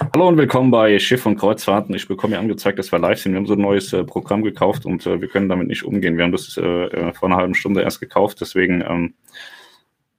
Hallo 0.00 0.28
und 0.28 0.36
willkommen 0.36 0.70
bei 0.70 0.98
Schiff 1.00 1.26
und 1.26 1.36
Kreuzfahrten. 1.36 1.94
Ich 1.94 2.06
bekomme 2.06 2.34
mir 2.34 2.40
angezeigt, 2.40 2.78
dass 2.78 2.92
wir 2.92 3.00
live 3.00 3.20
sind. 3.20 3.32
Wir 3.32 3.38
haben 3.38 3.46
so 3.46 3.54
ein 3.54 3.60
neues 3.60 3.92
äh, 3.92 4.04
Programm 4.04 4.42
gekauft 4.42 4.86
und 4.86 5.04
äh, 5.06 5.20
wir 5.20 5.28
können 5.28 5.48
damit 5.48 5.66
nicht 5.66 5.82
umgehen. 5.82 6.16
Wir 6.16 6.24
haben 6.24 6.32
das 6.32 6.56
äh, 6.56 6.62
äh 6.62 7.12
vor 7.12 7.28
einer 7.28 7.36
halben 7.36 7.54
Stunde 7.54 7.82
erst 7.82 7.98
gekauft. 7.98 8.40
Deswegen 8.40 8.80
ähm, 8.82 9.14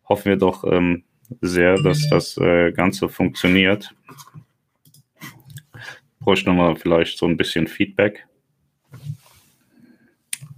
hoffen 0.08 0.26
wir 0.26 0.36
doch 0.36 0.66
ähm, 0.66 1.04
sehr, 1.42 1.76
dass 1.82 2.10
das 2.10 2.38
äh, 2.38 2.72
Ganze 2.74 3.08
funktioniert. 3.08 3.96
Bräuchte 6.20 6.50
nochmal 6.50 6.76
vielleicht 6.76 7.18
so 7.18 7.26
ein 7.26 7.38
bisschen 7.38 7.68
Feedback. 7.68 8.28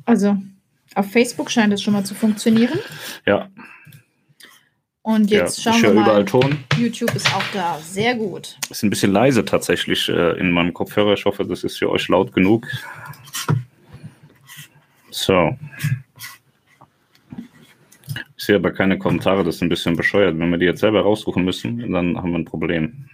Also 0.05 0.37
auf 0.95 1.11
Facebook 1.11 1.51
scheint 1.51 1.73
es 1.73 1.83
schon 1.83 1.93
mal 1.93 2.03
zu 2.03 2.15
funktionieren. 2.15 2.79
Ja, 3.27 3.49
und 5.03 5.31
jetzt 5.31 5.63
ja, 5.63 5.73
schauen 5.73 5.81
wir 5.81 5.93
mal. 5.93 6.01
überall 6.03 6.25
Ton. 6.25 6.63
YouTube 6.77 7.13
ist 7.15 7.33
auch 7.35 7.43
da. 7.53 7.79
Sehr 7.79 8.15
gut. 8.15 8.57
Ist 8.69 8.83
ein 8.83 8.89
bisschen 8.89 9.11
leise 9.11 9.43
tatsächlich 9.43 10.07
äh, 10.09 10.39
in 10.39 10.51
meinem 10.51 10.73
Kopfhörer. 10.73 11.13
Ich 11.13 11.25
hoffe, 11.25 11.45
das 11.45 11.63
ist 11.63 11.77
für 11.79 11.89
euch 11.89 12.07
laut 12.07 12.33
genug. 12.33 12.67
So. 15.09 15.57
Ich 18.37 18.45
sehe 18.45 18.55
aber 18.55 18.71
keine 18.71 18.97
Kommentare, 18.97 19.43
das 19.43 19.55
ist 19.55 19.61
ein 19.61 19.69
bisschen 19.69 19.95
bescheuert. 19.95 20.37
Wenn 20.37 20.49
wir 20.49 20.57
die 20.57 20.65
jetzt 20.65 20.79
selber 20.81 21.01
raussuchen 21.01 21.43
müssen, 21.43 21.91
dann 21.91 22.17
haben 22.17 22.31
wir 22.31 22.39
ein 22.39 22.45
Problem. 22.45 23.07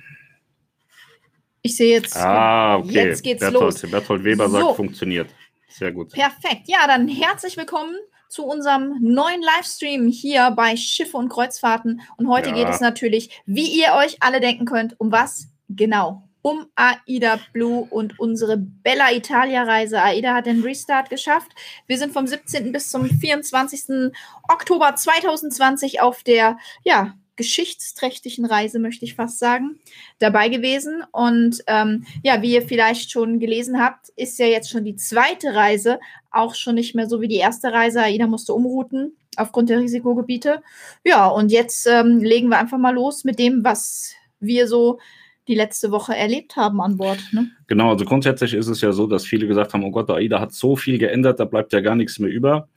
Ich 1.62 1.76
sehe 1.76 1.96
jetzt. 1.96 2.16
Ah, 2.16 2.78
okay. 2.78 3.08
Jetzt 3.08 3.24
geht's 3.24 3.42
Berthold, 3.42 3.82
los. 3.82 3.92
Berthold 3.92 4.24
Weber 4.24 4.48
so. 4.50 4.58
sagt, 4.58 4.76
funktioniert. 4.78 5.30
Sehr 5.70 5.92
gut. 5.92 6.14
Perfekt. 6.14 6.64
Ja, 6.68 6.88
dann 6.88 7.08
herzlich 7.08 7.58
willkommen 7.58 7.96
zu 8.30 8.46
unserem 8.46 8.98
neuen 9.00 9.42
Livestream 9.42 10.08
hier 10.08 10.52
bei 10.52 10.76
Schiffe 10.76 11.18
und 11.18 11.30
Kreuzfahrten. 11.30 12.02
Und 12.18 12.28
heute 12.28 12.50
ja. 12.50 12.56
geht 12.56 12.70
es 12.70 12.82
natürlich, 12.82 13.42
wie 13.46 13.68
ihr 13.68 13.94
euch 13.94 14.18
alle 14.22 14.40
denken 14.40 14.66
könnt, 14.66 15.00
um 15.00 15.12
was? 15.12 15.48
Genau. 15.70 16.24
Um 16.42 16.68
AIDA 16.76 17.40
Blue 17.52 17.86
und 17.90 18.20
unsere 18.20 18.58
Bella 18.58 19.12
Italia 19.12 19.64
Reise. 19.64 20.02
AIDA 20.02 20.36
hat 20.36 20.46
den 20.46 20.62
Restart 20.62 21.10
geschafft. 21.10 21.52
Wir 21.88 21.98
sind 21.98 22.14
vom 22.14 22.26
17. 22.26 22.72
bis 22.72 22.90
zum 22.90 23.10
24. 23.10 24.14
Oktober 24.48 24.96
2020 24.96 26.02
auf 26.02 26.24
der, 26.24 26.58
ja, 26.84 27.16
geschichtsträchtigen 27.38 28.46
Reise, 28.46 28.80
möchte 28.80 29.06
ich 29.06 29.16
fast 29.16 29.40
sagen, 29.40 29.80
dabei 30.20 30.50
gewesen. 30.50 31.04
Und 31.12 31.64
ähm, 31.68 32.06
ja, 32.24 32.42
wie 32.42 32.54
ihr 32.54 32.62
vielleicht 32.62 33.12
schon 33.12 33.40
gelesen 33.40 33.80
habt, 33.82 34.10
ist 34.16 34.38
ja 34.40 34.48
jetzt 34.48 34.70
schon 34.70 34.84
die 34.84 34.96
zweite 34.96 35.56
Reise 35.56 36.00
auch 36.32 36.56
schon 36.56 36.76
nicht 36.76 36.96
mehr 36.96 37.08
so 37.08 37.22
wie 37.22 37.28
die 37.30 37.38
erste 37.38 37.72
Reise. 37.72 38.02
AIDA 38.02 38.28
musste 38.28 38.54
umrouten 38.54 39.16
aufgrund 39.38 39.70
der 39.70 39.80
Risikogebiete. 39.80 40.62
Ja, 41.06 41.28
und 41.28 41.52
jetzt 41.52 41.88
ähm, 41.88 42.20
legen 42.20 42.50
wir 42.50 42.58
einfach 42.58 42.78
mal 42.78 42.94
los 42.94 43.24
mit 43.24 43.40
dem, 43.40 43.64
was 43.64 44.14
wir 44.40 44.68
so 44.68 45.00
die 45.48 45.56
letzte 45.56 45.92
Woche 45.92 46.16
erlebt 46.16 46.56
haben 46.56 46.82
an 46.82 46.98
Bord. 46.98 47.20
Ne? 47.32 47.50
Genau, 47.68 47.92
also 47.92 48.04
grundsätzlich 48.04 48.54
ist 48.54 48.68
es 48.68 48.82
ja 48.82 48.92
so, 48.92 49.08
dass 49.08 49.26
viele 49.26 49.48
gesagt 49.48 49.74
haben, 49.74 49.84
oh 49.84 49.92
Gott, 49.92 50.10
AIDA 50.10 50.42
hat 50.42 50.54
so 50.54 50.76
viel 50.76 50.98
geändert, 50.98 51.40
da 51.40 51.46
bleibt 51.46 51.72
ja 51.72 51.80
gar 51.80 51.96
nichts 51.96 52.20
mehr 52.20 52.30
über. 52.30 52.68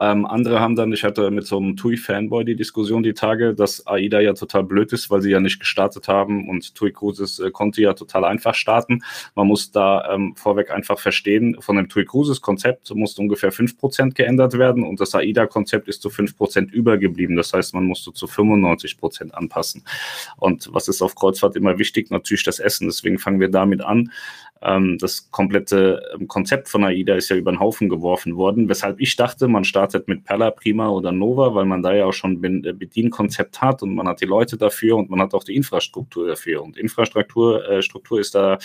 Ähm, 0.00 0.26
andere 0.26 0.60
haben 0.60 0.76
dann, 0.76 0.92
ich 0.92 1.02
hatte 1.02 1.30
mit 1.32 1.46
so 1.46 1.56
einem 1.56 1.76
TUI-Fanboy 1.76 2.44
die 2.44 2.54
Diskussion 2.54 3.02
die 3.02 3.14
Tage, 3.14 3.54
dass 3.54 3.84
AIDA 3.86 4.20
ja 4.20 4.32
total 4.32 4.62
blöd 4.62 4.92
ist, 4.92 5.10
weil 5.10 5.20
sie 5.20 5.30
ja 5.30 5.40
nicht 5.40 5.58
gestartet 5.58 6.06
haben 6.06 6.48
und 6.48 6.74
TUI 6.76 6.92
Cruises 6.92 7.40
äh, 7.40 7.50
konnte 7.50 7.82
ja 7.82 7.94
total 7.94 8.24
einfach 8.24 8.54
starten. 8.54 9.02
Man 9.34 9.48
muss 9.48 9.72
da 9.72 10.14
ähm, 10.14 10.36
vorweg 10.36 10.70
einfach 10.70 11.00
verstehen, 11.00 11.56
von 11.60 11.76
dem 11.76 11.88
TUI 11.88 12.04
Cruises 12.04 12.40
Konzept 12.40 12.94
musste 12.94 13.20
ungefähr 13.20 13.52
5% 13.52 14.14
geändert 14.14 14.56
werden 14.56 14.84
und 14.84 15.00
das 15.00 15.14
AIDA-Konzept 15.16 15.88
ist 15.88 16.00
zu 16.00 16.10
5% 16.10 16.70
übergeblieben. 16.70 17.34
Das 17.34 17.52
heißt, 17.52 17.74
man 17.74 17.84
musste 17.84 18.12
zu 18.12 18.26
95% 18.26 19.32
anpassen. 19.32 19.82
Und 20.36 20.68
was 20.72 20.86
ist 20.86 21.02
auf 21.02 21.16
Kreuzfahrt 21.16 21.56
immer 21.56 21.78
wichtig? 21.78 22.10
Natürlich 22.10 22.44
das 22.44 22.60
Essen. 22.60 22.86
Deswegen 22.86 23.18
fangen 23.18 23.40
wir 23.40 23.48
damit 23.48 23.80
an. 23.80 24.12
Ähm, 24.62 24.98
das 24.98 25.30
komplette 25.30 26.02
ähm, 26.14 26.26
Konzept 26.26 26.68
von 26.68 26.84
AIDA 26.84 27.14
ist 27.14 27.28
ja 27.28 27.36
über 27.36 27.52
den 27.52 27.60
Haufen 27.60 27.88
geworfen 27.88 28.36
worden, 28.36 28.68
weshalb 28.68 29.00
ich 29.00 29.14
dachte, 29.16 29.48
man 29.48 29.64
startet 29.64 30.08
mit 30.08 30.24
Perla, 30.24 30.50
Prima 30.50 30.88
oder 30.88 31.12
Nova, 31.12 31.54
weil 31.54 31.64
man 31.64 31.82
da 31.82 31.94
ja 31.94 32.06
auch 32.06 32.12
schon 32.12 32.40
ein 32.42 32.64
äh, 32.64 32.72
Bedienkonzept 32.72 33.60
hat 33.60 33.82
und 33.82 33.94
man 33.94 34.08
hat 34.08 34.20
die 34.20 34.26
Leute 34.26 34.56
dafür 34.56 34.96
und 34.96 35.10
man 35.10 35.20
hat 35.20 35.34
auch 35.34 35.44
die 35.44 35.54
Infrastruktur 35.54 36.26
dafür. 36.26 36.62
Und 36.62 36.76
Infrastruktur 36.76 37.68
äh, 37.68 37.82
Struktur 37.82 38.20
ist 38.20 38.34
da 38.34 38.58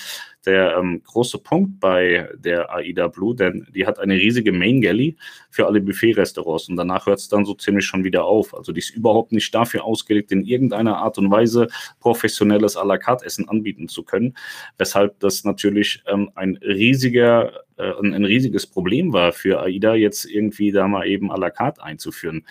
der 0.46 0.78
ähm, 0.78 1.02
große 1.04 1.40
Punkt 1.40 1.80
bei 1.80 2.30
der 2.38 2.74
AIDA 2.74 3.08
Blue, 3.08 3.36
denn 3.36 3.68
die 3.74 3.86
hat 3.86 4.00
eine 4.00 4.16
riesige 4.16 4.52
Main 4.52 4.82
Galley 4.82 5.16
für 5.50 5.68
alle 5.68 5.82
Buffet-Restaurants 5.82 6.70
und 6.70 6.76
danach 6.76 7.06
hört 7.06 7.20
es 7.20 7.30
dann 7.30 7.46
so 7.46 7.54
ziemlich 7.54 7.86
schon 7.86 8.04
wieder 8.04 8.26
auf. 8.26 8.54
Also 8.54 8.72
die 8.72 8.80
ist 8.80 8.92
überhaupt 8.92 9.32
nicht 9.32 9.54
dafür 9.54 9.84
ausgelegt, 9.84 10.32
in 10.32 10.44
irgendeiner 10.44 10.98
Art 10.98 11.18
und 11.18 11.32
Weise 11.32 11.68
professionelles 12.00 12.78
à 12.78 12.86
la 12.86 12.98
carte 12.98 13.26
Essen 13.26 13.48
anbieten 13.50 13.88
zu 13.88 14.04
können, 14.04 14.36
weshalb 14.78 15.20
das 15.20 15.44
natürlich 15.44 16.04
ähm, 16.08 16.32
ein 16.36 16.58
riesiger 16.58 17.64
äh, 17.78 17.92
ein, 18.02 18.26
riesiges 18.26 18.68
Problem 18.68 19.14
war 19.14 19.32
für 19.32 19.62
AIDA, 19.62 19.96
jetzt 19.96 20.26
irgendwie 20.26 20.72
da 20.72 20.88
mal 20.88 21.08
eben 21.08 21.32
à 21.32 21.40
la 21.40 21.50
carte 21.50 21.84
einzuführen. 21.84 22.46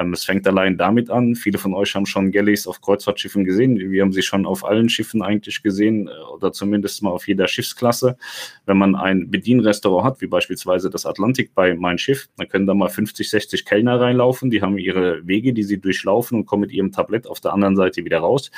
Ähm, 0.00 0.12
es 0.14 0.24
fängt 0.24 0.46
allein 0.46 0.76
damit 0.78 1.10
an. 1.10 1.34
Viele 1.34 1.58
von 1.58 1.74
euch 1.74 1.94
haben 1.94 2.06
schon 2.06 2.30
Galleys 2.32 2.66
auf 2.66 2.80
Kreuzfahrtschiffen 2.80 3.44
gesehen. 3.44 3.78
Wir 3.78 4.02
haben 4.02 4.12
sie 4.12 4.22
schon 4.22 4.46
auf 4.46 4.64
allen 4.64 4.88
Schiffen 4.88 5.22
eigentlich 5.22 5.62
gesehen 5.62 6.08
äh, 6.08 6.10
oder 6.34 6.52
zumindest 6.52 7.02
mal 7.02 7.10
auf 7.10 7.28
jeder 7.28 7.46
Schiffsklasse. 7.46 8.16
Wenn 8.64 8.78
man 8.78 8.94
ein 8.94 9.30
Bedienrestaurant 9.30 10.06
hat, 10.06 10.20
wie 10.20 10.26
beispielsweise 10.26 10.88
das 10.88 11.04
Atlantik 11.04 11.54
bei 11.54 11.74
Mein 11.74 11.98
Schiff, 11.98 12.28
dann 12.36 12.48
können 12.48 12.66
da 12.66 12.74
mal 12.74 12.88
50, 12.88 13.28
60 13.28 13.64
Kellner 13.64 14.00
reinlaufen. 14.00 14.50
Die 14.50 14.62
haben 14.62 14.78
ihre 14.78 15.26
Wege, 15.26 15.52
die 15.52 15.62
sie 15.62 15.78
durchlaufen 15.78 16.38
und 16.38 16.46
kommen 16.46 16.62
mit 16.62 16.72
ihrem 16.72 16.92
Tablett 16.92 17.26
auf 17.26 17.40
der 17.40 17.52
anderen 17.52 17.76
Seite 17.76 18.04
wieder 18.04 18.20
raus. 18.20 18.50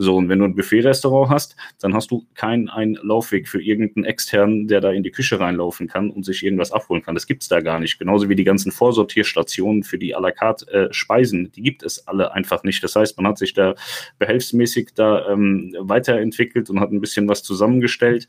So, 0.00 0.16
und 0.16 0.28
wenn 0.28 0.38
du 0.38 0.44
ein 0.44 0.54
Buffet-Restaurant 0.54 1.28
hast, 1.28 1.56
dann 1.80 1.92
hast 1.92 2.12
du 2.12 2.24
keinen 2.34 2.68
einen 2.68 2.94
Laufweg 3.02 3.48
für 3.48 3.60
irgendeinen 3.60 4.04
externen, 4.04 4.68
der 4.68 4.80
da 4.80 4.92
in 4.92 5.02
die 5.02 5.10
Küche 5.10 5.40
reinlaufen 5.40 5.88
kann 5.88 6.10
und 6.10 6.24
sich 6.24 6.44
irgendwas 6.44 6.70
abholen 6.70 7.02
kann. 7.02 7.16
Das 7.16 7.26
gibt's 7.26 7.48
da 7.48 7.60
gar 7.60 7.80
nicht. 7.80 7.98
Genauso 7.98 8.28
wie 8.28 8.36
die 8.36 8.44
ganzen 8.44 8.70
Vorsortierstationen 8.70 9.82
für 9.82 9.98
die 9.98 10.16
à 10.16 10.20
la 10.20 10.30
carte 10.30 10.70
äh, 10.72 10.92
Speisen, 10.92 11.50
die 11.50 11.62
gibt 11.62 11.82
es 11.82 12.06
alle 12.06 12.32
einfach 12.32 12.62
nicht. 12.62 12.82
Das 12.84 12.94
heißt, 12.94 13.16
man 13.16 13.26
hat 13.26 13.38
sich 13.38 13.54
da 13.54 13.74
behelfsmäßig 14.20 14.90
da 14.94 15.28
ähm, 15.28 15.74
weiterentwickelt 15.80 16.70
und 16.70 16.78
hat 16.78 16.92
ein 16.92 17.00
bisschen 17.00 17.28
was 17.28 17.42
zusammengestellt 17.42 18.28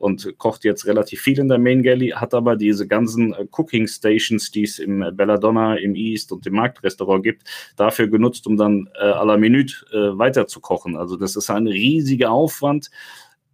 und 0.00 0.38
kocht 0.38 0.64
jetzt 0.64 0.86
relativ 0.86 1.20
viel 1.20 1.38
in 1.38 1.48
der 1.48 1.58
Main 1.58 1.82
Galley, 1.82 2.08
hat 2.16 2.32
aber 2.32 2.56
diese 2.56 2.88
ganzen 2.88 3.34
äh, 3.34 3.46
Cooking 3.50 3.86
Stations, 3.86 4.50
die 4.50 4.62
es 4.62 4.78
im 4.78 5.04
Belladonna, 5.12 5.76
im 5.76 5.94
East 5.94 6.32
und 6.32 6.46
im 6.46 6.54
Marktrestaurant 6.54 7.22
gibt, 7.22 7.42
dafür 7.76 8.08
genutzt, 8.08 8.46
um 8.46 8.56
dann 8.56 8.88
äh, 8.98 9.04
à 9.04 9.24
la 9.24 9.36
Minute 9.36 9.74
äh, 9.92 10.16
weiter. 10.18 10.46
Also 10.94 11.09
das 11.16 11.36
ist 11.36 11.50
ein 11.50 11.66
riesiger 11.66 12.30
Aufwand 12.30 12.90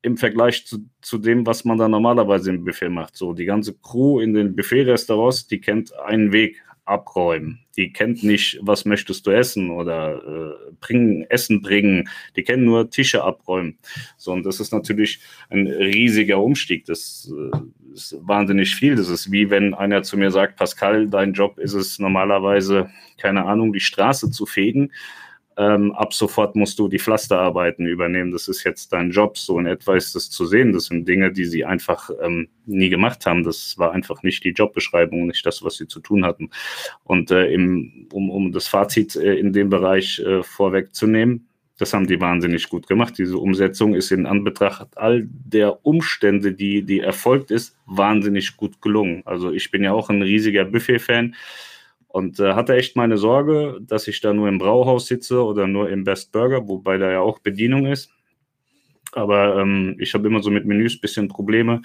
im 0.02 0.16
Vergleich 0.16 0.66
zu, 0.66 0.78
zu 1.00 1.18
dem, 1.18 1.46
was 1.46 1.64
man 1.64 1.78
da 1.78 1.88
normalerweise 1.88 2.50
im 2.50 2.64
Buffet 2.64 2.88
macht. 2.88 3.16
So, 3.16 3.32
die 3.32 3.44
ganze 3.44 3.74
Crew 3.74 4.20
in 4.20 4.34
den 4.34 4.54
Buffet-Restaurants, 4.54 5.48
die 5.48 5.60
kennt 5.60 5.92
einen 5.98 6.32
Weg, 6.32 6.62
abräumen. 6.86 7.58
Die 7.76 7.92
kennt 7.92 8.22
nicht, 8.22 8.58
was 8.62 8.84
möchtest 8.84 9.26
du 9.26 9.32
essen 9.32 9.70
oder 9.70 10.22
äh, 10.24 10.72
bringen, 10.80 11.24
Essen 11.28 11.60
bringen. 11.60 12.08
Die 12.36 12.44
kennen 12.44 12.64
nur 12.64 12.88
Tische 12.88 13.24
abräumen. 13.24 13.76
So, 14.16 14.32
und 14.32 14.46
das 14.46 14.60
ist 14.60 14.72
natürlich 14.72 15.20
ein 15.50 15.66
riesiger 15.66 16.40
Umstieg. 16.40 16.86
Das 16.86 17.30
äh, 17.36 17.92
ist 17.92 18.16
wahnsinnig 18.20 18.74
viel. 18.74 18.94
Das 18.94 19.08
ist 19.08 19.32
wie 19.32 19.50
wenn 19.50 19.74
einer 19.74 20.04
zu 20.04 20.16
mir 20.16 20.30
sagt, 20.30 20.56
Pascal, 20.56 21.08
dein 21.08 21.32
Job 21.32 21.58
ist 21.58 21.74
es 21.74 21.98
normalerweise, 21.98 22.88
keine 23.18 23.44
Ahnung, 23.44 23.72
die 23.72 23.80
Straße 23.80 24.30
zu 24.30 24.46
fegen 24.46 24.92
ähm, 25.56 25.92
ab 25.92 26.12
sofort 26.12 26.54
musst 26.54 26.78
du 26.78 26.88
die 26.88 26.98
Pflasterarbeiten 26.98 27.86
übernehmen. 27.86 28.30
Das 28.30 28.48
ist 28.48 28.64
jetzt 28.64 28.92
dein 28.92 29.10
Job. 29.10 29.38
So 29.38 29.58
in 29.58 29.66
etwa 29.66 29.96
ist 29.96 30.14
das 30.14 30.28
zu 30.28 30.44
sehen. 30.44 30.72
Das 30.72 30.86
sind 30.86 31.08
Dinge, 31.08 31.32
die 31.32 31.46
sie 31.46 31.64
einfach 31.64 32.10
ähm, 32.22 32.48
nie 32.66 32.90
gemacht 32.90 33.24
haben. 33.24 33.42
Das 33.42 33.78
war 33.78 33.92
einfach 33.92 34.22
nicht 34.22 34.44
die 34.44 34.50
Jobbeschreibung, 34.50 35.26
nicht 35.26 35.46
das, 35.46 35.62
was 35.62 35.76
sie 35.76 35.88
zu 35.88 36.00
tun 36.00 36.24
hatten. 36.26 36.50
Und 37.04 37.30
äh, 37.30 37.46
im, 37.46 38.06
um, 38.12 38.30
um 38.30 38.52
das 38.52 38.68
Fazit 38.68 39.16
äh, 39.16 39.34
in 39.34 39.52
dem 39.52 39.70
Bereich 39.70 40.18
äh, 40.18 40.42
vorwegzunehmen, 40.42 41.48
das 41.78 41.92
haben 41.92 42.06
die 42.06 42.20
wahnsinnig 42.20 42.68
gut 42.68 42.86
gemacht. 42.86 43.18
Diese 43.18 43.36
Umsetzung 43.36 43.94
ist 43.94 44.10
in 44.10 44.26
Anbetracht 44.26 44.96
all 44.96 45.26
der 45.28 45.84
Umstände, 45.84 46.52
die, 46.52 46.82
die 46.82 47.00
erfolgt 47.00 47.50
ist, 47.50 47.76
wahnsinnig 47.84 48.56
gut 48.56 48.80
gelungen. 48.80 49.22
Also 49.26 49.52
ich 49.52 49.70
bin 49.70 49.84
ja 49.84 49.92
auch 49.92 50.08
ein 50.08 50.22
riesiger 50.22 50.64
Buffet-Fan. 50.64 51.34
Und 52.08 52.40
äh, 52.40 52.54
hatte 52.54 52.74
echt 52.74 52.96
meine 52.96 53.18
Sorge, 53.18 53.78
dass 53.80 54.08
ich 54.08 54.20
da 54.20 54.32
nur 54.32 54.48
im 54.48 54.58
Brauhaus 54.58 55.06
sitze 55.06 55.44
oder 55.44 55.66
nur 55.66 55.90
im 55.90 56.04
Best 56.04 56.32
Burger, 56.32 56.66
wobei 56.68 56.98
da 56.98 57.10
ja 57.10 57.20
auch 57.20 57.40
Bedienung 57.40 57.86
ist. 57.86 58.10
Aber 59.12 59.58
ähm, 59.58 59.96
ich 59.98 60.14
habe 60.14 60.26
immer 60.28 60.42
so 60.42 60.50
mit 60.50 60.66
Menüs 60.66 60.96
ein 60.96 61.00
bisschen 61.00 61.28
Probleme. 61.28 61.82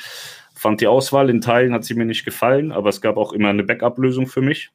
Fand 0.56 0.82
die 0.82 0.88
Auswahl 0.88 1.30
in 1.30 1.42
Teilen 1.42 1.74
hat 1.74 1.84
sie 1.84 1.96
mir 1.96 2.06
nicht 2.06 2.26
gefallen, 2.26 2.72
aber 2.72 2.90
es 2.90 3.02
gab 3.02 3.18
auch 3.18 3.34
immer 3.34 3.50
eine 3.50 3.64
Backup-Lösung 3.64 4.28
für 4.28 4.42
mich. 4.42 4.72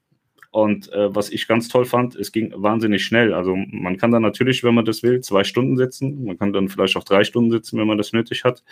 Und 0.50 0.90
äh, 0.92 1.14
was 1.14 1.28
ich 1.28 1.48
ganz 1.48 1.68
toll 1.68 1.84
fand, 1.84 2.16
es 2.16 2.32
ging 2.32 2.50
wahnsinnig 2.56 3.04
schnell. 3.04 3.34
Also 3.34 3.54
man 3.54 3.98
kann 3.98 4.10
da 4.10 4.20
natürlich, 4.20 4.64
wenn 4.64 4.74
man 4.74 4.86
das 4.86 5.02
will, 5.02 5.20
zwei 5.20 5.44
Stunden 5.44 5.76
sitzen. 5.76 6.24
Man 6.24 6.38
kann 6.38 6.54
dann 6.54 6.68
vielleicht 6.68 6.96
auch 6.96 7.04
drei 7.04 7.24
Stunden 7.24 7.50
sitzen, 7.50 7.78
wenn 7.78 7.86
man 7.86 7.98
das 7.98 8.14
nötig 8.14 8.44
hat. 8.44 8.64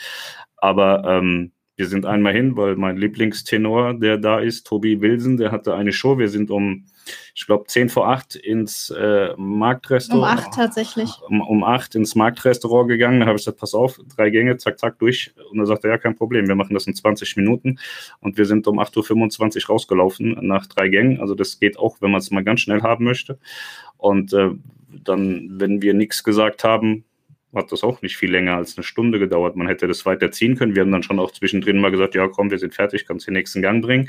Aber 0.57 1.05
ähm, 1.07 1.53
wir 1.77 1.89
sind 1.89 2.07
einmal 2.07 2.33
hin, 2.33 2.57
weil 2.57 2.77
mein 2.77 2.97
Lieblingstenor, 2.97 3.95
der 3.95 4.17
da 4.17 4.39
ist, 4.39 4.67
Tobi 4.67 5.01
Wilson, 5.01 5.37
der 5.37 5.51
hatte 5.51 5.75
eine 5.75 5.93
Show. 5.93 6.19
Wir 6.19 6.29
sind 6.29 6.51
um, 6.51 6.87
ich 7.35 7.47
glaube, 7.47 7.65
10 7.67 7.89
vor 7.89 8.09
8 8.09 8.37
ins 8.37 8.91
äh, 8.91 9.35
Marktrestaurant. 9.37 10.41
Um 10.41 10.47
8 10.47 10.55
tatsächlich. 10.55 11.11
Um, 11.29 11.41
um 11.41 11.65
8 11.65 11.97
ins 11.97 12.15
Marktrestaurant 12.15 12.89
gegangen. 12.89 13.21
Da 13.21 13.27
habe 13.27 13.37
ich 13.37 13.45
gesagt, 13.45 13.59
pass 13.59 13.75
auf, 13.75 13.99
drei 14.17 14.31
Gänge, 14.31 14.57
zack, 14.57 14.79
zack, 14.79 15.01
durch. 15.01 15.35
Und 15.51 15.59
er 15.59 15.67
sagte, 15.67 15.89
ja, 15.89 15.99
kein 15.99 16.15
Problem, 16.15 16.47
wir 16.47 16.55
machen 16.55 16.75
das 16.75 16.87
in 16.87 16.95
20 16.95 17.37
Minuten. 17.37 17.81
Und 18.21 18.39
wir 18.39 18.47
sind 18.47 18.69
um 18.69 18.79
8.25 18.79 19.65
Uhr 19.65 19.67
rausgelaufen 19.71 20.39
nach 20.43 20.67
drei 20.67 20.89
Gängen. 20.89 21.21
Also 21.21 21.35
das 21.35 21.59
geht 21.59 21.77
auch, 21.77 21.97
wenn 22.01 22.13
man 22.13 22.21
es 22.21 22.31
mal 22.31 22.45
ganz 22.45 22.61
schnell 22.61 22.83
haben 22.83 23.05
möchte. 23.05 23.39
Und 23.97 24.33
äh, 24.33 24.51
dann, 25.03 25.49
wenn 25.59 25.83
wir 25.83 25.93
nichts 25.93 26.23
gesagt 26.23 26.63
haben, 26.63 27.05
hat 27.55 27.73
das 27.73 27.83
auch 27.83 28.03
nicht 28.03 28.17
viel 28.17 28.31
länger 28.31 28.57
als 28.57 28.77
eine 28.77 28.85
Stunde 28.85 29.19
gedauert. 29.19 29.57
Man 29.57 29.67
hätte 29.67 29.87
das 29.87 30.05
weiter 30.07 30.31
ziehen 30.31 30.57
können. 30.57 30.75
Wir 30.75 30.83
haben 30.83 30.93
dann 30.93 31.03
schon 31.03 31.19
auch 31.19 31.31
zwischendrin 31.33 31.81
mal 31.81 31.91
gesagt, 31.91 32.15
ja 32.15 32.29
komm, 32.29 32.51
wir 32.51 32.59
sind 32.59 32.75
fertig, 32.75 33.07
kannst 33.07 33.27
den 33.27 33.35
nächsten 33.35 33.63
Gang 33.63 33.83
bringen. 33.83 34.09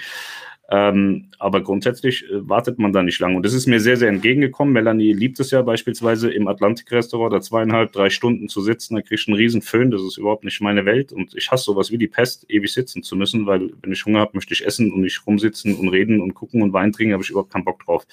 Ähm, 0.69 1.27
aber 1.37 1.61
grundsätzlich 1.61 2.23
äh, 2.23 2.49
wartet 2.49 2.79
man 2.79 2.91
da 2.91 3.03
nicht 3.03 3.19
lange. 3.19 3.37
Und 3.37 3.45
das 3.45 3.53
ist 3.53 3.67
mir 3.67 3.79
sehr, 3.79 3.97
sehr 3.97 4.09
entgegengekommen. 4.09 4.73
Melanie 4.73 5.13
liebt 5.13 5.39
es 5.39 5.51
ja 5.51 5.61
beispielsweise 5.61 6.31
im 6.31 6.47
Atlantik-Restaurant 6.47 7.33
da 7.33 7.41
zweieinhalb, 7.41 7.91
drei 7.91 8.09
Stunden 8.09 8.49
zu 8.49 8.61
sitzen. 8.61 8.95
Da 8.95 9.01
kriegst 9.01 9.27
du 9.27 9.31
einen 9.31 9.37
riesen 9.37 9.61
Föhn. 9.61 9.91
Das 9.91 10.01
ist 10.01 10.17
überhaupt 10.17 10.43
nicht 10.43 10.59
meine 10.61 10.85
Welt. 10.85 11.13
Und 11.13 11.35
ich 11.35 11.51
hasse 11.51 11.65
sowas 11.65 11.91
wie 11.91 11.99
die 11.99 12.07
Pest, 12.07 12.45
ewig 12.49 12.73
sitzen 12.73 13.03
zu 13.03 13.15
müssen, 13.15 13.45
weil 13.45 13.73
wenn 13.81 13.91
ich 13.91 14.05
Hunger 14.05 14.21
habe, 14.21 14.31
möchte 14.33 14.53
ich 14.55 14.65
essen 14.65 14.91
und 14.91 15.01
nicht 15.01 15.25
rumsitzen 15.27 15.75
und 15.75 15.89
reden 15.89 16.19
und 16.19 16.33
gucken 16.33 16.63
und 16.63 16.73
Wein 16.73 16.91
trinken, 16.91 17.13
habe 17.13 17.23
ich 17.23 17.29
überhaupt 17.29 17.53
keinen 17.53 17.65
Bock 17.65 17.83
drauf. 17.85 18.07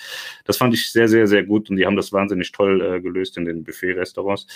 Das 0.44 0.58
fand 0.58 0.75
ich 0.75 0.90
sehr, 0.90 1.08
sehr, 1.08 1.26
sehr 1.26 1.44
gut. 1.44 1.70
Und 1.70 1.76
die 1.76 1.87
haben 1.87 1.96
das 1.96 2.12
wahnsinnig 2.12 2.52
toll 2.52 2.82
äh, 2.82 3.00
gelöst 3.00 3.38
in 3.38 3.46
den 3.46 3.64
Buffet-Restaurants, 3.64 4.46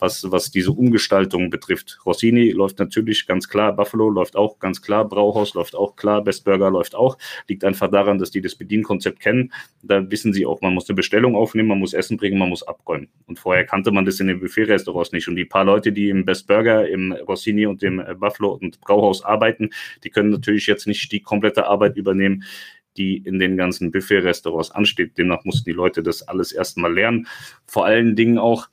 was, 0.00 0.26
was 0.28 0.50
diese 0.50 0.72
Umgestaltung 0.72 1.50
betrifft. 1.50 2.00
Rossini 2.04 2.50
läuft 2.50 2.80
natürlich 2.80 3.28
ganz 3.28 3.48
klar, 3.48 3.76
Buffalo 3.76 4.10
läuft 4.10 4.34
auch 4.34 4.58
ganz 4.58 4.82
klar, 4.82 5.08
Brauhaus 5.08 5.54
läuft 5.54 5.76
auch 5.76 5.94
klar, 5.94 6.24
Best 6.24 6.44
Burger 6.44 6.70
läuft 6.70 6.96
auch. 6.96 7.16
Liegt 7.48 7.64
einfach 7.64 7.90
daran, 7.90 8.18
dass 8.18 8.30
die 8.30 8.40
das 8.40 8.54
Bedienkonzept 8.54 9.20
kennen. 9.20 9.52
Da 9.82 10.10
wissen 10.10 10.32
sie 10.32 10.46
auch, 10.46 10.60
man 10.60 10.74
muss 10.74 10.88
eine 10.88 10.96
Bestellung 10.96 11.36
aufnehmen, 11.36 11.68
man 11.68 11.78
muss 11.78 11.94
Essen 11.94 12.16
bringen, 12.16 12.38
man 12.38 12.48
muss 12.48 12.62
abräumen. 12.62 13.08
Und 13.26 13.38
vorher 13.38 13.64
kannte 13.64 13.90
man 13.90 14.04
das 14.04 14.20
in 14.20 14.28
den 14.28 14.40
Buffet-Restaurants 14.40 15.12
nicht. 15.12 15.28
Und 15.28 15.36
die 15.36 15.44
paar 15.44 15.64
Leute, 15.64 15.92
die 15.92 16.08
im 16.08 16.24
Best 16.24 16.46
Burger, 16.46 16.88
im 16.88 17.12
Rossini 17.12 17.66
und 17.66 17.82
dem 17.82 18.02
Buffalo 18.18 18.52
und 18.52 18.80
Brauhaus 18.80 19.24
arbeiten, 19.24 19.70
die 20.04 20.10
können 20.10 20.30
natürlich 20.30 20.66
jetzt 20.66 20.86
nicht 20.86 21.10
die 21.12 21.20
komplette 21.20 21.66
Arbeit 21.66 21.96
übernehmen, 21.96 22.44
die 22.96 23.16
in 23.16 23.38
den 23.38 23.56
ganzen 23.56 23.90
Buffet-Restaurants 23.90 24.70
ansteht. 24.70 25.18
Demnach 25.18 25.44
mussten 25.44 25.64
die 25.64 25.72
Leute 25.72 26.02
das 26.02 26.22
alles 26.22 26.52
erstmal 26.52 26.94
lernen. 26.94 27.26
Vor 27.66 27.84
allen 27.86 28.16
Dingen 28.16 28.38
auch 28.38 28.68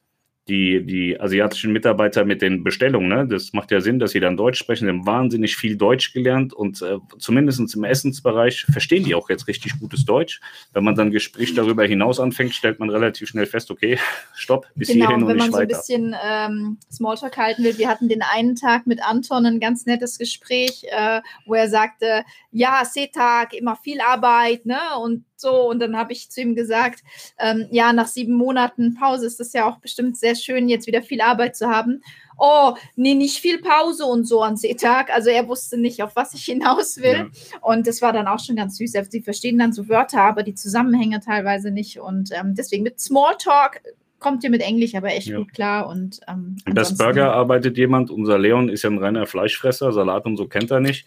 die, 0.52 0.86
die 0.86 1.20
asiatischen 1.20 1.72
Mitarbeiter 1.72 2.26
mit 2.26 2.42
den 2.42 2.62
Bestellungen, 2.62 3.08
ne? 3.08 3.26
das 3.26 3.54
macht 3.54 3.72
ja 3.72 3.80
Sinn, 3.80 4.00
dass 4.00 4.12
sie 4.12 4.20
dann 4.20 4.36
Deutsch 4.36 4.60
sprechen, 4.60 4.86
sie 4.86 4.90
haben 4.90 5.06
wahnsinnig 5.06 5.56
viel 5.56 5.78
Deutsch 5.78 6.12
gelernt 6.12 6.54
und 6.54 6.82
äh, 6.82 6.98
zumindest 7.20 7.74
im 7.74 7.84
Essensbereich 7.86 8.66
verstehen 8.70 9.06
die 9.06 9.16
auch 9.16 9.30
jetzt 9.30 9.48
richtig 9.48 9.80
gutes 9.80 10.04
Deutsch. 10.04 10.42
Wenn 10.74 10.84
man 10.84 10.96
dann 10.96 11.10
Gespräch 11.12 11.54
darüber 11.54 11.86
hinaus 11.86 12.20
anfängt, 12.20 12.54
stellt 12.54 12.80
man 12.80 12.90
relativ 12.90 13.30
schnell 13.30 13.46
fest, 13.46 13.72
okay, 13.72 13.98
stopp, 14.36 14.68
bis 14.76 14.90
genau, 14.90 15.08
hierhin 15.08 15.24
und 15.24 15.36
nicht 15.36 15.54
weiter. 15.54 15.70
Wenn 15.70 15.70
man 15.70 15.82
so 15.82 15.94
ein 15.94 16.12
bisschen 16.12 16.16
ähm, 16.22 16.78
Smalltalk 16.92 17.38
halten 17.38 17.64
will, 17.64 17.78
wir 17.78 17.88
hatten 17.88 18.10
den 18.10 18.22
einen 18.22 18.56
Tag 18.56 18.88
mit 18.88 19.02
Anton 19.02 19.46
ein 19.46 19.62
ganz 19.62 19.86
nettes 19.86 20.18
Gespräch, 20.18 20.84
äh, 20.92 21.22
wo 21.46 21.54
er 21.54 21.70
sagte, 21.70 22.26
ja, 22.52 22.84
Seetag, 22.84 23.54
immer 23.54 23.78
viel 23.78 24.02
Arbeit, 24.02 24.66
ne, 24.66 24.80
und 25.02 25.24
so. 25.42 25.70
Und 25.70 25.80
dann 25.80 25.98
habe 25.98 26.14
ich 26.14 26.30
zu 26.30 26.42
ihm 26.42 26.56
gesagt, 26.56 27.02
ähm, 27.40 27.68
ja, 27.72 27.92
nach 27.94 28.08
sieben 28.08 28.36
Monaten 28.36 28.96
Pause 28.96 29.26
ist 29.26 29.40
das 29.40 29.54
ja 29.54 29.68
auch 29.68 29.80
bestimmt 29.80 30.18
sehr 30.18 30.36
schön, 30.36 30.70
jetzt 30.70 30.88
wieder 30.88 31.02
viel 31.02 31.22
Arbeit 31.22 31.56
zu 31.56 31.68
haben. 31.68 32.04
Oh, 32.38 32.76
nee, 32.96 33.14
nicht 33.14 33.38
viel 33.38 33.62
Pause 33.62 34.06
und 34.06 34.26
so 34.26 34.42
an 34.42 34.58
Seetag. 34.58 35.14
Also 35.14 35.30
er 35.30 35.48
wusste 35.48 35.78
nicht, 35.78 36.02
auf 36.02 36.16
was 36.16 36.34
ich 36.34 36.46
hinaus 36.46 36.98
will. 36.98 37.30
Ja. 37.30 37.60
Und 37.62 37.86
das 37.86 38.02
war 38.02 38.14
dann 38.14 38.28
auch 38.28 38.40
schon 38.40 38.56
ganz 38.56 38.78
süß. 38.78 38.94
Sie 39.10 39.22
verstehen 39.22 39.60
dann 39.60 39.74
so 39.74 39.90
Wörter, 39.90 40.22
aber 40.22 40.44
die 40.44 40.56
Zusammenhänge 40.56 41.20
teilweise 41.20 41.72
nicht. 41.72 42.00
Und 42.00 42.32
ähm, 42.32 42.56
deswegen 42.56 42.84
mit 42.84 43.00
Smalltalk 43.00 43.82
kommt 44.22 44.44
ihr 44.46 44.50
mit 44.50 44.62
Englisch 44.62 44.96
aber 44.96 45.10
echt 45.10 45.28
ja. 45.28 45.38
gut 45.38 45.54
klar. 45.54 45.88
Und 45.88 46.22
ähm, 46.30 46.56
Best 46.66 46.98
Burger 46.98 47.34
arbeitet 47.34 47.78
jemand. 47.78 48.10
Unser 48.10 48.40
Leon 48.40 48.70
ist 48.70 48.84
ja 48.84 48.90
ein 48.90 48.98
reiner 48.98 49.26
Fleischfresser. 49.26 49.92
Salat 49.92 50.26
und 50.26 50.38
so 50.38 50.48
kennt 50.48 50.72
er 50.72 50.80
nicht. 50.80 51.06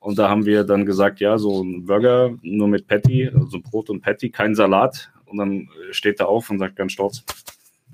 Und 0.00 0.18
da 0.18 0.30
haben 0.30 0.46
wir 0.46 0.64
dann 0.64 0.86
gesagt, 0.86 1.20
ja, 1.20 1.38
so 1.38 1.62
ein 1.62 1.84
Burger 1.84 2.34
nur 2.42 2.68
mit 2.68 2.86
Patty, 2.86 3.30
also 3.32 3.60
Brot 3.60 3.90
und 3.90 4.00
Patty, 4.00 4.30
kein 4.30 4.54
Salat. 4.54 5.12
Und 5.26 5.36
dann 5.36 5.68
steht 5.90 6.20
er 6.20 6.28
auf 6.28 6.50
und 6.50 6.58
sagt 6.58 6.76
ganz 6.76 6.92
stolz, 6.92 7.22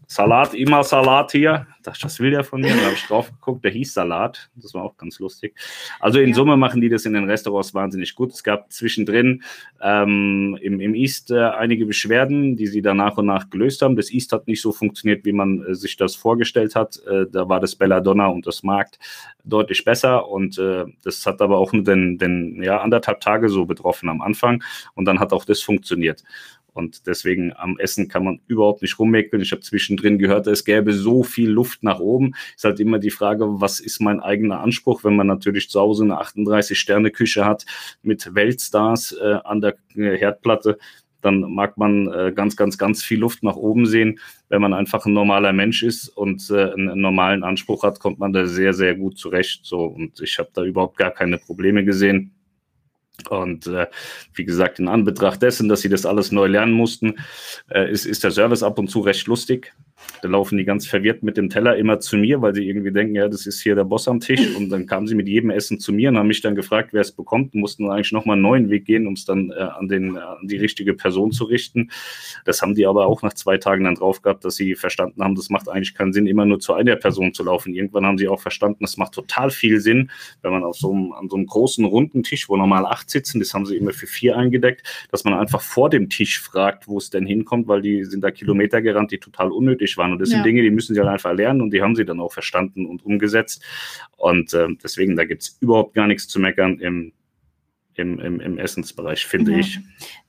Salat, 0.08 0.54
immer 0.54 0.84
Salat 0.84 1.32
hier. 1.32 1.66
Das, 1.82 1.98
das 1.98 2.20
will 2.20 2.30
der 2.30 2.44
von 2.44 2.60
mir. 2.60 2.74
Da 2.74 2.82
habe 2.82 2.94
ich 2.94 3.04
drauf 3.06 3.30
geguckt, 3.30 3.64
der 3.64 3.72
hieß 3.72 3.94
Salat. 3.94 4.50
Das 4.54 4.72
war 4.74 4.84
auch 4.84 4.96
ganz 4.96 5.18
lustig. 5.18 5.54
Also 6.00 6.20
in 6.20 6.30
ja. 6.30 6.34
Summe 6.34 6.56
machen 6.56 6.80
die 6.80 6.88
das 6.88 7.06
in 7.06 7.12
den 7.12 7.24
Restaurants 7.24 7.74
wahnsinnig 7.74 8.14
gut. 8.14 8.32
Es 8.32 8.44
gab 8.44 8.72
zwischendrin 8.72 9.42
ähm, 9.82 10.58
im, 10.60 10.80
im 10.80 10.94
East 10.94 11.30
äh, 11.30 11.40
einige 11.40 11.86
Beschwerden, 11.86 12.56
die 12.56 12.66
sie 12.66 12.82
dann 12.82 12.98
nach 12.98 13.16
und 13.16 13.26
nach 13.26 13.50
gelöst 13.50 13.82
haben. 13.82 13.96
Das 13.96 14.12
East 14.12 14.32
hat 14.32 14.46
nicht 14.46 14.62
so 14.62 14.72
funktioniert, 14.72 15.24
wie 15.24 15.32
man 15.32 15.64
äh, 15.64 15.74
sich 15.74 15.96
das 15.96 16.14
vorgestellt 16.14 16.76
hat. 16.76 17.00
Äh, 17.06 17.26
da 17.30 17.48
war 17.48 17.60
das 17.60 17.74
Belladonna 17.74 18.26
und 18.26 18.46
das 18.46 18.62
Markt 18.62 18.98
deutlich 19.44 19.84
besser. 19.84 20.28
Und 20.28 20.58
äh, 20.58 20.84
das 21.02 21.26
hat 21.26 21.40
aber 21.40 21.58
auch 21.58 21.72
nur 21.72 21.84
den, 21.84 22.18
den 22.18 22.62
ja, 22.62 22.80
anderthalb 22.80 23.20
Tage 23.20 23.48
so 23.48 23.64
betroffen 23.64 24.08
am 24.08 24.20
Anfang. 24.20 24.62
Und 24.94 25.04
dann 25.04 25.20
hat 25.20 25.32
auch 25.32 25.44
das 25.44 25.62
funktioniert. 25.62 26.22
Und 26.76 27.06
deswegen 27.06 27.52
am 27.56 27.78
Essen 27.78 28.08
kann 28.08 28.24
man 28.24 28.40
überhaupt 28.46 28.82
nicht 28.82 28.98
rummäkeln. 28.98 29.42
Ich 29.42 29.52
habe 29.52 29.62
zwischendrin 29.62 30.18
gehört, 30.18 30.46
es 30.46 30.64
gäbe 30.64 30.92
so 30.92 31.22
viel 31.22 31.50
Luft 31.50 31.82
nach 31.82 31.98
oben. 31.98 32.34
Ist 32.54 32.64
halt 32.64 32.80
immer 32.80 32.98
die 32.98 33.10
Frage, 33.10 33.60
was 33.60 33.80
ist 33.80 34.00
mein 34.00 34.20
eigener 34.20 34.60
Anspruch, 34.60 35.02
wenn 35.04 35.16
man 35.16 35.26
natürlich 35.26 35.70
zu 35.70 35.80
Hause 35.80 36.04
eine 36.04 36.20
38-Sterne-Küche 36.20 37.44
hat 37.44 37.64
mit 38.02 38.34
Weltstars 38.34 39.12
äh, 39.12 39.38
an 39.44 39.60
der 39.60 39.76
Herdplatte 39.94 40.78
dann 41.26 41.40
mag 41.40 41.76
man 41.76 42.06
äh, 42.12 42.32
ganz, 42.32 42.56
ganz, 42.56 42.78
ganz 42.78 43.02
viel 43.02 43.18
Luft 43.18 43.42
nach 43.42 43.56
oben 43.56 43.86
sehen. 43.86 44.20
Wenn 44.48 44.62
man 44.62 44.72
einfach 44.72 45.06
ein 45.06 45.12
normaler 45.12 45.52
Mensch 45.52 45.82
ist 45.82 46.08
und 46.08 46.48
äh, 46.50 46.72
einen, 46.72 47.00
normalen 47.00 47.42
Anspruch 47.42 47.82
hat, 47.82 47.98
kommt 47.98 48.20
man 48.20 48.32
da 48.32 48.46
sehr, 48.46 48.72
sehr 48.72 48.94
gut 48.94 49.18
zurecht. 49.18 49.60
So, 49.64 49.86
und 49.86 50.20
ich 50.20 50.38
habe 50.38 50.50
da 50.52 50.62
überhaupt 50.62 50.96
gar 50.96 51.10
keine 51.10 51.38
Probleme 51.38 51.84
gesehen. 51.84 52.35
Und 53.30 53.66
äh, 53.66 53.86
wie 54.34 54.44
gesagt, 54.44 54.78
in 54.78 54.88
Anbetracht 54.88 55.42
dessen, 55.42 55.68
dass 55.68 55.80
sie 55.80 55.88
das 55.88 56.06
alles 56.06 56.32
neu 56.32 56.46
lernen 56.46 56.72
mussten, 56.72 57.16
äh, 57.70 57.90
ist, 57.90 58.04
ist 58.04 58.24
der 58.24 58.30
Service 58.30 58.62
ab 58.62 58.78
und 58.78 58.88
zu 58.88 59.00
recht 59.00 59.26
lustig. 59.26 59.74
Da 60.22 60.28
laufen 60.28 60.58
die 60.58 60.64
ganz 60.64 60.86
verwirrt 60.86 61.22
mit 61.22 61.36
dem 61.36 61.48
Teller 61.50 61.76
immer 61.76 62.00
zu 62.00 62.16
mir, 62.16 62.42
weil 62.42 62.54
sie 62.54 62.66
irgendwie 62.66 62.92
denken, 62.92 63.14
ja, 63.14 63.28
das 63.28 63.46
ist 63.46 63.60
hier 63.60 63.74
der 63.74 63.84
Boss 63.84 64.08
am 64.08 64.20
Tisch. 64.20 64.56
Und 64.56 64.70
dann 64.70 64.86
kamen 64.86 65.06
sie 65.06 65.14
mit 65.14 65.28
jedem 65.28 65.50
Essen 65.50 65.78
zu 65.78 65.92
mir 65.92 66.08
und 66.08 66.18
haben 66.18 66.26
mich 66.26 66.40
dann 66.40 66.54
gefragt, 66.54 66.90
wer 66.92 67.00
es 67.00 67.12
bekommt 67.12 67.54
und 67.54 67.60
mussten 67.60 67.88
eigentlich 67.90 68.12
nochmal 68.12 68.34
einen 68.34 68.42
neuen 68.42 68.70
Weg 68.70 68.84
gehen, 68.86 69.06
um 69.06 69.14
es 69.14 69.24
dann 69.24 69.50
äh, 69.50 69.54
an, 69.54 69.88
den, 69.88 70.16
äh, 70.16 70.20
an 70.20 70.46
die 70.46 70.56
richtige 70.56 70.94
Person 70.94 71.32
zu 71.32 71.44
richten. 71.44 71.90
Das 72.44 72.62
haben 72.62 72.74
die 72.74 72.86
aber 72.86 73.06
auch 73.06 73.22
nach 73.22 73.34
zwei 73.34 73.58
Tagen 73.58 73.84
dann 73.84 73.94
drauf 73.94 74.22
gehabt, 74.22 74.44
dass 74.44 74.56
sie 74.56 74.74
verstanden 74.74 75.22
haben, 75.22 75.34
das 75.34 75.50
macht 75.50 75.68
eigentlich 75.68 75.94
keinen 75.94 76.12
Sinn, 76.12 76.26
immer 76.26 76.46
nur 76.46 76.60
zu 76.60 76.74
einer 76.74 76.96
Person 76.96 77.34
zu 77.34 77.42
laufen. 77.42 77.74
Irgendwann 77.74 78.06
haben 78.06 78.18
sie 78.18 78.28
auch 78.28 78.40
verstanden, 78.40 78.84
es 78.84 78.96
macht 78.96 79.12
total 79.12 79.50
viel 79.50 79.80
Sinn, 79.80 80.10
wenn 80.42 80.52
man 80.52 80.64
auf 80.64 80.76
so 80.76 80.92
einem, 80.92 81.12
an 81.12 81.28
so 81.28 81.36
einem 81.36 81.46
großen 81.46 81.84
runden 81.84 82.22
Tisch, 82.22 82.48
wo 82.48 82.56
normal 82.56 82.86
acht 82.86 83.10
sitzen, 83.10 83.38
das 83.38 83.54
haben 83.54 83.66
sie 83.66 83.76
immer 83.76 83.92
für 83.92 84.06
vier 84.06 84.36
eingedeckt, 84.36 84.82
dass 85.10 85.24
man 85.24 85.34
einfach 85.34 85.60
vor 85.60 85.90
dem 85.90 86.08
Tisch 86.08 86.40
fragt, 86.40 86.88
wo 86.88 86.98
es 86.98 87.10
denn 87.10 87.26
hinkommt, 87.26 87.68
weil 87.68 87.82
die 87.82 88.04
sind 88.04 88.22
da 88.22 88.30
Kilometer 88.30 88.82
gerannt, 88.82 89.12
die 89.12 89.18
total 89.18 89.52
unnötig 89.52 89.85
waren. 89.96 90.12
Und 90.12 90.20
das 90.20 90.30
ja. 90.30 90.36
sind 90.36 90.46
Dinge, 90.46 90.62
die 90.62 90.70
müssen 90.70 90.94
sie 90.94 91.00
halt 91.00 91.10
einfach 91.10 91.32
lernen 91.32 91.60
und 91.60 91.70
die 91.72 91.82
haben 91.82 91.94
sie 91.94 92.04
dann 92.04 92.20
auch 92.20 92.32
verstanden 92.32 92.86
und 92.86 93.04
umgesetzt. 93.04 93.62
Und 94.16 94.52
äh, 94.54 94.68
deswegen, 94.82 95.16
da 95.16 95.24
gibt 95.24 95.42
es 95.42 95.58
überhaupt 95.60 95.94
gar 95.94 96.06
nichts 96.06 96.28
zu 96.28 96.40
meckern 96.40 96.78
im, 96.78 97.12
im, 97.94 98.18
im, 98.18 98.40
im 98.40 98.58
Essensbereich, 98.58 99.26
finde 99.26 99.52
ja. 99.52 99.58
ich. 99.58 99.80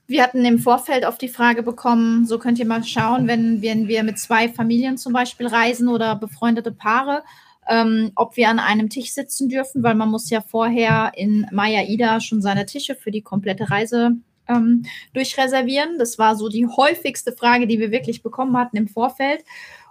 Wir 0.06 0.22
hatten 0.22 0.44
im 0.44 0.58
Vorfeld 0.58 1.04
auf 1.04 1.18
die 1.18 1.28
Frage 1.28 1.62
bekommen, 1.62 2.24
so 2.24 2.38
könnt 2.38 2.58
ihr 2.58 2.66
mal 2.66 2.82
schauen, 2.82 3.26
wenn, 3.26 3.60
wenn 3.60 3.88
wir 3.88 4.02
mit 4.02 4.18
zwei 4.18 4.48
Familien 4.48 4.96
zum 4.96 5.12
Beispiel 5.12 5.46
reisen 5.46 5.88
oder 5.88 6.16
befreundete 6.16 6.72
Paare, 6.72 7.22
ähm, 7.68 8.12
ob 8.14 8.36
wir 8.36 8.48
an 8.48 8.58
einem 8.58 8.88
Tisch 8.88 9.12
sitzen 9.12 9.50
dürfen, 9.50 9.82
weil 9.82 9.94
man 9.94 10.08
muss 10.08 10.30
ja 10.30 10.40
vorher 10.40 11.12
in 11.14 11.46
Maya 11.52 11.82
Ida 11.82 12.20
schon 12.20 12.40
seine 12.40 12.64
Tische 12.64 12.94
für 12.94 13.10
die 13.10 13.20
komplette 13.20 13.70
Reise 13.70 14.12
ähm, 14.48 14.84
durchreservieren. 15.12 15.98
Das 15.98 16.18
war 16.18 16.36
so 16.36 16.48
die 16.48 16.66
häufigste 16.66 17.32
Frage, 17.32 17.66
die 17.66 17.78
wir 17.78 17.90
wirklich 17.90 18.22
bekommen 18.22 18.56
hatten 18.56 18.76
im 18.76 18.88
Vorfeld. 18.88 19.44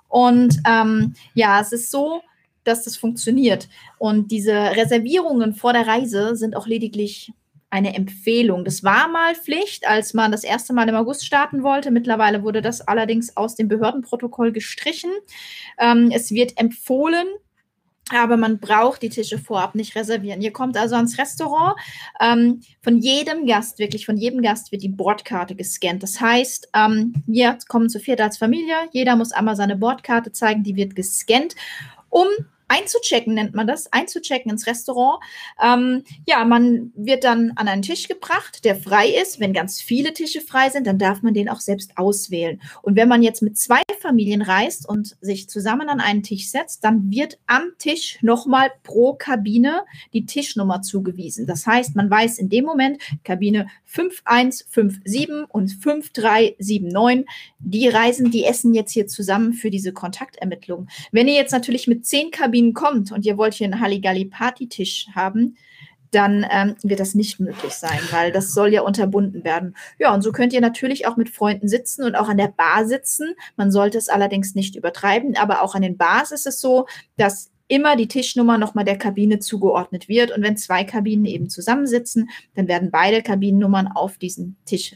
Und 0.07 0.57
ähm, 0.67 1.13
ja, 1.33 1.59
es 1.59 1.71
ist 1.71 1.91
so, 1.91 2.21
dass 2.63 2.83
das 2.83 2.97
funktioniert. 2.97 3.69
Und 3.97 4.31
diese 4.31 4.53
Reservierungen 4.53 5.53
vor 5.53 5.73
der 5.73 5.87
Reise 5.87 6.35
sind 6.35 6.55
auch 6.55 6.67
lediglich 6.67 7.31
eine 7.69 7.95
Empfehlung. 7.95 8.63
Das 8.63 8.83
war 8.83 9.09
mal 9.09 9.35
Pflicht, 9.35 9.87
als 9.87 10.13
man 10.13 10.31
das 10.31 10.43
erste 10.43 10.73
Mal 10.73 10.87
im 10.87 10.95
August 10.95 11.25
starten 11.25 11.63
wollte. 11.63 11.91
Mittlerweile 11.91 12.43
wurde 12.43 12.61
das 12.61 12.81
allerdings 12.81 13.35
aus 13.35 13.55
dem 13.55 13.67
Behördenprotokoll 13.67 14.53
gestrichen. 14.53 15.11
Ähm, 15.77 16.11
es 16.13 16.31
wird 16.31 16.57
empfohlen, 16.57 17.27
aber 18.13 18.37
man 18.37 18.59
braucht 18.59 19.01
die 19.01 19.09
Tische 19.09 19.37
vorab 19.39 19.75
nicht 19.75 19.95
reservieren. 19.95 20.41
Ihr 20.41 20.53
kommt 20.53 20.77
also 20.77 20.95
ans 20.95 21.17
Restaurant. 21.17 21.75
Ähm, 22.21 22.61
von 22.81 22.97
jedem 22.97 23.45
Gast, 23.45 23.79
wirklich 23.79 24.05
von 24.05 24.17
jedem 24.17 24.41
Gast 24.41 24.71
wird 24.71 24.83
die 24.83 24.89
Bordkarte 24.89 25.55
gescannt. 25.55 26.03
Das 26.03 26.19
heißt, 26.19 26.69
ähm, 26.73 27.13
wir 27.25 27.57
kommen 27.67 27.89
zu 27.89 27.99
viert 27.99 28.21
als 28.21 28.37
Familie. 28.37 28.75
Jeder 28.91 29.15
muss 29.15 29.31
einmal 29.31 29.55
seine 29.55 29.75
Bordkarte 29.75 30.31
zeigen, 30.31 30.63
die 30.63 30.75
wird 30.75 30.95
gescannt, 30.95 31.55
um 32.09 32.27
einzuchecken, 32.67 33.33
nennt 33.33 33.55
man 33.55 33.67
das, 33.67 33.91
einzuchecken 33.93 34.51
ins 34.51 34.67
Restaurant. 34.67 35.23
Ähm, 35.63 36.03
ja, 36.27 36.43
man 36.45 36.91
wird 36.95 37.23
dann 37.23 37.51
an 37.55 37.67
einen 37.67 37.81
Tisch 37.81 38.07
gebracht, 38.07 38.65
der 38.65 38.75
frei 38.75 39.09
ist. 39.09 39.39
Wenn 39.39 39.53
ganz 39.53 39.81
viele 39.81 40.13
Tische 40.13 40.41
frei 40.41 40.69
sind, 40.69 40.85
dann 40.85 40.99
darf 40.99 41.21
man 41.21 41.33
den 41.33 41.49
auch 41.49 41.61
selbst 41.61 41.97
auswählen. 41.97 42.61
Und 42.81 42.95
wenn 42.95 43.07
man 43.07 43.23
jetzt 43.23 43.41
mit 43.41 43.57
zwei 43.57 43.81
Familien 43.99 44.41
reist 44.41 44.87
und 44.87 45.15
sich 45.21 45.49
zusammen 45.49 45.89
an 45.89 45.99
einen 45.99 46.23
Tisch 46.23 46.49
setzt, 46.49 46.83
dann 46.83 47.09
wird 47.09 47.39
am 47.47 47.71
Tisch 47.77 48.19
nochmal 48.21 48.71
pro 48.83 49.13
Kabine 49.13 49.81
die 50.13 50.25
Tischnummer 50.25 50.81
zugewiesen. 50.81 51.47
Das 51.47 51.65
heißt, 51.65 51.95
man 51.95 52.09
weiß 52.09 52.37
in 52.37 52.49
dem 52.49 52.65
Moment, 52.65 53.01
Kabine 53.23 53.67
5157 53.85 55.45
und 55.49 55.69
5379, 55.69 57.25
die 57.59 57.87
reisen, 57.87 58.31
die 58.31 58.43
essen 58.43 58.73
jetzt 58.73 58.91
hier 58.91 59.07
zusammen 59.07 59.53
für 59.53 59.69
diese 59.69 59.93
Kontaktermittlung. 59.93 60.87
Wenn 61.11 61.27
ihr 61.27 61.35
jetzt 61.35 61.51
natürlich 61.51 61.87
mit 61.87 62.05
zehn 62.05 62.31
Kabinen 62.31 62.56
kommt 62.73 63.11
und 63.11 63.25
ihr 63.25 63.37
wollt 63.37 63.53
hier 63.53 63.65
einen 63.65 63.81
Halligalli-Party-Tisch 63.81 65.07
haben, 65.13 65.55
dann 66.11 66.45
ähm, 66.49 66.75
wird 66.83 66.99
das 66.99 67.15
nicht 67.15 67.39
möglich 67.39 67.73
sein, 67.73 67.99
weil 68.11 68.31
das 68.31 68.53
soll 68.53 68.73
ja 68.73 68.81
unterbunden 68.81 69.43
werden. 69.43 69.75
Ja, 69.99 70.13
und 70.13 70.21
so 70.21 70.31
könnt 70.31 70.53
ihr 70.53 70.61
natürlich 70.61 71.05
auch 71.05 71.17
mit 71.17 71.29
Freunden 71.29 71.67
sitzen 71.67 72.03
und 72.03 72.15
auch 72.15 72.29
an 72.29 72.37
der 72.37 72.47
Bar 72.47 72.85
sitzen. 72.85 73.35
Man 73.55 73.71
sollte 73.71 73.97
es 73.97 74.09
allerdings 74.09 74.55
nicht 74.55 74.75
übertreiben, 74.75 75.35
aber 75.35 75.61
auch 75.61 75.75
an 75.75 75.81
den 75.81 75.97
Bars 75.97 76.31
ist 76.31 76.47
es 76.47 76.61
so, 76.61 76.87
dass 77.17 77.51
immer 77.67 77.95
die 77.97 78.07
Tischnummer 78.07 78.57
nochmal 78.57 78.85
der 78.85 78.97
Kabine 78.97 79.39
zugeordnet 79.39 80.07
wird. 80.07 80.31
Und 80.31 80.43
wenn 80.43 80.55
zwei 80.55 80.83
Kabinen 80.83 81.25
eben 81.25 81.49
zusammensitzen, 81.49 82.29
dann 82.55 82.67
werden 82.67 82.91
beide 82.91 83.21
Kabinennummern 83.21 83.87
auf 83.87 84.17
diesen 84.17 84.55
Tisch 84.65 84.95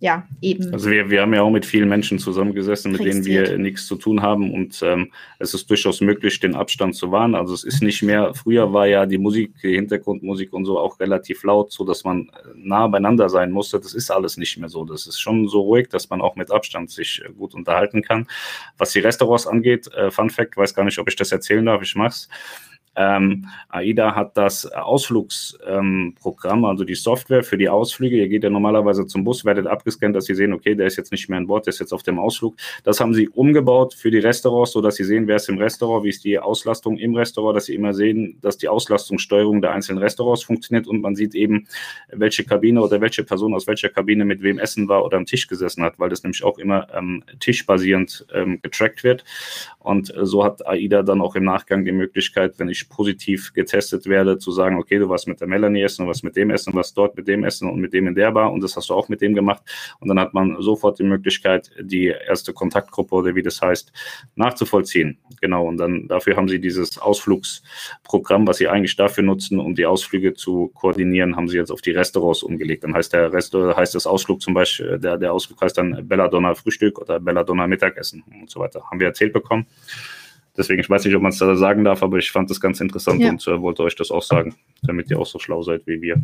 ja, 0.00 0.28
eben. 0.40 0.72
Also 0.72 0.90
wir, 0.90 1.10
wir 1.10 1.22
haben 1.22 1.34
ja 1.34 1.42
auch 1.42 1.50
mit 1.50 1.66
vielen 1.66 1.88
Menschen 1.88 2.20
zusammengesessen, 2.20 2.92
mit 2.92 3.04
denen 3.04 3.24
wir 3.24 3.58
nichts 3.58 3.86
zu 3.86 3.96
tun 3.96 4.22
haben 4.22 4.54
und 4.54 4.80
ähm, 4.82 5.10
es 5.40 5.54
ist 5.54 5.68
durchaus 5.68 6.00
möglich, 6.00 6.38
den 6.38 6.54
Abstand 6.54 6.94
zu 6.94 7.10
wahren. 7.10 7.34
Also 7.34 7.52
es 7.52 7.64
ist 7.64 7.82
nicht 7.82 8.02
mehr, 8.02 8.32
früher 8.32 8.72
war 8.72 8.86
ja 8.86 9.06
die 9.06 9.18
Musik, 9.18 9.54
die 9.60 9.74
Hintergrundmusik 9.74 10.52
und 10.52 10.66
so 10.66 10.78
auch 10.78 11.00
relativ 11.00 11.42
laut, 11.42 11.72
so 11.72 11.84
dass 11.84 12.04
man 12.04 12.30
nah 12.54 12.86
beieinander 12.86 13.28
sein 13.28 13.50
musste. 13.50 13.80
Das 13.80 13.92
ist 13.92 14.10
alles 14.12 14.36
nicht 14.36 14.56
mehr 14.58 14.68
so. 14.68 14.84
Das 14.84 15.08
ist 15.08 15.18
schon 15.18 15.48
so 15.48 15.62
ruhig, 15.62 15.88
dass 15.88 16.08
man 16.10 16.20
auch 16.20 16.36
mit 16.36 16.52
Abstand 16.52 16.92
sich 16.92 17.20
äh, 17.24 17.32
gut 17.32 17.54
unterhalten 17.54 18.02
kann. 18.02 18.28
Was 18.76 18.92
die 18.92 19.00
Restaurants 19.00 19.48
angeht, 19.48 19.92
äh, 19.94 20.12
Fun 20.12 20.30
Fact, 20.30 20.56
weiß 20.56 20.74
gar 20.74 20.84
nicht, 20.84 20.98
ob 21.00 21.08
ich 21.08 21.16
das 21.16 21.32
erzählen 21.32 21.66
darf, 21.66 21.82
ich 21.82 21.96
mach's. 21.96 22.28
Ähm, 22.98 23.46
AIDA 23.68 24.16
hat 24.16 24.36
das 24.36 24.66
Ausflugsprogramm, 24.66 26.58
ähm, 26.58 26.64
also 26.64 26.82
die 26.82 26.96
Software 26.96 27.44
für 27.44 27.56
die 27.56 27.68
Ausflüge. 27.68 28.16
Ihr 28.16 28.28
geht 28.28 28.42
ja 28.42 28.50
normalerweise 28.50 29.06
zum 29.06 29.22
Bus, 29.22 29.44
werdet 29.44 29.68
abgescannt, 29.68 30.16
dass 30.16 30.24
Sie 30.24 30.34
sehen, 30.34 30.52
okay, 30.52 30.74
der 30.74 30.88
ist 30.88 30.96
jetzt 30.96 31.12
nicht 31.12 31.28
mehr 31.28 31.38
an 31.38 31.46
Bord, 31.46 31.66
der 31.66 31.72
ist 31.72 31.78
jetzt 31.78 31.92
auf 31.92 32.02
dem 32.02 32.18
Ausflug. 32.18 32.56
Das 32.82 32.98
haben 32.98 33.14
Sie 33.14 33.28
umgebaut 33.28 33.94
für 33.94 34.10
die 34.10 34.18
Restaurants, 34.18 34.72
sodass 34.72 34.96
Sie 34.96 35.04
sehen, 35.04 35.28
wer 35.28 35.36
ist 35.36 35.48
im 35.48 35.58
Restaurant, 35.58 36.04
wie 36.04 36.08
ist 36.08 36.24
die 36.24 36.40
Auslastung 36.40 36.98
im 36.98 37.14
Restaurant, 37.14 37.56
dass 37.56 37.66
Sie 37.66 37.74
immer 37.76 37.94
sehen, 37.94 38.38
dass 38.42 38.58
die 38.58 38.68
Auslastungssteuerung 38.68 39.62
der 39.62 39.70
einzelnen 39.70 40.02
Restaurants 40.02 40.42
funktioniert 40.42 40.88
und 40.88 41.00
man 41.00 41.14
sieht 41.14 41.36
eben, 41.36 41.68
welche 42.10 42.42
Kabine 42.42 42.82
oder 42.82 43.00
welche 43.00 43.22
Person 43.22 43.54
aus 43.54 43.68
welcher 43.68 43.90
Kabine 43.90 44.24
mit 44.24 44.42
wem 44.42 44.58
essen 44.58 44.88
war 44.88 45.04
oder 45.04 45.18
am 45.18 45.26
Tisch 45.26 45.46
gesessen 45.46 45.84
hat, 45.84 46.00
weil 46.00 46.08
das 46.08 46.24
nämlich 46.24 46.42
auch 46.42 46.58
immer 46.58 46.88
ähm, 46.92 47.22
tischbasierend 47.38 48.26
ähm, 48.34 48.58
getrackt 48.60 49.04
wird. 49.04 49.24
Und 49.78 50.14
äh, 50.14 50.26
so 50.26 50.44
hat 50.44 50.66
AIDA 50.66 51.02
dann 51.02 51.20
auch 51.20 51.36
im 51.36 51.44
Nachgang 51.44 51.84
die 51.84 51.92
Möglichkeit, 51.92 52.58
wenn 52.58 52.68
ich 52.68 52.87
positiv 52.88 53.52
getestet 53.52 54.06
werde, 54.06 54.38
zu 54.38 54.50
sagen, 54.50 54.76
okay, 54.78 54.98
du 54.98 55.08
warst 55.08 55.28
mit 55.28 55.40
der 55.40 55.48
Melanie 55.48 55.82
essen, 55.82 56.04
du 56.04 56.08
warst 56.08 56.24
mit 56.24 56.36
dem 56.36 56.50
essen, 56.50 56.74
warst 56.74 56.96
dort 56.96 57.16
mit 57.16 57.28
dem 57.28 57.44
essen 57.44 57.68
und 57.70 57.80
mit 57.80 57.92
dem 57.92 58.06
in 58.06 58.14
der 58.14 58.32
Bar 58.32 58.52
und 58.52 58.62
das 58.62 58.76
hast 58.76 58.90
du 58.90 58.94
auch 58.94 59.08
mit 59.08 59.20
dem 59.20 59.34
gemacht. 59.34 59.62
Und 60.00 60.08
dann 60.08 60.18
hat 60.18 60.34
man 60.34 60.56
sofort 60.60 60.98
die 60.98 61.04
Möglichkeit, 61.04 61.70
die 61.80 62.06
erste 62.06 62.52
Kontaktgruppe 62.52 63.14
oder 63.14 63.34
wie 63.34 63.42
das 63.42 63.60
heißt, 63.60 63.92
nachzuvollziehen. 64.34 65.18
Genau. 65.40 65.66
Und 65.66 65.78
dann 65.78 66.08
dafür 66.08 66.36
haben 66.36 66.48
sie 66.48 66.60
dieses 66.60 66.98
Ausflugsprogramm, 66.98 68.46
was 68.46 68.58
sie 68.58 68.68
eigentlich 68.68 68.96
dafür 68.96 69.24
nutzen, 69.24 69.58
um 69.58 69.74
die 69.74 69.86
Ausflüge 69.86 70.34
zu 70.34 70.68
koordinieren, 70.74 71.36
haben 71.36 71.48
sie 71.48 71.56
jetzt 71.56 71.70
auf 71.70 71.82
die 71.82 71.92
Restaurants 71.92 72.42
umgelegt. 72.42 72.84
Dann 72.84 72.94
heißt 72.94 73.12
der 73.12 73.32
Rest, 73.32 73.54
heißt 73.54 73.94
das 73.94 74.06
Ausflug 74.06 74.40
zum 74.42 74.54
Beispiel, 74.54 74.98
der, 74.98 75.18
der 75.18 75.32
Ausflug 75.32 75.60
heißt 75.60 75.78
dann 75.78 76.06
Belladonna 76.08 76.54
Frühstück 76.54 76.98
oder 76.98 77.20
Belladonna 77.20 77.66
Mittagessen 77.66 78.24
und 78.40 78.50
so 78.50 78.60
weiter. 78.60 78.84
Haben 78.90 79.00
wir 79.00 79.06
erzählt 79.06 79.32
bekommen. 79.32 79.66
Deswegen, 80.58 80.80
ich 80.80 80.90
weiß 80.90 81.04
nicht, 81.04 81.14
ob 81.14 81.22
man 81.22 81.30
es 81.30 81.38
da 81.38 81.54
sagen 81.54 81.84
darf, 81.84 82.02
aber 82.02 82.18
ich 82.18 82.32
fand 82.32 82.50
das 82.50 82.60
ganz 82.60 82.80
interessant 82.80 83.20
ja. 83.20 83.30
und 83.30 83.46
äh, 83.46 83.62
wollte 83.62 83.84
euch 83.84 83.94
das 83.94 84.10
auch 84.10 84.22
sagen, 84.22 84.56
damit 84.82 85.10
ihr 85.10 85.18
auch 85.18 85.26
so 85.26 85.38
schlau 85.38 85.62
seid 85.62 85.86
wie 85.86 86.02
wir. 86.02 86.22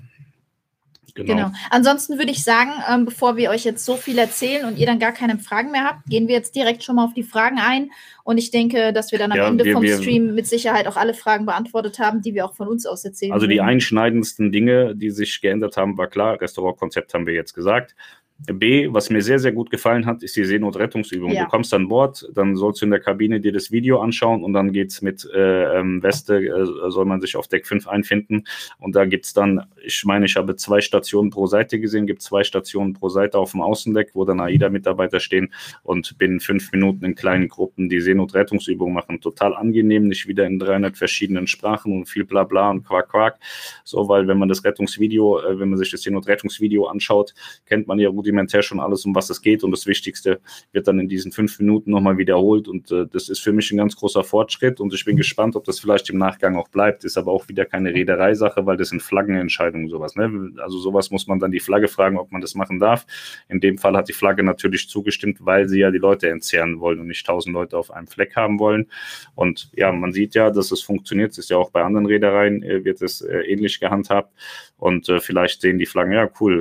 Genau. 1.15 1.33
genau. 1.33 1.51
Ansonsten 1.71 2.19
würde 2.19 2.33
ich 2.33 2.43
sagen, 2.43 2.73
ähm, 2.93 3.05
bevor 3.05 3.37
wir 3.37 3.51
euch 3.51 3.65
jetzt 3.65 3.85
so 3.85 3.97
viel 3.97 4.19
erzählen 4.19 4.65
und 4.65 4.79
ihr 4.79 4.87
dann 4.87 4.99
gar 4.99 5.13
keine 5.13 5.39
Fragen 5.39 5.71
mehr 5.71 5.85
habt, 5.85 6.07
gehen 6.07 6.27
wir 6.27 6.35
jetzt 6.35 6.57
direkt 6.57 6.83
schon 6.83 6.97
mal 6.97 7.05
auf 7.05 7.15
die 7.15 7.23
Fragen 7.23 7.59
ein. 7.59 7.91
Und 8.25 8.39
ich 8.39 8.51
denke, 8.51 8.93
dass 8.93 9.13
wir 9.13 9.21
dann 9.21 9.31
am 9.31 9.39
ja, 9.39 9.47
Ende 9.47 9.65
wir, 9.65 9.75
vom 9.75 9.83
wir, 9.83 9.97
Stream 9.97 10.35
mit 10.35 10.49
Sicherheit 10.49 10.89
auch 10.89 10.97
alle 10.97 11.15
Fragen 11.15 11.47
beantwortet 11.47 12.01
haben, 12.01 12.21
die 12.21 12.35
wir 12.35 12.45
auch 12.45 12.55
von 12.55 12.67
uns 12.67 12.85
aus 12.85 13.05
erzählen. 13.05 13.33
Also 13.33 13.47
die 13.47 13.61
einschneidendsten 13.61 14.51
Dinge, 14.51 14.97
die 14.97 15.11
sich 15.11 15.41
geändert 15.41 15.77
haben, 15.77 15.97
war 15.97 16.09
klar, 16.09 16.41
Restaurantkonzept 16.41 17.15
haben 17.15 17.27
wir 17.27 17.35
jetzt 17.35 17.55
gesagt. 17.55 17.95
B, 18.39 18.89
was 18.93 19.11
mir 19.11 19.23
sehr, 19.23 19.39
sehr 19.39 19.53
gut 19.53 19.71
gefallen 19.71 20.07
hat, 20.07 20.23
ist 20.23 20.37
die 20.37 20.45
Seenotrettungsübung. 20.45 21.31
Ja. 21.31 21.45
Du 21.45 21.51
kommst 21.51 21.73
an 21.73 21.89
Bord, 21.89 22.29
dann 22.35 22.57
sollst 22.57 22.83
du 22.83 22.87
in 22.87 22.91
der 22.91 23.01
Kabine 23.01 23.41
dir 23.41 23.53
das 23.53 23.71
Video 23.71 24.01
anschauen 24.01 24.43
und 24.43 24.53
dann 24.53 24.73
geht 24.73 24.91
es 24.91 25.03
mit 25.03 25.27
äh, 25.33 25.79
ähm, 25.79 26.03
Weste, 26.03 26.45
äh, 26.45 26.91
soll 26.91 27.05
man 27.05 27.21
sich 27.21 27.37
auf 27.37 27.47
Deck 27.47 27.67
5 27.67 27.87
einfinden. 27.87 28.45
Und 28.79 28.97
da 28.97 29.05
gibt 29.05 29.25
es 29.25 29.35
dann, 29.35 29.65
ich 29.83 30.05
meine, 30.05 30.27
ich 30.27 30.37
habe 30.37 30.57
zwei 30.57 30.81
Stationen 30.81 31.31
pro 31.31 31.47
Seite 31.47 31.79
gesehen, 31.79 32.07
gibt 32.07 32.23
zwei 32.23 32.43
Stationen 32.45 32.93
pro 32.93 33.09
Seite 33.09 33.39
auf 33.39 33.53
dem 33.53 33.63
Außendeck, 33.63 34.11
wo 34.15 34.25
dann 34.25 34.41
AIDA-Mitarbeiter 34.41 35.21
stehen 35.21 35.55
und 35.83 36.19
binnen 36.19 36.41
fünf 36.41 36.73
Minuten 36.73 37.05
in 37.05 37.15
kleinen 37.15 37.49
Gruppen 37.49 37.89
die 37.89 38.01
Seenotrettungsübung 38.01 38.93
machen. 38.93 39.21
Total 39.21 39.55
angenehm, 39.55 40.09
nicht 40.09 40.27
wieder 40.27 40.45
in 40.45 40.59
300 40.59 40.99
verschiedenen 40.99 41.47
Sprachen 41.47 41.93
und 41.97 42.07
viel 42.07 42.25
Blabla 42.25 42.71
und 42.71 42.85
Quack 42.85 43.11
Quack. 43.11 43.39
So, 43.85 44.09
weil 44.09 44.27
wenn 44.27 44.39
man 44.39 44.49
das 44.49 44.65
Rettungsvideo, 44.65 45.39
äh, 45.39 45.59
wenn 45.59 45.71
man 45.71 45.79
sich 45.79 45.91
das 45.93 46.03
Seenotrettungsvideo 46.03 46.87
anschaut, 46.87 47.33
kennt 47.65 47.87
man 47.87 47.99
ja 47.99 48.11
gut 48.11 48.24
rudimentär 48.25 48.63
schon 48.63 48.81
alles, 48.81 49.05
um 49.05 49.15
was 49.15 49.31
es 49.31 49.43
geht. 49.43 49.63
Und 49.63 49.71
das 49.71 49.87
Wichtigste 49.87 50.41
wird 50.73 50.89
dann 50.89 50.99
in 50.99 51.09
diesen 51.09 51.31
fünf 51.31 51.59
Minuten 51.59 51.91
nochmal 51.91 52.17
wiederholt. 52.17 52.69
Und 52.69 52.91
äh, 52.91 53.07
das 53.07 53.29
ist 53.29 53.41
für 53.41 53.53
mich 53.53 53.71
ein 53.71 53.77
ganz 53.77 53.97
großer 53.97 54.25
Fortschritt. 54.25 54.81
Und 54.81 54.95
ich 54.95 55.05
bin 55.05 55.17
gespannt, 55.17 55.57
ob 55.57 55.65
das 55.65 55.79
vielleicht 55.79 56.09
im 56.11 56.19
Nachgang 56.19 56.57
auch 56.57 56.69
bleibt. 56.69 57.05
Ist 57.05 57.19
aber 57.19 57.33
auch 57.33 57.49
wieder 57.49 57.65
keine 57.65 57.93
Reedereisache, 57.93 58.65
weil 58.67 58.77
das 58.77 58.89
sind 58.89 59.03
Flaggenentscheidungen 59.03 59.89
sowas. 59.89 60.17
Ne? 60.17 60.53
Also 60.59 60.79
sowas 60.79 61.11
muss 61.11 61.27
man 61.27 61.39
dann 61.39 61.51
die 61.51 61.61
Flagge 61.61 61.89
fragen, 61.89 62.19
ob 62.19 62.33
man 62.33 62.41
das 62.41 62.55
machen 62.55 62.79
darf. 62.79 63.07
In 63.49 63.61
dem 63.61 63.79
Fall 63.79 63.97
hat 63.97 64.09
die 64.09 64.13
Flagge 64.13 64.43
natürlich 64.43 64.89
zugestimmt, 64.89 65.39
weil 65.41 65.69
sie 65.69 65.81
ja 65.81 65.91
die 65.91 65.99
Leute 65.99 66.31
entzerren 66.31 66.81
wollen 66.81 67.01
und 67.01 67.09
nicht 67.09 67.27
tausend 67.27 67.53
Leute 67.53 67.77
auf 67.77 67.91
einem 67.91 68.07
Fleck 68.07 68.37
haben 68.37 68.59
wollen. 68.59 68.87
Und 69.35 69.71
ja, 69.75 69.93
man 69.93 70.13
sieht 70.13 70.35
ja, 70.35 70.51
dass 70.51 70.71
es 70.71 70.83
funktioniert. 70.83 71.33
Es 71.33 71.39
ist 71.39 71.51
ja 71.51 71.59
auch 71.59 71.71
bei 71.71 71.83
anderen 71.83 72.07
Reedereien 72.07 72.63
äh, 72.63 72.85
wird 72.85 73.03
es 73.03 73.21
äh, 73.21 73.41
ähnlich 73.41 73.81
gehandhabt. 73.81 74.33
Und 74.79 75.09
äh, 75.09 75.21
vielleicht 75.21 75.61
sehen 75.61 75.79
die 75.79 75.87
Flaggen, 75.87 76.13
ja, 76.13 76.29
cool, 76.41 76.61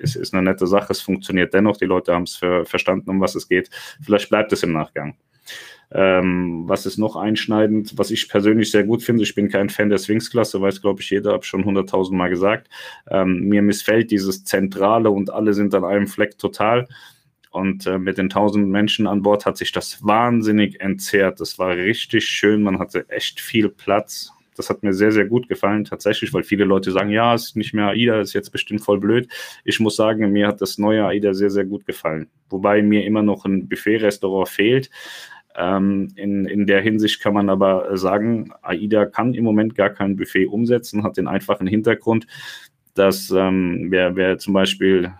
es 0.00 0.16
ist, 0.16 0.34
eine 0.34 0.42
nette 0.42 0.66
Sache, 0.66 0.92
es 0.92 1.00
funktioniert 1.00 1.54
dennoch, 1.54 1.76
die 1.76 1.86
Leute 1.86 2.14
haben 2.14 2.24
es 2.24 2.36
ver 2.36 2.64
verstanden, 2.64 3.10
um 3.10 3.20
was 3.20 3.34
es 3.34 3.48
geht. 3.48 3.70
Vielleicht 4.02 4.28
bleibt 4.28 4.52
es 4.52 4.62
im 4.62 4.72
Nachgang. 4.72 5.16
Ähm, 5.90 6.64
was 6.66 6.84
ist 6.84 6.98
noch 6.98 7.16
einschneidend, 7.16 7.96
was 7.96 8.10
ich 8.10 8.28
persönlich 8.28 8.70
sehr 8.70 8.84
gut 8.84 9.02
finde, 9.02 9.22
ich 9.22 9.34
bin 9.34 9.48
kein 9.48 9.70
Fan 9.70 9.88
der 9.88 9.96
Sphinx-Klasse, 9.96 10.60
weiß 10.60 10.82
glaube 10.82 11.00
ich 11.00 11.08
jeder, 11.08 11.32
habe 11.32 11.44
schon 11.44 11.64
hunderttausend 11.64 12.16
Mal 12.18 12.28
gesagt. 12.28 12.68
Ähm, 13.10 13.48
mir 13.48 13.62
missfällt 13.62 14.10
dieses 14.10 14.44
Zentrale 14.44 15.10
und 15.10 15.30
alle 15.30 15.54
sind 15.54 15.74
an 15.74 15.84
einem 15.84 16.06
Fleck 16.06 16.36
total. 16.38 16.86
Und 17.50 17.86
äh, 17.86 17.98
mit 17.98 18.18
den 18.18 18.28
tausend 18.28 18.68
Menschen 18.68 19.06
an 19.06 19.22
Bord 19.22 19.46
hat 19.46 19.56
sich 19.56 19.72
das 19.72 20.04
wahnsinnig 20.04 20.80
entzerrt. 20.82 21.40
Das 21.40 21.58
war 21.58 21.74
richtig 21.74 22.26
schön, 22.26 22.62
man 22.62 22.78
hatte 22.78 23.08
echt 23.08 23.40
viel 23.40 23.70
Platz 23.70 24.32
das 24.58 24.70
hat 24.70 24.82
mir 24.82 24.92
sehr, 24.92 25.12
sehr 25.12 25.26
gut 25.26 25.48
gefallen, 25.48 25.84
tatsächlich, 25.84 26.32
weil 26.34 26.42
viele 26.42 26.64
Leute 26.64 26.90
sagen, 26.90 27.10
ja, 27.10 27.34
ist 27.34 27.56
nicht 27.56 27.74
mehr 27.74 27.88
AIDA, 27.88 28.20
ist 28.20 28.32
jetzt 28.32 28.50
bestimmt 28.50 28.82
voll 28.82 28.98
blöd. 28.98 29.28
Ich 29.64 29.80
muss 29.80 29.96
sagen, 29.96 30.32
mir 30.32 30.48
hat 30.48 30.60
das 30.60 30.78
neue 30.78 31.06
AIDA 31.06 31.34
sehr, 31.34 31.50
sehr 31.50 31.64
gut 31.64 31.86
gefallen. 31.86 32.28
Wobei 32.50 32.82
mir 32.82 33.04
immer 33.04 33.22
noch 33.22 33.44
ein 33.44 33.68
Buffet-Restaurant 33.68 34.48
fehlt. 34.48 34.90
Ähm, 35.56 36.08
in, 36.16 36.44
in 36.46 36.66
der 36.66 36.80
Hinsicht 36.80 37.20
kann 37.20 37.34
man 37.34 37.48
aber 37.50 37.96
sagen, 37.96 38.52
AIDA 38.62 39.06
kann 39.06 39.34
im 39.34 39.44
Moment 39.44 39.74
gar 39.74 39.90
kein 39.90 40.16
Buffet 40.16 40.46
umsetzen, 40.46 41.02
hat 41.02 41.16
den 41.16 41.28
einfachen 41.28 41.66
Hintergrund, 41.66 42.26
dass 42.94 43.30
ähm, 43.30 43.86
wer, 43.90 44.16
wer 44.16 44.38
zum 44.38 44.54
Beispiel 44.54 45.12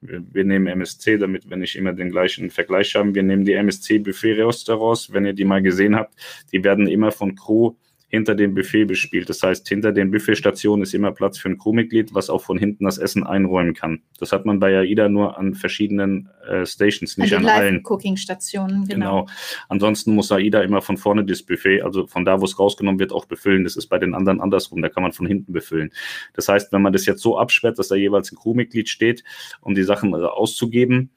wir 0.00 0.44
nehmen 0.44 0.66
MSC, 0.66 1.18
damit 1.18 1.48
wir 1.48 1.56
nicht 1.56 1.76
immer 1.76 1.92
den 1.92 2.10
gleichen 2.10 2.50
Vergleich 2.50 2.94
haben. 2.94 3.14
Wir 3.14 3.22
nehmen 3.22 3.44
die 3.44 3.54
MSC 3.54 3.98
Buffet 3.98 4.34
Restaurants, 4.34 5.12
wenn 5.12 5.24
ihr 5.24 5.32
die 5.32 5.44
mal 5.44 5.62
gesehen 5.62 5.96
habt, 5.96 6.14
die 6.52 6.62
werden 6.62 6.86
immer 6.86 7.12
von 7.12 7.34
Crew 7.34 7.74
hinter 8.08 8.34
dem 8.36 8.54
Buffet 8.54 8.84
bespielt. 8.84 9.28
Das 9.28 9.42
heißt, 9.42 9.66
hinter 9.68 9.92
den 9.92 10.10
Buffetstationen 10.10 10.84
ist 10.84 10.94
immer 10.94 11.10
Platz 11.10 11.38
für 11.38 11.48
ein 11.48 11.58
Crewmitglied, 11.58 12.14
was 12.14 12.30
auch 12.30 12.42
von 12.42 12.56
hinten 12.56 12.84
das 12.84 12.98
Essen 12.98 13.24
einräumen 13.24 13.74
kann. 13.74 14.02
Das 14.20 14.30
hat 14.30 14.46
man 14.46 14.60
bei 14.60 14.78
AIDA 14.78 15.08
nur 15.08 15.36
an 15.36 15.54
verschiedenen 15.54 16.28
äh, 16.48 16.64
Stations, 16.64 17.18
nicht 17.18 17.34
an, 17.34 17.44
an 17.44 17.48
allen. 17.48 17.82
Cooking-Stationen, 17.82 18.86
genau. 18.86 19.22
genau. 19.22 19.26
Ansonsten 19.68 20.14
muss 20.14 20.30
AIDA 20.30 20.62
immer 20.62 20.82
von 20.82 20.96
vorne 20.96 21.24
das 21.24 21.42
Buffet, 21.42 21.82
also 21.82 22.06
von 22.06 22.24
da, 22.24 22.40
wo 22.40 22.44
es 22.44 22.58
rausgenommen 22.58 23.00
wird, 23.00 23.12
auch 23.12 23.24
befüllen. 23.24 23.64
Das 23.64 23.76
ist 23.76 23.88
bei 23.88 23.98
den 23.98 24.14
anderen 24.14 24.40
andersrum, 24.40 24.82
da 24.82 24.88
kann 24.88 25.02
man 25.02 25.12
von 25.12 25.26
hinten 25.26 25.52
befüllen. 25.52 25.90
Das 26.34 26.48
heißt, 26.48 26.72
wenn 26.72 26.82
man 26.82 26.92
das 26.92 27.06
jetzt 27.06 27.22
so 27.22 27.36
absperrt, 27.38 27.78
dass 27.78 27.88
da 27.88 27.96
jeweils 27.96 28.30
ein 28.30 28.36
Crewmitglied 28.36 28.88
steht, 28.88 29.24
um 29.60 29.74
die 29.74 29.82
Sachen 29.82 30.12
äh, 30.14 30.18
auszugeben, 30.18 31.10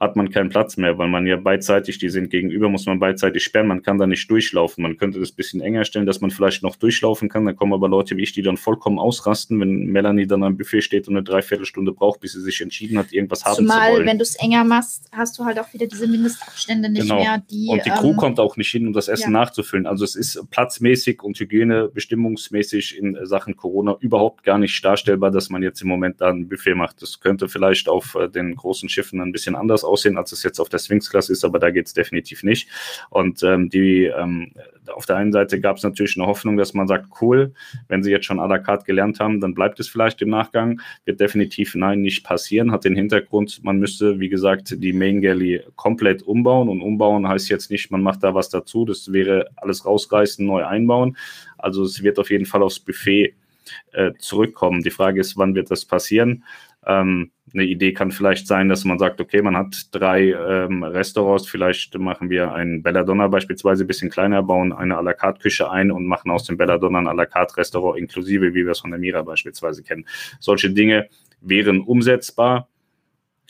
hat 0.00 0.16
man 0.16 0.30
keinen 0.30 0.48
Platz 0.48 0.78
mehr, 0.78 0.96
weil 0.96 1.08
man 1.08 1.26
ja 1.26 1.36
beidseitig, 1.36 1.98
die 1.98 2.08
sind 2.08 2.30
gegenüber, 2.30 2.70
muss 2.70 2.86
man 2.86 2.98
beidseitig 2.98 3.44
sperren, 3.44 3.66
man 3.66 3.82
kann 3.82 3.98
da 3.98 4.06
nicht 4.06 4.30
durchlaufen. 4.30 4.80
Man 4.82 4.96
könnte 4.96 5.20
das 5.20 5.32
ein 5.32 5.36
bisschen 5.36 5.60
enger 5.60 5.84
stellen, 5.84 6.06
dass 6.06 6.22
man 6.22 6.30
vielleicht 6.30 6.62
noch 6.62 6.76
durchlaufen 6.76 7.28
kann. 7.28 7.44
Da 7.44 7.52
kommen 7.52 7.74
aber 7.74 7.86
Leute 7.86 8.16
wie 8.16 8.22
ich, 8.22 8.32
die 8.32 8.40
dann 8.40 8.56
vollkommen 8.56 8.98
ausrasten, 8.98 9.60
wenn 9.60 9.86
Melanie 9.86 10.26
dann 10.26 10.42
am 10.42 10.56
Buffet 10.56 10.80
steht 10.80 11.06
und 11.06 11.16
eine 11.16 11.22
Dreiviertelstunde 11.22 11.92
braucht, 11.92 12.20
bis 12.20 12.32
sie 12.32 12.40
sich 12.40 12.62
entschieden 12.62 12.96
hat, 12.96 13.12
irgendwas 13.12 13.44
haben 13.44 13.56
Zumal, 13.56 13.88
zu 13.88 13.96
wollen. 13.96 14.06
wenn 14.06 14.16
du 14.16 14.22
es 14.22 14.36
enger 14.36 14.64
machst, 14.64 15.10
hast 15.12 15.38
du 15.38 15.44
halt 15.44 15.58
auch 15.58 15.70
wieder 15.74 15.86
diese 15.86 16.06
Mindestabstände 16.06 16.88
nicht 16.88 17.02
genau. 17.02 17.16
mehr. 17.16 17.42
Die, 17.50 17.68
und 17.68 17.84
die 17.84 17.90
Crew 17.90 18.12
ähm, 18.12 18.16
kommt 18.16 18.40
auch 18.40 18.56
nicht 18.56 18.70
hin, 18.70 18.86
um 18.86 18.94
das 18.94 19.08
Essen 19.08 19.34
ja. 19.34 19.40
nachzufüllen. 19.40 19.86
Also 19.86 20.04
es 20.04 20.16
ist 20.16 20.42
platzmäßig 20.50 21.22
und 21.22 21.38
hygienebestimmungsmäßig 21.38 22.96
in 22.96 23.18
Sachen 23.24 23.54
Corona 23.54 23.98
überhaupt 24.00 24.44
gar 24.44 24.56
nicht 24.56 24.82
darstellbar, 24.82 25.30
dass 25.30 25.50
man 25.50 25.62
jetzt 25.62 25.82
im 25.82 25.88
Moment 25.88 26.22
da 26.22 26.30
ein 26.30 26.48
Buffet 26.48 26.74
macht. 26.74 27.02
Das 27.02 27.20
könnte 27.20 27.50
vielleicht 27.50 27.86
auf 27.86 28.14
äh, 28.14 28.30
den 28.30 28.56
großen 28.56 28.88
Schiffen 28.88 29.20
ein 29.20 29.32
bisschen 29.32 29.54
anders 29.54 29.84
aussehen, 29.90 30.16
als 30.16 30.32
es 30.32 30.42
jetzt 30.42 30.60
auf 30.60 30.68
der 30.68 30.78
Sphinx-Klasse 30.78 31.32
ist, 31.32 31.44
aber 31.44 31.58
da 31.58 31.70
geht 31.70 31.86
es 31.86 31.94
definitiv 31.94 32.42
nicht. 32.42 32.68
Und 33.10 33.42
ähm, 33.42 33.68
die, 33.68 34.04
ähm, 34.04 34.52
auf 34.94 35.06
der 35.06 35.16
einen 35.16 35.32
Seite 35.32 35.60
gab 35.60 35.76
es 35.76 35.82
natürlich 35.82 36.16
eine 36.16 36.26
Hoffnung, 36.26 36.56
dass 36.56 36.74
man 36.74 36.88
sagt, 36.88 37.06
cool, 37.20 37.52
wenn 37.88 38.02
sie 38.02 38.10
jetzt 38.10 38.26
schon 38.26 38.40
à 38.40 38.48
la 38.48 38.58
carte 38.58 38.84
gelernt 38.84 39.20
haben, 39.20 39.40
dann 39.40 39.54
bleibt 39.54 39.80
es 39.80 39.88
vielleicht 39.88 40.22
im 40.22 40.30
Nachgang. 40.30 40.80
Wird 41.04 41.20
definitiv 41.20 41.74
nein, 41.74 42.00
nicht 42.00 42.24
passieren. 42.24 42.72
Hat 42.72 42.84
den 42.84 42.94
Hintergrund, 42.94 43.62
man 43.62 43.78
müsste, 43.78 44.20
wie 44.20 44.28
gesagt, 44.28 44.74
die 44.78 44.92
Main 44.92 45.20
Galley 45.20 45.62
komplett 45.76 46.22
umbauen. 46.22 46.68
Und 46.68 46.82
umbauen 46.82 47.28
heißt 47.28 47.48
jetzt 47.48 47.70
nicht, 47.70 47.90
man 47.90 48.02
macht 48.02 48.22
da 48.22 48.34
was 48.34 48.48
dazu. 48.48 48.84
Das 48.84 49.12
wäre 49.12 49.50
alles 49.56 49.84
rausreißen, 49.84 50.44
neu 50.46 50.64
einbauen. 50.64 51.16
Also 51.58 51.82
es 51.82 52.02
wird 52.02 52.18
auf 52.18 52.30
jeden 52.30 52.46
Fall 52.46 52.62
aufs 52.62 52.80
Buffet 52.80 53.34
äh, 53.92 54.12
zurückkommen. 54.18 54.82
Die 54.82 54.90
Frage 54.90 55.20
ist, 55.20 55.36
wann 55.36 55.54
wird 55.54 55.70
das 55.70 55.84
passieren? 55.84 56.44
Ähm, 56.86 57.30
eine 57.52 57.64
Idee 57.64 57.92
kann 57.92 58.12
vielleicht 58.12 58.46
sein, 58.46 58.68
dass 58.68 58.84
man 58.84 58.98
sagt, 58.98 59.20
okay, 59.20 59.42
man 59.42 59.56
hat 59.56 59.88
drei 59.90 60.30
ähm, 60.30 60.82
Restaurants, 60.82 61.48
vielleicht 61.48 61.98
machen 61.98 62.30
wir 62.30 62.52
ein 62.52 62.82
Belladonna 62.82 63.28
beispielsweise 63.28 63.84
ein 63.84 63.86
bisschen 63.86 64.10
kleiner, 64.10 64.42
bauen 64.42 64.72
eine 64.72 64.96
à 64.96 65.02
la 65.02 65.12
carte 65.12 65.40
Küche 65.40 65.70
ein 65.70 65.90
und 65.90 66.06
machen 66.06 66.30
aus 66.30 66.44
dem 66.44 66.56
Belladonna 66.56 66.98
ein 67.00 67.08
à 67.08 67.14
la 67.14 67.26
carte 67.26 67.56
Restaurant 67.56 67.98
inklusive, 67.98 68.54
wie 68.54 68.64
wir 68.64 68.72
es 68.72 68.80
von 68.80 68.90
der 68.90 69.00
Mira 69.00 69.22
beispielsweise 69.22 69.82
kennen. 69.82 70.06
Solche 70.38 70.70
Dinge 70.70 71.08
wären 71.40 71.80
umsetzbar. 71.80 72.68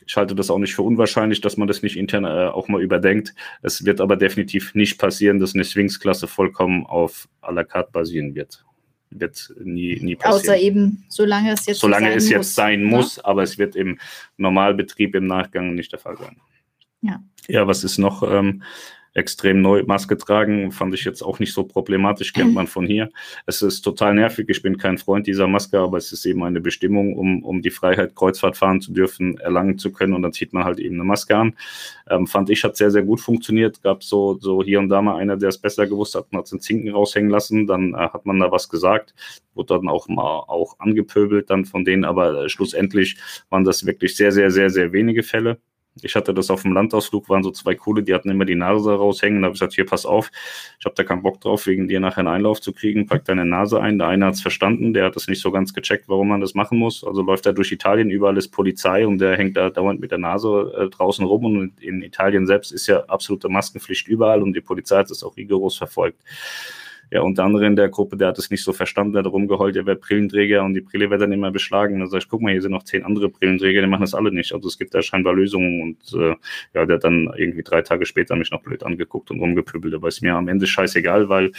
Ich 0.06 0.16
halte 0.16 0.34
das 0.34 0.50
auch 0.50 0.58
nicht 0.58 0.74
für 0.74 0.82
unwahrscheinlich, 0.82 1.40
dass 1.40 1.56
man 1.56 1.68
das 1.68 1.82
nicht 1.82 1.96
intern 1.96 2.24
äh, 2.24 2.48
auch 2.48 2.68
mal 2.68 2.82
überdenkt. 2.82 3.34
Es 3.62 3.84
wird 3.84 4.00
aber 4.00 4.16
definitiv 4.16 4.74
nicht 4.74 4.98
passieren, 4.98 5.38
dass 5.38 5.54
eine 5.54 5.64
Sphinx-Klasse 5.64 6.26
vollkommen 6.26 6.86
auf 6.86 7.28
à 7.42 7.52
la 7.52 7.64
carte 7.64 7.92
basieren 7.92 8.34
wird 8.34 8.64
wird 9.10 9.52
nie, 9.62 9.98
nie 10.00 10.16
passieren. 10.16 10.40
Außer 10.40 10.58
eben, 10.58 11.04
solange 11.08 11.52
es 11.52 11.66
jetzt 11.66 11.80
solange 11.80 12.12
es 12.14 12.28
jetzt 12.28 12.54
sein 12.54 12.82
ne? 12.82 12.86
muss, 12.86 13.18
aber 13.18 13.42
es 13.42 13.58
wird 13.58 13.76
im 13.76 13.98
Normalbetrieb 14.36 15.14
im 15.14 15.26
Nachgang 15.26 15.74
nicht 15.74 15.92
der 15.92 15.98
Fall 15.98 16.16
sein. 16.16 16.36
Ja. 17.02 17.22
Ja, 17.48 17.66
was 17.66 17.84
ist 17.84 17.98
noch? 17.98 18.22
Ähm, 18.22 18.62
extrem 19.14 19.60
neu 19.60 19.82
Maske 19.84 20.16
tragen, 20.16 20.70
fand 20.70 20.94
ich 20.94 21.04
jetzt 21.04 21.22
auch 21.22 21.38
nicht 21.40 21.52
so 21.52 21.64
problematisch, 21.64 22.32
kennt 22.32 22.54
man 22.54 22.66
von 22.66 22.86
hier. 22.86 23.10
Es 23.46 23.60
ist 23.60 23.82
total 23.82 24.14
nervig, 24.14 24.48
ich 24.48 24.62
bin 24.62 24.78
kein 24.78 24.98
Freund 24.98 25.26
dieser 25.26 25.48
Maske, 25.48 25.78
aber 25.78 25.98
es 25.98 26.12
ist 26.12 26.24
eben 26.26 26.44
eine 26.44 26.60
Bestimmung, 26.60 27.16
um, 27.16 27.42
um 27.42 27.60
die 27.60 27.70
Freiheit, 27.70 28.14
Kreuzfahrt 28.14 28.56
fahren 28.56 28.80
zu 28.80 28.92
dürfen, 28.92 29.38
erlangen 29.38 29.78
zu 29.78 29.92
können 29.92 30.14
und 30.14 30.22
dann 30.22 30.32
zieht 30.32 30.52
man 30.52 30.64
halt 30.64 30.78
eben 30.78 30.94
eine 30.94 31.04
Maske 31.04 31.36
an. 31.36 31.56
Ähm, 32.08 32.26
fand 32.26 32.50
ich, 32.50 32.62
hat 32.62 32.76
sehr, 32.76 32.90
sehr 32.90 33.02
gut 33.02 33.20
funktioniert, 33.20 33.82
gab 33.82 34.04
so, 34.04 34.38
so 34.38 34.62
hier 34.62 34.78
und 34.78 34.88
da 34.88 35.02
mal 35.02 35.16
einer, 35.16 35.36
der 35.36 35.48
es 35.48 35.58
besser 35.58 35.86
gewusst 35.86 36.14
hat, 36.14 36.32
man 36.32 36.42
hat 36.42 36.52
den 36.52 36.60
Zinken 36.60 36.90
raushängen 36.90 37.30
lassen, 37.30 37.66
dann 37.66 37.94
äh, 37.94 37.96
hat 37.96 38.26
man 38.26 38.38
da 38.38 38.52
was 38.52 38.68
gesagt, 38.68 39.14
wurde 39.54 39.74
dann 39.74 39.88
auch 39.88 40.08
mal 40.08 40.22
auch 40.22 40.78
angepöbelt 40.78 41.50
dann 41.50 41.64
von 41.64 41.84
denen, 41.84 42.04
aber 42.04 42.44
äh, 42.44 42.48
schlussendlich 42.48 43.16
waren 43.48 43.64
das 43.64 43.86
wirklich 43.86 44.16
sehr, 44.16 44.30
sehr, 44.30 44.50
sehr, 44.50 44.70
sehr 44.70 44.92
wenige 44.92 45.22
Fälle. 45.22 45.58
Ich 46.04 46.14
hatte 46.14 46.34
das 46.34 46.50
auf 46.50 46.62
dem 46.62 46.72
Landausflug, 46.72 47.28
waren 47.28 47.42
so 47.42 47.50
zwei 47.50 47.74
Kohle, 47.74 48.02
die 48.02 48.14
hatten 48.14 48.30
immer 48.30 48.44
die 48.44 48.54
Nase 48.54 48.92
raushängen. 48.92 49.42
Da 49.42 49.46
habe 49.46 49.54
ich 49.54 49.60
gesagt, 49.60 49.74
hier, 49.74 49.86
pass 49.86 50.06
auf, 50.06 50.30
ich 50.78 50.84
habe 50.84 50.94
da 50.94 51.04
keinen 51.04 51.22
Bock 51.22 51.40
drauf, 51.40 51.66
wegen 51.66 51.88
dir 51.88 52.00
nachher 52.00 52.18
einen 52.18 52.28
Einlauf 52.28 52.60
zu 52.60 52.72
kriegen, 52.72 53.06
pack 53.06 53.24
deine 53.24 53.44
Nase 53.44 53.80
ein. 53.80 53.98
Der 53.98 54.08
eine 54.08 54.26
hat 54.26 54.34
es 54.34 54.42
verstanden, 54.42 54.94
der 54.94 55.06
hat 55.06 55.16
es 55.16 55.28
nicht 55.28 55.40
so 55.40 55.50
ganz 55.50 55.74
gecheckt, 55.74 56.08
warum 56.08 56.28
man 56.28 56.40
das 56.40 56.54
machen 56.54 56.78
muss. 56.78 57.04
Also 57.04 57.22
läuft 57.22 57.46
er 57.46 57.52
durch 57.52 57.72
Italien, 57.72 58.10
überall 58.10 58.36
ist 58.36 58.48
Polizei 58.48 59.06
und 59.06 59.18
der 59.18 59.36
hängt 59.36 59.56
da 59.56 59.70
dauernd 59.70 60.00
mit 60.00 60.10
der 60.10 60.18
Nase 60.18 60.72
äh, 60.76 60.88
draußen 60.88 61.24
rum. 61.24 61.44
Und 61.44 61.82
in 61.82 62.02
Italien 62.02 62.46
selbst 62.46 62.72
ist 62.72 62.86
ja 62.86 63.04
absolute 63.04 63.48
Maskenpflicht 63.48 64.08
überall 64.08 64.42
und 64.42 64.52
die 64.54 64.60
Polizei 64.60 64.98
hat 64.98 65.10
es 65.10 65.22
auch 65.22 65.36
rigoros 65.36 65.76
verfolgt 65.76 66.22
ja, 67.10 67.22
unter 67.22 67.44
anderem 67.44 67.66
in 67.66 67.76
der 67.76 67.88
Gruppe, 67.88 68.16
der 68.16 68.28
hat 68.28 68.38
es 68.38 68.50
nicht 68.50 68.62
so 68.62 68.72
verstanden, 68.72 69.14
der 69.14 69.24
hat 69.24 69.32
rumgeheult, 69.32 69.76
er 69.76 69.86
wäre 69.86 69.96
Brillenträger 69.96 70.62
und 70.62 70.74
die 70.74 70.80
Brille 70.80 71.10
wird 71.10 71.20
dann 71.20 71.32
immer 71.32 71.50
beschlagen. 71.50 71.98
Da 71.98 72.06
sag 72.06 72.18
ich, 72.18 72.28
guck 72.28 72.40
mal, 72.40 72.52
hier 72.52 72.62
sind 72.62 72.70
noch 72.70 72.84
zehn 72.84 73.04
andere 73.04 73.28
Brillenträger, 73.28 73.80
die 73.80 73.88
machen 73.88 74.02
das 74.02 74.14
alle 74.14 74.32
nicht. 74.32 74.52
Also 74.52 74.68
es 74.68 74.78
gibt 74.78 74.94
da 74.94 75.02
scheinbar 75.02 75.34
Lösungen 75.34 75.82
und 75.82 76.20
äh, 76.20 76.36
ja, 76.74 76.86
der 76.86 76.96
hat 76.96 77.04
dann 77.04 77.32
irgendwie 77.36 77.64
drei 77.64 77.82
Tage 77.82 78.06
später 78.06 78.36
mich 78.36 78.52
noch 78.52 78.62
blöd 78.62 78.84
angeguckt 78.84 79.30
und 79.30 79.40
rumgepöbelt. 79.40 79.94
Aber 79.94 80.08
ist 80.08 80.22
mir 80.22 80.34
am 80.34 80.48
Ende 80.48 80.66
scheißegal, 80.66 81.28
weil 81.28 81.50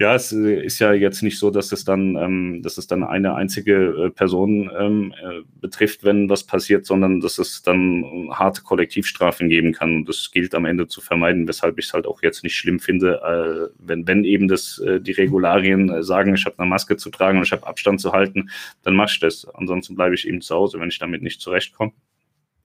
ja, 0.00 0.14
es 0.16 0.32
äh, 0.32 0.64
ist 0.64 0.80
ja 0.80 0.92
jetzt 0.92 1.22
nicht 1.22 1.38
so, 1.38 1.50
dass 1.50 1.70
es 1.70 1.84
dann, 1.84 2.16
ähm, 2.16 2.62
dass 2.62 2.78
es 2.78 2.88
dann 2.88 3.04
eine 3.04 3.34
einzige 3.36 4.06
äh, 4.06 4.10
Person 4.10 4.70
ähm, 4.76 5.14
äh, 5.22 5.42
betrifft, 5.60 6.02
wenn 6.02 6.28
was 6.28 6.44
passiert, 6.44 6.84
sondern 6.84 7.20
dass 7.20 7.38
es 7.38 7.62
dann 7.62 8.28
harte 8.32 8.62
Kollektivstrafen 8.62 9.48
geben 9.48 9.72
kann. 9.72 9.94
Und 9.96 10.08
das 10.08 10.32
gilt 10.32 10.54
am 10.54 10.64
Ende 10.64 10.88
zu 10.88 11.00
vermeiden, 11.00 11.46
weshalb 11.46 11.78
ich 11.78 11.86
es 11.86 11.92
halt 11.92 12.06
auch 12.06 12.22
jetzt 12.22 12.42
nicht 12.42 12.56
schlimm 12.56 12.80
finde, 12.80 13.20
äh, 13.22 13.72
wenn, 13.78 14.06
wenn 14.08 14.24
eben 14.24 14.48
das, 14.48 14.78
äh, 14.80 15.00
die 15.00 15.12
Regularien 15.12 15.88
äh, 15.90 16.02
sagen, 16.02 16.34
ich 16.34 16.44
habe 16.44 16.58
eine 16.58 16.68
Maske 16.68 16.96
zu 16.96 17.10
tragen 17.10 17.38
und 17.38 17.44
ich 17.44 17.52
habe 17.52 17.66
Abstand 17.66 18.00
zu 18.00 18.12
halten, 18.12 18.50
dann 18.82 18.96
mach 18.96 19.10
ich 19.10 19.20
das. 19.20 19.46
Ansonsten 19.54 19.94
bleibe 19.94 20.16
ich 20.16 20.26
eben 20.26 20.40
zu 20.40 20.56
Hause, 20.56 20.80
wenn 20.80 20.88
ich 20.88 20.98
damit 20.98 21.22
nicht 21.22 21.40
zurechtkomme. 21.40 21.92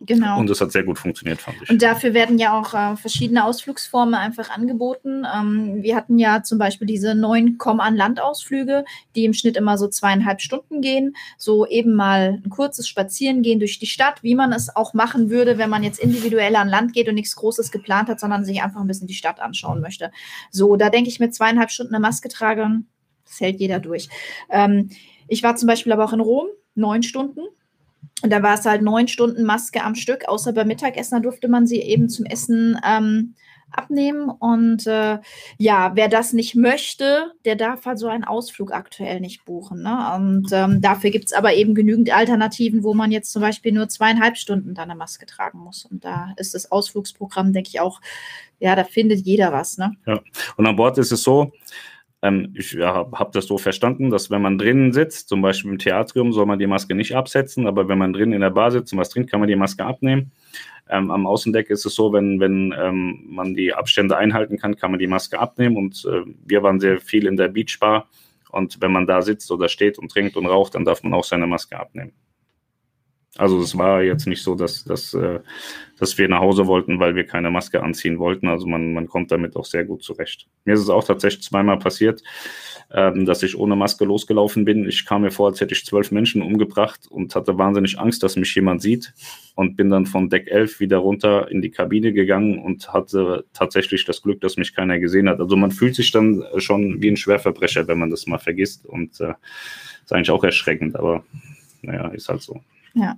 Genau. 0.02 0.40
Und 0.40 0.50
das 0.50 0.62
hat 0.62 0.72
sehr 0.72 0.84
gut 0.84 0.98
funktioniert, 0.98 1.42
fand 1.42 1.58
ich. 1.62 1.70
Und 1.70 1.82
dafür 1.82 2.14
werden 2.14 2.38
ja 2.40 2.58
auch 2.58 2.74
äh, 2.74 2.96
verschiedene 2.96 3.44
Ausflugsformen 3.44 4.14
einfach 4.14 4.50
angeboten. 4.50 5.26
Ähm, 5.34 5.84
wir 5.84 5.96
hatten 5.98 6.18
ja 6.18 6.42
zum 6.42 6.58
Beispiel 6.58 6.88
diese 6.88 7.16
neun 7.16 7.58
Komm 7.58 7.82
an 7.82 7.98
Land-Ausflüge, 7.98 8.86
die 9.16 9.26
im 9.26 9.34
Schnitt 9.34 9.58
immer 9.58 9.78
so 9.78 9.90
zweieinhalb 9.90 10.40
Stunden 10.40 10.80
gehen. 10.80 11.16
So 11.38 11.68
eben 11.68 11.96
mal 11.96 12.42
ein 12.44 12.50
kurzes 12.50 12.88
Spazierengehen 12.88 13.60
durch 13.60 13.78
die 13.80 13.88
Stadt, 13.88 14.24
wie 14.24 14.36
man 14.36 14.54
es 14.54 14.74
auch 14.74 14.94
machen 14.94 15.30
würde, 15.30 15.58
wenn 15.58 15.70
man 15.70 15.84
jetzt 15.84 16.00
individuell 16.00 16.56
an 16.56 16.70
Land 16.70 16.94
geht 16.94 17.10
und 17.10 17.16
nichts 17.16 17.36
Großes 17.36 17.70
geplant 17.70 18.08
hat, 18.08 18.22
sondern 18.22 18.46
sich 18.46 18.64
einfach 18.64 18.80
ein 18.80 18.88
bisschen 18.88 19.08
die 19.08 19.14
Stadt 19.14 19.42
anschauen 19.42 19.82
möchte. 19.82 20.12
So, 20.50 20.78
da 20.78 20.90
denke 20.90 21.10
ich 21.10 21.20
mit 21.20 21.36
zweieinhalb 21.36 21.72
Stunden 21.72 21.94
eine 21.94 22.02
Maske 22.02 22.30
tragen, 22.30 22.88
das 23.26 23.42
hält 23.42 23.60
jeder 23.60 23.80
durch. 23.80 24.08
Ähm, 24.50 24.92
ich 25.28 25.44
war 25.44 25.58
zum 25.58 25.68
Beispiel 25.68 25.92
aber 25.92 26.06
auch 26.06 26.14
in 26.14 26.22
Rom, 26.22 26.48
neun 26.74 27.04
Stunden 27.04 27.42
und 28.22 28.32
da 28.32 28.44
war 28.44 28.56
es 28.56 28.66
halt 28.66 28.82
neun 28.82 29.08
Stunden 29.08 29.44
Maske 29.44 29.84
am 29.84 29.96
Stück, 29.96 30.28
außer 30.28 30.52
beim 30.54 30.68
Mittagessen, 30.68 31.16
da 31.16 31.20
durfte 31.22 31.48
man 31.48 31.66
sie 31.68 31.82
eben 31.82 32.10
zum 32.10 32.26
Essen 32.26 32.80
ähm, 32.86 33.36
abnehmen. 33.72 34.30
Und 34.30 34.88
äh, 34.88 35.20
ja, 35.58 35.92
wer 35.96 36.10
das 36.10 36.34
nicht 36.34 36.56
möchte, 36.56 37.32
der 37.46 37.56
darf 37.56 37.86
halt 37.86 38.00
so 38.00 38.08
einen 38.08 38.24
Ausflug 38.24 38.74
aktuell 38.74 39.20
nicht 39.20 39.46
buchen. 39.46 39.84
Ne? 39.84 40.16
Und 40.16 40.50
ähm, 40.52 40.82
dafür 40.82 41.12
gibt 41.12 41.26
es 41.26 41.34
aber 41.34 41.54
eben 41.54 41.76
genügend 41.76 42.14
Alternativen, 42.14 42.84
wo 42.84 42.94
man 42.94 43.12
jetzt 43.12 43.32
zum 43.32 43.42
Beispiel 43.42 43.72
nur 43.72 43.88
zweieinhalb 43.88 44.38
Stunden 44.38 44.74
dann 44.74 44.90
eine 44.90 44.98
Maske 44.98 45.26
tragen 45.26 45.60
muss. 45.60 45.86
Und 45.86 46.04
da 46.04 46.34
ist 46.38 46.54
das 46.56 46.72
Ausflugsprogramm, 46.72 47.54
denke 47.54 47.70
ich, 47.70 47.80
auch, 47.80 48.02
ja, 48.60 48.76
da 48.76 48.84
findet 48.84 49.26
jeder 49.26 49.54
was. 49.54 49.78
Ne? 49.78 49.94
Ja, 50.06 50.20
und 50.58 50.66
an 50.66 50.76
Bord 50.76 50.98
ist 50.98 51.12
es 51.12 51.24
so, 51.24 51.52
ähm, 52.22 52.54
ich 52.58 52.74
ja, 52.74 52.94
habe 52.94 53.32
das 53.34 53.48
so 53.48 53.58
verstanden, 53.58 54.10
dass 54.10 54.30
wenn 54.30 54.42
man 54.42 54.58
drinnen 54.58 54.92
sitzt, 54.92 55.30
zum 55.30 55.42
Beispiel 55.42 55.72
im 55.72 55.80
Theatrium, 55.80 56.34
soll 56.34 56.46
man 56.46 56.60
die 56.60 56.68
Maske 56.68 56.96
nicht 56.96 57.16
absetzen, 57.16 57.68
aber 57.68 57.88
wenn 57.88 57.98
man 57.98 58.14
drinnen 58.14 58.34
in 58.34 58.42
der 58.42 58.50
Bar 58.50 58.72
sitzt 58.72 58.92
und 58.92 59.00
was 59.00 59.10
trinkt, 59.10 59.32
kann 59.32 59.40
man 59.40 59.48
die 59.48 59.56
Maske 59.56 59.86
abnehmen. 59.86 60.32
Ähm, 60.90 61.12
am 61.12 61.28
Außendeck 61.28 61.70
ist 61.70 61.86
es 61.86 61.96
so, 61.96 62.12
wenn, 62.12 62.40
wenn 62.40 62.74
ähm, 62.78 63.24
man 63.28 63.54
die 63.54 63.74
Abstände 63.74 64.18
einhalten 64.18 64.58
kann, 64.58 64.76
kann 64.76 64.92
man 64.92 65.00
die 65.00 65.08
Maske 65.08 65.40
abnehmen. 65.40 65.78
Und 65.78 66.06
äh, 66.06 66.24
wir 66.46 66.64
waren 66.64 66.80
sehr 66.80 67.00
viel 67.00 67.28
in 67.28 67.38
der 67.38 67.48
Beachbar. 67.48 68.08
Und 68.52 68.82
wenn 68.82 68.92
man 68.92 69.06
da 69.06 69.22
sitzt 69.22 69.52
oder 69.52 69.70
steht 69.70 70.00
und 70.00 70.10
trinkt 70.10 70.36
und 70.36 70.48
raucht, 70.48 70.74
dann 70.74 70.86
darf 70.86 71.04
man 71.04 71.14
auch 71.14 71.24
seine 71.24 71.46
Maske 71.46 71.80
abnehmen. 71.80 72.14
Also 73.38 73.62
es 73.62 73.78
war 73.78 74.02
jetzt 74.02 74.26
nicht 74.26 74.42
so, 74.42 74.56
dass, 74.56 74.84
dass, 74.84 75.14
äh, 75.14 75.40
dass 76.00 76.18
wir 76.18 76.28
nach 76.28 76.40
Hause 76.40 76.66
wollten, 76.66 77.00
weil 77.00 77.16
wir 77.16 77.26
keine 77.26 77.52
Maske 77.52 77.84
anziehen 77.84 78.18
wollten. 78.18 78.48
Also 78.48 78.66
man, 78.66 78.94
man 78.94 79.08
kommt 79.08 79.32
damit 79.32 79.56
auch 79.56 79.66
sehr 79.66 79.86
gut 79.86 80.04
zurecht. 80.04 80.48
Mir 80.66 80.74
ist 80.74 80.82
es 80.82 80.90
auch 80.90 81.04
tatsächlich 81.04 81.44
zweimal 81.44 81.78
passiert, 81.78 82.24
ähm, 82.92 83.26
dass 83.26 83.44
ich 83.44 83.56
ohne 83.56 83.76
Maske 83.76 84.04
losgelaufen 84.04 84.66
bin. 84.66 84.88
Ich 84.88 85.06
kam 85.06 85.22
mir 85.22 85.30
vor, 85.30 85.50
als 85.50 85.62
hätte 85.62 85.74
ich 85.74 85.86
zwölf 85.86 86.12
Menschen 86.12 86.42
umgebracht 86.42 87.02
und 87.08 87.36
hatte 87.36 87.58
wahnsinnig 87.58 88.00
Angst, 88.00 88.24
dass 88.24 88.36
mich 88.36 88.54
jemand 88.56 88.82
sieht 88.82 89.14
und 89.54 89.78
bin 89.78 89.92
dann 89.92 90.08
von 90.08 90.30
Deck 90.30 90.48
11 90.48 90.80
wieder 90.80 90.98
runter 90.98 91.52
in 91.52 91.62
die 91.62 91.72
Kabine 91.72 92.14
gegangen 92.14 92.58
und 92.58 92.92
hatte 92.92 93.46
tatsächlich 93.54 94.06
das 94.06 94.24
Glück, 94.24 94.42
dass 94.42 94.58
mich 94.58 94.76
keiner 94.76 95.00
gesehen 95.00 95.30
hat. 95.30 95.40
Also 95.40 95.56
man 95.56 95.72
fühlt 95.72 95.94
sich 95.94 96.12
dann 96.12 96.44
schon 96.58 97.02
wie 97.02 97.12
ein 97.12 97.18
Schwerverbrecher, 97.18 97.88
wenn 97.88 98.00
man 98.00 98.10
das 98.10 98.26
mal 98.26 98.40
vergisst 98.40 98.88
und 98.88 99.22
äh, 99.22 99.36
ist 100.04 100.12
eigentlich 100.12 100.32
auch 100.32 100.44
erschreckend, 100.44 100.96
aber 100.96 101.24
naja, 101.84 102.08
ist 102.08 102.28
halt 102.28 102.42
so. 102.42 102.62
Ja. 102.94 103.18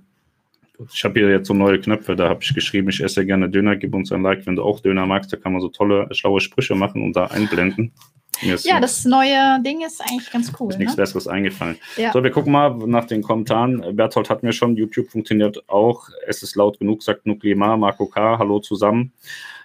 Ich 0.92 1.04
habe 1.04 1.20
hier 1.20 1.30
jetzt 1.30 1.46
so 1.46 1.54
neue 1.54 1.80
Knöpfe, 1.80 2.16
da 2.16 2.28
habe 2.28 2.42
ich 2.42 2.54
geschrieben, 2.54 2.88
ich 2.88 3.02
esse 3.02 3.24
gerne 3.24 3.48
Döner, 3.48 3.76
gib 3.76 3.94
uns 3.94 4.10
ein 4.10 4.22
Like, 4.22 4.46
wenn 4.46 4.56
du 4.56 4.62
auch 4.62 4.80
Döner 4.80 5.06
magst, 5.06 5.32
da 5.32 5.36
kann 5.36 5.52
man 5.52 5.60
so 5.60 5.68
tolle, 5.68 6.08
schlaue 6.12 6.40
Sprüche 6.40 6.74
machen 6.74 7.02
und 7.02 7.14
da 7.14 7.26
einblenden. 7.26 7.92
Ja, 8.40 8.80
das 8.80 9.04
neue 9.04 9.62
Ding 9.62 9.82
ist 9.82 10.00
eigentlich 10.00 10.30
ganz 10.30 10.52
cool. 10.58 10.70
Ist 10.70 10.78
nichts 10.78 10.96
ne? 10.96 11.02
Besseres 11.02 11.28
eingefallen. 11.28 11.76
Ja. 11.96 12.12
So, 12.12 12.24
wir 12.24 12.30
gucken 12.30 12.52
mal 12.52 12.76
nach 12.86 13.04
den 13.04 13.22
Kommentaren. 13.22 13.94
Berthold 13.94 14.30
hat 14.30 14.42
mir 14.42 14.52
schon, 14.52 14.74
YouTube 14.74 15.10
funktioniert 15.10 15.68
auch. 15.68 16.08
Es 16.26 16.42
ist 16.42 16.56
laut 16.56 16.78
genug, 16.78 17.02
sagt 17.02 17.26
Nuklimar, 17.26 17.76
Marco 17.76 18.06
K., 18.06 18.38
hallo 18.38 18.58
zusammen. 18.58 19.12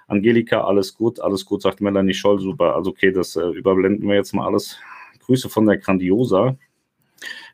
Angelika, 0.08 0.62
alles 0.62 0.96
gut, 0.96 1.20
alles 1.20 1.44
gut, 1.46 1.62
sagt 1.62 1.82
Melanie 1.82 2.14
Scholl, 2.14 2.40
super. 2.40 2.76
Also 2.76 2.92
okay, 2.92 3.12
das 3.12 3.36
äh, 3.36 3.42
überblenden 3.42 4.08
wir 4.08 4.16
jetzt 4.16 4.34
mal 4.34 4.46
alles. 4.46 4.78
Grüße 5.26 5.50
von 5.50 5.66
der 5.66 5.78
Grandiosa. 5.78 6.56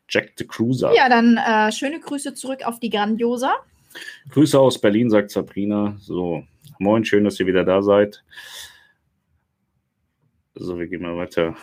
Jack 0.08 0.32
the 0.38 0.46
Cruiser. 0.46 0.94
Ja, 0.94 1.08
dann 1.08 1.36
äh, 1.36 1.72
schöne 1.72 2.00
Grüße 2.00 2.34
zurück 2.34 2.60
auf 2.64 2.80
die 2.80 2.90
Grandiosa. 2.90 3.54
Grüße 4.30 4.58
aus 4.58 4.80
Berlin, 4.80 5.10
sagt 5.10 5.30
Sabrina. 5.30 5.96
So, 5.98 6.44
moin, 6.78 7.04
schön, 7.04 7.24
dass 7.24 7.38
ihr 7.40 7.46
wieder 7.46 7.64
da 7.64 7.82
seid. 7.82 8.22
So, 10.54 10.78
wir 10.78 10.86
gehen 10.86 11.02
mal 11.02 11.16
weiter. 11.16 11.56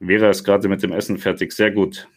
Vera 0.00 0.30
ist 0.30 0.44
gerade 0.44 0.68
mit 0.68 0.82
dem 0.82 0.92
Essen 0.92 1.18
fertig. 1.18 1.52
Sehr 1.52 1.70
gut. 1.70 2.08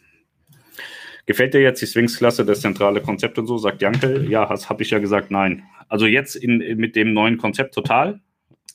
Gefällt 1.26 1.54
dir 1.54 1.62
jetzt 1.62 1.82
die 1.82 1.86
Swings-Klasse, 1.86 2.46
das 2.46 2.62
zentrale 2.62 3.02
Konzept 3.02 3.38
und 3.38 3.48
so? 3.48 3.58
Sagt 3.58 3.82
Jankel. 3.82 4.30
Ja, 4.30 4.48
das 4.48 4.70
habe 4.70 4.84
ich 4.84 4.90
ja 4.90 5.00
gesagt, 5.00 5.32
nein. 5.32 5.64
Also 5.88 6.06
jetzt 6.06 6.36
in, 6.36 6.62
in, 6.62 6.78
mit 6.78 6.96
dem 6.96 7.14
neuen 7.14 7.38
Konzept 7.38 7.74
total. 7.74 8.22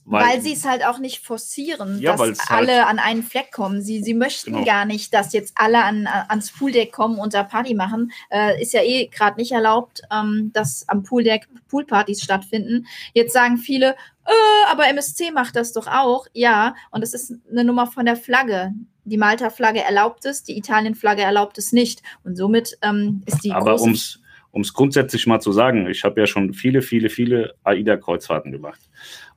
Weil, 0.09 0.25
weil 0.25 0.41
sie 0.41 0.53
es 0.53 0.65
halt 0.65 0.85
auch 0.87 0.99
nicht 1.01 1.25
forcieren, 1.25 1.99
ja, 2.01 2.17
dass 2.17 2.39
alle 2.49 2.77
halt 2.77 2.87
an 2.87 2.99
einen 3.01 3.25
Fleck 3.25 3.51
kommen. 3.51 3.83
Sie, 3.83 4.05
sie 4.05 4.15
möchten 4.15 4.53
genau. 4.53 4.65
gar 4.65 4.85
nicht, 4.85 5.13
dass 5.13 5.33
jetzt 5.33 5.55
alle 5.57 5.83
an, 5.83 6.07
ans 6.07 6.53
Pooldeck 6.53 6.93
kommen 6.93 7.19
und 7.19 7.35
da 7.35 7.43
Party 7.43 7.75
machen. 7.75 8.13
Äh, 8.31 8.63
ist 8.63 8.73
ja 8.73 8.83
eh 8.83 9.09
gerade 9.09 9.37
nicht 9.37 9.51
erlaubt, 9.51 10.03
ähm, 10.13 10.51
dass 10.53 10.89
am 10.89 11.03
Pooldeck 11.03 11.49
Poolpartys 11.69 12.23
stattfinden. 12.23 12.87
Jetzt 13.15 13.33
sagen 13.33 13.57
viele, 13.57 13.97
äh, 14.27 14.71
aber 14.71 14.87
MSC 14.87 15.33
macht 15.33 15.57
das 15.57 15.73
doch 15.73 15.89
auch. 15.89 16.29
Ja, 16.33 16.77
und 16.93 17.01
das 17.01 17.13
ist 17.13 17.35
eine 17.51 17.65
Nummer 17.65 17.89
von 17.89 18.07
der 18.07 18.17
Flagge. 18.17 18.73
Die 19.05 19.19
Malta-Flagge 19.19 19.83
erlaubt 19.83 20.25
es, 20.25 20.45
die 20.45 20.57
Italien-Flagge 20.57 21.23
erlaubt 21.23 21.59
es 21.59 21.73
nicht. 21.73 22.03
Und 22.23 22.37
somit 22.37 22.79
ähm, 22.83 23.23
ist 23.27 23.43
die. 23.43 23.51
Aber 23.51 23.81
ums 23.81 24.21
um 24.57 24.63
es 24.63 24.73
grundsätzlich 24.73 25.27
mal 25.27 25.39
zu 25.39 25.53
sagen, 25.53 25.87
ich 25.87 26.03
habe 26.03 26.19
ja 26.19 26.27
schon 26.27 26.55
viele, 26.55 26.81
viele, 26.81 27.11
viele 27.11 27.55
AIDA-Kreuzfahrten 27.65 28.53
gemacht. 28.53 28.81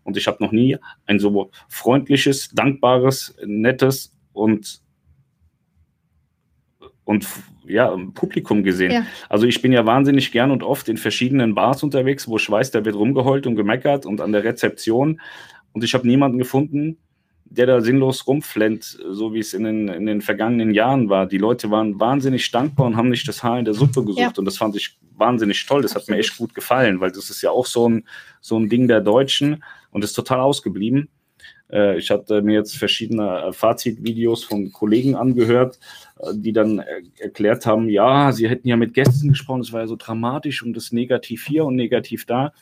Und 0.09 0.17
ich 0.17 0.25
habe 0.25 0.43
noch 0.43 0.51
nie 0.51 0.75
ein 1.05 1.19
so 1.19 1.51
freundliches, 1.67 2.49
dankbares, 2.49 3.35
nettes 3.45 4.11
und 4.33 4.81
und 7.03 7.27
ja, 7.65 7.95
Publikum 8.15 8.63
gesehen. 8.63 8.91
Ja. 8.91 9.05
Also 9.29 9.45
ich 9.45 9.61
bin 9.61 9.71
ja 9.71 9.85
wahnsinnig 9.85 10.31
gern 10.31 10.49
und 10.49 10.63
oft 10.63 10.89
in 10.89 10.97
verschiedenen 10.97 11.53
Bars 11.53 11.83
unterwegs, 11.83 12.27
wo 12.27 12.37
ich 12.37 12.49
weiß, 12.49 12.71
da 12.71 12.83
wird 12.85 12.95
rumgeheult 12.95 13.45
und 13.45 13.55
gemeckert 13.55 14.07
und 14.07 14.19
an 14.19 14.31
der 14.31 14.43
Rezeption. 14.43 15.21
Und 15.71 15.83
ich 15.83 15.93
habe 15.93 16.07
niemanden 16.07 16.39
gefunden, 16.39 16.97
der 17.49 17.65
da 17.65 17.81
sinnlos 17.81 18.27
rumflennt, 18.27 18.99
so 19.09 19.33
wie 19.33 19.39
es 19.39 19.53
in 19.53 19.63
den, 19.63 19.87
in 19.87 20.05
den 20.05 20.21
vergangenen 20.21 20.73
Jahren 20.73 21.09
war. 21.09 21.25
Die 21.25 21.37
Leute 21.37 21.71
waren 21.71 21.99
wahnsinnig 21.99 22.49
dankbar 22.51 22.87
und 22.87 22.95
haben 22.95 23.09
nicht 23.09 23.27
das 23.27 23.43
Haar 23.43 23.59
in 23.59 23.65
der 23.65 23.73
Suppe 23.73 24.03
gesucht. 24.03 24.19
Ja. 24.19 24.31
Und 24.37 24.45
das 24.45 24.57
fand 24.57 24.75
ich 24.75 24.97
wahnsinnig 25.15 25.65
toll. 25.65 25.81
Das 25.81 25.95
Absolut. 25.95 26.07
hat 26.09 26.15
mir 26.15 26.19
echt 26.19 26.37
gut 26.37 26.53
gefallen, 26.53 26.99
weil 26.99 27.11
das 27.11 27.29
ist 27.29 27.41
ja 27.41 27.51
auch 27.51 27.65
so 27.65 27.89
ein, 27.89 28.05
so 28.39 28.57
ein 28.57 28.69
Ding 28.69 28.87
der 28.87 29.01
Deutschen 29.01 29.63
und 29.91 30.03
ist 30.03 30.13
total 30.13 30.39
ausgeblieben. 30.39 31.09
Äh, 31.71 31.97
ich 31.97 32.09
hatte 32.11 32.41
mir 32.41 32.53
jetzt 32.53 32.77
verschiedene 32.77 33.41
äh, 33.41 33.53
Fazitvideos 33.53 34.43
von 34.43 34.71
Kollegen 34.71 35.15
angehört, 35.15 35.79
äh, 36.19 36.31
die 36.33 36.53
dann 36.53 36.83
erklärt 37.19 37.65
haben, 37.65 37.89
ja, 37.89 38.31
sie 38.31 38.49
hätten 38.49 38.67
ja 38.67 38.77
mit 38.77 38.93
Gästen 38.93 39.29
gesprochen, 39.29 39.61
es 39.61 39.71
war 39.71 39.81
ja 39.81 39.87
so 39.87 39.95
dramatisch 39.95 40.63
und 40.63 40.73
das 40.73 40.91
Negativ 40.91 41.45
hier 41.45 41.65
und 41.65 41.75
Negativ 41.75 42.25
da. 42.25 42.53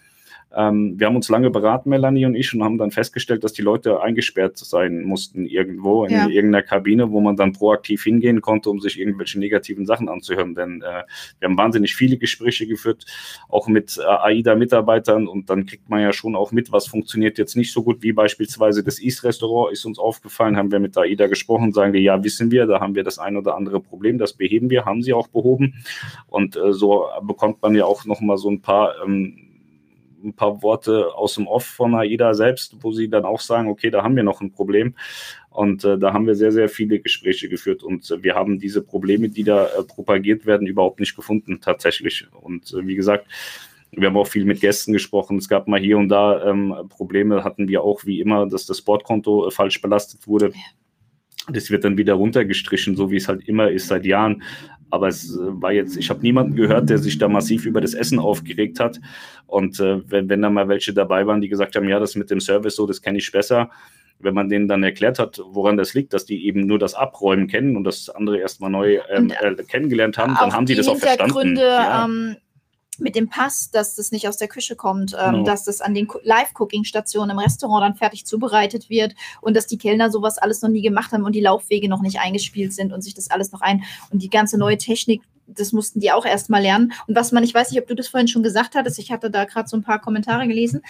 Ähm, 0.56 1.00
wir 1.00 1.08
haben 1.08 1.16
uns 1.16 1.30
lange 1.30 1.50
beraten, 1.50 1.90
Melanie 1.90 2.26
und 2.26 2.36
ich, 2.36 2.54
und 2.54 2.64
haben 2.64 2.78
dann 2.78 2.92
festgestellt, 2.92 3.44
dass 3.44 3.54
die 3.54 3.62
Leute 3.62 4.02
eingesperrt 4.02 4.58
sein 4.58 5.04
mussten 5.04 5.46
irgendwo 5.46 6.06
in 6.06 6.14
ja. 6.14 6.28
irgendeiner 6.28 6.64
Kabine, 6.64 7.12
wo 7.12 7.20
man 7.20 7.36
dann 7.36 7.54
proaktiv 7.54 8.04
hingehen 8.04 8.42
konnte, 8.42 8.70
um 8.70 8.80
sich 8.80 9.00
irgendwelche 9.00 9.40
negativen 9.40 9.86
Sachen 9.86 10.10
anzuhören. 10.10 10.56
Denn 10.56 10.82
äh, 10.82 11.04
wir 11.40 11.50
haben 11.50 11.58
wahnsinnig 11.58 11.96
viele 11.96 12.18
Gespräche 12.18 12.66
geführt, 12.68 13.06
auch 13.50 13.68
mit 13.68 13.98
äh, 13.98 14.04
AIDA-Mitarbeitern, 14.04 15.28
und 15.28 15.50
dann 15.50 15.66
kriegt 15.66 15.90
man 15.90 16.02
ja 16.02 16.14
schon 16.14 16.36
auch 16.36 16.52
mit, 16.52 16.72
was 16.72 16.88
funktioniert 16.88 17.38
jetzt 17.38 17.56
nicht 17.56 17.74
so 17.74 17.84
gut, 17.84 18.02
wie 18.02 18.14
beispielsweise 18.14 18.84
das 18.84 19.02
East-Restaurant 19.02 19.74
ist 19.74 19.86
uns 19.86 20.00
aufgefallen, 20.00 20.58
haben 20.58 20.72
wir 20.72 20.80
mit 20.80 20.98
AIDA 20.98 21.28
gesprochen, 21.28 21.74
sagen 21.74 21.94
wir, 21.94 22.02
ja, 22.02 22.24
wissen 22.24 22.52
wir, 22.52 22.66
da 22.66 22.80
haben 22.80 22.96
wir 22.96 23.04
das 23.04 23.20
ein 23.20 23.38
oder 23.38 23.56
andere 23.56 23.80
Problem, 23.80 24.18
das 24.18 24.34
beheben 24.34 24.70
wir, 24.70 24.86
haben 24.86 25.04
sie 25.04 25.14
auch 25.14 25.28
behoben. 25.28 25.84
Und 26.28 26.56
äh, 26.56 26.74
so 26.74 27.08
bekommt 27.22 27.62
man 27.62 27.76
ja 27.76 27.86
auch 27.86 28.06
nochmal 28.06 28.38
so 28.38 28.50
ein 28.50 28.62
paar 28.62 28.94
ähm, 29.04 29.47
ein 30.28 30.34
paar 30.34 30.62
Worte 30.62 31.16
aus 31.16 31.36
dem 31.36 31.48
Off 31.48 31.66
von 31.66 31.96
AIDA 31.96 32.34
selbst, 32.34 32.76
wo 32.82 32.92
sie 32.92 33.10
dann 33.10 33.26
auch 33.26 33.40
sagen, 33.40 33.70
okay, 33.70 33.90
da 33.90 34.04
haben 34.04 34.16
wir 34.16 34.24
noch 34.24 34.42
ein 34.42 34.52
Problem. 34.52 34.94
Und 35.50 35.84
äh, 35.86 35.98
da 35.98 36.14
haben 36.14 36.28
wir 36.28 36.36
sehr, 36.36 36.52
sehr 36.52 36.70
viele 36.70 37.00
Gespräche 37.00 37.50
geführt 37.50 37.82
und 37.82 38.12
äh, 38.12 38.22
wir 38.22 38.36
haben 38.36 38.60
diese 38.60 38.84
Probleme, 38.84 39.30
die 39.30 39.44
da 39.44 39.66
äh, 39.66 39.84
propagiert 39.84 40.46
werden, 40.46 40.68
überhaupt 40.68 41.00
nicht 41.00 41.16
gefunden 41.16 41.60
tatsächlich. 41.62 42.28
Und 42.42 42.72
äh, 42.74 42.86
wie 42.86 42.96
gesagt, 42.96 43.28
wir 43.92 44.08
haben 44.08 44.18
auch 44.18 44.28
viel 44.28 44.46
mit 44.46 44.62
Gästen 44.62 44.94
gesprochen. 44.94 45.38
Es 45.38 45.50
gab 45.50 45.68
mal 45.68 45.80
hier 45.80 45.98
und 45.98 46.10
da 46.10 46.48
ähm, 46.48 46.76
Probleme, 46.90 47.44
hatten 47.44 47.68
wir 47.68 47.84
auch 47.84 48.06
wie 48.06 48.20
immer, 48.20 48.48
dass 48.48 48.66
das 48.66 48.80
Sportkonto 48.80 49.48
äh, 49.48 49.52
falsch 49.52 49.82
belastet 49.82 50.28
wurde. 50.28 50.52
Das 51.50 51.72
wird 51.72 51.86
dann 51.86 51.98
wieder 51.98 52.16
runtergestrichen, 52.16 52.96
so 52.96 53.10
wie 53.10 53.16
es 53.16 53.28
halt 53.28 53.48
immer 53.48 53.72
ist 53.72 53.88
seit 53.88 54.06
Jahren. 54.06 54.44
Aber 54.90 55.08
es 55.08 55.36
äh, 55.36 55.62
war 55.62 55.72
jetzt, 55.72 55.98
ich 55.98 56.10
habe 56.10 56.22
niemanden 56.22 56.56
gehört, 56.56 56.90
der 56.90 56.98
sich 56.98 57.18
da 57.18 57.28
massiv 57.28 57.66
über 57.66 57.82
das 57.82 57.94
Essen 57.94 58.20
aufgeregt 58.20 58.80
hat. 58.80 59.00
Und 59.46 59.80
äh, 59.80 60.02
wenn, 60.10 60.30
wenn 60.30 60.42
da 60.42 60.50
mal 60.50 60.68
welche 60.68 60.94
dabei 60.94 61.28
waren, 61.28 61.42
die 61.42 61.50
gesagt 61.50 61.76
haben, 61.76 61.88
ja, 61.88 62.00
das 62.00 62.16
mit 62.16 62.30
dem 62.30 62.40
Service 62.40 62.76
so, 62.76 62.86
das 62.86 63.02
kenne 63.02 63.18
ich 63.18 63.32
besser. 63.32 63.70
Wenn 64.20 64.34
man 64.34 64.50
denen 64.50 64.68
dann 64.68 64.84
erklärt 64.84 65.20
hat, 65.20 65.40
woran 65.52 65.78
das 65.78 65.94
liegt, 65.94 66.14
dass 66.14 66.26
die 66.26 66.48
eben 66.48 66.66
nur 66.66 66.80
das 66.80 66.96
Abräumen 66.96 67.48
kennen 67.48 67.78
und 67.78 67.84
das 67.84 68.10
andere 68.10 68.40
erstmal 68.40 68.72
neu 68.72 69.00
ähm, 69.10 69.32
äh, 69.32 69.64
kennengelernt 69.64 70.18
haben, 70.18 70.36
dann 70.40 70.54
haben 70.54 70.66
die 70.66 70.74
das 70.74 70.88
auch 70.88 70.98
verstanden. 70.98 71.56
Ja. 71.56 72.06
Ähm, 72.06 72.38
mit 73.00 73.16
dem 73.16 73.30
Pass, 73.30 73.72
dass 73.72 73.96
das 73.96 74.12
nicht 74.12 74.28
aus 74.28 74.38
der 74.38 74.48
Küche 74.48 74.76
kommt, 74.76 75.14
ähm, 75.14 75.32
genau. 75.32 75.44
dass 75.44 75.64
das 75.64 75.82
an 75.82 75.94
den 75.94 76.08
Live-Cooking-Stationen 76.24 77.32
im 77.32 77.40
Restaurant 77.40 77.84
dann 77.84 77.96
fertig 77.96 78.26
zubereitet 78.26 78.90
wird 78.90 79.16
und 79.42 79.56
dass 79.56 79.68
die 79.68 79.78
Kellner 79.78 80.12
sowas 80.12 80.38
alles 80.38 80.62
noch 80.62 80.70
nie 80.70 80.82
gemacht 80.82 81.12
haben 81.12 81.24
und 81.24 81.34
die 81.34 81.42
Laufwege 81.42 81.90
noch 81.90 82.02
nicht 82.02 82.20
eingespielt 82.20 82.74
sind 82.74 82.94
und 82.94 83.02
sich 83.02 83.14
das 83.14 83.30
alles 83.30 83.52
noch 83.52 83.62
ein 83.62 83.84
und 84.12 84.22
die 84.22 84.30
ganze 84.30 84.58
neue 84.58 84.78
Technik, 84.78 85.22
das 85.48 85.72
mussten 85.72 86.00
die 86.00 86.12
auch 86.12 86.26
erstmal 86.26 86.62
lernen. 86.62 86.94
Und 87.08 87.16
was 87.16 87.32
man, 87.32 87.44
ich 87.44 87.54
weiß 87.54 87.72
nicht, 87.72 87.82
ob 87.82 87.88
du 87.88 87.96
das 87.96 88.08
vorhin 88.08 88.28
schon 88.28 88.44
gesagt 88.44 88.76
hattest, 88.76 89.00
ich 89.00 89.12
hatte 89.12 89.32
da 89.32 89.46
gerade 89.46 89.70
so 89.70 89.78
ein 89.78 89.84
paar 89.84 90.00
Kommentare 90.00 90.48
gelesen. 90.48 90.82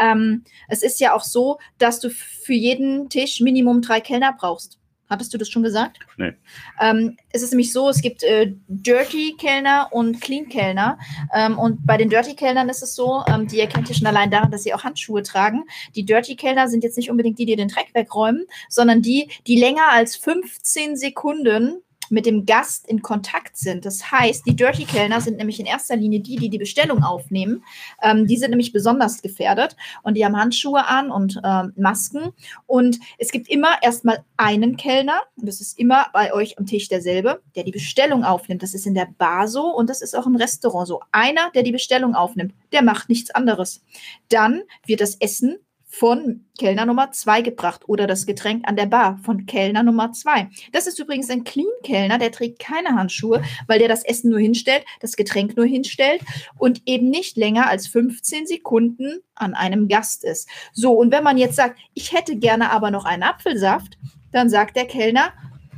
Ähm, 0.00 0.44
es 0.68 0.82
ist 0.82 1.00
ja 1.00 1.14
auch 1.14 1.24
so, 1.24 1.58
dass 1.78 2.00
du 2.00 2.10
für 2.10 2.52
jeden 2.52 3.08
Tisch 3.08 3.40
Minimum 3.40 3.82
drei 3.82 4.00
Kellner 4.00 4.34
brauchst. 4.38 4.78
Hattest 5.08 5.34
du 5.34 5.38
das 5.38 5.48
schon 5.48 5.62
gesagt? 5.62 5.98
Nee. 6.16 6.32
Ähm, 6.80 7.16
es 7.30 7.42
ist 7.42 7.50
nämlich 7.50 7.72
so, 7.72 7.88
es 7.88 8.00
gibt 8.00 8.22
äh, 8.22 8.54
Dirty-Kellner 8.68 9.88
und 9.90 10.20
Clean-Kellner. 10.20 10.98
Ähm, 11.34 11.58
und 11.58 11.86
bei 11.86 11.96
den 11.96 12.08
Dirty-Kellnern 12.08 12.68
ist 12.68 12.82
es 12.82 12.94
so, 12.94 13.22
ähm, 13.28 13.46
die 13.46 13.60
erkennt 13.60 13.88
ihr 13.88 13.94
schon 13.94 14.06
allein 14.06 14.30
daran, 14.30 14.50
dass 14.50 14.62
sie 14.62 14.72
auch 14.72 14.82
Handschuhe 14.82 15.22
tragen. 15.22 15.64
Die 15.94 16.04
Dirty-Kellner 16.04 16.68
sind 16.68 16.84
jetzt 16.84 16.96
nicht 16.96 17.10
unbedingt 17.10 17.38
die, 17.38 17.46
die 17.46 17.56
den 17.56 17.68
Dreck 17.68 17.90
wegräumen, 17.92 18.46
sondern 18.68 19.02
die, 19.02 19.30
die 19.46 19.58
länger 19.58 19.90
als 19.90 20.16
15 20.16 20.96
Sekunden 20.96 21.82
mit 22.14 22.26
dem 22.26 22.46
Gast 22.46 22.86
in 22.88 23.02
Kontakt 23.02 23.56
sind. 23.56 23.84
Das 23.84 24.10
heißt, 24.10 24.46
die 24.46 24.54
Dirty 24.54 24.84
Kellner 24.84 25.20
sind 25.20 25.36
nämlich 25.36 25.58
in 25.58 25.66
erster 25.66 25.96
Linie 25.96 26.20
die, 26.20 26.36
die 26.36 26.48
die 26.48 26.58
Bestellung 26.58 27.02
aufnehmen. 27.02 27.64
Ähm, 28.00 28.26
die 28.26 28.36
sind 28.36 28.50
nämlich 28.50 28.72
besonders 28.72 29.20
gefährdet 29.20 29.76
und 30.02 30.16
die 30.16 30.24
haben 30.24 30.36
Handschuhe 30.36 30.86
an 30.86 31.10
und 31.10 31.40
ähm, 31.44 31.72
Masken. 31.76 32.32
Und 32.66 33.00
es 33.18 33.32
gibt 33.32 33.48
immer 33.50 33.82
erstmal 33.82 34.24
einen 34.36 34.76
Kellner, 34.76 35.20
und 35.36 35.46
das 35.46 35.60
ist 35.60 35.76
immer 35.78 36.06
bei 36.12 36.32
euch 36.32 36.56
am 36.56 36.66
Tisch 36.66 36.88
derselbe, 36.88 37.42
der 37.56 37.64
die 37.64 37.72
Bestellung 37.72 38.22
aufnimmt. 38.24 38.62
Das 38.62 38.74
ist 38.74 38.86
in 38.86 38.94
der 38.94 39.08
Bar 39.18 39.48
so 39.48 39.74
und 39.74 39.90
das 39.90 40.00
ist 40.00 40.16
auch 40.16 40.26
im 40.26 40.36
Restaurant 40.36 40.86
so. 40.86 41.00
Einer, 41.10 41.50
der 41.52 41.64
die 41.64 41.72
Bestellung 41.72 42.14
aufnimmt, 42.14 42.54
der 42.72 42.82
macht 42.82 43.08
nichts 43.08 43.32
anderes. 43.32 43.82
Dann 44.28 44.62
wird 44.86 45.00
das 45.00 45.16
Essen 45.16 45.58
von 45.98 46.44
Kellner 46.58 46.86
Nummer 46.86 47.12
2 47.12 47.42
gebracht 47.42 47.82
oder 47.86 48.08
das 48.08 48.26
Getränk 48.26 48.66
an 48.66 48.74
der 48.74 48.86
Bar 48.86 49.20
von 49.22 49.46
Kellner 49.46 49.84
Nummer 49.84 50.10
2. 50.10 50.50
Das 50.72 50.88
ist 50.88 50.98
übrigens 50.98 51.30
ein 51.30 51.44
Clean-Kellner, 51.44 52.18
der 52.18 52.32
trägt 52.32 52.58
keine 52.58 52.96
Handschuhe, 52.96 53.42
weil 53.68 53.78
der 53.78 53.86
das 53.86 54.04
Essen 54.04 54.30
nur 54.30 54.40
hinstellt, 54.40 54.84
das 54.98 55.14
Getränk 55.14 55.56
nur 55.56 55.66
hinstellt 55.66 56.20
und 56.58 56.82
eben 56.86 57.10
nicht 57.10 57.36
länger 57.36 57.68
als 57.68 57.86
15 57.86 58.46
Sekunden 58.46 59.20
an 59.36 59.54
einem 59.54 59.86
Gast 59.86 60.24
ist. 60.24 60.48
So, 60.72 60.94
und 60.94 61.12
wenn 61.12 61.22
man 61.22 61.38
jetzt 61.38 61.54
sagt, 61.54 61.78
ich 61.94 62.12
hätte 62.12 62.36
gerne 62.36 62.72
aber 62.72 62.90
noch 62.90 63.04
einen 63.04 63.22
Apfelsaft, 63.22 63.96
dann 64.32 64.50
sagt 64.50 64.76
der 64.76 64.86
Kellner, 64.86 65.32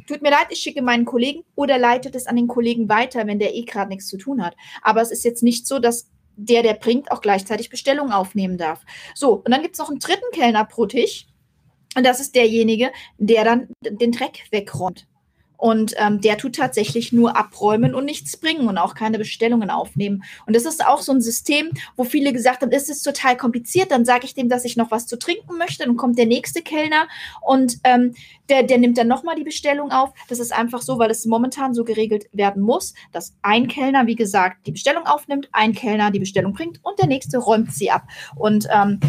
tut 0.07 0.23
mir 0.23 0.31
leid, 0.31 0.47
ich 0.49 0.61
schicke 0.61 0.81
meinen 0.81 1.05
Kollegen 1.05 1.43
oder 1.57 1.77
leitet 1.79 2.15
es 2.15 2.27
an 2.27 2.37
den 2.37 2.47
Kollegen 2.47 2.89
weiter, 2.89 3.27
wenn 3.27 3.39
der 3.39 3.55
eh 3.55 3.65
gerade 3.65 3.91
nichts 3.91 4.07
zu 4.07 4.17
tun 4.17 4.43
hat. 4.43 4.57
Aber 4.81 5.03
es 5.03 5.11
ist 5.11 5.25
jetzt 5.25 5.43
nicht 5.43 5.67
so, 5.67 5.79
dass 5.79 6.09
der, 6.37 6.63
der 6.63 6.75
bringt, 6.75 7.11
auch 7.11 7.21
gleichzeitig 7.21 7.71
Bestellungen 7.71 8.13
aufnehmen 8.13 8.59
darf. 8.59 8.85
So, 9.15 9.37
und 9.37 9.51
dann 9.51 9.63
gibt 9.63 9.75
es 9.75 9.79
noch 9.79 9.91
einen 9.91 9.99
dritten 9.99 10.31
Kellner 10.33 10.65
pro 10.65 10.87
Tisch. 10.87 11.27
Und 11.97 12.05
das 12.05 12.21
ist 12.21 12.35
derjenige, 12.35 12.93
der 13.17 13.45
dann 13.45 13.69
den 13.81 14.13
Dreck 14.13 14.45
wegräumt. 14.51 15.07
Und 15.57 15.95
ähm, 15.97 16.21
der 16.21 16.39
tut 16.39 16.57
tatsächlich 16.57 17.13
nur 17.13 17.37
abräumen 17.37 17.95
und 17.95 18.05
nichts 18.05 18.37
bringen 18.37 18.69
und 18.69 18.79
auch 18.79 18.95
keine 18.95 19.19
Bestellungen 19.19 19.71
aufnehmen. 19.71 20.23
Und 20.47 20.55
das 20.55 20.65
ist 20.65 20.87
auch 20.87 21.01
so 21.01 21.13
ein 21.13 21.21
System, 21.21 21.71
wo 21.97 22.05
viele 22.05 22.33
gesagt 22.33 22.63
haben, 22.63 22.73
es 22.73 22.89
ist 22.89 23.03
total 23.03 23.37
kompliziert. 23.37 23.91
Dann 23.91 24.05
sage 24.05 24.25
ich 24.25 24.35
dem, 24.35 24.49
dass 24.49 24.65
ich 24.65 24.77
noch 24.77 24.91
was 24.91 25.07
zu 25.07 25.19
trinken 25.19 25.59
möchte. 25.59 25.85
Dann 25.85 25.97
kommt 25.97 26.19
der 26.19 26.27
nächste 26.27 26.63
Kellner 26.63 27.09
und 27.41 27.79
ähm, 27.85 28.15
der, 28.49 28.63
der 28.63 28.79
nimmt 28.79 28.99
dann 28.99 29.09
nochmal 29.09 29.37
die 29.37 29.45
Bestellung 29.45 29.91
auf. 29.91 30.11
Das 30.29 30.39
ist 30.39 30.53
einfach 30.53 30.83
so, 30.83 30.99
weil 30.99 31.11
es 31.11 31.27
momentan 31.27 31.75
so 31.75 31.85
geregelt 31.85 32.27
werden 32.33 32.63
muss, 32.63 32.95
dass 33.13 33.35
ein 33.43 33.69
Kellner, 33.69 34.07
wie 34.07 34.17
gesagt, 34.17 34.67
die 34.67 34.73
Bestellung 34.73 35.07
aufnimmt, 35.07 35.49
ein 35.53 35.73
Kellner 35.73 36.11
die 36.11 36.19
Bestellung 36.19 36.53
bringt 36.53 36.81
und 36.83 36.99
der 36.99 37.07
nächste 37.07 37.39
räumt 37.39 37.73
sie 37.73 37.91
ab. 37.91 38.03
Und 38.37 38.67
ähm, 38.71 39.01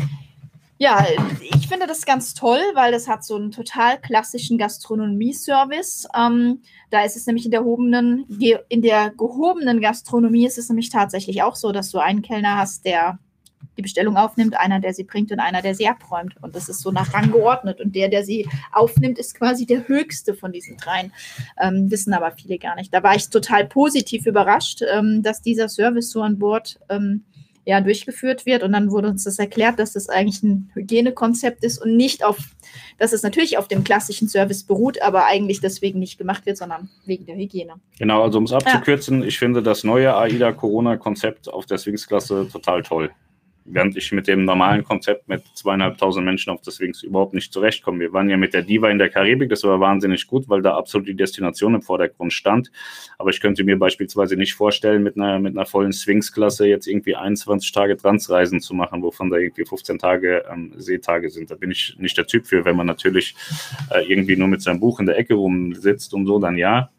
ja, 0.79 1.05
ich 1.41 1.67
finde 1.67 1.87
das 1.87 2.05
ganz 2.05 2.33
toll, 2.33 2.61
weil 2.73 2.91
das 2.91 3.07
hat 3.07 3.23
so 3.23 3.35
einen 3.35 3.51
total 3.51 3.99
klassischen 3.99 4.57
Gastronomie-Service. 4.57 6.07
Ähm, 6.15 6.61
da 6.91 7.03
ist 7.03 7.15
es 7.15 7.25
nämlich 7.25 7.45
in 7.45 7.51
der, 7.51 7.61
gehobenen, 7.61 8.25
in 8.69 8.81
der 8.81 9.11
gehobenen 9.11 9.81
Gastronomie 9.81 10.45
ist 10.45 10.57
es 10.57 10.69
nämlich 10.69 10.89
tatsächlich 10.89 11.41
auch 11.41 11.55
so, 11.55 11.71
dass 11.71 11.89
du 11.89 11.97
einen 11.97 12.21
Kellner 12.21 12.57
hast, 12.57 12.85
der 12.85 13.17
die 13.75 13.81
Bestellung 13.81 14.17
aufnimmt, 14.17 14.59
einer, 14.59 14.79
der 14.79 14.93
sie 14.93 15.03
bringt 15.03 15.31
und 15.31 15.39
einer, 15.39 15.61
der 15.61 15.75
sie 15.75 15.87
abräumt. 15.87 16.35
Und 16.41 16.55
das 16.55 16.69
ist 16.69 16.81
so 16.81 16.91
nach 16.91 17.13
Rang 17.13 17.31
geordnet. 17.31 17.79
Und 17.79 17.95
der, 17.95 18.09
der 18.09 18.23
sie 18.23 18.47
aufnimmt, 18.71 19.19
ist 19.19 19.35
quasi 19.35 19.65
der 19.65 19.87
höchste 19.87 20.33
von 20.33 20.51
diesen 20.51 20.77
dreien. 20.77 21.11
Ähm, 21.59 21.89
wissen 21.89 22.13
aber 22.13 22.31
viele 22.31 22.57
gar 22.57 22.75
nicht. 22.75 22.93
Da 22.93 23.03
war 23.03 23.15
ich 23.15 23.29
total 23.29 23.65
positiv 23.65 24.25
überrascht, 24.25 24.81
ähm, 24.91 25.21
dass 25.21 25.41
dieser 25.41 25.69
Service 25.69 26.11
so 26.11 26.21
an 26.21 26.39
Bord 26.39 26.79
ähm, 26.89 27.23
ja, 27.67 27.81
durchgeführt 27.81 28.45
wird. 28.45 28.63
Und 28.63 28.71
dann 28.71 28.91
wurde 28.91 29.09
uns 29.09 29.25
das 29.25 29.39
erklärt, 29.39 29.77
dass 29.77 29.91
das 29.91 30.07
eigentlich 30.07 30.41
ein 30.41 30.71
Hygienekonzept 30.73 31.65
ist 31.65 31.79
und 31.83 31.97
nicht 31.97 32.23
auf, 32.23 32.37
dass 32.97 33.11
es 33.11 33.23
natürlich 33.23 33.57
auf 33.57 33.67
dem 33.67 33.83
klassischen 33.83 34.29
Service 34.29 34.63
beruht, 34.63 35.01
aber 35.01 35.25
eigentlich 35.25 35.59
deswegen 35.59 35.99
nicht 35.99 36.17
gemacht 36.17 36.45
wird, 36.45 36.55
sondern 36.55 36.89
wegen 37.05 37.25
der 37.25 37.35
Hygiene. 37.35 37.73
Genau, 37.99 38.23
also 38.23 38.37
um 38.37 38.45
es 38.45 38.53
abzukürzen, 38.53 39.21
ja. 39.21 39.27
ich 39.27 39.37
finde 39.37 39.61
das 39.61 39.83
neue 39.83 40.15
AIDA-Corona-Konzept 40.15 41.49
auf 41.49 41.65
der 41.65 41.77
Swings-Klasse 41.77 42.47
total 42.49 42.83
toll 42.83 43.11
während 43.69 43.97
ich 43.97 44.11
mit 44.11 44.27
dem 44.27 44.45
normalen 44.45 44.83
Konzept 44.83 45.27
mit 45.27 45.43
zweieinhalbtausend 45.53 46.25
Menschen 46.25 46.51
auf 46.51 46.61
das 46.61 46.79
Wings 46.79 47.03
überhaupt 47.03 47.33
nicht 47.33 47.51
zurechtkomme. 47.51 47.99
Wir 47.99 48.13
waren 48.13 48.29
ja 48.29 48.37
mit 48.37 48.53
der 48.53 48.61
Diva 48.61 48.89
in 48.89 48.97
der 48.97 49.09
Karibik, 49.09 49.49
das 49.49 49.63
war 49.63 49.79
wahnsinnig 49.79 50.25
gut, 50.27 50.47
weil 50.49 50.61
da 50.61 50.75
absolut 50.75 51.07
die 51.07 51.15
Destination 51.15 51.75
im 51.75 51.81
Vordergrund 51.81 52.33
stand. 52.33 52.71
Aber 53.17 53.29
ich 53.29 53.41
könnte 53.41 53.63
mir 53.63 53.77
beispielsweise 53.77 54.35
nicht 54.35 54.53
vorstellen, 54.53 55.03
mit 55.03 55.17
einer, 55.17 55.39
mit 55.39 55.55
einer 55.55 55.65
vollen 55.65 55.91
Swings-Klasse 55.91 56.67
jetzt 56.67 56.87
irgendwie 56.87 57.15
21 57.15 57.71
Tage 57.71 57.97
Transreisen 57.97 58.61
zu 58.61 58.73
machen, 58.73 59.03
wovon 59.03 59.29
da 59.29 59.37
irgendwie 59.37 59.65
15 59.65 59.99
Tage 59.99 60.45
ähm, 60.51 60.73
Seetage 60.77 61.29
sind. 61.29 61.51
Da 61.51 61.55
bin 61.55 61.71
ich 61.71 61.95
nicht 61.99 62.17
der 62.17 62.27
Typ 62.27 62.47
für. 62.47 62.65
Wenn 62.65 62.75
man 62.75 62.87
natürlich 62.87 63.35
äh, 63.91 64.01
irgendwie 64.01 64.37
nur 64.37 64.47
mit 64.47 64.61
seinem 64.61 64.79
Buch 64.79 64.99
in 64.99 65.05
der 65.05 65.17
Ecke 65.17 65.33
rumsitzt 65.33 66.13
und 66.13 66.25
so, 66.25 66.39
dann 66.39 66.57
ja. 66.57 66.89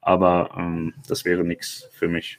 Aber 0.00 0.50
ähm, 0.56 0.92
das 1.08 1.24
wäre 1.24 1.44
nichts 1.44 1.88
für 1.92 2.08
mich. 2.08 2.38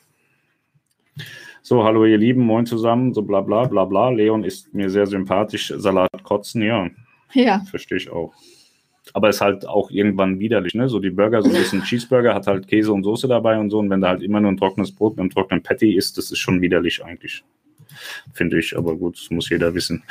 So, 1.67 1.83
hallo 1.83 2.05
ihr 2.05 2.19
Lieben, 2.19 2.41
moin 2.41 2.67
zusammen, 2.67 3.11
so 3.11 3.23
bla 3.23 3.41
bla 3.41 3.65
bla 3.65 3.85
bla. 3.85 4.09
Leon 4.09 4.43
ist 4.43 4.71
mir 4.71 4.87
sehr 4.87 5.07
sympathisch. 5.07 5.73
Salat 5.75 6.11
kotzen, 6.21 6.61
ja. 6.61 6.87
Ja. 7.33 7.63
Verstehe 7.71 7.97
ich 7.97 8.07
auch. 8.07 8.35
Aber 9.13 9.29
ist 9.29 9.41
halt 9.41 9.67
auch 9.67 9.89
irgendwann 9.89 10.37
widerlich, 10.37 10.75
ne? 10.75 10.87
So 10.87 10.99
die 10.99 11.09
Burger, 11.09 11.41
so 11.41 11.49
ein 11.49 11.55
bisschen 11.55 11.81
Cheeseburger, 11.85 12.35
hat 12.35 12.45
halt 12.45 12.67
Käse 12.67 12.93
und 12.93 13.03
Soße 13.03 13.27
dabei 13.27 13.57
und 13.57 13.71
so. 13.71 13.79
Und 13.79 13.89
wenn 13.89 13.99
da 13.99 14.09
halt 14.09 14.21
immer 14.21 14.39
nur 14.41 14.51
ein 14.51 14.57
trockenes 14.57 14.93
Brot 14.93 15.13
mit 15.15 15.21
einem 15.21 15.31
trockenen 15.31 15.63
Patty 15.63 15.95
ist, 15.95 16.19
das 16.19 16.29
ist 16.29 16.37
schon 16.37 16.61
widerlich 16.61 17.03
eigentlich 17.03 17.43
finde 18.33 18.59
ich. 18.59 18.77
Aber 18.77 18.95
gut, 18.95 19.17
das 19.17 19.29
muss 19.29 19.49
jeder 19.49 19.73
wissen. 19.73 20.03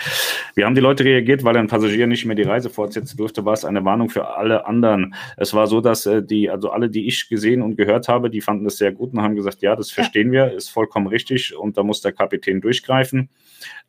Wie 0.55 0.65
haben 0.65 0.75
die 0.75 0.81
Leute 0.81 1.05
reagiert, 1.05 1.45
weil 1.45 1.57
ein 1.57 1.67
Passagier 1.67 2.07
nicht 2.07 2.25
mehr 2.25 2.37
die 2.37 2.43
Reise 2.43 2.71
fortsetzen 2.71 3.17
durfte? 3.17 3.45
War 3.45 3.55
es 3.55 3.65
eine 3.65 3.85
Warnung 3.85 4.11
für 4.11 4.37
alle 4.37 4.67
anderen? 4.67 5.15
Es 5.37 5.55
war 5.55 5.67
so, 5.67 5.81
dass 5.81 6.07
äh, 6.07 6.23
die, 6.23 6.51
also 6.51 6.71
alle, 6.71 6.89
die 6.89 7.07
ich 7.07 7.29
gesehen 7.29 7.63
und 7.63 7.77
gehört 7.77 8.09
habe, 8.09 8.31
die 8.31 8.41
fanden 8.41 8.67
es 8.67 8.79
sehr 8.79 8.93
gut 8.93 9.13
und 9.13 9.23
haben 9.23 9.37
gesagt, 9.37 9.63
ja, 9.63 9.77
das 9.77 9.91
verstehen 9.91 10.33
ja. 10.33 10.47
wir, 10.47 10.55
ist 10.55 10.69
vollkommen 10.69 11.07
richtig 11.07 11.57
und 11.57 11.77
da 11.77 11.83
muss 11.83 12.01
der 12.01 12.13
Kapitän 12.13 12.61
durchgreifen. 12.61 13.29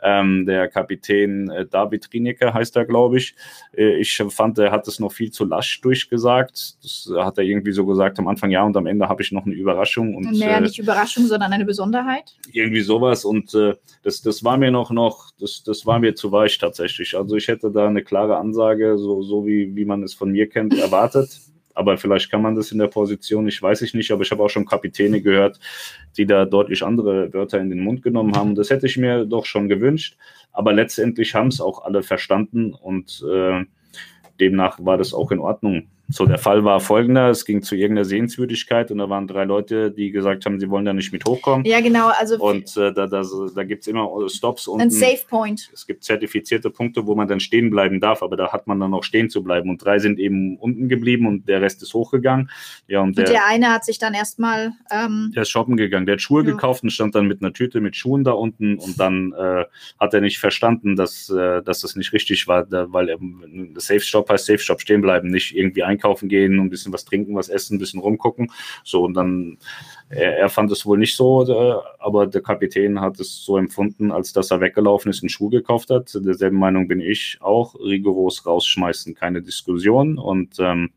Ähm, 0.01 0.45
der 0.45 0.67
Kapitän 0.67 1.49
äh, 1.49 1.65
David 1.65 2.09
Rienecker 2.13 2.53
heißt 2.53 2.75
er, 2.75 2.85
glaube 2.85 3.17
ich. 3.17 3.35
Äh, 3.75 3.95
ich 3.97 4.15
fand, 4.29 4.57
er 4.57 4.71
hat 4.71 4.87
es 4.87 4.99
noch 4.99 5.11
viel 5.11 5.31
zu 5.31 5.45
lasch 5.45 5.81
durchgesagt. 5.81 6.77
Das 6.83 7.09
hat 7.17 7.37
er 7.37 7.43
irgendwie 7.43 7.71
so 7.71 7.85
gesagt 7.85 8.19
am 8.19 8.27
Anfang, 8.27 8.51
ja, 8.51 8.63
und 8.63 8.75
am 8.77 8.85
Ende 8.85 9.07
habe 9.07 9.21
ich 9.21 9.31
noch 9.31 9.45
eine 9.45 9.55
Überraschung. 9.55 10.15
Und, 10.15 10.31
naja, 10.37 10.57
äh, 10.57 10.61
nicht 10.61 10.79
Überraschung, 10.79 11.25
sondern 11.25 11.53
eine 11.53 11.65
Besonderheit. 11.65 12.35
Irgendwie 12.51 12.81
sowas. 12.81 13.25
Und 13.25 13.53
äh, 13.53 13.75
das, 14.03 14.21
das 14.21 14.43
war 14.43 14.57
mir 14.57 14.71
noch, 14.71 14.91
noch 14.91 15.31
das, 15.39 15.63
das 15.63 15.85
war 15.85 15.99
mir 15.99 16.15
zu 16.15 16.31
weich 16.31 16.57
tatsächlich. 16.57 17.17
Also 17.17 17.35
ich 17.35 17.47
hätte 17.47 17.71
da 17.71 17.87
eine 17.87 18.03
klare 18.03 18.37
Ansage, 18.37 18.97
so, 18.97 19.21
so 19.21 19.45
wie, 19.45 19.75
wie 19.75 19.85
man 19.85 20.03
es 20.03 20.13
von 20.13 20.31
mir 20.31 20.49
kennt, 20.49 20.77
erwartet 20.77 21.39
aber 21.75 21.97
vielleicht 21.97 22.31
kann 22.31 22.41
man 22.41 22.55
das 22.55 22.71
in 22.71 22.79
der 22.79 22.87
Position, 22.87 23.47
ich 23.47 23.61
weiß 23.61 23.81
ich 23.81 23.93
nicht, 23.93 24.11
aber 24.11 24.23
ich 24.23 24.31
habe 24.31 24.41
auch 24.41 24.49
schon 24.49 24.65
Kapitäne 24.65 25.21
gehört, 25.21 25.59
die 26.17 26.25
da 26.25 26.45
deutlich 26.45 26.83
andere 26.83 27.31
Wörter 27.33 27.59
in 27.59 27.69
den 27.69 27.81
Mund 27.81 28.01
genommen 28.01 28.35
haben. 28.35 28.55
Das 28.55 28.69
hätte 28.69 28.87
ich 28.87 28.97
mir 28.97 29.25
doch 29.25 29.45
schon 29.45 29.67
gewünscht, 29.67 30.17
aber 30.53 30.73
letztendlich 30.73 31.35
haben 31.35 31.49
es 31.49 31.61
auch 31.61 31.83
alle 31.83 32.01
verstanden 32.01 32.73
und 32.73 33.23
äh, 33.29 33.65
demnach 34.39 34.79
war 34.83 34.97
das 34.97 35.13
auch 35.13 35.31
in 35.31 35.39
Ordnung. 35.39 35.89
So, 36.07 36.25
der 36.25 36.37
Fall 36.37 36.63
war 36.63 36.79
folgender: 36.79 37.29
Es 37.29 37.45
ging 37.45 37.61
zu 37.61 37.75
irgendeiner 37.75 38.05
Sehenswürdigkeit 38.05 38.91
und 38.91 38.99
da 38.99 39.09
waren 39.09 39.27
drei 39.27 39.43
Leute, 39.43 39.91
die 39.91 40.11
gesagt 40.11 40.45
haben, 40.45 40.59
sie 40.59 40.69
wollen 40.69 40.85
da 40.85 40.93
nicht 40.93 41.11
mit 41.11 41.25
hochkommen. 41.25 41.65
Ja, 41.65 41.81
genau. 41.81 42.09
Also 42.09 42.37
und 42.37 42.77
äh, 42.77 42.93
da, 42.93 43.07
da, 43.07 43.23
da 43.55 43.63
gibt 43.63 43.81
es 43.81 43.87
immer 43.87 44.09
Stops 44.29 44.67
und. 44.67 44.81
Ein 44.81 44.91
Safe 44.91 45.23
Point. 45.27 45.69
Es 45.73 45.87
gibt 45.87 46.03
zertifizierte 46.03 46.69
Punkte, 46.69 47.07
wo 47.07 47.15
man 47.15 47.27
dann 47.27 47.39
stehen 47.39 47.69
bleiben 47.69 47.99
darf, 47.99 48.21
aber 48.21 48.37
da 48.37 48.51
hat 48.53 48.67
man 48.67 48.79
dann 48.79 48.93
auch 48.93 49.03
stehen 49.03 49.29
zu 49.29 49.43
bleiben. 49.43 49.69
Und 49.69 49.83
drei 49.83 49.99
sind 49.99 50.19
eben 50.19 50.57
unten 50.57 50.89
geblieben 50.89 51.27
und 51.27 51.47
der 51.47 51.61
Rest 51.61 51.81
ist 51.81 51.93
hochgegangen. 51.93 52.51
Ja, 52.87 53.01
und, 53.01 53.17
der, 53.17 53.25
und 53.25 53.33
der 53.33 53.47
eine 53.47 53.73
hat 53.73 53.83
sich 53.85 53.97
dann 53.97 54.13
erstmal. 54.13 54.73
Ähm, 54.91 55.31
der 55.35 55.41
ist 55.41 55.49
shoppen 55.49 55.75
gegangen. 55.75 56.05
Der 56.05 56.13
hat 56.13 56.21
Schuhe 56.21 56.43
ja. 56.43 56.51
gekauft 56.51 56.83
und 56.83 56.91
stand 56.91 57.15
dann 57.15 57.27
mit 57.27 57.41
einer 57.41 57.53
Tüte 57.53 57.81
mit 57.81 57.95
Schuhen 57.95 58.23
da 58.23 58.31
unten 58.31 58.77
und 58.77 58.99
dann 58.99 59.33
äh, 59.33 59.65
hat 59.99 60.13
er 60.13 60.21
nicht 60.21 60.37
verstanden, 60.37 60.95
dass, 60.95 61.29
äh, 61.29 61.63
dass 61.63 61.81
das 61.81 61.95
nicht 61.95 62.13
richtig 62.13 62.47
war, 62.47 62.63
da, 62.65 62.91
weil 62.91 63.09
er, 63.09 63.17
Safe 63.77 64.01
Stop 64.01 64.29
heißt 64.29 64.45
Safe 64.45 64.59
Stop 64.59 64.81
stehen 64.81 65.01
bleiben, 65.01 65.29
nicht 65.29 65.55
irgendwie 65.55 65.83
einkaufen 65.95 66.29
gehen 66.29 66.59
ein 66.59 66.69
bisschen 66.69 66.93
was 66.93 67.05
trinken, 67.05 67.35
was 67.35 67.49
essen, 67.49 67.75
ein 67.75 67.79
bisschen 67.79 67.99
rumgucken. 67.99 68.51
So, 68.83 69.03
und 69.03 69.13
dann, 69.13 69.57
er, 70.09 70.37
er 70.37 70.49
fand 70.49 70.71
es 70.71 70.85
wohl 70.85 70.97
nicht 70.97 71.15
so, 71.15 71.43
äh, 71.43 71.75
aber 71.99 72.27
der 72.27 72.41
Kapitän 72.41 73.01
hat 73.01 73.19
es 73.19 73.43
so 73.43 73.57
empfunden, 73.57 74.11
als 74.11 74.33
dass 74.33 74.51
er 74.51 74.61
weggelaufen 74.61 75.09
ist 75.09 75.23
und 75.23 75.29
Schuh 75.29 75.49
gekauft 75.49 75.89
hat. 75.89 76.13
Derselben 76.13 76.57
Meinung 76.57 76.87
bin 76.87 76.99
ich 76.99 77.37
auch. 77.41 77.75
Rigoros 77.75 78.45
rausschmeißen, 78.45 79.15
keine 79.15 79.41
Diskussion. 79.41 80.17
Und 80.17 80.57
ähm, 80.59 80.91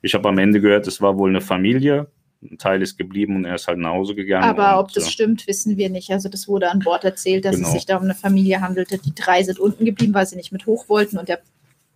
ich 0.00 0.14
habe 0.14 0.28
am 0.28 0.38
Ende 0.38 0.60
gehört, 0.60 0.86
es 0.86 1.00
war 1.00 1.16
wohl 1.18 1.30
eine 1.30 1.40
Familie. 1.40 2.08
Ein 2.42 2.58
Teil 2.58 2.82
ist 2.82 2.98
geblieben 2.98 3.36
und 3.36 3.44
er 3.44 3.54
ist 3.54 3.68
halt 3.68 3.78
nach 3.78 3.92
Hause 3.92 4.16
gegangen. 4.16 4.44
Aber 4.44 4.80
ob 4.80 4.92
das 4.92 5.06
äh, 5.06 5.10
stimmt, 5.10 5.46
wissen 5.46 5.76
wir 5.76 5.90
nicht. 5.90 6.10
Also 6.10 6.28
das 6.28 6.48
wurde 6.48 6.70
an 6.70 6.80
Bord 6.80 7.04
erzählt, 7.04 7.44
dass 7.44 7.54
genau. 7.54 7.68
es 7.68 7.74
sich 7.74 7.86
da 7.86 7.96
um 7.96 8.02
eine 8.02 8.16
Familie 8.16 8.60
handelte. 8.60 8.98
Die 8.98 9.14
drei 9.14 9.44
sind 9.44 9.60
unten 9.60 9.84
geblieben, 9.84 10.12
weil 10.12 10.26
sie 10.26 10.34
nicht 10.34 10.50
mit 10.50 10.66
hoch 10.66 10.88
wollten 10.88 11.18
und 11.18 11.28
der 11.28 11.40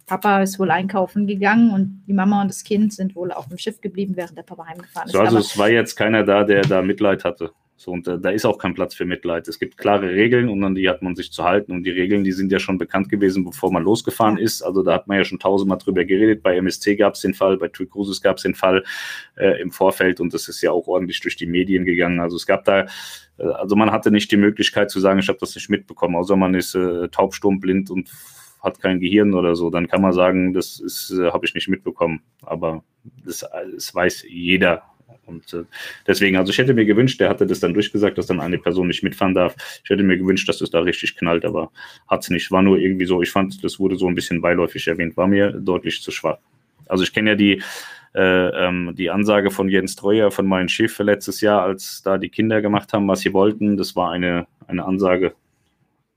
Papa 0.07 0.43
ist 0.43 0.59
wohl 0.59 0.71
einkaufen 0.71 1.27
gegangen 1.27 1.71
und 1.73 2.05
die 2.07 2.13
Mama 2.13 2.43
und 2.43 2.49
das 2.49 2.63
Kind 2.63 2.93
sind 2.93 3.17
wohl 3.17 3.33
auf 3.33 3.49
dem 3.49 3.59
Schiff 3.59 3.81
geblieben, 3.81 4.15
während 4.17 4.39
der 4.39 4.45
Papa 4.45 4.67
heimgefahren 4.67 5.09
ist. 5.09 5.13
So, 5.13 5.21
also 5.21 5.39
es 5.39 5.59
war 5.59 5.69
jetzt 5.69 5.97
keiner 5.97 6.23
da, 6.23 6.45
der 6.45 6.63
da 6.63 6.81
Mitleid 6.81 7.25
hatte. 7.25 7.51
So, 7.79 7.91
und 7.91 8.09
äh, 8.09 8.19
da 8.19 8.31
ist 8.31 8.47
auch 8.47 8.57
kein 8.57 8.73
Platz 8.73 8.95
für 8.95 9.05
Mitleid. 9.05 9.49
Es 9.49 9.59
gibt 9.59 9.77
klare 9.77 10.09
Regeln 10.09 10.49
und 10.49 10.65
an 10.65 10.75
die 10.75 10.89
hat 10.89 11.03
man 11.03 11.15
sich 11.15 11.31
zu 11.31 11.45
halten. 11.45 11.73
Und 11.73 11.85
die 11.85 11.91
Regeln, 11.91 12.25
die 12.25 12.33
sind 12.33 12.51
ja 12.51 12.59
schon 12.59 12.79
bekannt 12.79 13.11
gewesen, 13.11 13.45
bevor 13.45 13.71
man 13.71 13.83
losgefahren 13.83 14.39
ist. 14.39 14.63
Also 14.63 14.83
da 14.83 14.95
hat 14.95 15.09
man 15.09 15.19
ja 15.19 15.25
schon 15.25 15.39
tausendmal 15.39 15.77
drüber 15.77 16.05
geredet. 16.05 16.43
Bei 16.43 16.57
MSC 16.57 16.97
gab 16.97 17.15
es 17.15 17.21
den 17.21 17.35
Fall, 17.35 17.59
bei 17.59 17.69
TUI 17.69 17.87
Cruises 17.87 18.23
gab 18.23 18.39
es 18.39 18.45
den 18.45 18.55
Fall 18.55 18.83
äh, 19.37 19.61
im 19.61 19.73
Vorfeld 19.73 20.21
und 20.21 20.33
das 20.33 20.49
ist 20.49 20.63
ja 20.63 20.71
auch 20.71 20.87
ordentlich 20.87 21.21
durch 21.21 21.37
die 21.37 21.47
Medien 21.47 21.85
gegangen. 21.85 22.21
Also 22.21 22.37
es 22.37 22.47
gab 22.47 22.65
da, 22.65 22.87
äh, 23.37 23.43
also 23.43 23.77
man 23.77 23.91
hatte 23.91 24.11
nicht 24.11 24.31
die 24.31 24.39
Möglichkeit 24.39 24.91
zu 24.91 24.99
sagen, 24.99 25.19
ich 25.19 25.29
habe 25.29 25.39
das 25.39 25.55
nicht 25.55 25.69
mitbekommen, 25.69 26.17
außer 26.17 26.37
man 26.37 26.55
ist 26.55 26.75
äh, 26.75 27.09
blind 27.59 27.91
und 27.91 28.09
hat 28.67 28.81
kein 28.81 29.01
Gehirn 29.01 29.33
oder 29.33 29.55
so, 29.55 29.71
dann 29.71 29.89
kann 29.89 30.03
man 30.03 30.13
sagen, 30.13 30.53
das 30.53 31.15
äh, 31.17 31.31
habe 31.31 31.47
ich 31.47 31.55
nicht 31.55 31.69
mitbekommen. 31.69 32.21
Aber 32.43 32.83
das, 33.25 33.47
das 33.75 33.95
weiß 33.95 34.27
jeder. 34.29 34.83
Und 35.25 35.53
äh, 35.55 35.65
deswegen, 36.07 36.37
also 36.37 36.51
ich 36.51 36.59
hätte 36.59 36.75
mir 36.75 36.85
gewünscht, 36.85 37.21
der 37.21 37.29
hatte 37.29 37.47
das 37.47 37.61
dann 37.61 37.75
durchgesagt, 37.75 38.19
dass 38.19 38.27
dann 38.27 38.41
eine 38.41 38.59
Person 38.59 38.89
nicht 38.89 39.03
mitfahren 39.03 39.35
darf. 39.35 39.55
Ich 39.83 39.91
hätte 39.91 40.03
mir 40.03 40.19
gewünscht, 40.19 40.49
dass 40.49 40.61
es 40.61 40.71
da 40.71 40.81
richtig 40.81 41.17
knallt, 41.17 41.45
aber 41.45 41.71
hat 42.09 42.23
es 42.23 42.31
nicht. 42.31 42.51
War 42.51 42.63
nur 42.63 42.79
irgendwie 42.79 43.07
so, 43.07 43.23
ich 43.23 43.31
fand, 43.31 43.63
das 43.65 43.79
wurde 43.79 43.97
so 43.97 44.09
ein 44.09 44.15
bisschen 44.15 44.41
beiläufig 44.41 44.87
erwähnt, 44.87 45.17
war 45.17 45.29
mir 45.29 45.53
deutlich 45.53 46.03
zu 46.03 46.11
schwach. 46.11 46.39
Also 46.89 47.05
ich 47.05 47.13
kenne 47.13 47.31
ja 47.31 47.37
die, 47.37 47.63
äh, 48.15 48.67
ähm, 48.67 48.95
die 48.97 49.11
Ansage 49.11 49.51
von 49.51 49.69
Jens 49.69 49.97
Treuer 49.97 50.31
von 50.31 50.47
meinem 50.47 50.69
Schiff 50.69 50.99
letztes 50.99 51.41
Jahr, 51.41 51.63
als 51.63 52.03
da 52.03 52.19
die 52.19 52.31
Kinder 52.31 52.63
gemacht 52.63 52.93
haben, 52.93 53.07
was 53.09 53.21
sie 53.21 53.33
wollten. 53.33 53.77
Das 53.77 53.95
war 53.95 54.11
eine, 54.11 54.47
eine 54.67 54.85
Ansage, 54.85 55.35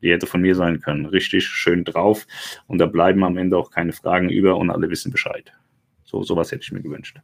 die 0.02 0.12
hätte 0.12 0.28
von 0.28 0.42
mir 0.42 0.56
sein 0.56 0.82
können. 0.82 1.06
Richtig 1.06 1.48
schön 1.48 1.84
drauf. 1.84 2.26
Und 2.68 2.78
da 2.78 2.86
bleiben 2.86 3.24
am 3.24 3.38
Ende 3.38 3.58
auch 3.58 3.72
keine 3.72 3.94
Fragen 3.94 4.30
über 4.30 4.58
und 4.58 4.70
alle 4.70 4.90
wissen 4.90 5.12
Bescheid. 5.12 5.52
So, 6.06 6.24
sowas 6.24 6.52
hätte 6.52 6.64
ich 6.64 6.72
mir 6.72 6.82
gewünscht. 6.82 7.18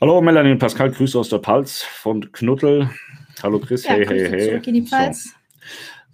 Hallo 0.00 0.20
Melanie 0.22 0.52
und 0.52 0.58
Pascal, 0.58 0.90
Grüße 0.90 1.18
aus 1.18 1.28
der 1.28 1.38
Palz 1.38 1.82
von 1.82 2.32
Knuttel. 2.32 2.90
Hallo 3.42 3.58
Chris, 3.58 3.84
ja, 3.84 3.92
hey, 3.92 4.06
hey, 4.06 4.28
hey. 4.28 4.48
Zurück 4.48 4.66
in 4.66 4.74
die 4.74 4.82
Pfalz. 4.82 5.24
So. 5.24 5.30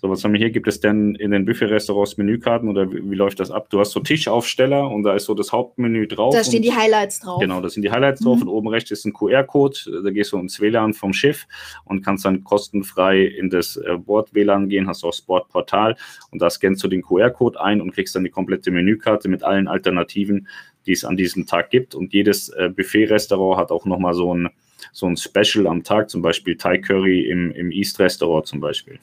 So, 0.06 0.12
was 0.12 0.22
haben 0.22 0.34
wir 0.34 0.38
hier? 0.38 0.50
Gibt 0.50 0.68
es 0.68 0.78
denn 0.78 1.16
in 1.16 1.32
den 1.32 1.44
Buffet-Restaurants 1.46 2.16
Menükarten 2.16 2.68
oder 2.68 2.92
wie, 2.92 3.10
wie, 3.10 3.16
läuft 3.16 3.40
das 3.40 3.50
ab? 3.50 3.68
Du 3.70 3.80
hast 3.80 3.90
so 3.90 3.98
Tischaufsteller 3.98 4.88
und 4.88 5.02
da 5.02 5.16
ist 5.16 5.24
so 5.24 5.34
das 5.34 5.50
Hauptmenü 5.50 6.06
drauf. 6.06 6.32
Da 6.32 6.44
stehen 6.44 6.62
die 6.62 6.72
Highlights 6.72 7.18
drauf. 7.18 7.40
Genau, 7.40 7.60
da 7.60 7.68
sind 7.68 7.82
die 7.82 7.90
Highlights 7.90 8.20
mhm. 8.20 8.24
drauf 8.26 8.42
und 8.42 8.48
oben 8.48 8.68
rechts 8.68 8.92
ist 8.92 9.04
ein 9.04 9.12
QR-Code. 9.12 10.02
Da 10.04 10.10
gehst 10.10 10.30
du 10.30 10.38
ins 10.38 10.60
WLAN 10.60 10.94
vom 10.94 11.12
Schiff 11.12 11.48
und 11.86 12.04
kannst 12.04 12.24
dann 12.24 12.44
kostenfrei 12.44 13.24
in 13.24 13.50
das 13.50 13.78
äh, 13.78 13.96
Bord-WLAN 13.98 14.68
gehen, 14.68 14.86
hast 14.86 15.02
auch 15.02 15.10
das 15.10 15.22
Bordportal 15.22 15.96
und 16.30 16.40
da 16.40 16.50
scannst 16.50 16.84
du 16.84 16.88
den 16.88 17.02
QR-Code 17.02 17.60
ein 17.60 17.80
und 17.80 17.90
kriegst 17.90 18.14
dann 18.14 18.22
die 18.22 18.30
komplette 18.30 18.70
Menükarte 18.70 19.28
mit 19.28 19.42
allen 19.42 19.66
Alternativen, 19.66 20.46
die 20.86 20.92
es 20.92 21.04
an 21.04 21.16
diesem 21.16 21.46
Tag 21.46 21.70
gibt. 21.70 21.96
Und 21.96 22.12
jedes 22.12 22.48
äh, 22.50 22.68
Buffet-Restaurant 22.68 23.58
hat 23.60 23.72
auch 23.72 23.86
nochmal 23.86 24.14
so 24.14 24.32
ein, 24.32 24.50
so 24.92 25.06
ein 25.06 25.16
Special 25.16 25.66
am 25.66 25.82
Tag, 25.82 26.10
zum 26.10 26.22
Beispiel 26.22 26.56
Thai 26.56 26.78
Curry 26.78 27.28
im, 27.28 27.50
im 27.50 27.72
East-Restaurant 27.72 28.46
zum 28.46 28.60
Beispiel. 28.60 29.00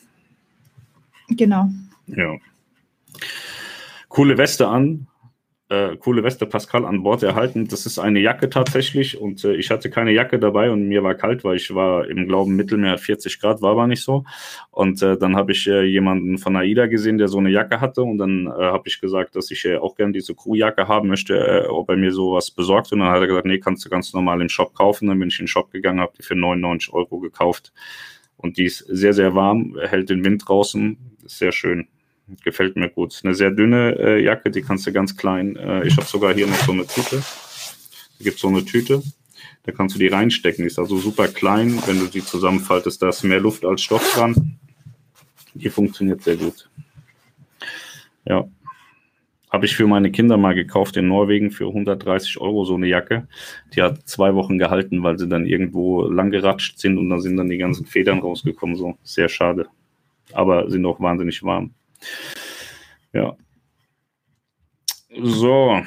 Genau. 1.36 1.69
Ja. 2.08 2.36
Coole 4.10 4.38
Weste 4.38 4.67
an. 4.67 5.08
Äh, 5.69 5.96
coole 5.98 6.24
Weste 6.24 6.46
Pascal 6.46 6.86
an 6.86 7.02
Bord 7.02 7.24
erhalten. 7.24 7.67
Das 7.67 7.88
ist 7.88 7.98
eine 7.98 8.19
Jacke 8.19 8.50
tatsächlich 8.50 9.19
und 9.19 9.43
äh, 9.43 9.56
ich 9.56 9.72
hatte 9.72 9.89
keine 9.89 10.12
Jacke 10.12 10.38
dabei 10.38 10.69
und 10.69 10.88
mir 10.88 11.02
war 11.04 11.15
kalt, 11.15 11.43
weil 11.43 11.56
ich 11.56 11.74
war 11.74 12.08
im 12.08 12.28
Glauben 12.28 12.56
Mittelmeer 12.56 12.98
40 12.98 13.39
Grad, 13.39 13.62
war 13.62 13.72
aber 13.72 13.88
nicht 13.88 14.04
so. 14.04 14.26
Und 14.69 15.02
äh, 15.02 15.17
dann 15.17 15.36
habe 15.36 15.54
ich 15.54 15.65
äh, 15.65 15.84
jemanden 15.84 16.38
von 16.38 16.56
AIDA 16.56 16.86
gesehen, 16.88 17.17
der 17.17 17.28
so 17.28 17.39
eine 17.39 17.50
Jacke 17.50 17.82
hatte 17.82 18.04
und 18.04 18.19
dann 18.19 18.46
äh, 18.46 18.50
habe 18.50 18.84
ich 18.88 19.02
gesagt, 19.02 19.36
dass 19.36 19.50
ich 19.50 19.65
äh, 19.65 19.78
auch 19.78 19.96
gerne 19.96 20.12
diese 20.12 20.36
Crewjacke 20.36 20.88
haben 20.88 21.08
möchte, 21.08 21.67
ob 21.69 21.89
er 21.89 21.96
mir 21.96 22.12
sowas 22.12 22.52
besorgt 22.52 22.91
und 22.91 23.00
dann 23.00 23.10
hat 23.10 23.22
er 23.22 23.28
gesagt, 23.28 23.48
nee, 23.48 23.58
kannst 23.58 23.84
du 23.86 23.89
ganz 23.89 24.13
normal 24.13 24.41
im 24.41 24.50
Shop 24.50 24.76
kaufen. 24.76 25.08
Dann 25.08 25.17
bin 25.17 25.30
ich 25.30 25.39
in 25.39 25.46
den 25.46 25.48
Shop 25.48 25.72
gegangen, 25.72 26.02
habe 26.02 26.13
die 26.15 26.24
für 26.24 26.36
99 26.36 26.93
Euro 26.93 27.19
gekauft 27.19 27.72
und 28.43 28.58
die 28.58 28.65
ist 28.65 28.86
sehr, 28.89 29.13
sehr 29.13 29.34
warm, 29.34 29.75
hält 29.79 30.10
den 30.10 30.23
Wind 30.23 30.43
draußen, 30.45 30.97
ist 31.25 31.39
sehr 31.39 31.53
schön. 31.53 31.88
Gefällt 32.43 32.75
mir 32.75 32.89
gut. 32.89 33.19
Eine 33.23 33.36
sehr 33.36 33.51
dünne 33.51 33.97
äh, 33.97 34.23
Jacke, 34.23 34.51
die 34.51 34.62
kannst 34.62 34.86
du 34.86 34.91
ganz 34.91 35.15
klein. 35.15 35.56
Äh, 35.56 35.88
ich 35.88 35.95
habe 35.95 36.06
sogar 36.06 36.34
hier 36.34 36.47
noch 36.47 36.58
so 36.58 36.73
eine 36.73 36.86
Tüte. 36.86 37.17
Da 38.19 38.23
gibt 38.23 38.39
so 38.39 38.49
eine 38.49 38.63
Tüte. 38.63 39.01
Da 39.63 39.71
kannst 39.71 39.95
du 39.95 39.99
die 39.99 40.08
reinstecken. 40.08 40.63
Die 40.63 40.67
ist 40.67 40.79
also 40.79 40.97
super 40.97 41.27
klein. 41.29 41.82
Wenn 41.86 41.99
du 41.99 42.08
die 42.08 42.23
zusammenfaltest, 42.23 43.01
da 43.01 43.10
ist 43.10 43.23
mehr 43.23 43.39
Luft 43.39 43.65
als 43.65 43.82
Stoff 43.82 44.13
dran. 44.13 44.60
Die 45.53 45.69
funktioniert 45.69 46.21
sehr 46.21 46.36
gut. 46.36 46.69
Ja, 48.25 48.47
habe 49.54 49.68
ich 49.68 49.76
für 49.76 49.86
meine 49.86 50.12
Kinder 50.12 50.36
mal 50.36 50.56
gekauft 50.56 50.98
in 50.98 51.08
Norwegen 51.08 51.52
für 51.52 51.68
130 51.68 52.42
Euro 52.42 52.66
so 52.66 52.74
eine 52.74 52.88
Jacke. 52.88 53.28
Die 53.76 53.84
hat 53.84 54.08
zwei 54.08 54.34
Wochen 54.34 54.58
gehalten, 54.58 55.04
weil 55.04 55.20
sie 55.20 55.30
dann 55.30 55.46
irgendwo 55.46 56.08
langgeratscht 56.08 56.80
sind 56.80 56.98
und 56.98 57.10
da 57.12 57.20
sind 57.20 57.38
dann 57.38 57.50
die 57.50 57.60
ganzen 57.60 57.86
Federn 57.86 58.20
rausgekommen. 58.20 58.76
So 58.76 58.98
sehr 59.04 59.30
schade. 59.30 59.68
Aber 60.34 60.72
sind 60.72 60.84
auch 60.88 61.00
wahnsinnig 61.00 61.44
warm. 61.44 61.76
Ja. 63.13 63.38
So, 65.22 65.84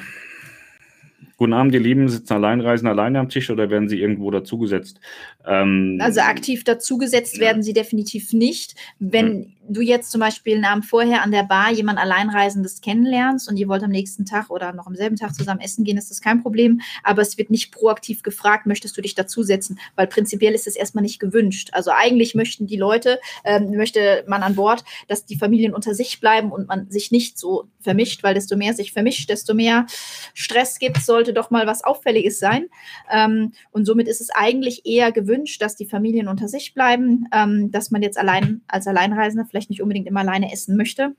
Guten 1.37 1.53
Abend, 1.53 1.75
ihr 1.75 1.79
Lieben. 1.79 2.09
Sitzen 2.09 2.33
Alleinreisende 2.33 2.89
alleine 2.89 3.19
am 3.19 3.29
Tisch 3.29 3.51
oder 3.51 3.69
werden 3.69 3.87
sie 3.87 4.01
irgendwo 4.01 4.31
dazugesetzt? 4.31 4.99
Ähm, 5.47 5.99
also 6.01 6.21
aktiv 6.21 6.63
dazugesetzt 6.63 7.35
ja. 7.35 7.41
werden 7.41 7.61
sie 7.63 7.73
definitiv 7.73 8.33
nicht. 8.33 8.75
Wenn 8.99 9.43
ja. 9.43 9.49
du 9.69 9.81
jetzt 9.81 10.11
zum 10.11 10.19
Beispiel 10.21 10.55
einen 10.55 10.65
Abend 10.65 10.85
vorher 10.85 11.21
an 11.21 11.31
der 11.31 11.43
Bar 11.43 11.71
jemand 11.71 11.99
Alleinreisendes 11.99 12.81
kennenlernst 12.81 13.49
und 13.49 13.57
ihr 13.57 13.67
wollt 13.67 13.83
am 13.83 13.91
nächsten 13.91 14.25
Tag 14.25 14.49
oder 14.49 14.73
noch 14.73 14.87
am 14.87 14.95
selben 14.95 15.15
Tag 15.15 15.35
zusammen 15.35 15.61
essen 15.61 15.83
gehen, 15.83 15.97
ist 15.97 16.09
das 16.09 16.21
kein 16.21 16.41
Problem. 16.41 16.81
Aber 17.03 17.21
es 17.21 17.37
wird 17.37 17.49
nicht 17.49 17.71
proaktiv 17.71 18.23
gefragt, 18.23 18.65
möchtest 18.65 18.97
du 18.97 19.01
dich 19.01 19.13
dazusetzen? 19.13 19.79
Weil 19.95 20.07
prinzipiell 20.07 20.53
ist 20.53 20.67
es 20.67 20.75
erstmal 20.75 21.03
nicht 21.03 21.19
gewünscht. 21.19 21.69
Also 21.73 21.91
eigentlich 21.93 22.33
möchten 22.33 22.65
die 22.65 22.77
Leute, 22.77 23.19
ähm, 23.43 23.71
möchte 23.75 24.23
man 24.27 24.43
an 24.43 24.55
Bord, 24.55 24.83
dass 25.07 25.25
die 25.25 25.37
Familien 25.37 25.73
unter 25.75 25.93
sich 25.93 26.19
bleiben 26.19 26.51
und 26.51 26.67
man 26.67 26.89
sich 26.89 27.11
nicht 27.11 27.37
so 27.37 27.67
vermischt, 27.79 28.23
weil 28.23 28.33
desto 28.33 28.57
mehr 28.57 28.73
sich 28.73 28.91
vermischt, 28.91 29.29
desto 29.29 29.53
mehr 29.53 29.85
Stress 30.33 30.79
gibt, 30.79 30.97
sollte 30.97 31.27
sollte 31.27 31.33
doch 31.33 31.51
mal 31.51 31.67
was 31.67 31.83
Auffälliges 31.83 32.39
sein. 32.39 32.67
Ähm, 33.11 33.51
und 33.71 33.85
somit 33.85 34.07
ist 34.07 34.21
es 34.21 34.29
eigentlich 34.29 34.85
eher 34.85 35.11
gewünscht, 35.11 35.36
dass 35.59 35.75
die 35.75 35.85
Familien 35.85 36.27
unter 36.27 36.47
sich 36.47 36.73
bleiben, 36.73 37.25
ähm, 37.33 37.71
dass 37.71 37.91
man 37.91 38.01
jetzt 38.01 38.17
allein 38.17 38.61
als 38.67 38.87
Alleinreisender 38.87 39.45
vielleicht 39.45 39.69
nicht 39.69 39.81
unbedingt 39.81 40.07
immer 40.07 40.21
alleine 40.21 40.51
essen 40.51 40.77
möchte. 40.77 41.15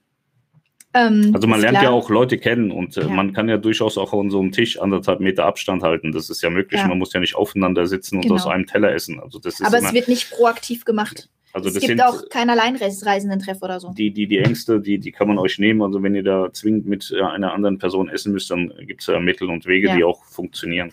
Ähm, 0.95 1.33
also 1.35 1.47
man 1.47 1.61
lernt 1.61 1.83
ja 1.83 1.91
auch 1.91 2.09
Leute 2.09 2.39
kennen 2.39 2.71
und 2.71 2.97
äh, 2.97 3.03
ja. 3.03 3.09
man 3.09 3.33
kann 3.35 3.49
ja 3.49 3.59
durchaus 3.59 3.99
auch 3.99 4.13
an 4.15 4.31
so 4.31 4.41
einem 4.41 4.53
Tisch 4.53 4.81
anderthalb 4.81 5.21
Meter 5.21 5.45
Abstand 5.45 5.83
halten. 5.83 6.13
Das 6.13 6.31
ist 6.31 6.43
ja 6.43 6.51
möglich. 6.51 6.81
Ja. 6.81 6.89
Man 6.89 6.99
muss 6.99 7.13
ja 7.13 7.21
nicht 7.21 7.37
aufeinander 7.37 7.87
sitzen 7.87 8.17
und 8.17 8.23
genau. 8.23 8.37
aus 8.37 8.47
einem 8.47 8.67
Teller 8.67 8.93
essen. 8.93 9.21
Also 9.21 9.39
das 9.39 9.61
ist 9.61 9.67
Aber 9.67 9.79
es 9.79 9.93
wird 9.93 10.09
nicht 10.09 10.31
proaktiv 10.31 10.85
gemacht. 10.85 11.29
Also 11.53 11.69
es 11.69 11.81
gibt 11.81 12.03
auch 12.03 12.29
kein 12.29 12.51
Alleinreisenden-Treff 12.51 13.63
oder 13.63 13.81
so. 13.81 13.93
Die, 13.93 14.11
die, 14.11 14.27
die 14.27 14.39
Ängste, 14.39 14.81
die, 14.81 14.99
die 14.99 15.13
kann 15.13 15.29
man 15.29 15.39
euch 15.39 15.59
nehmen. 15.59 15.83
Also 15.83 16.03
wenn 16.03 16.15
ihr 16.15 16.23
da 16.23 16.53
zwingend 16.53 16.87
mit 16.87 17.13
äh, 17.15 17.23
einer 17.23 17.53
anderen 17.53 17.79
Person 17.79 18.09
essen 18.09 18.33
müsst, 18.33 18.51
dann 18.51 18.73
gibt 18.87 19.01
es 19.01 19.07
ja 19.07 19.19
Mittel 19.19 19.49
und 19.51 19.67
Wege, 19.67 19.89
ja. 19.89 19.97
die 19.97 20.05
auch 20.05 20.25
funktionieren. 20.25 20.93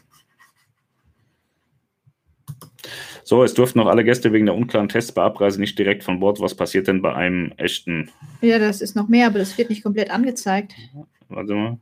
So, 3.25 3.43
es 3.43 3.55
durften 3.55 3.79
noch 3.79 3.87
alle 3.87 4.03
Gäste 4.03 4.31
wegen 4.33 4.45
der 4.45 4.53
unklaren 4.53 4.87
Tests 4.87 5.11
bei 5.11 5.23
Abreise 5.23 5.59
nicht 5.59 5.79
direkt 5.79 6.03
von 6.03 6.19
Bord. 6.19 6.39
Was 6.41 6.53
passiert 6.53 6.87
denn 6.87 7.01
bei 7.01 7.15
einem 7.15 7.51
echten? 7.57 8.11
Ja, 8.41 8.59
das 8.59 8.81
ist 8.81 8.95
noch 8.95 9.07
mehr, 9.07 9.25
aber 9.25 9.39
das 9.39 9.57
wird 9.57 9.71
nicht 9.71 9.81
komplett 9.81 10.11
angezeigt. 10.11 10.75
Warte 11.27 11.55
mal. 11.55 11.77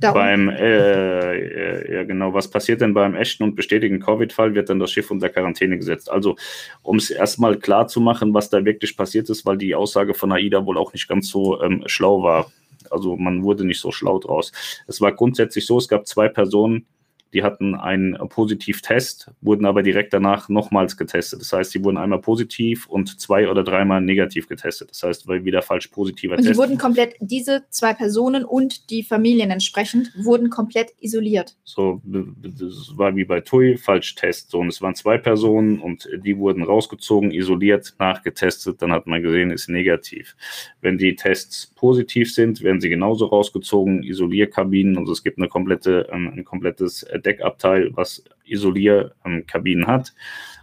Da 0.00 0.12
beim, 0.12 0.48
äh, 0.48 1.36
äh, 1.36 1.94
ja 1.94 2.04
genau, 2.04 2.32
was 2.32 2.48
passiert 2.48 2.80
denn 2.80 2.94
beim 2.94 3.16
echten 3.16 3.42
und 3.42 3.54
bestätigten 3.54 4.00
Covid-Fall? 4.00 4.54
Wird 4.54 4.70
dann 4.70 4.78
das 4.78 4.90
Schiff 4.90 5.10
unter 5.10 5.28
Quarantäne 5.28 5.76
gesetzt? 5.76 6.10
Also, 6.10 6.36
um 6.82 6.96
es 6.96 7.10
erstmal 7.10 7.58
klar 7.58 7.86
zu 7.88 8.00
machen, 8.00 8.32
was 8.32 8.48
da 8.48 8.64
wirklich 8.64 8.96
passiert 8.96 9.28
ist, 9.28 9.44
weil 9.44 9.58
die 9.58 9.74
Aussage 9.74 10.14
von 10.14 10.32
AIDA 10.32 10.64
wohl 10.64 10.78
auch 10.78 10.94
nicht 10.94 11.06
ganz 11.06 11.28
so 11.28 11.60
ähm, 11.60 11.82
schlau 11.84 12.22
war. 12.22 12.50
Also, 12.90 13.16
man 13.16 13.42
wurde 13.42 13.66
nicht 13.66 13.80
so 13.80 13.92
schlau 13.92 14.20
draus. 14.20 14.52
Es 14.86 15.02
war 15.02 15.12
grundsätzlich 15.12 15.66
so, 15.66 15.76
es 15.76 15.88
gab 15.88 16.06
zwei 16.06 16.28
Personen, 16.28 16.86
die 17.32 17.42
hatten 17.42 17.74
einen 17.74 18.16
Positivtest, 18.28 19.30
wurden 19.40 19.66
aber 19.66 19.82
direkt 19.82 20.12
danach 20.12 20.48
nochmals 20.48 20.96
getestet. 20.96 21.40
Das 21.40 21.52
heißt, 21.52 21.72
sie 21.72 21.84
wurden 21.84 21.98
einmal 21.98 22.20
positiv 22.20 22.86
und 22.86 23.20
zwei 23.20 23.48
oder 23.48 23.64
dreimal 23.64 24.00
negativ 24.00 24.48
getestet. 24.48 24.90
Das 24.90 25.02
heißt, 25.02 25.28
weil 25.28 25.44
wieder 25.44 25.62
falsch 25.62 25.88
positiver 25.88 26.36
und 26.36 26.38
Test. 26.38 26.48
Und 26.48 26.54
die 26.54 26.58
wurden 26.58 26.78
komplett, 26.78 27.16
diese 27.20 27.64
zwei 27.70 27.92
Personen 27.92 28.44
und 28.44 28.90
die 28.90 29.02
Familien 29.02 29.50
entsprechend, 29.50 30.12
wurden 30.16 30.48
komplett 30.48 30.94
isoliert. 31.00 31.56
So, 31.64 32.00
das 32.04 32.96
war 32.96 33.14
wie 33.14 33.24
bei 33.24 33.40
TUI, 33.40 33.76
Falschtest. 33.76 34.50
So, 34.50 34.60
und 34.60 34.68
es 34.68 34.80
waren 34.80 34.94
zwei 34.94 35.18
Personen 35.18 35.80
und 35.80 36.08
die 36.24 36.38
wurden 36.38 36.62
rausgezogen, 36.62 37.30
isoliert, 37.30 37.94
nachgetestet. 37.98 38.80
Dann 38.80 38.92
hat 38.92 39.06
man 39.06 39.22
gesehen, 39.22 39.50
ist 39.50 39.68
negativ. 39.68 40.34
Wenn 40.80 40.96
die 40.98 41.14
Tests 41.14 41.72
positiv 41.74 42.32
sind, 42.32 42.62
werden 42.62 42.80
sie 42.80 42.88
genauso 42.88 43.26
rausgezogen, 43.26 44.02
Isolierkabinen. 44.02 44.96
Also 44.98 45.12
es 45.12 45.22
gibt 45.22 45.38
eine 45.38 45.48
komplette, 45.48 46.08
ähm, 46.10 46.32
ein 46.34 46.44
komplettes 46.44 47.02
Deckabteil, 47.22 47.90
was 47.94 48.24
Isolierkabinen 48.44 49.86
hat. 49.86 50.14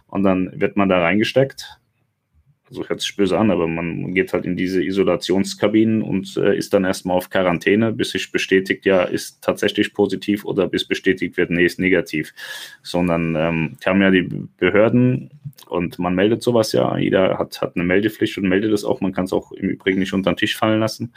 Und 0.06 0.22
dann 0.22 0.50
wird 0.54 0.76
man 0.76 0.88
da 0.88 1.00
reingesteckt. 1.00 1.78
Also 2.68 2.84
hört 2.88 3.00
sich 3.00 3.14
böse 3.14 3.38
an, 3.38 3.52
aber 3.52 3.68
man 3.68 4.12
geht 4.12 4.32
halt 4.32 4.44
in 4.44 4.56
diese 4.56 4.82
Isolationskabinen 4.82 6.02
und 6.02 6.36
äh, 6.36 6.56
ist 6.56 6.74
dann 6.74 6.84
erstmal 6.84 7.16
auf 7.16 7.30
Quarantäne, 7.30 7.92
bis 7.92 8.10
sich 8.10 8.32
bestätigt, 8.32 8.84
ja, 8.86 9.04
ist 9.04 9.40
tatsächlich 9.40 9.94
positiv 9.94 10.44
oder 10.44 10.66
bis 10.66 10.84
bestätigt 10.84 11.36
wird, 11.36 11.50
nee, 11.50 11.64
ist 11.64 11.78
negativ. 11.78 12.34
Sondern 12.82 13.36
ähm, 13.36 13.76
haben 13.84 14.02
ja 14.02 14.10
die 14.10 14.28
Behörden 14.58 15.30
und 15.68 15.98
man 15.98 16.14
meldet 16.14 16.42
sowas 16.42 16.72
ja. 16.72 16.96
Jeder 16.98 17.38
hat, 17.38 17.60
hat 17.60 17.76
eine 17.76 17.84
Meldepflicht 17.84 18.36
und 18.38 18.48
meldet 18.48 18.72
es 18.72 18.84
auch. 18.84 19.00
Man 19.00 19.12
kann 19.12 19.24
es 19.24 19.32
auch 19.32 19.52
im 19.52 19.68
Übrigen 19.68 20.00
nicht 20.00 20.12
unter 20.12 20.32
den 20.32 20.36
Tisch 20.36 20.56
fallen 20.56 20.80
lassen. 20.80 21.12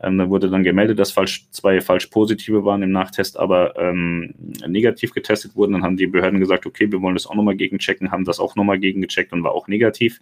Ähm, 0.00 0.18
da 0.18 0.28
wurde 0.28 0.50
dann 0.50 0.62
gemeldet, 0.62 0.98
dass 0.98 1.12
falsch, 1.12 1.46
zwei 1.50 1.80
falsch 1.80 2.06
positive 2.06 2.64
waren 2.64 2.82
im 2.82 2.92
Nachtest, 2.92 3.38
aber 3.38 3.76
ähm, 3.76 4.34
negativ 4.66 5.12
getestet 5.12 5.56
wurden. 5.56 5.72
Dann 5.72 5.82
haben 5.82 5.96
die 5.96 6.06
Behörden 6.06 6.40
gesagt, 6.40 6.66
okay, 6.66 6.90
wir 6.90 7.02
wollen 7.02 7.14
das 7.14 7.26
auch 7.26 7.34
nochmal 7.34 7.56
gegenchecken, 7.56 8.10
haben 8.10 8.24
das 8.24 8.40
auch 8.40 8.56
nochmal 8.56 8.78
gegengecheckt 8.78 9.32
und 9.32 9.44
war 9.44 9.52
auch 9.52 9.68
negativ. 9.68 10.20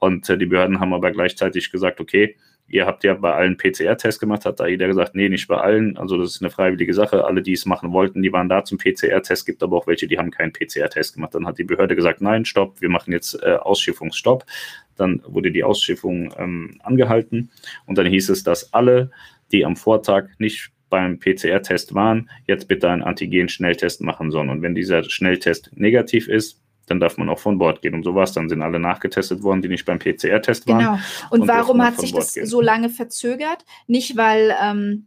Und 0.00 0.28
äh, 0.28 0.36
die 0.36 0.46
Behörden 0.46 0.80
haben 0.80 0.92
aber 0.92 1.12
gleichzeitig 1.12 1.70
gesagt, 1.70 2.00
okay, 2.00 2.36
Ihr 2.72 2.86
habt 2.86 3.02
ja 3.02 3.14
bei 3.14 3.34
allen 3.34 3.56
PCR-Tests 3.56 4.20
gemacht, 4.20 4.44
hat 4.44 4.60
da 4.60 4.68
jeder 4.68 4.86
gesagt, 4.86 5.16
nee, 5.16 5.28
nicht 5.28 5.48
bei 5.48 5.56
allen. 5.56 5.96
Also 5.96 6.16
das 6.16 6.36
ist 6.36 6.40
eine 6.40 6.50
freiwillige 6.50 6.94
Sache. 6.94 7.24
Alle, 7.24 7.42
die 7.42 7.52
es 7.52 7.66
machen 7.66 7.92
wollten, 7.92 8.22
die 8.22 8.32
waren 8.32 8.48
da 8.48 8.62
zum 8.62 8.78
PCR-Test. 8.78 9.44
Gibt 9.44 9.64
aber 9.64 9.76
auch 9.76 9.88
welche, 9.88 10.06
die 10.06 10.18
haben 10.18 10.30
keinen 10.30 10.52
PCR-Test 10.52 11.14
gemacht. 11.14 11.34
Dann 11.34 11.48
hat 11.48 11.58
die 11.58 11.64
Behörde 11.64 11.96
gesagt, 11.96 12.20
nein, 12.20 12.44
stopp, 12.44 12.80
wir 12.80 12.88
machen 12.88 13.12
jetzt 13.12 13.42
äh, 13.42 13.56
Ausschiffungsstopp. 13.56 14.46
Dann 14.94 15.20
wurde 15.26 15.50
die 15.50 15.64
Ausschiffung 15.64 16.32
ähm, 16.38 16.78
angehalten 16.84 17.50
und 17.86 17.98
dann 17.98 18.06
hieß 18.06 18.28
es, 18.28 18.44
dass 18.44 18.72
alle, 18.72 19.10
die 19.50 19.64
am 19.64 19.74
Vortag 19.74 20.28
nicht 20.38 20.70
beim 20.90 21.18
PCR-Test 21.18 21.94
waren, 21.94 22.30
jetzt 22.46 22.68
bitte 22.68 22.88
einen 22.88 23.02
Antigen-Schnelltest 23.02 24.00
machen 24.00 24.30
sollen. 24.30 24.48
Und 24.48 24.62
wenn 24.62 24.76
dieser 24.76 25.02
Schnelltest 25.02 25.72
negativ 25.74 26.28
ist, 26.28 26.59
dann 26.90 27.00
darf 27.00 27.16
man 27.16 27.28
auch 27.28 27.38
von 27.38 27.58
Bord 27.58 27.82
gehen. 27.82 27.94
Und 27.94 28.02
so 28.02 28.14
war 28.14 28.24
es. 28.24 28.32
Dann 28.32 28.48
sind 28.48 28.62
alle 28.62 28.80
nachgetestet 28.80 29.42
worden, 29.42 29.62
die 29.62 29.68
nicht 29.68 29.84
beim 29.84 30.00
PCR-Test 30.00 30.66
waren. 30.66 30.78
Genau. 30.78 30.98
Und, 31.30 31.42
und 31.42 31.48
warum 31.48 31.82
hat 31.82 32.00
sich 32.00 32.12
das 32.12 32.34
gehen. 32.34 32.46
so 32.46 32.60
lange 32.60 32.90
verzögert? 32.90 33.64
Nicht, 33.86 34.16
weil. 34.16 34.54
Ähm 34.62 35.06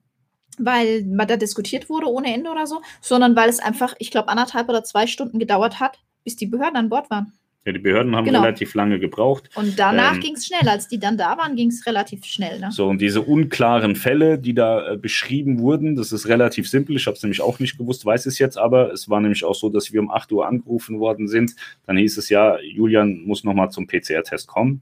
weil 0.59 1.03
da 1.25 1.35
diskutiert 1.35 1.89
wurde 1.89 2.05
ohne 2.05 2.31
Ende 2.31 2.51
oder 2.51 2.67
so, 2.67 2.83
sondern 3.01 3.35
weil 3.35 3.49
es 3.49 3.59
einfach, 3.59 3.95
ich 3.97 4.11
glaube, 4.11 4.27
anderthalb 4.27 4.69
oder 4.69 4.83
zwei 4.83 5.07
Stunden 5.07 5.39
gedauert 5.39 5.79
hat, 5.79 5.97
bis 6.23 6.35
die 6.35 6.45
Behörden 6.45 6.77
an 6.77 6.89
Bord 6.89 7.09
waren. 7.09 7.33
Ja, 7.65 7.71
die 7.71 7.79
Behörden 7.79 8.13
haben 8.15 8.25
Genau. 8.25 8.41
relativ 8.41 8.73
lange 8.73 8.99
gebraucht. 8.99 9.49
Und 9.55 9.79
danach 9.79 10.15
Ähm, 10.15 10.19
ging 10.19 10.35
es 10.35 10.45
schnell. 10.45 10.67
Als 10.67 10.89
die 10.89 10.99
dann 10.99 11.17
da 11.17 11.37
waren, 11.37 11.55
ging 11.55 11.69
es 11.69 11.85
relativ 11.85 12.25
schnell. 12.25 12.59
Ne? 12.59 12.71
So, 12.71 12.89
und 12.89 12.99
diese 12.99 13.21
unklaren 13.21 13.95
Fälle, 13.95 14.37
die 14.37 14.53
da 14.53 14.91
äh, 14.93 14.97
beschrieben 14.97 15.59
wurden, 15.59 15.95
das 15.95 16.11
ist 16.11 16.27
relativ 16.27 16.67
simpel. 16.69 16.97
Ich 16.97 17.07
habe 17.07 17.15
es 17.15 17.23
nämlich 17.23 17.39
auch 17.41 17.59
nicht 17.59 17.77
gewusst, 17.77 18.05
weiß 18.05 18.25
es 18.25 18.37
jetzt 18.37 18.57
aber. 18.57 18.91
Es 18.91 19.09
war 19.09 19.21
nämlich 19.21 19.45
auch 19.45 19.55
so, 19.55 19.69
dass 19.69 19.93
wir 19.93 20.01
um 20.01 20.11
8 20.11 20.31
Uhr 20.33 20.45
angerufen 20.45 20.99
worden 20.99 21.29
sind. 21.29 21.55
Dann 21.85 21.95
hieß 21.95 22.17
es 22.17 22.27
ja, 22.27 22.59
Julian 22.59 23.21
muss 23.23 23.45
nochmal 23.45 23.69
zum 23.71 23.87
PCR-Test 23.87 24.47
kommen. 24.47 24.81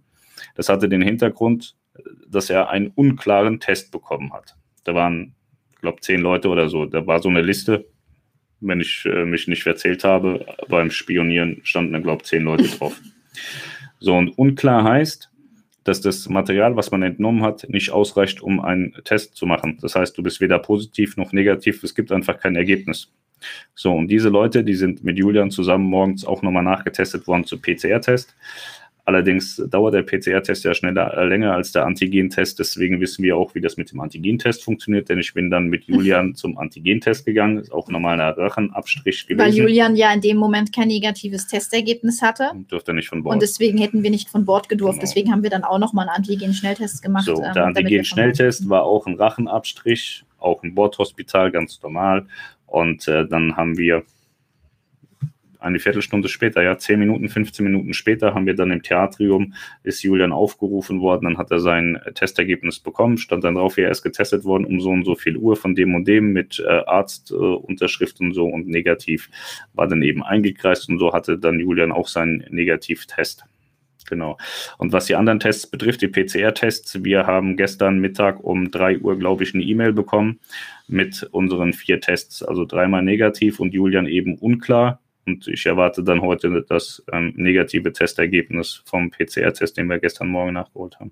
Das 0.56 0.68
hatte 0.68 0.90
den 0.90 1.04
Hintergrund, 1.04 1.76
äh, 1.96 2.02
dass 2.28 2.50
er 2.50 2.72
einen 2.72 2.88
unklaren 2.96 3.60
Test 3.60 3.92
bekommen 3.92 4.34
hat. 4.34 4.56
Da 4.86 4.96
waren, 4.96 5.36
ich 5.76 5.82
glaube, 5.82 6.02
zehn 6.02 6.20
Leute 6.20 6.50
oder 6.50 6.68
so. 6.68 6.88
Da 6.88 7.06
war 7.06 7.22
so 7.22 7.30
eine 7.30 7.44
Liste. 7.44 7.86
Wenn 8.62 8.80
ich 8.80 9.06
äh, 9.06 9.26
mich 9.26 9.48
nicht 9.48 9.64
verzählt 9.64 10.04
habe, 10.04 10.46
beim 10.70 10.92
Spionieren 10.92 11.62
standen 11.64 11.94
da, 11.94 12.00
glaube 12.00 12.22
ich, 12.22 12.30
zehn 12.30 12.44
Leute 12.44 12.66
drauf. 12.66 13.00
So, 14.04 14.16
und 14.16 14.30
unklar 14.30 14.84
heißt, 14.84 15.30
dass 15.84 16.02
das 16.02 16.28
Material, 16.28 16.76
was 16.76 16.90
man 16.90 17.04
entnommen 17.04 17.44
hat, 17.44 17.68
nicht 17.70 17.92
ausreicht, 17.92 18.42
um 18.42 18.60
einen 18.60 18.96
Test 19.04 19.36
zu 19.36 19.46
machen. 19.46 19.78
Das 19.82 19.96
heißt, 19.96 20.18
du 20.18 20.24
bist 20.24 20.42
weder 20.42 20.58
positiv 20.58 21.18
noch 21.18 21.34
negativ, 21.34 21.84
es 21.84 21.94
gibt 21.94 22.12
einfach 22.12 22.40
kein 22.40 22.56
Ergebnis. 22.56 23.12
So, 23.74 23.94
und 23.94 24.08
diese 24.08 24.30
Leute, 24.30 24.64
die 24.64 24.76
sind 24.76 25.04
mit 25.04 25.18
Julian 25.18 25.50
zusammen 25.50 25.86
morgens 25.86 26.26
auch 26.26 26.42
nochmal 26.42 26.64
nachgetestet 26.64 27.28
worden 27.28 27.46
zu 27.46 27.60
PCR-Test. 27.60 28.36
Allerdings 29.12 29.62
dauert 29.70 29.94
der 29.94 30.04
PCR-Test 30.04 30.64
ja 30.64 30.74
schneller, 30.74 31.18
äh, 31.18 31.26
länger 31.26 31.54
als 31.54 31.74
der 31.74 31.86
Antigen-Test. 31.86 32.60
Deswegen 32.60 33.02
wissen 33.02 33.24
wir 33.24 33.36
auch, 33.36 33.54
wie 33.56 33.60
das 33.60 33.76
mit 33.76 33.92
dem 33.92 34.00
Antigen-Test 34.00 34.64
funktioniert. 34.64 35.10
Denn 35.10 35.20
ich 35.20 35.34
bin 35.34 35.52
dann 35.52 35.68
mit 35.68 35.84
Julian 35.84 36.34
zum 36.36 36.58
Antigen-Test 36.58 37.26
gegangen. 37.26 37.58
Ist 37.58 37.74
auch 37.74 37.90
nochmal 37.90 38.22
ein 38.22 38.34
Rachenabstrich 38.34 39.28
gewesen. 39.28 39.46
Weil 39.46 39.54
Julian 39.54 39.98
ja 39.98 40.14
in 40.14 40.22
dem 40.22 40.38
Moment 40.38 40.74
kein 40.74 40.88
negatives 40.88 41.46
Testergebnis 41.48 42.22
hatte. 42.22 42.52
Durfte 42.70 42.94
nicht 42.94 43.10
von 43.10 43.22
Bord. 43.22 43.34
Und 43.34 43.42
deswegen 43.42 43.78
hätten 43.78 44.02
wir 44.02 44.12
nicht 44.12 44.30
von 44.30 44.46
Bord 44.46 44.70
gedurft. 44.70 45.00
Genau. 45.00 45.10
Deswegen 45.10 45.30
haben 45.30 45.44
wir 45.44 45.50
dann 45.50 45.66
auch 45.66 45.78
nochmal 45.78 46.08
einen 46.08 46.16
Antigen-Schnelltest 46.16 47.04
gemacht. 47.04 47.26
So, 47.26 47.34
ähm, 47.34 47.42
der 47.54 47.64
Bord 47.64 47.78
Antigen-Schnelltest 47.78 48.70
war 48.70 48.84
auch 48.84 49.08
ein 49.08 49.16
Rachenabstrich, 49.16 50.24
auch 50.40 50.64
ein 50.64 50.74
Bordhospital, 50.74 51.52
ganz 51.52 51.82
normal. 51.84 52.28
Und 52.66 53.10
äh, 53.10 53.28
dann 53.28 53.58
haben 53.58 53.78
wir 53.78 54.04
eine 55.62 55.80
Viertelstunde 55.80 56.28
später, 56.28 56.62
ja, 56.64 56.78
10 56.78 57.00
Minuten, 57.00 57.30
15 57.30 57.64
Minuten 57.64 57.94
später, 57.94 58.34
haben 58.34 58.46
wir 58.46 58.56
dann 58.56 58.72
im 58.72 58.82
Theatrium, 58.82 59.54
ist 59.84 60.04
Julian 60.04 60.32
aufgerufen 60.32 61.02
worden, 61.02 61.26
dann 61.26 61.38
hat 61.38 61.52
er 61.52 61.60
sein 61.60 62.00
Testergebnis 62.16 62.80
bekommen, 62.80 63.18
stand 63.18 63.44
dann 63.44 63.56
drauf, 63.56 63.78
er 63.78 63.92
ist 63.92 64.02
getestet 64.02 64.44
worden 64.44 64.66
um 64.66 64.82
so 64.82 64.90
und 64.90 65.06
so 65.06 65.16
viel 65.16 65.38
Uhr 65.38 65.56
von 65.56 65.76
dem 65.76 65.96
und 65.96 66.08
dem 66.08 66.34
mit 66.34 66.60
äh, 66.60 66.68
Arztunterschrift 66.68 68.20
äh, 68.20 68.24
und 68.24 68.34
so 68.34 68.46
und 68.48 68.68
negativ 68.68 69.30
war 69.74 69.88
dann 69.88 70.02
eben 70.02 70.24
eingekreist 70.24 70.90
und 70.90 71.00
so 71.00 71.14
hatte 71.14 71.38
dann 71.38 71.60
Julian 71.60 71.92
auch 71.92 72.08
seinen 72.08 72.44
Negativtest. 72.50 73.46
Genau. 74.10 74.38
Und 74.78 74.92
was 74.92 75.06
die 75.06 75.16
anderen 75.16 75.40
Tests 75.40 75.68
betrifft, 75.68 76.02
die 76.02 76.10
PCR-Tests, 76.10 77.04
wir 77.04 77.28
haben 77.28 77.56
gestern 77.56 78.00
Mittag 78.00 78.44
um 78.44 78.70
3 78.70 79.00
Uhr, 79.00 79.18
glaube 79.18 79.44
ich, 79.44 79.54
eine 79.54 79.64
E-Mail 79.64 79.94
bekommen 79.94 80.40
mit 80.88 81.24
unseren 81.32 81.72
vier 81.72 82.02
Tests, 82.02 82.44
also 82.44 82.66
dreimal 82.66 83.04
negativ 83.04 83.62
und 83.62 83.74
Julian 83.74 84.08
eben 84.08 84.38
unklar. 84.38 85.00
Und 85.26 85.48
ich 85.48 85.66
erwarte 85.66 86.04
dann 86.04 86.22
heute 86.22 86.66
das 86.68 87.04
ähm, 87.12 87.34
negative 87.36 87.94
Testergebnis 87.94 88.82
vom 88.86 89.12
PCR-Test, 89.12 89.78
den 89.78 89.88
wir 89.88 90.00
gestern 90.00 90.30
Morgen 90.30 90.54
nachgeholt 90.54 91.00
haben. 91.00 91.12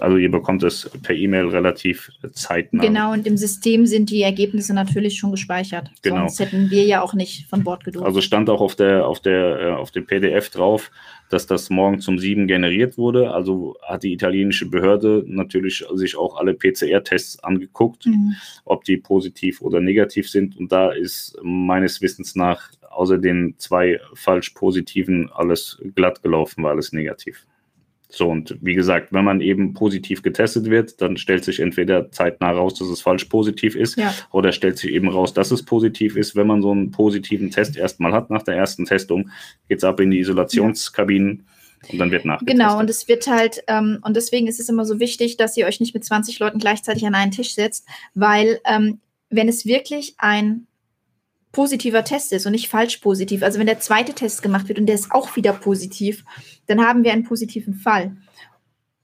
Also 0.00 0.16
ihr 0.16 0.30
bekommt 0.30 0.62
es 0.64 0.90
per 1.02 1.14
E-Mail 1.14 1.46
relativ 1.46 2.10
zeitnah. 2.32 2.82
Genau, 2.82 3.12
und 3.12 3.26
im 3.26 3.36
System 3.36 3.86
sind 3.86 4.10
die 4.10 4.22
Ergebnisse 4.22 4.74
natürlich 4.74 5.18
schon 5.18 5.30
gespeichert. 5.30 5.90
Genau. 6.02 6.26
Sonst 6.26 6.40
hätten 6.40 6.70
wir 6.70 6.84
ja 6.84 7.00
auch 7.00 7.14
nicht 7.14 7.48
von 7.48 7.62
Bord 7.62 7.84
gedurft. 7.84 8.04
Also 8.06 8.20
stand 8.20 8.50
auch 8.50 8.60
auf 8.60 8.74
der 8.74 9.06
auf 9.06 9.20
der 9.20 9.60
äh, 9.60 9.70
auf 9.70 9.92
dem 9.92 10.04
PDF 10.04 10.50
drauf, 10.50 10.90
dass 11.30 11.46
das 11.46 11.70
morgen 11.70 12.00
zum 12.00 12.18
7 12.18 12.46
generiert 12.48 12.98
wurde. 12.98 13.30
Also 13.30 13.76
hat 13.82 14.02
die 14.02 14.12
italienische 14.12 14.68
Behörde 14.68 15.24
natürlich 15.26 15.84
sich 15.94 16.16
auch 16.16 16.36
alle 16.36 16.52
PCR-Tests 16.54 17.42
angeguckt, 17.42 18.06
Mhm. 18.06 18.34
ob 18.64 18.84
die 18.84 18.96
positiv 18.96 19.62
oder 19.62 19.80
negativ 19.80 20.28
sind. 20.28 20.56
Und 20.56 20.72
da 20.72 20.90
ist 20.90 21.38
meines 21.42 22.02
Wissens 22.02 22.34
nach 22.34 22.70
außer 22.96 23.18
den 23.18 23.54
zwei 23.58 24.00
falsch 24.14 24.50
positiven 24.50 25.30
alles 25.32 25.78
glatt 25.94 26.22
gelaufen, 26.22 26.64
war 26.64 26.70
alles 26.70 26.92
negativ. 26.92 27.46
So, 28.08 28.28
und 28.28 28.56
wie 28.60 28.74
gesagt, 28.74 29.12
wenn 29.12 29.24
man 29.24 29.40
eben 29.40 29.74
positiv 29.74 30.22
getestet 30.22 30.70
wird, 30.70 31.00
dann 31.00 31.16
stellt 31.16 31.44
sich 31.44 31.58
entweder 31.58 32.10
zeitnah 32.12 32.52
raus, 32.52 32.74
dass 32.74 32.88
es 32.88 33.00
falsch 33.00 33.24
positiv 33.24 33.74
ist, 33.74 33.98
Ja. 33.98 34.14
oder 34.30 34.52
stellt 34.52 34.78
sich 34.78 34.92
eben 34.92 35.08
raus, 35.08 35.34
dass 35.34 35.50
es 35.50 35.64
positiv 35.64 36.16
ist. 36.16 36.36
Wenn 36.36 36.46
man 36.46 36.62
so 36.62 36.70
einen 36.70 36.92
positiven 36.92 37.50
Test 37.50 37.76
erstmal 37.76 38.12
hat 38.12 38.30
nach 38.30 38.44
der 38.44 38.54
ersten 38.54 38.84
Testung, 38.84 39.30
geht 39.68 39.78
es 39.78 39.84
ab 39.84 39.98
in 39.98 40.12
die 40.12 40.20
Isolationskabinen 40.20 41.46
und 41.90 41.98
dann 41.98 42.10
wird 42.12 42.24
nachgetestet. 42.24 42.58
Genau, 42.60 42.78
und 42.78 42.88
es 42.88 43.08
wird 43.08 43.26
halt, 43.26 43.62
ähm, 43.66 43.98
und 44.02 44.16
deswegen 44.16 44.46
ist 44.46 44.60
es 44.60 44.68
immer 44.68 44.84
so 44.84 45.00
wichtig, 45.00 45.36
dass 45.36 45.56
ihr 45.56 45.66
euch 45.66 45.80
nicht 45.80 45.92
mit 45.94 46.04
20 46.04 46.38
Leuten 46.38 46.58
gleichzeitig 46.58 47.04
an 47.06 47.14
einen 47.16 47.32
Tisch 47.32 47.54
setzt, 47.54 47.88
weil 48.14 48.60
ähm, 48.64 49.00
wenn 49.30 49.48
es 49.48 49.66
wirklich 49.66 50.14
ein 50.18 50.68
positiver 51.56 52.04
Test 52.04 52.34
ist 52.34 52.44
und 52.44 52.52
nicht 52.52 52.68
falsch 52.68 52.98
positiv, 52.98 53.42
also 53.42 53.58
wenn 53.58 53.66
der 53.66 53.80
zweite 53.80 54.12
Test 54.12 54.42
gemacht 54.42 54.68
wird 54.68 54.78
und 54.78 54.84
der 54.84 54.94
ist 54.94 55.10
auch 55.10 55.36
wieder 55.36 55.54
positiv, 55.54 56.22
dann 56.66 56.86
haben 56.86 57.02
wir 57.02 57.14
einen 57.14 57.24
positiven 57.24 57.72
Fall. 57.72 58.14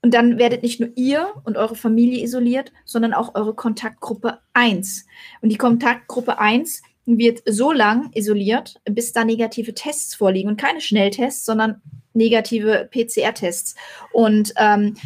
Und 0.03 0.13
dann 0.13 0.37
werdet 0.37 0.63
nicht 0.63 0.79
nur 0.79 0.91
ihr 0.95 1.33
und 1.45 1.57
eure 1.57 1.77
Familie 1.77 2.23
isoliert, 2.23 2.71
sondern 2.85 3.15
auch 3.15 3.35
eure 3.37 3.55
Kontaktgruppe 3.55 4.41
1. 4.53 5.07
Und 5.41 5.49
die 5.49 5.57
Kontaktgruppe 5.57 6.39
1 6.39 6.83
wird 7.07 7.41
so 7.47 7.73
lang 7.73 8.11
isoliert, 8.13 8.75
bis 8.85 9.15
da 9.15 9.25
negative 9.25 9.73
Tests 9.73 10.15
vorliegen 10.15 10.51
und 10.51 10.61
keine 10.61 10.83
Schnelltests, 10.83 11.47
sondern 11.47 11.81
negative 12.13 12.87
PCR-Tests. 12.93 13.77
Und 14.13 14.53
ähm, 14.59 14.97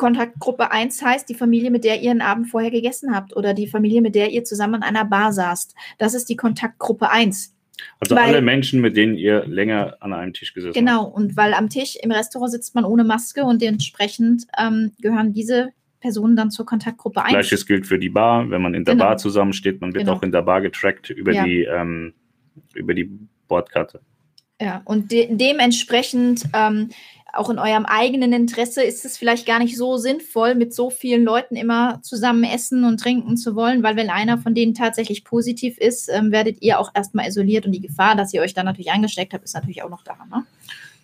Kontaktgruppe 0.00 0.70
1 0.70 1.02
heißt 1.04 1.28
die 1.28 1.34
Familie, 1.34 1.70
mit 1.70 1.84
der 1.84 2.00
ihr 2.00 2.10
einen 2.10 2.22
Abend 2.22 2.48
vorher 2.48 2.70
gegessen 2.70 3.14
habt 3.14 3.36
oder 3.36 3.52
die 3.52 3.66
Familie, 3.66 4.00
mit 4.00 4.14
der 4.14 4.30
ihr 4.30 4.44
zusammen 4.44 4.76
an 4.76 4.82
einer 4.82 5.04
Bar 5.04 5.32
saßt. 5.32 5.74
Das 5.98 6.14
ist 6.14 6.30
die 6.30 6.36
Kontaktgruppe 6.36 7.10
1. 7.10 7.54
Also 8.00 8.16
weil- 8.16 8.24
alle 8.24 8.40
Menschen, 8.42 8.80
mit 8.80 8.96
denen 8.96 9.14
ihr 9.14 9.46
länger 9.46 9.96
an 10.00 10.12
einem 10.14 10.32
Tisch 10.32 10.54
gesessen 10.54 10.72
Genau, 10.72 11.04
und 11.06 11.36
weil 11.36 11.52
am 11.54 11.68
Tisch 11.68 11.96
im 12.02 12.10
Restaurant 12.10 12.50
sitzt 12.50 12.74
man 12.74 12.84
ohne 12.86 13.04
Maske 13.04 13.44
und 13.44 13.60
dementsprechend 13.60 14.46
ähm, 14.58 14.92
gehören 15.02 15.32
diese 15.34 15.68
Personen 16.00 16.34
dann 16.34 16.50
zur 16.50 16.64
Kontaktgruppe 16.64 17.22
1. 17.22 17.32
Gleiches 17.32 17.66
gilt 17.66 17.86
für 17.86 17.98
die 17.98 18.08
Bar, 18.08 18.48
wenn 18.50 18.62
man 18.62 18.72
in 18.74 18.86
der 18.86 18.94
Genau. 18.94 19.04
Bar 19.04 19.16
zusammensteht, 19.18 19.82
man 19.82 19.92
wird 19.92 20.04
Genau. 20.06 20.16
auch 20.16 20.22
in 20.22 20.32
der 20.32 20.40
Bar 20.42 20.62
getrackt 20.62 21.10
über 21.10 21.32
Ja. 21.32 21.44
die 21.44 21.62
ähm, 21.64 22.14
über 22.74 22.94
die 22.94 23.10
Bordkarte. 23.48 24.00
Ja, 24.62 24.82
und 24.84 25.10
de 25.10 25.34
dementsprechend 25.34 26.44
ähm, 26.54 26.90
auch 27.32 27.50
in 27.50 27.58
eurem 27.58 27.86
eigenen 27.86 28.32
Interesse 28.32 28.82
ist 28.82 29.04
es 29.04 29.16
vielleicht 29.16 29.46
gar 29.46 29.58
nicht 29.58 29.76
so 29.76 29.96
sinnvoll, 29.96 30.54
mit 30.54 30.74
so 30.74 30.90
vielen 30.90 31.24
Leuten 31.24 31.56
immer 31.56 32.00
zusammen 32.02 32.44
essen 32.44 32.84
und 32.84 32.98
trinken 33.00 33.36
zu 33.36 33.54
wollen, 33.54 33.82
weil 33.82 33.96
wenn 33.96 34.10
einer 34.10 34.38
von 34.38 34.54
denen 34.54 34.74
tatsächlich 34.74 35.24
positiv 35.24 35.78
ist, 35.78 36.08
ähm, 36.08 36.32
werdet 36.32 36.62
ihr 36.62 36.78
auch 36.78 36.90
erstmal 36.94 37.28
isoliert 37.28 37.66
und 37.66 37.72
die 37.72 37.80
Gefahr, 37.80 38.16
dass 38.16 38.34
ihr 38.34 38.42
euch 38.42 38.54
dann 38.54 38.66
natürlich 38.66 38.92
angesteckt 38.92 39.32
habt, 39.32 39.44
ist 39.44 39.54
natürlich 39.54 39.82
auch 39.82 39.90
noch 39.90 40.02
da. 40.02 40.16
Ne? 40.30 40.44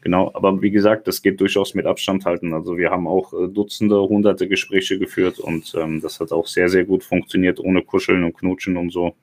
Genau, 0.03 0.31
aber 0.35 0.63
wie 0.63 0.71
gesagt, 0.71 1.09
das 1.09 1.21
geht 1.21 1.41
durchaus 1.41 1.75
mit 1.75 1.85
Abstand 1.85 2.25
halten. 2.27 2.55
Also 2.55 2.77
wir 2.77 2.91
haben 2.91 3.09
auch 3.09 3.33
äh, 3.33 3.49
Dutzende, 3.49 4.01
hunderte 4.01 4.47
Gespräche 4.47 4.99
geführt 4.99 5.39
und 5.39 5.75
ähm, 5.77 6.01
das 6.01 6.21
hat 6.21 6.33
auch 6.33 6.47
sehr, 6.47 6.69
sehr 6.69 6.85
gut 6.85 7.03
funktioniert, 7.03 7.59
ohne 7.59 7.83
Kuscheln 7.83 8.23
und 8.23 8.37
Knutschen 8.37 8.77
und 8.77 8.91
so. 8.91 9.15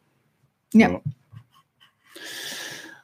Ja. 0.73 0.99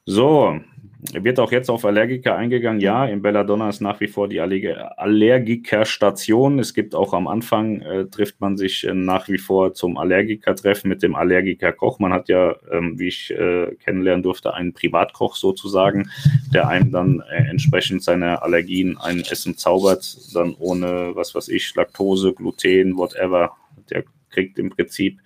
So, 0.06 0.60
wird 1.00 1.40
auch 1.40 1.52
jetzt 1.52 1.70
auf 1.70 1.86
Allergiker 1.86 2.36
eingegangen. 2.36 2.82
Ja, 2.82 3.06
in 3.06 3.22
Belladonna 3.22 3.70
ist 3.70 3.80
nach 3.80 4.02
wie 4.02 4.08
vor 4.08 4.28
die 4.28 4.42
Allerg 4.42 4.60
Allergikerstation. 4.98 6.60
Es 6.60 6.74
gibt 6.74 6.94
auch 6.94 7.14
am 7.14 7.28
Anfang, 7.28 7.82
äh, 7.82 8.06
trifft 8.06 8.42
man 8.42 8.58
sich 8.58 8.86
äh, 8.86 8.94
nach 8.94 9.30
wie 9.30 9.38
vor 9.38 9.74
zum 9.74 9.98
Allergikertreffen 9.98 10.90
mit 10.90 11.02
dem 11.02 11.16
Allergikerkoch. 11.16 12.00
Man 12.00 12.12
hat 12.12 12.28
ja, 12.28 12.56
ähm, 12.72 13.00
wie 13.00 13.08
ich 13.08 13.32
äh, 13.32 13.76
kennenlernen 13.76 14.24
durfte, 14.24 14.54
einen 14.54 14.74
Privatkoch 14.74 15.36
sozusagen, 15.36 16.10
der 16.54 16.68
einem 16.68 16.92
dann 16.92 17.24
äh, 17.32 17.50
entsprechend 17.50 18.04
seiner 18.04 18.44
Allergien 18.44 18.98
ein 18.98 19.22
Essen 19.22 19.56
zaubert, 19.56 20.18
dann 20.34 20.54
ohne, 20.60 21.12
was 21.14 21.34
weiß 21.34 21.48
ich, 21.48 21.74
Laktose, 21.76 22.34
Gluten, 22.34 22.98
whatever. 22.98 23.56
Der 23.90 24.04
kriegt 24.40 24.60
im 24.60 24.70
Prinzip, 24.70 25.20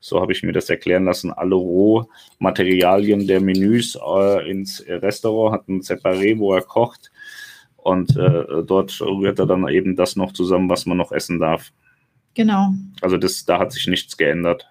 so 0.00 0.20
habe 0.20 0.32
ich 0.32 0.42
mir 0.42 0.52
das 0.52 0.70
erklären 0.70 1.04
lassen, 1.04 1.32
alle 1.32 1.54
Rohmaterialien 1.54 3.26
der 3.26 3.40
Menüs 3.40 3.96
äh, 3.96 4.50
ins 4.50 4.84
Restaurant, 4.86 5.54
hat 5.54 5.68
ein 5.68 5.80
Separé, 5.80 6.38
wo 6.38 6.54
er 6.54 6.62
kocht. 6.62 7.10
Und 7.76 8.16
äh, 8.16 8.62
dort 8.66 9.00
rührt 9.00 9.38
er 9.38 9.46
dann 9.46 9.66
eben 9.68 9.96
das 9.96 10.14
noch 10.14 10.32
zusammen, 10.32 10.68
was 10.68 10.84
man 10.84 10.98
noch 10.98 11.12
essen 11.12 11.40
darf. 11.40 11.72
Genau. 12.34 12.74
Also 13.00 13.16
das, 13.16 13.44
da 13.44 13.58
hat 13.58 13.72
sich 13.72 13.86
nichts 13.86 14.16
geändert. 14.16 14.70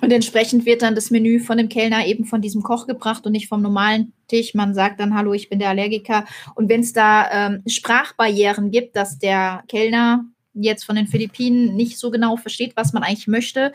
Und 0.00 0.12
entsprechend 0.12 0.64
wird 0.64 0.82
dann 0.82 0.94
das 0.94 1.10
Menü 1.10 1.40
von 1.40 1.58
dem 1.58 1.68
Kellner 1.68 2.06
eben 2.06 2.24
von 2.24 2.40
diesem 2.40 2.62
Koch 2.62 2.86
gebracht 2.86 3.26
und 3.26 3.32
nicht 3.32 3.48
vom 3.48 3.62
normalen 3.62 4.12
Tisch. 4.28 4.54
Man 4.54 4.74
sagt 4.74 5.00
dann, 5.00 5.14
hallo, 5.14 5.32
ich 5.32 5.48
bin 5.48 5.58
der 5.58 5.70
Allergiker. 5.70 6.24
Und 6.54 6.68
wenn 6.68 6.80
es 6.80 6.92
da 6.92 7.28
ähm, 7.30 7.62
Sprachbarrieren 7.66 8.70
gibt, 8.70 8.94
dass 8.94 9.18
der 9.18 9.64
Kellner 9.66 10.24
jetzt 10.62 10.84
von 10.84 10.96
den 10.96 11.06
Philippinen 11.06 11.74
nicht 11.74 11.98
so 11.98 12.10
genau 12.10 12.36
versteht, 12.36 12.72
was 12.76 12.92
man 12.92 13.02
eigentlich 13.02 13.26
möchte, 13.26 13.72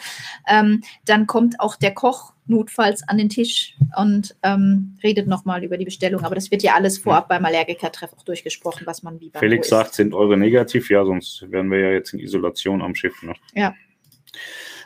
ähm, 0.47 0.81
dann 1.05 1.27
kommt 1.27 1.59
auch 1.59 1.75
der 1.75 1.93
Koch 1.93 2.33
notfalls 2.45 3.07
an 3.07 3.17
den 3.17 3.29
Tisch 3.29 3.75
und 3.97 4.35
ähm, 4.43 4.97
redet 5.01 5.27
nochmal 5.27 5.63
über 5.63 5.77
die 5.77 5.85
Bestellung. 5.85 6.23
Aber 6.23 6.35
das 6.35 6.51
wird 6.51 6.63
ja 6.63 6.73
alles 6.75 6.97
vorab 6.97 7.29
beim 7.29 7.45
Allergikertreff 7.45 8.13
auch 8.13 8.23
durchgesprochen, 8.23 8.85
was 8.85 9.03
man 9.03 9.19
wie 9.19 9.29
beim 9.29 9.39
Felix 9.39 9.69
sagt, 9.69 9.93
sind 9.93 10.13
eure 10.13 10.37
negativ? 10.37 10.89
Ja, 10.89 11.05
sonst 11.05 11.45
wären 11.49 11.71
wir 11.71 11.79
ja 11.79 11.91
jetzt 11.91 12.13
in 12.13 12.19
Isolation 12.19 12.81
am 12.81 12.95
Schiff. 12.95 13.21
Ne? 13.23 13.33
Ja. 13.53 13.73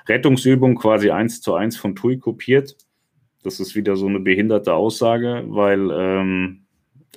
Rettungsübung 0.08 0.76
quasi 0.76 1.10
eins 1.10 1.41
zu 1.41 1.54
eins 1.56 1.78
vom 1.78 1.95
TUI 1.95 2.18
kopiert. 2.18 2.78
Das 3.43 3.60
ist 3.60 3.76
wieder 3.76 3.95
so 3.95 4.08
eine 4.08 4.20
behinderte 4.20 4.74
Aussage, 4.74 5.43
weil 5.48 5.89
ähm, 5.91 6.66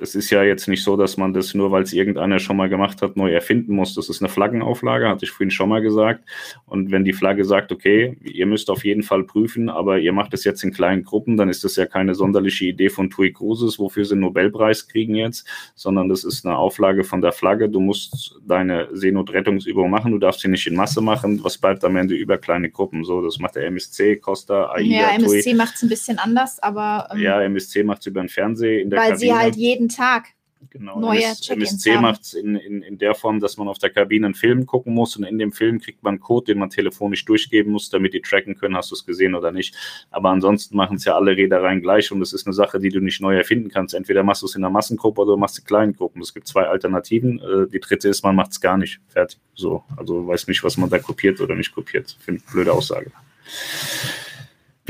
es 0.01 0.15
ist 0.15 0.31
ja 0.31 0.43
jetzt 0.43 0.69
nicht 0.69 0.83
so, 0.83 0.97
dass 0.97 1.17
man 1.17 1.33
das 1.33 1.55
nur, 1.55 1.71
weil 1.71 1.83
es 1.83 1.93
irgendeiner 1.93 2.39
schon 2.39 2.57
mal 2.57 2.69
gemacht 2.69 3.03
hat, 3.03 3.17
neu 3.17 3.33
erfinden 3.33 3.75
muss. 3.75 3.95
Das 3.95 4.09
ist 4.09 4.23
eine 4.23 4.29
Flaggenauflage, 4.29 5.09
hatte 5.09 5.25
ich 5.25 5.31
vorhin 5.31 5.51
schon 5.51 5.69
mal 5.69 5.83
gesagt. 5.83 6.25
Und 6.67 6.91
wenn 6.91 7.05
die 7.05 7.13
Flagge 7.13 7.45
sagt, 7.45 7.73
okay, 7.73 8.17
ihr 8.23 8.47
müsst 8.47 8.71
auf 8.71 8.85
jeden 8.85 9.03
Fall 9.03 9.25
prüfen, 9.25 9.69
aber 9.69 9.99
ihr 9.99 10.13
macht 10.13 10.35
es 10.35 10.45
jetzt 10.45 10.65
in 10.65 10.73
kleinen 10.73 11.05
Gruppen, 11.05 11.37
dann 11.37 11.49
ist 11.49 11.65
das 11.65 11.77
ja 11.77 11.87
keine 11.87 12.15
sonderliche 12.15 12.67
Idee 12.67 12.89
von 12.89 13.11
TUI 13.11 13.33
Cruises, 13.33 13.79
wofür 13.79 14.05
sie 14.05 14.13
einen 14.13 14.23
Nobelpreis 14.23 14.89
kriegen 14.89 15.15
jetzt, 15.15 15.47
sondern 15.75 16.09
das 16.09 16.25
ist 16.25 16.47
eine 16.47 16.57
Auflage 16.57 17.05
von 17.05 17.21
der 17.21 17.33
Flagge. 17.33 17.69
Du 17.69 17.81
musst 17.81 18.37
deine 18.47 18.89
Seenotrettungsübung 18.93 19.91
machen, 19.91 20.13
du 20.13 20.19
darfst 20.19 20.41
sie 20.41 20.49
nicht 20.49 20.67
in 20.67 20.77
Masse 20.77 21.01
machen. 21.01 21.43
Was 21.45 21.59
bleibt 21.59 21.85
am 21.85 21.97
Ende 21.97 22.15
über 22.15 22.39
kleine 22.39 22.71
Gruppen? 22.71 23.05
So, 23.05 23.23
das 23.23 23.39
macht 23.39 23.57
der 23.57 23.67
MSC, 23.67 24.17
Costa, 24.17 24.71
AIDA, 24.73 25.01
Ja, 25.01 25.11
MSC 25.11 25.55
macht 25.55 25.75
es 25.77 25.83
ein 25.83 25.89
bisschen 25.89 26.19
anders, 26.19 26.59
aber. 26.63 27.09
Ähm, 27.13 27.21
ja, 27.21 27.43
MSC 27.43 27.83
macht 27.83 28.01
es 28.01 28.07
über 28.07 28.23
den 28.23 28.29
Fernsehen 28.29 28.91
Weil 28.91 28.99
Kabine. 28.99 29.19
sie 29.19 29.35
halt 29.35 29.57
jeden 29.57 29.90
Tag 29.91 30.35
Genau. 30.69 31.01
Neue 31.01 31.25
MSC 31.25 31.99
macht 31.99 32.21
es 32.21 32.35
in, 32.35 32.55
in, 32.55 32.83
in 32.83 32.99
der 32.99 33.15
Form, 33.15 33.41
dass 33.41 33.57
man 33.57 33.67
auf 33.67 33.79
der 33.79 33.89
Kabine 33.89 34.27
einen 34.27 34.35
Film 34.35 34.67
gucken 34.67 34.93
muss 34.93 35.17
und 35.17 35.25
in 35.25 35.39
dem 35.39 35.53
Film 35.53 35.81
kriegt 35.81 36.03
man 36.03 36.13
einen 36.13 36.21
Code, 36.21 36.53
den 36.53 36.59
man 36.59 36.69
telefonisch 36.69 37.25
durchgeben 37.25 37.73
muss, 37.73 37.89
damit 37.89 38.13
die 38.13 38.21
tracken 38.21 38.57
können, 38.57 38.77
hast 38.77 38.91
du 38.91 38.95
es 38.95 39.07
gesehen 39.07 39.35
oder 39.35 39.53
nicht. 39.53 39.75
Aber 40.11 40.29
ansonsten 40.29 40.77
machen 40.77 40.97
es 40.97 41.05
ja 41.07 41.15
alle 41.15 41.35
Reedereien 41.35 41.81
gleich 41.81 42.13
und 42.13 42.21
das 42.21 42.35
ist 42.35 42.47
eine 42.47 42.53
Sache, 42.53 42.79
die 42.79 42.91
du 42.91 43.01
nicht 43.01 43.23
neu 43.23 43.37
erfinden 43.37 43.71
kannst. 43.71 43.95
Entweder 43.95 44.23
machst 44.23 44.43
du 44.43 44.47
es 44.47 44.55
in 44.55 44.63
einer 44.63 44.71
Massengruppe 44.71 45.23
oder 45.23 45.33
du 45.33 45.39
machst 45.39 45.55
es 45.55 45.61
in 45.61 45.67
kleinen 45.67 45.93
Gruppen. 45.95 46.21
Es 46.21 46.35
gibt 46.35 46.47
zwei 46.47 46.65
Alternativen. 46.65 47.41
Äh, 47.41 47.67
die 47.69 47.81
dritte 47.81 48.09
ist, 48.09 48.23
man 48.23 48.37
macht 48.37 48.53
es 48.53 48.61
gar 48.61 48.77
nicht. 48.77 49.01
Fertig. 49.09 49.41
So. 49.55 49.83
Also 49.97 50.27
weiß 50.27 50.47
nicht, 50.47 50.63
was 50.63 50.77
man 50.77 50.91
da 50.91 50.99
kopiert 50.99 51.41
oder 51.41 51.55
nicht 51.55 51.73
kopiert. 51.73 52.17
Finde 52.21 52.43
ich 52.45 52.53
blöde 52.53 52.73
Aussage. 52.73 53.11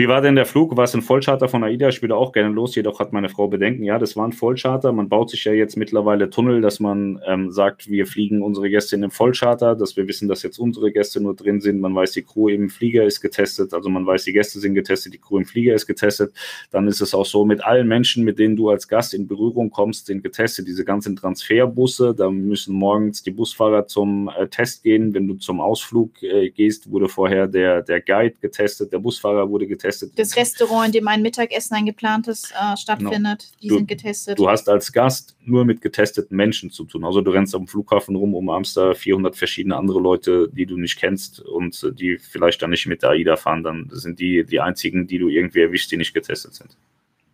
Wie 0.01 0.09
war 0.09 0.23
denn 0.23 0.35
der 0.35 0.47
Flug? 0.47 0.79
War 0.79 0.85
es 0.85 0.95
ein 0.95 1.03
Vollcharter 1.03 1.47
von 1.47 1.63
AIDA? 1.63 1.91
Ich 1.91 2.01
würde 2.01 2.17
auch 2.17 2.33
gerne 2.33 2.55
los, 2.55 2.75
jedoch 2.75 3.01
hat 3.01 3.13
meine 3.13 3.29
Frau 3.29 3.49
Bedenken. 3.49 3.85
Ja, 3.85 3.99
das 3.99 4.17
war 4.17 4.27
ein 4.27 4.33
Vollcharter. 4.33 4.93
Man 4.93 5.11
baut 5.11 5.29
sich 5.29 5.45
ja 5.45 5.53
jetzt 5.53 5.77
mittlerweile 5.77 6.31
Tunnel, 6.31 6.63
dass 6.63 6.81
man 6.81 7.21
ähm, 7.27 7.51
sagt, 7.51 7.91
wir 7.91 8.07
fliegen 8.07 8.41
unsere 8.41 8.71
Gäste 8.71 8.97
in 8.97 9.05
einem 9.05 9.11
Vollcharter, 9.11 9.77
dass 9.77 9.99
wir 9.99 10.09
wissen, 10.09 10.27
dass 10.27 10.43
jetzt 10.43 10.59
unsere 10.59 10.91
Gäste 10.91 11.21
nur 11.21 11.37
drin 11.37 11.61
sind. 11.61 11.83
Man 11.83 11.95
weiß, 11.95 12.13
die 12.13 12.23
Crew 12.23 12.49
im 12.49 12.71
Flieger 12.71 13.05
ist 13.05 13.21
getestet. 13.21 13.75
Also 13.75 13.91
man 13.91 14.07
weiß, 14.07 14.25
die 14.25 14.33
Gäste 14.33 14.59
sind 14.59 14.75
getestet, 14.75 15.13
die 15.13 15.19
Crew 15.19 15.37
im 15.37 15.45
Flieger 15.45 15.75
ist 15.75 15.87
getestet. 15.87 16.33
Dann 16.71 16.89
ist 16.89 17.03
es 17.03 17.13
auch 17.13 17.27
so, 17.27 17.45
mit 17.45 17.63
allen 17.63 17.87
Menschen, 17.87 18.25
mit 18.25 18.39
denen 18.39 18.57
du 18.57 18.71
als 18.71 18.89
Gast 18.89 19.13
in 19.13 19.27
Berührung 19.27 19.69
kommst, 19.69 20.07
sind 20.07 20.23
getestet. 20.23 20.67
Diese 20.67 20.87
ganzen 20.87 21.15
Transferbusse, 21.15 22.15
da 22.15 22.31
müssen 22.31 22.75
morgens 22.75 23.23
die 23.23 23.33
Busfahrer 23.33 23.87
zum 23.87 24.31
äh, 24.35 24.49
Test 24.49 24.83
gehen. 24.83 25.13
Wenn 25.13 25.29
du 25.29 25.35
zum 25.35 25.61
Ausflug 25.61 26.23
äh, 26.23 26.49
gehst, 26.49 26.91
wurde 26.91 27.11
vorher 27.11 27.47
der, 27.47 27.83
der 27.83 28.01
Guide 28.01 28.37
getestet, 28.41 28.95
der 28.95 28.99
Busfahrer 28.99 29.51
wurde 29.51 29.67
getestet 29.67 29.90
getestet. 29.99 30.19
Das 30.19 30.37
Restaurant, 30.37 30.87
in 30.87 30.93
dem 30.93 31.09
ein 31.09 31.23
Mittagessen, 31.23 31.75
ein 31.75 31.87
geplantes 31.87 32.51
äh, 32.53 32.77
stattfindet, 32.77 33.41
genau. 33.41 33.59
die 33.63 33.69
du, 33.69 33.75
sind 33.77 33.89
getestet. 33.89 34.39
Du 34.39 34.49
hast 34.49 34.69
als 34.69 34.93
Gast 34.93 35.37
nur 35.45 35.65
mit 35.65 35.81
getesteten 35.81 36.37
Menschen 36.37 36.71
zu 36.71 36.85
tun. 36.85 37.05
Also 37.05 37.21
du 37.21 37.31
rennst 37.31 37.55
am 37.55 37.67
Flughafen 37.67 38.17
rum, 38.17 38.35
umarmst 38.35 38.77
da 38.77 38.95
400 38.95 39.37
verschiedene 39.37 39.77
andere 39.77 40.01
Leute, 40.01 40.49
die 40.53 40.67
du 40.67 40.77
nicht 40.77 40.99
kennst 40.99 41.41
und 41.41 41.83
äh, 41.83 41.93
die 41.93 42.19
vielleicht 42.19 42.63
dann 42.63 42.71
nicht 42.71 42.87
mit 42.87 43.03
der 43.03 43.11
AIDA 43.11 43.37
fahren. 43.37 43.63
Dann 43.63 43.89
sind 43.93 44.21
die 44.21 44.45
die 44.45 44.61
einzigen, 44.61 45.07
die 45.07 45.19
du 45.19 45.29
irgendwie 45.29 45.61
erwischst, 45.61 45.91
die 45.93 45.97
nicht 45.97 46.15
getestet 46.15 46.55
sind. 46.55 46.77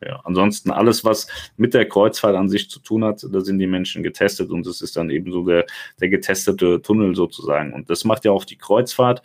Ja, 0.04 0.20
ansonsten 0.24 0.70
alles, 0.70 1.04
was 1.04 1.26
mit 1.56 1.72
der 1.72 1.88
Kreuzfahrt 1.88 2.36
an 2.36 2.50
sich 2.50 2.68
zu 2.68 2.80
tun 2.80 3.02
hat, 3.02 3.26
da 3.30 3.40
sind 3.40 3.58
die 3.58 3.66
Menschen 3.66 4.02
getestet 4.02 4.50
und 4.50 4.66
es 4.66 4.82
ist 4.82 4.96
dann 4.96 5.08
eben 5.08 5.32
so 5.32 5.42
der, 5.44 5.64
der 6.00 6.10
getestete 6.10 6.82
Tunnel 6.82 7.16
sozusagen. 7.16 7.72
Und 7.72 7.88
das 7.88 8.04
macht 8.04 8.26
ja 8.26 8.30
auch 8.30 8.44
die 8.44 8.56
Kreuzfahrt 8.56 9.22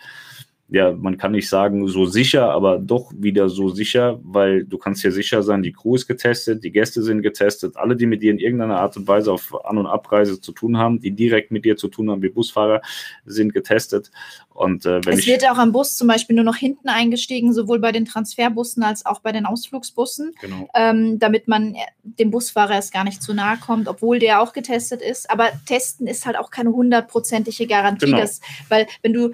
ja, 0.74 0.94
man 0.94 1.18
kann 1.18 1.34
nicht 1.34 1.50
sagen 1.50 1.86
so 1.90 2.06
sicher, 2.06 2.50
aber 2.50 2.80
doch 2.80 3.12
wieder 3.14 3.50
so 3.50 3.68
sicher, 3.68 4.22
weil 4.24 4.64
du 4.64 4.78
kannst 4.78 5.04
ja 5.04 5.12
sicher 5.12 5.44
sein, 5.44 5.64
die 5.64 5.74
Crew 5.74 5.96
ist 5.96 6.08
getestet, 6.08 6.64
die 6.64 6.72
Gäste 6.72 7.04
sind 7.04 7.22
getestet, 7.22 7.76
alle, 7.76 7.98
die 7.98 8.06
mit 8.06 8.24
dir 8.24 8.32
in 8.32 8.40
irgendeiner 8.40 8.80
Art 8.80 8.96
und 8.96 9.06
Weise 9.06 9.34
auf 9.34 9.54
An- 9.66 9.78
und 9.78 9.86
Abreise 9.86 10.40
zu 10.40 10.54
tun 10.54 10.78
haben, 10.78 11.02
die 11.02 11.12
direkt 11.12 11.52
mit 11.52 11.66
dir 11.66 11.76
zu 11.76 11.90
tun 11.90 12.10
haben, 12.10 12.22
wie 12.22 12.30
Busfahrer, 12.30 12.82
sind 13.26 13.54
getestet. 13.54 14.12
Und 14.54 14.86
äh, 14.86 15.04
wenn 15.06 15.20
es 15.20 15.28
wird 15.28 15.50
auch 15.50 15.58
am 15.58 15.74
Bus 15.74 15.98
zum 15.98 16.08
Beispiel 16.08 16.38
nur 16.38 16.46
noch 16.46 16.56
hinten 16.56 16.88
eingestiegen, 16.88 17.52
sowohl 17.52 17.80
bei 17.80 17.92
den 17.92 18.06
Transferbussen 18.06 18.82
als 18.82 19.06
auch 19.06 19.20
bei 19.20 19.34
den 19.34 19.46
Ausflugsbussen, 19.46 20.34
genau. 20.40 20.70
ähm, 20.74 21.20
damit 21.20 21.50
man 21.50 21.76
dem 22.04 22.32
Busfahrer 22.32 22.76
erst 22.76 22.94
gar 22.94 23.04
nicht 23.04 23.22
zu 23.22 23.34
nahe 23.34 23.58
kommt, 23.58 23.90
obwohl 23.90 24.20
der 24.20 24.42
auch 24.42 24.54
getestet 24.54 25.02
ist. 25.02 25.30
Aber 25.30 25.50
testen 25.66 26.08
ist 26.08 26.26
halt 26.26 26.38
auch 26.38 26.50
keine 26.50 26.72
hundertprozentige 26.72 27.68
Garantie, 27.68 28.06
genau. 28.06 28.20
dass, 28.20 28.40
weil 28.70 28.88
wenn 29.02 29.12
du 29.12 29.32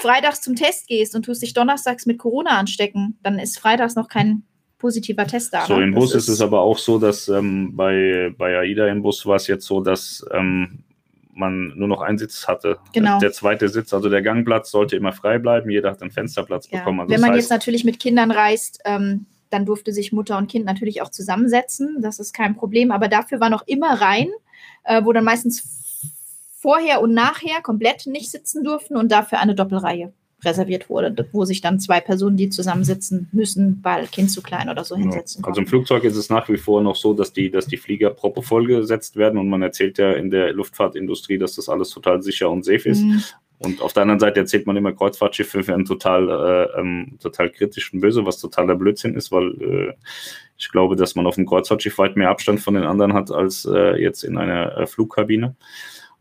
freitags 0.00 0.40
zum 0.40 0.56
Test 0.56 0.88
gehst 0.88 1.14
und 1.14 1.24
tust 1.24 1.42
dich 1.42 1.54
donnerstags 1.54 2.06
mit 2.06 2.18
Corona 2.18 2.58
anstecken, 2.58 3.18
dann 3.22 3.38
ist 3.38 3.58
freitags 3.58 3.94
noch 3.94 4.08
kein 4.08 4.42
positiver 4.78 5.26
Test 5.26 5.52
da. 5.52 5.66
So, 5.66 5.76
ne? 5.76 5.84
im 5.84 5.94
Bus 5.94 6.14
ist, 6.14 6.24
ist 6.24 6.34
es 6.34 6.40
aber 6.40 6.60
auch 6.60 6.78
so, 6.78 6.98
dass 6.98 7.28
ähm, 7.28 7.76
bei, 7.76 8.34
bei 8.36 8.58
AIDA 8.58 8.88
im 8.88 9.02
Bus 9.02 9.24
war 9.26 9.36
es 9.36 9.46
jetzt 9.46 9.66
so, 9.66 9.80
dass 9.80 10.24
ähm, 10.32 10.84
man 11.34 11.72
nur 11.76 11.88
noch 11.88 12.00
einen 12.00 12.18
Sitz 12.18 12.48
hatte. 12.48 12.78
Genau. 12.92 13.18
Der 13.18 13.32
zweite 13.32 13.68
Sitz, 13.68 13.92
also 13.92 14.08
der 14.08 14.22
Gangplatz, 14.22 14.70
sollte 14.70 14.96
immer 14.96 15.12
frei 15.12 15.38
bleiben. 15.38 15.70
Jeder 15.70 15.90
hat 15.90 16.02
einen 16.02 16.10
Fensterplatz 16.10 16.68
ja. 16.70 16.78
bekommen. 16.78 17.00
Also 17.00 17.12
Wenn 17.12 17.20
man 17.20 17.34
jetzt 17.34 17.50
natürlich 17.50 17.84
mit 17.84 18.00
Kindern 18.00 18.30
reist, 18.30 18.80
ähm, 18.84 19.26
dann 19.50 19.66
durfte 19.66 19.92
sich 19.92 20.12
Mutter 20.12 20.38
und 20.38 20.48
Kind 20.48 20.64
natürlich 20.64 21.02
auch 21.02 21.10
zusammensetzen. 21.10 21.98
Das 22.00 22.20
ist 22.20 22.32
kein 22.32 22.56
Problem. 22.56 22.90
Aber 22.90 23.08
dafür 23.08 23.40
war 23.40 23.50
noch 23.50 23.66
immer 23.66 24.00
rein, 24.00 24.28
äh, 24.84 25.04
wo 25.04 25.12
dann 25.12 25.24
meistens 25.24 25.79
vorher 26.60 27.00
und 27.00 27.14
nachher 27.14 27.62
komplett 27.62 28.06
nicht 28.06 28.30
sitzen 28.30 28.64
durften 28.64 28.96
und 28.96 29.10
dafür 29.10 29.40
eine 29.40 29.54
Doppelreihe 29.54 30.12
reserviert 30.44 30.88
wurde, 30.88 31.28
wo 31.32 31.44
sich 31.44 31.60
dann 31.60 31.80
zwei 31.80 32.00
Personen, 32.00 32.36
die 32.36 32.48
zusammensitzen 32.48 33.28
müssen, 33.32 33.80
weil 33.82 34.06
Kind 34.06 34.30
zu 34.30 34.42
klein 34.42 34.68
oder 34.68 34.84
so 34.84 34.96
hinsetzen 34.96 35.42
können. 35.42 35.52
Also 35.52 35.60
im 35.60 35.66
Flugzeug 35.66 36.04
ist 36.04 36.16
es 36.16 36.30
nach 36.30 36.48
wie 36.48 36.56
vor 36.56 36.82
noch 36.82 36.96
so, 36.96 37.12
dass 37.12 37.32
die, 37.32 37.50
dass 37.50 37.66
die 37.66 37.76
Flieger 37.76 38.10
proppe 38.10 38.42
vollgesetzt 38.42 39.16
werden 39.16 39.38
und 39.38 39.48
man 39.48 39.62
erzählt 39.62 39.98
ja 39.98 40.12
in 40.12 40.30
der 40.30 40.52
Luftfahrtindustrie, 40.52 41.38
dass 41.38 41.56
das 41.56 41.68
alles 41.68 41.90
total 41.90 42.22
sicher 42.22 42.50
und 42.50 42.64
safe 42.64 42.88
ist. 42.88 43.02
Mhm. 43.02 43.22
Und 43.58 43.82
auf 43.82 43.92
der 43.92 44.02
anderen 44.02 44.20
Seite 44.20 44.40
erzählt 44.40 44.66
man 44.66 44.76
immer, 44.76 44.94
Kreuzfahrtschiffe 44.94 45.66
werden 45.66 45.84
total, 45.84 46.30
äh, 46.30 46.80
ähm, 46.80 47.18
total 47.20 47.50
kritisch 47.50 47.92
und 47.92 48.00
böse, 48.00 48.24
was 48.24 48.38
totaler 48.38 48.74
Blödsinn 48.74 49.14
ist, 49.14 49.30
weil 49.32 49.50
äh, 49.60 49.92
ich 50.56 50.70
glaube, 50.70 50.96
dass 50.96 51.14
man 51.14 51.26
auf 51.26 51.34
dem 51.34 51.44
Kreuzfahrtschiff 51.44 51.98
weit 51.98 52.16
mehr 52.16 52.30
Abstand 52.30 52.60
von 52.60 52.72
den 52.72 52.84
anderen 52.84 53.12
hat 53.12 53.30
als 53.30 53.66
äh, 53.66 54.00
jetzt 54.00 54.24
in 54.24 54.38
einer 54.38 54.78
äh, 54.78 54.86
Flugkabine. 54.86 55.56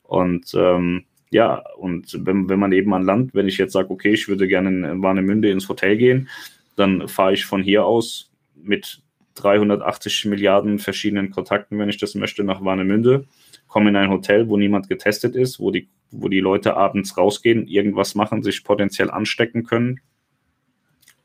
Und 0.09 0.53
ähm, 0.55 1.05
ja, 1.29 1.63
und 1.77 2.17
wenn, 2.25 2.49
wenn 2.49 2.59
man 2.59 2.71
eben 2.71 2.93
an 2.95 3.03
Land, 3.03 3.35
wenn 3.35 3.47
ich 3.47 3.59
jetzt 3.59 3.73
sage, 3.73 3.91
okay, 3.91 4.11
ich 4.11 4.27
würde 4.27 4.47
gerne 4.47 4.69
in 4.69 5.03
Warnemünde 5.03 5.51
ins 5.51 5.69
Hotel 5.69 5.97
gehen, 5.97 6.29
dann 6.75 7.07
fahre 7.07 7.33
ich 7.33 7.45
von 7.45 7.61
hier 7.61 7.85
aus 7.85 8.31
mit 8.55 9.03
380 9.35 10.25
Milliarden 10.25 10.79
verschiedenen 10.79 11.29
Kontakten, 11.29 11.77
wenn 11.77 11.89
ich 11.89 11.97
das 11.97 12.15
möchte, 12.15 12.43
nach 12.43 12.63
Warnemünde, 12.63 13.25
komme 13.67 13.89
in 13.91 13.95
ein 13.95 14.09
Hotel, 14.09 14.49
wo 14.49 14.57
niemand 14.57 14.89
getestet 14.89 15.35
ist, 15.35 15.59
wo 15.59 15.69
die, 15.69 15.87
wo 16.09 16.27
die 16.27 16.39
Leute 16.39 16.75
abends 16.75 17.15
rausgehen, 17.15 17.67
irgendwas 17.67 18.15
machen, 18.15 18.41
sich 18.41 18.63
potenziell 18.63 19.11
anstecken 19.11 19.63
können, 19.63 19.99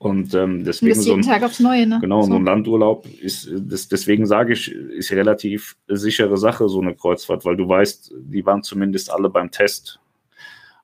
und 0.04 0.34
ähm, 0.34 0.64
deswegen 0.64 1.00
so 1.00 1.14
ein, 1.14 1.22
Tag 1.22 1.42
aufs 1.42 1.60
Neue, 1.60 1.86
ne? 1.86 1.98
Genau, 1.98 2.20
so. 2.20 2.28
so 2.28 2.34
ein 2.34 2.44
Landurlaub 2.44 3.06
ist, 3.22 3.50
das, 3.56 3.88
deswegen 3.88 4.26
sage 4.26 4.52
ich, 4.52 4.70
ist 4.70 5.10
relativ 5.12 5.78
sichere 5.88 6.36
Sache, 6.36 6.68
so 6.68 6.82
eine 6.82 6.94
Kreuzfahrt, 6.94 7.46
weil 7.46 7.56
du 7.56 7.66
weißt, 7.66 8.12
die 8.18 8.44
waren 8.44 8.62
zumindest 8.62 9.10
alle 9.10 9.30
beim 9.30 9.50
Test 9.50 10.00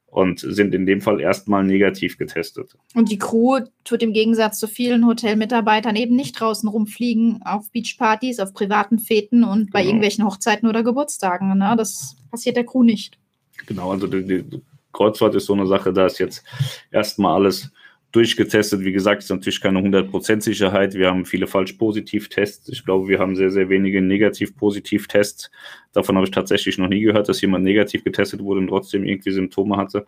und 0.07 0.41
sind 0.41 0.75
in 0.75 0.87
dem 0.87 1.03
Fall 1.03 1.21
erstmal 1.21 1.65
negativ 1.65 2.17
getestet. 2.17 2.79
Und 2.95 3.11
die 3.11 3.19
Crew 3.19 3.61
tut 3.85 4.03
im 4.03 4.15
Gegensatz 4.15 4.59
zu 4.59 4.67
vielen 4.67 5.07
Hotelmitarbeitern 5.07 5.97
eben 5.97 6.17
nicht 6.17 6.41
draußen 6.41 6.67
rumfliegen 6.67 7.43
auf 7.45 7.71
Beachpartys, 7.73 8.41
auf 8.41 8.55
privaten 8.55 8.99
Feten 8.99 9.45
und 9.45 9.71
bei 9.71 9.81
genau. 9.81 9.91
irgendwelchen 9.91 10.25
Hochzeiten 10.25 10.67
oder 10.67 10.83
Geburtstagen. 10.83 11.59
Ne? 11.59 11.75
Das 11.77 12.17
passiert 12.31 12.57
der 12.57 12.65
Crew 12.65 12.85
nicht. 12.85 13.19
Genau, 13.67 13.91
also 13.91 14.07
die, 14.07 14.25
die 14.25 14.63
Kreuzfahrt 14.95 15.35
ist 15.35 15.45
so 15.45 15.53
eine 15.53 15.67
Sache, 15.67 15.93
da 15.93 16.07
ist 16.07 16.19
jetzt 16.19 16.43
erstmal 16.91 17.35
alles 17.35 17.71
durchgetestet. 18.13 18.81
Wie 18.81 18.93
gesagt, 18.93 19.23
ist 19.23 19.31
natürlich 19.31 19.61
keine 19.61 19.81
100% 19.81 20.41
Sicherheit. 20.41 20.95
Wir 20.95 21.09
haben 21.09 21.25
viele 21.25 21.47
falsch-positiv-Tests. 21.47 22.69
Ich 22.69 22.85
glaube, 22.85 23.09
wir 23.09 23.19
haben 23.19 23.37
sehr, 23.37 23.51
sehr 23.51 23.69
wenige 23.69 24.03
negativ-positiv-Tests. 24.03 25.51
Davon 25.93 26.17
habe 26.17 26.27
ich 26.27 26.33
tatsächlich 26.33 26.79
noch 26.79 26.89
nie 26.89 27.01
gehört, 27.01 27.29
dass 27.29 27.41
jemand 27.41 27.65
negativ 27.65 28.03
getestet 28.05 28.41
wurde 28.41 28.61
und 28.61 28.69
trotzdem 28.69 29.05
irgendwie 29.05 29.31
Symptome 29.31 29.77
hatte. 29.77 30.07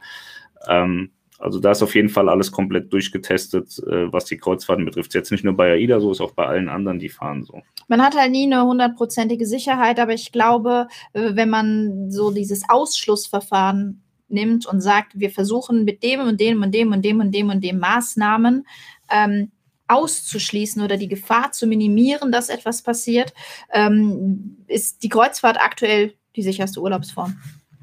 Ähm, 0.68 1.10
also 1.42 1.58
da 1.58 1.72
ist 1.72 1.82
auf 1.82 1.96
jeden 1.96 2.08
Fall 2.08 2.28
alles 2.28 2.52
komplett 2.52 2.92
durchgetestet, 2.92 3.78
äh, 3.80 4.12
was 4.12 4.26
die 4.26 4.36
Kreuzfahrten 4.36 4.84
betrifft. 4.84 5.12
Jetzt 5.12 5.32
nicht 5.32 5.42
nur 5.42 5.56
bei 5.56 5.72
AIDA 5.72 5.98
so, 5.98 6.12
ist 6.12 6.20
auch 6.20 6.32
bei 6.32 6.46
allen 6.46 6.68
anderen, 6.68 7.00
die 7.00 7.08
fahren 7.08 7.42
so. 7.42 7.62
Man 7.88 8.00
hat 8.00 8.16
halt 8.16 8.30
nie 8.30 8.46
eine 8.46 8.64
hundertprozentige 8.64 9.44
Sicherheit, 9.44 9.98
aber 9.98 10.14
ich 10.14 10.30
glaube, 10.30 10.86
äh, 11.14 11.34
wenn 11.34 11.50
man 11.50 12.10
so 12.12 12.30
dieses 12.30 12.62
Ausschlussverfahren 12.68 14.01
nimmt 14.32 14.66
und 14.66 14.80
sagt, 14.80 15.12
wir 15.14 15.30
versuchen 15.30 15.84
mit 15.84 16.02
dem 16.02 16.20
und 16.20 16.40
dem 16.40 16.62
und 16.62 16.74
dem 16.74 16.92
und 16.92 17.04
dem 17.04 17.20
und 17.20 17.32
dem 17.32 17.48
und 17.50 17.62
dem 17.62 17.78
Maßnahmen 17.78 18.66
ähm, 19.10 19.52
auszuschließen 19.88 20.82
oder 20.82 20.96
die 20.96 21.08
Gefahr 21.08 21.52
zu 21.52 21.66
minimieren, 21.66 22.32
dass 22.32 22.48
etwas 22.48 22.82
passiert, 22.82 23.34
ähm, 23.72 24.56
ist 24.66 25.02
die 25.02 25.08
Kreuzfahrt 25.08 25.58
aktuell 25.60 26.14
die 26.34 26.42
sicherste 26.42 26.80
Urlaubsform. 26.80 27.36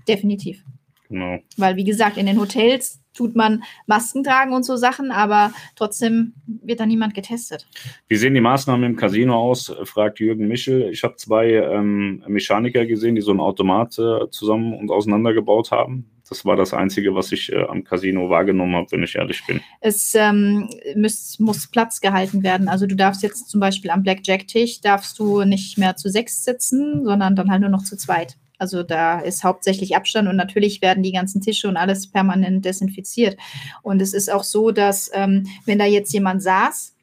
Definitiv. 0.08 0.64
Genau. 1.10 1.39
Weil, 1.58 1.76
wie 1.76 1.84
gesagt, 1.84 2.18
in 2.18 2.28
den 2.28 2.39
Hotels 2.39 3.00
tut 3.14 3.36
man 3.36 3.64
Masken 3.88 4.24
tragen 4.24 4.54
und 4.54 4.64
so 4.64 4.76
Sachen, 4.76 5.12
aber 5.12 5.52
trotzdem 5.76 6.34
wird 6.45 6.80
da 6.80 6.86
niemand 6.86 7.16
getestet. 7.16 7.68
Wie 8.08 8.16
sehen 8.16 8.36
die 8.36 8.41
Maßnahmen 8.41 8.91
im 8.91 8.95
Casino 8.95 9.36
aus? 9.36 9.76
fragt 9.84 10.20
Jürgen 10.20 10.47
Michel. 10.47 10.89
Ich 10.91 11.04
habe 11.04 11.16
zwei 11.16 11.50
ähm, 11.50 12.24
Mechaniker 12.28 12.86
gesehen, 12.86 13.16
die 13.16 13.22
so 13.22 13.32
ein 13.32 13.39
Automat 13.39 13.97
äh, 13.97 14.30
zusammen 14.30 14.74
und 14.74 14.91
auseinandergebaut 14.91 15.72
haben. 15.72 16.10
Das 16.30 16.45
war 16.45 16.55
das 16.55 16.73
Einzige, 16.73 17.15
was 17.15 17.32
ich 17.32 17.51
äh, 17.51 17.63
am 17.63 17.84
Casino 17.84 18.30
wahrgenommen 18.30 18.75
habe, 18.75 18.91
wenn 18.91 19.03
ich 19.03 19.15
ehrlich 19.15 19.45
bin. 19.47 19.61
Es 19.82 20.13
ähm, 20.15 20.69
muss, 20.95 21.39
muss 21.39 21.67
Platz 21.67 22.01
gehalten 22.01 22.43
werden. 22.43 22.67
Also 22.67 22.86
du 22.86 22.95
darfst 22.95 23.23
jetzt 23.23 23.49
zum 23.49 23.59
Beispiel 23.59 23.91
am 23.91 24.03
Blackjack-Tisch, 24.03 24.82
darfst 24.82 25.17
du 25.19 25.43
nicht 25.43 25.77
mehr 25.77 25.95
zu 25.95 26.09
sechs 26.09 26.43
sitzen, 26.43 27.03
sondern 27.03 27.36
dann 27.36 27.49
halt 27.49 27.61
nur 27.61 27.69
noch 27.69 27.84
zu 27.84 27.97
zweit. 27.97 28.38
Also 28.59 28.84
da 28.84 29.19
ist 29.19 29.43
hauptsächlich 29.43 29.95
Abstand 29.95 30.27
und 30.27 30.36
natürlich 30.36 30.82
werden 30.82 31.01
die 31.01 31.13
ganzen 31.13 31.41
Tische 31.41 31.69
und 31.69 31.77
alles 31.77 32.11
permanent 32.11 32.65
desinfiziert. 32.65 33.38
Und 33.82 34.01
es 34.01 34.13
ist 34.13 34.32
auch 34.32 34.43
so, 34.43 34.71
dass 34.71 35.09
ähm, 35.13 35.47
wenn 35.65 35.80
da 35.80 35.86
jetzt 35.86 36.13
jemand 36.13 36.43
saß, 36.43 36.93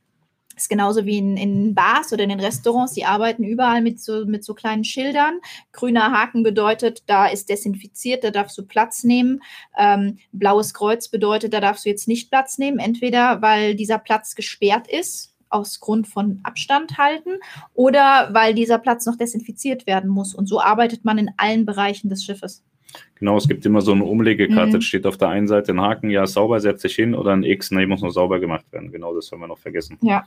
ist 0.56 0.70
genauso 0.70 1.04
wie 1.04 1.18
in, 1.18 1.36
in 1.36 1.74
Bars 1.74 2.12
oder 2.12 2.24
in 2.24 2.30
den 2.30 2.40
Restaurants, 2.40 2.94
die 2.94 3.04
arbeiten 3.04 3.44
überall 3.44 3.82
mit 3.82 4.00
so, 4.00 4.24
mit 4.24 4.44
so 4.44 4.54
kleinen 4.54 4.84
Schildern. 4.84 5.40
Grüner 5.72 6.10
Haken 6.12 6.42
bedeutet, 6.42 7.02
da 7.06 7.26
ist 7.26 7.50
desinfiziert, 7.50 8.24
da 8.24 8.30
darfst 8.30 8.56
du 8.56 8.62
Platz 8.64 9.04
nehmen. 9.04 9.42
Ähm, 9.78 10.18
blaues 10.32 10.72
Kreuz 10.72 11.08
bedeutet, 11.08 11.52
da 11.52 11.60
darfst 11.60 11.84
du 11.84 11.90
jetzt 11.90 12.08
nicht 12.08 12.30
Platz 12.30 12.58
nehmen, 12.58 12.78
entweder 12.78 13.42
weil 13.42 13.74
dieser 13.74 13.98
Platz 13.98 14.34
gesperrt 14.34 14.88
ist 14.88 15.34
aus 15.48 15.78
Grund 15.78 16.08
von 16.08 16.40
Abstand 16.42 16.98
halten 16.98 17.38
oder 17.74 18.30
weil 18.32 18.54
dieser 18.54 18.78
Platz 18.78 19.06
noch 19.06 19.16
desinfiziert 19.16 19.86
werden 19.86 20.10
muss. 20.10 20.34
Und 20.34 20.46
so 20.46 20.60
arbeitet 20.60 21.04
man 21.04 21.18
in 21.18 21.30
allen 21.36 21.66
Bereichen 21.66 22.08
des 22.08 22.24
Schiffes. 22.24 22.64
Genau, 23.16 23.36
es 23.36 23.48
gibt 23.48 23.64
immer 23.66 23.80
so 23.80 23.92
eine 23.92 24.04
Umlegekarte. 24.04 24.76
Mhm. 24.76 24.80
steht 24.82 25.06
auf 25.06 25.16
der 25.16 25.28
einen 25.28 25.48
Seite 25.48 25.72
ein 25.72 25.80
Haken, 25.80 26.10
ja, 26.10 26.26
sauber, 26.26 26.60
setzt 26.60 26.82
sich 26.82 26.94
hin 26.94 27.14
oder 27.14 27.32
ein 27.32 27.42
X, 27.42 27.70
nee, 27.70 27.86
muss 27.86 28.02
noch 28.02 28.10
sauber 28.10 28.40
gemacht 28.40 28.70
werden. 28.72 28.92
Genau, 28.92 29.14
das 29.14 29.30
haben 29.32 29.40
wir 29.40 29.48
noch 29.48 29.58
vergessen. 29.58 29.98
Ja. 30.02 30.24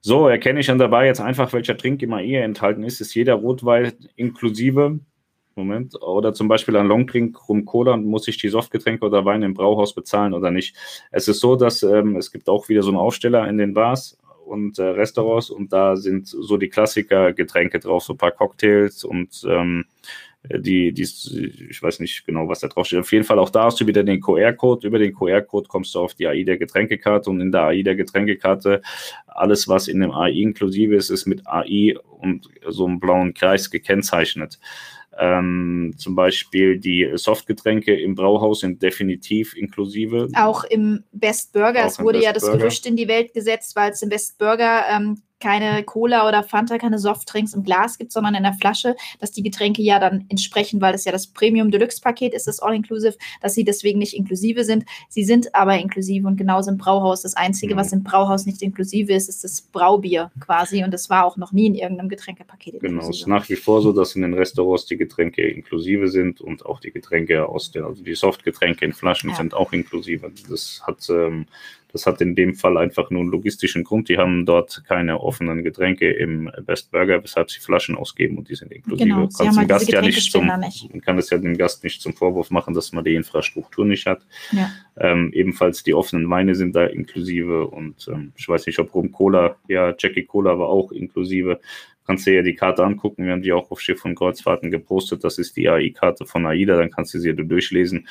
So, 0.00 0.28
erkenne 0.28 0.60
ich 0.60 0.66
dann 0.66 0.78
dabei 0.78 1.06
jetzt 1.06 1.20
einfach, 1.20 1.52
welcher 1.52 1.76
Trink 1.76 2.02
immer 2.02 2.22
eher 2.22 2.44
enthalten 2.44 2.84
ist. 2.84 3.00
Ist 3.00 3.14
jeder 3.14 3.34
Rotwein 3.34 3.92
inklusive 4.14 5.00
Moment. 5.56 6.00
Oder 6.02 6.34
zum 6.34 6.48
Beispiel 6.48 6.76
ein 6.76 6.86
Longdrink 6.86 7.48
rum 7.48 7.64
Cola, 7.64 7.96
muss 7.96 8.28
ich 8.28 8.36
die 8.36 8.48
Softgetränke 8.48 9.04
oder 9.04 9.24
Weine 9.24 9.46
im 9.46 9.54
Brauhaus 9.54 9.94
bezahlen 9.94 10.34
oder 10.34 10.50
nicht? 10.50 10.76
Es 11.10 11.28
ist 11.28 11.40
so, 11.40 11.56
dass 11.56 11.82
ähm, 11.82 12.16
es 12.16 12.30
gibt 12.30 12.48
auch 12.48 12.68
wieder 12.68 12.82
so 12.82 12.90
einen 12.90 12.98
Aufsteller 12.98 13.48
in 13.48 13.56
den 13.58 13.72
Bars 13.72 14.18
und 14.44 14.78
äh, 14.78 14.84
Restaurants 14.84 15.50
und 15.50 15.72
da 15.72 15.96
sind 15.96 16.28
so 16.28 16.56
die 16.56 16.68
Klassiker-Getränke 16.68 17.80
drauf, 17.80 18.04
so 18.04 18.12
ein 18.12 18.18
paar 18.18 18.32
Cocktails 18.32 19.02
und 19.02 19.44
ähm, 19.48 19.86
die, 20.50 20.92
die, 20.92 21.02
ich 21.70 21.82
weiß 21.82 22.00
nicht 22.00 22.26
genau, 22.26 22.48
was 22.48 22.60
da 22.60 22.68
drauf 22.68 22.86
steht. 22.86 23.00
Auf 23.00 23.12
jeden 23.12 23.24
Fall 23.24 23.38
auch 23.38 23.50
da 23.50 23.64
hast 23.64 23.80
du 23.80 23.86
wieder 23.86 24.02
den 24.02 24.20
QR-Code. 24.20 24.86
Über 24.86 24.98
den 24.98 25.14
QR-Code 25.14 25.68
kommst 25.68 25.94
du 25.94 26.00
auf 26.00 26.14
die 26.14 26.26
AI 26.26 26.42
der 26.44 26.58
Getränkekarte 26.58 27.30
und 27.30 27.40
in 27.40 27.52
der 27.52 27.62
AI 27.62 27.82
der 27.82 27.96
Getränkekarte 27.96 28.82
alles, 29.26 29.68
was 29.68 29.88
in 29.88 30.00
dem 30.00 30.12
AI 30.12 30.30
inklusive 30.30 30.94
ist, 30.94 31.10
ist 31.10 31.26
mit 31.26 31.46
AI 31.46 31.96
und 32.20 32.48
so 32.68 32.86
einem 32.86 33.00
blauen 33.00 33.34
Kreis 33.34 33.70
gekennzeichnet. 33.70 34.58
Ähm, 35.18 35.94
zum 35.96 36.14
Beispiel 36.14 36.78
die 36.78 37.10
Softgetränke 37.14 37.98
im 37.98 38.14
Brauhaus 38.14 38.60
sind 38.60 38.82
definitiv 38.82 39.56
inklusive. 39.56 40.28
Auch 40.36 40.64
im 40.64 41.04
Best 41.12 41.52
Burger. 41.52 41.84
Auch 41.84 41.90
es 41.90 42.00
wurde 42.00 42.22
ja 42.22 42.32
das 42.32 42.42
Burger. 42.42 42.58
Gerücht 42.58 42.86
in 42.86 42.96
die 42.96 43.08
Welt 43.08 43.32
gesetzt, 43.32 43.76
weil 43.76 43.92
es 43.92 44.02
im 44.02 44.10
Best 44.10 44.38
Burger 44.38 44.84
ähm, 44.90 45.22
keine 45.40 45.84
Cola 45.84 46.26
oder 46.26 46.42
Fanta, 46.42 46.78
keine 46.78 46.98
Softdrinks 46.98 47.54
im 47.54 47.62
Glas 47.62 47.98
gibt, 47.98 48.12
sondern 48.12 48.34
in 48.34 48.42
der 48.42 48.54
Flasche, 48.54 48.96
dass 49.20 49.32
die 49.32 49.42
Getränke 49.42 49.82
ja 49.82 49.98
dann 49.98 50.24
entsprechen, 50.28 50.80
weil 50.80 50.94
es 50.94 51.04
ja 51.04 51.12
das 51.12 51.26
Premium 51.26 51.70
Deluxe 51.70 52.00
Paket 52.00 52.34
ist, 52.34 52.46
das 52.46 52.60
All-Inclusive, 52.60 53.16
dass 53.42 53.54
sie 53.54 53.64
deswegen 53.64 53.98
nicht 53.98 54.14
inklusive 54.14 54.64
sind. 54.64 54.84
Sie 55.08 55.24
sind 55.24 55.54
aber 55.54 55.78
inklusive 55.78 56.26
und 56.26 56.36
genauso 56.36 56.70
im 56.70 56.78
Brauhaus. 56.78 57.22
Das 57.22 57.36
Einzige, 57.36 57.74
mhm. 57.74 57.78
was 57.78 57.92
im 57.92 58.02
Brauhaus 58.02 58.46
nicht 58.46 58.62
inklusive 58.62 59.12
ist, 59.12 59.28
ist 59.28 59.44
das 59.44 59.60
Braubier 59.60 60.30
quasi 60.40 60.84
und 60.84 60.92
das 60.92 61.10
war 61.10 61.24
auch 61.24 61.36
noch 61.36 61.52
nie 61.52 61.66
in 61.66 61.74
irgendeinem 61.74 62.08
Getränkepaket 62.08 62.74
inklusive. 62.74 62.98
Genau, 63.00 63.10
es 63.10 63.20
ist 63.20 63.26
nach 63.26 63.48
wie 63.48 63.56
vor 63.56 63.82
so, 63.82 63.92
dass 63.92 64.16
in 64.16 64.22
den 64.22 64.34
Restaurants 64.34 64.86
die 64.86 64.96
Getränke 64.96 65.46
inklusive 65.46 66.08
sind 66.08 66.40
und 66.40 66.64
auch 66.64 66.80
die 66.80 66.92
Getränke 66.92 67.46
aus 67.46 67.70
der, 67.70 67.84
also 67.84 68.02
die 68.02 68.14
Softgetränke 68.14 68.84
in 68.84 68.92
Flaschen 68.92 69.30
ja. 69.30 69.36
sind 69.36 69.54
auch 69.54 69.72
inklusive. 69.72 70.30
Das 70.48 70.82
hat 70.86 71.08
ähm, 71.10 71.46
das 71.96 72.04
hat 72.04 72.20
in 72.20 72.34
dem 72.34 72.54
Fall 72.54 72.76
einfach 72.76 73.08
nur 73.08 73.22
einen 73.22 73.30
logistischen 73.30 73.82
Grund. 73.82 74.10
Die 74.10 74.18
haben 74.18 74.44
dort 74.44 74.84
keine 74.86 75.18
offenen 75.20 75.64
Getränke 75.64 76.12
im 76.12 76.50
Best 76.66 76.90
Burger, 76.90 77.22
weshalb 77.22 77.50
sie 77.50 77.58
Flaschen 77.58 77.96
ausgeben 77.96 78.36
und 78.36 78.50
die 78.50 78.54
sind 78.54 78.70
inklusive. 78.70 79.08
Genau, 79.08 79.26
sie 79.30 79.48
haben 79.48 79.56
halt 79.56 79.88
ja 79.88 80.02
nicht 80.02 80.30
zum, 80.30 80.46
nicht. 80.60 80.92
Man 80.92 81.00
kann 81.00 81.16
es 81.16 81.30
ja 81.30 81.38
dem 81.38 81.56
Gast 81.56 81.84
nicht 81.84 82.02
zum 82.02 82.12
Vorwurf 82.12 82.50
machen, 82.50 82.74
dass 82.74 82.92
man 82.92 83.02
die 83.02 83.14
Infrastruktur 83.14 83.86
nicht 83.86 84.04
hat. 84.04 84.26
Ja. 84.52 84.70
Ähm, 84.98 85.30
ebenfalls 85.32 85.82
die 85.84 85.94
offenen 85.94 86.28
Weine 86.28 86.54
sind 86.54 86.76
da 86.76 86.84
inklusive 86.84 87.66
und 87.66 88.06
ähm, 88.12 88.32
ich 88.36 88.46
weiß 88.46 88.66
nicht, 88.66 88.78
ob 88.78 88.94
Rum 88.94 89.10
Cola, 89.10 89.56
ja, 89.68 89.94
Jackie 89.98 90.24
Cola 90.24 90.58
war 90.58 90.68
auch 90.68 90.92
inklusive 90.92 91.60
kannst 92.06 92.26
du 92.26 92.30
dir 92.30 92.36
ja 92.36 92.42
die 92.42 92.54
Karte 92.54 92.84
angucken. 92.84 93.24
Wir 93.24 93.32
haben 93.32 93.42
die 93.42 93.52
auch 93.52 93.70
auf 93.70 93.80
Schiff 93.80 94.04
und 94.04 94.14
Kreuzfahrten 94.14 94.70
gepostet. 94.70 95.24
Das 95.24 95.38
ist 95.38 95.56
die 95.56 95.68
AI-Karte 95.68 96.24
von 96.24 96.46
AIDA. 96.46 96.76
Dann 96.76 96.90
kannst 96.90 97.12
du 97.14 97.18
sie 97.18 97.34
dir 97.34 97.44
durchlesen 97.44 98.06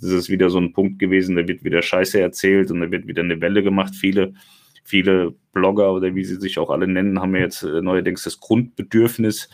das 0.00 0.10
ist 0.10 0.28
wieder 0.28 0.50
so 0.50 0.58
ein 0.58 0.72
Punkt 0.72 0.98
gewesen, 0.98 1.36
da 1.36 1.46
wird 1.46 1.64
wieder 1.64 1.82
Scheiße 1.82 2.20
erzählt 2.20 2.70
und 2.70 2.80
da 2.80 2.90
wird 2.90 3.06
wieder 3.06 3.22
eine 3.22 3.40
Welle 3.40 3.62
gemacht. 3.62 3.94
Viele, 3.94 4.34
viele 4.82 5.34
Blogger 5.52 5.92
oder 5.92 6.14
wie 6.14 6.24
sie 6.24 6.36
sich 6.36 6.58
auch 6.58 6.70
alle 6.70 6.86
nennen, 6.86 7.20
haben 7.20 7.34
ja 7.34 7.42
jetzt 7.42 7.62
äh, 7.62 7.80
neuerdings 7.80 8.24
das 8.24 8.40
Grundbedürfnis, 8.40 9.48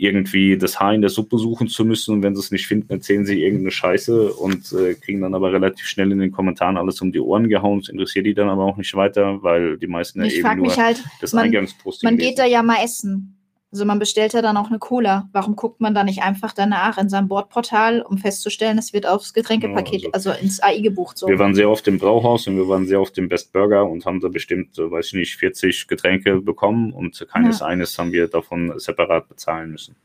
irgendwie 0.00 0.56
das 0.56 0.78
Haar 0.78 0.94
in 0.94 1.00
der 1.00 1.10
Suppe 1.10 1.38
suchen 1.38 1.66
zu 1.66 1.84
müssen 1.84 2.14
und 2.14 2.22
wenn 2.22 2.36
sie 2.36 2.40
es 2.40 2.52
nicht 2.52 2.68
finden, 2.68 2.92
erzählen 2.92 3.26
sie 3.26 3.42
irgendeine 3.42 3.72
Scheiße 3.72 4.32
und 4.32 4.72
äh, 4.72 4.94
kriegen 4.94 5.22
dann 5.22 5.34
aber 5.34 5.52
relativ 5.52 5.86
schnell 5.86 6.12
in 6.12 6.20
den 6.20 6.30
Kommentaren 6.30 6.76
alles 6.76 7.00
um 7.00 7.10
die 7.10 7.18
Ohren 7.18 7.48
gehauen. 7.48 7.80
Das 7.80 7.88
interessiert 7.88 8.24
die 8.24 8.34
dann 8.34 8.48
aber 8.48 8.64
auch 8.64 8.76
nicht 8.76 8.94
weiter, 8.94 9.42
weil 9.42 9.76
die 9.76 9.88
meisten 9.88 10.22
ich 10.22 10.36
ja 10.36 10.52
eben 10.52 10.62
nur 10.62 10.76
halt, 10.76 11.02
das 11.20 11.32
man, 11.32 11.46
Eingangsposting 11.46 12.06
Man 12.06 12.16
geht 12.16 12.30
lesen. 12.30 12.36
da 12.36 12.46
ja 12.46 12.62
mal 12.62 12.84
essen. 12.84 13.37
Also 13.70 13.84
man 13.84 13.98
bestellt 13.98 14.32
ja 14.32 14.40
dann 14.40 14.56
auch 14.56 14.68
eine 14.68 14.78
Cola. 14.78 15.28
Warum 15.32 15.54
guckt 15.54 15.80
man 15.80 15.94
da 15.94 16.02
nicht 16.02 16.22
einfach 16.22 16.54
danach 16.54 16.96
in 16.96 17.10
seinem 17.10 17.28
Bordportal, 17.28 18.00
um 18.00 18.16
festzustellen, 18.16 18.78
es 18.78 18.94
wird 18.94 19.06
aufs 19.06 19.34
Getränkepaket, 19.34 20.02
ja, 20.02 20.08
also, 20.12 20.30
also, 20.30 20.42
ins 20.42 20.62
AI 20.62 20.80
gebucht? 20.80 21.18
So. 21.18 21.28
Wir 21.28 21.38
waren 21.38 21.54
sehr 21.54 21.68
oft 21.68 21.86
im 21.86 21.98
Brauhaus 21.98 22.46
und 22.46 22.56
wir 22.56 22.66
waren 22.66 22.86
sehr 22.86 23.00
oft 23.00 23.18
im 23.18 23.28
Best 23.28 23.52
Burger 23.52 23.84
und 23.88 24.06
haben 24.06 24.20
da 24.20 24.28
bestimmt, 24.28 24.78
weiß 24.78 25.08
ich 25.08 25.12
nicht, 25.14 25.36
40 25.36 25.86
Getränke 25.86 26.40
bekommen 26.40 26.92
und 26.92 27.26
keines 27.30 27.60
ja. 27.60 27.66
eines 27.66 27.98
haben 27.98 28.12
wir 28.12 28.28
davon 28.28 28.72
separat 28.78 29.28
bezahlen 29.28 29.72
müssen. 29.72 29.96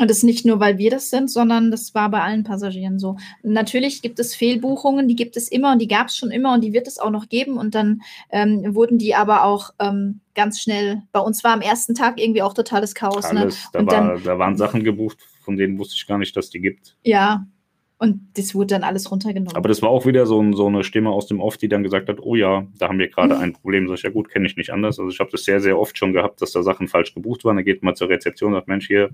Und 0.00 0.08
das 0.08 0.18
ist 0.18 0.24
nicht 0.24 0.46
nur, 0.46 0.60
weil 0.60 0.78
wir 0.78 0.90
das 0.90 1.10
sind, 1.10 1.30
sondern 1.30 1.70
das 1.70 1.94
war 1.94 2.10
bei 2.10 2.22
allen 2.22 2.42
Passagieren 2.42 2.98
so. 2.98 3.18
Natürlich 3.42 4.00
gibt 4.00 4.18
es 4.18 4.34
Fehlbuchungen, 4.34 5.08
die 5.08 5.14
gibt 5.14 5.36
es 5.36 5.46
immer 5.48 5.72
und 5.72 5.78
die 5.78 5.88
gab 5.88 6.06
es 6.06 6.16
schon 6.16 6.30
immer 6.30 6.54
und 6.54 6.64
die 6.64 6.72
wird 6.72 6.88
es 6.88 6.98
auch 6.98 7.10
noch 7.10 7.28
geben. 7.28 7.58
Und 7.58 7.74
dann 7.74 8.00
ähm, 8.30 8.74
wurden 8.74 8.96
die 8.96 9.14
aber 9.14 9.44
auch 9.44 9.74
ähm, 9.78 10.20
ganz 10.34 10.58
schnell, 10.58 11.02
bei 11.12 11.20
uns 11.20 11.44
war 11.44 11.52
am 11.52 11.60
ersten 11.60 11.94
Tag 11.94 12.18
irgendwie 12.18 12.40
auch 12.40 12.54
totales 12.54 12.94
Chaos. 12.94 13.30
Ne? 13.30 13.40
Alles, 13.40 13.56
ne? 13.56 13.70
da, 13.74 13.78
war, 13.80 13.86
dann, 13.86 14.24
da 14.24 14.38
waren 14.38 14.56
Sachen 14.56 14.84
gebucht, 14.84 15.18
von 15.42 15.58
denen 15.58 15.78
wusste 15.78 15.96
ich 15.96 16.06
gar 16.06 16.16
nicht, 16.16 16.34
dass 16.34 16.48
die 16.48 16.60
gibt. 16.60 16.96
Ja, 17.02 17.44
und 18.02 18.30
das 18.32 18.54
wurde 18.54 18.68
dann 18.68 18.82
alles 18.82 19.10
runtergenommen. 19.10 19.54
Aber 19.54 19.68
das 19.68 19.82
war 19.82 19.90
auch 19.90 20.06
wieder 20.06 20.24
so, 20.24 20.42
so 20.54 20.68
eine 20.68 20.84
Stimme 20.84 21.10
aus 21.10 21.26
dem 21.26 21.38
Off, 21.38 21.58
die 21.58 21.68
dann 21.68 21.82
gesagt 21.82 22.08
hat, 22.08 22.16
oh 22.22 22.34
ja, 22.34 22.66
da 22.78 22.88
haben 22.88 22.98
wir 22.98 23.08
gerade 23.08 23.36
ein 23.36 23.52
Problem. 23.52 23.88
Sag 23.88 23.98
ich, 23.98 24.02
ja 24.04 24.08
gut, 24.08 24.30
kenne 24.30 24.46
ich 24.46 24.56
nicht 24.56 24.70
anders. 24.70 24.98
Also 24.98 25.10
ich 25.10 25.20
habe 25.20 25.28
das 25.30 25.44
sehr, 25.44 25.60
sehr 25.60 25.78
oft 25.78 25.98
schon 25.98 26.14
gehabt, 26.14 26.40
dass 26.40 26.52
da 26.52 26.62
Sachen 26.62 26.88
falsch 26.88 27.12
gebucht 27.12 27.44
waren. 27.44 27.56
Da 27.56 27.62
geht 27.62 27.82
man 27.82 27.94
zur 27.94 28.08
Rezeption 28.08 28.54
und 28.54 28.58
sagt, 28.58 28.68
Mensch, 28.68 28.86
hier, 28.86 29.10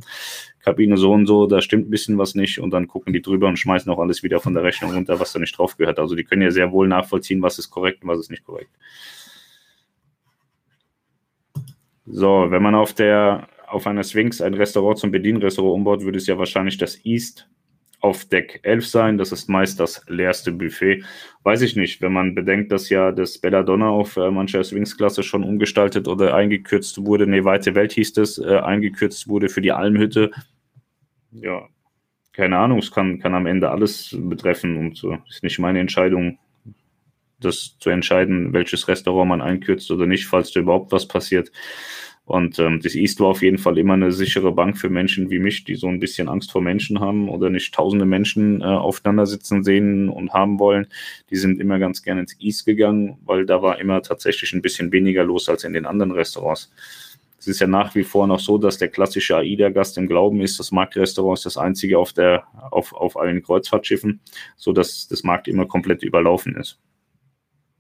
Kabine 0.60 0.98
so 0.98 1.10
und 1.10 1.26
so, 1.26 1.48
da 1.48 1.60
stimmt 1.62 1.88
ein 1.88 1.90
bisschen 1.90 2.16
was 2.16 2.36
nicht. 2.36 2.60
Und 2.60 2.70
dann 2.70 2.86
gucken 2.86 3.12
die 3.12 3.20
drüber 3.20 3.48
und 3.48 3.58
schmeißen 3.58 3.90
auch 3.90 3.98
alles 3.98 4.22
wieder 4.22 4.38
von 4.38 4.54
der 4.54 4.62
Rechnung 4.62 4.92
runter, 4.92 5.18
was 5.18 5.32
da 5.32 5.40
nicht 5.40 5.58
drauf 5.58 5.76
gehört. 5.76 5.98
Also 5.98 6.14
die 6.14 6.22
können 6.22 6.42
ja 6.42 6.52
sehr 6.52 6.70
wohl 6.70 6.86
nachvollziehen, 6.86 7.42
was 7.42 7.58
ist 7.58 7.70
korrekt 7.70 8.04
und 8.04 8.08
was 8.08 8.20
ist 8.20 8.30
nicht 8.30 8.44
korrekt. 8.44 8.70
So, 12.04 12.46
wenn 12.50 12.62
man 12.62 12.76
auf 12.76 12.92
der 12.92 13.48
auf 13.66 13.88
einer 13.88 14.04
Sphinx 14.04 14.40
ein 14.40 14.54
Restaurant 14.54 14.96
zum 14.96 15.10
Bedienrestaurant 15.10 15.74
umbaut, 15.74 16.04
würde 16.04 16.18
es 16.18 16.28
ja 16.28 16.38
wahrscheinlich 16.38 16.78
das 16.78 17.04
East 17.04 17.48
auf 18.06 18.24
Deck 18.24 18.60
11 18.62 18.86
sein. 18.86 19.18
Das 19.18 19.32
ist 19.32 19.48
meist 19.48 19.80
das 19.80 20.02
leerste 20.08 20.52
Buffet. 20.52 21.04
Weiß 21.42 21.62
ich 21.62 21.76
nicht, 21.76 22.00
wenn 22.00 22.12
man 22.12 22.34
bedenkt, 22.34 22.72
dass 22.72 22.88
ja 22.88 23.12
das 23.12 23.38
Belladonna 23.38 23.88
auf 23.88 24.16
äh, 24.16 24.30
mancher 24.30 24.64
Swings-Klasse 24.64 25.22
schon 25.22 25.44
umgestaltet 25.44 26.08
oder 26.08 26.34
eingekürzt 26.34 27.04
wurde, 27.04 27.26
nee, 27.26 27.44
Weite 27.44 27.74
Welt 27.74 27.92
hieß 27.92 28.16
es, 28.18 28.38
äh, 28.38 28.58
eingekürzt 28.58 29.28
wurde 29.28 29.48
für 29.48 29.60
die 29.60 29.72
Almhütte. 29.72 30.30
Ja, 31.32 31.68
keine 32.32 32.58
Ahnung, 32.58 32.78
es 32.78 32.90
kann, 32.90 33.18
kann 33.18 33.34
am 33.34 33.46
Ende 33.46 33.70
alles 33.70 34.16
betreffen 34.18 34.76
und 34.76 34.96
so. 34.96 35.18
Ist 35.28 35.42
nicht 35.42 35.58
meine 35.58 35.80
Entscheidung, 35.80 36.38
das 37.40 37.76
zu 37.80 37.90
entscheiden, 37.90 38.52
welches 38.52 38.88
Restaurant 38.88 39.28
man 39.28 39.42
einkürzt 39.42 39.90
oder 39.90 40.06
nicht, 40.06 40.26
falls 40.26 40.52
da 40.52 40.60
überhaupt 40.60 40.92
was 40.92 41.06
passiert. 41.08 41.50
Und 42.26 42.58
ähm, 42.58 42.80
das 42.82 42.96
East 42.96 43.20
war 43.20 43.28
auf 43.28 43.40
jeden 43.40 43.56
Fall 43.56 43.78
immer 43.78 43.94
eine 43.94 44.10
sichere 44.10 44.50
Bank 44.50 44.76
für 44.78 44.90
Menschen 44.90 45.30
wie 45.30 45.38
mich, 45.38 45.62
die 45.62 45.76
so 45.76 45.86
ein 45.86 46.00
bisschen 46.00 46.28
Angst 46.28 46.50
vor 46.50 46.60
Menschen 46.60 46.98
haben 46.98 47.28
oder 47.28 47.50
nicht 47.50 47.72
tausende 47.72 48.04
Menschen 48.04 48.62
äh, 48.62 48.64
aufeinander 48.64 49.26
sitzen 49.26 49.62
sehen 49.62 50.08
und 50.08 50.32
haben 50.32 50.58
wollen. 50.58 50.88
Die 51.30 51.36
sind 51.36 51.60
immer 51.60 51.78
ganz 51.78 52.02
gerne 52.02 52.22
ins 52.22 52.34
East 52.40 52.66
gegangen, 52.66 53.18
weil 53.24 53.46
da 53.46 53.62
war 53.62 53.78
immer 53.78 54.02
tatsächlich 54.02 54.52
ein 54.52 54.60
bisschen 54.60 54.90
weniger 54.90 55.22
los 55.22 55.48
als 55.48 55.62
in 55.62 55.72
den 55.72 55.86
anderen 55.86 56.10
Restaurants. 56.10 56.72
Es 57.38 57.46
ist 57.46 57.60
ja 57.60 57.68
nach 57.68 57.94
wie 57.94 58.02
vor 58.02 58.26
noch 58.26 58.40
so, 58.40 58.58
dass 58.58 58.76
der 58.76 58.88
klassische 58.88 59.36
AIDA-Gast 59.36 59.96
im 59.96 60.08
Glauben 60.08 60.40
ist, 60.40 60.58
das 60.58 60.72
Marktrestaurant 60.72 61.38
ist 61.38 61.46
das 61.46 61.56
einzige 61.56 61.96
auf, 61.96 62.12
der, 62.12 62.48
auf, 62.72 62.92
auf 62.92 63.16
allen 63.16 63.40
Kreuzfahrtschiffen, 63.40 64.18
sodass 64.56 65.06
das 65.06 65.22
Markt 65.22 65.46
immer 65.46 65.66
komplett 65.66 66.02
überlaufen 66.02 66.56
ist. 66.56 66.80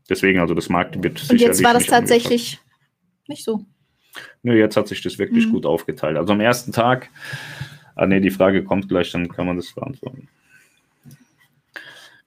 Deswegen, 0.08 0.38
also 0.38 0.54
das 0.54 0.68
Markt 0.68 1.02
wird 1.02 1.18
sicherlich. 1.18 1.42
Und 1.42 1.48
jetzt 1.48 1.64
war 1.64 1.74
das 1.74 1.86
tatsächlich 1.86 2.60
angepasst. 2.60 3.28
nicht 3.28 3.44
so. 3.44 3.66
Nö, 4.42 4.56
jetzt 4.56 4.76
hat 4.76 4.88
sich 4.88 5.02
das 5.02 5.18
wirklich 5.18 5.46
mhm. 5.46 5.52
gut 5.52 5.66
aufgeteilt. 5.66 6.16
Also 6.16 6.32
am 6.32 6.40
ersten 6.40 6.72
Tag, 6.72 7.10
ah 7.94 8.06
nee, 8.06 8.20
die 8.20 8.30
Frage 8.30 8.64
kommt 8.64 8.88
gleich, 8.88 9.10
dann 9.12 9.28
kann 9.28 9.46
man 9.46 9.56
das 9.56 9.72
beantworten. 9.72 10.28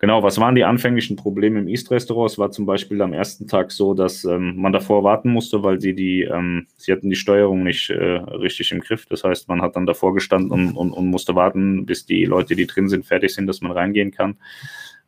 Genau, 0.02 0.24
was 0.24 0.40
waren 0.40 0.56
die 0.56 0.64
anfänglichen 0.64 1.18
Probleme 1.18 1.60
im 1.60 1.68
East-Restaurant? 1.68 2.32
Es 2.32 2.40
war 2.40 2.52
zum 2.52 2.66
Beispiel 2.66 3.02
am 3.02 3.12
ersten 3.12 3.48
Tag 3.50 3.70
so, 3.74 3.94
dass 3.94 4.24
ähm, 4.24 4.56
man 4.56 4.72
davor 4.72 5.04
warten 5.04 5.30
musste, 5.30 5.62
weil 5.62 5.82
sie 5.82 5.94
die, 5.94 6.22
ähm, 6.22 6.68
sie 6.78 6.94
hatten 6.94 7.10
die 7.10 7.18
Steuerung 7.18 7.64
nicht 7.64 7.90
äh, 7.90 7.96
richtig 7.98 8.72
im 8.72 8.80
Griff. 8.80 9.06
Das 9.08 9.26
heißt, 9.26 9.50
man 9.50 9.62
hat 9.62 9.76
dann 9.76 9.86
davor 9.86 10.14
gestanden 10.14 10.52
und, 10.52 10.78
und, 10.78 10.94
und 10.94 11.08
musste 11.08 11.36
warten, 11.36 11.86
bis 11.86 12.06
die 12.06 12.24
Leute, 12.24 12.56
die 12.56 12.66
drin 12.66 12.88
sind, 12.88 13.06
fertig 13.06 13.34
sind, 13.34 13.48
dass 13.48 13.60
man 13.60 13.74
reingehen 13.74 14.12
kann. 14.12 14.38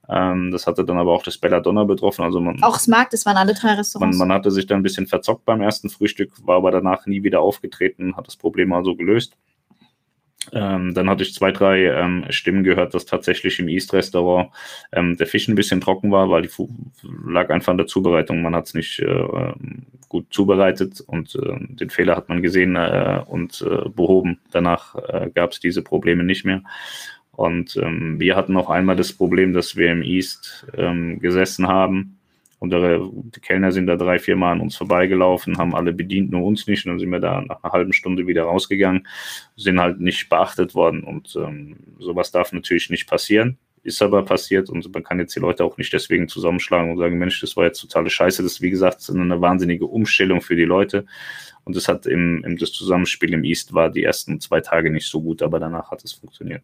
Ähm, 0.10 0.52
das 0.52 0.68
hatte 0.68 0.84
dann 0.84 0.98
aber 0.98 1.12
auch 1.12 1.24
das 1.24 1.38
Belladonna 1.38 1.84
betroffen. 1.84 2.24
Also 2.24 2.40
man, 2.40 2.62
auch 2.64 2.78
das 2.78 3.26
waren 3.26 3.38
alle 3.38 3.54
drei 3.54 3.74
Restaurants. 3.74 4.18
Man, 4.18 4.28
man, 4.28 4.36
hatte 4.36 4.52
sich 4.52 4.66
dann 4.66 4.80
ein 4.80 4.84
bisschen 4.84 5.08
verzockt 5.08 5.46
beim 5.46 5.62
ersten 5.62 5.90
Frühstück, 5.90 6.32
war 6.46 6.58
aber 6.58 6.72
danach 6.72 7.06
nie 7.06 7.24
wieder 7.24 7.42
aufgetreten, 7.42 8.16
hat 8.18 8.28
das 8.28 8.36
Problem 8.36 8.74
also 8.74 8.96
gelöst. 8.96 9.38
Ähm, 10.54 10.96
dann 10.96 11.08
hatte 11.08 11.22
ich 11.24 11.36
zwei, 11.36 11.52
drei 11.52 11.86
ähm, 11.86 12.26
Stimmen 12.30 12.64
gehört, 12.64 12.96
dass 12.96 13.06
tatsächlich 13.06 13.60
im 13.60 13.68
East-Restaurant 13.68 14.50
ähm, 14.92 15.16
der 15.16 15.28
Fisch 15.28 15.48
ein 15.48 15.56
bisschen 15.56 15.82
trocken 15.82 16.12
war, 16.12 16.32
weil 16.32 16.42
die 16.42 16.50
lag 17.28 17.52
einfach 17.52 17.72
an 17.72 17.78
der 17.78 17.86
Zubereitung. 17.86 18.42
Man 18.42 18.56
hat 18.56 18.66
es 18.66 18.74
nicht 18.74 19.00
äh, 19.00 19.54
gut 20.10 20.26
zubereitet 20.32 21.00
und 21.02 21.36
äh, 21.36 21.58
den 21.76 21.92
Fehler 21.92 22.16
hat 22.16 22.28
man 22.28 22.42
gesehen 22.42 22.76
äh, 22.76 23.22
und 23.28 23.62
äh, 23.62 23.88
behoben. 23.90 24.40
Danach 24.52 24.96
äh, 24.96 25.30
gab 25.34 25.52
es 25.52 25.60
diese 25.60 25.84
Probleme 25.84 26.24
nicht 26.24 26.44
mehr. 26.44 26.64
Und 27.32 27.78
ähm, 27.78 28.20
wir 28.20 28.36
hatten 28.36 28.58
auch 28.58 28.70
einmal 28.70 28.96
das 28.96 29.14
Problem, 29.14 29.54
dass 29.54 29.76
wir 29.76 29.92
im 29.92 30.04
East 30.04 30.68
ähm, 30.78 31.20
gesessen 31.20 31.68
haben 31.68 32.20
und 32.62 32.72
die 32.72 33.40
Kellner 33.40 33.72
sind 33.72 33.88
da 33.88 33.96
drei, 33.96 34.20
vier 34.20 34.36
Mal 34.36 34.52
an 34.52 34.62
uns 34.62 34.78
vorbeigelaufen, 34.78 35.58
haben 35.58 35.74
alle 35.74 35.94
bedient, 35.94 36.30
nur 36.30 36.44
uns 36.44 36.68
nicht. 36.68 36.86
Und 36.86 36.92
dann 36.92 37.00
sind 37.00 37.10
wir 37.10 37.20
da 37.20 37.42
nach 37.42 37.64
einer 37.64 37.74
halben 37.74 37.92
Stunde 37.92 38.28
wieder 38.28 38.44
rausgegangen, 38.44 39.08
sind 39.56 39.80
halt 39.80 40.00
nicht 40.00 40.30
beachtet 40.30 40.76
worden. 40.76 41.04
Und 41.04 41.36
ähm, 41.36 41.78
sowas 41.98 42.30
darf 42.30 42.54
natürlich 42.54 42.92
nicht 42.92 43.10
passieren. 43.10 43.58
Ist 43.82 44.04
aber 44.04 44.24
passiert 44.24 44.70
und 44.70 44.94
man 44.94 45.04
kann 45.04 45.18
jetzt 45.18 45.36
die 45.36 45.40
Leute 45.40 45.64
auch 45.64 45.80
nicht 45.80 45.92
deswegen 45.92 46.28
zusammenschlagen 46.28 46.92
und 46.92 47.00
sagen, 47.00 47.18
Mensch, 47.18 47.42
das 47.42 47.58
war 47.58 47.66
jetzt 47.66 47.82
totale 47.82 48.12
Scheiße. 48.12 48.44
Das 48.44 48.52
ist, 48.52 48.62
wie 48.62 48.70
gesagt, 48.70 49.10
eine 49.10 49.42
wahnsinnige 49.42 49.88
Umstellung 49.88 50.42
für 50.42 50.56
die 50.56 50.66
Leute. 50.66 51.08
Und 51.64 51.76
das 51.76 51.88
hat 51.88 52.06
im, 52.06 52.44
im 52.44 52.58
das 52.58 52.72
Zusammenspiel 52.74 53.34
im 53.34 53.44
East 53.44 53.74
war 53.74 53.90
die 53.90 54.04
ersten 54.04 54.40
zwei 54.40 54.62
Tage 54.62 54.92
nicht 54.92 55.08
so 55.08 55.20
gut, 55.20 55.42
aber 55.42 55.60
danach 55.60 55.90
hat 55.90 56.04
es 56.04 56.14
funktioniert. 56.14 56.64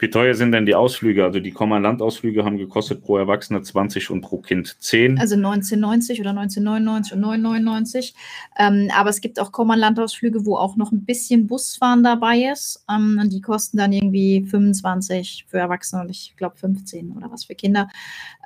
Wie 0.00 0.08
teuer 0.08 0.34
sind 0.34 0.52
denn 0.52 0.64
die 0.64 0.74
Ausflüge? 0.74 1.24
Also 1.24 1.40
die 1.40 1.50
Komma-Land-Ausflüge 1.50 2.42
haben 2.42 2.56
gekostet 2.56 3.02
pro 3.02 3.18
Erwachsener 3.18 3.62
20 3.62 4.08
und 4.08 4.22
pro 4.22 4.38
Kind 4.38 4.76
10. 4.80 5.18
Also 5.18 5.34
1990 5.34 6.20
oder 6.20 6.30
1999 6.30 7.12
und 7.12 7.20
999. 7.20 8.14
Ähm, 8.58 8.88
aber 8.96 9.10
es 9.10 9.20
gibt 9.20 9.38
auch 9.38 9.52
Komma-Land-Ausflüge, 9.52 10.46
wo 10.46 10.56
auch 10.56 10.76
noch 10.76 10.90
ein 10.90 11.04
bisschen 11.04 11.46
Busfahren 11.46 12.02
dabei 12.02 12.50
ist. 12.50 12.82
Ähm, 12.90 13.18
und 13.20 13.30
die 13.30 13.42
kosten 13.42 13.76
dann 13.76 13.92
irgendwie 13.92 14.46
25 14.46 15.44
für 15.46 15.58
Erwachsene 15.58 16.00
und 16.00 16.10
ich 16.10 16.32
glaube 16.38 16.56
15 16.56 17.12
oder 17.12 17.30
was 17.30 17.44
für 17.44 17.54
Kinder. 17.54 17.88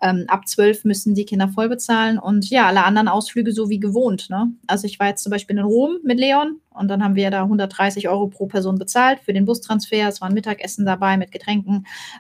Ähm, 0.03 0.25
ab 0.27 0.49
12 0.49 0.85
müssen 0.85 1.15
die 1.15 1.25
Kinder 1.25 1.47
voll 1.47 1.69
bezahlen. 1.69 2.19
Und 2.19 2.51
ja, 2.51 2.67
alle 2.67 2.85
anderen 2.85 3.07
Ausflüge 3.07 3.53
so 3.53 3.71
wie 3.71 3.79
gewohnt. 3.79 4.29
Ne? 4.29 4.53
Also 4.67 4.89
ich 4.89 4.99
war 4.99 5.07
jetzt 5.07 5.23
zum 5.23 5.31
Beispiel 5.31 5.57
in 5.57 5.63
Rom 5.63 5.99
mit 6.03 6.19
Leon 6.19 6.61
und 6.71 6.89
dann 6.89 7.05
haben 7.05 7.15
wir 7.15 7.31
da 7.31 7.43
130 7.43 8.09
Euro 8.09 8.27
pro 8.27 8.47
Person 8.47 8.77
bezahlt 8.77 9.21
für 9.21 9.33
den 9.33 9.45
Bustransfer. 9.45 10.09
Es 10.09 10.21
war 10.21 10.29
ein 10.29 10.35
Mittagessen 10.35 10.85
dabei 10.85 11.17
mit 11.17 11.31
Getränken. 11.31 11.44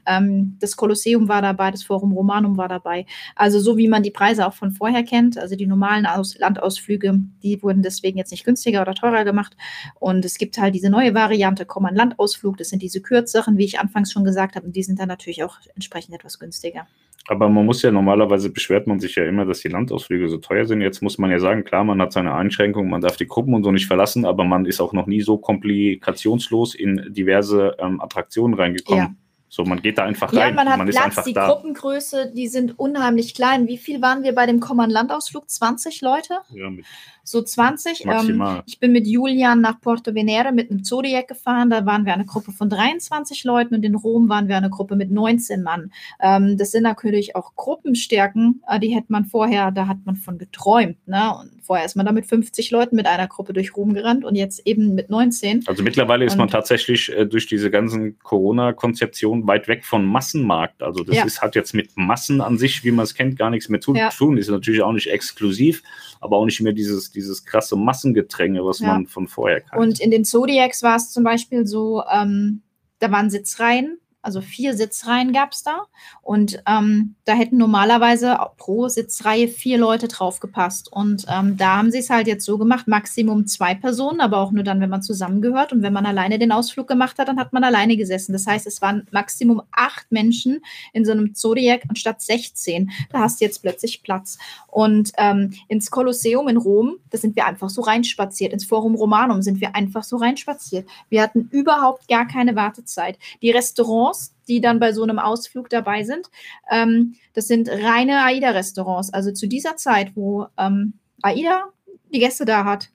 Ähm, 0.06 0.56
das 0.60 0.76
Kolosseum 0.76 1.28
war 1.28 1.42
dabei, 1.42 1.70
das 1.70 1.82
Forum 1.82 2.12
Romanum 2.12 2.56
war 2.56 2.68
dabei. 2.68 3.06
Also 3.36 3.60
so 3.60 3.76
wie 3.76 3.88
man 3.88 4.02
die 4.02 4.10
Preise 4.10 4.46
auch 4.46 4.54
von 4.54 4.72
vorher 4.72 5.02
kennt. 5.02 5.38
Also 5.38 5.56
die 5.56 5.66
normalen 5.66 6.06
Aus 6.06 6.38
Landausflüge, 6.38 7.20
die 7.42 7.62
wurden 7.62 7.82
deswegen 7.82 8.18
jetzt 8.18 8.30
nicht 8.30 8.44
günstiger 8.44 8.82
oder 8.82 8.94
teurer 8.94 9.24
gemacht. 9.24 9.56
Und 9.98 10.24
es 10.24 10.38
gibt 10.38 10.58
halt 10.58 10.74
diese 10.74 10.90
neue 10.90 11.14
Variante, 11.14 11.66
komm 11.66 11.86
an 11.86 11.94
Landausflug. 11.94 12.56
Das 12.56 12.68
sind 12.68 12.82
diese 12.82 13.00
kürzeren, 13.00 13.58
wie 13.58 13.64
ich 13.64 13.78
anfangs 13.78 14.12
schon 14.12 14.24
gesagt 14.24 14.56
habe. 14.56 14.66
Und 14.66 14.76
die 14.76 14.82
sind 14.82 14.98
dann 14.98 15.08
natürlich 15.08 15.44
auch 15.44 15.58
entsprechend 15.74 16.14
etwas 16.14 16.38
günstiger. 16.38 16.86
Aber 17.26 17.48
man 17.48 17.64
muss 17.64 17.80
ja 17.82 17.90
normalerweise 17.90 18.50
beschwert 18.50 18.86
man 18.86 19.00
sich 19.00 19.14
ja 19.14 19.24
immer, 19.24 19.46
dass 19.46 19.60
die 19.60 19.68
Landausflüge 19.68 20.28
so 20.28 20.36
teuer 20.36 20.66
sind. 20.66 20.82
Jetzt 20.82 21.02
muss 21.02 21.16
man 21.16 21.30
ja 21.30 21.38
sagen, 21.38 21.64
klar, 21.64 21.82
man 21.82 22.00
hat 22.02 22.12
seine 22.12 22.34
Einschränkungen, 22.34 22.90
man 22.90 23.00
darf 23.00 23.16
die 23.16 23.26
Gruppen 23.26 23.54
und 23.54 23.64
so 23.64 23.72
nicht 23.72 23.86
verlassen, 23.86 24.26
aber 24.26 24.44
man 24.44 24.66
ist 24.66 24.80
auch 24.80 24.92
noch 24.92 25.06
nie 25.06 25.22
so 25.22 25.38
komplikationslos 25.38 26.74
in 26.74 27.06
diverse 27.08 27.76
ähm, 27.78 28.00
Attraktionen 28.00 28.54
reingekommen. 28.54 29.04
Ja. 29.04 29.14
So, 29.48 29.64
man 29.64 29.80
geht 29.80 29.98
da 29.98 30.04
einfach 30.04 30.32
ja, 30.32 30.40
rein. 30.42 30.56
man 30.56 30.68
hat 30.68 30.78
man 30.78 30.88
Platz, 30.88 31.22
die 31.22 31.32
da. 31.32 31.46
Gruppengröße, 31.46 32.32
die 32.34 32.48
sind 32.48 32.76
unheimlich 32.76 33.34
klein. 33.34 33.68
Wie 33.68 33.78
viel 33.78 34.02
waren 34.02 34.24
wir 34.24 34.34
bei 34.34 34.46
dem 34.46 34.58
Kommand-Landausflug? 34.58 35.48
20 35.48 36.00
Leute? 36.00 36.38
Ja, 36.52 36.70
mit 36.70 36.84
so 37.24 37.42
20. 37.42 38.04
Ähm, 38.06 38.62
ich 38.66 38.78
bin 38.78 38.92
mit 38.92 39.06
Julian 39.06 39.60
nach 39.60 39.80
Porto 39.80 40.14
Venere 40.14 40.52
mit 40.52 40.70
einem 40.70 40.84
Zodiac 40.84 41.26
gefahren. 41.26 41.70
Da 41.70 41.86
waren 41.86 42.04
wir 42.04 42.12
eine 42.12 42.26
Gruppe 42.26 42.52
von 42.52 42.68
23 42.68 43.44
Leuten 43.44 43.74
und 43.74 43.82
in 43.82 43.94
Rom 43.94 44.28
waren 44.28 44.46
wir 44.46 44.56
eine 44.56 44.70
Gruppe 44.70 44.94
mit 44.94 45.10
19 45.10 45.62
Mann. 45.62 45.90
Ähm, 46.20 46.56
das 46.58 46.70
sind 46.70 46.82
natürlich 46.82 47.34
auch 47.34 47.56
Gruppenstärken, 47.56 48.62
äh, 48.68 48.78
die 48.78 48.94
hätte 48.94 49.06
man 49.08 49.24
vorher, 49.24 49.70
da 49.70 49.88
hat 49.88 49.98
man 50.04 50.16
von 50.16 50.38
geträumt. 50.38 50.96
Ne? 51.08 51.34
Und 51.40 51.64
vorher 51.64 51.86
ist 51.86 51.96
man 51.96 52.04
da 52.04 52.12
mit 52.12 52.26
50 52.26 52.70
Leuten 52.70 52.94
mit 52.94 53.06
einer 53.06 53.26
Gruppe 53.26 53.54
durch 53.54 53.74
Rom 53.74 53.94
gerannt 53.94 54.24
und 54.24 54.34
jetzt 54.34 54.66
eben 54.66 54.94
mit 54.94 55.08
19. 55.08 55.64
Also 55.66 55.82
mittlerweile 55.82 56.26
ist 56.26 56.36
man 56.36 56.48
tatsächlich 56.48 57.10
äh, 57.10 57.26
durch 57.26 57.46
diese 57.46 57.70
ganzen 57.70 58.18
Corona-Konzeptionen 58.18 59.46
weit 59.46 59.66
weg 59.66 59.84
von 59.84 60.04
Massenmarkt. 60.04 60.82
Also 60.82 61.04
das 61.04 61.16
ja. 61.16 61.24
ist, 61.24 61.40
hat 61.40 61.54
jetzt 61.54 61.72
mit 61.72 61.96
Massen 61.96 62.42
an 62.42 62.58
sich, 62.58 62.84
wie 62.84 62.90
man 62.90 63.04
es 63.04 63.14
kennt, 63.14 63.38
gar 63.38 63.48
nichts 63.48 63.70
mehr 63.70 63.80
zu 63.80 63.94
ja. 63.94 64.10
tun. 64.10 64.36
Ist 64.36 64.50
natürlich 64.50 64.82
auch 64.82 64.92
nicht 64.92 65.06
exklusiv, 65.06 65.82
aber 66.20 66.36
auch 66.36 66.44
nicht 66.44 66.60
mehr 66.60 66.72
dieses 66.72 67.13
dieses 67.14 67.44
krasse 67.44 67.76
Massengedränge, 67.76 68.64
was 68.64 68.80
ja. 68.80 68.88
man 68.88 69.06
von 69.06 69.28
vorher 69.28 69.60
kannte. 69.60 69.82
Und 69.82 70.00
in 70.00 70.10
den 70.10 70.24
Zodiacs 70.24 70.82
war 70.82 70.96
es 70.96 71.10
zum 71.10 71.24
Beispiel 71.24 71.66
so, 71.66 72.02
ähm, 72.12 72.62
da 72.98 73.10
waren 73.10 73.30
Sitzreihen 73.30 73.98
also 74.24 74.40
vier 74.40 74.74
Sitzreihen 74.74 75.32
gab 75.32 75.52
es 75.52 75.62
da. 75.62 75.82
Und 76.22 76.62
ähm, 76.66 77.14
da 77.24 77.34
hätten 77.34 77.58
normalerweise 77.58 78.38
pro 78.56 78.88
Sitzreihe 78.88 79.48
vier 79.48 79.76
Leute 79.76 80.08
drauf 80.08 80.40
gepasst. 80.40 80.90
Und 80.90 81.26
ähm, 81.28 81.56
da 81.56 81.76
haben 81.76 81.90
sie 81.90 81.98
es 81.98 82.08
halt 82.08 82.26
jetzt 82.26 82.44
so 82.44 82.56
gemacht, 82.56 82.88
Maximum 82.88 83.46
zwei 83.46 83.74
Personen, 83.74 84.20
aber 84.20 84.38
auch 84.38 84.50
nur 84.50 84.64
dann, 84.64 84.80
wenn 84.80 84.88
man 84.88 85.02
zusammengehört. 85.02 85.72
Und 85.72 85.82
wenn 85.82 85.92
man 85.92 86.06
alleine 86.06 86.38
den 86.38 86.52
Ausflug 86.52 86.88
gemacht 86.88 87.18
hat, 87.18 87.28
dann 87.28 87.38
hat 87.38 87.52
man 87.52 87.64
alleine 87.64 87.96
gesessen. 87.96 88.32
Das 88.32 88.46
heißt, 88.46 88.66
es 88.66 88.80
waren 88.80 89.06
Maximum 89.10 89.62
acht 89.72 90.10
Menschen 90.10 90.62
in 90.92 91.04
so 91.04 91.12
einem 91.12 91.34
Zodiac 91.34 91.82
anstatt 91.88 92.22
16. 92.22 92.90
Da 93.10 93.20
hast 93.20 93.40
du 93.40 93.44
jetzt 93.44 93.60
plötzlich 93.60 94.02
Platz. 94.02 94.38
Und 94.68 95.12
ähm, 95.18 95.52
ins 95.68 95.90
Kolosseum 95.90 96.48
in 96.48 96.56
Rom, 96.56 96.96
da 97.10 97.18
sind 97.18 97.36
wir 97.36 97.46
einfach 97.46 97.68
so 97.68 97.82
reinspaziert. 97.82 98.54
Ins 98.54 98.64
Forum 98.64 98.94
Romanum 98.94 99.42
sind 99.42 99.60
wir 99.60 99.74
einfach 99.74 100.02
so 100.02 100.16
reinspaziert. 100.16 100.88
Wir 101.10 101.22
hatten 101.22 101.48
überhaupt 101.50 102.08
gar 102.08 102.26
keine 102.26 102.56
Wartezeit. 102.56 103.18
Die 103.42 103.50
Restaurants 103.50 104.13
Restaurants, 104.14 104.34
die 104.48 104.60
dann 104.60 104.78
bei 104.78 104.92
so 104.92 105.02
einem 105.02 105.18
Ausflug 105.18 105.68
dabei 105.68 106.04
sind. 106.04 106.30
Ähm, 106.70 107.14
das 107.32 107.48
sind 107.48 107.68
reine 107.68 108.24
AIDA-Restaurants. 108.24 109.12
Also 109.12 109.32
zu 109.32 109.46
dieser 109.46 109.76
Zeit, 109.76 110.14
wo 110.14 110.46
ähm, 110.58 110.94
AIDA 111.22 111.64
die 112.12 112.18
Gäste 112.18 112.44
da 112.44 112.64
hat, 112.64 112.90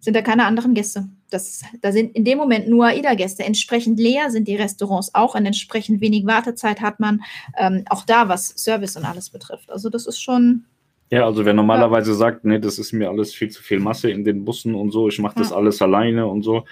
sind 0.00 0.14
da 0.14 0.22
keine 0.22 0.44
anderen 0.44 0.74
Gäste. 0.74 1.08
Das, 1.30 1.62
da 1.80 1.92
sind 1.92 2.14
in 2.14 2.24
dem 2.24 2.38
Moment 2.38 2.68
nur 2.68 2.86
AIDA-Gäste. 2.86 3.44
Entsprechend 3.44 3.98
leer 3.98 4.30
sind 4.30 4.48
die 4.48 4.56
Restaurants 4.56 5.14
auch 5.14 5.34
und 5.34 5.46
entsprechend 5.46 6.00
wenig 6.00 6.26
Wartezeit 6.26 6.80
hat 6.80 7.00
man 7.00 7.22
ähm, 7.58 7.84
auch 7.88 8.04
da, 8.04 8.28
was 8.28 8.48
Service 8.48 8.96
und 8.96 9.04
alles 9.04 9.30
betrifft. 9.30 9.70
Also 9.70 9.90
das 9.90 10.06
ist 10.06 10.20
schon. 10.20 10.64
Ja, 11.10 11.26
also 11.26 11.44
wer 11.44 11.52
normalerweise 11.52 12.12
ja. 12.12 12.16
sagt, 12.16 12.44
nee, 12.44 12.58
das 12.58 12.78
ist 12.78 12.92
mir 12.92 13.08
alles 13.08 13.34
viel 13.34 13.50
zu 13.50 13.62
viel 13.62 13.78
Masse 13.78 14.10
in 14.10 14.24
den 14.24 14.44
Bussen 14.44 14.74
und 14.74 14.90
so, 14.90 15.08
ich 15.08 15.18
mache 15.18 15.38
das 15.38 15.50
ja. 15.50 15.56
alles 15.56 15.80
alleine 15.82 16.26
und 16.26 16.42
so, 16.42 16.64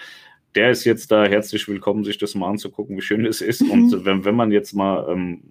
der 0.55 0.71
ist 0.71 0.83
jetzt 0.83 1.11
da 1.11 1.25
herzlich 1.25 1.67
willkommen, 1.67 2.03
sich 2.03 2.17
das 2.17 2.35
mal 2.35 2.49
anzugucken, 2.49 2.95
wie 2.95 3.01
schön 3.01 3.25
es 3.25 3.41
ist. 3.41 3.61
Mhm. 3.61 3.71
Und 3.71 4.05
wenn, 4.05 4.25
wenn 4.25 4.35
man 4.35 4.51
jetzt 4.51 4.73
mal, 4.73 5.07
ähm, 5.09 5.41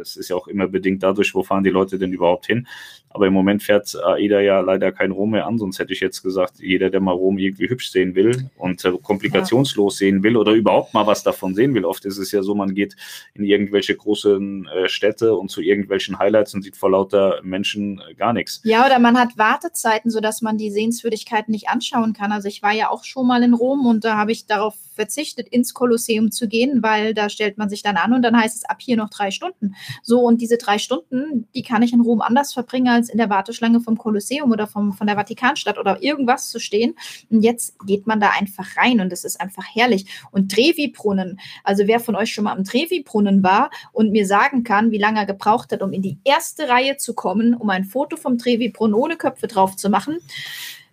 es 0.00 0.16
ist 0.16 0.28
ja 0.28 0.36
auch 0.36 0.48
immer 0.48 0.68
bedingt 0.68 1.02
dadurch, 1.02 1.34
wo 1.34 1.42
fahren 1.42 1.64
die 1.64 1.70
Leute 1.70 1.98
denn 1.98 2.12
überhaupt 2.12 2.46
hin? 2.46 2.66
Aber 3.14 3.28
im 3.28 3.32
Moment 3.32 3.62
fährt 3.62 3.94
AIDA 3.94 4.40
ja 4.40 4.58
leider 4.60 4.90
kein 4.90 5.12
Rom 5.12 5.30
mehr 5.30 5.46
an, 5.46 5.56
sonst 5.56 5.78
hätte 5.78 5.92
ich 5.92 6.00
jetzt 6.00 6.22
gesagt, 6.22 6.58
jeder, 6.58 6.90
der 6.90 7.00
mal 7.00 7.12
Rom 7.12 7.38
irgendwie 7.38 7.68
hübsch 7.68 7.92
sehen 7.92 8.16
will 8.16 8.50
und 8.56 8.84
äh, 8.84 8.92
komplikationslos 9.00 10.00
ja. 10.00 10.06
sehen 10.06 10.24
will 10.24 10.36
oder 10.36 10.52
überhaupt 10.52 10.94
mal 10.94 11.06
was 11.06 11.22
davon 11.22 11.54
sehen 11.54 11.74
will. 11.74 11.84
Oft 11.84 12.04
ist 12.06 12.18
es 12.18 12.32
ja 12.32 12.42
so, 12.42 12.56
man 12.56 12.74
geht 12.74 12.96
in 13.34 13.44
irgendwelche 13.44 13.94
großen 13.94 14.66
äh, 14.66 14.88
Städte 14.88 15.36
und 15.36 15.48
zu 15.48 15.60
irgendwelchen 15.60 16.18
Highlights 16.18 16.54
und 16.54 16.62
sieht 16.62 16.76
vor 16.76 16.90
lauter 16.90 17.40
Menschen 17.44 18.00
äh, 18.00 18.14
gar 18.14 18.32
nichts. 18.32 18.60
Ja, 18.64 18.84
oder 18.84 18.98
man 18.98 19.16
hat 19.16 19.38
Wartezeiten, 19.38 20.10
sodass 20.10 20.42
man 20.42 20.58
die 20.58 20.72
Sehenswürdigkeiten 20.72 21.52
nicht 21.52 21.68
anschauen 21.68 22.14
kann. 22.14 22.32
Also 22.32 22.48
ich 22.48 22.64
war 22.64 22.72
ja 22.72 22.90
auch 22.90 23.04
schon 23.04 23.28
mal 23.28 23.44
in 23.44 23.54
Rom 23.54 23.86
und 23.86 24.04
da 24.04 24.16
habe 24.16 24.32
ich 24.32 24.46
darauf 24.46 24.74
verzichtet, 24.94 25.48
ins 25.48 25.74
Kolosseum 25.74 26.30
zu 26.30 26.48
gehen, 26.48 26.82
weil 26.82 27.14
da 27.14 27.28
stellt 27.28 27.58
man 27.58 27.68
sich 27.68 27.82
dann 27.82 27.96
an 27.96 28.12
und 28.12 28.22
dann 28.22 28.36
heißt 28.36 28.56
es 28.56 28.64
ab 28.64 28.78
hier 28.80 28.96
noch 28.96 29.10
drei 29.10 29.30
Stunden. 29.30 29.53
So, 30.02 30.20
und 30.20 30.40
diese 30.40 30.58
drei 30.58 30.78
Stunden, 30.78 31.48
die 31.54 31.62
kann 31.62 31.82
ich 31.82 31.92
in 31.92 32.00
Rom 32.00 32.20
anders 32.20 32.52
verbringen, 32.52 32.88
als 32.88 33.08
in 33.08 33.18
der 33.18 33.30
Warteschlange 33.30 33.80
vom 33.80 33.96
Kolosseum 33.96 34.50
oder 34.50 34.66
vom, 34.66 34.92
von 34.92 35.06
der 35.06 35.16
Vatikanstadt 35.16 35.78
oder 35.78 36.02
irgendwas 36.02 36.50
zu 36.50 36.60
stehen. 36.60 36.94
Und 37.30 37.42
jetzt 37.42 37.78
geht 37.86 38.06
man 38.06 38.20
da 38.20 38.30
einfach 38.30 38.76
rein 38.76 39.00
und 39.00 39.12
es 39.12 39.24
ist 39.24 39.40
einfach 39.40 39.64
herrlich. 39.74 40.06
Und 40.30 40.52
Trevi-Brunnen, 40.52 41.40
also 41.62 41.86
wer 41.86 42.00
von 42.00 42.16
euch 42.16 42.32
schon 42.32 42.44
mal 42.44 42.52
am 42.52 42.64
Trevi-Brunnen 42.64 43.42
war 43.42 43.70
und 43.92 44.12
mir 44.12 44.26
sagen 44.26 44.64
kann, 44.64 44.90
wie 44.90 44.98
lange 44.98 45.20
er 45.20 45.26
gebraucht 45.26 45.72
hat, 45.72 45.82
um 45.82 45.92
in 45.92 46.02
die 46.02 46.18
erste 46.24 46.68
Reihe 46.68 46.96
zu 46.96 47.14
kommen, 47.14 47.54
um 47.54 47.70
ein 47.70 47.84
Foto 47.84 48.16
vom 48.16 48.38
Trevi-Brunnen 48.38 48.94
ohne 48.94 49.16
Köpfe 49.16 49.46
drauf 49.46 49.76
zu 49.76 49.90
machen, 49.90 50.18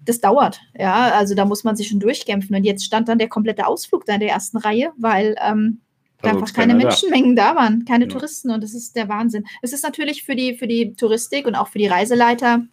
das 0.04 0.20
dauert. 0.20 0.62
Ja, 0.78 1.12
also 1.12 1.36
da 1.36 1.46
muss 1.46 1.64
man 1.64 1.76
sich 1.76 1.88
schon 1.88 2.00
durchkämpfen. 2.00 2.56
Und 2.56 2.64
jetzt 2.64 2.84
stand 2.84 3.08
dann 3.08 3.20
der 3.20 3.30
komplette 3.30 3.68
Ausflug 3.68 4.06
da 4.06 4.14
in 4.16 4.20
der 4.20 4.30
ersten 4.30 4.58
Reihe, 4.58 4.92
weil 4.98 5.36
ähm, 5.42 5.82
also 6.30 6.40
einfach 6.40 6.54
keine 6.54 6.76
Menschenmengen 6.76 7.36
da. 7.36 7.54
da 7.54 7.56
waren, 7.56 7.86
keine 7.86 8.06
ja. 8.06 8.12
Touristen. 8.12 8.52
Und 8.52 8.64
das 8.64 8.74
ist 8.74 8.96
der 8.96 9.10
Wahnsinn. 9.10 9.46
Es 9.62 9.74
ist 9.74 9.84
natürlich 9.84 10.24
für 10.24 10.36
die, 10.36 10.56
für 10.56 10.68
die 10.68 10.94
Touristik 10.94 11.48
und 11.48 11.56
auch 11.56 11.68
für 11.68 11.80
die 11.80 11.88
Reiseleiter 11.88 12.64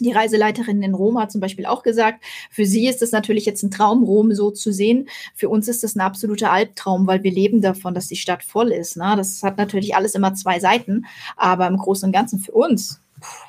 die 0.00 0.12
Reiseleiterin 0.12 0.82
in 0.82 0.94
Rom 0.94 1.18
hat 1.18 1.30
zum 1.30 1.40
Beispiel 1.40 1.66
auch 1.66 1.82
gesagt, 1.82 2.24
für 2.50 2.64
sie 2.64 2.86
ist 2.86 3.02
es 3.02 3.12
natürlich 3.12 3.44
jetzt 3.44 3.62
ein 3.62 3.70
Traum, 3.70 4.02
Rom 4.02 4.34
so 4.34 4.50
zu 4.50 4.72
sehen. 4.72 5.08
Für 5.34 5.48
uns 5.48 5.68
ist 5.68 5.84
das 5.84 5.94
ein 5.94 6.00
absoluter 6.00 6.50
Albtraum, 6.50 7.06
weil 7.06 7.22
wir 7.22 7.30
leben 7.30 7.60
davon, 7.60 7.94
dass 7.94 8.08
die 8.08 8.16
Stadt 8.16 8.42
voll 8.42 8.72
ist. 8.72 8.96
Ne? 8.96 9.14
Das 9.16 9.42
hat 9.42 9.58
natürlich 9.58 9.94
alles 9.94 10.14
immer 10.14 10.34
zwei 10.34 10.58
Seiten, 10.58 11.04
aber 11.36 11.66
im 11.66 11.76
Großen 11.76 12.06
und 12.06 12.12
Ganzen 12.12 12.38
für 12.38 12.52
uns 12.52 13.00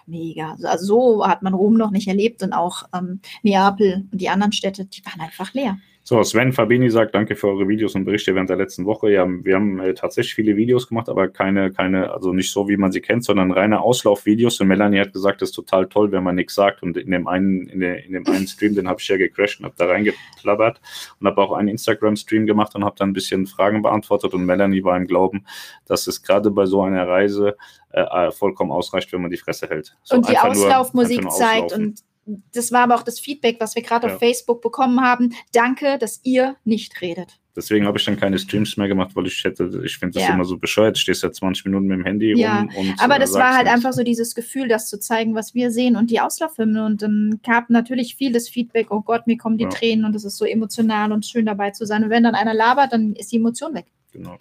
mega. 0.05 0.57
Also 0.63 0.85
so 0.85 1.27
hat 1.27 1.41
man 1.41 1.53
Rom 1.53 1.75
noch 1.75 1.91
nicht 1.91 2.07
erlebt 2.07 2.43
und 2.43 2.51
auch 2.51 2.83
ähm, 2.93 3.21
Neapel 3.41 4.05
und 4.11 4.19
die 4.19 4.29
anderen 4.29 4.51
Städte, 4.51 4.85
die 4.85 5.05
waren 5.05 5.21
einfach 5.21 5.53
leer. 5.53 5.77
So, 6.11 6.21
Sven 6.23 6.51
Fabini 6.51 6.89
sagt, 6.89 7.15
danke 7.15 7.37
für 7.37 7.47
eure 7.47 7.69
Videos 7.69 7.95
und 7.95 8.03
Berichte 8.03 8.35
während 8.35 8.49
der 8.49 8.57
letzten 8.57 8.83
Woche. 8.83 9.09
Ja, 9.13 9.25
wir 9.25 9.55
haben 9.55 9.79
äh, 9.79 9.93
tatsächlich 9.93 10.35
viele 10.35 10.57
Videos 10.57 10.89
gemacht, 10.89 11.07
aber 11.07 11.29
keine, 11.29 11.71
keine, 11.71 12.11
also 12.11 12.33
nicht 12.33 12.51
so, 12.51 12.67
wie 12.67 12.75
man 12.75 12.91
sie 12.91 12.99
kennt, 12.99 13.23
sondern 13.23 13.49
reine 13.49 13.79
Auslaufvideos. 13.79 14.59
Und 14.59 14.67
Melanie 14.67 14.99
hat 14.99 15.13
gesagt, 15.13 15.41
das 15.41 15.51
ist 15.51 15.55
total 15.55 15.87
toll, 15.87 16.11
wenn 16.11 16.21
man 16.21 16.35
nichts 16.35 16.55
sagt. 16.55 16.83
Und 16.83 16.97
in 16.97 17.11
dem 17.11 17.29
einen, 17.29 17.65
in, 17.67 17.79
der, 17.79 18.03
in 18.03 18.11
dem 18.11 18.27
einen 18.27 18.45
Stream, 18.45 18.75
den 18.75 18.89
habe 18.89 18.99
ich 18.99 19.07
ja 19.07 19.15
gecrashed 19.15 19.61
und 19.61 19.67
habe 19.67 19.75
da 19.77 19.85
reingeplappert 19.85 20.81
und 21.21 21.27
habe 21.27 21.41
auch 21.41 21.53
einen 21.53 21.69
Instagram-Stream 21.69 22.45
gemacht 22.45 22.75
und 22.75 22.83
habe 22.83 22.97
dann 22.99 23.11
ein 23.11 23.13
bisschen 23.13 23.47
Fragen 23.47 23.81
beantwortet. 23.81 24.33
Und 24.33 24.45
Melanie 24.45 24.83
war 24.83 24.97
im 24.97 25.07
Glauben, 25.07 25.45
dass 25.85 26.07
es 26.07 26.21
gerade 26.21 26.51
bei 26.51 26.65
so 26.65 26.81
einer 26.81 27.07
Reise 27.07 27.55
äh, 27.91 28.31
vollkommen 28.31 28.71
ausreicht, 28.71 29.13
wenn 29.13 29.21
man 29.21 29.31
die 29.31 29.37
Fresse 29.37 29.69
hält. 29.69 29.95
So 30.03 30.17
und 30.17 30.27
die 30.27 30.37
Auslaufmusik 30.37 31.31
zeigt 31.31 31.71
und 31.71 32.01
das 32.25 32.71
war 32.71 32.81
aber 32.81 32.95
auch 32.95 33.03
das 33.03 33.19
Feedback, 33.19 33.57
was 33.59 33.75
wir 33.75 33.81
gerade 33.81 34.07
ja. 34.07 34.13
auf 34.13 34.19
Facebook 34.19 34.61
bekommen 34.61 35.01
haben. 35.01 35.33
Danke, 35.53 35.97
dass 35.97 36.21
ihr 36.23 36.55
nicht 36.63 37.01
redet. 37.01 37.39
Deswegen 37.53 37.85
habe 37.85 37.97
ich 37.97 38.05
dann 38.05 38.17
keine 38.17 38.39
Streams 38.39 38.77
mehr 38.77 38.87
gemacht, 38.87 39.13
weil 39.13 39.27
ich 39.27 39.43
hätte, 39.43 39.81
ich 39.83 39.97
finde 39.97 40.13
das 40.13 40.27
ja. 40.27 40.33
immer 40.33 40.45
so 40.45 40.57
bescheuert. 40.57 40.95
Du 40.95 41.01
stehst 41.01 41.21
ja 41.23 41.31
20 41.31 41.65
Minuten 41.65 41.87
mit 41.87 41.97
dem 41.97 42.05
Handy 42.05 42.33
ja. 42.37 42.59
rum 42.59 42.69
und. 42.75 43.01
Aber 43.01 43.19
das 43.19 43.33
war 43.33 43.53
halt 43.55 43.65
nichts. 43.65 43.75
einfach 43.75 43.91
so 43.91 44.03
dieses 44.03 44.35
Gefühl, 44.35 44.69
das 44.69 44.87
zu 44.87 44.99
zeigen, 44.99 45.35
was 45.35 45.53
wir 45.53 45.69
sehen 45.69 45.97
und 45.97 46.11
die 46.11 46.21
Auslauffilme. 46.21 46.85
Und 46.85 47.01
dann 47.01 47.41
gab 47.43 47.69
natürlich 47.69 48.15
vieles 48.15 48.47
Feedback, 48.47 48.89
oh 48.89 49.01
Gott, 49.01 49.27
mir 49.27 49.37
kommen 49.37 49.57
die 49.57 49.65
ja. 49.65 49.69
Tränen 49.69 50.05
und 50.05 50.15
es 50.15 50.23
ist 50.23 50.37
so 50.37 50.45
emotional 50.45 51.11
und 51.11 51.25
schön 51.25 51.45
dabei 51.45 51.71
zu 51.71 51.85
sein. 51.85 52.05
Und 52.05 52.09
wenn 52.09 52.23
dann 52.23 52.35
einer 52.35 52.53
labert, 52.53 52.93
dann 52.93 53.13
ist 53.15 53.33
die 53.33 53.37
Emotion 53.37 53.73
weg. 53.73 53.87
Genau. 54.13 54.37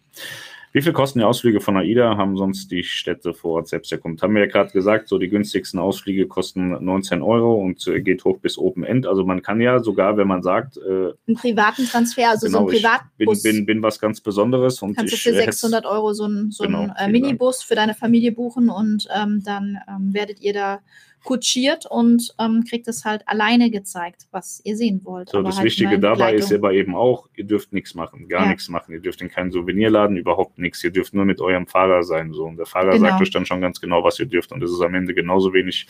Wie 0.73 0.83
viel 0.83 0.93
kosten 0.93 1.19
die 1.19 1.25
Ausflüge 1.25 1.61
von 1.61 1.77
AIDA? 1.77 2.17
Haben 2.17 2.37
sonst 2.37 2.71
die 2.71 2.85
Städte 2.85 3.35
vor 3.35 3.57
Ort 3.57 3.69
selbst 3.69 3.91
erkundet? 3.91 4.23
Haben 4.23 4.35
wir 4.35 4.43
ja 4.43 4.49
gerade 4.49 4.71
gesagt, 4.71 5.09
so 5.09 5.19
die 5.19 5.29
günstigsten 5.29 5.81
Ausflüge 5.81 6.29
kosten 6.29 6.85
19 6.85 7.23
Euro 7.23 7.55
und 7.55 7.85
äh, 7.89 8.01
geht 8.01 8.25
hoch 8.25 8.39
bis 8.39 8.57
Open 8.57 8.85
End. 8.85 9.05
Also 9.05 9.25
man 9.25 9.43
kann 9.43 9.61
ja 9.61 9.81
sogar, 9.81 10.17
wenn 10.17 10.29
man 10.29 10.45
sagt, 10.45 10.77
äh, 10.77 11.13
einen 11.27 11.37
privaten 11.37 11.87
Transfer, 11.87 12.31
also 12.31 12.47
genau, 12.47 12.61
so 12.61 12.67
ein 12.67 12.77
Privatbus. 12.77 13.43
Bin, 13.43 13.57
bin, 13.57 13.67
bin 13.67 13.83
was 13.83 13.99
ganz 13.99 14.21
Besonderes 14.21 14.81
und 14.81 14.95
kannst 14.95 15.13
ich, 15.13 15.25
du 15.25 15.31
für 15.31 15.37
600 15.37 15.85
Euro 15.87 16.13
so 16.13 16.25
einen 16.25 16.53
so 16.53 16.65
genau, 16.65 16.87
äh, 16.97 17.09
Minibus 17.09 17.65
für 17.65 17.75
deine 17.75 17.95
Familie 17.95 18.31
buchen 18.31 18.71
und 18.71 19.09
ähm, 19.13 19.43
dann 19.45 19.77
ähm, 19.89 20.15
werdet 20.15 20.41
ihr 20.41 20.53
da 20.53 20.81
kutschiert 21.25 21.87
und 21.87 22.35
ähm, 22.39 22.65
kriegt 22.69 22.89
es 22.89 23.05
halt 23.05 23.27
alleine 23.27 23.71
gezeigt, 23.71 24.27
was 24.31 24.61
ihr 24.65 24.77
sehen 24.77 25.01
wollt. 25.05 25.31
So, 25.31 25.43
das 25.43 25.57
halt 25.57 25.67
Wichtige 25.67 25.99
dabei 25.99 26.35
ist 26.35 26.53
aber 26.53 26.73
eben 26.73 26.95
auch, 26.95 27.29
ihr 27.37 27.45
dürft 27.45 27.73
nichts 27.73 27.95
machen, 27.95 28.29
gar 28.29 28.45
ja. 28.45 28.49
nichts 28.49 28.69
machen. 28.69 28.93
Ihr 28.93 29.01
dürft 29.01 29.21
in 29.21 29.29
keinen 29.29 29.51
Souvenirladen, 29.51 30.17
überhaupt 30.17 30.59
nichts. 30.59 30.83
Ihr 30.85 30.91
dürft 30.91 31.15
nur 31.15 31.25
mit 31.25 31.41
eurem 31.41 31.67
Fahrer 31.67 32.03
sein. 32.03 32.33
So. 32.33 32.45
Und 32.45 32.57
der 32.57 32.67
Fahrer 32.67 32.93
genau. 32.93 33.09
sagt 33.09 33.23
euch 33.23 33.31
dann 33.31 33.47
schon 33.47 33.61
ganz 33.61 33.81
genau, 33.81 34.05
was 34.05 34.19
ihr 34.19 34.27
dürft. 34.27 34.53
Und 34.53 34.63
es 34.63 34.71
ist 34.71 34.81
am 34.81 34.95
Ende 34.95 35.15
genauso 35.15 35.53
wenig 35.53 35.87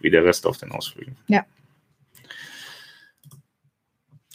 wie 0.00 0.10
der 0.10 0.24
Rest 0.24 0.46
auf 0.46 0.58
den 0.58 0.70
Ausflügen. 0.70 1.16
Ja. 1.28 1.44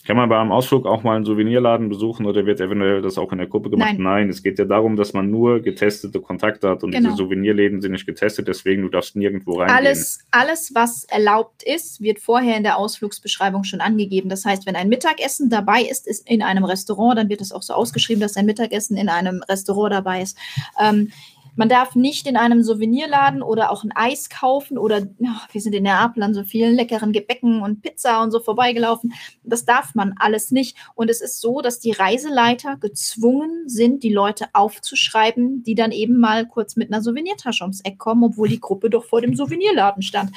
Kann 0.05 0.17
man 0.17 0.27
beim 0.27 0.51
Ausflug 0.51 0.85
auch 0.85 1.03
mal 1.03 1.15
einen 1.15 1.23
Souvenirladen 1.23 1.87
besuchen 1.87 2.25
oder 2.25 2.45
wird 2.45 2.59
eventuell 2.59 3.01
das 3.01 3.17
auch 3.17 3.31
in 3.31 3.37
der 3.37 3.47
Gruppe 3.47 3.69
gemacht? 3.69 3.93
Nein, 3.93 4.03
Nein 4.03 4.29
es 4.29 4.43
geht 4.43 4.59
ja 4.59 4.65
darum, 4.65 4.97
dass 4.97 5.13
man 5.13 5.31
nur 5.31 5.61
getestete 5.61 6.19
Kontakte 6.19 6.69
hat 6.69 6.83
und 6.83 6.91
genau. 6.91 7.11
diese 7.11 7.23
Souvenirläden 7.23 7.81
sind 7.81 7.93
nicht 7.93 8.05
getestet, 8.05 8.49
deswegen 8.49 8.81
du 8.81 8.89
darfst 8.89 9.15
nirgendwo 9.15 9.59
reingehen. 9.59 9.77
Alles, 9.77 10.19
alles, 10.31 10.71
was 10.75 11.05
erlaubt 11.05 11.63
ist, 11.63 12.01
wird 12.01 12.19
vorher 12.19 12.57
in 12.57 12.63
der 12.63 12.77
Ausflugsbeschreibung 12.77 13.63
schon 13.63 13.79
angegeben. 13.79 14.27
Das 14.27 14.43
heißt, 14.43 14.65
wenn 14.65 14.75
ein 14.75 14.89
Mittagessen 14.89 15.49
dabei 15.49 15.83
ist, 15.83 16.05
ist 16.05 16.29
in 16.29 16.41
einem 16.41 16.65
Restaurant, 16.65 17.17
dann 17.17 17.29
wird 17.29 17.39
es 17.39 17.53
auch 17.53 17.61
so 17.61 17.73
ausgeschrieben, 17.73 18.19
dass 18.19 18.35
ein 18.35 18.45
Mittagessen 18.45 18.97
in 18.97 19.07
einem 19.07 19.41
Restaurant 19.47 19.93
dabei 19.93 20.21
ist. 20.21 20.37
Ähm, 20.83 21.11
man 21.55 21.69
darf 21.69 21.95
nicht 21.95 22.27
in 22.27 22.37
einem 22.37 22.63
Souvenirladen 22.63 23.41
oder 23.41 23.71
auch 23.71 23.83
ein 23.83 23.91
Eis 23.93 24.29
kaufen 24.29 24.77
oder 24.77 25.07
oh, 25.19 25.27
wir 25.51 25.61
sind 25.61 25.73
in 25.73 25.83
Neapel 25.83 26.23
an 26.23 26.33
so 26.33 26.43
vielen 26.43 26.75
leckeren 26.75 27.11
Gebäcken 27.11 27.61
und 27.61 27.81
Pizza 27.81 28.21
und 28.21 28.31
so 28.31 28.39
vorbeigelaufen. 28.39 29.13
Das 29.43 29.65
darf 29.65 29.93
man 29.95 30.15
alles 30.17 30.51
nicht. 30.51 30.77
Und 30.95 31.09
es 31.09 31.21
ist 31.21 31.41
so, 31.41 31.61
dass 31.61 31.79
die 31.79 31.91
Reiseleiter 31.91 32.77
gezwungen 32.77 33.67
sind, 33.67 34.03
die 34.03 34.13
Leute 34.13 34.47
aufzuschreiben, 34.53 35.63
die 35.63 35.75
dann 35.75 35.91
eben 35.91 36.17
mal 36.17 36.47
kurz 36.47 36.75
mit 36.75 36.91
einer 36.91 37.01
Souvenirtasche 37.01 37.63
ums 37.63 37.81
Eck 37.81 37.99
kommen, 37.99 38.23
obwohl 38.23 38.47
die 38.47 38.59
Gruppe 38.59 38.89
doch 38.89 39.05
vor 39.05 39.21
dem 39.21 39.35
Souvenirladen 39.35 40.01
stand. 40.01 40.31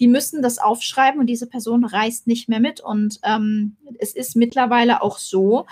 Die 0.00 0.08
müssen 0.08 0.42
das 0.42 0.58
aufschreiben 0.58 1.20
und 1.20 1.26
diese 1.26 1.46
Person 1.46 1.84
reist 1.84 2.26
nicht 2.26 2.48
mehr 2.48 2.60
mit. 2.60 2.80
Und 2.80 3.20
ähm, 3.24 3.76
es 3.98 4.14
ist 4.14 4.36
mittlerweile 4.36 5.02
auch 5.02 5.18
so, 5.18 5.66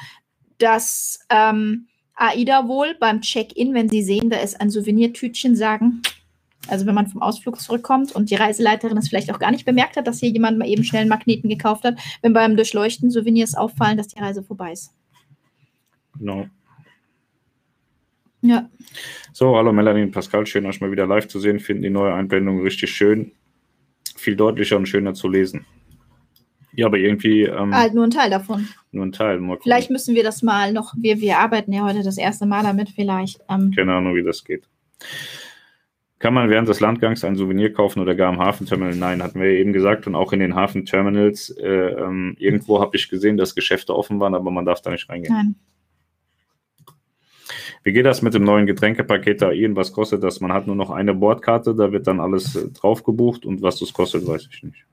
dass 0.59 1.20
ähm, 1.30 1.88
AIDA 2.21 2.68
wohl 2.68 2.95
beim 3.01 3.23
Check-in, 3.23 3.73
wenn 3.75 3.89
Sie 3.89 4.03
sehen, 4.03 4.31
da 4.31 4.39
ist 4.39 4.61
ein 4.61 4.71
Souvenirtütchen, 4.71 5.57
sagen, 5.57 6.03
also 6.68 6.87
wenn 6.87 6.95
man 6.95 7.07
vom 7.07 7.23
Ausflug 7.23 7.59
zurückkommt 7.61 8.12
und 8.12 8.31
die 8.31 8.35
Reiseleiterin 8.35 8.99
es 8.99 9.09
vielleicht 9.09 9.33
auch 9.33 9.39
gar 9.39 9.51
nicht 9.51 9.64
bemerkt 9.64 9.97
hat, 9.97 10.07
dass 10.07 10.21
hier 10.21 10.29
jemand 10.29 10.59
mal 10.59 10.68
eben 10.68 10.85
schnell 10.85 11.01
einen 11.01 11.09
Magneten 11.09 11.49
gekauft 11.49 11.85
hat, 11.85 11.99
wenn 12.23 12.33
beim 12.33 12.57
Durchleuchten 12.57 13.11
Souvenirs 13.11 13.55
auffallen, 13.55 13.97
dass 13.97 14.09
die 14.09 14.21
Reise 14.21 14.43
vorbei 14.43 14.73
ist. 14.73 14.93
Genau. 16.18 16.47
Ja. 18.43 18.68
So, 19.33 19.57
hallo 19.57 19.73
Melanie 19.73 20.03
und 20.03 20.12
Pascal, 20.12 20.47
schön 20.47 20.66
euch 20.66 20.81
mal 20.81 20.91
wieder 20.93 21.07
live 21.07 21.29
zu 21.29 21.41
sehen. 21.41 21.61
Finden 21.61 21.83
die 21.83 21.91
neue 21.91 22.12
Einblendung 22.12 22.61
richtig 22.61 22.91
schön. 22.91 23.33
Viel 24.16 24.37
deutlicher 24.37 24.77
und 24.77 24.87
schöner 24.87 25.14
zu 25.14 25.29
lesen. 25.29 25.64
Ja, 26.73 26.87
aber 26.87 26.99
irgendwie. 26.99 27.43
Ähm, 27.43 27.75
halt 27.75 27.95
nur 27.95 28.05
ein 28.05 28.11
Teil 28.11 28.31
davon. 28.31 28.68
Nur 28.93 29.07
ein 29.07 29.12
Teil. 29.12 29.41
Vielleicht 29.62 29.91
müssen 29.91 30.14
wir 30.14 30.23
das 30.23 30.43
mal 30.43 30.73
noch. 30.73 30.95
Wir, 30.97 31.21
wir 31.21 31.39
arbeiten 31.39 31.73
ja 31.73 31.85
heute 31.85 32.03
das 32.03 32.18
erste 32.18 32.47
Mal 32.47 32.62
damit, 32.62 32.91
vielleicht. 32.91 33.41
Ähm, 33.49 33.73
Keine 33.75 33.95
Ahnung, 33.95 34.14
wie 34.14 34.23
das 34.23 34.45
geht. 34.45 34.64
Kann 36.18 36.35
man 36.35 36.51
während 36.51 36.68
des 36.68 36.81
Landgangs 36.81 37.25
ein 37.25 37.35
Souvenir 37.35 37.73
kaufen 37.73 38.01
oder 38.01 38.14
gar 38.14 38.29
am 38.29 38.39
Hafenterminal? 38.39 38.95
Nein, 38.95 39.23
hatten 39.23 39.41
wir 39.41 39.49
eben 39.49 39.73
gesagt. 39.73 40.07
Und 40.07 40.14
auch 40.14 40.33
in 40.33 40.41
den 40.41 40.55
Hafenterminals. 40.55 41.51
Äh, 41.51 41.66
ähm, 41.66 42.37
irgendwo 42.39 42.81
habe 42.81 42.97
ich 42.97 43.09
gesehen, 43.09 43.37
dass 43.37 43.55
Geschäfte 43.55 43.97
offen 43.97 44.21
waren, 44.21 44.35
aber 44.35 44.51
man 44.51 44.66
darf 44.66 44.83
da 44.83 44.91
nicht 44.91 45.09
reingehen. 45.09 45.35
Nein. 45.35 45.55
Wie 47.83 47.93
geht 47.93 48.05
das 48.05 48.21
mit 48.21 48.35
dem 48.35 48.45
neuen 48.45 48.66
Getränkepaket 48.66 49.41
da 49.41 49.53
Ian? 49.53 49.75
Was 49.77 49.93
kostet 49.93 50.23
das? 50.23 50.41
Man 50.41 50.53
hat 50.53 50.66
nur 50.66 50.77
noch 50.77 50.91
eine 50.91 51.14
Bordkarte, 51.14 51.75
da 51.75 51.91
wird 51.93 52.07
dann 52.07 52.21
alles 52.21 52.55
äh, 52.55 52.68
drauf 52.68 53.03
gebucht 53.03 53.47
und 53.47 53.62
was 53.62 53.79
das 53.79 53.93
kostet, 53.95 54.27
weiß 54.27 54.49
ich 54.53 54.62
nicht. 54.62 54.85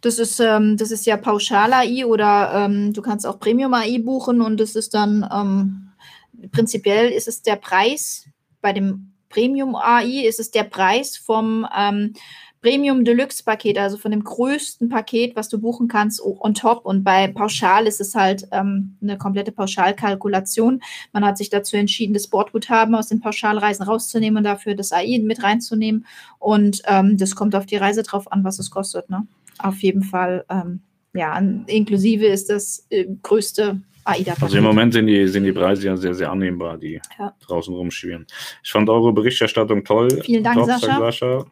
Das 0.00 0.18
ist, 0.18 0.40
ähm, 0.40 0.76
das 0.76 0.90
ist 0.90 1.04
ja 1.06 1.16
Pauschal-AI 1.16 2.06
oder 2.06 2.52
ähm, 2.54 2.92
du 2.92 3.02
kannst 3.02 3.26
auch 3.26 3.40
Premium-AI 3.40 3.98
buchen 3.98 4.40
und 4.40 4.58
das 4.58 4.76
ist 4.76 4.94
dann 4.94 5.28
ähm, 5.32 6.48
prinzipiell 6.52 7.10
ist 7.10 7.28
es 7.28 7.42
der 7.42 7.56
Preis 7.56 8.26
bei 8.60 8.72
dem 8.72 9.12
Premium 9.28 9.74
AI 9.74 10.26
ist 10.26 10.38
es 10.38 10.50
der 10.52 10.62
Preis 10.62 11.16
vom 11.16 11.66
ähm, 11.76 12.14
Premium 12.62 13.04
Deluxe 13.04 13.44
Paket, 13.44 13.76
also 13.76 13.98
von 13.98 14.10
dem 14.10 14.24
größten 14.24 14.88
Paket, 14.88 15.36
was 15.36 15.50
du 15.50 15.60
buchen 15.60 15.86
kannst, 15.86 16.22
on 16.24 16.54
top. 16.54 16.86
Und 16.86 17.04
bei 17.04 17.28
Pauschal 17.28 17.86
ist 17.86 18.00
es 18.00 18.14
halt 18.14 18.48
ähm, 18.52 18.96
eine 19.02 19.18
komplette 19.18 19.52
Pauschalkalkulation. 19.52 20.80
Man 21.12 21.26
hat 21.26 21.36
sich 21.36 21.50
dazu 21.50 21.76
entschieden, 21.76 22.14
das 22.14 22.28
Bordguthaben 22.28 22.94
aus 22.94 23.08
den 23.08 23.20
Pauschalreisen 23.20 23.84
rauszunehmen 23.84 24.38
und 24.38 24.44
dafür 24.44 24.74
das 24.74 24.92
AI 24.92 25.20
mit 25.22 25.42
reinzunehmen. 25.42 26.06
Und 26.38 26.80
ähm, 26.86 27.18
das 27.18 27.36
kommt 27.36 27.54
auf 27.54 27.66
die 27.66 27.76
Reise 27.76 28.02
drauf 28.02 28.32
an, 28.32 28.44
was 28.44 28.58
es 28.58 28.70
kostet. 28.70 29.10
Ne? 29.10 29.26
Auf 29.58 29.82
jeden 29.82 30.02
Fall, 30.02 30.44
ähm, 30.48 30.80
ja, 31.12 31.38
inklusive 31.66 32.26
ist 32.26 32.50
das 32.50 32.86
äh, 32.90 33.06
größte 33.22 33.80
AIDA. 34.04 34.34
Also 34.40 34.58
im 34.58 34.64
Moment 34.64 34.92
sind 34.92 35.06
die, 35.06 35.26
sind 35.28 35.44
die 35.44 35.52
Preise 35.52 35.86
ja 35.86 35.96
sehr, 35.96 36.14
sehr 36.14 36.30
annehmbar, 36.30 36.78
die 36.78 37.00
ja. 37.18 37.34
draußen 37.46 37.74
rumschwirren. 37.74 38.26
Ich 38.62 38.70
fand 38.70 38.88
eure 38.88 39.12
Berichterstattung 39.12 39.84
toll. 39.84 40.22
Vielen 40.22 40.44
Dank, 40.44 40.58
Top, 40.58 40.66
Sascha. 40.66 40.98
Sascha. 40.98 41.46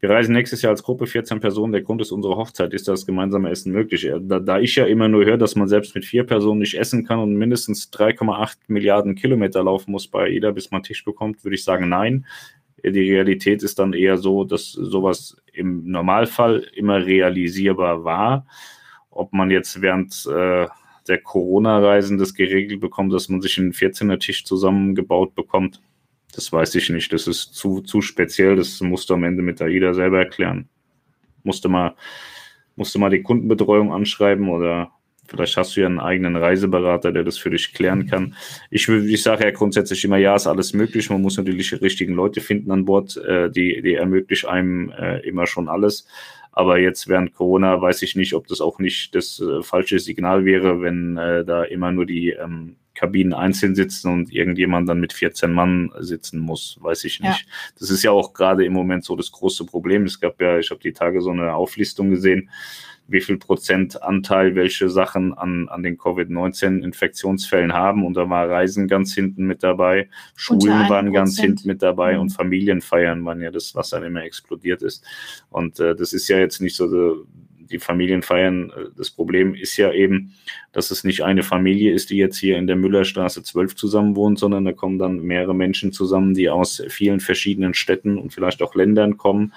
Wir 0.00 0.10
reisen 0.10 0.34
nächstes 0.34 0.60
Jahr 0.60 0.70
als 0.70 0.82
Gruppe 0.82 1.06
14 1.06 1.40
Personen. 1.40 1.72
Der 1.72 1.80
Grund 1.80 2.02
ist 2.02 2.12
unsere 2.12 2.36
Hochzeit. 2.36 2.74
Ist 2.74 2.88
das 2.88 3.06
gemeinsame 3.06 3.48
Essen 3.50 3.72
möglich? 3.72 4.06
Da, 4.20 4.38
da 4.38 4.58
ich 4.58 4.76
ja 4.76 4.84
immer 4.84 5.08
nur 5.08 5.24
höre, 5.24 5.38
dass 5.38 5.56
man 5.56 5.66
selbst 5.66 5.94
mit 5.94 6.04
vier 6.04 6.24
Personen 6.24 6.60
nicht 6.60 6.74
essen 6.74 7.06
kann 7.06 7.20
und 7.20 7.34
mindestens 7.34 7.90
3,8 7.90 8.56
Milliarden 8.66 9.14
Kilometer 9.14 9.64
laufen 9.64 9.92
muss 9.92 10.06
bei 10.06 10.28
jeder, 10.28 10.52
bis 10.52 10.70
man 10.70 10.82
Tisch 10.82 11.04
bekommt, 11.04 11.42
würde 11.42 11.54
ich 11.54 11.64
sagen, 11.64 11.88
nein. 11.88 12.26
Die 12.84 13.12
Realität 13.12 13.62
ist 13.62 13.78
dann 13.78 13.94
eher 13.94 14.18
so, 14.18 14.44
dass 14.44 14.72
sowas 14.72 15.38
im 15.54 15.90
Normalfall 15.90 16.66
immer 16.74 17.04
realisierbar 17.04 18.04
war. 18.04 18.46
Ob 19.10 19.32
man 19.32 19.50
jetzt 19.50 19.80
während 19.80 20.26
äh, 20.26 20.66
der 21.06 21.18
Corona-Reisen 21.18 22.18
das 22.18 22.34
geregelt 22.34 22.80
bekommt, 22.80 23.12
dass 23.12 23.28
man 23.28 23.40
sich 23.40 23.58
einen 23.58 23.72
14er 23.72 24.18
Tisch 24.18 24.44
zusammengebaut 24.44 25.34
bekommt, 25.34 25.80
das 26.34 26.52
weiß 26.52 26.74
ich 26.74 26.90
nicht. 26.90 27.12
Das 27.12 27.28
ist 27.28 27.54
zu, 27.54 27.80
zu 27.80 28.00
speziell. 28.00 28.56
Das 28.56 28.80
musst 28.80 29.08
du 29.08 29.14
am 29.14 29.24
Ende 29.24 29.42
mit 29.42 29.62
AIDA 29.62 29.94
selber 29.94 30.18
erklären. 30.18 30.68
Musste 31.44 31.68
mal, 31.68 31.94
musste 32.74 32.98
mal 32.98 33.10
die 33.10 33.22
Kundenbetreuung 33.22 33.92
anschreiben 33.92 34.48
oder 34.48 34.90
vielleicht 35.26 35.56
hast 35.56 35.76
du 35.76 35.80
ja 35.80 35.86
einen 35.86 36.00
eigenen 36.00 36.36
Reiseberater, 36.36 37.12
der 37.12 37.24
das 37.24 37.38
für 37.38 37.50
dich 37.50 37.72
klären 37.72 38.06
kann. 38.06 38.34
Ich, 38.70 38.88
ich 38.88 39.22
sage 39.22 39.44
ja 39.44 39.50
grundsätzlich 39.50 40.04
immer, 40.04 40.18
ja, 40.18 40.34
ist 40.34 40.46
alles 40.46 40.74
möglich. 40.74 41.10
Man 41.10 41.22
muss 41.22 41.36
natürlich 41.36 41.70
die 41.70 41.76
richtigen 41.76 42.14
Leute 42.14 42.40
finden 42.40 42.70
an 42.70 42.84
Bord, 42.84 43.16
äh, 43.16 43.50
die, 43.50 43.82
die 43.82 43.94
ermöglichen 43.94 44.48
einem 44.48 44.90
äh, 44.90 45.20
immer 45.20 45.46
schon 45.46 45.68
alles. 45.68 46.06
Aber 46.52 46.78
jetzt 46.78 47.08
während 47.08 47.34
Corona 47.34 47.80
weiß 47.80 48.02
ich 48.02 48.14
nicht, 48.14 48.34
ob 48.34 48.46
das 48.46 48.60
auch 48.60 48.78
nicht 48.78 49.14
das 49.14 49.40
äh, 49.40 49.62
falsche 49.62 49.98
Signal 49.98 50.44
wäre, 50.44 50.80
wenn 50.82 51.16
äh, 51.16 51.44
da 51.44 51.64
immer 51.64 51.90
nur 51.90 52.06
die 52.06 52.30
ähm, 52.30 52.76
Kabinen 52.94 53.34
einzeln 53.34 53.74
sitzen 53.74 54.12
und 54.12 54.32
irgendjemand 54.32 54.88
dann 54.88 55.00
mit 55.00 55.12
14 55.12 55.52
Mann 55.52 55.90
sitzen 55.98 56.38
muss, 56.38 56.78
weiß 56.80 57.04
ich 57.04 57.20
nicht. 57.20 57.40
Ja. 57.40 57.46
Das 57.78 57.90
ist 57.90 58.04
ja 58.04 58.12
auch 58.12 58.32
gerade 58.32 58.64
im 58.64 58.72
Moment 58.72 59.04
so 59.04 59.16
das 59.16 59.32
große 59.32 59.66
Problem. 59.66 60.04
Es 60.04 60.20
gab 60.20 60.40
ja, 60.40 60.58
ich 60.58 60.70
habe 60.70 60.80
die 60.80 60.92
Tage 60.92 61.20
so 61.20 61.30
eine 61.30 61.54
Auflistung 61.54 62.10
gesehen, 62.10 62.50
wie 63.06 63.20
viel 63.20 63.36
Prozent 63.36 64.02
Anteil 64.02 64.54
welche 64.54 64.88
Sachen 64.88 65.34
an, 65.34 65.68
an 65.68 65.82
den 65.82 65.98
Covid-19-Infektionsfällen 65.98 67.72
haben. 67.72 68.04
Und 68.04 68.14
da 68.14 68.28
war 68.30 68.48
Reisen 68.48 68.88
ganz 68.88 69.14
hinten 69.14 69.46
mit 69.46 69.62
dabei, 69.62 70.08
Schulen 70.36 70.88
waren 70.88 71.12
ganz 71.12 71.38
hinten 71.38 71.68
mit 71.68 71.82
dabei 71.82 72.14
mhm. 72.14 72.20
und 72.20 72.30
Familienfeiern 72.30 73.24
waren 73.24 73.42
ja 73.42 73.50
das, 73.50 73.74
was 73.74 73.90
dann 73.90 74.02
immer 74.02 74.22
explodiert 74.22 74.82
ist. 74.82 75.04
Und 75.50 75.80
äh, 75.80 75.94
das 75.94 76.12
ist 76.12 76.28
ja 76.28 76.38
jetzt 76.38 76.60
nicht 76.60 76.76
so 76.76 77.26
die 77.70 77.78
Familien 77.78 78.22
feiern. 78.22 78.70
Äh, 78.70 78.90
das 78.96 79.10
Problem 79.10 79.54
ist 79.54 79.76
ja 79.76 79.92
eben, 79.92 80.34
dass 80.72 80.90
es 80.90 81.04
nicht 81.04 81.22
eine 81.22 81.42
Familie 81.42 81.92
ist, 81.92 82.10
die 82.10 82.16
jetzt 82.16 82.38
hier 82.38 82.56
in 82.56 82.66
der 82.66 82.76
Müllerstraße 82.76 83.42
12 83.42 83.74
zusammen 83.74 84.16
wohnt, 84.16 84.38
sondern 84.38 84.64
da 84.64 84.72
kommen 84.72 84.98
dann 84.98 85.20
mehrere 85.20 85.54
Menschen 85.54 85.92
zusammen, 85.92 86.34
die 86.34 86.48
aus 86.48 86.82
vielen 86.88 87.20
verschiedenen 87.20 87.74
Städten 87.74 88.18
und 88.18 88.32
vielleicht 88.32 88.62
auch 88.62 88.74
Ländern 88.74 89.16
kommen 89.16 89.52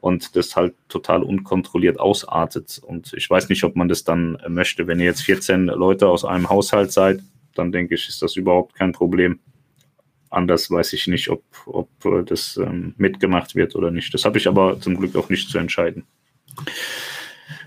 und 0.00 0.36
das 0.36 0.56
halt 0.56 0.74
total 0.88 1.22
unkontrolliert 1.22 1.98
ausartet. 1.98 2.80
Und 2.84 3.12
ich 3.14 3.28
weiß 3.28 3.48
nicht, 3.48 3.64
ob 3.64 3.76
man 3.76 3.88
das 3.88 4.04
dann 4.04 4.38
möchte. 4.48 4.86
Wenn 4.86 5.00
ihr 5.00 5.06
jetzt 5.06 5.22
14 5.22 5.66
Leute 5.66 6.08
aus 6.08 6.24
einem 6.24 6.48
Haushalt 6.48 6.92
seid, 6.92 7.20
dann 7.54 7.72
denke 7.72 7.94
ich, 7.94 8.08
ist 8.08 8.22
das 8.22 8.36
überhaupt 8.36 8.74
kein 8.74 8.92
Problem. 8.92 9.40
Anders 10.30 10.70
weiß 10.70 10.92
ich 10.92 11.06
nicht, 11.06 11.30
ob, 11.30 11.42
ob 11.66 11.88
das 12.26 12.56
ähm, 12.58 12.94
mitgemacht 12.96 13.54
wird 13.54 13.74
oder 13.74 13.90
nicht. 13.90 14.12
Das 14.12 14.24
habe 14.24 14.38
ich 14.38 14.46
aber 14.46 14.80
zum 14.80 14.96
Glück 14.96 15.16
auch 15.16 15.30
nicht 15.30 15.48
zu 15.48 15.58
entscheiden. 15.58 16.06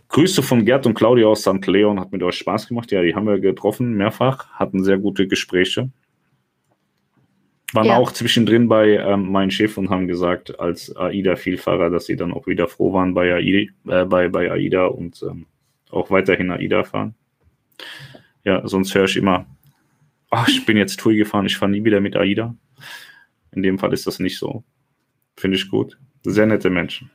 Grüße 0.09 0.43
von 0.43 0.65
Gerd 0.65 0.85
und 0.85 0.93
Claudia 0.93 1.27
aus 1.27 1.41
St. 1.41 1.65
Leon. 1.65 1.99
Hat 1.99 2.11
mit 2.11 2.21
euch 2.21 2.35
Spaß 2.35 2.67
gemacht. 2.67 2.91
Ja, 2.91 3.01
die 3.01 3.15
haben 3.15 3.27
wir 3.27 3.39
getroffen, 3.39 3.93
mehrfach, 3.95 4.49
hatten 4.51 4.83
sehr 4.83 4.97
gute 4.97 5.27
Gespräche. 5.27 5.89
Waren 7.73 7.87
ja. 7.87 7.97
auch 7.97 8.11
zwischendrin 8.11 8.67
bei 8.67 8.97
ähm, 8.97 9.31
meinem 9.31 9.51
Chef 9.51 9.77
und 9.77 9.89
haben 9.89 10.07
gesagt, 10.07 10.59
als 10.59 10.93
AIDA-Vielfahrer, 10.95 11.89
dass 11.89 12.05
sie 12.05 12.17
dann 12.17 12.33
auch 12.33 12.47
wieder 12.47 12.67
froh 12.67 12.91
waren 12.91 13.13
bei 13.13 13.33
AIDA, 13.33 13.71
äh, 13.87 14.05
bei, 14.05 14.27
bei 14.27 14.51
AIDA 14.51 14.87
und 14.87 15.23
ähm, 15.23 15.45
auch 15.89 16.11
weiterhin 16.11 16.51
AIDA 16.51 16.83
fahren. 16.83 17.15
Ja, 18.43 18.67
sonst 18.67 18.93
höre 18.93 19.05
ich 19.05 19.15
immer, 19.15 19.45
ach, 20.29 20.49
ich 20.49 20.65
bin 20.65 20.75
jetzt 20.75 20.99
TUI 20.99 21.15
gefahren, 21.15 21.45
ich 21.45 21.57
fahre 21.57 21.71
nie 21.71 21.83
wieder 21.83 22.01
mit 22.01 22.15
AIDA. 22.15 22.55
In 23.51 23.63
dem 23.63 23.79
Fall 23.79 23.93
ist 23.93 24.07
das 24.07 24.19
nicht 24.19 24.37
so. 24.37 24.63
Finde 25.37 25.57
ich 25.57 25.69
gut. 25.69 25.97
Sehr 26.23 26.45
nette 26.45 26.69
Menschen. 26.69 27.09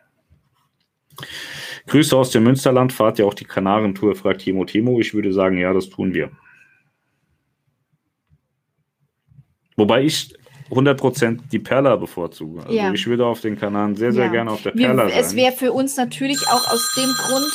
Grüße 1.87 2.17
aus 2.17 2.31
dem 2.31 2.45
Münsterland. 2.45 2.93
Fahrt 2.93 3.19
ihr 3.19 3.27
auch 3.27 3.35
die 3.35 3.45
Kanarentour, 3.45 4.15
fragt 4.17 4.43
Timo 4.43 4.65
Timo. 4.65 5.01
Ich 5.01 5.15
würde 5.15 5.33
sagen, 5.33 5.59
ja, 5.59 5.73
das 5.73 5.89
tun 5.89 6.15
wir. 6.15 6.31
Wobei 9.77 10.05
ich 10.05 10.35
100% 10.71 11.41
die 11.51 11.59
Perla 11.59 11.97
bevorzuge. 11.97 12.61
Also 12.63 12.73
ja. 12.73 12.93
ich 12.93 13.07
würde 13.07 13.27
auf 13.27 13.41
den 13.41 13.59
Kanaren 13.59 13.95
sehr, 13.95 14.13
sehr 14.13 14.27
ja. 14.27 14.33
gerne 14.33 14.51
auf 14.51 14.63
der 14.63 14.73
Perla 14.73 15.05
wir, 15.05 15.11
sein. 15.11 15.21
Es 15.21 15.37
wäre 15.37 15.53
für 15.53 15.73
uns 15.73 15.97
natürlich 15.97 16.47
auch 16.49 16.73
aus 16.73 16.95
dem 16.97 17.11
Grund. 17.13 17.53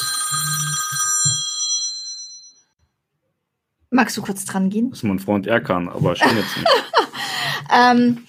Magst 3.89 4.15
du 4.15 4.21
kurz 4.21 4.45
dran 4.45 4.69
gehen? 4.69 4.89
Das 4.89 4.99
ist 4.99 5.03
mein 5.03 5.19
Freund 5.19 5.47
Erkan, 5.47 5.89
aber 5.89 6.15
schon 6.15 6.35
jetzt 6.37 6.55
nicht. 6.55 6.67
ähm, 7.73 8.23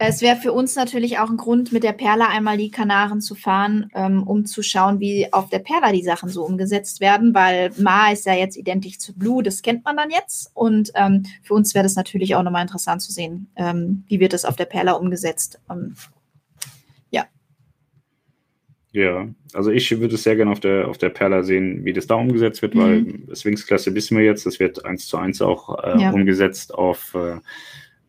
es 0.00 0.22
wäre 0.22 0.36
für 0.36 0.52
uns 0.52 0.76
natürlich 0.76 1.18
auch 1.18 1.28
ein 1.28 1.36
Grund, 1.36 1.72
mit 1.72 1.82
der 1.82 1.92
Perla 1.92 2.28
einmal 2.28 2.56
die 2.56 2.70
Kanaren 2.70 3.20
zu 3.20 3.34
fahren, 3.34 3.90
ähm, 3.94 4.22
um 4.22 4.46
zu 4.46 4.62
schauen, 4.62 5.00
wie 5.00 5.32
auf 5.32 5.50
der 5.50 5.58
Perla 5.58 5.90
die 5.90 6.04
Sachen 6.04 6.28
so 6.28 6.44
umgesetzt 6.44 7.00
werden, 7.00 7.34
weil 7.34 7.72
Ma 7.78 8.12
ist 8.12 8.24
ja 8.24 8.34
jetzt 8.34 8.56
identisch 8.56 8.98
zu 8.98 9.12
Blue, 9.12 9.42
das 9.42 9.60
kennt 9.60 9.84
man 9.84 9.96
dann 9.96 10.10
jetzt. 10.10 10.52
Und 10.54 10.92
ähm, 10.94 11.24
für 11.42 11.54
uns 11.54 11.74
wäre 11.74 11.82
das 11.82 11.96
natürlich 11.96 12.36
auch 12.36 12.44
nochmal 12.44 12.62
interessant 12.62 13.02
zu 13.02 13.10
sehen, 13.10 13.50
ähm, 13.56 14.04
wie 14.06 14.20
wird 14.20 14.32
das 14.32 14.44
auf 14.44 14.54
der 14.54 14.66
Perla 14.66 14.92
umgesetzt. 14.92 15.60
Ähm, 15.68 15.94
ja. 17.10 17.26
Ja, 18.92 19.26
also 19.52 19.72
ich 19.72 19.90
würde 19.98 20.14
es 20.14 20.22
sehr 20.22 20.36
gerne 20.36 20.52
auf 20.52 20.60
der, 20.60 20.86
auf 20.86 20.98
der 20.98 21.08
Perla 21.08 21.42
sehen, 21.42 21.84
wie 21.84 21.92
das 21.92 22.06
da 22.06 22.14
umgesetzt 22.14 22.62
wird, 22.62 22.76
mhm. 22.76 22.80
weil 23.26 23.36
Sphinx-Klasse 23.36 23.92
wissen 23.96 24.16
wir 24.16 24.24
jetzt, 24.24 24.46
das 24.46 24.60
wird 24.60 24.84
eins 24.84 25.08
zu 25.08 25.16
eins 25.16 25.42
auch 25.42 25.82
äh, 25.82 26.02
ja. 26.02 26.10
umgesetzt 26.12 26.72
auf 26.72 27.16
äh, 27.16 27.38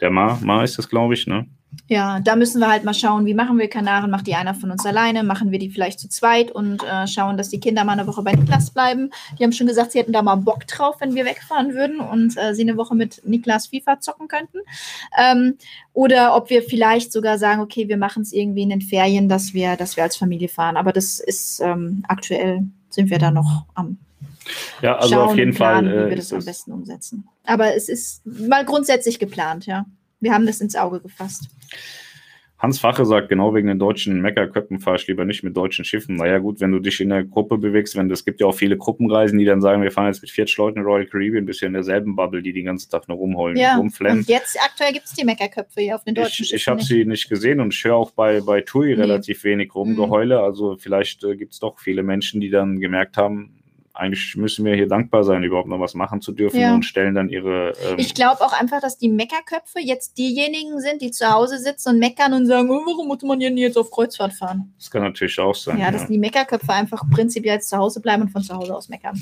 der 0.01 0.11
Ma. 0.11 0.39
Ma 0.43 0.63
ist 0.63 0.77
das, 0.77 0.87
glaube 0.87 1.15
ich, 1.15 1.25
ne? 1.25 1.47
Ja, 1.87 2.19
da 2.19 2.35
müssen 2.35 2.59
wir 2.59 2.69
halt 2.69 2.83
mal 2.83 2.93
schauen, 2.93 3.25
wie 3.25 3.33
machen 3.33 3.57
wir 3.57 3.67
Kanaren? 3.67 4.11
Macht 4.11 4.27
die 4.27 4.35
einer 4.35 4.53
von 4.53 4.71
uns 4.71 4.85
alleine? 4.85 5.23
Machen 5.23 5.51
wir 5.51 5.59
die 5.59 5.69
vielleicht 5.69 5.99
zu 5.99 6.07
zweit 6.07 6.51
und 6.51 6.83
äh, 6.83 7.07
schauen, 7.07 7.37
dass 7.37 7.49
die 7.49 7.59
Kinder 7.59 7.83
mal 7.83 7.93
eine 7.93 8.07
Woche 8.07 8.21
bei 8.21 8.33
Niklas 8.33 8.71
bleiben? 8.71 9.09
Die 9.37 9.43
haben 9.43 9.51
schon 9.51 9.67
gesagt, 9.67 9.91
sie 9.91 9.99
hätten 9.99 10.13
da 10.13 10.21
mal 10.21 10.35
Bock 10.35 10.67
drauf, 10.67 10.97
wenn 10.99 11.15
wir 11.15 11.25
wegfahren 11.25 11.73
würden 11.73 11.99
und 11.99 12.37
äh, 12.37 12.53
sie 12.53 12.61
eine 12.61 12.77
Woche 12.77 12.95
mit 12.95 13.21
Niklas 13.25 13.67
FIFA 13.67 13.99
zocken 13.99 14.27
könnten. 14.27 14.59
Ähm, 15.19 15.57
oder 15.93 16.35
ob 16.35 16.49
wir 16.49 16.63
vielleicht 16.63 17.11
sogar 17.11 17.37
sagen, 17.37 17.61
okay, 17.61 17.87
wir 17.87 17.97
machen 17.97 18.21
es 18.21 18.33
irgendwie 18.33 18.63
in 18.63 18.69
den 18.69 18.81
Ferien, 18.81 19.27
dass 19.27 19.53
wir, 19.53 19.75
dass 19.75 19.95
wir 19.95 20.03
als 20.03 20.15
Familie 20.15 20.47
fahren. 20.47 20.77
Aber 20.77 20.91
das 20.91 21.19
ist 21.19 21.59
ähm, 21.59 22.03
aktuell 22.07 22.63
sind 22.89 23.09
wir 23.09 23.19
da 23.19 23.31
noch 23.31 23.65
am 23.75 23.97
ja, 24.81 24.97
also 24.97 25.15
Schauen 25.15 25.29
auf 25.29 25.37
jeden 25.37 25.53
planen, 25.53 25.87
Fall, 25.87 25.97
äh, 25.97 26.05
wie 26.05 26.09
wir 26.09 26.17
das 26.17 26.33
am 26.33 26.43
besten 26.43 26.71
umsetzen. 26.71 27.27
Aber 27.45 27.75
es 27.75 27.89
ist 27.89 28.25
mal 28.25 28.65
grundsätzlich 28.65 29.19
geplant, 29.19 29.65
ja. 29.65 29.85
Wir 30.19 30.33
haben 30.33 30.45
das 30.45 30.61
ins 30.61 30.75
Auge 30.75 31.01
gefasst. 31.01 31.49
Hans 32.59 32.77
Fache 32.77 33.05
sagt, 33.05 33.29
genau 33.29 33.55
wegen 33.55 33.69
den 33.69 33.79
deutschen 33.79 34.19
Meckerköppen 34.19 34.81
fahre 34.81 34.97
ich 34.97 35.07
lieber 35.07 35.23
nicht 35.23 35.43
mit 35.43 35.55
deutschen 35.55 35.85
Schiffen. 35.85 36.17
Naja, 36.17 36.39
gut, 36.39 36.59
wenn 36.59 36.73
du 36.73 36.79
dich 36.79 36.99
in 36.99 37.07
der 37.07 37.23
Gruppe 37.23 37.57
bewegst, 37.57 37.95
wenn 37.95 38.11
es 38.11 38.25
gibt 38.25 38.41
ja 38.41 38.47
auch 38.47 38.55
viele 38.55 38.75
Gruppenreisen, 38.77 39.39
die 39.39 39.45
dann 39.45 39.61
sagen, 39.61 39.81
wir 39.81 39.91
fahren 39.91 40.07
jetzt 40.07 40.21
mit 40.21 40.29
40 40.29 40.57
Leuten 40.57 40.79
in 40.79 40.83
Royal 40.83 41.05
Caribbean, 41.05 41.45
bist 41.45 41.61
ja 41.61 41.67
in 41.67 41.73
derselben 41.73 42.17
Bubble, 42.17 42.41
die 42.41 42.51
den 42.51 42.65
ganzen 42.65 42.91
Tag 42.91 43.07
nur 43.07 43.15
rumheulen, 43.15 43.55
ja, 43.55 43.77
rumflennen. 43.77 44.19
Und 44.19 44.27
jetzt 44.27 44.59
aktuell 44.61 44.91
gibt 44.91 45.05
es 45.05 45.13
die 45.13 45.23
Meckerköpfe 45.23 45.79
hier 45.79 45.95
auf 45.95 46.03
den 46.03 46.15
deutschen 46.15 46.43
ich, 46.43 46.49
Schiffen. 46.49 46.57
Ich 46.57 46.67
habe 46.67 46.83
sie 46.83 47.05
nicht 47.05 47.29
gesehen 47.29 47.61
und 47.61 47.73
ich 47.73 47.81
höre 47.81 47.95
auch 47.95 48.11
bei, 48.11 48.41
bei 48.41 48.59
TUI 48.59 48.87
nee. 48.87 48.93
relativ 48.95 49.45
wenig 49.45 49.73
Rumgeheule. 49.73 50.39
Mhm. 50.39 50.43
Also 50.43 50.75
vielleicht 50.77 51.23
äh, 51.23 51.37
gibt 51.37 51.53
es 51.53 51.59
doch 51.59 51.79
viele 51.79 52.03
Menschen, 52.03 52.41
die 52.41 52.49
dann 52.49 52.81
gemerkt 52.81 53.15
haben, 53.15 53.58
eigentlich 53.99 54.35
müssen 54.35 54.65
wir 54.65 54.75
hier 54.75 54.87
dankbar 54.87 55.23
sein, 55.23 55.43
überhaupt 55.43 55.67
noch 55.67 55.79
was 55.79 55.93
machen 55.93 56.21
zu 56.21 56.31
dürfen 56.31 56.59
ja. 56.59 56.73
und 56.73 56.83
stellen 56.83 57.15
dann 57.15 57.29
ihre. 57.29 57.73
Ähm 57.83 57.95
ich 57.97 58.13
glaube 58.13 58.41
auch 58.41 58.53
einfach, 58.53 58.79
dass 58.81 58.97
die 58.97 59.09
Meckerköpfe 59.09 59.79
jetzt 59.79 60.17
diejenigen 60.17 60.79
sind, 60.79 61.01
die 61.01 61.11
zu 61.11 61.29
Hause 61.29 61.57
sitzen 61.59 61.89
und 61.89 61.99
meckern 61.99 62.33
und 62.33 62.45
sagen, 62.45 62.69
oh, 62.69 62.81
warum 62.85 63.07
muss 63.07 63.21
man 63.21 63.39
denn 63.39 63.57
jetzt 63.57 63.77
auf 63.77 63.91
Kreuzfahrt 63.91 64.33
fahren? 64.33 64.73
Das 64.77 64.89
kann 64.89 65.03
natürlich 65.03 65.37
auch 65.39 65.55
sein. 65.55 65.79
Ja, 65.79 65.91
dass 65.91 66.03
ja. 66.03 66.07
die 66.07 66.17
Meckerköpfe 66.17 66.73
einfach 66.73 67.03
prinzipiell 67.09 67.61
zu 67.61 67.77
Hause 67.77 67.99
bleiben 67.99 68.23
und 68.23 68.29
von 68.29 68.41
zu 68.41 68.55
Hause 68.55 68.75
aus 68.75 68.89
meckern. 68.89 69.19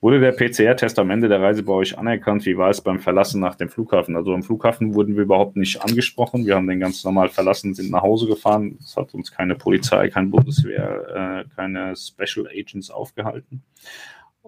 Wurde 0.00 0.20
der 0.20 0.32
PCR-Test 0.32 0.98
am 0.98 1.10
Ende 1.10 1.28
der 1.28 1.40
Reise 1.40 1.62
bei 1.62 1.72
euch 1.72 1.98
anerkannt? 1.98 2.46
Wie 2.46 2.56
war 2.56 2.70
es 2.70 2.80
beim 2.80 3.00
Verlassen 3.00 3.40
nach 3.40 3.54
dem 3.54 3.68
Flughafen? 3.68 4.16
Also 4.16 4.32
am 4.32 4.42
Flughafen 4.42 4.94
wurden 4.94 5.16
wir 5.16 5.24
überhaupt 5.24 5.56
nicht 5.56 5.82
angesprochen. 5.82 6.46
Wir 6.46 6.56
haben 6.56 6.68
den 6.68 6.80
ganz 6.80 7.04
normal 7.04 7.28
verlassen, 7.28 7.74
sind 7.74 7.90
nach 7.90 8.02
Hause 8.02 8.26
gefahren. 8.26 8.78
Es 8.80 8.96
hat 8.96 9.14
uns 9.14 9.32
keine 9.32 9.54
Polizei, 9.54 10.08
kein 10.08 10.30
Bundeswehr, 10.30 11.44
äh, 11.44 11.54
keine 11.54 11.94
Special 11.96 12.46
Agents 12.48 12.90
aufgehalten. 12.90 13.62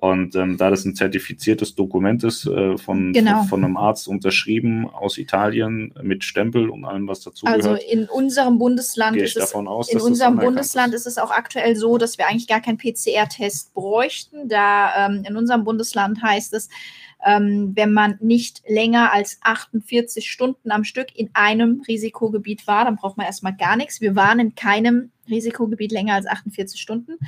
Und 0.00 0.34
ähm, 0.34 0.56
da 0.56 0.70
das 0.70 0.86
ein 0.86 0.94
zertifiziertes 0.94 1.74
Dokument 1.74 2.24
ist, 2.24 2.46
äh, 2.46 2.78
von, 2.78 3.12
genau. 3.12 3.42
von, 3.42 3.62
einem 3.62 3.76
Arzt 3.76 4.08
unterschrieben 4.08 4.88
aus 4.88 5.18
Italien 5.18 5.92
mit 6.02 6.24
Stempel 6.24 6.70
und 6.70 6.86
allem, 6.86 7.06
was 7.06 7.20
dazu 7.20 7.44
also 7.44 7.68
gehört. 7.68 7.82
Also 7.82 7.92
in 7.92 8.08
unserem 8.08 8.58
Bundesland 8.58 9.18
ist 9.18 9.36
es, 9.36 9.54
aus, 9.54 9.92
in 9.92 10.00
unserem 10.00 10.38
Bundesland 10.38 10.94
ist. 10.94 11.02
ist 11.02 11.12
es 11.12 11.18
auch 11.18 11.30
aktuell 11.30 11.76
so, 11.76 11.98
dass 11.98 12.16
wir 12.16 12.28
eigentlich 12.28 12.48
gar 12.48 12.62
keinen 12.62 12.78
PCR-Test 12.78 13.74
bräuchten. 13.74 14.48
Da 14.48 15.06
ähm, 15.06 15.22
in 15.28 15.36
unserem 15.36 15.64
Bundesland 15.64 16.22
heißt 16.22 16.54
es, 16.54 16.70
ähm, 17.22 17.72
wenn 17.74 17.92
man 17.92 18.16
nicht 18.20 18.62
länger 18.66 19.12
als 19.12 19.38
48 19.42 20.30
Stunden 20.30 20.70
am 20.70 20.84
Stück 20.84 21.08
in 21.14 21.28
einem 21.34 21.82
Risikogebiet 21.86 22.66
war, 22.66 22.86
dann 22.86 22.96
braucht 22.96 23.18
man 23.18 23.26
erstmal 23.26 23.54
gar 23.54 23.76
nichts. 23.76 24.00
Wir 24.00 24.16
waren 24.16 24.38
in 24.38 24.54
keinem 24.54 25.10
Risikogebiet 25.30 25.92
länger 25.92 26.14
als 26.14 26.26
48 26.26 26.80
Stunden, 26.80 27.18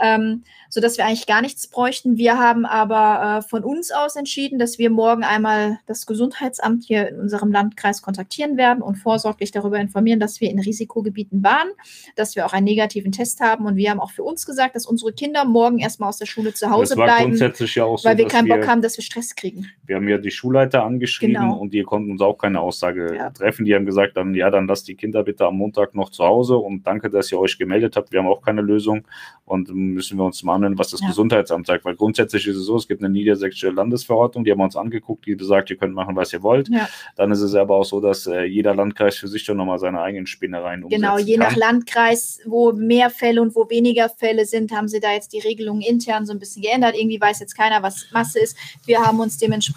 ähm, 0.00 0.42
sodass 0.68 0.98
wir 0.98 1.06
eigentlich 1.06 1.26
gar 1.26 1.40
nichts 1.40 1.66
bräuchten. 1.66 2.16
Wir 2.16 2.38
haben 2.38 2.66
aber 2.66 3.38
äh, 3.38 3.48
von 3.48 3.64
uns 3.64 3.90
aus 3.90 4.16
entschieden, 4.16 4.58
dass 4.58 4.78
wir 4.78 4.90
morgen 4.90 5.24
einmal 5.24 5.78
das 5.86 6.06
Gesundheitsamt 6.06 6.84
hier 6.84 7.08
in 7.08 7.20
unserem 7.20 7.52
Landkreis 7.52 8.02
kontaktieren 8.02 8.56
werden 8.56 8.82
und 8.82 8.96
vorsorglich 8.96 9.50
darüber 9.50 9.78
informieren, 9.78 10.20
dass 10.20 10.40
wir 10.40 10.50
in 10.50 10.58
Risikogebieten 10.58 11.42
waren, 11.42 11.68
dass 12.16 12.36
wir 12.36 12.46
auch 12.46 12.52
einen 12.52 12.64
negativen 12.64 13.12
Test 13.12 13.40
haben. 13.40 13.66
Und 13.66 13.76
wir 13.76 13.90
haben 13.90 14.00
auch 14.00 14.10
für 14.10 14.24
uns 14.24 14.46
gesagt, 14.46 14.76
dass 14.76 14.86
unsere 14.86 15.12
Kinder 15.12 15.44
morgen 15.44 15.78
erstmal 15.78 16.08
aus 16.08 16.18
der 16.18 16.26
Schule 16.26 16.54
zu 16.54 16.70
Hause 16.70 16.94
bleiben, 16.96 17.36
ja 17.36 17.86
so, 17.96 18.08
weil 18.08 18.18
wir 18.18 18.28
keinen 18.28 18.48
Bock 18.48 18.66
haben, 18.66 18.82
dass 18.82 18.96
wir 18.96 19.04
Stress 19.04 19.34
kriegen. 19.34 19.70
Wir 19.86 19.96
haben 19.96 20.08
ja 20.08 20.18
die 20.18 20.30
Schulleiter 20.30 20.84
angeschrieben 20.84 21.42
genau. 21.42 21.56
und 21.56 21.74
die 21.74 21.82
konnten 21.82 22.10
uns 22.10 22.22
auch 22.22 22.38
keine 22.38 22.60
Aussage 22.60 23.14
ja. 23.16 23.30
treffen. 23.30 23.64
Die 23.64 23.74
haben 23.74 23.84
gesagt, 23.84 24.16
dann 24.16 24.34
ja, 24.34 24.50
dann 24.50 24.66
lasst 24.66 24.88
die 24.88 24.94
Kinder 24.94 25.22
bitte 25.22 25.44
am 25.46 25.58
Montag 25.58 25.94
noch 25.94 26.10
zu 26.10 26.24
Hause 26.24 26.56
und 26.56 26.86
danke, 26.86 27.10
dass 27.10 27.30
ihr 27.30 27.38
euch 27.38 27.58
gemeldet 27.58 27.96
habt. 27.96 28.10
Wir 28.10 28.20
haben 28.20 28.26
auch 28.26 28.40
keine 28.40 28.62
Lösung 28.62 29.06
und 29.44 29.68
müssen 29.74 30.16
wir 30.16 30.24
uns 30.24 30.42
mal 30.42 30.54
anhören, 30.54 30.78
was 30.78 30.90
das 30.90 31.02
ja. 31.02 31.08
Gesundheitsamt 31.08 31.66
sagt. 31.66 31.84
Weil 31.84 31.96
grundsätzlich 31.96 32.46
ist 32.46 32.56
es 32.56 32.64
so, 32.64 32.76
es 32.76 32.88
gibt 32.88 33.02
eine 33.02 33.12
niedersächsische 33.12 33.70
Landesverordnung, 33.70 34.44
die 34.44 34.50
haben 34.50 34.58
wir 34.58 34.64
uns 34.64 34.76
angeguckt, 34.76 35.26
die 35.26 35.34
besagt, 35.34 35.68
ihr 35.68 35.76
könnt 35.76 35.94
machen, 35.94 36.16
was 36.16 36.32
ihr 36.32 36.42
wollt. 36.42 36.70
Ja. 36.70 36.88
Dann 37.16 37.30
ist 37.30 37.42
es 37.42 37.54
aber 37.54 37.76
auch 37.76 37.84
so, 37.84 38.00
dass 38.00 38.26
äh, 38.26 38.44
jeder 38.44 38.74
Landkreis 38.74 39.16
für 39.16 39.28
sich 39.28 39.42
schon 39.42 39.58
nochmal 39.58 39.78
seine 39.78 40.00
eigenen 40.00 40.26
Spinnereien 40.26 40.82
umsetzt. 40.82 41.02
Genau, 41.02 41.18
je 41.18 41.36
kann. 41.36 41.48
nach 41.48 41.56
Landkreis, 41.56 42.40
wo 42.46 42.72
mehr 42.72 43.10
Fälle 43.10 43.42
und 43.42 43.54
wo 43.54 43.68
weniger 43.68 44.08
Fälle 44.08 44.46
sind, 44.46 44.72
haben 44.72 44.88
sie 44.88 45.00
da 45.00 45.12
jetzt 45.12 45.34
die 45.34 45.40
Regelungen 45.40 45.82
intern 45.82 46.24
so 46.24 46.32
ein 46.32 46.38
bisschen 46.38 46.62
geändert. 46.62 46.94
Irgendwie 46.96 47.20
weiß 47.20 47.40
jetzt 47.40 47.54
keiner, 47.54 47.82
was 47.82 48.06
Masse 48.12 48.38
ist. 48.38 48.56
Wir 48.86 49.00
haben 49.00 49.20
uns 49.20 49.36
dementsprechend 49.36 49.73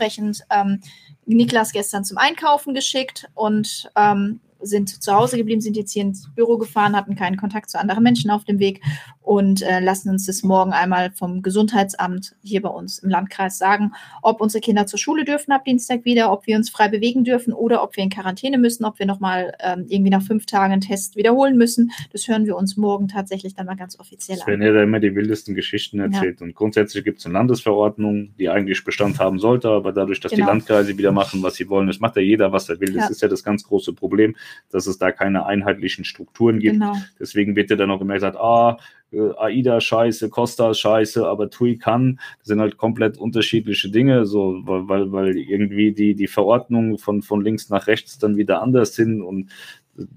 ähm, 0.50 0.82
Niklas 1.26 1.72
gestern 1.72 2.06
zum 2.06 2.18
Einkaufen 2.18 2.74
geschickt 2.74 3.28
und 3.34 3.89
ähm, 3.95 4.39
sind 4.62 5.03
zu 5.03 5.14
Hause 5.14 5.38
geblieben, 5.38 5.62
sind 5.62 5.78
jetzt 5.78 5.91
hier 5.91 6.03
ins 6.03 6.30
Büro 6.36 6.58
gefahren, 6.58 6.95
hatten 6.95 7.16
keinen 7.16 7.38
Kontakt 7.38 7.70
zu 7.70 7.80
anderen 7.80 8.03
Menschen 8.03 8.32
auf 8.32 8.43
dem 8.43 8.60
Weg 8.60 8.82
und 9.22 9.62
äh, 9.62 9.80
lassen 9.80 10.10
uns 10.10 10.26
das 10.26 10.43
morgen 10.43 10.72
einmal 10.72 11.12
vom 11.12 11.41
Gesundheitsamt 11.41 12.36
hier 12.43 12.62
bei 12.62 12.70
uns 12.70 12.99
im 12.99 13.10
Landkreis 13.10 13.58
sagen, 13.58 13.91
ob 14.22 14.39
unsere 14.41 14.62
Kinder 14.62 14.88
zur 14.88 14.99
Schule 14.99 15.26
dürfen 15.26 15.51
ab 15.51 15.66
Dienstag 15.66 16.05
wieder, 16.05 16.32
ob 16.32 16.47
wir 16.47 16.55
uns 16.55 16.70
frei 16.70 16.88
bewegen 16.88 17.24
dürfen 17.24 17.53
oder 17.53 17.84
ob 17.84 17.95
wir 17.97 18.03
in 18.03 18.10
Quarantäne 18.10 18.58
müssen, 18.58 18.86
ob 18.86 18.99
wir 18.99 19.05
nochmal 19.05 19.53
ähm, 19.60 19.86
irgendwie 19.89 20.12
nach 20.12 20.22
fünf 20.22 20.45
Tagen 20.45 20.74
einen 20.74 20.82
Test 20.82 21.16
wiederholen 21.18 21.58
müssen. 21.58 21.91
Das 22.12 22.28
hören 22.28 22.45
wir 22.45 22.55
uns 22.55 22.78
morgen 22.78 23.08
tatsächlich 23.08 23.53
dann 23.53 23.66
mal 23.66 23.76
ganz 23.76 23.99
offiziell 23.99 24.38
an. 24.38 24.41
Es 24.41 24.47
werden 24.47 24.62
ja 24.62 24.72
da 24.72 24.84
immer 24.84 24.99
die 24.99 25.14
wildesten 25.14 25.55
Geschichten 25.55 25.99
erzählt. 25.99 26.39
Ja. 26.39 26.45
Und 26.45 26.55
grundsätzlich 26.55 27.03
gibt 27.03 27.20
es 27.20 27.26
eine 27.26 27.34
Landesverordnung, 27.34 28.34
die 28.39 28.49
eigentlich 28.49 28.84
Bestand 28.86 29.20
haben 29.20 29.39
sollte, 29.39 29.70
aber 29.70 29.91
dadurch, 29.91 30.22
dass 30.22 30.32
genau. 30.32 30.45
die 30.45 30.49
Landkreise 30.51 30.97
wieder 30.97 31.12
machen, 31.12 31.43
was 31.43 31.55
sie 31.55 31.68
wollen, 31.70 31.88
das 31.88 31.99
macht 31.99 32.16
ja 32.16 32.22
jeder, 32.22 32.53
was 32.53 32.70
er 32.70 32.80
will. 32.80 32.93
Das 32.93 33.05
ja. 33.05 33.10
ist 33.10 33.22
ja 33.22 33.28
das 33.28 33.43
ganz 33.43 33.64
große 33.66 33.93
Problem 33.93 34.36
dass 34.70 34.88
es 34.88 34.98
da 34.98 35.12
keine 35.12 35.45
einheitlichen 35.45 36.06
Strukturen 36.06 36.60
gibt. 36.60 36.74
Genau. 36.74 36.95
Deswegen 37.20 37.56
wird 37.56 37.70
ja 37.70 37.76
dann 37.76 37.91
auch 37.91 38.02
immer 38.02 38.16
gesagt, 38.16 38.38
ah, 38.38 38.78
äh, 39.12 39.32
AIDA 39.38 39.80
scheiße, 39.80 40.30
Costa 40.30 40.74
scheiße, 40.74 41.26
aber 41.26 41.50
TUI 41.50 41.78
kann. 41.78 42.20
Das 42.39 42.48
sind 42.48 42.60
halt 42.60 42.78
komplett 42.78 43.18
unterschiedliche 43.18 43.89
Dinge, 43.89 44.26
so, 44.26 44.62
weil, 44.64 45.12
weil 45.12 45.38
irgendwie 45.38 45.93
die, 45.93 46.16
die 46.16 46.28
Verordnungen 46.28 46.98
von, 46.98 47.22
von 47.22 47.41
links 47.41 47.70
nach 47.70 47.88
rechts 47.88 48.20
dann 48.20 48.38
wieder 48.38 48.62
anders 48.62 48.95
sind 48.95 49.22
und 49.22 49.50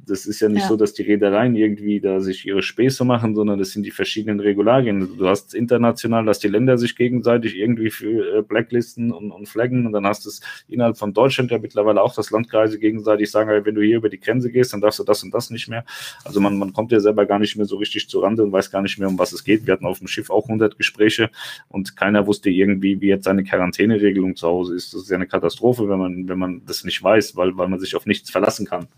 das 0.07 0.27
ist 0.27 0.41
ja 0.41 0.49
nicht 0.49 0.63
ja. 0.63 0.69
so, 0.69 0.77
dass 0.77 0.93
die 0.93 1.03
Reedereien 1.03 1.57
irgendwie 1.57 2.01
da 2.01 2.21
sich 2.21 2.47
ihre 2.47 2.63
Späße 2.63 3.05
machen, 3.05 3.35
sondern 3.35 3.59
das 3.59 3.71
sind 3.71 3.85
die 3.85 3.91
verschiedenen 3.91 4.41
Regularien. 4.41 5.17
Du 5.17 5.27
hast 5.27 5.55
international, 5.55 6.25
dass 6.27 6.39
die 6.39 6.49
Länder 6.49 6.77
sich 6.77 6.97
gegenseitig 6.97 7.57
irgendwie 7.57 7.91
für 7.91 8.39
äh, 8.39 8.43
Blacklisten 8.43 9.11
und, 9.11 9.31
und 9.31 9.49
flaggen 9.49 9.87
und 9.87 9.93
dann 9.93 10.07
hast 10.07 10.25
du 10.27 10.29
es 10.29 10.41
innerhalb 10.69 10.99
von 10.99 11.15
Deutschland 11.15 11.51
ja 11.51 11.59
mittlerweile 11.59 12.03
auch, 12.03 12.15
dass 12.15 12.31
Landkreise 12.31 12.79
gegenseitig 12.79 13.31
sagen, 13.31 13.65
wenn 13.65 13.75
du 13.75 13.83
hier 13.83 13.97
über 13.97 14.11
die 14.11 14.21
Grenze 14.21 14.51
gehst, 14.51 14.73
dann 14.73 14.81
darfst 14.81 14.99
du 14.99 15.05
das 15.05 15.23
und 15.23 15.33
das 15.33 15.51
nicht 15.51 15.69
mehr. 15.69 15.85
Also 16.25 16.41
man, 16.41 16.59
man 16.59 16.73
kommt 16.73 16.93
ja 16.93 17.01
selber 17.01 17.25
gar 17.25 17.39
nicht 17.39 17.57
mehr 17.57 17.67
so 17.67 17.77
richtig 17.77 18.09
zu 18.09 18.21
Rande 18.21 18.43
und 18.43 18.53
weiß 18.53 18.71
gar 18.71 18.83
nicht 18.83 18.99
mehr, 18.99 19.09
um 19.09 19.19
was 19.19 19.33
es 19.33 19.45
geht. 19.45 19.67
Wir 19.67 19.73
hatten 19.73 19.87
auf 19.87 19.99
dem 19.99 20.09
Schiff 20.09 20.31
auch 20.31 20.45
100 20.45 20.77
Gespräche 20.77 21.31
und 21.69 21.97
keiner 21.97 22.27
wusste 22.27 22.51
irgendwie, 22.51 23.01
wie 23.01 23.09
jetzt 23.09 23.25
seine 23.25 23.45
Quarantäneregelung 23.45 24.37
zu 24.37 24.47
Hause 24.47 24.75
ist. 24.75 24.93
Das 24.93 25.03
ist 25.03 25.11
ja 25.11 25.17
eine 25.17 25.27
Katastrophe, 25.27 25.89
wenn 25.89 25.99
man, 25.99 26.29
wenn 26.29 26.39
man 26.39 26.63
das 26.67 26.85
nicht 26.85 27.03
weiß, 27.03 27.37
weil, 27.37 27.57
weil 27.57 27.69
man 27.69 27.79
sich 27.81 27.97
auf 27.97 28.07
nichts 28.07 28.31
verlassen 28.31 28.67
kann. 28.67 28.89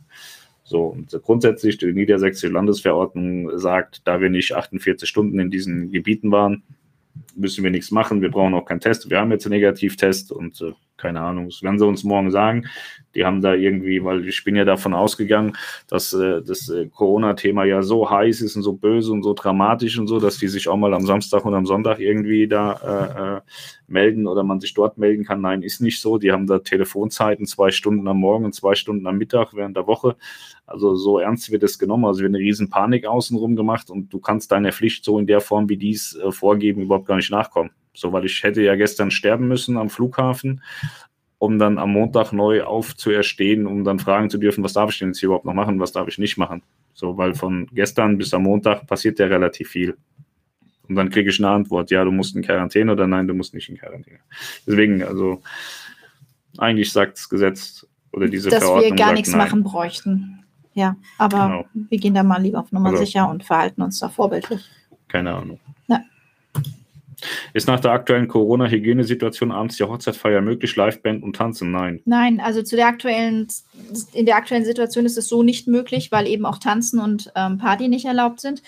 So, 0.72 0.86
und 0.86 1.10
grundsätzlich 1.22 1.76
die 1.76 1.92
niedersächsische 1.92 2.50
Landesverordnung 2.50 3.58
sagt, 3.58 4.08
da 4.08 4.22
wir 4.22 4.30
nicht 4.30 4.54
48 4.54 5.06
Stunden 5.06 5.38
in 5.38 5.50
diesen 5.50 5.92
Gebieten 5.92 6.30
waren, 6.32 6.62
müssen 7.36 7.62
wir 7.62 7.70
nichts 7.70 7.90
machen. 7.90 8.22
Wir 8.22 8.30
brauchen 8.30 8.54
auch 8.54 8.64
keinen 8.64 8.80
Test. 8.80 9.10
Wir 9.10 9.20
haben 9.20 9.30
jetzt 9.30 9.44
einen 9.44 9.52
Negativtest 9.52 10.32
und 10.32 10.62
äh, 10.62 10.72
keine 11.02 11.20
Ahnung, 11.20 11.48
das 11.48 11.62
werden 11.62 11.80
sie 11.80 11.86
uns 11.86 12.04
morgen 12.04 12.30
sagen. 12.30 12.66
Die 13.16 13.24
haben 13.24 13.42
da 13.42 13.54
irgendwie, 13.54 14.02
weil 14.04 14.26
ich 14.26 14.44
bin 14.44 14.54
ja 14.54 14.64
davon 14.64 14.94
ausgegangen, 14.94 15.54
dass 15.88 16.12
äh, 16.12 16.40
das 16.42 16.68
äh, 16.68 16.86
Corona-Thema 16.86 17.64
ja 17.64 17.82
so 17.82 18.08
heiß 18.08 18.40
ist 18.40 18.54
und 18.56 18.62
so 18.62 18.72
böse 18.72 19.12
und 19.12 19.24
so 19.24 19.34
dramatisch 19.34 19.98
und 19.98 20.06
so, 20.06 20.20
dass 20.20 20.38
die 20.38 20.46
sich 20.46 20.68
auch 20.68 20.76
mal 20.76 20.94
am 20.94 21.04
Samstag 21.04 21.44
und 21.44 21.54
am 21.54 21.66
Sonntag 21.66 21.98
irgendwie 21.98 22.46
da 22.46 22.72
äh, 22.72 23.38
äh, 23.38 23.40
melden 23.88 24.28
oder 24.28 24.44
man 24.44 24.60
sich 24.60 24.72
dort 24.74 24.96
melden 24.96 25.24
kann. 25.24 25.40
Nein, 25.40 25.62
ist 25.62 25.80
nicht 25.80 26.00
so. 26.00 26.18
Die 26.18 26.30
haben 26.30 26.46
da 26.46 26.60
Telefonzeiten, 26.60 27.46
zwei 27.46 27.72
Stunden 27.72 28.06
am 28.06 28.18
Morgen 28.18 28.44
und 28.44 28.54
zwei 28.54 28.76
Stunden 28.76 29.06
am 29.08 29.18
Mittag 29.18 29.54
während 29.54 29.76
der 29.76 29.88
Woche. 29.88 30.16
Also 30.66 30.94
so 30.94 31.18
ernst 31.18 31.50
wird 31.50 31.64
es 31.64 31.80
genommen. 31.80 32.04
Also 32.04 32.22
wird 32.22 32.30
eine 32.30 32.38
riesen 32.38 32.70
Panik 32.70 33.06
außenrum 33.06 33.56
gemacht 33.56 33.90
und 33.90 34.12
du 34.12 34.20
kannst 34.20 34.52
deiner 34.52 34.72
Pflicht 34.72 35.04
so 35.04 35.18
in 35.18 35.26
der 35.26 35.40
Form, 35.40 35.68
wie 35.68 35.76
dies 35.76 36.14
äh, 36.14 36.30
vorgeben, 36.30 36.82
überhaupt 36.82 37.06
gar 37.06 37.16
nicht 37.16 37.30
nachkommen. 37.30 37.72
So, 37.94 38.12
weil 38.12 38.24
ich 38.24 38.42
hätte 38.42 38.62
ja 38.62 38.74
gestern 38.74 39.10
sterben 39.10 39.48
müssen 39.48 39.76
am 39.76 39.90
Flughafen 39.90 40.62
um 41.42 41.58
dann 41.58 41.76
am 41.76 41.90
Montag 41.90 42.32
neu 42.32 42.62
aufzuerstehen, 42.62 43.66
um 43.66 43.82
dann 43.82 43.98
fragen 43.98 44.30
zu 44.30 44.38
dürfen, 44.38 44.62
was 44.62 44.74
darf 44.74 44.92
ich 44.92 45.00
denn 45.00 45.08
jetzt 45.08 45.18
hier 45.18 45.26
überhaupt 45.26 45.44
noch 45.44 45.54
machen, 45.54 45.80
was 45.80 45.90
darf 45.90 46.06
ich 46.06 46.16
nicht 46.16 46.36
machen. 46.38 46.62
So, 46.94 47.16
weil 47.16 47.34
von 47.34 47.66
gestern 47.72 48.16
bis 48.16 48.32
am 48.32 48.44
Montag 48.44 48.86
passiert 48.86 49.18
ja 49.18 49.26
relativ 49.26 49.70
viel. 49.70 49.96
Und 50.88 50.94
dann 50.94 51.10
kriege 51.10 51.30
ich 51.30 51.40
eine 51.40 51.48
Antwort, 51.48 51.90
ja, 51.90 52.04
du 52.04 52.12
musst 52.12 52.36
in 52.36 52.42
Quarantäne 52.42 52.92
oder 52.92 53.08
nein, 53.08 53.26
du 53.26 53.34
musst 53.34 53.54
nicht 53.54 53.68
in 53.68 53.76
Quarantäne. 53.76 54.20
Deswegen, 54.68 55.02
also 55.02 55.42
eigentlich 56.58 56.92
sagt 56.92 57.18
das 57.18 57.28
Gesetz 57.28 57.88
oder 58.12 58.28
diese 58.28 58.48
Dass 58.48 58.62
Verordnung. 58.62 58.90
Dass 58.90 58.98
wir 59.00 59.04
gar 59.04 59.12
nichts 59.12 59.30
nein. 59.30 59.38
machen 59.38 59.64
bräuchten. 59.64 60.44
Ja, 60.74 60.94
aber 61.18 61.64
genau. 61.72 61.88
wir 61.90 61.98
gehen 61.98 62.14
da 62.14 62.22
mal 62.22 62.40
lieber 62.40 62.60
auf 62.60 62.70
Nummer 62.70 62.90
also, 62.90 63.04
sicher 63.04 63.28
und 63.28 63.42
verhalten 63.42 63.82
uns 63.82 63.98
da 63.98 64.08
vorbildlich. 64.08 64.64
Keine 65.08 65.34
Ahnung. 65.34 65.58
Ist 67.52 67.68
nach 67.68 67.80
der 67.80 67.92
aktuellen 67.92 68.28
Corona-Hygienesituation 68.28 69.52
abends 69.52 69.76
die 69.76 69.84
Hochzeitfeier 69.84 70.40
möglich, 70.40 70.76
Liveband 70.76 71.22
und 71.22 71.36
Tanzen? 71.36 71.70
Nein. 71.70 72.00
Nein, 72.04 72.40
also 72.40 72.62
zu 72.62 72.76
der 72.76 72.86
aktuellen, 72.86 73.48
in 74.12 74.26
der 74.26 74.36
aktuellen 74.36 74.64
Situation 74.64 75.06
ist 75.06 75.18
es 75.18 75.28
so 75.28 75.42
nicht 75.42 75.68
möglich, 75.68 76.12
weil 76.12 76.26
eben 76.26 76.46
auch 76.46 76.58
Tanzen 76.58 77.00
und 77.00 77.32
ähm, 77.34 77.58
Party 77.58 77.88
nicht 77.88 78.04
erlaubt 78.04 78.40
sind. 78.40 78.62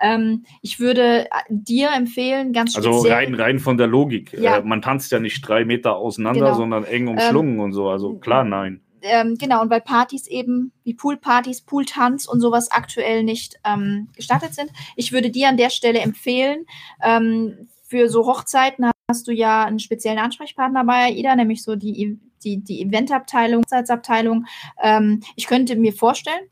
Ähm, 0.00 0.44
ich 0.62 0.80
würde 0.80 1.26
äh, 1.26 1.26
dir 1.48 1.90
empfehlen, 1.96 2.52
ganz 2.52 2.76
also 2.76 2.92
speziell. 2.92 3.14
Also 3.14 3.26
rein, 3.26 3.34
rein 3.34 3.58
von 3.58 3.76
der 3.76 3.86
Logik. 3.86 4.32
Ja. 4.32 4.58
Äh, 4.58 4.62
man 4.62 4.82
tanzt 4.82 5.12
ja 5.12 5.20
nicht 5.20 5.46
drei 5.46 5.64
Meter 5.64 5.96
auseinander, 5.96 6.46
genau. 6.46 6.56
sondern 6.56 6.84
eng 6.84 7.08
umschlungen 7.08 7.54
ähm, 7.54 7.60
und 7.60 7.72
so. 7.72 7.88
Also 7.88 8.14
klar, 8.14 8.44
nein. 8.44 8.80
Ähm, 9.02 9.36
genau, 9.38 9.62
und 9.62 9.70
weil 9.70 9.80
Partys 9.80 10.26
eben 10.26 10.72
wie 10.84 10.94
Poolpartys, 10.94 11.62
Pooltanz 11.62 12.26
und 12.26 12.40
sowas 12.40 12.70
aktuell 12.70 13.22
nicht 13.22 13.58
ähm, 13.64 14.08
gestattet 14.14 14.54
sind. 14.54 14.70
Ich 14.96 15.12
würde 15.12 15.30
dir 15.30 15.48
an 15.48 15.56
der 15.56 15.70
Stelle 15.70 16.00
empfehlen, 16.00 16.66
ähm, 17.02 17.68
für 17.90 18.08
so 18.08 18.24
Hochzeiten 18.24 18.88
hast 19.08 19.26
du 19.26 19.32
ja 19.32 19.64
einen 19.64 19.80
speziellen 19.80 20.20
Ansprechpartner 20.20 20.84
bei 20.84 21.06
AIDA, 21.06 21.34
nämlich 21.34 21.64
so 21.64 21.74
die, 21.74 22.18
die, 22.44 22.58
die 22.58 22.82
Eventabteilung, 22.82 23.62
Hochzeitsabteilung. 23.62 24.46
Ähm, 24.80 25.22
ich 25.34 25.48
könnte 25.48 25.74
mir 25.74 25.92
vorstellen, 25.92 26.44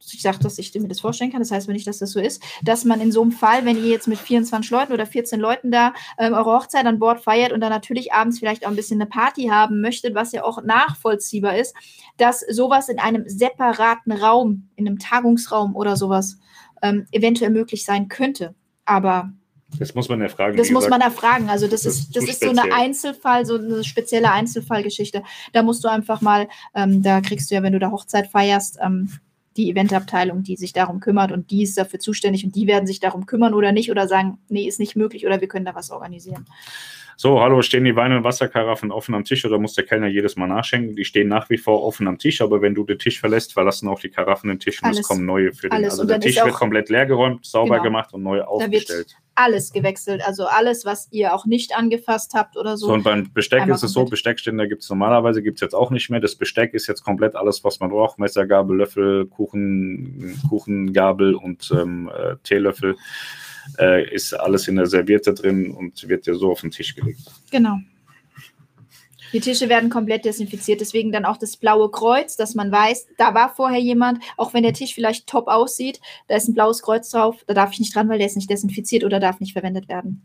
ich 0.00 0.20
sage, 0.20 0.38
dass 0.40 0.58
ich 0.58 0.74
mir 0.74 0.88
das 0.88 0.98
vorstellen 0.98 1.30
kann, 1.30 1.40
das 1.40 1.52
heißt 1.52 1.68
wenn 1.68 1.74
nicht, 1.74 1.86
dass 1.86 1.98
das 1.98 2.10
so 2.10 2.18
ist, 2.18 2.42
dass 2.64 2.84
man 2.84 3.00
in 3.00 3.12
so 3.12 3.22
einem 3.22 3.30
Fall, 3.30 3.64
wenn 3.64 3.76
ihr 3.76 3.90
jetzt 3.90 4.08
mit 4.08 4.18
24 4.18 4.68
Leuten 4.72 4.92
oder 4.92 5.06
14 5.06 5.38
Leuten 5.38 5.70
da 5.70 5.94
ähm, 6.18 6.32
eure 6.32 6.56
Hochzeit 6.56 6.84
an 6.86 6.98
Bord 6.98 7.20
feiert 7.20 7.52
und 7.52 7.60
dann 7.60 7.70
natürlich 7.70 8.12
abends 8.12 8.40
vielleicht 8.40 8.66
auch 8.66 8.70
ein 8.70 8.76
bisschen 8.76 9.00
eine 9.00 9.08
Party 9.08 9.44
haben 9.46 9.80
möchtet, 9.80 10.16
was 10.16 10.32
ja 10.32 10.42
auch 10.42 10.64
nachvollziehbar 10.64 11.56
ist, 11.56 11.76
dass 12.16 12.40
sowas 12.40 12.88
in 12.88 12.98
einem 12.98 13.22
separaten 13.28 14.10
Raum, 14.10 14.68
in 14.74 14.88
einem 14.88 14.98
Tagungsraum 14.98 15.76
oder 15.76 15.96
sowas 15.96 16.38
ähm, 16.82 17.06
eventuell 17.12 17.50
möglich 17.50 17.84
sein 17.84 18.08
könnte. 18.08 18.56
Aber 18.84 19.32
Das 19.78 19.94
muss 19.94 20.08
man 20.08 20.20
ja 20.20 20.28
fragen. 20.28 20.56
Das 20.56 20.70
muss 20.70 20.88
man 20.88 21.00
erfragen. 21.00 21.48
Also 21.48 21.66
das, 21.66 21.82
das 21.82 21.96
ist, 21.96 22.16
das 22.16 22.24
ist 22.24 22.42
so 22.42 22.50
eine 22.50 22.74
Einzelfall, 22.74 23.46
so 23.46 23.56
eine 23.56 23.84
spezielle 23.84 24.30
Einzelfallgeschichte. 24.30 25.22
Da 25.52 25.62
musst 25.62 25.84
du 25.84 25.88
einfach 25.88 26.20
mal, 26.20 26.48
ähm, 26.74 27.02
da 27.02 27.20
kriegst 27.20 27.50
du 27.50 27.54
ja, 27.54 27.62
wenn 27.62 27.72
du 27.72 27.78
da 27.78 27.90
Hochzeit 27.90 28.28
feierst, 28.28 28.78
ähm, 28.82 29.10
die 29.56 29.70
Eventabteilung, 29.70 30.42
die 30.42 30.56
sich 30.56 30.72
darum 30.72 31.00
kümmert 31.00 31.32
und 31.32 31.50
die 31.50 31.62
ist 31.62 31.76
dafür 31.76 31.98
zuständig 31.98 32.44
und 32.44 32.56
die 32.56 32.66
werden 32.66 32.86
sich 32.86 33.00
darum 33.00 33.26
kümmern 33.26 33.54
oder 33.54 33.72
nicht 33.72 33.90
oder 33.90 34.08
sagen, 34.08 34.38
nee, 34.48 34.66
ist 34.66 34.80
nicht 34.80 34.96
möglich 34.96 35.26
oder 35.26 35.40
wir 35.40 35.48
können 35.48 35.66
da 35.66 35.74
was 35.74 35.90
organisieren. 35.90 36.46
So, 37.16 37.40
hallo, 37.40 37.62
stehen 37.62 37.84
die 37.84 37.94
Wein- 37.94 38.12
und 38.12 38.24
Wasserkaraffen 38.24 38.90
offen 38.90 39.14
am 39.14 39.24
Tisch 39.24 39.44
oder 39.44 39.58
muss 39.58 39.74
der 39.74 39.84
Kellner 39.84 40.08
jedes 40.08 40.36
Mal 40.36 40.46
nachschenken? 40.46 40.96
Die 40.96 41.04
stehen 41.04 41.28
nach 41.28 41.50
wie 41.50 41.58
vor 41.58 41.82
offen 41.82 42.08
am 42.08 42.18
Tisch, 42.18 42.40
aber 42.40 42.62
wenn 42.62 42.74
du 42.74 42.84
den 42.84 42.98
Tisch 42.98 43.20
verlässt, 43.20 43.52
verlassen 43.52 43.88
auch 43.88 44.00
die 44.00 44.08
Karaffen 44.08 44.48
den 44.48 44.58
Tisch 44.58 44.82
und 44.82 44.90
es 44.90 45.02
kommen 45.02 45.26
neue 45.26 45.52
für 45.52 45.68
den. 45.68 45.72
Alles. 45.72 45.92
Also 45.92 46.04
der 46.04 46.20
Tisch 46.20 46.42
wird 46.42 46.54
komplett 46.54 46.88
leergeräumt, 46.88 47.44
sauber 47.44 47.76
genau. 47.76 47.82
gemacht 47.82 48.14
und 48.14 48.22
neu 48.22 48.42
aufgestellt. 48.42 49.16
Alles 49.34 49.72
gewechselt, 49.72 50.22
also 50.26 50.44
alles, 50.46 50.84
was 50.84 51.08
ihr 51.10 51.34
auch 51.34 51.46
nicht 51.46 51.76
angefasst 51.76 52.34
habt 52.34 52.56
oder 52.56 52.76
so. 52.76 52.86
So, 52.86 52.92
und 52.92 53.02
beim 53.02 53.32
Besteck 53.32 53.66
ist 53.66 53.82
es 53.82 53.92
so, 53.92 54.04
Besteckständer 54.04 54.66
gibt 54.66 54.82
es 54.82 54.90
normalerweise, 54.90 55.42
gibt 55.42 55.58
es 55.58 55.60
jetzt 55.60 55.74
auch 55.74 55.90
nicht 55.90 56.10
mehr. 56.10 56.20
Das 56.20 56.36
Besteck 56.36 56.74
ist 56.74 56.86
jetzt 56.86 57.02
komplett 57.02 57.34
alles, 57.34 57.64
was 57.64 57.80
man 57.80 57.90
braucht. 57.90 58.18
Messer, 58.18 58.46
Gabel, 58.46 58.76
Löffel, 58.76 59.26
Kuchen, 59.26 60.38
Kuchengabel 60.48 61.34
und 61.34 61.70
ähm, 61.74 62.10
äh, 62.14 62.36
Teelöffel 62.42 62.96
äh, 63.78 64.12
ist 64.14 64.34
alles 64.34 64.68
in 64.68 64.76
der 64.76 64.86
Serviette 64.86 65.34
drin 65.34 65.70
und 65.70 66.08
wird 66.08 66.26
ja 66.26 66.34
so 66.34 66.50
auf 66.50 66.60
den 66.60 66.70
Tisch 66.70 66.94
gelegt. 66.94 67.20
Genau. 67.50 67.78
Die 69.32 69.40
Tische 69.40 69.68
werden 69.68 69.90
komplett 69.90 70.24
desinfiziert, 70.24 70.80
deswegen 70.80 71.12
dann 71.12 71.24
auch 71.24 71.36
das 71.36 71.56
blaue 71.56 71.90
Kreuz, 71.90 72.36
dass 72.36 72.54
man 72.54 72.70
weiß, 72.70 73.06
da 73.16 73.34
war 73.34 73.54
vorher 73.54 73.80
jemand, 73.80 74.22
auch 74.36 74.52
wenn 74.52 74.62
der 74.62 74.74
Tisch 74.74 74.94
vielleicht 74.94 75.26
top 75.26 75.48
aussieht, 75.48 76.00
da 76.28 76.36
ist 76.36 76.48
ein 76.48 76.54
blaues 76.54 76.82
Kreuz 76.82 77.10
drauf, 77.10 77.42
da 77.46 77.54
darf 77.54 77.72
ich 77.72 77.80
nicht 77.80 77.94
dran, 77.94 78.08
weil 78.08 78.18
der 78.18 78.26
ist 78.26 78.36
nicht 78.36 78.50
desinfiziert 78.50 79.04
oder 79.04 79.20
darf 79.20 79.40
nicht 79.40 79.52
verwendet 79.52 79.88
werden. 79.88 80.24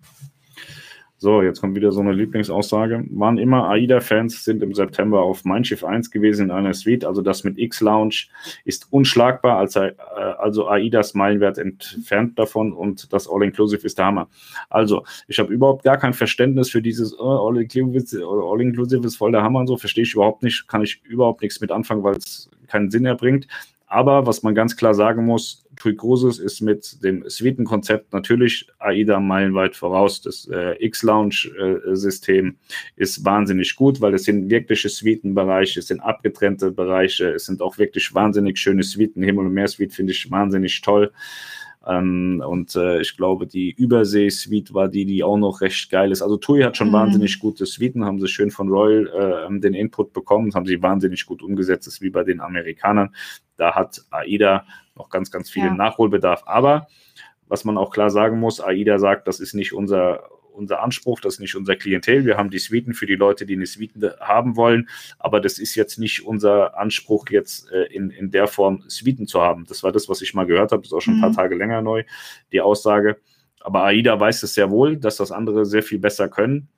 So, 1.20 1.42
jetzt 1.42 1.62
kommt 1.62 1.76
wieder 1.76 1.92
so 1.92 2.00
eine 2.02 2.12
Lieblingsaussage. 2.12 3.04
Waren 3.10 3.40
immer 3.40 3.70
AIDA-Fans, 3.70 4.44
sind 4.44 4.62
im 4.62 4.76
September 4.76 5.22
auf 5.22 5.46
Mein 5.46 5.66
Schiff 5.66 5.84
1 5.84 6.12
gewesen 6.12 6.46
in 6.46 6.52
einer 6.52 6.76
Suite. 6.76 7.06
Also 7.06 7.24
das 7.24 7.44
mit 7.44 7.58
X-Lounge 7.58 8.28
ist 8.66 8.88
unschlagbar, 8.92 9.58
also, 9.58 9.80
äh, 9.80 9.94
also 10.38 10.68
AIDAs 10.68 11.16
Meilenwert 11.16 11.58
entfernt 11.58 12.38
davon 12.38 12.72
und 12.72 13.12
das 13.12 13.28
All-Inclusive 13.28 13.84
ist 13.84 13.98
der 13.98 14.06
Hammer. 14.06 14.30
Also, 14.70 15.06
ich 15.28 15.40
habe 15.40 15.52
überhaupt 15.52 15.84
gar 15.84 15.98
kein 15.98 16.14
Verständnis 16.14 16.70
für 16.70 16.84
dieses 16.84 17.18
oh, 17.20 17.48
All-Inclusive 17.48 19.00
All 19.00 19.06
ist 19.06 19.16
voll 19.18 19.32
der 19.32 19.42
Hammer 19.42 19.62
und 19.62 19.68
so, 19.68 19.78
verstehe 19.78 20.04
ich 20.04 20.14
überhaupt 20.14 20.44
nicht, 20.44 20.68
kann 20.68 20.84
ich 20.84 21.02
überhaupt 21.04 21.42
nichts 21.42 21.60
mit 21.62 21.72
anfangen, 21.72 22.04
weil 22.04 22.18
es 22.18 22.48
keinen 22.68 22.92
Sinn 22.92 23.06
erbringt. 23.06 23.48
Aber 23.88 24.28
was 24.28 24.44
man 24.44 24.54
ganz 24.54 24.76
klar 24.76 24.94
sagen 24.94 25.26
muss, 25.26 25.66
Tui 25.78 25.96
Cruises 25.96 26.40
ist 26.40 26.62
mit 26.62 27.04
dem 27.04 27.24
Suitenkonzept 27.28 28.12
natürlich 28.14 28.68
AIDA 28.80 29.20
meilenweit 29.20 29.76
voraus. 29.76 30.22
Das 30.22 30.48
äh, 30.52 30.76
X-Lounge-System 30.84 32.48
äh, 32.48 33.02
ist 33.02 33.24
wahnsinnig 33.24 33.76
gut, 33.76 34.02
weil 34.02 34.14
es 34.14 34.24
sind 34.24 34.50
wirkliche 34.50 34.90
Suitenbereiche, 34.90 35.80
es 35.80 35.88
sind 35.88 36.02
abgetrennte 36.02 36.72
Bereiche, 36.72 37.30
es 37.30 37.46
sind 37.46 37.62
auch 37.62 37.78
wirklich 37.78 38.14
wahnsinnig 38.14 38.58
schöne 38.58 38.84
Suiten. 38.84 39.24
Himmel- 39.24 39.46
und 39.46 39.54
Meer-Suite 39.54 39.94
finde 39.94 40.14
ich 40.14 40.30
wahnsinnig 40.32 40.82
toll. 40.82 41.12
Ähm, 41.88 42.44
und 42.46 42.76
äh, 42.76 43.00
ich 43.00 43.16
glaube, 43.16 43.48
die 43.48 43.72
Übersee-Suite 43.72 44.74
war 44.74 44.90
die, 44.90 45.06
die 45.06 45.24
auch 45.24 45.38
noch 45.38 45.62
recht 45.62 45.90
geil 45.90 46.12
ist. 46.12 46.22
Also 46.22 46.36
TUI 46.36 46.64
hat 46.64 46.76
schon 46.76 46.90
mhm. 46.90 46.94
wahnsinnig 46.94 47.40
gute 47.40 47.66
Suiten, 47.66 48.04
haben 48.04 48.20
sie 48.20 48.28
schön 48.28 48.52
von 48.52 48.68
Royal 48.68 49.08
äh, 49.50 49.60
den 49.60 49.74
Input 49.74 50.12
bekommen, 50.12 50.54
haben 50.54 50.66
sie 50.66 50.82
wahnsinnig 50.82 51.26
gut 51.26 51.42
umgesetzt, 51.42 51.88
das 51.88 51.96
ist 51.96 52.02
wie 52.02 52.10
bei 52.10 52.24
den 52.24 52.42
Amerikanern. 52.42 53.16
Da 53.56 53.74
hat 53.74 54.04
AIDA 54.12 54.66
noch 54.96 55.10
ganz, 55.10 55.32
ganz 55.32 55.50
viel 55.50 55.64
ja. 55.64 55.74
Nachholbedarf. 55.74 56.44
Aber 56.46 56.88
was 57.48 57.64
man 57.64 57.78
auch 57.78 57.92
klar 57.92 58.10
sagen 58.10 58.40
muss, 58.40 58.60
AIDA 58.60 59.00
sagt, 59.00 59.28
das 59.28 59.40
ist 59.40 59.54
nicht 59.54 59.74
unser, 59.74 60.24
unser 60.58 60.82
Anspruch, 60.82 61.22
das 61.22 61.36
ist 61.36 61.40
nicht 61.40 61.56
unser 61.56 61.76
Klientel. 61.76 62.26
Wir 62.26 62.38
haben 62.38 62.50
die 62.50 62.60
Suiten 62.60 62.94
für 62.94 63.06
die 63.06 63.16
Leute, 63.16 63.46
die 63.46 63.54
eine 63.54 63.66
Suite 63.66 63.94
haben 64.20 64.56
wollen, 64.56 64.90
aber 65.20 65.40
das 65.40 65.60
ist 65.60 65.76
jetzt 65.76 65.98
nicht 66.00 66.26
unser 66.26 66.78
Anspruch, 66.78 67.30
jetzt 67.30 67.72
äh, 67.72 67.84
in, 67.86 68.10
in 68.10 68.32
der 68.32 68.48
Form 68.48 68.84
Suiten 68.88 69.28
zu 69.28 69.42
haben. 69.42 69.66
Das 69.68 69.84
war 69.84 69.92
das, 69.92 70.10
was 70.10 70.22
ich 70.22 70.34
mal 70.34 70.46
gehört 70.46 70.72
habe, 70.72 70.82
das 70.82 70.92
ist 70.92 70.98
auch 70.98 71.02
schon 71.02 71.16
ein 71.16 71.22
paar 71.22 71.30
mhm. 71.30 71.36
Tage 71.36 71.56
länger 71.56 71.82
neu, 71.82 72.04
die 72.52 72.62
Aussage. 72.62 73.18
Aber 73.62 73.84
AIDA 73.84 74.20
weiß 74.20 74.44
es 74.44 74.54
sehr 74.54 74.72
wohl, 74.72 74.98
dass 74.98 75.18
das 75.18 75.32
andere 75.32 75.66
sehr 75.66 75.84
viel 75.84 76.00
besser 76.00 76.30
können. 76.30 76.70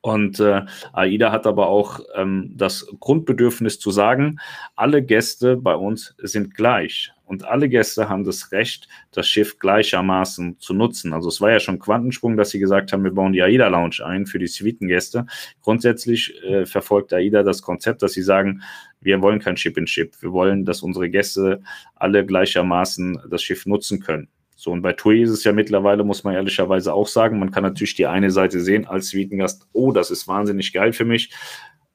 Und 0.00 0.38
äh, 0.38 0.62
AIDA 0.92 1.32
hat 1.32 1.46
aber 1.46 1.68
auch 1.68 2.00
ähm, 2.14 2.52
das 2.54 2.86
Grundbedürfnis 3.00 3.80
zu 3.80 3.90
sagen, 3.90 4.38
alle 4.76 5.02
Gäste 5.02 5.56
bei 5.56 5.74
uns 5.74 6.14
sind 6.18 6.54
gleich 6.54 7.12
und 7.28 7.44
alle 7.44 7.68
Gäste 7.68 8.08
haben 8.08 8.24
das 8.24 8.52
Recht, 8.52 8.88
das 9.12 9.28
Schiff 9.28 9.58
gleichermaßen 9.58 10.58
zu 10.58 10.72
nutzen. 10.72 11.12
Also 11.12 11.28
es 11.28 11.40
war 11.40 11.50
ja 11.50 11.60
schon 11.60 11.78
Quantensprung, 11.78 12.36
dass 12.36 12.50
sie 12.50 12.58
gesagt 12.58 12.92
haben, 12.92 13.04
wir 13.04 13.12
bauen 13.12 13.32
die 13.32 13.42
AIDA 13.42 13.68
Lounge 13.68 14.04
ein 14.04 14.26
für 14.26 14.38
die 14.38 14.46
Suitengäste. 14.46 15.26
Grundsätzlich 15.62 16.42
äh, 16.42 16.64
verfolgt 16.64 17.12
AIDA 17.12 17.42
das 17.42 17.60
Konzept, 17.62 18.02
dass 18.02 18.12
sie 18.12 18.22
sagen, 18.22 18.62
wir 19.00 19.20
wollen 19.20 19.40
kein 19.40 19.56
Ship-in-Ship. 19.56 20.14
-Ship. 20.14 20.22
Wir 20.22 20.32
wollen, 20.32 20.64
dass 20.64 20.82
unsere 20.82 21.10
Gäste 21.10 21.62
alle 21.94 22.24
gleichermaßen 22.24 23.20
das 23.30 23.42
Schiff 23.42 23.66
nutzen 23.66 24.00
können. 24.00 24.28
So, 24.56 24.72
und 24.72 24.82
bei 24.82 24.92
TUI 24.92 25.22
ist 25.22 25.30
es 25.30 25.44
ja 25.44 25.52
mittlerweile, 25.52 26.02
muss 26.02 26.24
man 26.24 26.34
ehrlicherweise 26.34 26.92
auch 26.92 27.06
sagen, 27.06 27.38
man 27.38 27.52
kann 27.52 27.62
natürlich 27.62 27.94
die 27.94 28.06
eine 28.06 28.32
Seite 28.32 28.60
sehen 28.60 28.88
als 28.88 29.10
Suitengast, 29.10 29.68
oh, 29.72 29.92
das 29.92 30.10
ist 30.10 30.26
wahnsinnig 30.26 30.72
geil 30.72 30.92
für 30.92 31.04
mich. 31.04 31.30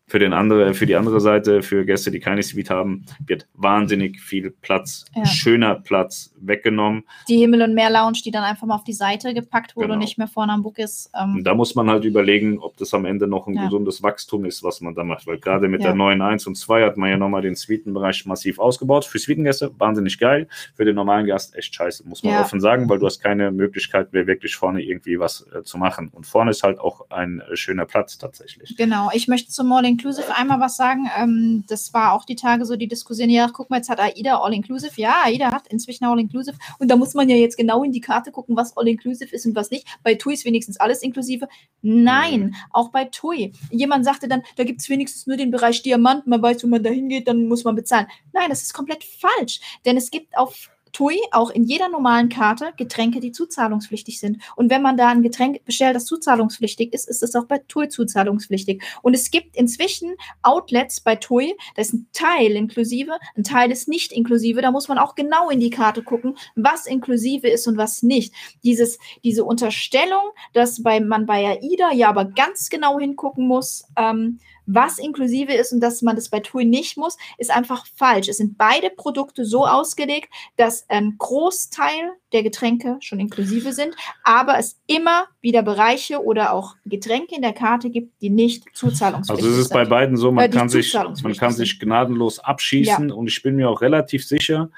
Für, 0.06 0.20
den 0.20 0.34
andere, 0.34 0.74
für 0.74 0.86
die 0.86 0.96
andere 0.96 1.22
Seite, 1.22 1.62
für 1.62 1.86
Gäste, 1.86 2.12
die 2.12 2.20
keine 2.20 2.44
Suite 2.44 2.70
haben, 2.70 3.06
wird 3.26 3.48
wahnsinnig 3.54 4.20
viel 4.20 4.52
Platz, 4.52 5.06
ja. 5.16 5.26
schöner 5.26 5.76
Platz 5.76 6.34
weggenommen. 6.40 7.04
Die 7.30 7.38
Himmel- 7.38 7.62
und 7.62 7.74
Meer-Lounge, 7.74 8.20
die 8.24 8.32
dann 8.32 8.44
einfach 8.44 8.68
mal 8.68 8.76
auf 8.76 8.84
die 8.84 8.94
Seite 8.94 9.34
gepackt 9.34 9.76
wurde 9.76 9.88
genau. 9.88 9.94
und 9.96 10.00
nicht 10.00 10.18
mehr 10.18 10.28
vorne 10.28 10.54
am 10.54 10.62
Bug 10.64 10.78
ist. 10.78 11.10
Ähm 11.18 11.44
da 11.44 11.54
muss 11.54 11.76
man 11.76 11.90
halt 11.90 12.04
überlegen, 12.04 12.60
ob 12.60 12.78
das 12.78 12.94
am 12.94 13.06
Ende 13.06 13.28
noch 13.28 13.48
ein 13.48 13.56
ja. 13.56 13.66
gesundes 13.66 14.04
Wachstum 14.04 14.46
ist, 14.46 14.64
was 14.64 14.82
man 14.82 14.94
da 14.94 15.04
macht. 15.04 15.26
Weil 15.26 15.40
gerade 15.40 15.68
mit 15.68 15.82
ja. 15.82 15.88
der 15.88 15.96
neuen 15.96 16.22
1 16.22 16.48
und 16.48 16.56
2 16.56 16.84
hat 16.84 16.98
man 16.98 17.10
ja 17.10 17.18
nochmal 17.18 17.42
den 17.42 17.56
Suitenbereich 17.56 18.26
massiv 18.26 18.60
ausgebaut. 18.60 19.06
Für 19.06 19.20
Suitengäste 19.20 19.72
wahnsinnig 19.80 20.20
geil, 20.20 20.48
für 20.76 20.86
den 20.86 20.96
normalen 20.96 21.28
Gast 21.28 21.56
echt 21.56 21.74
scheiße, 21.76 22.08
muss 22.08 22.24
man 22.24 22.38
offen 22.40 22.60
sagen, 22.60 22.90
weil 22.90 23.00
du 23.00 23.06
hast 23.06 23.20
keine 23.20 23.52
Möglichkeit 23.52 24.14
mehr 24.14 24.28
wirklich 24.28 24.56
vorne 24.56 24.82
irgendwie 24.82 25.20
was 25.20 25.46
äh, 25.54 25.64
zu 25.64 25.78
machen. 25.78 26.10
Und 26.10 26.26
vorne 26.26 26.52
ist 26.52 26.64
halt 26.64 26.80
auch 26.80 27.10
ein 27.10 27.42
äh, 27.42 27.56
schöner 27.56 27.86
Platz 27.86 28.18
tatsächlich. 28.18 28.76
Genau, 28.78 29.10
ich 29.14 29.28
möchte 29.28 29.52
zum 29.52 29.68
Morning 29.68 29.93
Inclusive 29.94 30.36
einmal 30.36 30.60
was 30.60 30.76
sagen. 30.76 31.08
Ähm, 31.16 31.64
das 31.68 31.94
war 31.94 32.14
auch 32.14 32.26
die 32.26 32.36
Tage 32.36 32.66
so 32.66 32.76
die 32.76 32.88
Diskussion, 32.88 33.30
ja, 33.30 33.48
guck 33.54 33.70
mal, 33.70 33.78
jetzt 33.78 33.90
hat 33.90 34.00
AIDA 34.00 34.40
All-Inclusive. 34.40 35.00
Ja, 35.00 35.22
AIDA 35.26 35.52
hat 35.52 35.68
inzwischen 35.68 36.06
All-Inclusive. 36.06 36.58
Und 36.80 36.90
da 36.90 36.96
muss 36.96 37.14
man 37.14 37.30
ja 37.30 37.36
jetzt 37.36 37.58
genau 37.58 37.84
in 37.84 37.92
die 37.92 38.02
Karte 38.02 38.32
gucken, 38.32 38.56
was 38.56 38.76
All-Inclusive 38.76 39.34
ist 39.34 39.46
und 39.46 39.56
was 39.56 39.70
nicht. 39.70 39.88
Bei 40.02 40.16
TUI 40.16 40.34
ist 40.34 40.46
wenigstens 40.46 40.80
alles 40.80 41.04
inklusive. 41.04 41.48
Nein, 41.84 42.42
mhm. 42.42 42.56
auch 42.72 42.90
bei 42.90 43.06
TUI. 43.06 43.54
Jemand 43.70 44.04
sagte 44.04 44.28
dann, 44.28 44.42
da 44.56 44.64
gibt 44.64 44.82
es 44.82 44.90
wenigstens 44.90 45.28
nur 45.28 45.38
den 45.38 45.52
Bereich 45.52 45.84
Diamant. 45.84 46.26
Man 46.26 46.42
weiß, 46.42 46.64
wenn 46.64 46.72
man 46.72 46.82
da 46.82 46.90
hingeht, 46.90 47.28
dann 47.28 47.48
muss 47.48 47.64
man 47.64 47.76
bezahlen. 47.76 48.08
Nein, 48.32 48.50
das 48.50 48.64
ist 48.64 48.74
komplett 48.74 49.04
falsch. 49.04 49.60
Denn 49.86 49.96
es 49.96 50.10
gibt 50.10 50.36
auf 50.36 50.72
TUI 50.94 51.20
auch 51.32 51.50
in 51.50 51.64
jeder 51.64 51.90
normalen 51.90 52.30
Karte 52.30 52.72
Getränke, 52.78 53.20
die 53.20 53.32
zuzahlungspflichtig 53.32 54.20
sind. 54.20 54.42
Und 54.56 54.70
wenn 54.70 54.82
man 54.82 54.96
da 54.96 55.10
ein 55.10 55.24
Getränk 55.24 55.66
bestellt, 55.66 55.96
das 55.96 56.06
zuzahlungspflichtig 56.06 56.94
ist, 56.94 57.10
ist 57.10 57.24
es 57.24 57.36
auch 57.36 57.46
bei 57.46 57.58
TUI 57.58 57.90
zuzahlungspflichtig. 57.90 58.82
Und 59.02 59.14
es 59.14 59.32
gibt 59.32 59.56
inzwischen 59.56 60.16
Outlets 60.44 61.02
bei 61.02 61.16
TUI, 61.16 61.56
da 61.76 61.82
ist 61.82 61.94
ein 61.94 62.08
Teil 62.14 62.52
inklusive, 62.52 63.18
ein 63.36 63.44
Teil 63.44 63.72
ist 63.72 63.88
nicht 63.88 64.12
inklusive. 64.12 64.62
Da 64.62 64.72
muss 64.72 64.88
man 64.88 65.00
auch 65.00 65.16
genau 65.16 65.50
in 65.50 65.60
die 65.60 65.72
Karte 65.72 66.04
gucken, 66.04 66.38
was 66.56 66.86
inklusive 66.86 67.48
ist 67.48 67.68
und 67.68 67.78
was 67.78 68.04
nicht. 68.04 68.34
Dieses, 68.64 69.00
diese 69.24 69.44
Unterstellung, 69.44 70.22
dass 70.54 70.84
bei, 70.84 71.00
man 71.00 71.26
bei 71.26 71.60
AIDA 71.60 71.92
ja 71.94 72.10
aber 72.10 72.26
ganz 72.26 72.70
genau 72.70 73.00
hingucken 73.00 73.48
muss, 73.48 73.86
ähm, 73.98 74.40
was 74.66 74.98
inklusive 75.00 75.54
ist 75.54 75.74
und 75.74 75.80
dass 75.82 76.02
man 76.02 76.16
das 76.16 76.30
bei 76.30 76.40
TUI 76.40 76.66
nicht 76.66 76.98
muss, 76.98 77.18
ist 77.38 77.52
einfach 77.52 77.86
falsch. 77.96 78.28
Es 78.30 78.38
sind 78.38 78.58
beide 78.58 78.90
Produkte 78.90 79.46
so 79.46 79.66
ausgelegt, 79.66 80.30
dass 80.58 80.90
ein 80.90 81.16
Großteil 81.18 82.12
der 82.32 82.44
Getränke 82.44 82.98
schon 83.00 83.20
inklusive 83.20 83.74
sind, 83.74 83.96
aber 84.24 84.58
es 84.58 84.80
immer 84.88 85.26
wieder 85.42 85.64
Bereiche 85.64 86.24
oder 86.24 86.54
auch 86.54 86.76
Getränke 86.86 87.36
in 87.36 87.42
der 87.42 87.54
Karte 87.54 87.90
gibt, 87.90 88.22
die 88.22 88.30
nicht 88.30 88.66
zuzahlungspflichtig 88.74 89.44
sind. 89.44 89.52
Also 89.52 89.62
es 89.62 89.68
ist 89.68 89.74
bei 89.74 89.86
beiden 89.86 90.18
so, 90.18 90.32
man, 90.32 90.46
äh, 90.46 90.50
kann, 90.50 90.70
sich, 90.70 90.94
man 90.94 91.34
kann 91.34 91.52
sich 91.52 91.80
gnadenlos 91.80 92.40
abschießen 92.40 93.10
ja. 93.10 93.16
und 93.16 93.28
ich 93.28 93.42
bin 93.44 93.56
mir 93.56 93.70
auch 93.70 93.82
relativ 93.82 94.26
sicher, 94.26 94.70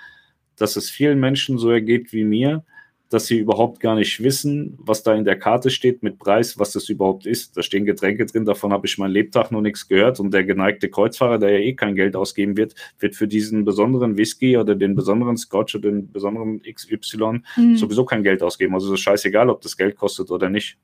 dass 0.57 0.75
es 0.75 0.89
vielen 0.89 1.19
Menschen 1.19 1.57
so 1.57 1.69
ergeht 1.69 2.11
wie 2.13 2.23
mir, 2.23 2.63
dass 3.09 3.27
sie 3.27 3.37
überhaupt 3.37 3.79
gar 3.79 3.95
nicht 3.95 4.23
wissen, 4.23 4.77
was 4.79 5.03
da 5.03 5.13
in 5.13 5.25
der 5.25 5.37
Karte 5.37 5.69
steht 5.69 6.03
mit 6.03 6.17
Preis, 6.17 6.57
was 6.57 6.71
das 6.71 6.89
überhaupt 6.89 7.25
ist. 7.25 7.55
Da 7.55 7.61
stehen 7.61 7.85
Getränke 7.85 8.25
drin, 8.25 8.45
davon 8.45 8.73
habe 8.73 8.87
ich 8.87 8.97
mein 8.97 9.11
Lebtag 9.11 9.51
noch 9.51 9.61
nichts 9.61 9.87
gehört. 9.87 10.19
Und 10.19 10.33
der 10.33 10.43
geneigte 10.43 10.89
Kreuzfahrer, 10.89 11.37
der 11.37 11.51
ja 11.51 11.59
eh 11.59 11.73
kein 11.73 11.95
Geld 11.95 12.15
ausgeben 12.15 12.57
wird, 12.57 12.75
wird 12.99 13.15
für 13.15 13.27
diesen 13.27 13.63
besonderen 13.63 14.17
Whisky 14.17 14.57
oder 14.57 14.75
den 14.75 14.95
besonderen 14.95 15.37
Scotch 15.37 15.75
oder 15.75 15.91
den 15.91 16.11
besonderen 16.11 16.61
XY 16.61 17.41
mhm. 17.55 17.77
sowieso 17.77 18.05
kein 18.05 18.23
Geld 18.23 18.41
ausgeben. 18.41 18.73
Also 18.73 18.87
es 18.87 18.99
ist 18.99 19.03
scheißegal, 19.03 19.49
ob 19.49 19.61
das 19.61 19.77
Geld 19.77 19.95
kostet 19.95 20.31
oder 20.31 20.49
nicht. 20.49 20.77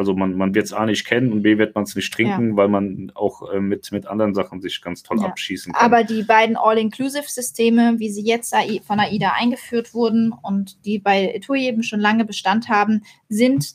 Also 0.00 0.14
man, 0.14 0.34
man 0.34 0.54
wird 0.54 0.64
es 0.64 0.72
A 0.72 0.86
nicht 0.86 1.04
kennen 1.04 1.30
und 1.30 1.42
B 1.42 1.58
wird 1.58 1.74
man 1.74 1.84
es 1.84 1.94
nicht 1.94 2.10
trinken, 2.10 2.52
ja. 2.52 2.56
weil 2.56 2.68
man 2.68 3.12
auch 3.14 3.52
äh, 3.52 3.60
mit, 3.60 3.92
mit 3.92 4.06
anderen 4.06 4.32
Sachen 4.32 4.62
sich 4.62 4.80
ganz 4.80 5.02
toll 5.02 5.18
ja. 5.20 5.26
abschießen 5.26 5.74
kann. 5.74 5.84
Aber 5.84 6.04
die 6.04 6.22
beiden 6.22 6.56
All-Inclusive-Systeme, 6.56 7.96
wie 7.98 8.08
sie 8.08 8.24
jetzt 8.24 8.54
von 8.86 8.98
AIDA 8.98 9.32
eingeführt 9.38 9.92
wurden 9.92 10.32
und 10.32 10.82
die 10.86 10.98
bei 10.98 11.38
TUI 11.44 11.66
eben 11.66 11.82
schon 11.82 12.00
lange 12.00 12.24
Bestand 12.24 12.70
haben, 12.70 13.02
sind 13.28 13.74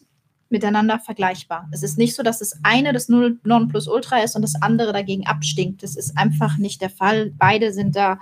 miteinander 0.50 0.98
vergleichbar. 0.98 1.70
Es 1.72 1.84
ist 1.84 2.00
nicht 2.00 2.16
so, 2.16 2.24
dass 2.24 2.40
das 2.40 2.60
eine 2.64 2.92
das 2.92 3.08
Nonplusultra 3.08 4.24
ist 4.24 4.36
und 4.36 4.42
das 4.42 4.60
andere 4.60 4.94
dagegen 4.94 5.28
abstinkt. 5.28 5.84
Das 5.84 5.96
ist 5.96 6.18
einfach 6.18 6.58
nicht 6.58 6.82
der 6.82 6.90
Fall. 6.90 7.34
Beide 7.38 7.72
sind 7.72 7.96
da 7.96 8.20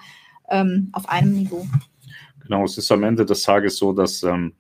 ähm, 0.50 0.90
auf 0.92 1.08
einem 1.08 1.36
Niveau. 1.36 1.66
Genau, 2.42 2.66
es 2.66 2.78
ist 2.78 2.92
am 2.92 3.04
Ende 3.04 3.26
des 3.26 3.44
Tages 3.44 3.78
so, 3.78 3.94
dass 3.94 4.24
ähm, 4.24 4.52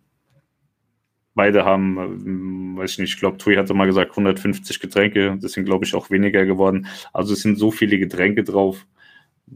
beide 1.35 1.65
haben, 1.65 1.97
ähm, 1.97 2.77
weiß 2.77 2.91
ich 2.91 2.99
nicht, 2.99 3.13
ich 3.13 3.19
glaube, 3.19 3.37
Tui 3.37 3.55
hatte 3.55 3.73
mal 3.73 3.85
gesagt 3.85 4.11
150 4.11 4.79
Getränke, 4.79 5.37
das 5.41 5.53
sind 5.53 5.65
glaube 5.65 5.85
ich 5.85 5.95
auch 5.95 6.09
weniger 6.09 6.45
geworden. 6.45 6.87
Also 7.11 7.33
es 7.33 7.41
sind 7.41 7.57
so 7.57 7.71
viele 7.71 7.97
Getränke 7.97 8.43
drauf 8.43 8.85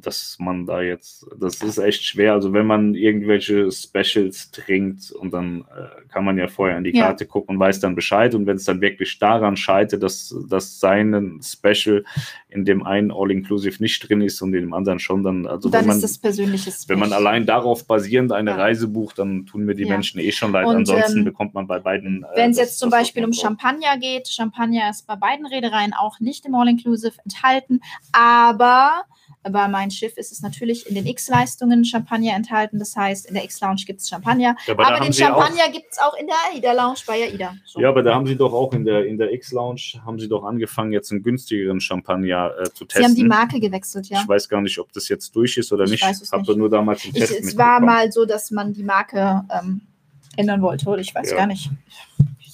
dass 0.02 0.38
man 0.40 0.66
da 0.66 0.82
jetzt, 0.82 1.26
das 1.40 1.62
ist 1.62 1.78
echt 1.78 2.04
schwer. 2.04 2.34
Also 2.34 2.54
wenn 2.54 2.66
man 2.66 2.96
irgendwelche 2.96 3.72
Specials 3.72 4.52
trinkt 4.52 5.12
und 5.12 5.34
dann 5.34 5.62
äh, 5.62 6.08
kann 6.10 6.26
man 6.26 6.38
ja 6.38 6.48
vorher 6.48 6.78
in 6.78 6.84
die 6.84 6.94
Karte 6.94 7.26
ja. 7.26 7.30
gucken 7.30 7.56
und 7.56 7.60
weiß 7.60 7.80
dann 7.80 7.96
Bescheid. 7.96 8.36
Und 8.36 8.46
wenn 8.46 8.58
es 8.58 8.66
dann 8.66 8.82
wirklich 8.82 9.20
daran 9.20 9.58
scheitert, 9.58 10.04
dass, 10.04 10.36
dass 10.50 10.80
sein 10.80 11.40
Special 11.44 12.04
in 12.50 12.66
dem 12.66 12.84
einen 12.84 13.12
All-Inclusive 13.12 13.82
nicht 13.82 14.08
drin 14.08 14.22
ist 14.22 14.42
und 14.42 14.54
in 14.54 14.62
dem 14.62 14.74
anderen 14.74 15.00
schon, 15.00 15.24
dann, 15.24 15.46
also 15.46 15.70
dann 15.70 15.82
wenn 15.82 15.88
man, 15.88 15.96
ist 15.98 16.04
das 16.04 16.18
persönliches 16.18 16.88
wenn 16.88 17.00
man 17.00 17.14
allein 17.14 17.46
darauf 17.46 17.86
basierend 17.86 18.32
eine 18.32 18.52
ja. 18.52 18.58
Reise 18.58 18.88
bucht, 18.88 19.20
dann 19.20 19.46
tun 19.46 19.66
mir 19.66 19.76
die 19.76 19.84
ja. 19.84 19.90
Menschen 19.90 20.20
eh 20.20 20.32
schon 20.32 20.52
leid. 20.52 20.66
Und, 20.66 20.76
Ansonsten 20.78 21.20
ähm, 21.20 21.26
bekommt 21.26 21.54
man 21.54 21.68
bei 21.68 21.80
beiden. 21.80 22.24
Äh, 22.24 22.28
wenn 22.36 22.52
es 22.52 22.58
jetzt 22.58 22.80
zum 22.80 22.90
Beispiel 22.90 23.26
um 23.26 23.34
Champagner 23.34 23.98
geht, 24.00 24.28
Champagner 24.28 24.90
ist 24.90 25.08
bei 25.08 25.16
beiden 25.16 25.46
Reedereien 25.46 25.94
auch 25.94 26.20
nicht 26.20 26.46
im 26.46 26.56
All-Inclusive 26.56 27.14
enthalten, 27.24 27.82
aber 28.12 29.04
bei 29.50 29.68
mein 29.68 29.92
Schiff 29.92 30.18
ist 30.18 30.32
es 30.32 30.42
natürlich 30.42 30.88
in 30.88 30.96
den 30.96 31.06
X-Leistungen 31.06 31.86
Champagner 31.86 32.36
enthalten. 32.36 32.80
Das 32.80 32.96
heißt, 32.96 33.28
in 33.28 33.34
der 33.34 33.44
X-Lounge 33.44 33.84
gibt 33.86 34.02
es 34.02 34.10
Champagner. 34.10 34.56
Ja, 34.66 34.74
aber, 34.74 34.88
aber 34.88 35.00
den 35.00 35.14
Champagner 35.14 35.70
gibt 35.72 35.88
es 35.92 36.00
auch 36.00 36.16
in 36.16 36.28
der 36.28 36.36
AIDA-Lounge 36.54 37.00
bei 37.06 37.24
AIDA. 37.24 37.56
So. 37.66 37.80
Ja, 37.80 37.90
aber 37.90 38.04
da 38.04 38.16
haben 38.16 38.28
sie 38.28 38.36
doch 38.36 38.54
auch 38.54 38.74
in 38.74 38.86
der, 38.86 39.06
in 39.06 39.18
der 39.18 39.32
X-Lounge, 39.34 40.02
haben 40.06 40.20
sie 40.20 40.28
doch 40.28 40.44
angefangen, 40.44 40.92
jetzt 40.92 41.12
einen 41.12 41.24
günstigeren 41.24 41.80
Champagner 41.80 42.52
äh, 42.60 42.64
zu 42.72 42.86
testen. 42.86 43.02
Sie 43.02 43.04
haben 43.04 43.16
die 43.16 43.24
Marke 43.24 43.60
gewechselt, 43.60 44.08
ja. 44.08 44.22
Ich 44.22 44.28
weiß 44.28 44.50
gar 44.50 44.62
nicht, 44.62 44.78
ob 44.80 44.92
das 44.94 45.10
jetzt 45.10 45.36
durch 45.36 45.58
ist 45.58 45.72
oder 45.72 45.86
ich 45.86 45.92
nicht. 45.92 46.04
Ich 46.04 46.32
habe 46.32 46.58
nur 46.58 46.70
damals 46.70 47.04
den 47.04 47.14
Test 47.14 47.32
ich, 47.32 47.40
Es 47.40 47.58
war 47.58 47.80
mal 47.80 48.12
so, 48.12 48.26
dass 48.26 48.52
man 48.52 48.74
die 48.74 48.84
Marke 48.84 49.44
ähm, 49.52 49.82
ändern 50.36 50.62
wollte, 50.62 50.88
oder 50.88 51.02
ich 51.02 51.14
weiß 51.14 51.32
ja. 51.32 51.38
gar 51.38 51.48
nicht 51.48 51.70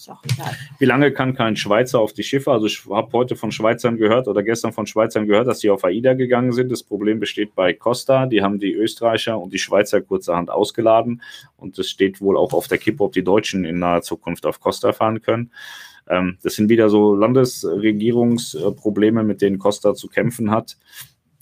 ist 0.03 0.09
auch 0.09 0.23
egal. 0.25 0.51
Wie 0.79 0.85
lange 0.85 1.11
kann 1.11 1.33
kein 1.33 1.55
Schweizer 1.55 1.99
auf 1.99 2.13
die 2.13 2.23
Schiffe? 2.23 2.51
Also 2.51 2.67
ich 2.67 2.85
habe 2.89 3.11
heute 3.13 3.35
von 3.35 3.51
Schweizern 3.51 3.97
gehört 3.97 4.27
oder 4.27 4.43
gestern 4.43 4.73
von 4.73 4.85
Schweizern 4.85 5.27
gehört, 5.27 5.47
dass 5.47 5.61
sie 5.61 5.69
auf 5.69 5.83
AIDA 5.83 6.13
gegangen 6.13 6.51
sind. 6.51 6.71
Das 6.71 6.83
Problem 6.83 7.19
besteht 7.19 7.55
bei 7.55 7.73
Costa. 7.73 8.25
Die 8.25 8.41
haben 8.41 8.59
die 8.59 8.73
Österreicher 8.73 9.39
und 9.39 9.53
die 9.53 9.59
Schweizer 9.59 10.01
kurzerhand 10.01 10.49
ausgeladen. 10.49 11.21
Und 11.57 11.77
es 11.79 11.89
steht 11.89 12.21
wohl 12.21 12.37
auch 12.37 12.53
auf 12.53 12.67
der 12.67 12.77
Kippe, 12.77 13.03
ob 13.03 13.13
die 13.13 13.23
Deutschen 13.23 13.65
in 13.65 13.79
naher 13.79 14.01
Zukunft 14.01 14.45
auf 14.45 14.59
Costa 14.59 14.93
fahren 14.93 15.21
können. 15.21 15.51
Ähm, 16.09 16.37
das 16.43 16.55
sind 16.55 16.69
wieder 16.69 16.89
so 16.89 17.15
Landesregierungsprobleme, 17.15 19.23
mit 19.23 19.41
denen 19.41 19.59
Costa 19.59 19.93
zu 19.93 20.09
kämpfen 20.09 20.51
hat. 20.51 20.77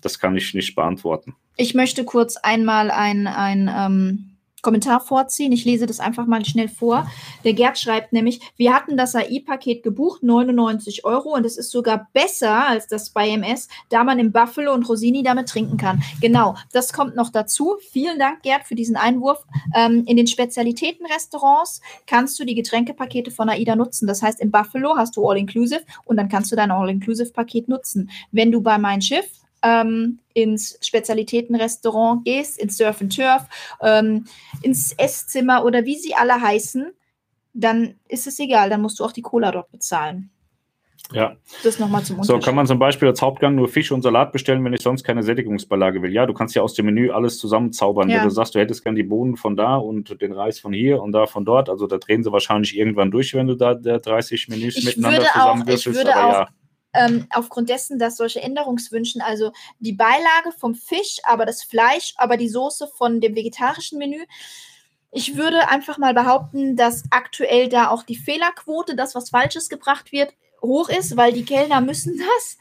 Das 0.01 0.19
kann 0.19 0.35
ich 0.35 0.53
nicht 0.53 0.75
beantworten. 0.75 1.35
Ich 1.57 1.73
möchte 1.73 2.05
kurz 2.05 2.37
einmal 2.37 2.91
ein, 2.91 3.27
ein 3.27 3.69
ähm 3.75 4.30
Kommentar 4.61 4.99
vorziehen. 4.99 5.51
Ich 5.51 5.65
lese 5.65 5.85
das 5.85 5.99
einfach 5.99 6.25
mal 6.25 6.45
schnell 6.45 6.69
vor. 6.69 7.09
Der 7.43 7.53
Gerd 7.53 7.77
schreibt 7.77 8.13
nämlich, 8.13 8.41
wir 8.57 8.73
hatten 8.73 8.97
das 8.97 9.15
AI-Paket 9.15 9.83
gebucht, 9.83 10.23
99 10.23 11.05
Euro, 11.05 11.33
und 11.33 11.45
es 11.45 11.57
ist 11.57 11.71
sogar 11.71 12.09
besser 12.13 12.67
als 12.67 12.87
das 12.87 13.09
bei 13.09 13.29
MS, 13.29 13.67
da 13.89 14.03
man 14.03 14.19
im 14.19 14.31
Buffalo 14.31 14.73
und 14.73 14.87
Rosini 14.87 15.23
damit 15.23 15.49
trinken 15.49 15.77
kann. 15.77 16.01
Genau, 16.21 16.55
das 16.71 16.93
kommt 16.93 17.15
noch 17.15 17.29
dazu. 17.29 17.77
Vielen 17.91 18.19
Dank, 18.19 18.43
Gerd, 18.43 18.63
für 18.65 18.75
diesen 18.75 18.95
Einwurf. 18.95 19.43
Ähm, 19.75 20.03
in 20.05 20.17
den 20.17 20.27
Spezialitätenrestaurants 20.27 21.81
kannst 22.07 22.39
du 22.39 22.45
die 22.45 22.55
Getränkepakete 22.55 23.31
von 23.31 23.49
AIDA 23.49 23.75
nutzen. 23.75 24.07
Das 24.07 24.21
heißt, 24.21 24.39
im 24.41 24.51
Buffalo 24.51 24.95
hast 24.97 25.17
du 25.17 25.27
All-Inclusive 25.27 25.81
und 26.05 26.17
dann 26.17 26.29
kannst 26.29 26.51
du 26.51 26.55
dein 26.55 26.71
All-Inclusive-Paket 26.71 27.67
nutzen. 27.67 28.09
Wenn 28.31 28.51
du 28.51 28.61
bei 28.61 28.77
mein 28.77 29.01
Schiff 29.01 29.27
ähm, 29.61 30.19
ins 30.33 30.77
Spezialitätenrestaurant 30.81 32.25
gehst, 32.25 32.59
ins 32.59 32.77
Surf 32.77 33.01
and 33.01 33.15
Turf, 33.15 33.43
ähm, 33.81 34.25
ins 34.61 34.93
Esszimmer 34.93 35.65
oder 35.65 35.85
wie 35.85 35.97
sie 35.97 36.15
alle 36.15 36.41
heißen, 36.41 36.91
dann 37.53 37.95
ist 38.07 38.27
es 38.27 38.39
egal, 38.39 38.69
dann 38.69 38.81
musst 38.81 38.99
du 38.99 39.05
auch 39.05 39.11
die 39.11 39.21
Cola 39.21 39.51
dort 39.51 39.71
bezahlen. 39.71 40.29
Ja. 41.13 41.35
Das 41.63 41.77
nochmal 41.77 42.03
zum 42.03 42.19
Unterschied. 42.19 42.41
So, 42.41 42.45
kann 42.45 42.55
man 42.55 42.67
zum 42.67 42.79
Beispiel 42.79 43.09
als 43.09 43.21
Hauptgang 43.21 43.55
nur 43.55 43.67
Fisch 43.67 43.91
und 43.91 44.01
Salat 44.01 44.31
bestellen, 44.31 44.63
wenn 44.63 44.71
ich 44.71 44.81
sonst 44.81 45.03
keine 45.03 45.23
Sättigungsbeilage 45.23 46.01
will? 46.01 46.11
Ja, 46.13 46.25
du 46.25 46.33
kannst 46.33 46.55
ja 46.55 46.61
aus 46.61 46.73
dem 46.73 46.85
Menü 46.85 47.11
alles 47.11 47.37
zusammenzaubern. 47.37 48.09
Ja. 48.09 48.17
Wenn 48.17 48.23
du 48.25 48.29
sagst, 48.29 48.55
du 48.55 48.59
hättest 48.59 48.83
gern 48.83 48.95
die 48.95 49.03
Bohnen 49.03 49.35
von 49.35 49.57
da 49.57 49.75
und 49.75 50.21
den 50.21 50.31
Reis 50.31 50.59
von 50.59 50.71
hier 50.71 51.01
und 51.01 51.11
da 51.11 51.25
von 51.25 51.43
dort, 51.43 51.69
also 51.69 51.85
da 51.85 51.97
drehen 51.97 52.23
sie 52.23 52.31
wahrscheinlich 52.31 52.77
irgendwann 52.77 53.11
durch, 53.11 53.33
wenn 53.33 53.47
du 53.47 53.55
da 53.55 53.73
30 53.75 54.47
Menüs 54.47 54.77
ich 54.77 54.85
miteinander 54.85 55.25
zusammenwürfelst. 55.33 55.87
Ich 55.87 55.93
würde 55.93 56.15
auch 56.15 56.33
ja 56.33 56.47
ähm, 56.93 57.27
aufgrund 57.31 57.69
dessen, 57.69 57.99
dass 57.99 58.17
solche 58.17 58.41
Änderungswünschen, 58.41 59.21
also 59.21 59.51
die 59.79 59.93
Beilage 59.93 60.51
vom 60.57 60.75
Fisch, 60.75 61.19
aber 61.23 61.45
das 61.45 61.63
Fleisch, 61.63 62.13
aber 62.17 62.37
die 62.37 62.49
Soße 62.49 62.87
von 62.87 63.21
dem 63.21 63.35
vegetarischen 63.35 63.97
Menü, 63.97 64.23
ich 65.11 65.35
würde 65.35 65.67
einfach 65.67 65.97
mal 65.97 66.13
behaupten, 66.13 66.75
dass 66.75 67.03
aktuell 67.09 67.67
da 67.67 67.89
auch 67.89 68.03
die 68.03 68.15
Fehlerquote, 68.15 68.95
das, 68.95 69.13
was 69.13 69.29
Falsches 69.29 69.67
gebracht 69.67 70.11
wird, 70.11 70.33
hoch 70.61 70.89
ist, 70.89 71.17
weil 71.17 71.33
die 71.33 71.45
Kellner 71.45 71.81
müssen 71.81 72.17
das 72.17 72.57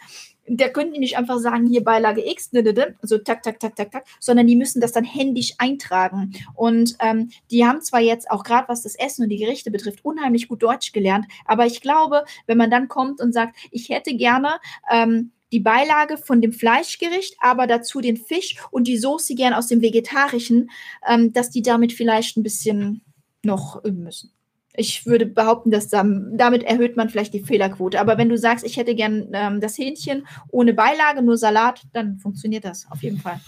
der 0.57 0.73
können 0.73 0.93
die 0.93 0.99
nicht 0.99 1.17
einfach 1.17 1.39
sagen, 1.39 1.67
hier 1.67 1.85
Beilage 1.85 2.29
X, 2.29 2.53
ne, 2.53 2.63
ne, 2.63 2.73
ne, 2.73 2.95
so 3.03 3.19
tak, 3.19 3.43
tak, 3.43 3.61
tak, 3.61 3.77
tak, 3.77 3.91
tak, 3.91 4.05
sondern 4.19 4.47
die 4.47 4.57
müssen 4.57 4.81
das 4.81 4.93
dann 4.93 5.05
händisch 5.05 5.55
eintragen. 5.59 6.33
Und 6.55 6.97
ähm, 7.01 7.31
die 7.51 7.65
haben 7.67 7.83
zwar 7.83 8.01
jetzt 8.01 8.31
auch 8.31 8.43
gerade, 8.43 8.69
was 8.69 8.83
das 8.83 8.95
Essen 8.95 9.23
und 9.23 9.29
die 9.29 9.39
Gerichte 9.39 9.71
betrifft, 9.71 10.05
unheimlich 10.05 10.49
gut 10.49 10.63
Deutsch 10.63 10.93
gelernt, 10.93 11.27
aber 11.45 11.67
ich 11.67 11.81
glaube, 11.81 12.25
wenn 12.47 12.59
man 12.59 12.71
dann 12.71 12.89
kommt 12.89 13.21
und 13.21 13.33
sagt, 13.33 13.57
ich 13.71 13.89
hätte 13.89 14.15
gerne 14.15 14.59
ähm, 14.91 15.33
die 15.53 15.61
Beilage 15.61 16.17
von 16.17 16.41
dem 16.41 16.53
Fleischgericht, 16.53 17.37
aber 17.41 17.67
dazu 17.67 18.01
den 18.01 18.17
Fisch 18.17 18.57
und 18.71 18.87
die 18.87 18.99
Soße 18.99 19.35
gern 19.35 19.53
aus 19.53 19.67
dem 19.67 19.83
Vegetarischen, 19.83 20.71
ähm, 21.07 21.33
dass 21.33 21.51
die 21.51 21.63
damit 21.63 21.93
vielleicht 21.93 22.37
ein 22.37 22.43
bisschen 22.43 23.03
noch 23.43 23.85
üben 23.85 24.05
müssen. 24.05 24.33
Ich 24.81 25.05
würde 25.05 25.27
behaupten, 25.27 25.71
dass 25.71 25.89
damit 25.89 26.63
erhöht 26.63 26.97
man 26.97 27.11
vielleicht 27.11 27.35
die 27.35 27.43
Fehlerquote. 27.43 28.01
Aber 28.01 28.17
wenn 28.17 28.31
du 28.31 28.39
sagst, 28.39 28.65
ich 28.65 28.79
hätte 28.79 28.95
gern 28.95 29.29
ähm, 29.35 29.61
das 29.61 29.77
Hähnchen 29.77 30.27
ohne 30.49 30.73
Beilage, 30.73 31.21
nur 31.21 31.37
Salat, 31.37 31.83
dann 31.93 32.17
funktioniert 32.17 32.65
das 32.65 32.87
auf 32.91 33.03
jeden 33.03 33.19
Fall. 33.19 33.39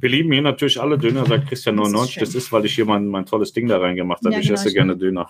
Wir 0.00 0.08
lieben 0.08 0.32
hier 0.32 0.40
natürlich 0.40 0.80
alle 0.80 0.96
Döner, 0.96 1.26
sagt 1.26 1.46
Christian 1.46 1.74
99. 1.74 2.14
Das 2.14 2.28
ist, 2.28 2.34
das 2.34 2.44
ist 2.44 2.52
weil 2.52 2.64
ich 2.64 2.74
hier 2.74 2.86
mein, 2.86 3.06
mein 3.06 3.26
tolles 3.26 3.52
Ding 3.52 3.68
da 3.68 3.76
reingemacht 3.76 4.24
habe. 4.24 4.32
Ja, 4.32 4.40
ich 4.40 4.46
genau, 4.46 4.58
esse 4.58 4.72
gerne 4.72 4.96
Döner. 4.96 5.28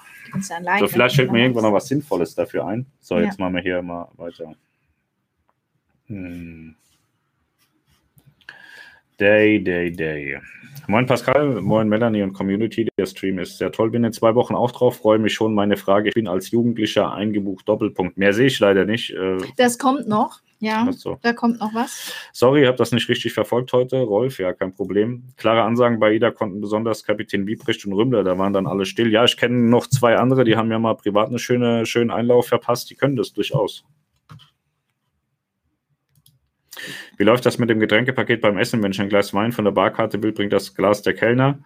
So, 0.78 0.86
vielleicht 0.86 1.16
fällt 1.16 1.32
mir 1.32 1.42
irgendwann 1.42 1.64
noch 1.64 1.72
was 1.72 1.88
Sinnvolles 1.88 2.36
dafür 2.36 2.64
ein. 2.64 2.86
So, 3.00 3.18
jetzt 3.18 3.40
ja. 3.40 3.44
machen 3.44 3.56
wir 3.56 3.62
hier 3.62 3.82
mal 3.82 4.08
weiter. 4.16 4.54
Hm. 6.06 6.76
Day, 9.18 9.58
day, 9.58 9.90
day. 9.90 10.38
Moin 10.86 11.06
Pascal, 11.06 11.60
moin 11.60 11.88
Melanie 11.88 12.22
und 12.22 12.32
Community. 12.32 12.88
Der 12.98 13.06
Stream 13.06 13.38
ist 13.38 13.58
sehr 13.58 13.72
toll. 13.72 13.90
Bin 13.90 14.04
in 14.04 14.12
zwei 14.12 14.34
Wochen 14.34 14.54
auch 14.54 14.70
drauf, 14.70 14.98
freue 14.98 15.18
mich 15.18 15.34
schon. 15.34 15.54
Meine 15.54 15.76
Frage, 15.76 16.08
ich 16.08 16.14
bin 16.14 16.28
als 16.28 16.50
Jugendlicher 16.50 17.12
eingebucht, 17.12 17.68
Doppelpunkt. 17.68 18.16
Mehr 18.16 18.32
sehe 18.32 18.46
ich 18.46 18.58
leider 18.60 18.84
nicht. 18.84 19.10
Äh, 19.10 19.38
das 19.56 19.78
kommt 19.78 20.08
noch. 20.08 20.40
Ja, 20.60 20.90
so. 20.92 21.18
da 21.20 21.32
kommt 21.32 21.60
noch 21.60 21.74
was. 21.74 22.12
Sorry, 22.32 22.62
ich 22.62 22.66
habe 22.66 22.78
das 22.78 22.92
nicht 22.92 23.08
richtig 23.08 23.34
verfolgt 23.34 23.72
heute. 23.72 23.98
Rolf, 23.98 24.38
ja, 24.38 24.52
kein 24.52 24.72
Problem. 24.72 25.24
Klare 25.36 25.62
Ansagen 25.62 25.98
bei 25.98 26.14
Ida 26.14 26.30
konnten 26.30 26.60
besonders 26.60 27.04
Kapitän 27.04 27.46
Wiebrecht 27.46 27.84
und 27.84 27.92
Rümmler, 27.92 28.24
da 28.24 28.38
waren 28.38 28.52
dann 28.52 28.66
alle 28.66 28.86
still. 28.86 29.12
Ja, 29.12 29.24
ich 29.24 29.36
kenne 29.36 29.68
noch 29.68 29.86
zwei 29.86 30.16
andere, 30.16 30.44
die 30.44 30.56
haben 30.56 30.70
ja 30.70 30.78
mal 30.78 30.94
privat 30.94 31.28
einen 31.28 31.38
schöne, 31.38 31.84
schönen 31.86 32.10
Einlauf 32.10 32.46
verpasst. 32.46 32.88
Die 32.88 32.94
können 32.94 33.16
das 33.16 33.32
durchaus. 33.32 33.84
Wie 37.16 37.24
läuft 37.24 37.46
das 37.46 37.58
mit 37.58 37.70
dem 37.70 37.80
Getränkepaket 37.80 38.40
beim 38.40 38.58
Essen? 38.58 38.82
Wenn 38.82 38.92
ich 38.92 39.00
ein 39.00 39.08
Glas 39.08 39.34
Wein 39.34 39.52
von 39.52 39.64
der 39.64 39.72
Barkarte 39.72 40.22
will, 40.22 40.32
bringt 40.32 40.52
das 40.52 40.74
Glas 40.74 41.02
der 41.02 41.14
Kellner. 41.14 41.58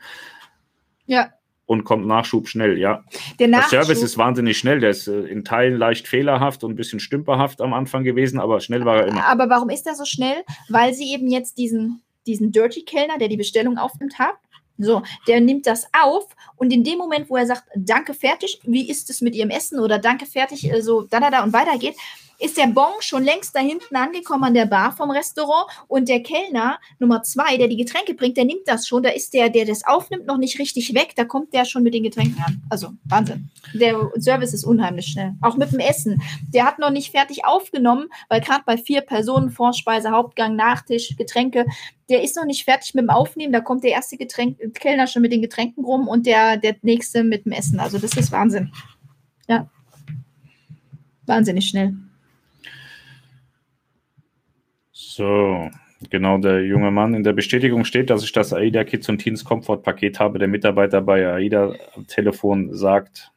Ja. 1.06 1.30
Und 1.66 1.84
kommt 1.84 2.06
Nachschub 2.06 2.48
schnell, 2.48 2.78
ja. 2.78 3.04
Der, 3.38 3.48
Nachschub, 3.48 3.70
der 3.70 3.82
Service 3.84 4.02
ist 4.02 4.16
wahnsinnig 4.16 4.56
schnell. 4.56 4.80
Der 4.80 4.90
ist 4.90 5.06
äh, 5.06 5.20
in 5.20 5.44
Teilen 5.44 5.76
leicht 5.76 6.08
fehlerhaft 6.08 6.64
und 6.64 6.72
ein 6.72 6.76
bisschen 6.76 7.00
stümperhaft 7.00 7.60
am 7.60 7.74
Anfang 7.74 8.04
gewesen, 8.04 8.40
aber 8.40 8.60
schnell 8.60 8.84
war 8.84 9.02
er 9.02 9.08
immer. 9.08 9.26
Aber 9.26 9.50
warum 9.50 9.68
ist 9.68 9.86
er 9.86 9.94
so 9.94 10.04
schnell? 10.04 10.44
Weil 10.68 10.94
sie 10.94 11.12
eben 11.12 11.28
jetzt 11.28 11.58
diesen, 11.58 12.02
diesen 12.26 12.52
Dirty 12.52 12.82
Kellner, 12.84 13.18
der 13.18 13.28
die 13.28 13.36
Bestellung 13.36 13.76
aufnimmt, 13.76 14.18
hat. 14.18 14.36
So, 14.78 15.02
der 15.26 15.40
nimmt 15.40 15.66
das 15.66 15.88
auf 15.92 16.28
und 16.54 16.72
in 16.72 16.84
dem 16.84 16.98
Moment, 16.98 17.28
wo 17.28 17.36
er 17.36 17.46
sagt, 17.46 17.64
danke, 17.74 18.14
fertig, 18.14 18.60
wie 18.62 18.88
ist 18.88 19.10
es 19.10 19.20
mit 19.20 19.34
Ihrem 19.34 19.50
Essen 19.50 19.80
oder 19.80 19.98
danke, 19.98 20.24
fertig, 20.24 20.72
äh, 20.72 20.80
so 20.80 21.02
da, 21.02 21.18
da, 21.18 21.30
da 21.30 21.42
und 21.42 21.52
weitergeht, 21.52 21.96
ist 22.38 22.56
der 22.56 22.68
Bon 22.68 22.92
schon 23.00 23.24
längst 23.24 23.54
da 23.54 23.60
hinten 23.60 23.96
angekommen 23.96 24.44
an 24.44 24.54
der 24.54 24.66
Bar 24.66 24.92
vom 24.92 25.10
Restaurant 25.10 25.66
und 25.88 26.08
der 26.08 26.22
Kellner 26.22 26.78
Nummer 26.98 27.22
zwei, 27.22 27.56
der 27.56 27.68
die 27.68 27.76
Getränke 27.76 28.14
bringt, 28.14 28.36
der 28.36 28.44
nimmt 28.44 28.66
das 28.66 28.86
schon. 28.86 29.02
Da 29.02 29.10
ist 29.10 29.34
der, 29.34 29.50
der 29.50 29.64
das 29.64 29.84
aufnimmt, 29.84 30.26
noch 30.26 30.38
nicht 30.38 30.58
richtig 30.58 30.94
weg. 30.94 31.14
Da 31.16 31.24
kommt 31.24 31.52
der 31.52 31.64
schon 31.64 31.82
mit 31.82 31.94
den 31.94 32.04
Getränken 32.04 32.42
an. 32.46 32.62
Also 32.70 32.90
Wahnsinn. 33.04 33.50
Der 33.74 34.10
Service 34.18 34.54
ist 34.54 34.64
unheimlich 34.64 35.06
schnell. 35.06 35.34
Auch 35.40 35.56
mit 35.56 35.72
dem 35.72 35.80
Essen. 35.80 36.22
Der 36.54 36.64
hat 36.64 36.78
noch 36.78 36.90
nicht 36.90 37.10
fertig 37.10 37.44
aufgenommen, 37.44 38.08
weil 38.28 38.40
gerade 38.40 38.62
bei 38.64 38.76
vier 38.76 39.00
Personen 39.00 39.50
Vorspeise, 39.50 40.10
Hauptgang, 40.10 40.54
Nachtisch, 40.54 41.16
Getränke, 41.16 41.66
der 42.08 42.22
ist 42.22 42.36
noch 42.36 42.44
nicht 42.44 42.64
fertig 42.64 42.94
mit 42.94 43.02
dem 43.02 43.10
Aufnehmen. 43.10 43.52
Da 43.52 43.60
kommt 43.60 43.82
der 43.82 43.90
erste 43.90 44.16
Getränk, 44.16 44.58
Kellner 44.74 45.08
schon 45.08 45.22
mit 45.22 45.32
den 45.32 45.42
Getränken 45.42 45.84
rum 45.84 46.06
und 46.06 46.26
der, 46.26 46.56
der 46.56 46.76
nächste 46.82 47.24
mit 47.24 47.44
dem 47.44 47.52
Essen. 47.52 47.80
Also 47.80 47.98
das 47.98 48.16
ist 48.16 48.30
Wahnsinn. 48.30 48.72
Ja. 49.48 49.68
Wahnsinnig 51.26 51.68
schnell. 51.68 51.94
So, 55.18 55.68
genau, 56.10 56.38
der 56.38 56.64
junge 56.64 56.92
Mann. 56.92 57.12
In 57.12 57.24
der 57.24 57.32
Bestätigung 57.32 57.84
steht, 57.84 58.08
dass 58.08 58.22
ich 58.22 58.30
das 58.30 58.52
AIDA 58.52 58.84
Kids 58.84 59.08
und 59.08 59.18
Teens 59.18 59.44
Comfort 59.44 59.78
Paket 59.78 60.20
habe. 60.20 60.38
Der 60.38 60.46
Mitarbeiter 60.46 61.00
bei 61.00 61.26
AIDA 61.26 61.74
am 61.96 62.06
Telefon 62.06 62.72
sagt, 62.72 63.32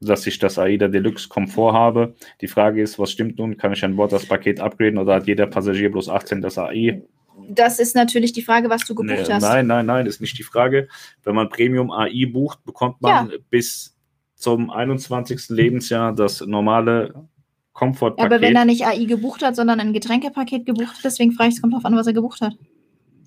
dass 0.00 0.26
ich 0.26 0.40
das 0.40 0.58
AIDA 0.58 0.88
Deluxe 0.88 1.28
Komfort 1.28 1.72
habe. 1.72 2.16
Die 2.40 2.48
Frage 2.48 2.82
ist, 2.82 2.98
was 2.98 3.12
stimmt 3.12 3.38
nun? 3.38 3.58
Kann 3.58 3.72
ich 3.72 3.84
an 3.84 3.94
Bord 3.94 4.10
das 4.10 4.26
Paket 4.26 4.58
upgraden 4.58 4.98
oder 4.98 5.14
hat 5.14 5.28
jeder 5.28 5.46
Passagier 5.46 5.92
bloß 5.92 6.08
18 6.08 6.42
das 6.42 6.58
AI? 6.58 7.02
Das 7.48 7.78
ist 7.78 7.94
natürlich 7.94 8.32
die 8.32 8.42
Frage, 8.42 8.68
was 8.68 8.84
du 8.86 8.96
gebucht 8.96 9.28
nee, 9.28 9.32
hast. 9.32 9.42
Nein, 9.42 9.68
nein, 9.68 9.86
nein, 9.86 10.06
ist 10.06 10.20
nicht 10.20 10.36
die 10.36 10.42
Frage. 10.42 10.88
Wenn 11.22 11.36
man 11.36 11.48
Premium 11.48 11.92
AI 11.92 12.26
bucht, 12.26 12.64
bekommt 12.64 13.00
man 13.02 13.30
ja. 13.30 13.36
bis 13.50 13.96
zum 14.34 14.68
21. 14.68 15.48
Lebensjahr 15.50 16.12
das 16.12 16.40
normale 16.40 17.28
Komfortpaket. 17.76 18.32
Aber 18.32 18.40
wenn 18.40 18.56
er 18.56 18.64
nicht 18.64 18.86
AI 18.86 19.04
gebucht 19.04 19.42
hat, 19.42 19.54
sondern 19.54 19.80
ein 19.80 19.92
Getränkepaket 19.92 20.64
gebucht 20.64 20.96
hat, 20.96 21.04
deswegen 21.04 21.32
frage 21.32 21.50
ich, 21.50 21.56
es 21.56 21.60
kommt 21.60 21.74
darauf 21.74 21.84
an, 21.84 21.94
was 21.94 22.06
er 22.06 22.14
gebucht 22.14 22.40
hat. 22.40 22.54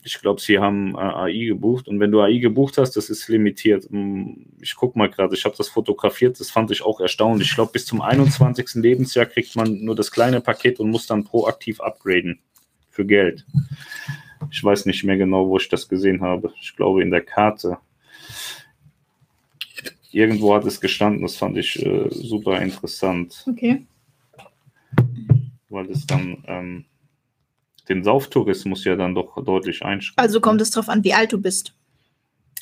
Ich 0.03 0.19
glaube, 0.19 0.41
sie 0.41 0.57
haben 0.57 0.95
äh, 0.95 1.01
AI 1.01 1.45
gebucht 1.49 1.87
und 1.87 1.99
wenn 1.99 2.11
du 2.11 2.19
AI 2.19 2.39
gebucht 2.39 2.79
hast, 2.79 2.95
das 2.95 3.11
ist 3.11 3.27
limitiert. 3.27 3.87
Hm, 3.91 4.47
ich 4.59 4.75
gucke 4.75 4.97
mal 4.97 5.07
gerade, 5.07 5.35
ich 5.35 5.45
habe 5.45 5.55
das 5.55 5.69
fotografiert, 5.69 6.39
das 6.39 6.49
fand 6.49 6.71
ich 6.71 6.81
auch 6.81 6.99
erstaunlich. 6.99 7.49
Ich 7.49 7.55
glaube, 7.55 7.73
bis 7.73 7.85
zum 7.85 8.01
21. 8.01 8.81
Lebensjahr 8.81 9.27
kriegt 9.27 9.55
man 9.55 9.83
nur 9.83 9.95
das 9.95 10.09
kleine 10.09 10.41
Paket 10.41 10.79
und 10.79 10.89
muss 10.89 11.05
dann 11.05 11.25
proaktiv 11.25 11.79
upgraden 11.79 12.39
für 12.89 13.05
Geld. 13.05 13.45
Ich 14.49 14.63
weiß 14.63 14.87
nicht 14.87 15.03
mehr 15.03 15.17
genau, 15.17 15.47
wo 15.47 15.57
ich 15.57 15.69
das 15.69 15.87
gesehen 15.87 16.21
habe. 16.21 16.51
Ich 16.59 16.75
glaube 16.75 17.03
in 17.03 17.11
der 17.11 17.21
Karte 17.21 17.77
irgendwo 20.11 20.55
hat 20.55 20.65
es 20.65 20.81
gestanden, 20.81 21.21
das 21.21 21.35
fand 21.35 21.55
ich 21.55 21.85
äh, 21.85 22.07
super 22.09 22.59
interessant. 22.59 23.45
Okay. 23.47 23.85
Weil 25.69 25.89
es 25.89 26.05
dann 26.05 26.43
ähm, 26.47 26.85
den 27.87 28.03
Sauftourismus 28.03 28.85
ja 28.85 28.95
dann 28.95 29.15
doch 29.15 29.43
deutlich 29.43 29.83
einschränkt. 29.83 30.19
Also 30.19 30.41
kommt 30.41 30.61
es 30.61 30.71
darauf 30.71 30.89
an, 30.89 31.03
wie 31.03 31.13
alt 31.13 31.33
du 31.33 31.41
bist. 31.41 31.75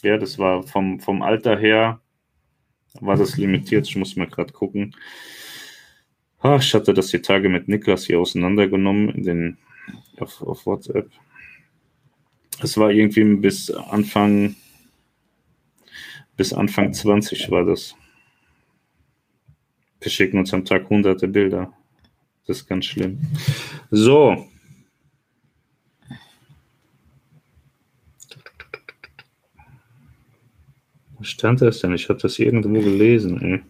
Ja, 0.04 0.18
das 0.18 0.38
war 0.38 0.64
vom, 0.64 1.00
vom 1.00 1.22
Alter 1.22 1.58
her, 1.58 2.02
war 3.00 3.18
das 3.18 3.38
limitiert. 3.38 3.88
Ich 3.88 3.96
muss 3.96 4.16
mal 4.16 4.28
gerade 4.28 4.54
gucken. 4.54 4.96
Ah, 6.40 6.58
ich 6.58 6.74
hatte 6.74 6.94
das 6.94 7.08
die 7.08 7.22
Tage 7.22 7.50
mit 7.50 7.68
Niklas 7.68 8.06
hier 8.06 8.20
auseinandergenommen 8.20 9.10
in 9.10 9.24
den, 9.24 9.58
auf, 10.20 10.42
auf 10.42 10.66
WhatsApp. 10.66 11.10
Es 12.62 12.78
war 12.78 12.92
irgendwie 12.92 13.24
bis 13.36 13.72
Anfang 13.72 14.56
bis 16.38 16.54
Anfang 16.54 16.94
20 16.94 17.50
war 17.50 17.66
das. 17.66 17.96
Wir 20.00 20.12
schicken 20.12 20.38
uns 20.38 20.54
am 20.54 20.64
Tag 20.64 20.88
hunderte 20.90 21.28
Bilder. 21.28 21.74
Das 22.48 22.60
ist 22.60 22.68
ganz 22.68 22.86
schlimm. 22.86 23.20
So. 23.92 24.48
Wo 31.18 31.24
stand 31.24 31.62
das 31.62 31.80
denn? 31.82 31.94
Ich 31.94 32.08
habe 32.08 32.20
das 32.20 32.40
irgendwo 32.40 32.80
gelesen, 32.80 33.42
ey. 33.42 33.64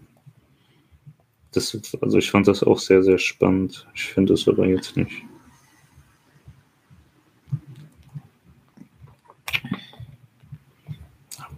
Das, 1.53 1.75
also 2.01 2.19
ich 2.19 2.29
fand 2.29 2.47
das 2.47 2.61
auch 2.61 2.77
sehr, 2.77 3.01
sehr 3.01 3.17
spannend. 3.17 3.87
Ich 3.95 4.03
finde 4.03 4.33
es 4.33 4.47
aber 4.47 4.67
jetzt 4.67 4.95
nicht. 4.95 5.23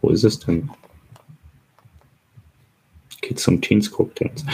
Wo 0.02 0.10
ist 0.10 0.24
es 0.24 0.40
denn? 0.40 0.70
Kids 3.22 3.48
und 3.50 3.62
Teens 3.62 3.92
Cocktails. 3.92 4.46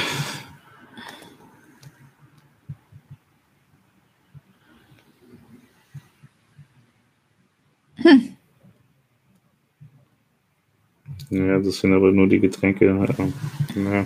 Hm. 7.97 8.35
Ja, 11.35 11.59
das 11.59 11.79
sind 11.79 11.93
aber 11.93 12.11
nur 12.11 12.27
die 12.27 12.39
Getränke. 12.39 12.85
Ja. 13.75 14.05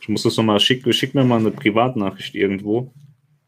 Ich 0.00 0.08
muss 0.08 0.22
das 0.22 0.36
nochmal 0.36 0.60
schicken. 0.60 0.92
Schick 0.92 1.14
mir 1.14 1.24
mal 1.24 1.38
eine 1.38 1.50
Privatnachricht 1.50 2.34
irgendwo. 2.34 2.92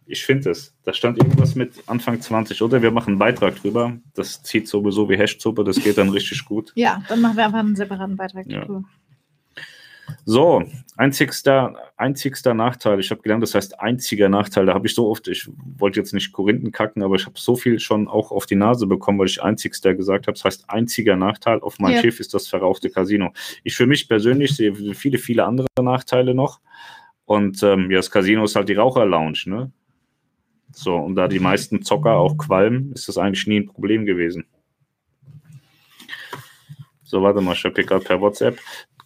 Ich 0.06 0.24
finde 0.24 0.50
es. 0.50 0.74
Da 0.84 0.92
stand 0.92 1.18
irgendwas 1.18 1.54
mit 1.54 1.72
Anfang 1.86 2.20
20, 2.20 2.62
oder? 2.62 2.80
Wir 2.80 2.90
machen 2.90 3.10
einen 3.10 3.18
Beitrag 3.18 3.56
drüber. 3.56 3.98
Das 4.14 4.42
zieht 4.42 4.66
sowieso 4.66 5.08
wie 5.08 5.18
Hashsuppe. 5.18 5.64
Das 5.64 5.82
geht 5.82 5.98
dann 5.98 6.08
richtig 6.08 6.44
gut. 6.44 6.72
Ja, 6.76 7.02
dann 7.08 7.20
machen 7.20 7.36
wir 7.36 7.44
einfach 7.44 7.58
einen 7.58 7.76
separaten 7.76 8.16
Beitrag 8.16 8.46
ja. 8.46 8.64
drüber. 8.64 8.84
So, 10.24 10.62
einzigster, 10.96 11.74
einzigster 11.96 12.54
Nachteil. 12.54 13.00
Ich 13.00 13.10
habe 13.10 13.22
gelernt, 13.22 13.42
das 13.42 13.54
heißt 13.54 13.80
einziger 13.80 14.28
Nachteil. 14.28 14.66
Da 14.66 14.74
habe 14.74 14.86
ich 14.86 14.94
so 14.94 15.08
oft, 15.08 15.28
ich 15.28 15.48
wollte 15.76 16.00
jetzt 16.00 16.12
nicht 16.14 16.32
Korinthen 16.32 16.72
kacken, 16.72 17.02
aber 17.02 17.16
ich 17.16 17.26
habe 17.26 17.38
so 17.38 17.56
viel 17.56 17.78
schon 17.78 18.08
auch 18.08 18.30
auf 18.30 18.46
die 18.46 18.54
Nase 18.54 18.86
bekommen, 18.86 19.18
weil 19.18 19.26
ich 19.26 19.42
einzigster 19.42 19.94
gesagt 19.94 20.26
habe. 20.26 20.34
Das 20.34 20.44
heißt, 20.44 20.70
einziger 20.70 21.16
Nachteil 21.16 21.60
auf 21.60 21.78
meinem 21.78 21.94
ja. 21.94 22.00
Schiff 22.00 22.20
ist 22.20 22.34
das 22.34 22.48
verrauchte 22.48 22.90
Casino. 22.90 23.32
Ich 23.64 23.76
für 23.76 23.86
mich 23.86 24.08
persönlich 24.08 24.54
sehe 24.54 24.74
viele, 24.94 25.18
viele 25.18 25.44
andere 25.44 25.68
Nachteile 25.80 26.34
noch. 26.34 26.60
Und 27.24 27.62
ähm, 27.62 27.90
ja, 27.90 27.98
das 27.98 28.10
Casino 28.10 28.44
ist 28.44 28.56
halt 28.56 28.68
die 28.68 28.74
Raucherlounge, 28.74 29.38
ne? 29.46 29.72
So, 30.72 30.96
und 30.96 31.16
da 31.16 31.28
die 31.28 31.40
meisten 31.40 31.82
Zocker 31.82 32.16
auch 32.16 32.36
qualmen, 32.36 32.92
ist 32.92 33.08
das 33.08 33.16
eigentlich 33.16 33.46
nie 33.46 33.60
ein 33.60 33.66
Problem 33.66 34.04
gewesen. 34.04 34.46
So, 37.04 37.22
warte 37.22 37.40
mal, 37.40 37.54
ich 37.54 37.64
habe 37.64 37.82
gerade 37.84 38.04
per 38.04 38.20
WhatsApp 38.20 38.58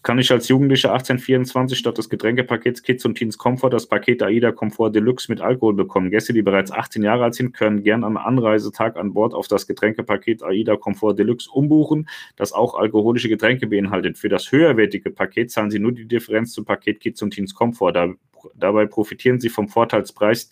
kann 0.03 0.19
ich 0.19 0.33
als 0.33 0.49
Jugendlicher 0.49 0.93
1824 0.93 1.79
statt 1.79 1.97
des 1.97 2.09
Getränkepakets 2.09 2.83
Kids 2.83 3.05
und 3.05 3.15
Teens 3.15 3.39
Comfort 3.39 3.71
das 3.71 3.87
Paket 3.87 4.23
AIDA 4.23 4.51
Comfort 4.51 4.91
Deluxe 4.91 5.31
mit 5.31 5.41
Alkohol 5.41 5.75
bekommen. 5.75 6.11
Gäste, 6.11 6.33
die 6.33 6.43
bereits 6.43 6.73
18 6.73 7.03
Jahre 7.03 7.25
alt 7.25 7.35
sind, 7.35 7.53
können 7.53 7.83
gern 7.85 8.03
am 8.03 8.17
Anreisetag 8.17 8.97
an 8.97 9.15
Bord 9.15 9.33
auf 9.33 9.47
das 9.47 9.67
Getränkepaket 9.67 10.43
AIDA 10.43 10.77
Comfort 10.77 11.15
Deluxe 11.15 11.49
umbuchen, 11.51 12.09
das 12.37 12.53
auch 12.53 12.75
alkoholische 12.75 13.29
Getränke 13.29 13.69
beinhaltet. 13.69 14.19
Für 14.19 14.29
das 14.29 14.51
höherwertige 14.51 15.11
Paket 15.11 15.53
zahlen 15.53 15.71
sie 15.71 15.79
nur 15.79 15.93
die 15.93 16.07
Differenz 16.07 16.53
zum 16.53 16.65
Paket 16.65 16.99
Kids 17.01 17.23
und 17.23 17.33
Teens 17.33 17.55
Comfort. 17.55 17.93
Da, 17.93 18.09
dabei 18.57 18.87
profitieren 18.87 19.39
sie 19.39 19.51
vom 19.51 19.69
Vorteilspreis 19.69 20.51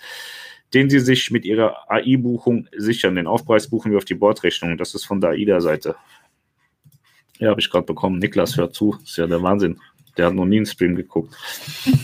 den 0.73 0.89
Sie 0.89 1.01
sich 1.01 1.33
mit 1.33 1.45
Ihrer 1.45 1.91
AI-Buchung 1.91 2.69
sichern. 2.77 3.17
Den 3.17 3.27
Aufpreis 3.27 3.69
buchen 3.69 3.91
wir 3.91 3.99
auf 3.99 4.05
die 4.05 4.15
Bordrechnung. 4.15 4.77
Das 4.79 4.95
ist 4.95 5.05
von 5.05 5.21
der 5.21 5.31
AIDA-Seite. 5.31 5.97
Ja, 7.41 7.51
habe 7.51 7.61
ich 7.61 7.71
gerade 7.71 7.87
bekommen. 7.87 8.19
Niklas 8.19 8.57
hört 8.57 8.75
zu. 8.75 8.97
Das 9.01 9.11
ist 9.11 9.17
ja 9.17 9.27
der 9.27 9.43
Wahnsinn. 9.43 9.81
Der 10.17 10.27
hat 10.27 10.35
noch 10.35 10.45
nie 10.45 10.59
einen 10.59 10.67
Stream 10.67 10.95
geguckt. 10.95 11.35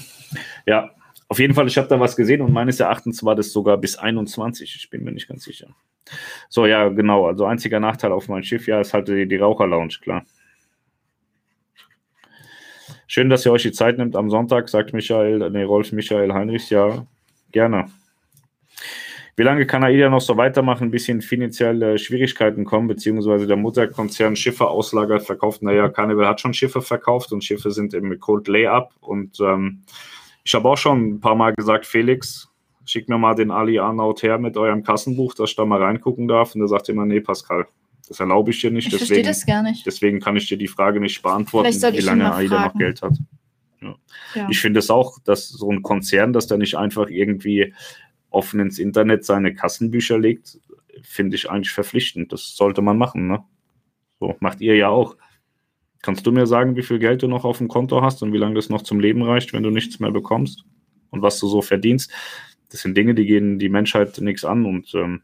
Ja, 0.66 0.90
auf 1.28 1.38
jeden 1.38 1.54
Fall, 1.54 1.68
ich 1.68 1.78
habe 1.78 1.86
da 1.86 1.98
was 2.00 2.16
gesehen 2.16 2.42
und 2.42 2.52
meines 2.52 2.80
Erachtens 2.80 3.24
war 3.24 3.36
das 3.36 3.52
sogar 3.52 3.78
bis 3.78 3.96
21. 3.96 4.74
Ich 4.76 4.90
bin 4.90 5.04
mir 5.04 5.12
nicht 5.12 5.28
ganz 5.28 5.44
sicher. 5.44 5.68
So, 6.48 6.66
ja, 6.66 6.88
genau. 6.88 7.26
Also 7.26 7.46
einziger 7.46 7.80
Nachteil 7.80 8.12
auf 8.12 8.28
meinem 8.28 8.42
Schiff, 8.42 8.66
ja, 8.66 8.80
ist 8.80 8.92
halt 8.92 9.08
die, 9.08 9.26
die 9.26 9.36
Raucherlounge, 9.36 9.94
klar. 10.02 10.24
Schön, 13.06 13.30
dass 13.30 13.46
ihr 13.46 13.52
euch 13.52 13.62
die 13.62 13.72
Zeit 13.72 13.98
nimmt 13.98 14.16
am 14.16 14.30
Sonntag, 14.30 14.68
sagt 14.68 14.92
Michael, 14.92 15.50
nee, 15.50 15.62
Rolf 15.62 15.92
Michael 15.92 16.32
Heinrichs. 16.32 16.70
Ja, 16.70 17.06
gerne. 17.52 17.86
Wie 19.38 19.42
lange 19.42 19.66
kann 19.66 19.84
AIDA 19.84 20.08
noch 20.08 20.22
so 20.22 20.38
weitermachen, 20.38 20.90
bis 20.90 21.08
in 21.08 21.20
finanzielle 21.20 21.98
Schwierigkeiten 21.98 22.64
kommen, 22.64 22.88
beziehungsweise 22.88 23.46
der 23.46 23.56
Mutterkonzern 23.56 24.34
Schiffe 24.34 24.68
auslagert, 24.68 25.24
verkauft? 25.24 25.62
Naja, 25.62 25.90
Carnival 25.90 26.26
hat 26.26 26.40
schon 26.40 26.54
Schiffe 26.54 26.80
verkauft 26.80 27.32
und 27.32 27.44
Schiffe 27.44 27.70
sind 27.70 27.92
im 27.92 28.18
Cold 28.18 28.48
Layup. 28.48 28.94
Und 29.00 29.38
ähm, 29.40 29.82
ich 30.42 30.54
habe 30.54 30.66
auch 30.70 30.78
schon 30.78 31.08
ein 31.08 31.20
paar 31.20 31.34
Mal 31.34 31.52
gesagt, 31.54 31.84
Felix, 31.84 32.48
schick 32.86 33.10
mir 33.10 33.18
mal 33.18 33.34
den 33.34 33.50
Ali 33.50 33.78
Arnaut 33.78 34.22
her 34.22 34.38
mit 34.38 34.56
eurem 34.56 34.82
Kassenbuch, 34.82 35.34
dass 35.34 35.50
ich 35.50 35.56
da 35.56 35.66
mal 35.66 35.82
reingucken 35.82 36.28
darf. 36.28 36.54
Und 36.54 36.62
er 36.62 36.68
sagt 36.68 36.88
immer, 36.88 37.04
nee, 37.04 37.20
Pascal, 37.20 37.66
das 38.08 38.20
erlaube 38.20 38.52
ich 38.52 38.60
dir 38.62 38.70
nicht. 38.70 38.90
Ich 38.90 38.98
deswegen, 38.98 39.26
das 39.26 39.44
gar 39.44 39.62
nicht. 39.62 39.84
Deswegen 39.84 40.18
kann 40.18 40.36
ich 40.36 40.48
dir 40.48 40.56
die 40.56 40.68
Frage 40.68 40.98
nicht 40.98 41.22
beantworten, 41.22 41.74
wie 41.74 42.00
lange 42.00 42.34
AIDA 42.34 42.66
noch 42.66 42.74
Geld 42.74 43.02
hat. 43.02 43.18
Ja. 43.82 43.96
Ja. 44.34 44.48
Ich 44.50 44.60
finde 44.60 44.78
es 44.78 44.90
auch, 44.90 45.18
dass 45.24 45.48
so 45.48 45.70
ein 45.70 45.82
Konzern, 45.82 46.32
dass 46.32 46.46
da 46.46 46.56
nicht 46.56 46.76
einfach 46.76 47.08
irgendwie 47.08 47.74
offen 48.31 48.61
ins 48.61 48.78
Internet 48.78 49.24
seine 49.24 49.55
Kassenbücher 49.55 50.19
legt, 50.19 50.59
finde 51.03 51.36
ich 51.36 51.51
eigentlich 51.51 51.73
verpflichtend. 51.73 52.32
Das 52.32 52.57
sollte 52.57 52.82
man 52.82 52.98
machen. 52.98 53.28
Ne? 53.28 53.44
So 54.20 54.36
macht 54.40 54.61
ihr 54.61 54.77
ja 54.77 54.89
auch. 54.89 55.16
Kannst 56.03 56.27
du 56.27 56.32
mir 56.32 56.47
sagen, 56.47 56.77
wie 56.77 56.82
viel 56.82 56.98
Geld 56.98 57.23
du 57.23 57.28
noch 57.28 57.44
auf 57.44 57.59
dem 57.59 57.69
Konto 57.69 58.03
hast 58.03 58.23
und 58.23 58.32
wie 58.32 58.39
lange 58.39 58.55
das 58.55 58.69
noch 58.69 58.82
zum 58.82 59.01
Leben 59.01 59.23
reicht, 59.23 59.53
wenn 59.53 59.62
du 59.62 59.70
nichts 59.70 59.98
mehr 59.98 60.12
bekommst? 60.12 60.65
und 61.11 61.23
was 61.23 61.39
du 61.40 61.48
so 61.48 61.62
verdienst. 61.62 62.12
Das 62.70 62.82
sind 62.82 62.97
Dinge, 62.97 63.15
die 63.15 63.27
gehen 63.27 63.59
die 63.59 63.69
Menschheit 63.69 64.19
nichts 64.20 64.44
an 64.44 64.65
und 64.65 64.94
ähm, 64.94 65.23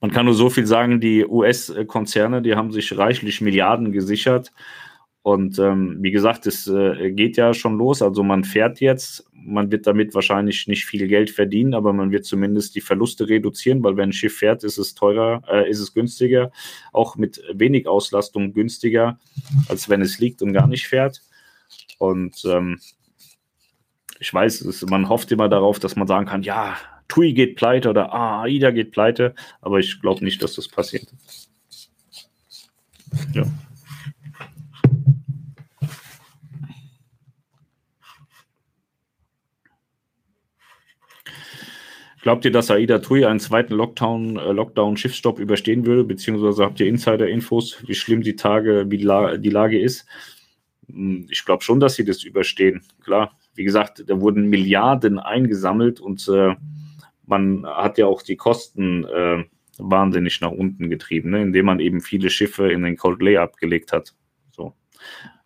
man 0.00 0.12
kann 0.12 0.26
nur 0.26 0.34
so 0.34 0.48
viel 0.48 0.66
sagen, 0.66 1.00
die 1.00 1.26
US-Konzerne, 1.26 2.40
die 2.40 2.54
haben 2.54 2.70
sich 2.70 2.96
reichlich 2.96 3.40
Milliarden 3.40 3.90
gesichert. 3.90 4.52
Und 5.26 5.58
ähm, 5.58 5.96
wie 6.02 6.12
gesagt, 6.12 6.46
es 6.46 6.68
äh, 6.68 7.10
geht 7.10 7.36
ja 7.36 7.52
schon 7.52 7.78
los. 7.78 8.00
Also 8.00 8.22
man 8.22 8.44
fährt 8.44 8.78
jetzt, 8.78 9.28
man 9.32 9.72
wird 9.72 9.84
damit 9.88 10.14
wahrscheinlich 10.14 10.68
nicht 10.68 10.84
viel 10.84 11.08
Geld 11.08 11.30
verdienen, 11.30 11.74
aber 11.74 11.92
man 11.92 12.12
wird 12.12 12.24
zumindest 12.24 12.76
die 12.76 12.80
Verluste 12.80 13.28
reduzieren, 13.28 13.82
weil 13.82 13.96
wenn 13.96 14.10
ein 14.10 14.12
Schiff 14.12 14.36
fährt, 14.36 14.62
ist 14.62 14.78
es 14.78 14.94
teurer, 14.94 15.42
äh, 15.50 15.68
ist 15.68 15.80
es 15.80 15.94
günstiger, 15.94 16.52
auch 16.92 17.16
mit 17.16 17.42
wenig 17.52 17.88
Auslastung 17.88 18.52
günstiger, 18.54 19.18
als 19.68 19.88
wenn 19.88 20.00
es 20.00 20.20
liegt 20.20 20.42
und 20.42 20.52
gar 20.52 20.68
nicht 20.68 20.86
fährt. 20.86 21.22
Und 21.98 22.44
ähm, 22.44 22.78
ich 24.20 24.32
weiß, 24.32 24.60
es, 24.60 24.86
man 24.86 25.08
hofft 25.08 25.32
immer 25.32 25.48
darauf, 25.48 25.80
dass 25.80 25.96
man 25.96 26.06
sagen 26.06 26.26
kann, 26.26 26.44
ja, 26.44 26.76
TUI 27.08 27.32
geht 27.32 27.56
pleite 27.56 27.90
oder 27.90 28.12
ah, 28.12 28.42
AIDA 28.42 28.70
geht 28.70 28.92
pleite, 28.92 29.34
aber 29.60 29.80
ich 29.80 30.00
glaube 30.00 30.24
nicht, 30.24 30.40
dass 30.40 30.54
das 30.54 30.68
passiert. 30.68 31.08
Ja. 33.34 33.42
Glaubt 42.26 42.44
ihr, 42.44 42.50
dass 42.50 42.72
AIDA 42.72 42.98
TUI 42.98 43.24
einen 43.24 43.38
zweiten 43.38 43.72
Lockdown, 43.74 44.36
äh, 44.36 44.50
Lockdown 44.50 44.96
Schiffsstopp 44.96 45.38
überstehen 45.38 45.86
würde, 45.86 46.02
beziehungsweise 46.02 46.64
habt 46.64 46.80
ihr 46.80 46.88
Insider-Infos, 46.88 47.84
wie 47.86 47.94
schlimm 47.94 48.22
die 48.22 48.34
Tage, 48.34 48.86
wie 48.88 48.96
die, 48.96 49.04
La 49.04 49.36
die 49.36 49.50
Lage 49.50 49.78
ist? 49.80 50.08
Hm, 50.88 51.28
ich 51.30 51.44
glaube 51.44 51.62
schon, 51.62 51.78
dass 51.78 51.94
sie 51.94 52.04
das 52.04 52.24
überstehen. 52.24 52.82
Klar, 53.00 53.38
wie 53.54 53.62
gesagt, 53.62 54.02
da 54.08 54.20
wurden 54.20 54.48
Milliarden 54.48 55.20
eingesammelt 55.20 56.00
und 56.00 56.26
äh, 56.26 56.56
man 57.26 57.64
hat 57.64 57.96
ja 57.96 58.06
auch 58.06 58.22
die 58.22 58.34
Kosten 58.34 59.04
äh, 59.04 59.44
wahnsinnig 59.78 60.40
nach 60.40 60.50
unten 60.50 60.90
getrieben, 60.90 61.30
ne? 61.30 61.42
indem 61.42 61.66
man 61.66 61.78
eben 61.78 62.00
viele 62.00 62.28
Schiffe 62.28 62.72
in 62.72 62.82
den 62.82 62.96
Cold 62.96 63.22
Lay 63.22 63.36
abgelegt 63.36 63.92
hat. 63.92 64.16
So. 64.50 64.74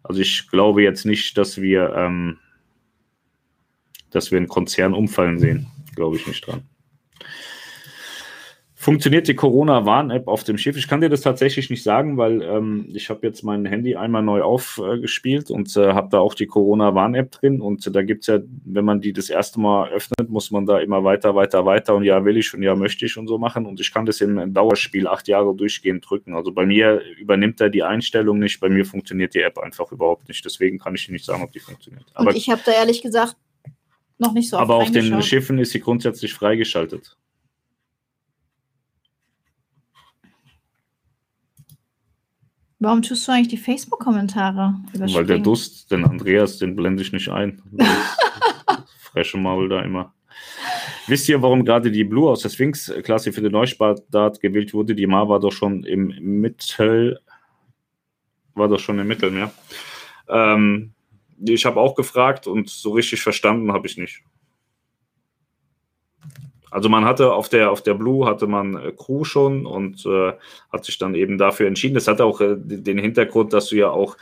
Also 0.02 0.23
ich 0.23 0.48
glaube 0.48 0.82
jetzt 0.82 1.05
nicht, 1.05 1.36
dass 1.36 1.61
wir, 1.61 1.93
ähm, 1.94 2.39
dass 4.09 4.31
wir 4.31 4.39
einen 4.39 4.48
Konzern 4.48 4.94
umfallen 4.94 5.39
sehen. 5.39 5.66
Glaube 5.95 6.17
ich 6.17 6.27
nicht 6.27 6.47
dran. 6.47 6.62
Funktioniert 8.81 9.29
die 9.29 9.35
Corona-Warn-App 9.35 10.27
auf 10.27 10.43
dem 10.43 10.57
Schiff? 10.57 10.75
Ich 10.79 10.89
kann 10.89 11.03
dir 11.03 11.11
das 11.11 11.21
tatsächlich 11.21 11.69
nicht 11.69 11.83
sagen, 11.83 12.17
weil 12.17 12.41
ähm, 12.41 12.89
ich 12.95 13.11
habe 13.11 13.27
jetzt 13.27 13.43
mein 13.43 13.67
Handy 13.67 13.95
einmal 13.95 14.23
neu 14.23 14.41
aufgespielt 14.41 15.51
äh, 15.51 15.53
und 15.53 15.77
äh, 15.77 15.93
habe 15.93 16.09
da 16.11 16.21
auch 16.21 16.33
die 16.33 16.47
Corona-Warn-App 16.47 17.31
drin. 17.31 17.61
Und 17.61 17.87
äh, 17.87 17.91
da 17.91 18.01
gibt 18.01 18.23
es 18.23 18.29
ja, 18.29 18.39
wenn 18.65 18.87
man 18.87 19.03
die 19.03 19.12
das 19.12 19.29
erste 19.29 19.61
Mal 19.61 19.91
öffnet, 19.91 20.31
muss 20.31 20.51
man 20.51 20.65
da 20.65 20.79
immer 20.79 21.05
weiter, 21.05 21.35
weiter, 21.35 21.67
weiter 21.67 21.95
und 21.95 22.05
ja 22.05 22.25
will 22.25 22.39
ich 22.39 22.55
und 22.55 22.62
ja 22.62 22.75
möchte 22.75 23.05
ich 23.05 23.19
und 23.19 23.27
so 23.27 23.37
machen. 23.37 23.67
Und 23.67 23.81
ich 23.81 23.93
kann 23.93 24.07
das 24.07 24.23
im 24.23 24.55
Dauerspiel 24.55 25.07
acht 25.07 25.29
Jahre 25.29 25.55
durchgehend 25.55 26.09
drücken. 26.09 26.35
Also 26.35 26.51
bei 26.51 26.65
mir 26.65 27.03
übernimmt 27.19 27.61
er 27.61 27.69
die 27.69 27.83
Einstellung 27.83 28.39
nicht, 28.39 28.61
bei 28.61 28.71
mir 28.71 28.87
funktioniert 28.87 29.35
die 29.35 29.43
App 29.43 29.59
einfach 29.59 29.93
überhaupt 29.93 30.27
nicht. 30.27 30.43
Deswegen 30.43 30.79
kann 30.79 30.95
ich 30.95 31.05
dir 31.05 31.12
nicht 31.12 31.27
sagen, 31.27 31.43
ob 31.43 31.53
die 31.53 31.61
funktioniert. 31.61 32.07
Aber 32.15 32.31
und 32.31 32.37
ich 32.39 32.49
habe 32.49 32.62
da 32.65 32.73
ehrlich 32.73 33.03
gesagt 33.03 33.37
noch 34.20 34.32
nicht 34.32 34.48
so 34.48 34.59
Aber 34.59 34.76
auf 34.76 34.90
den 34.90 35.22
Schiffen 35.22 35.59
ist 35.59 35.72
sie 35.72 35.80
grundsätzlich 35.80 36.34
freigeschaltet. 36.34 37.16
Warum 42.78 43.02
tust 43.02 43.28
du 43.28 43.32
eigentlich 43.32 43.48
die 43.48 43.59
Facebook-Kommentare? 43.59 44.74
Weil 44.94 45.26
der 45.26 45.38
Dust, 45.38 45.90
den 45.90 46.05
Andreas, 46.05 46.56
den 46.56 46.74
blende 46.74 47.02
ich 47.02 47.12
nicht 47.12 47.28
ein. 47.28 47.60
Fresche 49.01 49.36
Maul 49.36 49.68
da 49.68 49.82
immer. 49.82 50.14
Wisst 51.06 51.28
ihr, 51.28 51.42
warum 51.42 51.64
gerade 51.64 51.90
die 51.90 52.05
Blue 52.05 52.30
aus 52.30 52.40
der 52.40 52.48
Sphinx-Klasse 52.48 53.32
für 53.32 53.42
den 53.42 53.52
Neuspartdat 53.52 54.40
gewählt 54.40 54.72
wurde? 54.72 54.94
Die 54.94 55.06
Ma 55.06 55.28
war 55.28 55.40
doch 55.40 55.52
schon 55.52 55.84
im 55.84 56.06
Mittel, 56.20 57.20
war 58.55 58.68
doch 58.68 58.78
schon 58.78 58.98
im 58.98 59.09
Mittelmeer. 59.09 59.52
Ähm, 60.28 60.92
ich 61.41 61.65
habe 61.65 61.81
auch 61.81 61.95
gefragt 61.95 62.47
und 62.47 62.69
so 62.69 62.93
richtig 62.93 63.23
verstanden 63.23 63.73
habe 63.73 63.87
ich 63.87 63.97
nicht. 63.97 64.23
Also 66.71 66.89
man 66.89 67.05
hatte 67.05 67.33
auf 67.33 67.49
der, 67.49 67.71
auf 67.71 67.83
der 67.83 67.95
Blue 67.95 68.27
hatte 68.27 68.47
man 68.47 68.77
äh, 68.77 68.93
Crew 68.93 69.25
schon 69.25 69.67
und 69.67 70.07
äh, 70.07 70.33
hat 70.73 70.85
sich 70.85 70.99
dann 70.99 71.15
eben 71.15 71.37
dafür 71.37 71.67
entschieden. 71.67 71.95
Das 71.95 72.07
hat 72.07 72.21
auch 72.21 72.41
äh, 72.41 72.55
den 72.57 72.99
Hintergrund, 72.99 73.53
dass 73.53 73.69
du 73.69 73.77
ja 73.77 73.91
auch, 73.91 74.17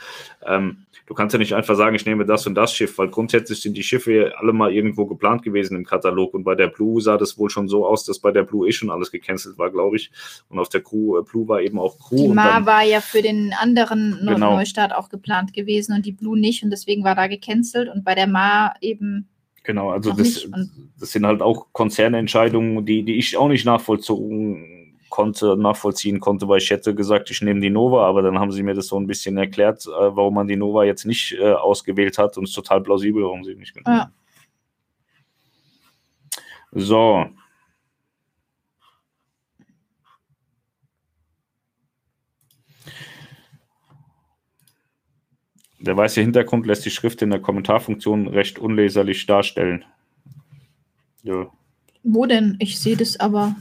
ähm, 0.45 0.85
du 1.09 1.15
kannst 1.15 1.33
ja 1.33 1.39
nicht 1.39 1.53
einfach 1.53 1.75
sagen, 1.75 1.95
ich 1.95 2.05
nehme 2.05 2.23
das 2.23 2.45
und 2.45 2.53
das 2.53 2.71
Schiff, 2.71 2.99
weil 2.99 3.09
grundsätzlich 3.09 3.59
sind 3.61 3.75
die 3.75 3.81
Schiffe 3.81 4.31
alle 4.37 4.53
mal 4.53 4.71
irgendwo 4.71 5.07
geplant 5.07 5.41
gewesen 5.41 5.75
im 5.75 5.83
Katalog 5.83 6.35
und 6.35 6.43
bei 6.43 6.53
der 6.53 6.67
Blue 6.67 7.01
sah 7.01 7.17
das 7.17 7.35
wohl 7.39 7.49
schon 7.49 7.67
so 7.67 7.85
aus, 7.85 8.05
dass 8.05 8.19
bei 8.19 8.31
der 8.31 8.43
Blue 8.43 8.69
eh 8.69 8.71
schon 8.71 8.91
alles 8.91 9.11
gecancelt 9.11 9.57
war, 9.57 9.71
glaube 9.71 9.95
ich. 9.95 10.11
Und 10.49 10.59
auf 10.59 10.69
der 10.69 10.81
Crew, 10.81 11.17
äh, 11.17 11.23
Blue 11.23 11.47
war 11.47 11.61
eben 11.61 11.79
auch 11.79 11.97
Crew. 11.97 12.27
Die 12.27 12.27
Ma 12.27 12.63
war 12.63 12.83
ja 12.83 13.01
für 13.01 13.23
den 13.23 13.53
anderen 13.59 14.19
genau. 14.21 14.55
Neustart 14.55 14.93
auch 14.93 15.09
geplant 15.09 15.51
gewesen 15.51 15.95
und 15.95 16.05
die 16.05 16.11
Blue 16.11 16.39
nicht 16.39 16.63
und 16.63 16.69
deswegen 16.69 17.03
war 17.03 17.15
da 17.15 17.25
gecancelt 17.25 17.89
und 17.89 18.05
bei 18.05 18.13
der 18.13 18.27
Ma 18.27 18.73
eben 18.79 19.27
Genau, 19.63 19.91
also 19.91 20.13
das, 20.13 20.47
das, 20.99 21.11
sind 21.11 21.25
halt 21.27 21.41
auch 21.41 21.67
Konzernentscheidungen, 21.73 22.85
die, 22.85 23.03
die 23.03 23.19
ich 23.19 23.37
auch 23.37 23.49
nicht 23.49 23.65
nachvollziehen 23.65 24.78
konnte, 25.09 25.57
nachvollziehen 25.57 26.19
konnte, 26.19 26.47
weil 26.47 26.59
ich 26.59 26.69
hätte 26.69 26.95
gesagt, 26.95 27.29
ich 27.31 27.41
nehme 27.41 27.59
die 27.59 27.69
Nova, 27.69 28.07
aber 28.07 28.21
dann 28.21 28.39
haben 28.39 28.51
sie 28.51 28.63
mir 28.63 28.73
das 28.73 28.87
so 28.87 28.99
ein 28.99 29.07
bisschen 29.07 29.37
erklärt, 29.37 29.85
äh, 29.85 30.15
warum 30.15 30.35
man 30.35 30.47
die 30.47 30.55
Nova 30.55 30.83
jetzt 30.83 31.05
nicht 31.05 31.33
äh, 31.33 31.53
ausgewählt 31.53 32.17
hat 32.17 32.37
und 32.37 32.45
es 32.45 32.51
ist 32.51 32.55
total 32.55 32.81
plausibel, 32.81 33.23
warum 33.23 33.43
sie 33.43 33.55
nicht 33.55 33.73
genommen 33.73 33.97
ja. 33.97 34.11
So, 36.71 37.25
Der 45.79 45.95
weiße 45.95 46.19
Hintergrund 46.21 46.65
lässt 46.65 46.85
die 46.85 46.91
Schrift 46.91 47.21
in 47.21 47.29
der 47.29 47.39
Kommentarfunktion 47.39 48.27
recht 48.27 48.59
unleserlich 48.59 49.25
darstellen. 49.25 49.85
Ja. 51.23 51.47
Wo 52.03 52.25
denn? 52.25 52.57
Ich 52.59 52.79
sehe 52.79 52.97
das 52.97 53.19
aber. 53.19 53.55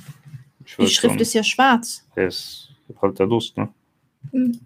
Die 0.78 0.88
Schrift 0.88 1.20
ist 1.20 1.34
ja 1.34 1.42
schwarz. 1.42 2.06
Es 2.14 2.68
ist 2.88 3.02
halt 3.02 3.18
der 3.18 3.26
Durst, 3.26 3.56
ne? 3.56 3.68
Mhm. 4.32 4.60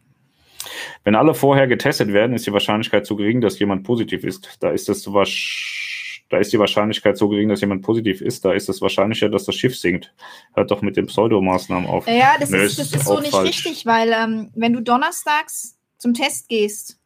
Wenn 1.05 1.15
alle 1.15 1.35
vorher 1.35 1.67
getestet 1.67 2.13
werden, 2.13 2.35
ist 2.35 2.47
die 2.47 2.53
Wahrscheinlichkeit 2.53 3.07
so 3.07 3.17
gering, 3.17 3.41
dass 3.41 3.59
jemand 3.59 3.85
positiv 3.85 4.25
ist. 4.25 4.57
Da 4.61 4.71
ist 4.71 4.89
das 4.89 5.07
da 6.33 6.39
ist 6.39 6.51
die 6.51 6.59
Wahrscheinlichkeit 6.59 7.19
so 7.19 7.29
gering, 7.29 7.51
dass 7.51 7.61
jemand 7.61 7.83
positiv 7.83 8.23
ist. 8.23 8.45
Da 8.45 8.55
ist 8.55 8.69
es 8.71 8.81
wahrscheinlicher, 8.81 9.29
dass 9.29 9.45
das 9.45 9.55
Schiff 9.55 9.77
sinkt. 9.77 10.15
Hört 10.55 10.71
doch 10.71 10.81
mit 10.81 10.97
den 10.97 11.07
Pseudomaßnahmen 11.07 11.87
auf. 11.87 12.07
Ja, 12.07 12.37
das, 12.41 12.49
Nö, 12.49 12.63
ist, 12.63 12.79
das 12.79 12.91
ist 12.93 13.05
so 13.05 13.21
nicht 13.21 13.33
falsch. 13.33 13.49
richtig, 13.67 13.85
weil 13.85 14.13
ähm, 14.13 14.51
wenn 14.55 14.73
du 14.73 14.81
donnerstags 14.81 15.77
zum 15.99 16.15
Test 16.15 16.49
gehst, 16.49 16.99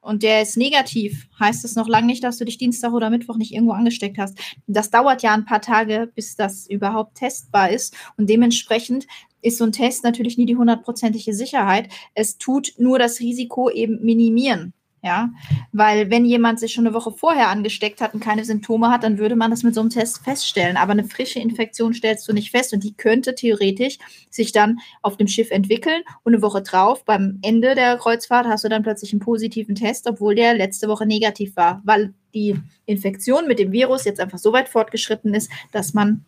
und 0.00 0.22
der 0.22 0.42
ist 0.42 0.56
negativ, 0.56 1.28
heißt 1.38 1.64
es 1.64 1.74
noch 1.74 1.88
lange 1.88 2.06
nicht, 2.06 2.22
dass 2.22 2.38
du 2.38 2.44
dich 2.44 2.58
Dienstag 2.58 2.92
oder 2.92 3.10
Mittwoch 3.10 3.36
nicht 3.36 3.52
irgendwo 3.52 3.72
angesteckt 3.72 4.18
hast. 4.18 4.38
Das 4.66 4.90
dauert 4.90 5.22
ja 5.22 5.34
ein 5.34 5.44
paar 5.44 5.60
Tage, 5.60 6.10
bis 6.14 6.36
das 6.36 6.68
überhaupt 6.68 7.16
testbar 7.16 7.70
ist. 7.70 7.94
Und 8.16 8.30
dementsprechend 8.30 9.06
ist 9.42 9.58
so 9.58 9.64
ein 9.64 9.72
Test 9.72 10.04
natürlich 10.04 10.38
nie 10.38 10.46
die 10.46 10.56
hundertprozentige 10.56 11.34
Sicherheit. 11.34 11.88
Es 12.14 12.38
tut 12.38 12.74
nur 12.78 12.98
das 12.98 13.20
Risiko 13.20 13.70
eben 13.70 14.04
minimieren. 14.04 14.72
Ja, 15.00 15.30
weil 15.70 16.10
wenn 16.10 16.24
jemand 16.24 16.58
sich 16.58 16.72
schon 16.72 16.84
eine 16.84 16.94
Woche 16.94 17.12
vorher 17.12 17.50
angesteckt 17.50 18.00
hat 18.00 18.14
und 18.14 18.20
keine 18.20 18.44
Symptome 18.44 18.90
hat, 18.90 19.04
dann 19.04 19.18
würde 19.18 19.36
man 19.36 19.52
das 19.52 19.62
mit 19.62 19.72
so 19.72 19.80
einem 19.80 19.90
Test 19.90 20.24
feststellen. 20.24 20.76
Aber 20.76 20.90
eine 20.90 21.04
frische 21.04 21.38
Infektion 21.38 21.94
stellst 21.94 22.26
du 22.26 22.32
nicht 22.32 22.50
fest 22.50 22.72
und 22.72 22.82
die 22.82 22.94
könnte 22.94 23.36
theoretisch 23.36 23.98
sich 24.28 24.50
dann 24.50 24.80
auf 25.02 25.16
dem 25.16 25.28
Schiff 25.28 25.52
entwickeln 25.52 26.02
und 26.24 26.34
eine 26.34 26.42
Woche 26.42 26.62
drauf, 26.62 27.04
beim 27.04 27.38
Ende 27.42 27.76
der 27.76 27.96
Kreuzfahrt, 27.96 28.48
hast 28.48 28.64
du 28.64 28.68
dann 28.68 28.82
plötzlich 28.82 29.12
einen 29.12 29.20
positiven 29.20 29.76
Test, 29.76 30.08
obwohl 30.08 30.34
der 30.34 30.54
letzte 30.54 30.88
Woche 30.88 31.06
negativ 31.06 31.54
war, 31.54 31.80
weil 31.84 32.12
die 32.34 32.56
Infektion 32.84 33.46
mit 33.46 33.60
dem 33.60 33.70
Virus 33.70 34.04
jetzt 34.04 34.20
einfach 34.20 34.38
so 34.38 34.52
weit 34.52 34.68
fortgeschritten 34.68 35.32
ist, 35.32 35.50
dass 35.70 35.94
man 35.94 36.24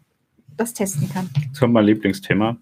das 0.56 0.74
testen 0.74 1.08
kann. 1.12 1.28
Das 1.50 1.58
kommt 1.58 1.72
mein 1.72 1.86
Lieblingsthema. 1.86 2.56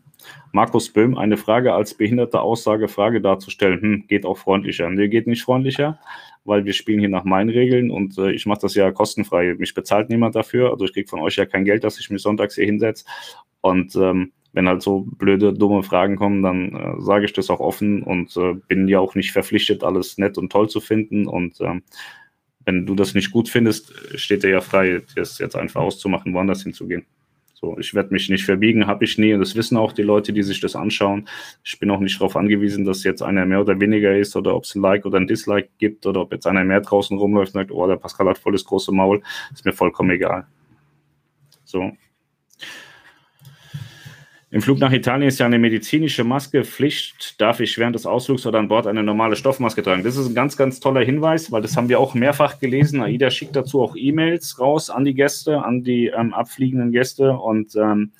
Markus 0.52 0.92
Böhm, 0.92 1.16
eine 1.16 1.36
Frage 1.36 1.74
als 1.74 1.94
behinderte 1.94 2.40
Aussage, 2.40 2.88
Frage 2.88 3.20
darzustellen, 3.20 3.80
hm, 3.80 4.04
geht 4.08 4.24
auch 4.26 4.38
freundlicher. 4.38 4.88
Nee, 4.90 5.08
geht 5.08 5.26
nicht 5.26 5.42
freundlicher, 5.42 5.98
weil 6.44 6.64
wir 6.64 6.72
spielen 6.72 7.00
hier 7.00 7.08
nach 7.08 7.24
meinen 7.24 7.50
Regeln 7.50 7.90
und 7.90 8.18
äh, 8.18 8.32
ich 8.32 8.46
mache 8.46 8.60
das 8.62 8.74
ja 8.74 8.90
kostenfrei. 8.90 9.54
Mich 9.58 9.74
bezahlt 9.74 10.08
niemand 10.08 10.34
dafür, 10.34 10.70
also 10.70 10.84
ich 10.84 10.92
kriege 10.92 11.08
von 11.08 11.20
euch 11.20 11.36
ja 11.36 11.46
kein 11.46 11.64
Geld, 11.64 11.84
dass 11.84 11.98
ich 12.00 12.10
mich 12.10 12.22
sonntags 12.22 12.54
hier 12.54 12.66
hinsetze. 12.66 13.04
Und 13.60 13.94
ähm, 13.96 14.32
wenn 14.52 14.68
halt 14.68 14.82
so 14.82 15.06
blöde, 15.18 15.52
dumme 15.52 15.82
Fragen 15.82 16.16
kommen, 16.16 16.42
dann 16.42 16.74
äh, 16.74 17.00
sage 17.00 17.26
ich 17.26 17.32
das 17.32 17.50
auch 17.50 17.60
offen 17.60 18.02
und 18.02 18.36
äh, 18.36 18.54
bin 18.66 18.88
ja 18.88 18.98
auch 18.98 19.14
nicht 19.14 19.32
verpflichtet, 19.32 19.84
alles 19.84 20.18
nett 20.18 20.38
und 20.38 20.50
toll 20.50 20.68
zu 20.68 20.80
finden. 20.80 21.26
Und 21.26 21.60
ähm, 21.60 21.82
wenn 22.64 22.86
du 22.86 22.94
das 22.94 23.14
nicht 23.14 23.30
gut 23.30 23.48
findest, 23.48 23.92
steht 24.18 24.42
dir 24.42 24.50
ja 24.50 24.60
frei, 24.60 25.02
das 25.14 25.38
jetzt 25.38 25.56
einfach 25.56 25.80
auszumachen, 25.80 26.34
woanders 26.34 26.62
hinzugehen. 26.62 27.06
So, 27.60 27.76
ich 27.76 27.92
werde 27.92 28.12
mich 28.12 28.28
nicht 28.28 28.44
verbiegen, 28.44 28.86
habe 28.86 29.04
ich 29.04 29.18
nie. 29.18 29.34
Und 29.34 29.40
das 29.40 29.56
wissen 29.56 29.76
auch 29.76 29.92
die 29.92 30.04
Leute, 30.04 30.32
die 30.32 30.44
sich 30.44 30.60
das 30.60 30.76
anschauen. 30.76 31.28
Ich 31.64 31.80
bin 31.80 31.90
auch 31.90 31.98
nicht 31.98 32.20
darauf 32.20 32.36
angewiesen, 32.36 32.84
dass 32.84 33.02
jetzt 33.02 33.20
einer 33.20 33.46
mehr 33.46 33.60
oder 33.60 33.80
weniger 33.80 34.16
ist 34.16 34.36
oder 34.36 34.54
ob 34.54 34.62
es 34.62 34.76
ein 34.76 34.80
Like 34.82 35.04
oder 35.04 35.18
ein 35.18 35.26
Dislike 35.26 35.68
gibt 35.76 36.06
oder 36.06 36.20
ob 36.20 36.30
jetzt 36.30 36.46
einer 36.46 36.62
mehr 36.62 36.80
draußen 36.80 37.18
rumläuft 37.18 37.56
und 37.56 37.60
sagt, 37.60 37.72
oh, 37.72 37.84
der 37.88 37.96
Pascal 37.96 38.28
hat 38.28 38.38
volles 38.38 38.64
große 38.64 38.92
Maul. 38.92 39.22
Ist 39.52 39.64
mir 39.64 39.72
vollkommen 39.72 40.10
egal. 40.10 40.46
So. 41.64 41.90
Im 44.50 44.62
Flug 44.62 44.78
nach 44.78 44.92
Italien 44.92 45.28
ist 45.28 45.40
ja 45.40 45.44
eine 45.44 45.58
medizinische 45.58 46.24
Maske 46.24 46.64
Pflicht. 46.64 47.38
Darf 47.38 47.60
ich 47.60 47.76
während 47.76 47.94
des 47.94 48.06
Ausflugs 48.06 48.46
oder 48.46 48.58
an 48.58 48.68
Bord 48.68 48.86
eine 48.86 49.02
normale 49.02 49.36
Stoffmaske 49.36 49.82
tragen? 49.82 50.04
Das 50.04 50.16
ist 50.16 50.26
ein 50.26 50.34
ganz, 50.34 50.56
ganz 50.56 50.80
toller 50.80 51.02
Hinweis, 51.02 51.52
weil 51.52 51.60
das 51.60 51.76
haben 51.76 51.90
wir 51.90 52.00
auch 52.00 52.14
mehrfach 52.14 52.58
gelesen. 52.58 53.02
AIDA 53.02 53.28
schickt 53.28 53.56
dazu 53.56 53.82
auch 53.82 53.94
E-Mails 53.94 54.58
raus 54.58 54.88
an 54.88 55.04
die 55.04 55.12
Gäste, 55.12 55.62
an 55.62 55.84
die 55.84 56.06
ähm, 56.06 56.32
abfliegenden 56.32 56.92
Gäste. 56.92 57.32
Und 57.32 57.76
ähm, 57.76 58.12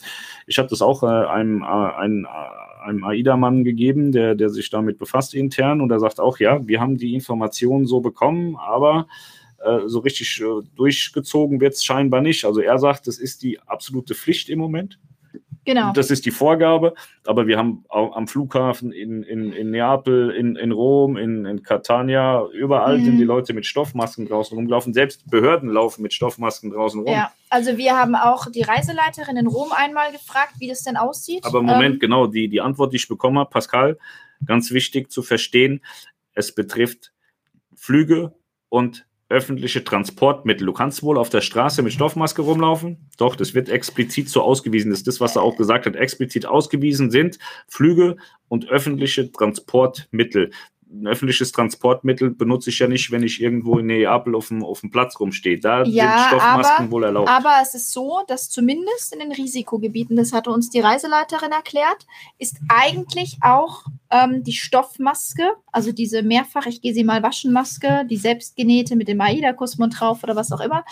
ich 0.47 0.59
habe 0.59 0.69
das 0.69 0.83
auch 0.83 1.03
äh, 1.03 1.07
einem, 1.07 1.63
äh, 1.63 1.65
einem, 1.65 2.27
äh, 2.27 2.87
einem 2.87 3.05
AIDA-Mann 3.05 3.65
gegeben, 3.65 4.13
der, 4.13 4.35
der 4.35 4.51
sich 4.51 4.69
damit 4.69 4.99
befasst 4.99 5.33
intern. 5.33 5.81
Und 5.81 5.91
er 5.91 5.99
sagt 5.99 6.21
auch, 6.21 6.39
ja, 6.41 6.69
wir 6.69 6.79
haben 6.79 6.99
die 6.99 7.15
Informationen 7.15 7.87
so 7.87 8.01
bekommen, 8.01 8.55
aber 8.57 9.07
äh, 9.65 9.79
so 9.87 10.01
richtig 10.01 10.43
äh, 10.43 10.63
durchgezogen 10.77 11.59
wird 11.63 11.73
es 11.73 11.85
scheinbar 11.85 12.21
nicht. 12.21 12.45
Also 12.45 12.61
er 12.61 12.79
sagt, 12.79 13.07
das 13.07 13.17
ist 13.17 13.43
die 13.43 13.59
absolute 13.61 14.15
Pflicht 14.15 14.51
im 14.51 14.59
Moment. 14.59 14.99
Genau. 15.69 15.93
Das 15.93 16.11
ist 16.11 16.25
die 16.25 16.31
Vorgabe, 16.31 16.95
aber 17.27 17.47
wir 17.47 17.59
haben 17.59 17.85
auch 17.91 18.17
am 18.17 18.27
Flughafen 18.27 18.91
in, 18.91 19.23
in, 19.23 19.53
in 19.53 19.71
Neapel, 19.71 20.31
in, 20.31 20.57
in 20.57 20.73
Rom, 20.73 21.19
in, 21.19 21.45
in 21.45 21.63
Catania, 21.63 22.47
überall 22.55 22.97
mhm. 22.97 23.05
sind 23.05 23.19
die 23.19 23.25
Leute 23.25 23.53
mit 23.53 23.67
Stoffmasken 23.67 24.27
draußen 24.27 24.57
rumgelaufen. 24.57 24.95
Selbst 24.95 25.31
Behörden 25.31 25.69
laufen 25.69 26.01
mit 26.01 26.15
Stoffmasken 26.15 26.71
draußen 26.71 27.03
rum. 27.03 27.13
Ja, 27.13 27.33
also 27.51 27.77
wir 27.77 27.99
haben 27.99 28.15
auch 28.15 28.51
die 28.51 28.63
Reiseleiterin 28.63 29.37
in 29.37 29.47
Rom 29.47 29.69
einmal 29.77 30.11
gefragt, 30.11 30.55
wie 30.59 30.69
das 30.69 30.85
denn 30.85 30.97
aussieht. 30.97 31.45
Aber 31.45 31.61
Moment, 31.61 31.97
ähm, 31.97 32.01
genau, 32.01 32.27
die, 32.29 32.49
die 32.49 32.63
Antwort, 32.63 32.95
die 32.95 32.97
ich 32.97 33.07
bekommen 33.07 33.39
habe, 33.39 33.51
Pascal, 33.51 33.99
ganz 34.47 34.71
wichtig 34.71 35.13
zu 35.13 35.23
verstehen, 35.23 35.83
es 36.33 36.55
betrifft 36.55 37.13
Flüge 37.75 38.33
und 38.71 39.07
öffentliche 39.29 39.85
Transportmittel. 39.85 40.67
Du 40.67 40.73
kannst 40.73 41.03
wohl 41.03 41.19
auf 41.19 41.29
der 41.29 41.43
Straße 41.43 41.83
mit 41.83 41.93
Stoffmaske 41.93 42.43
rumlaufen. 42.43 43.09
Doch, 43.19 43.37
das 43.37 43.55
wird 43.55 43.69
explizit 43.69 44.29
so 44.29 44.43
ausgewiesen. 44.43 44.91
Das 44.91 45.01
ist 45.01 45.07
das, 45.07 45.21
was 45.21 45.37
er 45.37 45.43
auch 45.43 45.57
gesagt 45.57 45.87
hat. 45.87 45.97
Explizit 45.97 46.47
ausgewiesen 46.47 47.11
sind 47.11 47.39
Flüge 47.67 48.17
und 48.49 48.69
öffentliche 48.69 49.31
Transportmittel 49.31 50.51
ein 50.91 51.07
öffentliches 51.07 51.53
Transportmittel 51.53 52.31
benutze 52.31 52.71
ich 52.71 52.79
ja 52.79 52.89
nicht, 52.89 53.11
wenn 53.11 53.23
ich 53.23 53.41
irgendwo 53.41 53.79
in 53.79 53.87
Neapel 53.87 54.35
auf 54.35 54.49
dem, 54.49 54.65
auf 54.65 54.81
dem 54.81 54.91
Platz 54.91 55.21
rumstehe. 55.21 55.59
Da 55.59 55.85
ja, 55.85 56.19
sind 56.19 56.29
Stoffmasken 56.29 56.85
aber, 56.85 56.91
wohl 56.91 57.05
erlaubt. 57.05 57.29
Aber 57.29 57.59
es 57.63 57.75
ist 57.75 57.93
so, 57.93 58.23
dass 58.27 58.49
zumindest 58.49 59.13
in 59.13 59.21
den 59.21 59.33
Risikogebieten, 59.33 60.17
das 60.17 60.33
hatte 60.33 60.51
uns 60.51 60.71
die 60.71 60.81
Reiseleiterin 60.81 61.53
erklärt, 61.53 62.07
ist 62.39 62.59
eigentlich 62.69 63.39
auch 63.43 63.85
ähm, 64.11 64.43
die 64.45 64.55
Stoffmaske, 64.55 65.51
also 65.73 65.93
diese 65.93 66.23
mehrfach, 66.23 66.67
ich 66.67 66.81
gehe 66.81 66.95
sie 66.95 67.05
mal 67.05 67.23
waschen 67.23 67.53
Maske, 67.53 68.07
die 68.11 68.17
selbstgenähte 68.17 68.97
mit 68.97 69.09
dem 69.09 69.21
AIDA-Kosmon 69.21 69.91
drauf 69.91 70.23
oder 70.23 70.37
was 70.37 70.53
auch 70.53 70.61
immer, 70.61 70.85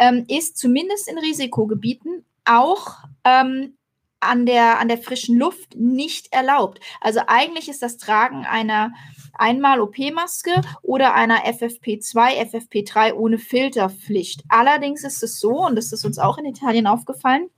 ähm, 0.00 0.24
ist 0.28 0.56
zumindest 0.56 1.08
in 1.08 1.18
Risikogebieten 1.18 2.24
auch 2.46 2.98
ähm, 3.24 3.74
an 4.20 4.46
der, 4.46 4.80
an 4.80 4.88
der 4.88 4.98
frischen 4.98 5.38
Luft 5.38 5.76
nicht 5.76 6.32
erlaubt. 6.32 6.80
Also 7.00 7.20
eigentlich 7.26 7.68
ist 7.68 7.82
das 7.82 7.98
Tragen 7.98 8.46
einer 8.46 8.92
einmal 9.36 9.80
OP-Maske 9.80 10.60
oder 10.82 11.14
einer 11.14 11.44
FFP2, 11.44 12.50
FFP3 12.50 13.14
ohne 13.14 13.38
Filterpflicht. 13.38 14.42
Allerdings 14.48 15.04
ist 15.04 15.22
es 15.22 15.40
so, 15.40 15.64
und 15.64 15.76
das 15.76 15.92
ist 15.92 16.04
uns 16.04 16.18
auch 16.18 16.38
in 16.38 16.46
Italien 16.46 16.86
aufgefallen, 16.86 17.50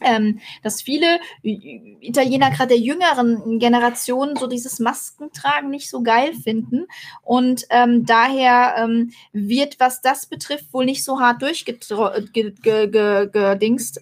ähm, 0.00 0.40
dass 0.62 0.82
viele 0.82 1.18
Italiener, 1.42 2.50
gerade 2.50 2.68
der 2.68 2.78
jüngeren 2.78 3.58
Generation, 3.58 4.36
so 4.36 4.46
dieses 4.46 4.78
Maskentragen 4.78 5.70
nicht 5.70 5.88
so 5.88 6.02
geil 6.02 6.34
finden. 6.34 6.86
Und 7.22 7.64
ähm, 7.70 8.04
daher 8.04 8.74
ähm, 8.78 9.12
wird, 9.32 9.80
was 9.80 10.00
das 10.00 10.26
betrifft, 10.26 10.72
wohl 10.72 10.84
nicht 10.84 11.04
so 11.04 11.20
hart 11.20 11.42
durchgedingst. 11.42 12.00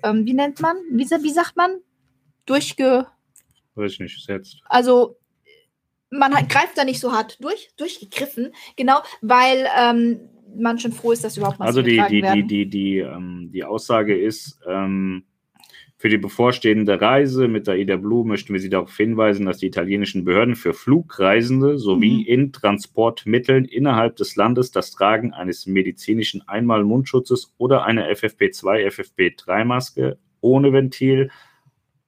Ähm, 0.02 0.26
wie 0.26 0.34
nennt 0.34 0.60
man? 0.60 0.76
Wie, 0.90 1.04
wie 1.04 1.30
sagt 1.30 1.56
man? 1.56 1.70
Durchge. 2.46 3.06
Weiß 3.74 3.92
ich 3.92 4.00
nicht, 4.00 4.24
setzt. 4.24 4.60
Also 4.64 5.16
man 6.12 6.34
hat, 6.34 6.48
greift 6.48 6.76
da 6.76 6.84
nicht 6.84 7.00
so 7.00 7.12
hart 7.12 7.42
durch, 7.42 7.70
durchgegriffen, 7.76 8.52
genau, 8.76 8.98
weil 9.22 9.66
ähm, 9.78 10.20
man 10.56 10.78
schon 10.78 10.92
froh 10.92 11.12
ist, 11.12 11.24
dass 11.24 11.36
überhaupt 11.36 11.58
mal 11.58 11.66
Also 11.66 11.82
die, 11.82 12.02
die, 12.08 12.20
die, 12.20 12.46
die, 12.46 12.68
die, 12.68 12.98
ähm, 12.98 13.50
die 13.52 13.64
Aussage 13.64 14.16
ist, 14.16 14.60
ähm, 14.68 15.24
für 15.96 16.08
die 16.08 16.18
bevorstehende 16.18 17.00
Reise 17.00 17.46
mit 17.46 17.68
der 17.68 17.78
Ida 17.78 17.96
Blue 17.96 18.26
möchten 18.26 18.52
wir 18.52 18.60
Sie 18.60 18.68
darauf 18.68 18.96
hinweisen, 18.96 19.46
dass 19.46 19.58
die 19.58 19.68
italienischen 19.68 20.24
Behörden 20.24 20.56
für 20.56 20.74
Flugreisende 20.74 21.78
sowie 21.78 22.22
mhm. 22.22 22.26
in 22.26 22.52
Transportmitteln 22.52 23.64
innerhalb 23.64 24.16
des 24.16 24.34
Landes 24.34 24.72
das 24.72 24.90
Tragen 24.90 25.32
eines 25.32 25.66
medizinischen 25.66 26.42
Einmal-Mundschutzes 26.48 27.54
oder 27.56 27.84
einer 27.84 28.08
FFP2, 28.08 28.88
FFP3-Maske 28.88 30.18
ohne 30.40 30.72
Ventil 30.72 31.30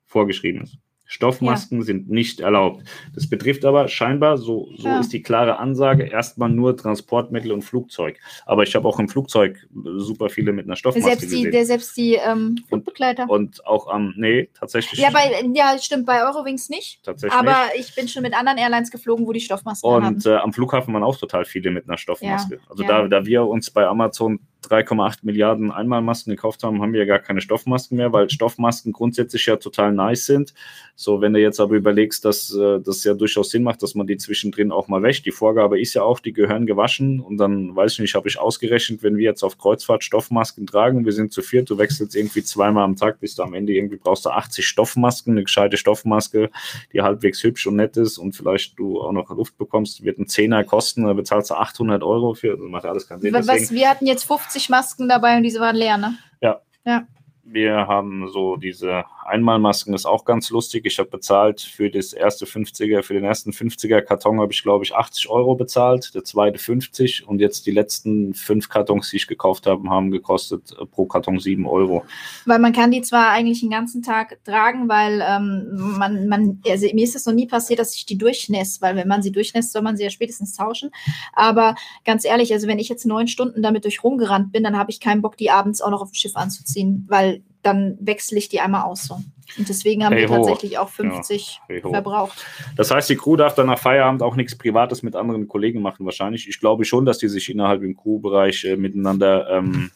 vorgeschrieben 0.07 0.63
ist. 0.63 0.79
Stoffmasken 1.15 1.79
ja. 1.79 1.85
sind 1.85 2.11
nicht 2.11 2.41
erlaubt. 2.41 2.83
Das 3.15 3.29
betrifft 3.29 3.65
aber 3.65 3.87
scheinbar, 3.87 4.37
so, 4.37 4.69
so 4.77 4.89
ja. 4.89 4.99
ist 4.99 5.13
die 5.13 5.23
klare 5.23 5.61
Ansage, 5.61 6.03
erstmal 6.05 6.51
nur 6.51 6.77
Transportmittel 6.77 7.53
und 7.53 7.63
Flugzeug. 7.63 8.19
Aber 8.47 8.65
ich 8.65 8.75
habe 8.75 8.89
auch 8.89 8.99
im 8.99 9.09
Flugzeug 9.09 9.65
super 9.97 10.29
viele 10.29 10.53
mit 10.53 10.67
einer 10.67 10.75
Stoffmaske 10.75 11.09
selbst 11.09 11.31
die, 11.31 11.37
gesehen. 11.37 11.53
Der, 11.53 11.67
selbst 11.67 11.97
die 11.97 12.15
ähm, 12.15 12.57
Flugbegleiter. 12.67 13.31
Und, 13.31 13.61
und, 13.61 13.67
auch 13.67 13.87
am, 13.87 14.15
nee, 14.17 14.49
tatsächlich. 14.59 14.99
Ja, 14.99 15.11
bei, 15.11 15.41
ja, 15.55 15.79
stimmt, 15.79 16.05
bei 16.05 16.25
Eurowings 16.25 16.69
nicht. 16.69 17.05
Tatsächlich. 17.05 17.39
Aber 17.39 17.67
nicht. 17.77 17.91
ich 17.91 17.95
bin 17.95 18.09
schon 18.09 18.23
mit 18.23 18.35
anderen 18.37 18.59
Airlines 18.59 18.91
geflogen, 18.91 19.25
wo 19.25 19.33
die 19.33 19.41
Stoffmasken 19.41 19.89
und, 19.89 20.05
haben. 20.05 20.15
Und 20.17 20.27
äh, 20.27 20.35
am 20.35 20.53
Flughafen 20.53 20.93
waren 20.93 21.05
auch 21.05 21.17
total 21.17 21.45
viele 21.45 21.71
mit 21.71 21.89
einer 21.89 21.97
Stoffmaske. 21.97 22.57
Ja. 22.57 22.61
Also 22.69 22.83
Da, 22.83 23.07
da 23.07 23.25
wir 23.25 23.45
uns 23.45 23.71
bei 23.71 23.87
Amazon 23.87 24.41
3,8 24.71 25.19
Milliarden 25.23 25.71
Einmalmasken 25.71 26.31
gekauft 26.31 26.63
haben, 26.63 26.83
haben 26.83 26.93
wir 26.93 27.01
ja 27.01 27.07
gar 27.07 27.19
keine 27.19 27.41
Stoffmasken 27.41 27.97
mehr, 27.97 28.13
weil 28.13 28.31
Stoffmasken 28.31 28.93
grundsätzlich 28.93 29.47
ja 29.47 29.57
total 29.57 29.93
nice 29.93 30.27
sind. 30.27 30.55
So, 30.97 31.21
wenn 31.21 31.33
du 31.33 31.41
jetzt 31.41 31.61
aber 31.61 31.75
überlegst, 31.75 32.25
dass 32.25 32.55
äh, 32.55 32.81
das 32.81 33.03
ja 33.05 33.15
durchaus 33.15 33.51
Sinn 33.51 33.65
macht, 33.65 33.83
dass 33.83 33.95
man 33.95 34.07
die 34.07 34.17
zwischendrin 34.17 34.71
auch 34.71 34.89
mal 34.89 35.03
wäscht. 35.03 35.27
Die 35.27 35.33
Vorgabe 35.33 35.81
ist 35.81 35.95
ja 35.95 36.03
auch, 36.03 36.21
die 36.21 36.33
gehören 36.33 36.67
gewaschen 36.67 37.21
und 37.21 37.37
dann, 37.37 37.75
weiß 37.75 37.95
ich 37.95 37.99
nicht, 37.99 38.15
habe 38.15 38.29
ich 38.29 38.39
ausgerechnet, 38.39 39.03
wenn 39.03 39.17
wir 39.17 39.25
jetzt 39.25 39.43
auf 39.43 39.59
Kreuzfahrt 39.59 40.05
Stoffmasken 40.05 40.67
tragen, 40.67 41.05
wir 41.05 41.13
sind 41.13 41.33
zu 41.33 41.43
viert, 41.43 41.69
du 41.69 41.79
wechselst 41.79 42.15
irgendwie 42.15 42.45
zweimal 42.45 42.85
am 42.85 42.97
Tag, 42.97 43.19
bis 43.21 43.35
du 43.35 43.43
am 43.43 43.55
Ende 43.55 43.73
irgendwie 43.73 43.97
brauchst 43.97 44.25
du 44.25 44.31
80 44.31 44.67
Stoffmasken, 44.67 45.33
eine 45.33 45.45
gescheite 45.45 45.77
Stoffmaske, 45.77 46.51
die 46.93 47.03
halbwegs 47.03 47.43
hübsch 47.43 47.67
und 47.67 47.77
nett 47.77 47.97
ist 47.97 48.19
und 48.19 48.37
vielleicht 48.37 48.79
du 48.79 49.01
auch 49.01 49.13
noch 49.13 49.31
Luft 49.31 49.59
bekommst, 49.59 50.05
wird 50.05 50.19
ein 50.19 50.29
Zehner 50.29 50.63
kosten, 50.63 51.05
da 51.05 51.13
bezahlst 51.13 51.51
du 51.51 51.55
800 51.55 52.03
Euro 52.03 52.35
für, 52.35 52.57
das 52.57 52.69
macht 52.69 52.85
alles 52.85 53.09
keinen 53.09 53.21
Sinn. 53.21 53.35
Was, 53.35 53.73
wir 53.73 53.91
hatten 53.91 54.07
jetzt 54.07 54.25
50 54.25 54.54
50 54.55 54.69
Masken 54.71 55.09
dabei 55.09 55.37
und 55.37 55.43
diese 55.43 55.61
waren 55.61 55.77
leer, 55.77 55.97
ne? 55.97 56.17
Ja. 56.41 56.61
Ja. 56.85 57.07
Wir 57.47 57.87
haben 57.89 58.29
so 58.29 58.57
diese 58.57 59.05
Einmalmasken, 59.27 59.95
ist 59.95 60.07
auch 60.07 60.25
ganz 60.25 60.51
lustig. 60.51 60.87
Ich 60.87 60.99
habe 60.99 61.11
bezahlt 61.11 61.61
für 61.61 61.91
das 61.91 62.15
erste 62.15 62.47
50er, 62.47 63.03
für 63.03 63.15
den 63.15 63.25
ersten 63.25 63.51
50er 63.51 64.01
Karton 64.01 64.41
habe 64.41 64.53
ich, 64.53 64.63
glaube 64.63 64.85
ich, 64.85 64.95
80 64.95 65.29
Euro 65.29 65.55
bezahlt, 65.55 66.15
der 66.15 66.25
zweite 66.25 66.59
50 66.59 67.27
und 67.29 67.41
jetzt 67.41 67.67
die 67.67 67.71
letzten 67.71 68.33
fünf 68.33 68.69
Kartons, 68.69 69.11
die 69.11 69.17
ich 69.17 69.27
gekauft 69.27 69.67
habe, 69.67 69.89
haben 69.89 70.11
gekostet 70.11 70.75
äh, 70.81 70.87
pro 70.87 71.07
Karton 71.07 71.39
7 71.39 71.67
Euro. 71.67 72.05
Weil 72.47 72.59
man 72.59 72.73
kann 72.73 72.91
die 72.91 73.03
zwar 73.03 73.31
eigentlich 73.31 73.61
den 73.61 73.71
ganzen 73.71 74.03
Tag 74.03 74.39
tragen, 74.45 74.89
weil 74.89 75.23
ähm, 75.27 75.97
man, 75.99 76.29
man, 76.29 76.63
also 76.67 76.87
mir 76.95 77.05
ist 77.05 77.17
es 77.17 77.27
noch 77.27 77.35
nie 77.35 77.47
passiert, 77.47 77.79
dass 77.79 77.95
ich 77.95 78.07
die 78.07 78.19
durchnässt, 78.19 78.81
weil 78.81 78.97
wenn 78.97 79.09
man 79.09 79.23
sie 79.23 79.33
durchnässt, 79.33 79.73
soll 79.73 79.83
man 79.83 79.97
sie 79.97 80.05
ja 80.05 80.11
spätestens 80.11 80.57
tauschen. 80.57 80.91
Aber 81.35 81.75
ganz 82.05 82.25
ehrlich, 82.25 82.53
also 82.53 82.69
wenn 82.69 82.79
ich 82.79 82.89
jetzt 82.89 83.05
neun 83.05 83.29
Stunden 83.29 83.63
damit 83.63 83.85
durch 83.85 84.03
rumgerannt 84.03 84.53
bin, 84.53 84.63
dann 84.63 84.79
habe 84.79 84.91
ich 84.91 85.01
keinen 85.01 85.23
Bock, 85.23 85.37
die 85.37 85.51
abends 85.51 85.83
auch 85.83 85.91
noch 85.91 86.01
auf 86.01 86.11
dem 86.11 86.15
Schiff 86.15 86.37
anzuziehen, 86.37 87.07
weil 87.09 87.34
dann 87.65 87.97
wechsle 88.01 88.39
ich 88.39 88.49
die 88.49 88.61
einmal 88.61 88.83
aus. 88.83 89.05
So. 89.05 89.15
Und 89.59 89.69
deswegen 89.69 90.05
haben 90.05 90.13
hey 90.13 90.23
wir 90.23 90.29
tatsächlich 90.29 90.79
auch 90.79 90.89
50 90.89 91.61
ja, 91.69 91.75
hey 91.75 91.81
verbraucht. 91.81 92.45
Das 92.77 92.91
heißt, 92.91 93.09
die 93.09 93.17
Crew 93.17 93.37
darf 93.37 93.55
dann 93.55 93.67
nach 93.67 93.79
Feierabend 93.79 94.23
auch 94.23 94.37
nichts 94.37 94.57
Privates 94.57 95.03
mit 95.03 95.17
anderen 95.17 95.49
Kollegen 95.49 95.83
machen, 95.83 96.05
wahrscheinlich. 96.05 96.49
Ich 96.49 96.61
glaube 96.61 96.85
schon, 96.85 97.07
dass 97.07 97.19
die 97.19 97.29
sich 97.29 97.51
innerhalb 97.51 97.83
im 97.83 97.97
Crewbereich 97.97 98.65
äh, 98.65 98.77
miteinander, 98.77 99.49
ähm, 99.51 99.91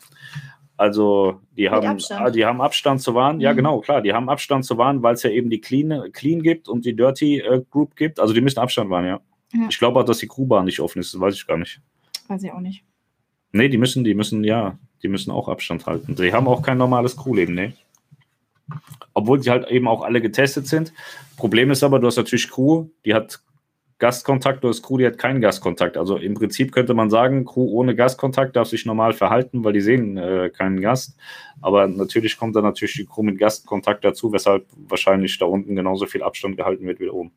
also 0.77 1.40
die 1.57 1.69
haben, 1.70 1.86
Abstand. 1.86 2.35
die 2.36 2.47
haben 2.47 2.61
Abstand 2.61 3.03
zu 3.03 3.15
wahren. 3.15 3.36
Mhm. 3.36 3.43
Ja, 3.43 3.53
genau, 3.53 3.81
klar, 3.81 4.01
die 4.01 4.12
haben 4.12 4.28
Abstand 4.28 4.65
zu 4.65 4.78
wahren, 4.78 5.03
weil 5.03 5.15
es 5.15 5.23
ja 5.23 5.31
eben 5.31 5.51
die 5.51 5.61
Clean, 5.61 6.12
Clean 6.12 6.43
gibt 6.43 6.69
und 6.69 6.85
die 6.85 6.95
Dirty 6.95 7.40
äh, 7.40 7.62
Group 7.70 7.97
gibt. 7.97 8.20
Also 8.20 8.32
die 8.32 8.40
müssen 8.40 8.61
Abstand 8.61 8.89
wahren, 8.89 9.07
ja. 9.07 9.20
ja. 9.53 9.66
Ich 9.69 9.78
glaube 9.78 10.01
auch, 10.01 10.05
dass 10.05 10.19
die 10.19 10.28
Crewbahn 10.28 10.65
nicht 10.65 10.81
offen 10.81 11.01
ist, 11.01 11.12
das 11.12 11.20
weiß 11.20 11.35
ich 11.35 11.47
gar 11.47 11.59
nicht. 11.59 11.81
Weiß 12.28 12.43
ich 12.43 12.53
auch 12.53 12.61
nicht. 12.61 12.85
Nee, 13.53 13.69
die 13.69 13.78
müssen, 13.78 14.05
die 14.05 14.15
müssen, 14.15 14.45
ja, 14.45 14.78
die 15.03 15.09
müssen 15.09 15.31
auch 15.31 15.49
Abstand 15.49 15.87
halten. 15.87 16.15
Die 16.15 16.33
haben 16.33 16.49
auch 16.49 16.62
kein 16.62 16.79
normales 16.79 17.16
Crewleben, 17.16 17.55
ne? 17.55 17.73
Obwohl 19.15 19.43
sie 19.43 19.51
halt 19.51 19.69
eben 19.70 19.89
auch 19.89 20.03
alle 20.03 20.20
getestet 20.20 20.66
sind. 20.66 20.93
Problem 21.37 21.70
ist 21.70 21.83
aber, 21.83 21.99
du 21.99 22.07
hast 22.07 22.16
natürlich 22.16 22.51
Crew, 22.51 22.87
die 23.05 23.15
hat 23.15 23.41
Gastkontakt 23.99 24.62
oder 24.62 24.70
ist 24.70 24.83
Crew, 24.83 24.99
die 24.99 25.07
hat 25.07 25.19
keinen 25.19 25.41
Gastkontakt. 25.41 25.97
Also 25.97 26.16
im 26.16 26.35
Prinzip 26.35 26.70
könnte 26.70 26.95
man 26.95 27.11
sagen, 27.11 27.45
Crew 27.45 27.66
ohne 27.66 27.97
Gastkontakt 27.97 28.55
darf 28.55 28.69
sich 28.69 28.87
normal 28.87 29.12
verhalten, 29.12 29.65
weil 29.65 29.73
die 29.73 29.81
sehen 29.81 30.16
äh, 30.16 30.51
keinen 30.51 30.81
Gast. 30.81 31.16
Aber 31.61 31.89
natürlich 31.89 32.37
kommt 32.37 32.55
dann 32.55 32.62
natürlich 32.62 32.95
die 32.95 33.07
Crew 33.07 33.23
mit 33.23 33.39
Gastkontakt 33.39 34.05
dazu, 34.05 34.33
weshalb 34.33 34.66
wahrscheinlich 34.77 35.37
da 35.39 35.47
unten 35.47 35.75
genauso 35.75 36.07
viel 36.07 36.23
Abstand 36.23 36.57
gehalten 36.57 36.87
wird 36.87 37.01
wie 37.01 37.09
oben. 37.09 37.33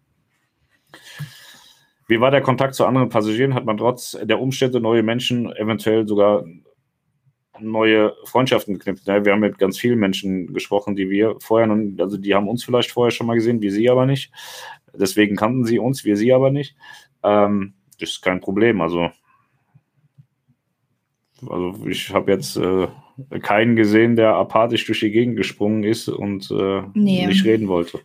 Wie 2.07 2.19
war 2.19 2.29
der 2.29 2.41
Kontakt 2.41 2.75
zu 2.75 2.85
anderen 2.85 3.09
Passagieren? 3.09 3.55
Hat 3.55 3.65
man 3.65 3.77
trotz 3.77 4.17
der 4.21 4.39
Umstände 4.39 4.81
neue 4.81 5.01
Menschen, 5.01 5.51
eventuell 5.55 6.07
sogar 6.07 6.43
neue 7.61 8.13
Freundschaften 8.25 8.73
geknüpft? 8.73 9.07
Ja, 9.07 9.23
wir 9.23 9.31
haben 9.31 9.39
mit 9.39 9.57
ganz 9.57 9.77
vielen 9.77 9.99
Menschen 9.99 10.53
gesprochen, 10.53 10.95
die 10.95 11.09
wir 11.09 11.35
vorher, 11.39 11.67
noch, 11.67 12.03
also 12.03 12.17
die 12.17 12.33
haben 12.35 12.47
uns 12.47 12.63
vielleicht 12.63 12.91
vorher 12.91 13.11
schon 13.11 13.27
mal 13.27 13.35
gesehen, 13.35 13.61
wie 13.61 13.69
sie 13.69 13.89
aber 13.89 14.05
nicht. 14.05 14.31
Deswegen 14.93 15.35
kannten 15.35 15.65
sie 15.65 15.79
uns, 15.79 16.03
wir 16.03 16.17
sie 16.17 16.33
aber 16.33 16.51
nicht. 16.51 16.75
Ähm, 17.23 17.73
das 17.99 18.11
ist 18.11 18.21
kein 18.21 18.41
Problem. 18.41 18.81
Also, 18.81 19.09
also 21.47 21.88
ich 21.88 22.13
habe 22.13 22.31
jetzt 22.31 22.57
äh, 22.57 22.88
keinen 23.41 23.75
gesehen, 23.75 24.15
der 24.15 24.35
apathisch 24.35 24.85
durch 24.85 24.99
die 24.99 25.11
Gegend 25.11 25.38
gesprungen 25.38 25.83
ist 25.83 26.07
und 26.09 26.51
äh, 26.51 26.83
nee. 26.93 27.25
nicht 27.27 27.45
reden 27.45 27.67
wollte. 27.67 28.01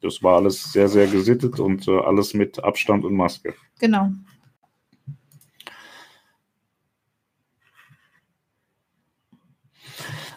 Das 0.00 0.22
war 0.22 0.36
alles 0.36 0.72
sehr, 0.72 0.88
sehr 0.88 1.06
gesittet 1.06 1.60
und 1.60 1.86
äh, 1.86 1.98
alles 1.98 2.34
mit 2.34 2.62
Abstand 2.62 3.04
und 3.04 3.14
Maske. 3.14 3.54
Genau. 3.78 4.10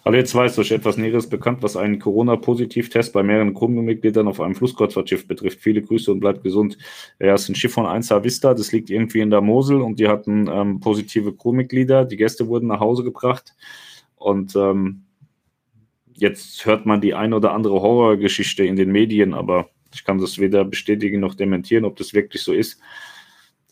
Aber 0.06 0.18
jetzt 0.18 0.36
weiß 0.36 0.60
euch 0.60 0.70
etwas 0.70 0.98
Näheres 0.98 1.28
bekannt, 1.28 1.64
was 1.64 1.76
einen 1.76 1.98
Corona-Positiv-Test 1.98 3.12
bei 3.12 3.24
mehreren 3.24 3.56
Crewmitgliedern 3.56 4.28
auf 4.28 4.40
einem 4.40 4.54
Flusskreuzfahrtschiff 4.54 5.28
betrifft. 5.28 5.60
Viele 5.62 5.82
Grüße 5.82 6.12
und 6.12 6.20
bleibt 6.20 6.44
gesund. 6.44 6.78
Ja, 7.20 7.34
es 7.34 7.42
ist 7.44 7.50
ein 7.50 7.56
Schiff 7.56 7.74
von 7.74 7.88
1A 7.88 8.24
Vista, 8.24 8.54
das 8.54 8.72
liegt 8.72 8.92
irgendwie 8.92 9.22
in 9.22 9.32
der 9.32 9.42
Mosel 9.42 9.82
und 9.82 10.00
die 10.00 10.08
hatten 10.08 10.48
ähm, 10.48 10.80
positive 10.80 11.36
Crewmitglieder. 11.36 12.06
Die 12.06 12.18
Gäste 12.18 12.48
wurden 12.48 12.68
nach 12.68 12.82
Hause 12.82 13.04
gebracht 13.04 13.56
und 14.16 14.56
ähm, 14.56 15.06
jetzt 16.14 16.64
hört 16.68 16.86
man 16.86 17.02
die 17.02 17.16
ein 17.16 17.34
oder 17.34 17.54
andere 17.54 17.82
Horrorgeschichte 17.82 18.64
in 18.64 18.76
den 18.76 18.92
Medien, 18.92 19.34
aber 19.34 19.70
ich 19.92 20.04
kann 20.04 20.20
das 20.20 20.38
weder 20.38 20.66
bestätigen 20.66 21.20
noch 21.20 21.34
dementieren, 21.34 21.84
ob 21.84 21.96
das 21.96 22.14
wirklich 22.14 22.44
so 22.44 22.54
ist 22.54 22.80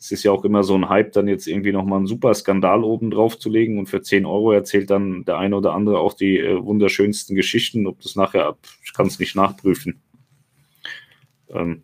es 0.04 0.12
ist 0.12 0.24
ja 0.24 0.34
auch 0.34 0.44
immer 0.44 0.66
so 0.66 0.76
ein 0.76 0.90
Hype, 0.90 1.14
dann 1.14 1.30
jetzt 1.30 1.48
irgendwie 1.48 1.72
nochmal 1.72 2.00
einen 2.00 2.08
super 2.08 2.34
Skandal 2.34 2.84
oben 2.84 3.10
drauf 3.10 3.40
zu 3.40 3.50
legen 3.50 3.80
und 3.80 3.88
für 3.88 4.02
10 4.02 4.26
Euro 4.26 4.52
erzählt 4.52 4.90
dann 4.90 5.24
der 5.24 5.38
eine 5.38 5.56
oder 5.56 5.72
andere 5.72 6.00
auch 6.00 6.14
die 6.14 6.40
äh, 6.40 6.62
wunderschönsten 6.62 7.38
Geschichten. 7.38 7.88
Ob 7.88 8.02
das 8.02 8.18
nachher, 8.18 8.58
ich 8.84 8.94
kann 8.94 9.08
es 9.08 9.18
nicht 9.18 9.34
nachprüfen. 9.34 10.02
Ähm, 11.50 11.84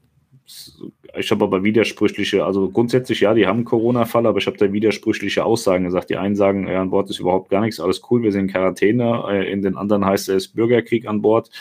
ich 1.17 1.31
habe 1.31 1.45
aber 1.45 1.63
widersprüchliche, 1.63 2.43
also 2.43 2.69
grundsätzlich 2.69 3.21
ja, 3.21 3.33
die 3.33 3.47
haben 3.47 3.59
einen 3.59 3.65
Corona-Fall, 3.65 4.25
aber 4.25 4.39
ich 4.39 4.47
habe 4.47 4.57
da 4.57 4.73
widersprüchliche 4.73 5.45
Aussagen 5.45 5.85
gesagt. 5.85 6.09
Die 6.09 6.17
einen 6.17 6.35
sagen, 6.35 6.67
ja, 6.67 6.81
an 6.81 6.89
Bord 6.89 7.09
ist 7.09 7.21
überhaupt 7.21 7.49
gar 7.49 7.61
nichts, 7.61 7.79
alles 7.79 8.01
cool, 8.11 8.21
wir 8.21 8.33
sind 8.33 8.47
in 8.47 8.51
Quarantäne. 8.51 9.23
Äh, 9.29 9.49
in 9.49 9.61
den 9.61 9.77
anderen 9.77 10.03
heißt 10.03 10.27
es 10.27 10.49
Bürgerkrieg 10.49 11.07
an 11.07 11.21
Bord. 11.21 11.51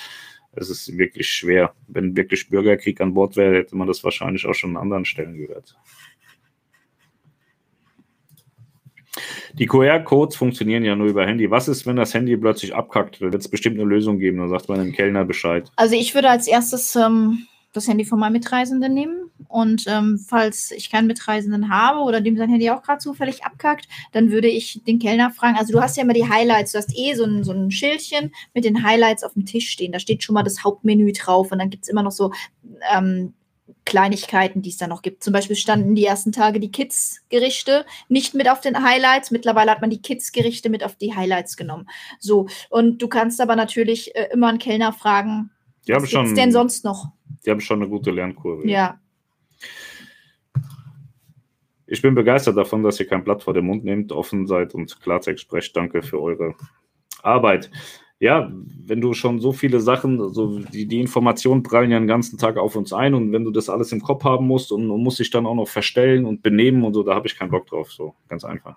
Es 0.50 0.70
ist 0.70 0.98
wirklich 0.98 1.28
schwer. 1.28 1.72
Wenn 1.86 2.16
wirklich 2.16 2.48
Bürgerkrieg 2.48 3.00
an 3.00 3.14
Bord 3.14 3.36
wäre, 3.36 3.58
hätte 3.58 3.76
man 3.76 3.86
das 3.86 4.02
wahrscheinlich 4.02 4.44
auch 4.44 4.54
schon 4.54 4.70
an 4.70 4.82
anderen 4.82 5.04
Stellen 5.04 5.36
gehört. 5.36 5.76
Die 9.54 9.66
QR-Codes 9.66 10.36
funktionieren 10.36 10.84
ja 10.84 10.94
nur 10.94 11.08
über 11.08 11.26
Handy. 11.26 11.50
Was 11.50 11.68
ist, 11.68 11.86
wenn 11.86 11.96
das 11.96 12.14
Handy 12.14 12.36
plötzlich 12.36 12.74
abkackt? 12.74 13.20
Da 13.20 13.32
wird 13.32 13.42
es 13.42 13.48
bestimmt 13.48 13.78
eine 13.78 13.88
Lösung 13.88 14.18
geben. 14.18 14.38
Da 14.38 14.48
sagt 14.48 14.68
man 14.68 14.78
dem 14.78 14.92
Kellner 14.92 15.24
Bescheid. 15.24 15.70
Also 15.76 15.94
ich 15.94 16.14
würde 16.14 16.30
als 16.30 16.46
erstes 16.46 16.94
ähm, 16.96 17.46
das 17.72 17.88
Handy 17.88 18.04
von 18.04 18.18
meinem 18.18 18.34
Mitreisenden 18.34 18.94
nehmen. 18.94 19.30
Und 19.48 19.84
ähm, 19.86 20.18
falls 20.18 20.70
ich 20.70 20.90
keinen 20.90 21.06
Mitreisenden 21.06 21.70
habe 21.70 22.00
oder 22.00 22.20
dem 22.20 22.36
sein 22.36 22.50
Handy 22.50 22.70
auch 22.70 22.82
gerade 22.82 22.98
zufällig 22.98 23.44
abkackt, 23.44 23.88
dann 24.12 24.30
würde 24.30 24.48
ich 24.48 24.82
den 24.86 24.98
Kellner 24.98 25.30
fragen. 25.30 25.56
Also 25.56 25.72
du 25.72 25.80
hast 25.80 25.96
ja 25.96 26.02
immer 26.02 26.12
die 26.12 26.28
Highlights. 26.28 26.72
Du 26.72 26.78
hast 26.78 26.96
eh 26.96 27.14
so 27.14 27.24
ein, 27.24 27.44
so 27.44 27.52
ein 27.52 27.70
Schildchen 27.70 28.32
mit 28.54 28.64
den 28.64 28.82
Highlights 28.82 29.24
auf 29.24 29.34
dem 29.34 29.46
Tisch 29.46 29.68
stehen. 29.68 29.92
Da 29.92 29.98
steht 29.98 30.22
schon 30.22 30.34
mal 30.34 30.42
das 30.42 30.64
Hauptmenü 30.64 31.12
drauf. 31.12 31.52
Und 31.52 31.58
dann 31.58 31.70
gibt 31.70 31.84
es 31.84 31.88
immer 31.88 32.02
noch 32.02 32.12
so 32.12 32.32
ähm, 32.94 33.34
Kleinigkeiten, 33.88 34.60
die 34.60 34.68
es 34.68 34.76
da 34.76 34.86
noch 34.86 35.00
gibt. 35.00 35.24
Zum 35.24 35.32
Beispiel 35.32 35.56
standen 35.56 35.94
die 35.94 36.04
ersten 36.04 36.30
Tage 36.30 36.60
die 36.60 36.70
Kids-Gerichte 36.70 37.86
nicht 38.10 38.34
mit 38.34 38.46
auf 38.46 38.60
den 38.60 38.84
Highlights. 38.84 39.30
Mittlerweile 39.30 39.70
hat 39.70 39.80
man 39.80 39.88
die 39.88 40.02
Kids-Gerichte 40.02 40.68
mit 40.68 40.84
auf 40.84 40.96
die 40.96 41.16
Highlights 41.16 41.56
genommen. 41.56 41.88
So, 42.20 42.48
und 42.68 43.00
du 43.00 43.08
kannst 43.08 43.40
aber 43.40 43.56
natürlich 43.56 44.14
äh, 44.14 44.28
immer 44.30 44.48
einen 44.48 44.58
Kellner 44.58 44.92
fragen, 44.92 45.50
die 45.86 45.94
was 45.94 46.04
gibt 46.04 46.36
denn 46.36 46.52
sonst 46.52 46.84
noch? 46.84 47.06
Die 47.46 47.50
haben 47.50 47.62
schon 47.62 47.80
eine 47.80 47.88
gute 47.88 48.10
Lernkurve. 48.10 48.68
Ja. 48.68 49.00
Ich 51.86 52.02
bin 52.02 52.14
begeistert 52.14 52.58
davon, 52.58 52.82
dass 52.82 53.00
ihr 53.00 53.06
kein 53.06 53.24
Blatt 53.24 53.42
vor 53.42 53.54
den 53.54 53.64
Mund 53.64 53.84
nehmt, 53.84 54.12
offen 54.12 54.46
seid 54.46 54.74
und 54.74 55.00
Klartext 55.00 55.44
sprecht. 55.44 55.74
Danke 55.74 56.02
für 56.02 56.20
eure 56.20 56.54
Arbeit 57.22 57.70
ja, 58.20 58.50
wenn 58.86 59.00
du 59.00 59.14
schon 59.14 59.40
so 59.40 59.52
viele 59.52 59.80
Sachen, 59.80 60.32
so 60.32 60.58
die, 60.58 60.86
die 60.86 61.00
Informationen 61.00 61.62
prallen 61.62 61.90
ja 61.90 61.98
den 61.98 62.08
ganzen 62.08 62.36
Tag 62.38 62.56
auf 62.56 62.74
uns 62.74 62.92
ein 62.92 63.14
und 63.14 63.32
wenn 63.32 63.44
du 63.44 63.50
das 63.50 63.68
alles 63.68 63.92
im 63.92 64.02
Kopf 64.02 64.24
haben 64.24 64.46
musst 64.46 64.72
und, 64.72 64.90
und 64.90 65.02
musst 65.02 65.20
dich 65.20 65.30
dann 65.30 65.46
auch 65.46 65.54
noch 65.54 65.68
verstellen 65.68 66.24
und 66.24 66.42
benehmen 66.42 66.82
und 66.82 66.94
so, 66.94 67.02
da 67.02 67.14
habe 67.14 67.28
ich 67.28 67.36
keinen 67.38 67.50
Bock 67.50 67.66
drauf, 67.66 67.92
so 67.92 68.14
ganz 68.28 68.44
einfach. 68.44 68.76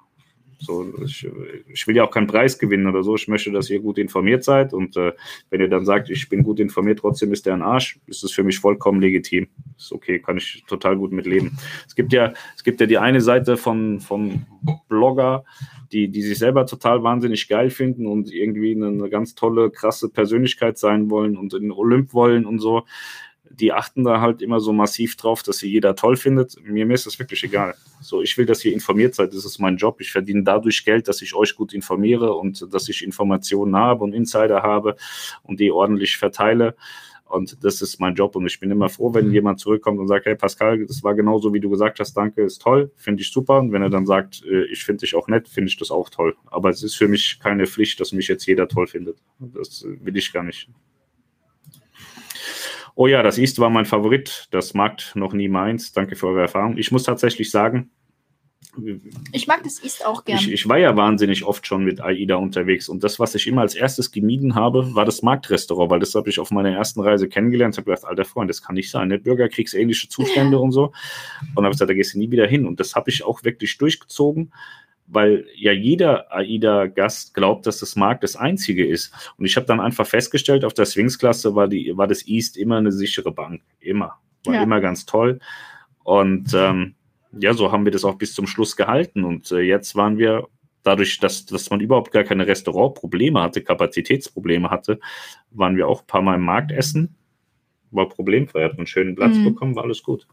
So, 0.62 0.86
ich, 1.04 1.28
ich, 1.74 1.88
will 1.88 1.96
ja 1.96 2.04
auch 2.04 2.12
keinen 2.12 2.28
Preis 2.28 2.60
gewinnen 2.60 2.86
oder 2.86 3.02
so. 3.02 3.16
Ich 3.16 3.28
möchte, 3.28 3.52
dass 3.52 3.68
ihr 3.72 3.80
gut 3.80 3.98
informiert 3.98 4.44
seid. 4.44 4.74
Und 4.74 4.96
äh, 4.96 5.14
wenn 5.50 5.60
ihr 5.60 5.68
dann 5.68 5.86
sagt, 5.86 6.12
ich 6.12 6.30
bin 6.30 6.44
gut 6.44 6.60
informiert, 6.60 7.00
trotzdem 7.00 7.34
ist 7.34 7.48
der 7.48 7.56
ein 7.56 7.64
Arsch, 7.64 8.00
ist 8.06 8.24
es 8.24 8.32
für 8.32 8.44
mich 8.44 8.60
vollkommen 8.60 9.02
legitim. 9.02 9.48
Ist 9.76 9.92
okay, 9.92 10.20
kann 10.20 10.38
ich 10.38 10.64
total 10.68 10.98
gut 10.98 11.14
mit 11.14 11.26
leben. 11.26 11.58
Es 11.88 11.96
gibt 11.96 12.14
ja, 12.14 12.34
es 12.56 12.64
gibt 12.64 12.80
ja 12.80 12.86
die 12.86 13.00
eine 13.00 13.22
Seite 13.22 13.58
von, 13.58 14.00
von 14.02 14.46
Blogger, 14.88 15.46
die, 15.92 16.08
die 16.08 16.22
sich 16.22 16.38
selber 16.38 16.66
total 16.66 17.04
wahnsinnig 17.04 17.48
geil 17.48 17.70
finden 17.70 18.06
und 18.06 18.32
irgendwie 18.32 18.76
eine, 18.76 18.88
eine 18.88 19.10
ganz 19.10 19.36
tolle, 19.36 19.70
krasse 19.72 20.10
Persönlichkeit 20.10 20.78
sein 20.78 21.10
wollen 21.10 21.38
und 21.38 21.54
in 21.54 21.64
den 21.64 21.72
Olymp 21.72 22.14
wollen 22.14 22.46
und 22.46 22.60
so 22.60 22.84
die 23.60 23.74
achten 23.74 24.04
da 24.04 24.22
halt 24.22 24.42
immer 24.42 24.60
so 24.60 24.74
massiv 24.74 25.16
drauf, 25.16 25.44
dass 25.44 25.58
sie 25.58 25.70
jeder 25.70 25.96
toll 25.96 26.16
findet. 26.16 26.56
Mir, 26.64 26.86
mir 26.86 26.94
ist 26.94 27.06
das 27.06 27.20
wirklich 27.20 27.44
egal. 27.44 27.76
So, 28.02 28.22
ich 28.22 28.38
will, 28.38 28.46
dass 28.46 28.64
ihr 28.66 28.74
informiert 28.74 29.16
seid. 29.16 29.34
Das 29.34 29.46
ist 29.46 29.60
mein 29.60 29.78
Job. 29.78 30.00
Ich 30.02 30.12
verdiene 30.12 30.44
dadurch 30.44 30.86
Geld, 30.86 31.08
dass 31.08 31.22
ich 31.22 31.34
euch 31.36 31.56
gut 31.56 31.74
informiere 31.74 32.34
und 32.34 32.74
dass 32.74 32.90
ich 32.90 33.04
Informationen 33.04 33.76
habe 33.76 34.04
und 34.04 34.14
Insider 34.14 34.64
habe 34.64 34.96
und 35.44 35.60
die 35.60 35.72
ordentlich 35.72 36.18
verteile. 36.18 36.76
Und 37.32 37.64
das 37.64 37.82
ist 37.82 38.00
mein 38.00 38.16
Job. 38.16 38.36
Und 38.36 38.46
ich 38.46 38.60
bin 38.60 38.72
immer 38.72 38.90
froh, 38.90 39.14
wenn 39.14 39.32
jemand 39.32 39.60
zurückkommt 39.60 40.00
und 40.00 40.08
sagt, 40.08 40.26
hey 40.26 40.36
Pascal, 40.36 40.86
das 40.86 41.04
war 41.04 41.16
genauso, 41.16 41.54
wie 41.54 41.60
du 41.60 41.70
gesagt 41.70 42.00
hast, 42.00 42.14
danke, 42.14 42.44
ist 42.44 42.62
toll, 42.62 42.92
finde 42.96 43.22
ich 43.22 43.32
super. 43.32 43.60
Und 43.60 43.72
wenn 43.72 43.82
er 43.82 43.90
dann 43.90 44.06
sagt, 44.06 44.44
äh, 44.46 44.66
ich 44.66 44.84
finde 44.84 45.02
dich 45.02 45.16
auch 45.16 45.28
nett, 45.28 45.48
finde 45.48 45.70
ich 45.70 45.78
das 45.78 45.92
auch 45.92 46.10
toll. 46.10 46.36
Aber 46.48 46.70
es 46.70 46.84
ist 46.84 46.96
für 46.96 47.08
mich 47.08 47.40
keine 47.40 47.66
Pflicht, 47.68 48.00
dass 48.00 48.12
mich 48.12 48.28
jetzt 48.28 48.46
jeder 48.46 48.68
toll 48.68 48.88
findet. 48.88 49.18
Das 49.40 49.86
will 49.86 50.18
ich 50.18 50.34
gar 50.34 50.44
nicht. 50.44 50.70
Oh 52.96 53.08
ja, 53.08 53.24
das 53.24 53.38
East 53.38 53.60
war 53.60 53.70
mein 53.70 53.86
Favorit. 53.86 54.48
Das 54.52 54.74
mag 54.74 55.02
noch 55.16 55.34
nie 55.34 55.48
meins. 55.48 55.94
Danke 55.94 56.16
für 56.16 56.28
eure 56.28 56.42
Erfahrung. 56.42 56.78
Ich 56.78 56.92
muss 56.92 57.04
tatsächlich 57.04 57.50
sagen, 57.50 57.90
ich 59.32 59.48
mag 59.48 59.64
das 59.64 59.84
East 59.84 60.06
auch 60.06 60.24
gerne. 60.24 60.42
Ich, 60.42 60.52
ich, 60.52 60.70
war 60.70 60.78
ja 60.78 60.96
wahnsinnig 60.96 61.44
oft 61.44 61.68
schon 61.68 61.84
mit 61.84 62.02
AIDA 62.02 62.36
unterwegs 62.36 62.90
und 62.90 63.04
das, 63.04 63.20
was 63.20 63.36
ich 63.36 63.48
immer 63.48 63.62
als 63.62 63.76
erstes 63.76 64.12
gemieden 64.12 64.56
habe, 64.56 64.96
war 64.96 65.06
das 65.06 65.22
Marktrestaurant, 65.22 65.92
weil 65.92 66.00
das 66.00 66.16
habe 66.16 66.30
ich 66.30 66.40
auf 66.40 66.52
meiner 66.52 66.72
ersten 66.72 67.02
Reise 67.02 67.28
kennengelernt. 67.28 67.76
Ich 67.76 67.80
habe 67.80 67.92
gedacht, 67.92 68.06
alter 68.06 68.26
Freund, 68.26 68.50
das 68.50 68.62
kann 68.62 68.76
nicht 68.76 68.90
sein, 68.90 69.10
ne? 69.10 69.20
Bürgerkriegsähnliche 69.20 70.10
Zustände 70.10 70.58
ja. 70.58 70.64
und 70.64 70.72
so. 70.72 70.94
Und 71.56 71.64
habe 71.64 71.72
gesagt, 71.72 71.90
da 71.90 71.94
gehst 71.94 72.14
du 72.14 72.20
nie 72.20 72.32
wieder 72.32 72.48
hin. 72.48 72.66
Und 72.66 72.80
das 72.80 72.96
habe 72.96 73.10
ich 73.10 73.24
auch 73.24 73.44
wirklich 73.44 73.78
durchgezogen 73.78 74.52
weil 75.12 75.46
ja 75.56 75.74
jeder 75.74 76.32
AIDA-Gast 76.32 77.34
glaubt, 77.34 77.68
dass 77.68 77.80
das 77.80 77.98
Markt 77.98 78.24
das 78.24 78.38
einzige 78.38 78.88
ist. 78.88 79.14
Und 79.38 79.46
ich 79.46 79.58
habe 79.58 79.66
dann 79.66 79.82
einfach 79.82 80.08
festgestellt, 80.08 80.64
auf 80.64 80.74
der 80.74 80.86
Swings-Klasse 80.86 81.54
war, 81.54 81.70
war 81.70 82.08
das 82.08 82.26
East 82.28 82.56
immer 82.56 82.78
eine 82.78 82.94
sichere 82.94 83.32
Bank. 83.32 83.62
Immer. 83.82 84.18
War 84.46 84.56
ja. 84.56 84.64
immer 84.64 84.80
ganz 84.80 85.06
toll. 85.06 85.40
Und 86.04 86.54
ähm, 86.54 86.96
ja, 87.40 87.54
so 87.54 87.72
haben 87.72 87.86
wir 87.86 87.92
das 87.92 88.06
auch 88.06 88.16
bis 88.16 88.34
zum 88.34 88.48
Schluss 88.48 88.76
gehalten. 88.76 89.24
Und 89.24 89.52
äh, 89.52 89.62
jetzt 89.62 89.96
waren 89.96 90.18
wir 90.18 90.48
dadurch, 90.84 91.20
dass, 91.20 91.46
dass 91.46 91.70
man 91.70 91.80
überhaupt 91.80 92.12
gar 92.12 92.24
keine 92.24 92.48
Restaurantprobleme 92.48 93.42
hatte, 93.42 93.62
Kapazitätsprobleme 93.62 94.70
hatte, 94.70 95.00
waren 95.52 95.78
wir 95.78 95.88
auch 95.88 96.02
ein 96.02 96.08
paar 96.08 96.22
Mal 96.22 96.36
im 96.36 96.44
Markt 96.44 96.72
essen. 96.72 97.16
War 97.92 98.10
problemfrei, 98.10 98.64
hat 98.64 98.78
einen 98.78 98.88
schönen 98.88 99.16
Platz 99.16 99.36
mhm. 99.36 99.46
bekommen, 99.46 99.76
war 99.76 99.84
alles 99.84 100.04
gut. 100.04 100.28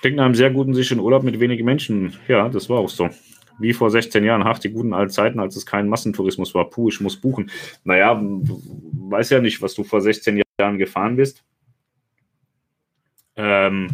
Klingt 0.00 0.16
nach 0.16 0.24
einem 0.24 0.34
sehr 0.34 0.50
guten, 0.50 0.72
sicheren 0.72 1.00
Urlaub 1.00 1.22
mit 1.22 1.40
wenigen 1.40 1.64
Menschen. 1.64 2.14
Ja, 2.26 2.48
das 2.48 2.70
war 2.70 2.78
auch 2.78 2.88
so. 2.88 3.10
Wie 3.58 3.74
vor 3.74 3.90
16 3.90 4.24
Jahren, 4.24 4.42
ach, 4.42 4.58
die 4.58 4.70
guten 4.70 4.94
alten 4.94 5.12
Zeiten, 5.12 5.38
als 5.38 5.56
es 5.56 5.66
kein 5.66 5.88
Massentourismus 5.88 6.54
war. 6.54 6.70
Puh, 6.70 6.88
ich 6.88 7.00
muss 7.00 7.20
buchen. 7.20 7.50
Naja, 7.84 8.18
weiß 8.18 9.28
ja 9.30 9.40
nicht, 9.40 9.60
was 9.60 9.74
du 9.74 9.84
vor 9.84 10.00
16 10.00 10.42
Jahren 10.58 10.78
gefahren 10.78 11.16
bist. 11.16 11.44
Ähm, 13.36 13.88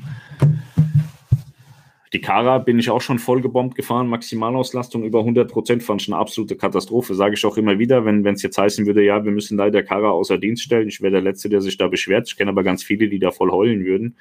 die 2.12 2.20
Kara 2.20 2.58
bin 2.58 2.78
ich 2.78 2.88
auch 2.88 3.00
schon 3.00 3.18
voll 3.18 3.42
gebombt 3.42 3.74
gefahren, 3.74 4.08
Maximalauslastung 4.08 5.02
über 5.04 5.18
100 5.18 5.50
Prozent, 5.50 5.82
fand 5.82 6.02
ich 6.02 6.08
eine 6.08 6.16
absolute 6.16 6.56
Katastrophe. 6.56 7.14
Sage 7.14 7.34
ich 7.34 7.44
auch 7.44 7.56
immer 7.56 7.78
wieder, 7.78 8.04
wenn 8.04 8.24
es 8.26 8.42
jetzt 8.42 8.58
heißen 8.58 8.86
würde, 8.86 9.04
ja, 9.04 9.24
wir 9.24 9.32
müssen 9.32 9.58
leider 9.58 9.82
Kara 9.82 10.10
außer 10.10 10.38
Dienst 10.38 10.62
stellen. 10.62 10.88
Ich 10.88 11.02
wäre 11.02 11.12
der 11.12 11.20
Letzte, 11.20 11.48
der 11.48 11.60
sich 11.60 11.76
da 11.76 11.88
beschwert. 11.88 12.28
Ich 12.28 12.36
kenne 12.36 12.50
aber 12.50 12.62
ganz 12.62 12.82
viele, 12.82 13.08
die 13.08 13.18
da 13.18 13.32
voll 13.32 13.50
heulen 13.50 13.84
würden. 13.84 14.16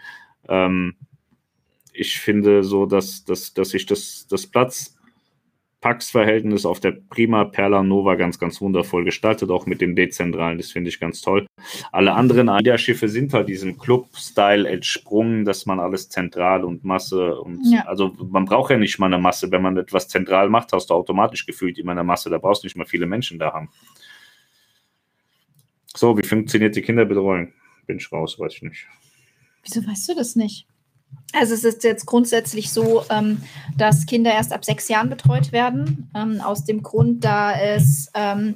Ähm, 0.50 0.96
ich 1.94 2.20
finde 2.20 2.64
so, 2.64 2.86
dass, 2.86 3.24
dass, 3.24 3.54
dass 3.54 3.70
sich 3.70 3.86
das, 3.86 4.28
das 4.30 4.48
Platz 4.48 4.95
Pax-Verhältnis 5.86 6.66
auf 6.66 6.80
der 6.80 6.94
Prima 6.94 7.46
Perla 7.46 7.84
Nova 7.84 8.16
ganz, 8.16 8.40
ganz 8.40 8.60
wundervoll 8.60 9.06
gestaltet, 9.06 9.52
auch 9.52 9.68
mit 9.68 9.82
dem 9.82 9.96
Dezentralen, 9.96 10.58
das 10.58 10.72
finde 10.72 10.90
ich 10.90 11.00
ganz 11.00 11.22
toll. 11.22 11.46
Alle 11.92 12.14
anderen 12.14 12.50
AIDA-Schiffe 12.50 13.08
sind 13.08 13.36
halt 13.36 13.50
diesem 13.50 13.78
Club-Style 13.78 14.68
entsprungen, 14.68 15.46
dass 15.46 15.68
man 15.68 15.80
alles 15.80 16.10
zentral 16.10 16.66
und 16.66 16.84
Masse 16.84 17.40
und 17.40 17.60
ja. 17.72 17.86
also 17.86 18.16
man 18.18 18.46
braucht 18.46 18.72
ja 18.72 18.80
nicht 18.80 18.98
mal 18.98 19.06
eine 19.06 19.20
Masse, 19.20 19.52
wenn 19.52 19.62
man 19.62 19.78
etwas 19.78 20.08
zentral 20.08 20.50
macht, 20.50 20.74
hast 20.74 20.90
du 20.90 20.96
automatisch 20.96 21.46
gefühlt 21.46 21.78
immer 21.78 21.92
eine 21.92 22.04
Masse, 22.04 22.32
da 22.32 22.40
brauchst 22.40 22.64
du 22.64 22.66
nicht 22.66 22.78
mal 22.78 22.88
viele 22.88 23.06
Menschen 23.06 23.38
da 23.38 23.54
haben. 23.54 23.70
So, 25.96 26.18
wie 26.18 26.26
funktioniert 26.26 26.76
die 26.76 26.82
Kinderbetreuung? 26.82 27.54
Bin 27.86 27.98
ich 27.98 28.12
raus, 28.12 28.40
weiß 28.40 28.56
ich 28.56 28.62
nicht. 28.64 28.88
Wieso 29.62 29.86
weißt 29.86 30.10
du 30.10 30.16
das 30.16 30.36
nicht? 30.36 30.66
Also 31.34 31.54
es 31.54 31.64
ist 31.64 31.84
jetzt 31.84 32.06
grundsätzlich 32.06 32.72
so, 32.72 33.04
ähm, 33.10 33.42
dass 33.78 34.06
Kinder 34.06 34.32
erst 34.32 34.54
ab 34.54 34.64
sechs 34.64 34.88
Jahren 34.88 35.10
betreut 35.10 35.52
werden, 35.52 36.10
ähm, 36.16 36.40
aus 36.42 36.64
dem 36.64 36.82
Grund, 36.82 37.26
da 37.26 37.54
es 37.60 38.10
ähm, 38.14 38.56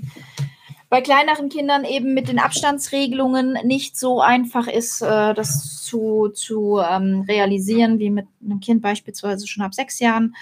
bei 0.89 1.01
kleineren 1.01 1.49
Kindern 1.49 1.85
eben 1.85 2.15
mit 2.15 2.29
den 2.29 2.39
Abstandsregelungen 2.39 3.57
nicht 3.63 3.95
so 3.97 4.21
einfach 4.21 4.67
ist, 4.67 5.01
äh, 5.01 5.33
das 5.35 5.83
zu, 5.83 6.29
zu 6.29 6.79
ähm, 6.79 7.25
realisieren, 7.27 7.99
wie 7.99 8.09
mit 8.09 8.25
einem 8.43 8.59
Kind 8.59 8.81
beispielsweise 8.81 9.47
schon 9.47 9.63
ab 9.63 9.75
sechs 9.75 9.99
Jahren. 9.99 10.35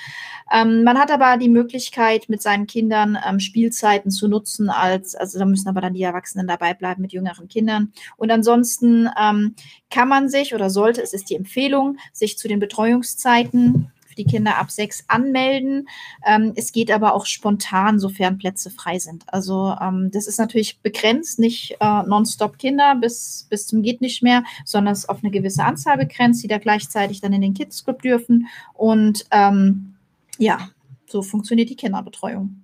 Ähm, 0.52 0.84
man 0.84 0.98
hat 0.98 1.12
aber 1.12 1.38
die 1.38 1.50
Möglichkeit, 1.50 2.30
mit 2.30 2.42
seinen 2.42 2.66
Kindern 2.66 3.18
ähm, 3.28 3.42
Spielzeiten 3.42 4.10
zu 4.10 4.30
nutzen, 4.30 4.70
als, 4.70 5.16
also 5.16 5.38
da 5.38 5.46
müssen 5.46 5.68
aber 5.68 5.82
dann 5.82 5.94
die 5.94 6.04
Erwachsenen 6.04 6.48
dabei 6.48 6.74
bleiben 6.74 7.02
mit 7.02 7.12
jüngeren 7.12 7.50
Kindern. 7.50 7.92
Und 8.16 8.32
ansonsten 8.32 9.10
ähm, 9.22 9.56
kann 9.90 10.08
man 10.08 10.30
sich 10.30 10.56
oder 10.56 10.70
sollte, 10.70 11.02
es 11.02 11.14
ist 11.14 11.30
die 11.30 11.36
Empfehlung, 11.36 11.98
sich 12.14 12.38
zu 12.38 12.48
den 12.48 12.60
Betreuungszeiten 12.60 13.92
die 14.18 14.26
Kinder 14.26 14.58
ab 14.58 14.72
sechs 14.72 15.04
anmelden. 15.08 15.88
Ähm, 16.26 16.54
es 16.56 16.72
geht 16.72 16.92
aber 16.92 17.14
auch 17.14 17.26
spontan, 17.26 18.00
sofern 18.00 18.38
Plätze 18.38 18.70
frei 18.70 19.00
sind. 19.00 19.24
Also 19.28 19.76
ähm, 19.82 20.10
das 20.12 20.28
ist 20.28 20.40
natürlich 20.40 20.80
begrenzt, 20.80 21.40
nicht 21.40 21.78
äh, 21.80 22.04
nonstop 22.04 22.58
Kinder 22.58 22.96
bis, 22.96 23.48
bis 23.50 23.68
zum 23.68 23.82
geht 23.82 24.02
nicht 24.02 24.24
mehr, 24.24 24.44
sondern 24.66 24.94
es 24.94 25.00
ist 25.00 25.10
auf 25.10 25.24
eine 25.24 25.32
gewisse 25.32 25.64
Anzahl 25.64 25.98
begrenzt, 25.98 26.44
die 26.44 26.48
da 26.48 26.58
gleichzeitig 26.58 27.22
dann 27.22 27.34
in 27.34 27.42
den 27.42 27.54
Kids 27.54 27.84
Club 27.84 28.02
dürfen. 28.02 28.48
Und 28.74 29.26
ähm, 29.32 29.96
ja, 30.38 30.70
so 31.08 31.22
funktioniert 31.22 31.70
die 31.70 31.76
Kinderbetreuung. 31.76 32.64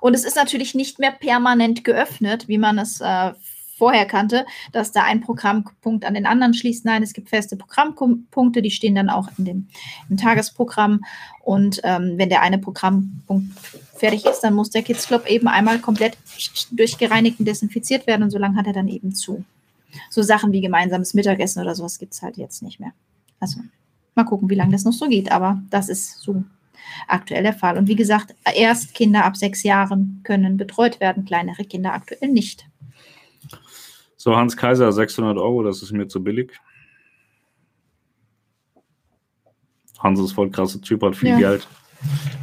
Und 0.00 0.14
es 0.14 0.24
ist 0.24 0.36
natürlich 0.36 0.74
nicht 0.74 0.98
mehr 0.98 1.12
permanent 1.12 1.84
geöffnet, 1.84 2.48
wie 2.48 2.58
man 2.58 2.78
es 2.78 3.00
äh, 3.00 3.32
vorher 3.78 4.06
kannte, 4.06 4.44
dass 4.72 4.92
da 4.92 5.04
ein 5.04 5.20
Programmpunkt 5.20 6.04
an 6.04 6.14
den 6.14 6.26
anderen 6.26 6.52
schließt. 6.52 6.84
Nein, 6.84 7.02
es 7.02 7.12
gibt 7.12 7.28
feste 7.28 7.56
Programmpunkte, 7.56 8.60
die 8.60 8.72
stehen 8.72 8.96
dann 8.96 9.08
auch 9.08 9.28
in 9.38 9.44
dem, 9.44 9.68
im 10.10 10.16
Tagesprogramm. 10.16 11.04
Und 11.42 11.80
ähm, 11.84 12.14
wenn 12.16 12.28
der 12.28 12.42
eine 12.42 12.58
Programmpunkt 12.58 13.56
fertig 13.94 14.26
ist, 14.26 14.40
dann 14.40 14.54
muss 14.54 14.70
der 14.70 14.82
Kids 14.82 15.06
Club 15.06 15.26
eben 15.30 15.48
einmal 15.48 15.78
komplett 15.78 16.18
durchgereinigt 16.72 17.38
und 17.38 17.46
desinfiziert 17.46 18.06
werden 18.06 18.24
und 18.24 18.30
so 18.30 18.38
lange 18.38 18.56
hat 18.56 18.66
er 18.66 18.72
dann 18.72 18.88
eben 18.88 19.14
zu. 19.14 19.44
So 20.10 20.22
Sachen 20.22 20.52
wie 20.52 20.60
gemeinsames 20.60 21.14
Mittagessen 21.14 21.62
oder 21.62 21.74
sowas 21.74 21.98
gibt 21.98 22.12
es 22.12 22.22
halt 22.22 22.36
jetzt 22.36 22.62
nicht 22.62 22.80
mehr. 22.80 22.92
Also 23.40 23.60
mal 24.14 24.24
gucken, 24.24 24.50
wie 24.50 24.56
lange 24.56 24.72
das 24.72 24.84
noch 24.84 24.92
so 24.92 25.08
geht, 25.08 25.30
aber 25.30 25.62
das 25.70 25.88
ist 25.88 26.20
so 26.20 26.42
aktuell 27.06 27.44
der 27.44 27.54
Fall. 27.54 27.78
Und 27.78 27.86
wie 27.86 27.96
gesagt, 27.96 28.34
erst 28.54 28.94
Kinder 28.94 29.24
ab 29.24 29.36
sechs 29.36 29.62
Jahren 29.62 30.20
können 30.24 30.56
betreut 30.56 31.00
werden, 31.00 31.24
kleinere 31.24 31.64
Kinder 31.64 31.92
aktuell 31.92 32.28
nicht. 32.30 32.66
So, 34.18 34.36
Hans 34.36 34.56
Kaiser, 34.56 34.90
600 34.90 35.38
Euro, 35.38 35.62
das 35.62 35.80
ist 35.80 35.92
mir 35.92 36.08
zu 36.08 36.22
billig. 36.22 36.52
Hans 40.00 40.18
ist 40.18 40.32
voll 40.32 40.50
krasser 40.50 40.80
Typ, 40.80 41.02
hat 41.02 41.14
viel 41.14 41.30
ja. 41.30 41.38
Geld. 41.38 41.68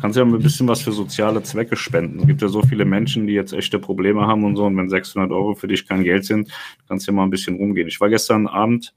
Kannst 0.02 0.18
ja 0.18 0.23
ein 0.23 0.39
bisschen 0.39 0.68
was 0.69 0.81
für 0.81 0.93
soziale 0.93 1.43
Zwecke 1.43 1.76
spenden. 1.76 2.19
Es 2.19 2.27
gibt 2.27 2.41
ja 2.41 2.47
so 2.47 2.61
viele 2.61 2.85
Menschen, 2.85 3.27
die 3.27 3.34
jetzt 3.34 3.52
echte 3.52 3.77
Probleme 3.77 4.26
haben 4.26 4.45
und 4.45 4.56
so. 4.56 4.65
Und 4.65 4.77
wenn 4.77 4.89
600 4.89 5.31
Euro 5.31 5.53
für 5.53 5.68
dich 5.68 5.85
kein 5.85 6.03
Geld 6.03 6.23
sind, 6.23 6.49
kannst 6.88 7.07
du 7.07 7.11
ja 7.11 7.15
mal 7.15 7.23
ein 7.23 7.30
bisschen 7.30 7.57
rumgehen. 7.57 7.89
Ich 7.89 7.99
war 7.99 8.10
gestern 8.10 8.47
Abend, 8.47 8.93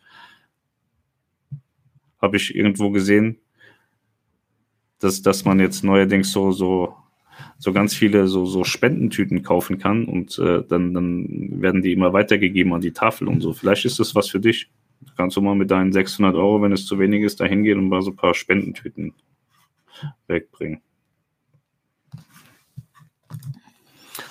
habe 2.21 2.37
ich 2.37 2.55
irgendwo 2.55 2.91
gesehen, 2.91 3.39
dass, 5.01 5.21
dass 5.23 5.45
man 5.45 5.59
jetzt 5.59 5.83
neuerdings 5.83 6.31
so, 6.31 6.53
so 6.53 6.95
so 7.59 7.73
ganz 7.73 7.95
viele 7.95 8.27
so, 8.29 8.47
so 8.47 8.65
Spendentüten 8.65 9.43
kaufen 9.43 9.79
kann 9.79 10.05
und 10.05 10.39
äh, 10.39 10.63
dann, 10.69 10.95
dann 10.95 11.61
werden 11.61 11.83
die 11.83 11.93
immer 11.93 12.13
weitergegeben 12.13 12.73
an 12.73 12.81
die 12.81 12.93
Tafel 12.93 13.29
und 13.29 13.41
so. 13.41 13.53
Vielleicht 13.53 13.85
ist 13.85 13.99
das 13.99 14.15
was 14.15 14.29
für 14.29 14.41
dich. 14.41 14.71
Du 15.01 15.13
kannst 15.17 15.37
du 15.37 15.41
mal 15.41 15.55
mit 15.55 15.71
deinen 15.71 15.93
600 15.93 16.35
Euro, 16.35 16.63
wenn 16.63 16.73
es 16.73 16.87
zu 16.87 16.99
wenig 16.99 17.23
ist, 17.23 17.41
da 17.41 17.45
hingehen 17.45 17.79
und 17.79 17.89
mal 17.89 18.03
so 18.03 18.11
ein 18.11 18.17
paar 18.17 18.35
Spendentüten 18.35 19.15
wegbringen. 20.27 20.81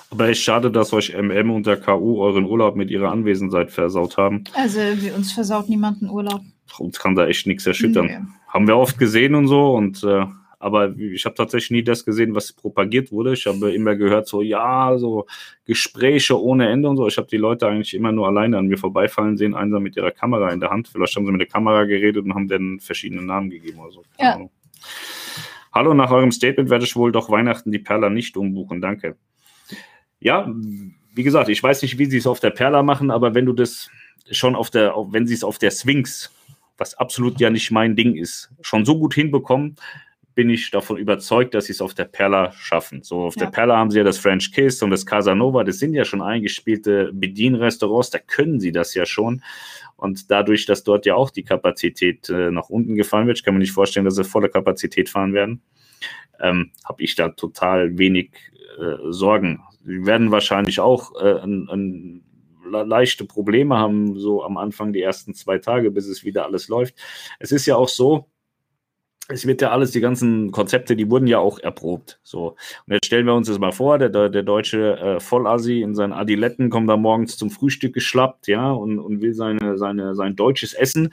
Aber 0.10 0.30
echt 0.30 0.42
schade, 0.42 0.72
dass 0.72 0.94
euch 0.94 1.14
MM 1.14 1.52
und 1.52 1.68
der 1.68 1.78
KU 1.78 2.22
euren 2.22 2.46
Urlaub 2.46 2.76
mit 2.76 2.90
ihrer 2.90 3.12
Anwesenheit 3.12 3.72
versaut 3.72 4.18
haben. 4.18 4.46
Also, 4.54 4.80
wir 4.80 5.16
uns 5.16 5.34
versaut 5.34 5.70
niemanden 5.70 6.10
Urlaub. 6.10 6.42
Uns 6.80 7.00
kann 7.00 7.16
da 7.16 7.28
echt 7.28 7.46
nichts 7.46 7.66
erschüttern. 7.66 8.06
Nee. 8.06 8.20
Haben 8.48 8.68
wir 8.68 8.78
oft 8.78 8.98
gesehen 8.98 9.36
und 9.36 9.48
so 9.48 9.76
und 9.76 10.04
äh, 10.04 10.26
aber 10.60 10.96
ich 10.98 11.26
habe 11.26 11.36
tatsächlich 11.36 11.72
nie 11.72 11.84
das 11.84 12.04
gesehen, 12.04 12.34
was 12.34 12.52
propagiert 12.52 13.12
wurde. 13.12 13.34
Ich 13.34 13.46
habe 13.46 13.72
immer 13.74 13.96
gehört, 13.96 14.28
so 14.28 14.42
ja, 14.42 14.98
so 14.98 15.28
Gespräche 15.66 16.42
ohne 16.42 16.70
Ende 16.70 16.90
und 16.90 16.98
so. 16.98 17.08
Ich 17.08 17.18
habe 17.18 17.28
die 17.28 17.38
Leute 17.38 17.68
eigentlich 17.68 17.94
immer 17.94 18.12
nur 18.12 18.28
alleine 18.28 18.58
an 18.58 18.68
mir 18.68 18.78
vorbeifallen 18.78 19.38
sehen, 19.38 19.54
einsam 19.54 19.84
mit 19.84 19.96
ihrer 19.96 20.12
Kamera 20.12 20.52
in 20.52 20.60
der 20.60 20.72
Hand. 20.72 20.88
Vielleicht 20.88 21.16
haben 21.16 21.26
sie 21.26 21.32
mit 21.32 21.42
der 21.42 21.48
Kamera 21.48 21.84
geredet 21.86 22.24
und 22.26 22.34
haben 22.34 22.48
dann 22.48 22.80
verschiedene 22.80 23.22
Namen 23.22 23.50
gegeben 23.50 23.80
oder 23.80 23.92
so. 23.92 24.04
Ja. 24.20 24.40
Hallo, 25.72 25.94
nach 25.94 26.10
eurem 26.10 26.32
Statement 26.32 26.72
werde 26.72 26.86
ich 26.86 26.96
wohl 26.96 27.12
doch 27.12 27.30
Weihnachten 27.30 27.72
die 27.72 27.80
Perla 27.80 28.10
nicht 28.10 28.36
umbuchen. 28.36 28.82
Danke. 28.82 29.16
Ja, 30.20 30.52
wie 31.14 31.24
gesagt, 31.24 31.50
ich 31.50 31.62
weiß 31.62 31.84
nicht, 31.84 32.00
wie 32.00 32.06
sie 32.06 32.18
es 32.18 32.26
auf 32.26 32.40
der 32.40 32.50
Perla 32.50 32.82
machen, 32.82 33.12
aber 33.12 33.36
wenn 33.36 33.46
du 33.46 33.54
das 33.54 33.90
schon 34.32 34.56
auf 34.56 34.72
der, 34.72 34.96
wenn 35.10 35.28
sie 35.28 35.36
es 35.36 35.44
auf 35.44 35.60
der 35.60 35.70
Sphinx, 35.70 36.32
was 36.80 36.96
absolut 36.96 37.40
ja 37.40 37.52
nicht 37.52 37.70
mein 37.70 37.96
Ding 37.96 38.16
ist, 38.16 38.50
schon 38.62 38.86
so 38.86 38.98
gut 38.98 39.14
hinbekommen, 39.14 39.76
bin 40.38 40.52
ich 40.52 40.70
davon 40.70 40.98
überzeugt, 40.98 41.56
dass 41.56 41.66
sie 41.66 41.72
es 41.72 41.82
auf 41.82 41.96
der 41.96 42.06
Perla 42.06 42.52
schaffen. 42.52 43.02
So, 43.02 43.22
auf 43.22 43.36
ja. 43.38 43.46
der 43.46 43.52
Perla 43.52 43.76
haben 43.76 43.90
sie 43.90 43.98
ja 43.98 44.04
das 44.04 44.20
French 44.20 44.54
Kiss 44.54 44.84
und 44.84 44.92
das 44.92 45.04
Casanova, 45.04 45.64
das 45.64 45.80
sind 45.80 45.96
ja 45.96 46.06
schon 46.06 46.22
eingespielte 46.22 47.10
Bedienrestaurants, 47.12 48.12
da 48.12 48.20
können 48.20 48.60
sie 48.60 48.72
das 48.72 48.94
ja 48.94 49.08
schon. 49.08 49.42
Und 49.96 50.30
dadurch, 50.30 50.68
dass 50.68 50.84
dort 50.84 51.08
ja 51.08 51.16
auch 51.16 51.32
die 51.32 51.42
Kapazität 51.42 52.30
äh, 52.30 52.52
nach 52.52 52.70
unten 52.70 52.94
gefahren 52.94 53.26
wird, 53.26 53.40
ich 53.40 53.44
kann 53.44 53.56
mir 53.56 53.62
nicht 53.62 53.72
vorstellen, 53.72 54.06
dass 54.06 54.14
sie 54.14 54.24
volle 54.24 54.48
Kapazität 54.48 55.10
fahren 55.10 55.34
werden, 55.34 55.64
ähm, 56.40 56.72
habe 56.86 57.02
ich 57.02 57.16
da 57.16 57.30
total 57.30 57.98
wenig 57.98 58.30
äh, 58.80 58.98
Sorgen. 59.10 59.64
Sie 59.84 60.06
werden 60.06 60.30
wahrscheinlich 60.30 60.80
auch 60.80 61.20
äh, 61.20 61.42
ein, 61.42 61.68
ein 61.68 62.24
leichte 62.86 63.26
Probleme 63.26 63.76
haben, 63.76 64.20
so 64.20 64.44
am 64.44 64.58
Anfang 64.58 64.94
die 64.94 65.02
ersten 65.02 65.34
zwei 65.34 65.58
Tage, 65.58 65.90
bis 65.90 66.06
es 66.06 66.24
wieder 66.24 66.46
alles 66.46 66.68
läuft. 66.68 66.94
Es 67.40 67.52
ist 67.52 67.66
ja 67.66 67.76
auch 67.76 67.90
so, 67.90 68.30
es 69.30 69.46
wird 69.46 69.62
ja 69.62 69.72
alles, 69.72 69.92
die 69.92 70.00
ganzen 70.00 70.52
Konzepte, 70.52 70.96
die 70.96 71.10
wurden 71.10 71.28
ja 71.28 71.40
auch 71.40 71.60
erprobt. 71.60 72.20
So. 72.24 72.56
Und 72.86 72.94
jetzt 72.94 73.06
stellen 73.06 73.26
wir 73.26 73.34
uns 73.34 73.48
das 73.48 73.60
mal 73.60 73.72
vor, 73.72 73.98
der, 73.98 74.10
der 74.10 74.44
deutsche 74.44 74.98
äh, 74.98 75.20
Vollassi 75.20 75.82
in 75.82 75.96
seinen 75.96 76.14
Adiletten 76.14 76.70
kommt 76.70 76.90
da 76.90 76.96
morgens 76.96 77.38
zum 77.38 77.50
Frühstück 77.50 77.94
geschlappt, 77.94 78.48
ja, 78.48 78.72
und, 78.72 79.00
und 79.00 79.22
will 79.22 79.34
seine, 79.34 79.78
seine, 79.78 80.16
sein 80.16 80.36
deutsches 80.36 80.74
Essen. 80.74 81.12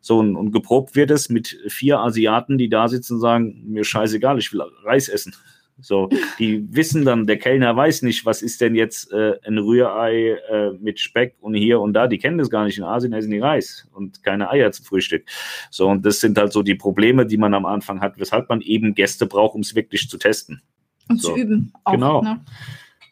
So, 0.00 0.18
und, 0.18 0.36
und 0.36 0.52
geprobt 0.52 0.94
wird 0.94 1.10
es 1.10 1.30
mit 1.30 1.58
vier 1.68 2.00
Asiaten, 2.00 2.58
die 2.58 2.68
da 2.68 2.88
sitzen 2.88 3.14
und 3.14 3.20
sagen, 3.20 3.64
mir 3.66 3.84
scheißegal, 3.84 4.38
ich 4.38 4.52
will 4.52 4.62
Reis 4.82 5.08
essen. 5.08 5.34
So, 5.80 6.08
die 6.38 6.64
wissen 6.74 7.04
dann, 7.04 7.26
der 7.26 7.38
Kellner 7.38 7.74
weiß 7.76 8.02
nicht, 8.02 8.24
was 8.24 8.42
ist 8.42 8.60
denn 8.60 8.76
jetzt 8.76 9.12
äh, 9.12 9.34
ein 9.44 9.58
Rührei 9.58 10.38
äh, 10.48 10.70
mit 10.80 11.00
Speck 11.00 11.34
und 11.40 11.54
hier 11.54 11.80
und 11.80 11.94
da. 11.94 12.06
Die 12.06 12.18
kennen 12.18 12.38
das 12.38 12.48
gar 12.48 12.64
nicht. 12.64 12.78
In 12.78 12.84
Asien 12.84 13.12
essen 13.12 13.32
die 13.32 13.40
Reis 13.40 13.88
und 13.92 14.22
keine 14.22 14.50
Eier 14.50 14.70
zum 14.70 14.84
Frühstück. 14.84 15.24
So, 15.70 15.88
und 15.88 16.06
das 16.06 16.20
sind 16.20 16.38
halt 16.38 16.52
so 16.52 16.62
die 16.62 16.76
Probleme, 16.76 17.26
die 17.26 17.36
man 17.36 17.54
am 17.54 17.66
Anfang 17.66 18.00
hat, 18.00 18.18
weshalb 18.18 18.48
man 18.48 18.60
eben 18.60 18.94
Gäste 18.94 19.26
braucht, 19.26 19.56
um 19.56 19.62
es 19.62 19.74
wirklich 19.74 20.08
zu 20.08 20.16
testen. 20.16 20.62
Und 21.08 21.20
so. 21.20 21.32
zu 21.32 21.40
üben. 21.40 21.72
Auch, 21.82 21.92
genau. 21.92 22.22
Ne? 22.22 22.40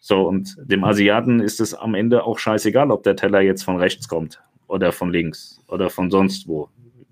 So, 0.01 0.27
und 0.29 0.57
dem 0.59 0.85
Asiaten 0.85 1.41
ist 1.41 1.61
es 1.61 1.75
am 1.75 1.95
Ende 1.95 2.25
auch 2.25 2.39
scheißegal, 2.39 2.91
ob 2.91 3.03
der 3.03 3.17
Teller 3.17 3.41
jetzt 3.41 3.65
von 3.65 3.77
rechts 3.77 4.09
kommt 4.09 4.41
oder 4.69 4.93
von 4.93 5.13
links 5.13 5.61
oder 5.69 5.91
von 5.91 6.11
sonst 6.11 6.47
wo. 6.47 6.69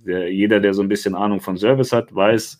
Der, 0.06 0.32
jeder, 0.32 0.60
der 0.60 0.74
so 0.74 0.82
ein 0.82 0.88
bisschen 0.88 1.14
Ahnung 1.14 1.40
von 1.40 1.56
Service 1.56 1.92
hat, 1.92 2.14
weiß, 2.14 2.58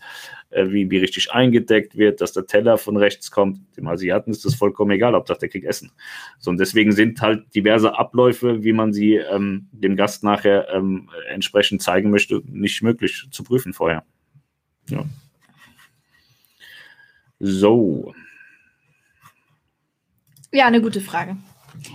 äh, 0.51 0.71
wie, 0.71 0.91
wie 0.91 0.99
richtig 0.99 1.31
eingedeckt 1.33 1.97
wird, 1.97 2.21
dass 2.21 2.33
der 2.33 2.47
Teller 2.47 2.77
von 2.77 2.97
rechts 2.97 3.31
kommt. 3.31 3.61
Dem 3.77 3.87
Asiaten 3.87 4.31
ist 4.31 4.45
das 4.45 4.55
vollkommen 4.55 4.91
egal, 4.91 5.15
ob 5.15 5.27
der 5.27 5.37
kriegt 5.37 5.65
Essen. 5.65 5.93
So, 6.39 6.51
und 6.51 6.59
deswegen 6.59 6.93
sind 6.93 7.21
halt 7.21 7.55
diverse 7.55 7.97
Abläufe, 7.97 8.65
wie 8.65 8.73
man 8.73 8.93
sie 8.93 9.15
ähm, 9.15 9.69
dem 9.73 9.97
Gast 9.97 10.25
nachher 10.25 10.69
ähm, 10.73 11.09
entsprechend 11.29 11.83
zeigen 11.83 12.11
möchte, 12.11 12.43
nicht 12.47 12.83
möglich 12.83 13.29
zu 13.31 13.45
prüfen 13.45 13.73
vorher. 13.73 14.05
Ja. 14.89 15.05
So. 17.39 18.13
Ja, 20.53 20.67
eine 20.67 20.83
gute 20.83 21.01
Frage. 21.01 21.37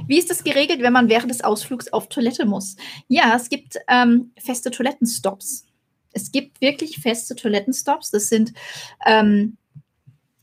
Wie 0.08 0.18
ist 0.18 0.30
das 0.30 0.44
geregelt, 0.44 0.82
wenn 0.82 0.94
man 0.94 1.10
während 1.10 1.32
des 1.32 1.44
Ausflugs 1.44 1.92
auf 1.92 2.10
Toilette 2.10 2.46
muss? 2.46 2.76
Ja, 3.08 3.36
es 3.36 3.50
gibt 3.50 3.78
ähm, 3.88 4.32
feste 4.38 4.72
Toilettenstops. 4.72 5.66
Es 6.14 6.32
gibt 6.32 6.62
wirklich 6.62 6.98
feste 7.00 7.36
Toilettenstops. 7.36 8.12
Das 8.12 8.30
sind 8.30 8.54
ähm, 9.06 9.58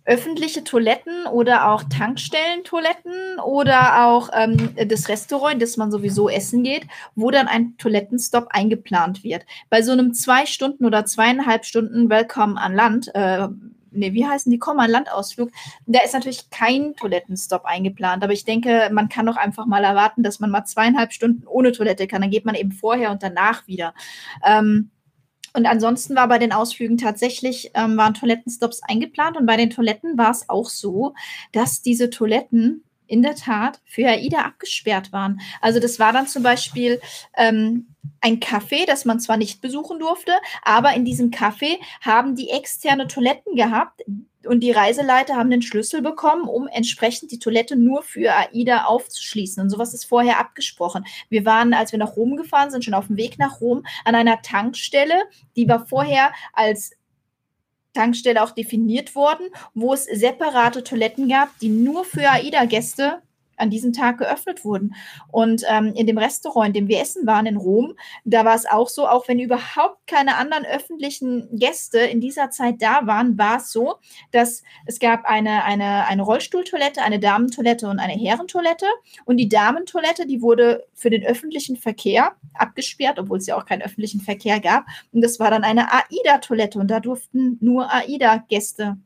öffentliche 0.04 0.64
Toiletten 0.64 1.26
oder 1.26 1.70
auch 1.70 1.84
Tankstellentoiletten 1.84 3.38
oder 3.44 4.06
auch 4.06 4.30
ähm, 4.32 4.74
das 4.88 5.08
Restaurant, 5.08 5.62
das 5.62 5.76
man 5.76 5.92
sowieso 5.92 6.28
essen 6.28 6.64
geht, 6.64 6.86
wo 7.14 7.30
dann 7.30 7.46
ein 7.46 7.76
Toilettenstopp 7.78 8.48
eingeplant 8.50 9.22
wird. 9.22 9.44
Bei 9.70 9.82
so 9.82 9.92
einem 9.92 10.12
zwei 10.12 10.46
Stunden 10.46 10.84
oder 10.84 11.04
zweieinhalb 11.04 11.64
Stunden 11.64 12.10
Welcome 12.10 12.60
an 12.60 12.74
Land, 12.74 13.14
äh, 13.14 13.48
nee, 13.92 14.12
wie 14.12 14.26
heißen 14.26 14.50
die, 14.50 14.58
Komm 14.58 14.78
an 14.78 14.90
Landausflug, 14.90 15.50
da 15.86 16.00
ist 16.04 16.14
natürlich 16.14 16.50
kein 16.50 16.94
Toilettenstopp 16.96 17.64
eingeplant. 17.64 18.22
Aber 18.24 18.32
ich 18.32 18.44
denke, 18.44 18.90
man 18.92 19.08
kann 19.08 19.26
doch 19.26 19.36
einfach 19.36 19.66
mal 19.66 19.84
erwarten, 19.84 20.22
dass 20.22 20.40
man 20.40 20.50
mal 20.50 20.64
zweieinhalb 20.64 21.12
Stunden 21.12 21.46
ohne 21.46 21.72
Toilette 21.72 22.06
kann. 22.06 22.22
Dann 22.22 22.30
geht 22.30 22.44
man 22.44 22.54
eben 22.54 22.72
vorher 22.72 23.10
und 23.10 23.22
danach 23.22 23.66
wieder. 23.66 23.94
Ähm, 24.44 24.90
und 25.54 25.66
ansonsten 25.66 26.16
war 26.16 26.28
bei 26.28 26.38
den 26.38 26.52
Ausflügen 26.52 26.96
tatsächlich, 26.96 27.72
ähm, 27.74 27.96
waren 27.96 28.14
Toilettenstops 28.14 28.82
eingeplant 28.82 29.36
und 29.36 29.46
bei 29.46 29.56
den 29.56 29.70
Toiletten 29.70 30.16
war 30.16 30.30
es 30.30 30.48
auch 30.48 30.68
so, 30.68 31.14
dass 31.52 31.82
diese 31.82 32.08
Toiletten 32.08 32.84
in 33.12 33.22
der 33.22 33.34
Tat 33.34 33.80
für 33.84 34.08
AIDA 34.08 34.38
abgesperrt 34.38 35.12
waren. 35.12 35.40
Also 35.60 35.80
das 35.80 35.98
war 35.98 36.14
dann 36.14 36.26
zum 36.26 36.42
Beispiel 36.42 36.98
ähm, 37.36 37.88
ein 38.22 38.40
Café, 38.40 38.86
das 38.86 39.04
man 39.04 39.20
zwar 39.20 39.36
nicht 39.36 39.60
besuchen 39.60 39.98
durfte, 39.98 40.32
aber 40.62 40.94
in 40.94 41.04
diesem 41.04 41.30
Café 41.30 41.76
haben 42.00 42.36
die 42.36 42.48
externe 42.48 43.06
Toiletten 43.06 43.54
gehabt, 43.54 44.02
und 44.44 44.58
die 44.60 44.72
Reiseleiter 44.72 45.36
haben 45.36 45.50
den 45.50 45.62
Schlüssel 45.62 46.02
bekommen, 46.02 46.48
um 46.48 46.66
entsprechend 46.66 47.30
die 47.30 47.38
Toilette 47.38 47.76
nur 47.76 48.02
für 48.02 48.34
AIDA 48.34 48.86
aufzuschließen. 48.86 49.62
Und 49.62 49.70
sowas 49.70 49.94
ist 49.94 50.04
vorher 50.04 50.40
abgesprochen. 50.40 51.04
Wir 51.28 51.44
waren, 51.44 51.74
als 51.74 51.92
wir 51.92 52.00
nach 52.00 52.16
Rom 52.16 52.36
gefahren 52.36 52.72
sind, 52.72 52.84
schon 52.84 52.94
auf 52.94 53.06
dem 53.06 53.16
Weg 53.16 53.38
nach 53.38 53.60
Rom 53.60 53.84
an 54.04 54.16
einer 54.16 54.42
Tankstelle, 54.42 55.14
die 55.54 55.68
war 55.68 55.86
vorher 55.86 56.32
als 56.54 56.90
Tankstelle 57.92 58.42
auch 58.42 58.50
definiert 58.50 59.14
worden, 59.14 59.48
wo 59.74 59.92
es 59.92 60.04
separate 60.04 60.82
Toiletten 60.82 61.28
gab, 61.28 61.58
die 61.60 61.68
nur 61.68 62.04
für 62.04 62.28
AIDA-Gäste 62.28 63.22
an 63.62 63.70
diesem 63.70 63.92
Tag 63.92 64.18
geöffnet 64.18 64.64
wurden. 64.64 64.94
Und 65.28 65.62
ähm, 65.68 65.94
in 65.94 66.06
dem 66.06 66.18
Restaurant, 66.18 66.68
in 66.68 66.72
dem 66.74 66.88
wir 66.88 67.00
essen 67.00 67.26
waren 67.26 67.46
in 67.46 67.56
Rom, 67.56 67.94
da 68.24 68.44
war 68.44 68.54
es 68.54 68.66
auch 68.66 68.88
so, 68.88 69.06
auch 69.06 69.28
wenn 69.28 69.38
überhaupt 69.38 70.06
keine 70.06 70.36
anderen 70.36 70.66
öffentlichen 70.66 71.48
Gäste 71.52 72.00
in 72.00 72.20
dieser 72.20 72.50
Zeit 72.50 72.82
da 72.82 73.06
waren, 73.06 73.38
war 73.38 73.58
es 73.58 73.72
so, 73.72 73.94
dass 74.32 74.62
es 74.86 74.98
gab 74.98 75.24
eine, 75.24 75.64
eine, 75.64 76.06
eine 76.06 76.22
Rollstuhltoilette, 76.22 77.02
eine 77.02 77.20
Damentoilette 77.20 77.88
und 77.88 77.98
eine 77.98 78.14
Herrentoilette. 78.14 78.86
Und 79.24 79.36
die 79.36 79.48
Damentoilette, 79.48 80.26
die 80.26 80.42
wurde 80.42 80.84
für 80.92 81.10
den 81.10 81.24
öffentlichen 81.24 81.76
Verkehr 81.76 82.32
abgesperrt, 82.54 83.18
obwohl 83.18 83.38
es 83.38 83.46
ja 83.46 83.56
auch 83.56 83.64
keinen 83.64 83.82
öffentlichen 83.82 84.20
Verkehr 84.20 84.60
gab. 84.60 84.86
Und 85.12 85.22
das 85.22 85.38
war 85.38 85.50
dann 85.50 85.64
eine 85.64 85.92
AIDA-Toilette 85.92 86.78
und 86.78 86.90
da 86.90 87.00
durften 87.00 87.58
nur 87.60 87.92
AIDA-Gäste 87.92 88.96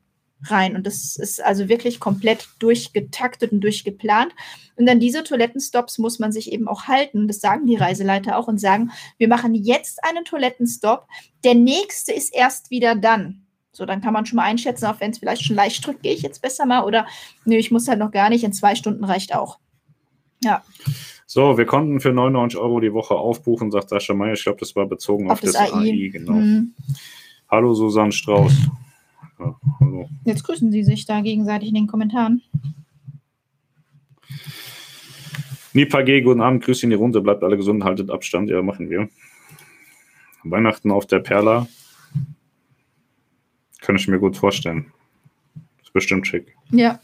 rein. 0.45 0.77
Und 0.77 0.87
das 0.87 1.17
ist 1.17 1.43
also 1.43 1.69
wirklich 1.69 2.01
komplett 2.01 2.49
durchgetaktet 2.59 3.53
und 3.53 3.61
durchgeplant. 3.61 4.33
Und 4.77 4.89
an 4.89 5.01
diese 5.01 5.25
Toilettenstops 5.25 5.99
muss 5.99 6.19
man 6.19 6.33
sich 6.33 6.53
eben 6.53 6.69
auch 6.69 6.85
halten. 6.85 7.29
Das 7.29 7.41
sagen 7.41 7.67
die 7.67 7.77
Reiseleiter 7.77 8.37
auch 8.37 8.49
und 8.49 8.59
sagen, 8.59 8.91
wir 9.19 9.29
machen 9.29 9.55
jetzt 9.55 10.05
einen 10.05 10.25
Toilettenstopp. 10.25 11.07
Der 11.45 11.55
nächste 11.55 12.13
ist 12.13 12.35
erst 12.35 12.71
wieder 12.71 12.95
dann. 12.95 13.47
So, 13.73 13.85
dann 13.85 14.01
kann 14.01 14.15
man 14.15 14.25
schon 14.25 14.37
mal 14.37 14.45
einschätzen, 14.45 14.87
auch 14.87 15.01
wenn 15.01 15.11
es 15.11 15.19
vielleicht 15.19 15.45
schon 15.45 15.57
leicht 15.57 15.87
drückt, 15.87 16.03
gehe 16.03 16.15
ich 16.15 16.23
jetzt 16.23 16.41
besser 16.41 16.65
mal 16.65 16.85
oder 16.85 17.07
nö, 17.45 17.57
ich 17.57 17.71
muss 17.71 17.89
halt 17.89 17.99
noch 17.99 18.11
gar 18.11 18.31
nicht, 18.31 18.43
in 18.43 18.55
zwei 18.55 18.75
Stunden 18.75 19.05
reicht 19.05 19.35
auch. 19.35 19.59
Ja. 20.43 20.63
So, 21.27 21.59
wir 21.59 21.67
konnten 21.67 22.01
für 22.01 22.13
99 22.13 22.59
Euro 22.59 22.81
die 22.81 22.95
Woche 22.95 23.15
aufbuchen, 23.15 23.71
sagt 23.71 23.91
Sascha 23.91 24.15
Meyer. 24.15 24.33
Ich 24.33 24.45
glaube, 24.45 24.61
das 24.61 24.75
war 24.77 24.87
bezogen 24.87 25.27
auf, 25.27 25.33
auf 25.33 25.41
das, 25.41 25.53
das, 25.53 25.73
AI. 25.73 25.91
AI 25.91 26.09
genau. 26.11 26.33
Mhm. 26.33 26.75
Hallo 27.51 27.75
Susanne 27.75 28.13
Strauß. 28.13 28.53
Ja, 29.39 29.57
hallo. 29.81 30.09
Jetzt 30.25 30.45
grüßen 30.45 30.73
Sie 30.73 30.83
sich 30.83 31.07
da 31.07 31.21
gegenseitig 31.21 31.69
in 31.69 31.75
den 31.75 31.87
Kommentaren. 31.87 32.43
Nipa 35.73 36.03
G, 36.03 36.23
guten 36.23 36.41
Abend, 36.41 36.65
grüß 36.65 36.83
in 36.85 36.91
die 36.91 36.97
Runde, 36.97 37.21
bleibt 37.21 37.43
alle 37.43 37.57
gesund, 37.57 37.85
haltet 37.85 38.11
Abstand, 38.11 38.49
ja, 38.49 38.63
machen 38.63 38.89
wir. 38.89 39.09
Weihnachten 40.43 40.91
auf 40.91 41.07
der 41.07 41.19
Perla. 41.19 41.67
Kann 43.81 43.97
ich 43.97 44.09
mir 44.09 44.19
gut 44.19 44.37
vorstellen. 44.37 44.93
Ist 45.83 45.93
bestimmt 45.93 46.27
schick. 46.27 46.57
Ja. 46.71 46.99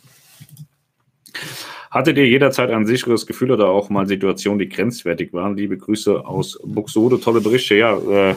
Hattet 1.91 2.17
ihr 2.17 2.27
jederzeit 2.27 2.71
ein 2.71 2.87
sicheres 2.87 3.27
Gefühl 3.27 3.51
oder 3.51 3.69
auch 3.69 3.91
mal 3.91 4.07
Situationen, 4.07 4.59
die 4.59 4.69
grenzwertig 4.69 5.35
waren? 5.35 5.57
Liebe 5.57 5.77
Grüße 5.77 6.25
aus 6.27 6.59
Buxtehude, 6.65 7.21
tolle 7.21 7.43
Berichte. 7.43 7.75
Ja, 7.75 7.99
äh, 7.99 8.35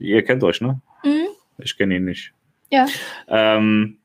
ihr 0.00 0.24
kennt 0.24 0.42
euch, 0.42 0.60
ne? 0.60 0.80
Mhm. 1.04 1.28
Ich 1.58 1.76
kenne 1.76 1.96
ihn 1.96 2.04
nicht. 2.04 2.32
Ja. 2.70 2.86
Ähm, 3.28 3.98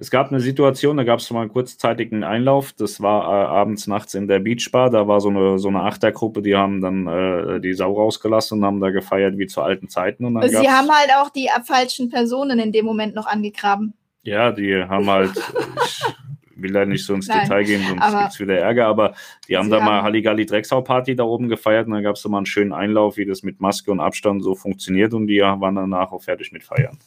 es 0.00 0.10
gab 0.10 0.28
eine 0.28 0.40
Situation, 0.40 0.96
da 0.96 1.04
gab 1.04 1.18
es 1.18 1.30
mal 1.30 1.42
einen 1.42 1.52
kurzzeitigen 1.52 2.24
Einlauf. 2.24 2.72
Das 2.72 3.02
war 3.02 3.24
äh, 3.24 3.46
abends, 3.48 3.86
nachts 3.86 4.14
in 4.14 4.28
der 4.28 4.38
Beachbar. 4.38 4.88
Da 4.88 5.06
war 5.06 5.20
so 5.20 5.28
eine, 5.28 5.58
so 5.58 5.68
eine 5.68 5.82
Achtergruppe, 5.82 6.40
die 6.40 6.56
haben 6.56 6.80
dann 6.80 7.06
äh, 7.06 7.60
die 7.60 7.74
Sau 7.74 7.92
rausgelassen 7.92 8.58
und 8.58 8.64
haben 8.64 8.80
da 8.80 8.88
gefeiert 8.88 9.36
wie 9.36 9.46
zu 9.46 9.60
alten 9.60 9.90
Zeiten. 9.90 10.24
Und 10.24 10.42
Sie 10.48 10.70
haben 10.70 10.88
halt 10.88 11.10
auch 11.18 11.28
die 11.28 11.50
falschen 11.66 12.08
Personen 12.08 12.58
in 12.58 12.72
dem 12.72 12.86
Moment 12.86 13.14
noch 13.14 13.26
angegraben. 13.26 13.92
Ja, 14.22 14.52
die 14.52 14.74
haben 14.74 15.10
halt. 15.10 15.32
ich 15.36 16.62
will 16.62 16.72
da 16.72 16.86
nicht 16.86 17.04
so 17.04 17.12
ins 17.12 17.28
Nein, 17.28 17.42
Detail 17.42 17.64
gehen, 17.64 17.82
sonst 17.86 18.18
gibt 18.18 18.32
es 18.32 18.40
wieder 18.40 18.56
Ärger, 18.56 18.86
aber 18.86 19.14
die 19.48 19.58
haben 19.58 19.68
da 19.68 19.80
haben 19.80 19.84
mal 19.84 20.02
Halligalli 20.02 20.46
Drecksau-Party 20.46 21.14
da 21.14 21.24
oben 21.24 21.50
gefeiert 21.50 21.86
und 21.86 21.92
dann 21.92 22.02
gab 22.02 22.16
es 22.16 22.22
da 22.22 22.30
mal 22.30 22.38
einen 22.38 22.46
schönen 22.46 22.72
Einlauf, 22.72 23.18
wie 23.18 23.26
das 23.26 23.42
mit 23.42 23.60
Maske 23.60 23.90
und 23.90 24.00
Abstand 24.00 24.42
so 24.42 24.54
funktioniert 24.54 25.12
und 25.12 25.26
die 25.26 25.40
waren 25.40 25.74
danach 25.74 26.12
auch 26.12 26.22
fertig 26.22 26.52
mit 26.52 26.64
Feiern. 26.64 26.98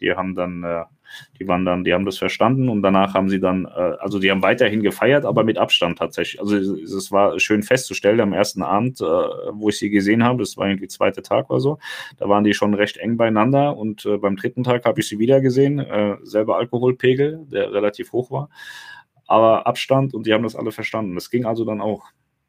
Die 0.00 0.12
haben 0.12 0.34
dann, 0.34 0.62
äh, 0.62 0.84
die 1.38 1.48
waren 1.48 1.64
dann, 1.64 1.84
die 1.84 1.92
haben 1.92 2.04
das 2.04 2.18
verstanden 2.18 2.68
und 2.68 2.82
danach 2.82 3.14
haben 3.14 3.28
sie 3.28 3.40
dann, 3.40 3.64
äh, 3.64 3.96
also 3.98 4.18
die 4.18 4.30
haben 4.30 4.42
weiterhin 4.42 4.82
gefeiert, 4.82 5.24
aber 5.24 5.44
mit 5.44 5.58
Abstand 5.58 5.98
tatsächlich. 5.98 6.40
Also 6.40 6.56
es 6.56 7.12
war 7.12 7.38
schön 7.38 7.62
festzustellen 7.62 8.20
am 8.20 8.32
ersten 8.32 8.62
Abend, 8.62 9.00
äh, 9.00 9.04
wo 9.04 9.68
ich 9.68 9.78
sie 9.78 9.90
gesehen 9.90 10.24
habe, 10.24 10.38
das 10.38 10.56
war 10.56 10.68
irgendwie 10.68 10.88
zweiter 10.88 11.22
Tag 11.22 11.50
oder 11.50 11.60
so, 11.60 11.78
da 12.18 12.28
waren 12.28 12.44
die 12.44 12.54
schon 12.54 12.74
recht 12.74 12.96
eng 12.96 13.16
beieinander 13.16 13.76
und 13.76 14.08
beim 14.20 14.36
dritten 14.36 14.64
Tag 14.64 14.84
habe 14.84 15.00
ich 15.00 15.08
sie 15.08 15.18
wieder 15.18 15.40
gesehen, 15.40 15.84
selber 16.22 16.56
Alkoholpegel, 16.56 17.46
der 17.50 17.72
relativ 17.72 18.12
hoch 18.12 18.30
war, 18.30 18.48
aber 19.26 19.66
Abstand 19.66 20.14
und 20.14 20.26
die 20.26 20.32
haben 20.32 20.42
das 20.42 20.56
alle 20.56 20.72
verstanden. 20.72 21.14
Das 21.14 21.30
ging 21.30 21.44
also 21.44 21.64
dann 21.64 21.80
auch. 21.80 22.04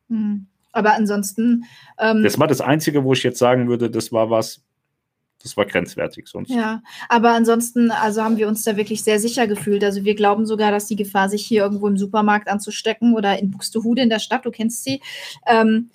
Mhm. 0.07 0.48
Aber 0.72 0.94
ansonsten. 0.94 1.65
Ähm, 1.99 2.23
das 2.23 2.40
war 2.40 2.48
das 2.48 2.61
Einzige, 2.61 3.03
wo 3.03 3.14
ich 3.14 3.23
jetzt 3.23 3.40
sagen 3.40 3.68
würde, 3.68 3.90
das 3.90 4.11
war 4.11 4.30
was, 4.30 4.64
das 5.43 5.57
war 5.57 5.65
grenzwertig 5.65 6.27
sonst. 6.27 6.49
Ja, 6.49 6.81
aber 7.09 7.31
ansonsten, 7.31 7.91
also 7.91 8.23
haben 8.23 8.38
wir 8.38 8.47
uns 8.47 8.63
da 8.63 8.77
wirklich 8.77 9.03
sehr 9.03 9.19
sicher 9.19 9.47
gefühlt. 9.47 9.84
Also 9.84 10.03
wir 10.03 10.15
glauben 10.15 10.45
sogar, 10.45 10.72
dass 10.72 10.88
die 10.88 10.95
Gefahr, 10.95 11.30
sich 11.30 11.45
hier 11.45 11.63
irgendwo 11.63 11.88
im 11.88 11.97
Supermarkt 11.97 12.47
anzustecken 12.47 13.13
oder 13.13 13.39
in 13.39 13.51
Buxtehude 13.51 14.01
in 14.01 14.09
der 14.09 14.19
Stadt, 14.19 14.45
du 14.45 14.51
kennst 14.51 14.84
sie, 14.84 15.01
ähm, 15.45 15.89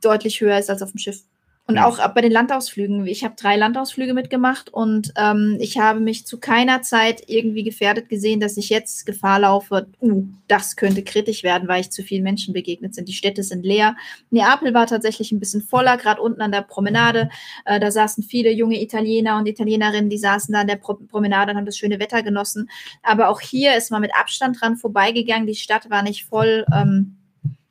deutlich 0.00 0.40
höher 0.40 0.58
ist 0.58 0.70
als 0.70 0.82
auf 0.82 0.92
dem 0.92 0.98
Schiff. 0.98 1.22
Und 1.68 1.76
ja. 1.76 1.86
auch 1.86 1.98
bei 2.14 2.22
den 2.22 2.32
Landausflügen. 2.32 3.06
Ich 3.06 3.24
habe 3.24 3.34
drei 3.36 3.54
Landausflüge 3.56 4.14
mitgemacht 4.14 4.72
und 4.72 5.12
ähm, 5.16 5.58
ich 5.60 5.76
habe 5.76 6.00
mich 6.00 6.26
zu 6.26 6.40
keiner 6.40 6.80
Zeit 6.80 7.24
irgendwie 7.26 7.62
gefährdet 7.62 8.08
gesehen, 8.08 8.40
dass 8.40 8.56
ich 8.56 8.70
jetzt 8.70 9.04
Gefahr 9.04 9.40
laufe, 9.40 9.86
uh, 10.00 10.24
das 10.46 10.76
könnte 10.76 11.02
kritisch 11.02 11.42
werden, 11.42 11.68
weil 11.68 11.82
ich 11.82 11.90
zu 11.90 12.02
vielen 12.02 12.22
Menschen 12.22 12.54
begegnet 12.54 12.94
sind. 12.94 13.06
Die 13.06 13.12
Städte 13.12 13.42
sind 13.42 13.66
leer. 13.66 13.96
Neapel 14.30 14.72
war 14.72 14.86
tatsächlich 14.86 15.30
ein 15.30 15.40
bisschen 15.40 15.60
voller, 15.60 15.98
gerade 15.98 16.22
unten 16.22 16.40
an 16.40 16.52
der 16.52 16.62
Promenade. 16.62 17.28
Äh, 17.66 17.78
da 17.78 17.90
saßen 17.90 18.24
viele 18.24 18.50
junge 18.50 18.80
Italiener 18.80 19.36
und 19.36 19.46
Italienerinnen, 19.46 20.08
die 20.08 20.16
saßen 20.16 20.54
da 20.54 20.62
an 20.62 20.68
der 20.68 20.76
Pro 20.76 20.94
Promenade 20.94 21.50
und 21.50 21.58
haben 21.58 21.66
das 21.66 21.76
schöne 21.76 22.00
Wetter 22.00 22.22
genossen. 22.22 22.70
Aber 23.02 23.28
auch 23.28 23.42
hier 23.42 23.76
ist 23.76 23.90
man 23.90 24.00
mit 24.00 24.12
Abstand 24.18 24.58
dran 24.58 24.76
vorbeigegangen. 24.76 25.46
Die 25.46 25.54
Stadt 25.54 25.90
war 25.90 26.02
nicht 26.02 26.24
voll. 26.24 26.64
Ähm, 26.74 27.18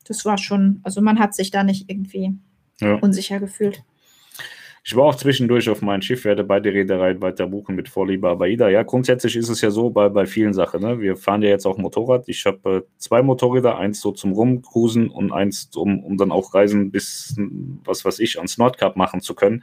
das 0.04 0.24
war 0.24 0.38
schon, 0.38 0.78
also 0.84 1.00
man 1.00 1.18
hat 1.18 1.34
sich 1.34 1.50
da 1.50 1.64
nicht 1.64 1.90
irgendwie 1.90 2.38
ja. 2.80 2.94
unsicher 2.94 3.40
gefühlt. 3.40 3.82
Ich 4.84 4.96
war 4.96 5.04
auch 5.04 5.16
zwischendurch 5.16 5.68
auf 5.68 5.82
mein 5.82 6.00
Schiff, 6.00 6.24
werde 6.24 6.44
beide 6.44 6.72
Reedereien 6.72 7.20
weiter 7.20 7.46
buchen 7.46 7.74
mit 7.74 7.90
Vorliebe 7.90 8.26
Abaida. 8.30 8.70
Ja, 8.70 8.84
grundsätzlich 8.84 9.36
ist 9.36 9.50
es 9.50 9.60
ja 9.60 9.70
so 9.70 9.90
bei, 9.90 10.08
bei 10.08 10.24
vielen 10.24 10.54
Sachen. 10.54 10.80
Ne? 10.80 10.98
Wir 10.98 11.14
fahren 11.16 11.42
ja 11.42 11.50
jetzt 11.50 11.66
auch 11.66 11.76
Motorrad. 11.76 12.26
Ich 12.26 12.46
habe 12.46 12.76
äh, 12.76 12.82
zwei 12.96 13.20
Motorräder, 13.22 13.76
eins 13.76 14.00
so 14.00 14.12
zum 14.12 14.32
Rumcruisen 14.32 15.10
und 15.10 15.30
eins, 15.30 15.68
um, 15.76 16.02
um 16.02 16.16
dann 16.16 16.32
auch 16.32 16.54
Reisen 16.54 16.90
bis, 16.90 17.36
was 17.84 18.06
weiß 18.06 18.18
ich, 18.20 18.38
ans 18.38 18.56
Nordkap 18.56 18.96
machen 18.96 19.20
zu 19.20 19.34
können. 19.34 19.62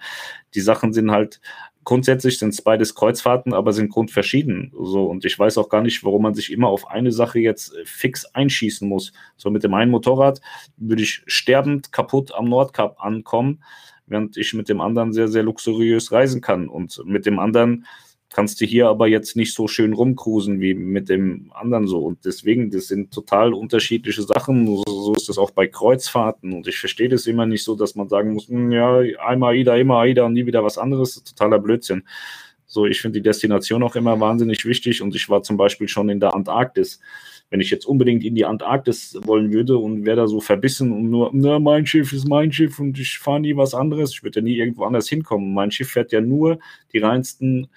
Die 0.54 0.62
Sachen 0.62 0.94
sind 0.94 1.10
halt 1.10 1.42
grundsätzlich 1.86 2.38
sind 2.38 2.50
es 2.50 2.62
beides 2.62 2.96
Kreuzfahrten, 2.96 3.54
aber 3.54 3.72
sind 3.72 3.90
grundverschieden. 3.90 4.74
So, 4.78 5.06
und 5.06 5.24
ich 5.24 5.40
weiß 5.40 5.58
auch 5.58 5.70
gar 5.70 5.82
nicht, 5.82 6.04
warum 6.04 6.24
man 6.24 6.34
sich 6.34 6.52
immer 6.52 6.68
auf 6.68 6.90
eine 6.90 7.12
Sache 7.12 7.40
jetzt 7.40 7.74
äh, 7.74 7.86
fix 7.86 8.26
einschießen 8.26 8.88
muss. 8.88 9.14
So 9.38 9.50
mit 9.50 9.64
dem 9.64 9.74
einen 9.74 9.92
Motorrad 9.92 10.42
würde 10.78 11.04
ich 11.04 11.24
sterbend 11.28 11.92
kaputt 11.94 12.34
am 12.34 12.50
Nordkap 12.50 12.98
ankommen 13.00 13.64
während 14.08 14.38
ich 14.38 14.54
mit 14.54 14.70
dem 14.70 14.82
anderen 14.82 15.14
sehr, 15.14 15.28
sehr 15.28 15.44
luxuriös 15.44 16.12
reisen 16.12 16.42
kann. 16.42 16.68
Und 16.68 17.02
mit 17.06 17.26
dem 17.26 17.40
anderen 17.40 17.86
kannst 18.36 18.60
du 18.60 18.66
hier 18.66 18.90
aber 18.90 19.08
jetzt 19.08 19.38
nicht 19.38 19.54
so 19.54 19.66
schön 19.70 19.94
rumcruisen 19.94 20.60
wie 20.60 20.74
mit 20.74 21.08
dem 21.08 21.54
anderen 21.54 21.88
so. 21.88 22.00
Und 22.00 22.26
deswegen, 22.26 22.70
das 22.70 22.88
sind 22.88 23.14
total 23.14 23.54
unterschiedliche 23.54 24.24
Sachen. 24.24 24.68
So 24.86 25.14
ist 25.16 25.30
es 25.30 25.38
auch 25.38 25.52
bei 25.52 25.68
Kreuzfahrten. 25.68 26.52
Und 26.52 26.68
ich 26.68 26.78
verstehe 26.78 27.08
das 27.08 27.28
immer 27.28 27.46
nicht 27.46 27.64
so, 27.64 27.76
dass 27.76 27.96
man 27.96 28.10
sagen 28.10 28.34
muss, 28.34 28.50
hm, 28.50 28.74
ja, 28.74 29.00
einmal 29.26 29.54
AIDA, 29.54 29.78
immer 29.78 30.00
AIDA 30.00 30.26
und 30.26 30.34
nie 30.34 30.46
wieder 30.46 30.66
was 30.66 30.78
anderes. 30.78 31.24
totaler 31.24 31.60
Blödsinn. 31.60 32.04
So, 32.66 32.86
ich 32.86 33.00
finde 33.00 33.20
die 33.20 33.24
Destination 33.24 33.82
auch 33.84 33.96
immer 33.96 34.20
wahnsinnig 34.20 34.66
wichtig. 34.66 35.02
Und 35.02 35.16
ich 35.16 35.30
war 35.30 35.42
zum 35.42 35.56
Beispiel 35.56 35.88
schon 35.88 36.10
in 36.10 36.20
der 36.20 36.36
Antarktis. 36.36 37.00
Wenn 37.50 37.62
ich 37.62 37.70
jetzt 37.70 37.86
unbedingt 37.86 38.26
in 38.26 38.36
die 38.36 38.44
Antarktis 38.44 39.18
wollen 39.24 39.54
würde 39.54 39.78
und 39.78 40.06
wäre 40.06 40.18
da 40.18 40.28
so 40.28 40.42
verbissen 40.42 40.92
und 40.92 41.10
nur, 41.10 41.30
na, 41.32 41.58
mein 41.60 41.86
Schiff 41.86 42.12
ist 42.12 42.28
mein 42.28 42.52
Schiff 42.52 42.80
und 42.80 43.00
ich 43.00 43.18
fahre 43.18 43.40
nie 43.40 43.56
was 43.56 43.74
anderes, 43.74 44.12
ich 44.12 44.24
würde 44.24 44.42
ja 44.42 44.44
nie 44.44 44.58
irgendwo 44.58 44.84
anders 44.84 45.08
hinkommen. 45.08 45.54
Mein 45.54 45.72
Schiff 45.72 45.92
fährt 45.92 46.12
ja 46.12 46.20
nur 46.20 46.60
die 46.92 46.98
reinsten 46.98 47.68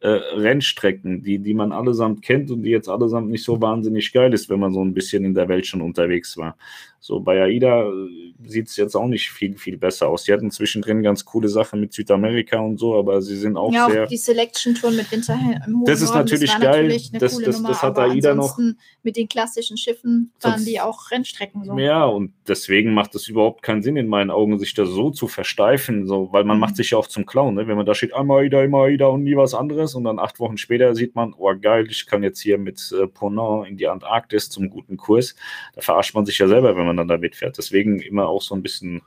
äh, 0.00 0.08
Rennstrecken, 0.08 1.22
die, 1.22 1.38
die 1.38 1.54
man 1.54 1.72
allesamt 1.72 2.22
kennt 2.22 2.50
und 2.50 2.62
die 2.62 2.70
jetzt 2.70 2.88
allesamt 2.88 3.28
nicht 3.28 3.44
so 3.44 3.60
wahnsinnig 3.60 4.12
geil 4.12 4.32
ist, 4.32 4.48
wenn 4.48 4.60
man 4.60 4.72
so 4.72 4.82
ein 4.82 4.94
bisschen 4.94 5.24
in 5.24 5.34
der 5.34 5.48
Welt 5.48 5.66
schon 5.66 5.82
unterwegs 5.82 6.36
war. 6.36 6.56
So 7.02 7.18
bei 7.20 7.42
AIDA 7.42 7.88
äh, 7.88 8.34
sieht 8.46 8.68
es 8.68 8.76
jetzt 8.76 8.94
auch 8.94 9.06
nicht 9.06 9.30
viel, 9.30 9.56
viel 9.56 9.78
besser 9.78 10.08
aus. 10.08 10.24
Die 10.24 10.32
hatten 10.34 10.50
zwischendrin 10.50 11.02
ganz 11.02 11.24
coole 11.24 11.48
Sachen 11.48 11.80
mit 11.80 11.94
Südamerika 11.94 12.58
und 12.58 12.78
so, 12.78 12.94
aber 12.94 13.22
sie 13.22 13.36
sind 13.36 13.56
auch 13.56 13.72
ja, 13.72 13.88
sehr. 13.88 14.04
Auch 14.04 14.08
die 14.08 14.18
Selection 14.18 14.74
Tour 14.74 14.90
mit 14.90 15.10
Winter 15.10 15.38
im 15.66 15.82
Das 15.86 16.02
ist 16.02 16.14
natürlich 16.14 16.50
das 16.52 16.60
geil. 16.60 16.82
Natürlich 16.82 17.12
das, 17.12 17.38
das, 17.38 17.56
Nummer, 17.56 17.68
das 17.70 17.82
hat 17.82 17.98
AIDA 17.98 18.34
noch. 18.34 18.58
Mit 19.02 19.16
den 19.16 19.28
klassischen 19.28 19.78
Schiffen 19.78 20.32
waren 20.42 20.62
die 20.64 20.78
auch 20.78 21.10
Rennstrecken 21.10 21.64
so. 21.64 21.78
Ja, 21.78 22.04
und 22.04 22.34
deswegen 22.46 22.92
macht 22.92 23.14
es 23.14 23.28
überhaupt 23.28 23.62
keinen 23.62 23.80
Sinn 23.82 23.96
in 23.96 24.06
meinen 24.06 24.30
Augen, 24.30 24.58
sich 24.58 24.74
da 24.74 24.84
so 24.84 25.10
zu 25.10 25.26
versteifen, 25.26 26.06
so, 26.06 26.28
weil 26.32 26.44
man 26.44 26.58
mhm. 26.58 26.60
macht 26.60 26.76
sich 26.76 26.90
ja 26.90 26.98
auch 26.98 27.06
zum 27.06 27.24
Clown, 27.24 27.54
ne? 27.54 27.66
wenn 27.66 27.78
man 27.78 27.86
da 27.86 27.94
steht, 27.94 28.12
einmal 28.12 28.42
AIDA, 28.42 28.62
immer 28.62 28.82
AIDA 28.82 29.06
und 29.06 29.24
nie 29.24 29.36
was 29.36 29.54
anderes 29.54 29.94
und 29.94 30.04
dann 30.04 30.18
acht 30.18 30.38
Wochen 30.38 30.58
später 30.58 30.94
sieht 30.94 31.14
man, 31.14 31.34
oh 31.36 31.54
geil, 31.58 31.86
ich 31.88 32.06
kann 32.06 32.22
jetzt 32.22 32.40
hier 32.40 32.58
mit 32.58 32.92
äh, 32.92 33.06
Ponant 33.06 33.66
in 33.68 33.78
die 33.78 33.88
Antarktis 33.88 34.50
zum 34.50 34.68
guten 34.68 34.98
Kurs. 34.98 35.34
Da 35.74 35.80
verarscht 35.80 36.14
man 36.14 36.26
sich 36.26 36.38
ja 36.38 36.46
selber, 36.46 36.76
wenn 36.76 36.86
man 36.86 36.89
man 36.90 36.96
dann 36.96 37.08
da 37.08 37.18
mitfährt. 37.18 37.56
Deswegen 37.56 38.00
immer 38.00 38.28
auch 38.28 38.42
so 38.42 38.54
ein 38.54 38.62
bisschen, 38.62 39.02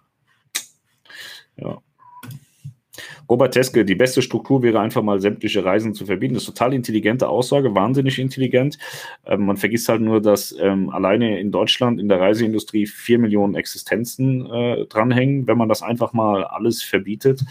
ja. 1.58 1.82
Robert 3.30 3.54
Teske, 3.54 3.86
die 3.86 3.96
beste 3.96 4.22
Struktur 4.22 4.62
wäre 4.62 4.80
einfach 4.80 5.02
mal 5.02 5.20
sämtliche 5.20 5.64
Reisen 5.64 5.94
zu 5.94 6.06
verbieten. 6.06 6.34
Das 6.34 6.44
ist 6.44 6.50
total 6.50 6.74
intelligente 6.74 7.28
Aussage, 7.28 7.74
wahnsinnig 7.74 8.20
intelligent. 8.20 8.78
Ähm, 9.26 9.46
man 9.46 9.58
vergisst 9.58 9.90
halt 9.90 10.02
nur, 10.02 10.22
dass 10.22 10.56
ähm, 10.60 10.90
alleine 10.90 11.40
in 11.40 11.52
Deutschland 11.52 12.00
in 12.00 12.10
der 12.10 12.20
Reiseindustrie 12.20 12.86
vier 12.86 13.20
Millionen 13.20 13.56
Existenzen 13.56 14.46
äh, 14.46 14.86
dranhängen. 14.86 15.48
Wenn 15.48 15.58
man 15.58 15.70
das 15.70 15.82
einfach 15.82 16.14
mal 16.14 16.44
alles 16.44 16.84
verbietet, 16.84 17.44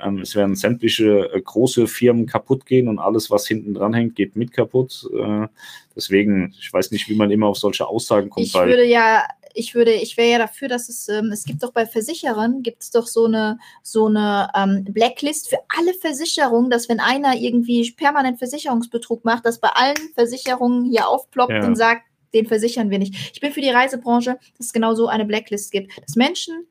ähm, 0.00 0.18
es 0.18 0.34
werden 0.34 0.56
sämtliche 0.56 1.30
äh, 1.32 1.40
große 1.40 1.86
Firmen 1.86 2.26
kaputt 2.26 2.66
gehen 2.66 2.88
und 2.88 2.98
alles, 2.98 3.30
was 3.30 3.46
hinten 3.46 3.74
dran 3.74 3.94
hängt, 3.94 4.16
geht 4.16 4.34
mit 4.34 4.52
kaputt. 4.52 5.08
Äh, 5.14 5.46
deswegen, 5.94 6.54
ich 6.58 6.72
weiß 6.72 6.90
nicht, 6.90 7.08
wie 7.08 7.16
man 7.16 7.30
immer 7.30 7.46
auf 7.46 7.58
solche 7.58 7.86
Aussagen 7.86 8.30
kommt. 8.30 8.46
Ich 8.46 8.54
würde 8.54 8.86
ja 8.86 9.24
ich 9.58 9.74
würde, 9.74 9.92
ich 9.92 10.16
wäre 10.16 10.30
ja 10.30 10.38
dafür, 10.38 10.68
dass 10.68 10.88
es, 10.88 11.08
ähm, 11.08 11.32
es 11.32 11.44
gibt 11.44 11.62
doch 11.62 11.72
bei 11.72 11.84
Versicherern, 11.84 12.62
gibt 12.62 12.82
es 12.82 12.90
doch 12.90 13.08
so 13.08 13.24
eine, 13.24 13.58
so 13.82 14.06
eine 14.06 14.50
ähm, 14.54 14.84
Blacklist 14.84 15.50
für 15.50 15.58
alle 15.76 15.92
Versicherungen, 15.94 16.70
dass 16.70 16.88
wenn 16.88 17.00
einer 17.00 17.34
irgendwie 17.34 17.90
permanent 17.92 18.38
Versicherungsbetrug 18.38 19.24
macht, 19.24 19.44
dass 19.44 19.58
bei 19.58 19.70
allen 19.70 19.96
Versicherungen 20.14 20.84
hier 20.84 21.08
aufploppt 21.08 21.52
ja. 21.52 21.66
und 21.66 21.76
sagt, 21.76 22.02
den 22.34 22.46
versichern 22.46 22.90
wir 22.90 22.98
nicht. 22.98 23.32
Ich 23.32 23.40
bin 23.40 23.52
für 23.52 23.60
die 23.60 23.70
Reisebranche, 23.70 24.38
dass 24.56 24.66
es 24.66 24.72
genau 24.72 24.94
so 24.94 25.08
eine 25.08 25.24
Blacklist 25.24 25.72
gibt. 25.72 25.98
Dass 26.00 26.14
Menschen, 26.14 26.66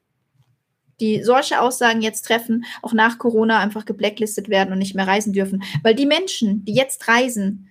die 1.01 1.23
solche 1.23 1.61
Aussagen 1.61 2.01
jetzt 2.01 2.23
treffen, 2.23 2.63
auch 2.81 2.93
nach 2.93 3.17
Corona 3.17 3.59
einfach 3.59 3.85
geblacklistet 3.85 4.49
werden 4.49 4.71
und 4.71 4.79
nicht 4.79 4.95
mehr 4.95 5.07
reisen 5.07 5.33
dürfen. 5.33 5.63
Weil 5.83 5.95
die 5.95 6.05
Menschen, 6.05 6.63
die 6.63 6.73
jetzt 6.73 7.07
reisen, 7.07 7.69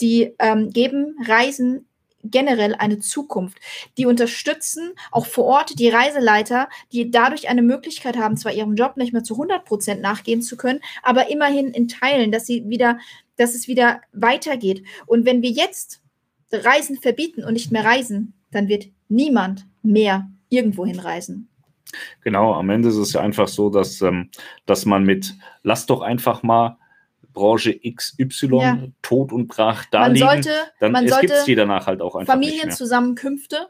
die 0.00 0.34
ähm, 0.38 0.70
geben 0.70 1.16
Reisen 1.26 1.87
generell 2.24 2.74
eine 2.74 2.98
Zukunft. 2.98 3.58
Die 3.96 4.06
unterstützen 4.06 4.92
auch 5.10 5.26
vor 5.26 5.44
Ort 5.44 5.78
die 5.78 5.88
Reiseleiter, 5.88 6.68
die 6.92 7.10
dadurch 7.10 7.48
eine 7.48 7.62
Möglichkeit 7.62 8.16
haben, 8.16 8.36
zwar 8.36 8.52
ihrem 8.52 8.74
Job 8.74 8.96
nicht 8.96 9.12
mehr 9.12 9.24
zu 9.24 9.34
100 9.34 9.64
Prozent 9.64 10.00
nachgehen 10.00 10.42
zu 10.42 10.56
können, 10.56 10.80
aber 11.02 11.30
immerhin 11.30 11.68
in 11.68 11.88
Teilen, 11.88 12.32
dass 12.32 12.46
sie 12.46 12.68
wieder, 12.68 12.98
dass 13.36 13.54
es 13.54 13.68
wieder 13.68 14.00
weitergeht. 14.12 14.84
Und 15.06 15.24
wenn 15.24 15.42
wir 15.42 15.50
jetzt 15.50 16.02
Reisen 16.52 16.96
verbieten 16.96 17.44
und 17.44 17.52
nicht 17.52 17.72
mehr 17.72 17.84
reisen, 17.84 18.34
dann 18.50 18.68
wird 18.68 18.86
niemand 19.08 19.66
mehr 19.82 20.28
irgendwo 20.48 20.86
hinreisen. 20.86 21.48
Genau, 22.22 22.54
am 22.54 22.70
Ende 22.70 22.88
ist 22.88 22.96
es 22.96 23.12
ja 23.12 23.20
einfach 23.20 23.48
so, 23.48 23.70
dass, 23.70 24.02
ähm, 24.02 24.30
dass 24.66 24.84
man 24.84 25.04
mit, 25.04 25.34
lass 25.62 25.86
doch 25.86 26.02
einfach 26.02 26.42
mal 26.42 26.77
Branche 27.38 27.78
XY 27.78 28.46
ja. 28.60 28.78
tot 29.00 29.32
und 29.32 29.46
brach 29.46 29.84
da 29.90 30.00
man 30.00 30.14
liegen, 30.14 30.26
sollte, 30.26 30.50
dann 30.80 30.92
man 30.92 31.06
es 31.06 31.44
die 31.44 31.54
danach 31.54 31.86
halt 31.86 32.00
auch 32.00 32.16
einfach 32.16 32.32
Familienzusammenkünfte 32.32 33.68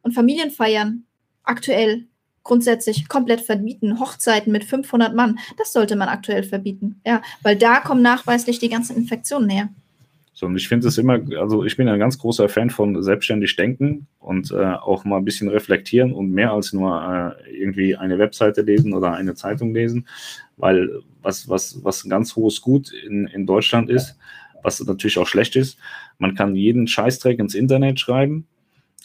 und 0.00 0.12
Familienfeiern 0.12 1.04
aktuell 1.44 2.06
grundsätzlich 2.42 3.08
komplett 3.08 3.42
verbieten. 3.42 4.00
Hochzeiten 4.00 4.50
mit 4.50 4.64
500 4.64 5.14
Mann, 5.14 5.38
das 5.58 5.72
sollte 5.72 5.94
man 5.94 6.08
aktuell 6.08 6.42
verbieten. 6.42 7.00
Ja, 7.06 7.20
weil 7.42 7.56
da 7.56 7.80
kommen 7.80 8.02
nachweislich 8.02 8.58
die 8.58 8.70
ganzen 8.70 8.96
Infektionen 8.96 9.50
her. 9.50 9.68
So, 10.42 10.46
und 10.48 10.56
ich 10.56 10.66
finde 10.66 10.88
es 10.88 10.98
immer, 10.98 11.20
also 11.38 11.64
ich 11.64 11.76
bin 11.76 11.88
ein 11.88 12.00
ganz 12.00 12.18
großer 12.18 12.48
Fan 12.48 12.68
von 12.68 13.00
selbstständig 13.00 13.54
denken 13.54 14.08
und 14.18 14.50
äh, 14.50 14.56
auch 14.56 15.04
mal 15.04 15.18
ein 15.18 15.24
bisschen 15.24 15.48
reflektieren 15.48 16.12
und 16.12 16.32
mehr 16.32 16.50
als 16.50 16.72
nur 16.72 17.36
äh, 17.46 17.56
irgendwie 17.56 17.94
eine 17.94 18.18
Webseite 18.18 18.62
lesen 18.62 18.92
oder 18.92 19.12
eine 19.12 19.36
Zeitung 19.36 19.72
lesen, 19.72 20.08
weil 20.56 20.90
was, 21.22 21.48
was, 21.48 21.84
was 21.84 22.02
ein 22.02 22.10
ganz 22.10 22.34
hohes 22.34 22.60
Gut 22.60 22.92
in, 22.92 23.28
in 23.28 23.46
Deutschland 23.46 23.88
ist, 23.88 24.18
was 24.64 24.84
natürlich 24.84 25.16
auch 25.18 25.28
schlecht 25.28 25.54
ist, 25.54 25.78
man 26.18 26.34
kann 26.34 26.56
jeden 26.56 26.88
Scheißdreck 26.88 27.38
ins 27.38 27.54
Internet 27.54 28.00
schreiben 28.00 28.48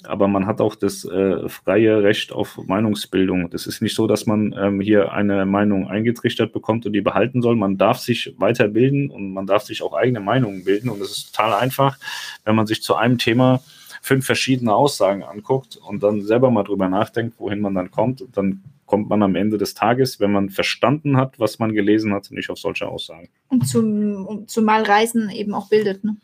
aber 0.03 0.27
man 0.27 0.45
hat 0.45 0.61
auch 0.61 0.75
das 0.75 1.05
äh, 1.05 1.49
freie 1.49 2.03
Recht 2.03 2.31
auf 2.31 2.59
Meinungsbildung. 2.65 3.49
Das 3.49 3.65
ist 3.65 3.81
nicht 3.81 3.95
so, 3.95 4.05
dass 4.05 4.25
man 4.25 4.53
ähm, 4.57 4.79
hier 4.79 5.11
eine 5.11 5.45
Meinung 5.45 5.87
eingetrichtert 5.87 6.53
bekommt 6.53 6.85
und 6.85 6.93
die 6.93 7.01
behalten 7.01 7.41
soll. 7.41 7.55
Man 7.55 7.77
darf 7.77 7.99
sich 7.99 8.35
weiterbilden 8.37 9.09
und 9.09 9.33
man 9.33 9.47
darf 9.47 9.63
sich 9.63 9.81
auch 9.81 9.93
eigene 9.93 10.19
Meinungen 10.19 10.63
bilden. 10.63 10.89
Und 10.89 11.01
es 11.01 11.11
ist 11.11 11.35
total 11.35 11.53
einfach, 11.55 11.97
wenn 12.45 12.55
man 12.55 12.67
sich 12.67 12.83
zu 12.83 12.95
einem 12.95 13.17
Thema 13.17 13.61
fünf 14.01 14.25
verschiedene 14.25 14.73
Aussagen 14.73 15.23
anguckt 15.23 15.77
und 15.77 16.03
dann 16.03 16.21
selber 16.21 16.51
mal 16.51 16.63
drüber 16.63 16.89
nachdenkt, 16.89 17.39
wohin 17.39 17.59
man 17.59 17.73
dann 17.73 17.89
kommt. 17.89 18.21
Und 18.21 18.37
dann 18.37 18.63
kommt 18.85 19.09
man 19.09 19.23
am 19.23 19.35
Ende 19.35 19.57
des 19.57 19.73
Tages, 19.73 20.19
wenn 20.19 20.31
man 20.31 20.49
verstanden 20.49 21.17
hat, 21.17 21.39
was 21.39 21.59
man 21.59 21.73
gelesen 21.73 22.13
hat, 22.13 22.29
nicht 22.31 22.49
auf 22.49 22.59
solche 22.59 22.87
Aussagen. 22.87 23.29
Und 23.49 23.67
zum, 23.67 24.47
zumal 24.47 24.83
Reisen 24.83 25.29
eben 25.29 25.53
auch 25.55 25.69
bildet. 25.69 26.03
Ne? 26.03 26.17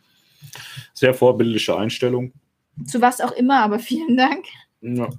Sehr 0.93 1.13
vorbildliche 1.13 1.75
Einstellung. 1.75 2.31
Zu 2.85 3.01
was 3.01 3.21
auch 3.21 3.31
immer, 3.31 3.61
aber 3.61 3.79
vielen 3.79 4.17
Dank. 4.17 4.45
Ja. 4.81 5.09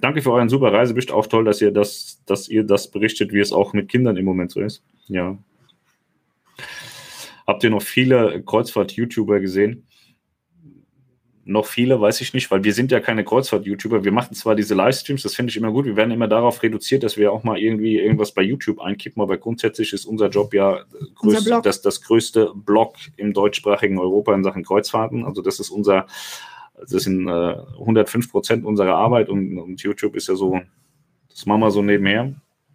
Danke 0.00 0.22
für 0.22 0.32
euren 0.32 0.48
super 0.48 0.72
Reisebericht. 0.72 1.12
Auch 1.12 1.26
toll, 1.26 1.44
dass 1.44 1.60
ihr 1.60 1.70
das, 1.70 2.20
dass 2.26 2.48
ihr 2.48 2.64
das 2.64 2.90
berichtet, 2.90 3.32
wie 3.32 3.40
es 3.40 3.52
auch 3.52 3.72
mit 3.72 3.88
Kindern 3.88 4.16
im 4.16 4.24
Moment 4.24 4.50
so 4.50 4.60
ist. 4.60 4.82
Ja. 5.08 5.36
Habt 7.46 7.64
ihr 7.64 7.70
noch 7.70 7.82
viele 7.82 8.42
Kreuzfahrt-YouTuber 8.42 9.40
gesehen? 9.40 9.86
Noch 11.44 11.66
viele, 11.66 12.00
weiß 12.00 12.20
ich 12.20 12.32
nicht, 12.32 12.50
weil 12.50 12.62
wir 12.62 12.72
sind 12.72 12.92
ja 12.92 13.00
keine 13.00 13.24
Kreuzfahrt-YouTuber. 13.24 14.04
Wir 14.04 14.12
machen 14.12 14.34
zwar 14.34 14.54
diese 14.54 14.74
Livestreams, 14.74 15.22
das 15.22 15.34
finde 15.34 15.50
ich 15.50 15.56
immer 15.56 15.72
gut. 15.72 15.84
Wir 15.84 15.96
werden 15.96 16.12
immer 16.12 16.28
darauf 16.28 16.62
reduziert, 16.62 17.02
dass 17.02 17.16
wir 17.16 17.32
auch 17.32 17.42
mal 17.42 17.58
irgendwie 17.58 17.98
irgendwas 17.98 18.32
bei 18.32 18.42
YouTube 18.42 18.78
einkippen, 18.80 19.20
aber 19.20 19.36
grundsätzlich 19.36 19.92
ist 19.92 20.04
unser 20.04 20.28
Job 20.28 20.54
ja 20.54 20.84
größt, 21.16 21.38
unser 21.38 21.60
das, 21.60 21.82
das 21.82 22.02
größte 22.02 22.52
Blog 22.54 22.94
im 23.16 23.32
deutschsprachigen 23.32 23.98
Europa 23.98 24.32
in 24.34 24.44
Sachen 24.44 24.62
Kreuzfahrten. 24.62 25.24
Also 25.24 25.42
das 25.42 25.58
ist 25.58 25.70
unser 25.70 26.06
das 26.74 27.02
sind 27.02 27.28
äh, 27.28 27.54
105 27.78 28.30
Prozent 28.30 28.64
unserer 28.64 28.94
Arbeit 28.94 29.28
und, 29.28 29.58
und, 29.58 29.82
YouTube 29.82 30.16
ist 30.16 30.28
ja 30.28 30.34
so, 30.34 30.60
das 31.28 31.46
machen 31.46 31.60
wir 31.60 31.70
so 31.70 31.82
nebenher. 31.82 32.34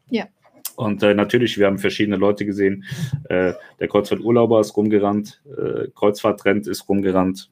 Ja. 0.10 0.28
Und 0.76 1.04
äh, 1.04 1.14
natürlich, 1.14 1.58
wir 1.58 1.68
haben 1.68 1.78
verschiedene 1.78 2.18
Leute 2.18 2.46
gesehen. 2.46 2.84
Äh, 3.30 3.54
der 3.80 3.88
Kreuzfahrt-Urlauber 3.88 4.60
ist 4.60 4.76
rumgerannt, 4.76 5.42
äh, 5.46 5.88
Kreuzfahrt-Trend 5.96 6.68
ist 6.68 6.88
rumgerannt, 6.90 7.50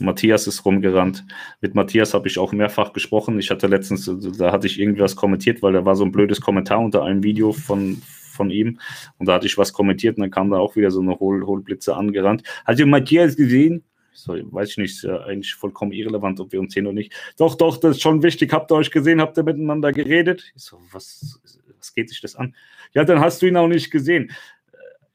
Matthias 0.00 0.46
ist 0.46 0.64
rumgerannt. 0.64 1.24
Mit 1.60 1.74
Matthias 1.74 2.14
habe 2.14 2.28
ich 2.28 2.38
auch 2.38 2.52
mehrfach 2.52 2.92
gesprochen. 2.92 3.38
Ich 3.38 3.50
hatte 3.50 3.66
letztens, 3.66 4.10
da 4.38 4.52
hatte 4.52 4.66
ich 4.66 4.78
irgendwas 4.78 5.16
kommentiert, 5.16 5.62
weil 5.62 5.72
da 5.72 5.84
war 5.84 5.96
so 5.96 6.04
ein 6.04 6.12
blödes 6.12 6.40
Kommentar 6.40 6.80
unter 6.80 7.04
einem 7.04 7.22
Video 7.22 7.52
von, 7.52 8.00
von 8.32 8.50
ihm. 8.50 8.78
Und 9.18 9.26
da 9.26 9.34
hatte 9.34 9.46
ich 9.46 9.58
was 9.58 9.72
kommentiert 9.72 10.16
und 10.16 10.22
dann 10.22 10.30
kam 10.30 10.50
da 10.50 10.58
auch 10.58 10.76
wieder 10.76 10.90
so 10.90 11.00
eine 11.00 11.18
Hohl 11.18 11.44
Hohlblitze 11.44 11.96
angerannt. 11.96 12.42
Hat 12.64 12.78
ihr 12.78 12.86
Matthias 12.86 13.36
gesehen? 13.36 13.84
So, 14.18 14.32
weiß 14.34 14.70
ich 14.70 14.78
nicht, 14.78 14.96
ist 14.96 15.02
ja 15.04 15.20
eigentlich 15.20 15.54
vollkommen 15.54 15.92
irrelevant, 15.92 16.40
ob 16.40 16.50
wir 16.50 16.58
uns 16.58 16.74
sehen 16.74 16.86
oder 16.86 16.94
nicht. 16.94 17.14
Doch, 17.36 17.54
doch, 17.54 17.76
das 17.76 17.96
ist 17.96 18.02
schon 18.02 18.20
wichtig. 18.24 18.52
Habt 18.52 18.72
ihr 18.72 18.74
euch 18.74 18.90
gesehen? 18.90 19.20
Habt 19.20 19.36
ihr 19.36 19.44
miteinander 19.44 19.92
geredet? 19.92 20.42
Ich 20.56 20.64
so, 20.64 20.80
was, 20.90 21.40
was 21.78 21.94
geht 21.94 22.08
sich 22.08 22.20
das 22.20 22.34
an? 22.34 22.56
Ja, 22.94 23.04
dann 23.04 23.20
hast 23.20 23.40
du 23.40 23.46
ihn 23.46 23.56
auch 23.56 23.68
nicht 23.68 23.92
gesehen. 23.92 24.32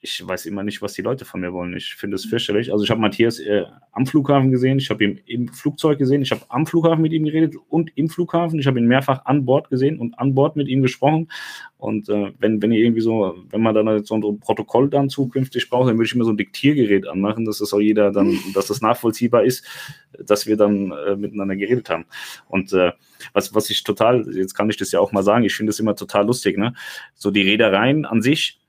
Ich 0.03 0.21
weiß 0.27 0.45
immer 0.47 0.63
nicht, 0.63 0.81
was 0.81 0.93
die 0.93 1.01
Leute 1.01 1.23
von 1.23 1.39
mir 1.39 1.53
wollen. 1.53 1.73
Ich 1.77 1.95
finde 1.95 2.15
es 2.15 2.25
fürchterlich. 2.25 2.73
Also 2.73 2.83
ich 2.83 2.91
habe 2.91 2.99
Matthias 2.99 3.39
äh, 3.39 3.63
am 3.93 4.05
Flughafen 4.05 4.51
gesehen, 4.51 4.77
ich 4.77 4.89
habe 4.89 5.01
ihn 5.01 5.21
im 5.25 5.47
Flugzeug 5.47 5.97
gesehen, 5.97 6.21
ich 6.21 6.31
habe 6.31 6.41
am 6.49 6.65
Flughafen 6.65 7.01
mit 7.01 7.13
ihm 7.13 7.23
geredet 7.23 7.55
und 7.69 7.89
im 7.95 8.09
Flughafen. 8.09 8.59
Ich 8.59 8.67
habe 8.67 8.79
ihn 8.79 8.85
mehrfach 8.85 9.23
an 9.23 9.45
Bord 9.45 9.69
gesehen 9.69 9.99
und 9.99 10.19
an 10.19 10.35
Bord 10.35 10.57
mit 10.57 10.67
ihm 10.67 10.81
gesprochen. 10.81 11.29
Und 11.77 12.09
äh, 12.09 12.33
wenn, 12.37 12.61
wenn 12.61 12.73
ihr 12.73 12.83
irgendwie 12.83 12.99
so, 12.99 13.33
wenn 13.49 13.61
man 13.61 13.73
dann 13.73 14.03
so 14.03 14.15
ein 14.15 14.39
Protokoll 14.41 14.89
dann 14.89 15.07
zukünftig 15.09 15.69
braucht, 15.69 15.87
dann 15.87 15.97
würde 15.97 16.07
ich 16.07 16.15
mir 16.15 16.25
so 16.25 16.31
ein 16.31 16.37
Diktiergerät 16.37 17.07
anmachen, 17.07 17.45
dass 17.45 17.59
das 17.59 17.73
auch 17.73 17.79
jeder 17.79 18.11
dann, 18.11 18.37
dass 18.53 18.67
das 18.67 18.81
nachvollziehbar 18.81 19.45
ist, 19.45 19.65
dass 20.19 20.47
wir 20.47 20.57
dann 20.57 20.91
äh, 20.91 21.15
miteinander 21.15 21.55
geredet 21.55 21.89
haben. 21.89 22.05
Und 22.49 22.73
äh, 22.73 22.91
was, 23.31 23.55
was 23.55 23.69
ich 23.69 23.83
total, 23.83 24.29
jetzt 24.35 24.53
kann 24.53 24.69
ich 24.69 24.75
das 24.75 24.91
ja 24.91 24.99
auch 24.99 25.13
mal 25.13 25.23
sagen, 25.23 25.45
ich 25.45 25.55
finde 25.55 25.69
es 25.69 25.79
immer 25.79 25.95
total 25.95 26.25
lustig, 26.25 26.57
ne? 26.57 26.73
So 27.15 27.31
die 27.31 27.43
Reedereien 27.43 28.03
an 28.03 28.21
sich, 28.21 28.59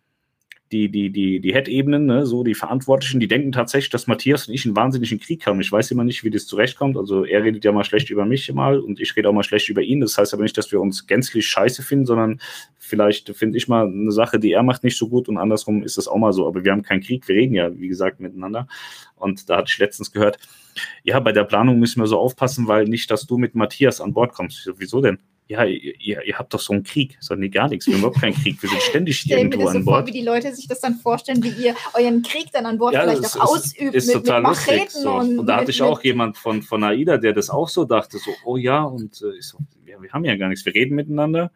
die, 0.74 0.88
die, 0.88 1.10
die, 1.10 1.38
die 1.38 1.52
Head-Ebenen, 1.52 2.04
ne, 2.04 2.26
so 2.26 2.42
die 2.42 2.54
Verantwortlichen, 2.54 3.20
die 3.20 3.28
denken 3.28 3.52
tatsächlich, 3.52 3.90
dass 3.90 4.08
Matthias 4.08 4.48
und 4.48 4.54
ich 4.54 4.66
einen 4.66 4.74
wahnsinnigen 4.74 5.20
Krieg 5.20 5.46
haben. 5.46 5.60
Ich 5.60 5.70
weiß 5.70 5.92
immer 5.92 6.02
nicht, 6.02 6.24
wie 6.24 6.30
das 6.30 6.46
zurechtkommt. 6.46 6.96
Also 6.96 7.24
er 7.24 7.44
redet 7.44 7.64
ja 7.64 7.70
mal 7.70 7.84
schlecht 7.84 8.10
über 8.10 8.24
mich 8.24 8.52
mal 8.52 8.80
und 8.80 8.98
ich 8.98 9.14
rede 9.14 9.28
auch 9.28 9.32
mal 9.32 9.44
schlecht 9.44 9.68
über 9.68 9.82
ihn. 9.82 10.00
Das 10.00 10.18
heißt 10.18 10.34
aber 10.34 10.42
nicht, 10.42 10.58
dass 10.58 10.72
wir 10.72 10.80
uns 10.80 11.06
gänzlich 11.06 11.46
scheiße 11.46 11.82
finden, 11.84 12.06
sondern 12.06 12.40
vielleicht 12.76 13.34
finde 13.36 13.56
ich 13.56 13.68
mal 13.68 13.86
eine 13.86 14.10
Sache, 14.10 14.40
die 14.40 14.50
er 14.50 14.64
macht, 14.64 14.82
nicht 14.82 14.98
so 14.98 15.08
gut 15.08 15.28
und 15.28 15.38
andersrum 15.38 15.84
ist 15.84 15.96
das 15.96 16.08
auch 16.08 16.18
mal 16.18 16.32
so. 16.32 16.48
Aber 16.48 16.64
wir 16.64 16.72
haben 16.72 16.82
keinen 16.82 17.02
Krieg, 17.02 17.28
wir 17.28 17.36
reden 17.36 17.54
ja, 17.54 17.78
wie 17.78 17.88
gesagt, 17.88 18.18
miteinander. 18.18 18.66
Und 19.14 19.48
da 19.48 19.58
hatte 19.58 19.68
ich 19.68 19.78
letztens 19.78 20.10
gehört, 20.10 20.38
ja, 21.04 21.20
bei 21.20 21.30
der 21.30 21.44
Planung 21.44 21.78
müssen 21.78 22.00
wir 22.00 22.08
so 22.08 22.18
aufpassen, 22.18 22.66
weil 22.66 22.86
nicht, 22.86 23.12
dass 23.12 23.26
du 23.26 23.38
mit 23.38 23.54
Matthias 23.54 24.00
an 24.00 24.12
Bord 24.12 24.32
kommst. 24.32 24.64
So, 24.64 24.72
wieso 24.78 25.00
denn? 25.00 25.20
Ja, 25.46 25.64
ihr, 25.64 26.22
ihr, 26.24 26.38
habt 26.38 26.54
doch 26.54 26.60
so 26.60 26.72
einen 26.72 26.84
Krieg. 26.84 27.18
So, 27.20 27.34
nee, 27.34 27.50
gar 27.50 27.68
nichts. 27.68 27.86
Wir 27.86 27.94
haben 27.94 28.00
überhaupt 28.00 28.20
keinen 28.20 28.34
Krieg. 28.34 28.62
Wir 28.62 28.70
sind 28.70 28.80
ständig 28.80 29.30
irgendwo 29.30 29.58
mir 29.58 29.64
das 29.64 29.72
so 29.72 29.78
an 29.78 29.84
Bord. 29.84 29.98
Vor, 30.00 30.06
wie 30.06 30.18
die 30.18 30.24
Leute 30.24 30.54
sich 30.54 30.66
das 30.68 30.80
dann 30.80 30.94
vorstellen, 30.94 31.42
wie 31.42 31.50
ihr 31.50 31.74
euren 31.92 32.22
Krieg 32.22 32.50
dann 32.52 32.64
an 32.64 32.78
Bord 32.78 32.94
ja, 32.94 33.02
vielleicht 33.02 33.36
auch 33.36 33.52
ausübt. 33.52 33.94
Ist 33.94 34.06
mit, 34.06 34.16
total 34.16 34.40
mit 34.40 34.50
lustig. 34.50 34.90
So. 34.90 35.12
Und, 35.12 35.40
und, 35.40 35.46
da 35.46 35.56
hatte 35.56 35.70
ich 35.70 35.82
auch 35.82 36.02
jemand 36.02 36.38
von, 36.38 36.62
von 36.62 36.82
AIDA, 36.82 37.18
der 37.18 37.34
das 37.34 37.50
auch 37.50 37.68
so 37.68 37.84
dachte, 37.84 38.16
so, 38.18 38.30
oh 38.44 38.56
ja, 38.56 38.84
und 38.84 39.20
äh, 39.20 39.36
ich 39.38 39.46
so, 39.46 39.58
ja, 39.84 40.00
wir 40.00 40.10
haben 40.12 40.24
ja 40.24 40.34
gar 40.36 40.48
nichts. 40.48 40.64
Wir 40.64 40.74
reden 40.74 40.94
miteinander. 40.94 41.52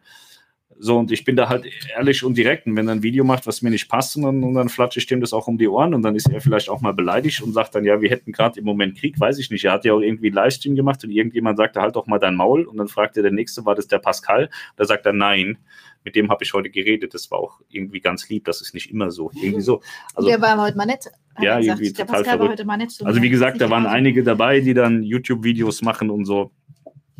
So, 0.81 0.97
und 0.97 1.11
ich 1.11 1.25
bin 1.25 1.35
da 1.35 1.49
halt 1.49 1.65
ehrlich 1.93 2.23
und 2.23 2.37
direkt. 2.37 2.65
Und 2.65 2.77
wenn 2.77 2.87
er 2.87 2.95
ein 2.95 3.03
Video 3.03 3.25
macht, 3.25 3.45
was 3.45 3.61
mir 3.61 3.69
nicht 3.69 3.89
passt, 3.89 4.15
und 4.15 4.23
dann, 4.23 4.43
und 4.43 4.53
dann 4.53 4.69
flatsche 4.69 4.99
ich 4.99 5.07
dem 5.07 5.19
das 5.19 5.33
auch 5.33 5.47
um 5.47 5.57
die 5.57 5.67
Ohren 5.67 5.93
und 5.93 6.03
dann 6.03 6.15
ist 6.15 6.29
er 6.29 6.39
vielleicht 6.39 6.69
auch 6.69 6.79
mal 6.79 6.93
beleidigt 6.93 7.41
und 7.41 7.51
sagt 7.51 7.75
dann, 7.75 7.83
ja, 7.83 7.99
wir 7.99 8.09
hätten 8.09 8.31
gerade 8.31 8.57
im 8.57 8.65
Moment 8.65 8.97
Krieg, 8.97 9.19
weiß 9.19 9.39
ich 9.39 9.51
nicht. 9.51 9.65
Er 9.65 9.73
hat 9.73 9.83
ja 9.83 9.93
auch 9.93 9.99
irgendwie 9.99 10.27
einen 10.27 10.35
Livestream 10.35 10.77
gemacht 10.77 11.03
und 11.03 11.11
irgendjemand 11.11 11.57
sagte, 11.57 11.81
halt 11.81 11.97
doch 11.97 12.07
mal 12.07 12.17
dein 12.17 12.35
Maul. 12.35 12.63
Und 12.63 12.77
dann 12.77 12.87
fragte 12.87 13.21
der 13.21 13.31
Nächste, 13.31 13.65
war 13.65 13.75
das 13.75 13.87
der 13.87 13.99
Pascal? 13.99 14.49
Da 14.77 14.85
sagt 14.85 15.05
er, 15.05 15.11
nein. 15.11 15.57
Mit 16.05 16.15
dem 16.15 16.29
habe 16.29 16.45
ich 16.45 16.53
heute 16.53 16.69
geredet. 16.69 17.13
Das 17.13 17.29
war 17.29 17.39
auch 17.39 17.59
irgendwie 17.67 17.99
ganz 17.99 18.29
lieb. 18.29 18.45
Das 18.45 18.61
ist 18.61 18.73
nicht 18.73 18.89
immer 18.89 19.11
so. 19.11 19.31
Irgendwie 19.35 19.59
so. 19.59 19.81
Also, 20.15 20.29
der 20.29 20.39
war 20.39 20.57
heute 20.61 20.77
mal 20.77 20.85
nett. 20.85 21.11
Ja, 21.41 21.59
irgendwie 21.59 21.91
der 21.91 22.05
total 22.05 22.23
Pascal 22.23 22.23
verrückt. 22.23 22.39
war 22.39 22.49
heute 22.51 22.65
mal 22.65 22.77
nett. 22.77 22.91
So 22.91 23.03
also 23.03 23.21
wie 23.21 23.29
gesagt, 23.29 23.59
da 23.59 23.69
waren 23.69 23.85
einige 23.85 24.23
dabei, 24.23 24.61
die 24.61 24.73
dann 24.73 25.03
YouTube-Videos 25.03 25.81
machen 25.81 26.09
und 26.09 26.23
so. 26.23 26.51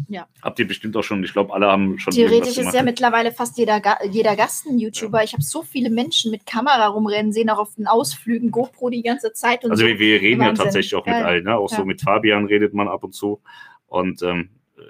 Ja. 0.08 0.28
Habt 0.42 0.60
ihr 0.60 0.68
bestimmt 0.68 0.96
auch 0.96 1.04
schon, 1.04 1.24
ich 1.24 1.34
glaube, 1.34 1.54
alle 1.54 1.68
haben 1.68 2.00
schon. 2.00 2.14
Theoretisch 2.14 2.58
ist 2.58 2.74
ja 2.74 2.84
mittlerweile 2.84 3.32
fast 3.32 3.58
jeder, 3.58 3.82
jeder 4.10 4.36
Gast 4.36 4.66
ein 4.68 4.80
YouTuber. 4.80 5.20
Ja. 5.20 5.24
Ich 5.24 5.34
habe 5.34 5.44
so 5.44 5.62
viele 5.62 5.90
Menschen 5.90 6.32
mit 6.32 6.46
Kamera 6.46 6.88
rumrennen 6.88 7.34
sehen, 7.34 7.50
auch 7.50 7.60
auf 7.60 7.76
den 7.76 7.88
Ausflügen, 7.88 8.52
GoPro 8.52 8.90
die 8.90 9.02
ganze 9.02 9.34
Zeit. 9.34 9.64
also 9.64 9.76
so. 9.76 9.86
wir, 9.86 10.00
wir, 10.00 10.22
reden 10.22 10.40
Wahnsinn. 10.40 10.56
ja 10.58 10.64
tatsächlich 10.64 10.96
auch 10.96 11.06
mit 11.06 11.16
ja. 11.16 11.26
allen, 11.26 11.44
ne? 11.44 11.58
auch 11.58 11.72
ja. 11.72 11.78
so 11.78 11.86
mit 11.86 12.02
Fabian 12.02 12.46
redet 12.46 12.74
man 12.74 12.88
ab 12.88 13.04
und 13.04 13.14
zu. 13.14 13.42
Und 13.88 14.22
ähm, 14.22 14.50
äh, 14.78 14.82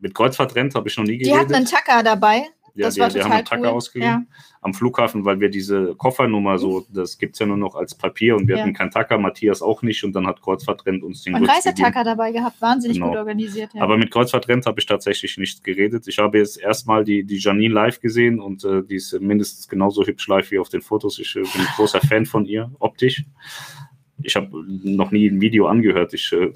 mit 0.00 0.14
Kreuzfahrtrent 0.14 0.74
habe 0.74 0.88
ich 0.88 0.96
noch 0.96 1.04
nie 1.04 1.18
geredet. 1.18 1.34
Die 1.34 1.38
hatten 1.38 1.54
einen 1.54 1.66
Tacker 1.66 2.02
dabei. 2.02 2.48
Ja, 2.74 2.86
das 2.86 2.94
die, 2.94 3.00
war 3.00 3.08
total 3.08 3.30
wir 3.30 3.36
haben 3.36 3.44
Tacker 3.44 3.62
cool. 3.62 3.68
ausgeliehen 3.68 4.26
ja. 4.28 4.36
am 4.60 4.74
Flughafen, 4.74 5.24
weil 5.24 5.40
wir 5.40 5.48
diese 5.48 5.94
Koffernummer 5.96 6.58
so, 6.58 6.86
das 6.90 7.18
gibt 7.18 7.34
es 7.34 7.40
ja 7.40 7.46
nur 7.46 7.56
noch 7.56 7.74
als 7.74 7.94
Papier 7.94 8.36
und 8.36 8.48
wir 8.48 8.56
ja. 8.56 8.62
hatten 8.62 8.74
keinen 8.74 8.90
Tacker, 8.90 9.18
Matthias 9.18 9.62
auch 9.62 9.82
nicht 9.82 10.04
und 10.04 10.12
dann 10.12 10.26
hat 10.26 10.42
Kreuzfahrtrend 10.42 11.02
uns 11.02 11.22
den 11.22 11.34
Und 11.34 11.44
Reisetacker 11.44 12.04
dabei 12.04 12.32
gehabt, 12.32 12.60
wahnsinnig 12.60 12.96
genau. 12.96 13.08
gut 13.08 13.18
organisiert. 13.18 13.74
Ja. 13.74 13.82
Aber 13.82 13.96
mit 13.96 14.10
Kreuzfahrtrend 14.10 14.66
habe 14.66 14.80
ich 14.80 14.86
tatsächlich 14.86 15.38
nicht 15.38 15.64
geredet. 15.64 16.06
Ich 16.08 16.18
habe 16.18 16.38
jetzt 16.38 16.58
erstmal 16.60 17.04
die, 17.04 17.24
die 17.24 17.38
Janine 17.38 17.74
live 17.74 18.00
gesehen 18.00 18.40
und 18.40 18.64
äh, 18.64 18.82
die 18.82 18.96
ist 18.96 19.18
mindestens 19.20 19.68
genauso 19.68 20.04
hübsch 20.04 20.26
live 20.28 20.50
wie 20.50 20.58
auf 20.58 20.68
den 20.68 20.80
Fotos. 20.80 21.18
Ich 21.18 21.34
äh, 21.36 21.40
bin 21.40 21.50
ein 21.60 21.68
großer 21.76 22.00
Fan 22.00 22.26
von 22.26 22.44
ihr, 22.44 22.70
optisch 22.78 23.24
ich 24.22 24.36
habe 24.36 24.48
noch 24.84 25.10
nie 25.10 25.28
ein 25.28 25.40
Video 25.40 25.66
angehört. 25.66 26.14
Ich 26.14 26.32
äh, 26.32 26.50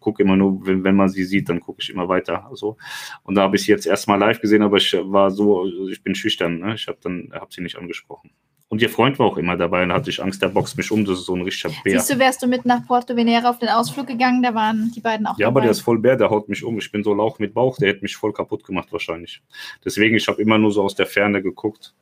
gucke 0.00 0.22
immer 0.22 0.36
nur, 0.36 0.66
wenn, 0.66 0.84
wenn 0.84 0.96
man 0.96 1.08
sie 1.08 1.24
sieht, 1.24 1.48
dann 1.48 1.60
gucke 1.60 1.80
ich 1.82 1.90
immer 1.90 2.08
weiter. 2.08 2.48
So. 2.54 2.76
Und 3.22 3.34
da 3.34 3.42
habe 3.42 3.56
ich 3.56 3.62
sie 3.64 3.72
jetzt 3.72 3.86
erstmal 3.86 4.18
live 4.18 4.40
gesehen, 4.40 4.62
aber 4.62 4.76
ich 4.78 4.92
war 5.02 5.30
so, 5.30 5.66
ich 5.88 6.02
bin 6.02 6.14
schüchtern. 6.14 6.58
Ne? 6.58 6.74
Ich 6.74 6.86
habe 6.88 6.98
dann, 7.02 7.30
habe 7.32 7.48
sie 7.50 7.62
nicht 7.62 7.76
angesprochen. 7.76 8.30
Und 8.68 8.82
ihr 8.82 8.90
Freund 8.90 9.18
war 9.18 9.26
auch 9.26 9.36
immer 9.36 9.56
dabei 9.56 9.84
und 9.84 9.92
hatte 9.92 10.10
ich 10.10 10.20
Angst, 10.22 10.42
der 10.42 10.48
boxt 10.48 10.76
mich 10.76 10.90
um, 10.90 11.04
das 11.04 11.20
ist 11.20 11.26
so 11.26 11.34
ein 11.36 11.42
richtiger 11.42 11.72
Bär. 11.84 12.00
Siehst 12.00 12.12
du, 12.12 12.18
wärst 12.18 12.42
du 12.42 12.48
mit 12.48 12.64
nach 12.64 12.84
Porto 12.86 13.14
Venera 13.14 13.48
auf 13.50 13.58
den 13.58 13.68
Ausflug 13.68 14.06
gegangen, 14.06 14.42
da 14.42 14.52
waren 14.54 14.90
die 14.92 15.00
beiden 15.00 15.26
auch 15.26 15.38
Ja, 15.38 15.46
dabei. 15.46 15.48
aber 15.48 15.60
der 15.60 15.70
ist 15.70 15.80
voll 15.80 15.98
Bär, 16.00 16.16
der 16.16 16.30
haut 16.30 16.48
mich 16.48 16.64
um. 16.64 16.76
Ich 16.78 16.90
bin 16.90 17.04
so 17.04 17.14
Lauch 17.14 17.38
mit 17.38 17.54
Bauch, 17.54 17.76
der 17.76 17.90
hätte 17.90 18.00
mich 18.02 18.16
voll 18.16 18.32
kaputt 18.32 18.64
gemacht 18.64 18.88
wahrscheinlich. 18.90 19.42
Deswegen, 19.84 20.16
ich 20.16 20.26
habe 20.26 20.42
immer 20.42 20.58
nur 20.58 20.72
so 20.72 20.82
aus 20.82 20.96
der 20.96 21.06
Ferne 21.06 21.40
geguckt. 21.40 21.94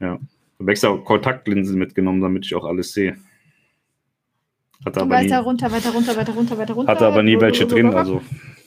Ja. 0.00 0.14
Ich 0.54 0.60
habe 0.60 0.70
extra 0.72 0.96
Kontaktlinsen 0.96 1.78
mitgenommen, 1.78 2.20
damit 2.20 2.44
ich 2.46 2.54
auch 2.56 2.64
alles 2.64 2.92
sehe. 2.92 3.16
Hatte 4.84 5.00
aber 5.00 5.10
weiter 5.10 5.40
nie, 5.40 5.44
runter, 5.44 5.72
weiter 5.72 5.90
runter, 5.90 6.16
weiter 6.16 6.32
runter, 6.32 6.58
weiter 6.58 6.74
runter. 6.74 6.92
Hatte 6.92 7.06
aber 7.06 7.22
nie 7.22 7.40
welche 7.40 7.66
drin, 7.66 7.94
also 7.94 8.22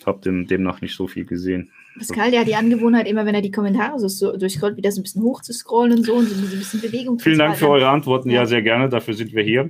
habe 0.06 0.46
demnach 0.46 0.82
nicht 0.82 0.96
so 0.96 1.08
viel 1.08 1.26
gesehen. 1.26 1.72
Pascal, 1.98 2.32
der 2.32 2.42
hat 2.42 2.48
die 2.48 2.56
Angewohnheit, 2.56 3.08
immer 3.08 3.26
wenn 3.26 3.36
er 3.36 3.42
die 3.42 3.52
Kommentare 3.52 4.00
so, 4.00 4.36
durchscrollt, 4.36 4.78
wieder 4.78 4.92
so 4.92 5.00
ein 5.00 5.04
bisschen 5.04 5.24
hoch 5.24 5.42
zu 5.42 5.54
scrollen 5.54 5.98
und 5.98 6.06
so 6.06 6.14
und 6.14 6.28
so 6.28 6.36
ein 6.36 6.42
bisschen 6.42 6.82
Bewegung 6.82 7.20
Vielen 7.20 7.40
Dank 7.40 7.58
für 7.58 7.70
eure 7.70 7.90
Antworten, 7.90 8.30
ja, 8.30 8.46
sehr 8.46 8.62
gerne, 8.62 8.90
dafür 8.90 9.14
sind 9.14 9.34
wir 9.34 9.44
hier. 9.44 9.70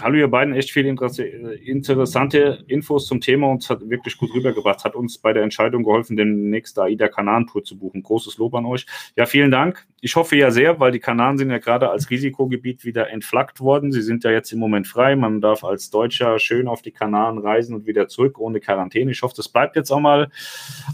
Hallo 0.00 0.16
ihr 0.16 0.28
beiden, 0.28 0.54
echt 0.54 0.70
viele 0.70 0.88
interessante 0.88 2.64
Infos 2.68 3.06
zum 3.06 3.20
Thema 3.20 3.50
und 3.50 3.68
hat 3.68 3.88
wirklich 3.88 4.16
gut 4.16 4.32
rübergebracht, 4.32 4.84
hat 4.84 4.94
uns 4.94 5.18
bei 5.18 5.32
der 5.32 5.42
Entscheidung 5.42 5.82
geholfen, 5.82 6.16
den 6.16 6.50
nächsten 6.50 6.80
AIDA 6.80 7.08
Kanaren-Tour 7.08 7.64
zu 7.64 7.76
buchen. 7.78 8.02
Großes 8.02 8.38
Lob 8.38 8.54
an 8.54 8.66
euch. 8.66 8.86
Ja, 9.16 9.26
vielen 9.26 9.50
Dank. 9.50 9.86
Ich 10.00 10.14
hoffe 10.14 10.36
ja 10.36 10.50
sehr, 10.50 10.78
weil 10.78 10.92
die 10.92 11.00
Kanaren 11.00 11.38
sind 11.38 11.50
ja 11.50 11.58
gerade 11.58 11.90
als 11.90 12.10
Risikogebiet 12.10 12.84
wieder 12.84 13.10
entflaggt 13.10 13.60
worden. 13.60 13.90
Sie 13.90 14.02
sind 14.02 14.22
ja 14.24 14.30
jetzt 14.30 14.52
im 14.52 14.60
Moment 14.60 14.86
frei. 14.86 15.16
Man 15.16 15.40
darf 15.40 15.64
als 15.64 15.90
Deutscher 15.90 16.38
schön 16.38 16.68
auf 16.68 16.82
die 16.82 16.92
Kanaren 16.92 17.38
reisen 17.38 17.74
und 17.74 17.86
wieder 17.86 18.08
zurück 18.08 18.38
ohne 18.38 18.60
Quarantäne. 18.60 19.10
Ich 19.10 19.22
hoffe, 19.22 19.34
das 19.36 19.48
bleibt 19.48 19.74
jetzt 19.76 19.90
auch 19.90 20.00
mal 20.00 20.30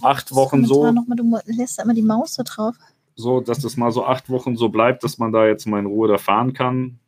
acht 0.02 0.34
Wochen 0.34 0.64
so. 0.64 0.90
Noch 0.90 1.06
mal, 1.06 1.16
du 1.16 1.38
lässt 1.46 1.82
immer 1.82 1.94
die 1.94 2.02
Maus 2.02 2.36
da 2.36 2.42
drauf 2.42 2.76
so, 3.16 3.40
dass 3.40 3.60
das 3.60 3.76
mal 3.76 3.92
so 3.92 4.04
acht 4.04 4.28
Wochen 4.28 4.56
so 4.56 4.68
bleibt, 4.68 5.04
dass 5.04 5.18
man 5.18 5.32
da 5.32 5.46
jetzt 5.46 5.66
mal 5.66 5.78
in 5.78 5.86
Ruhe 5.86 6.08
da 6.08 6.18
fahren 6.18 6.52
kann. 6.52 6.98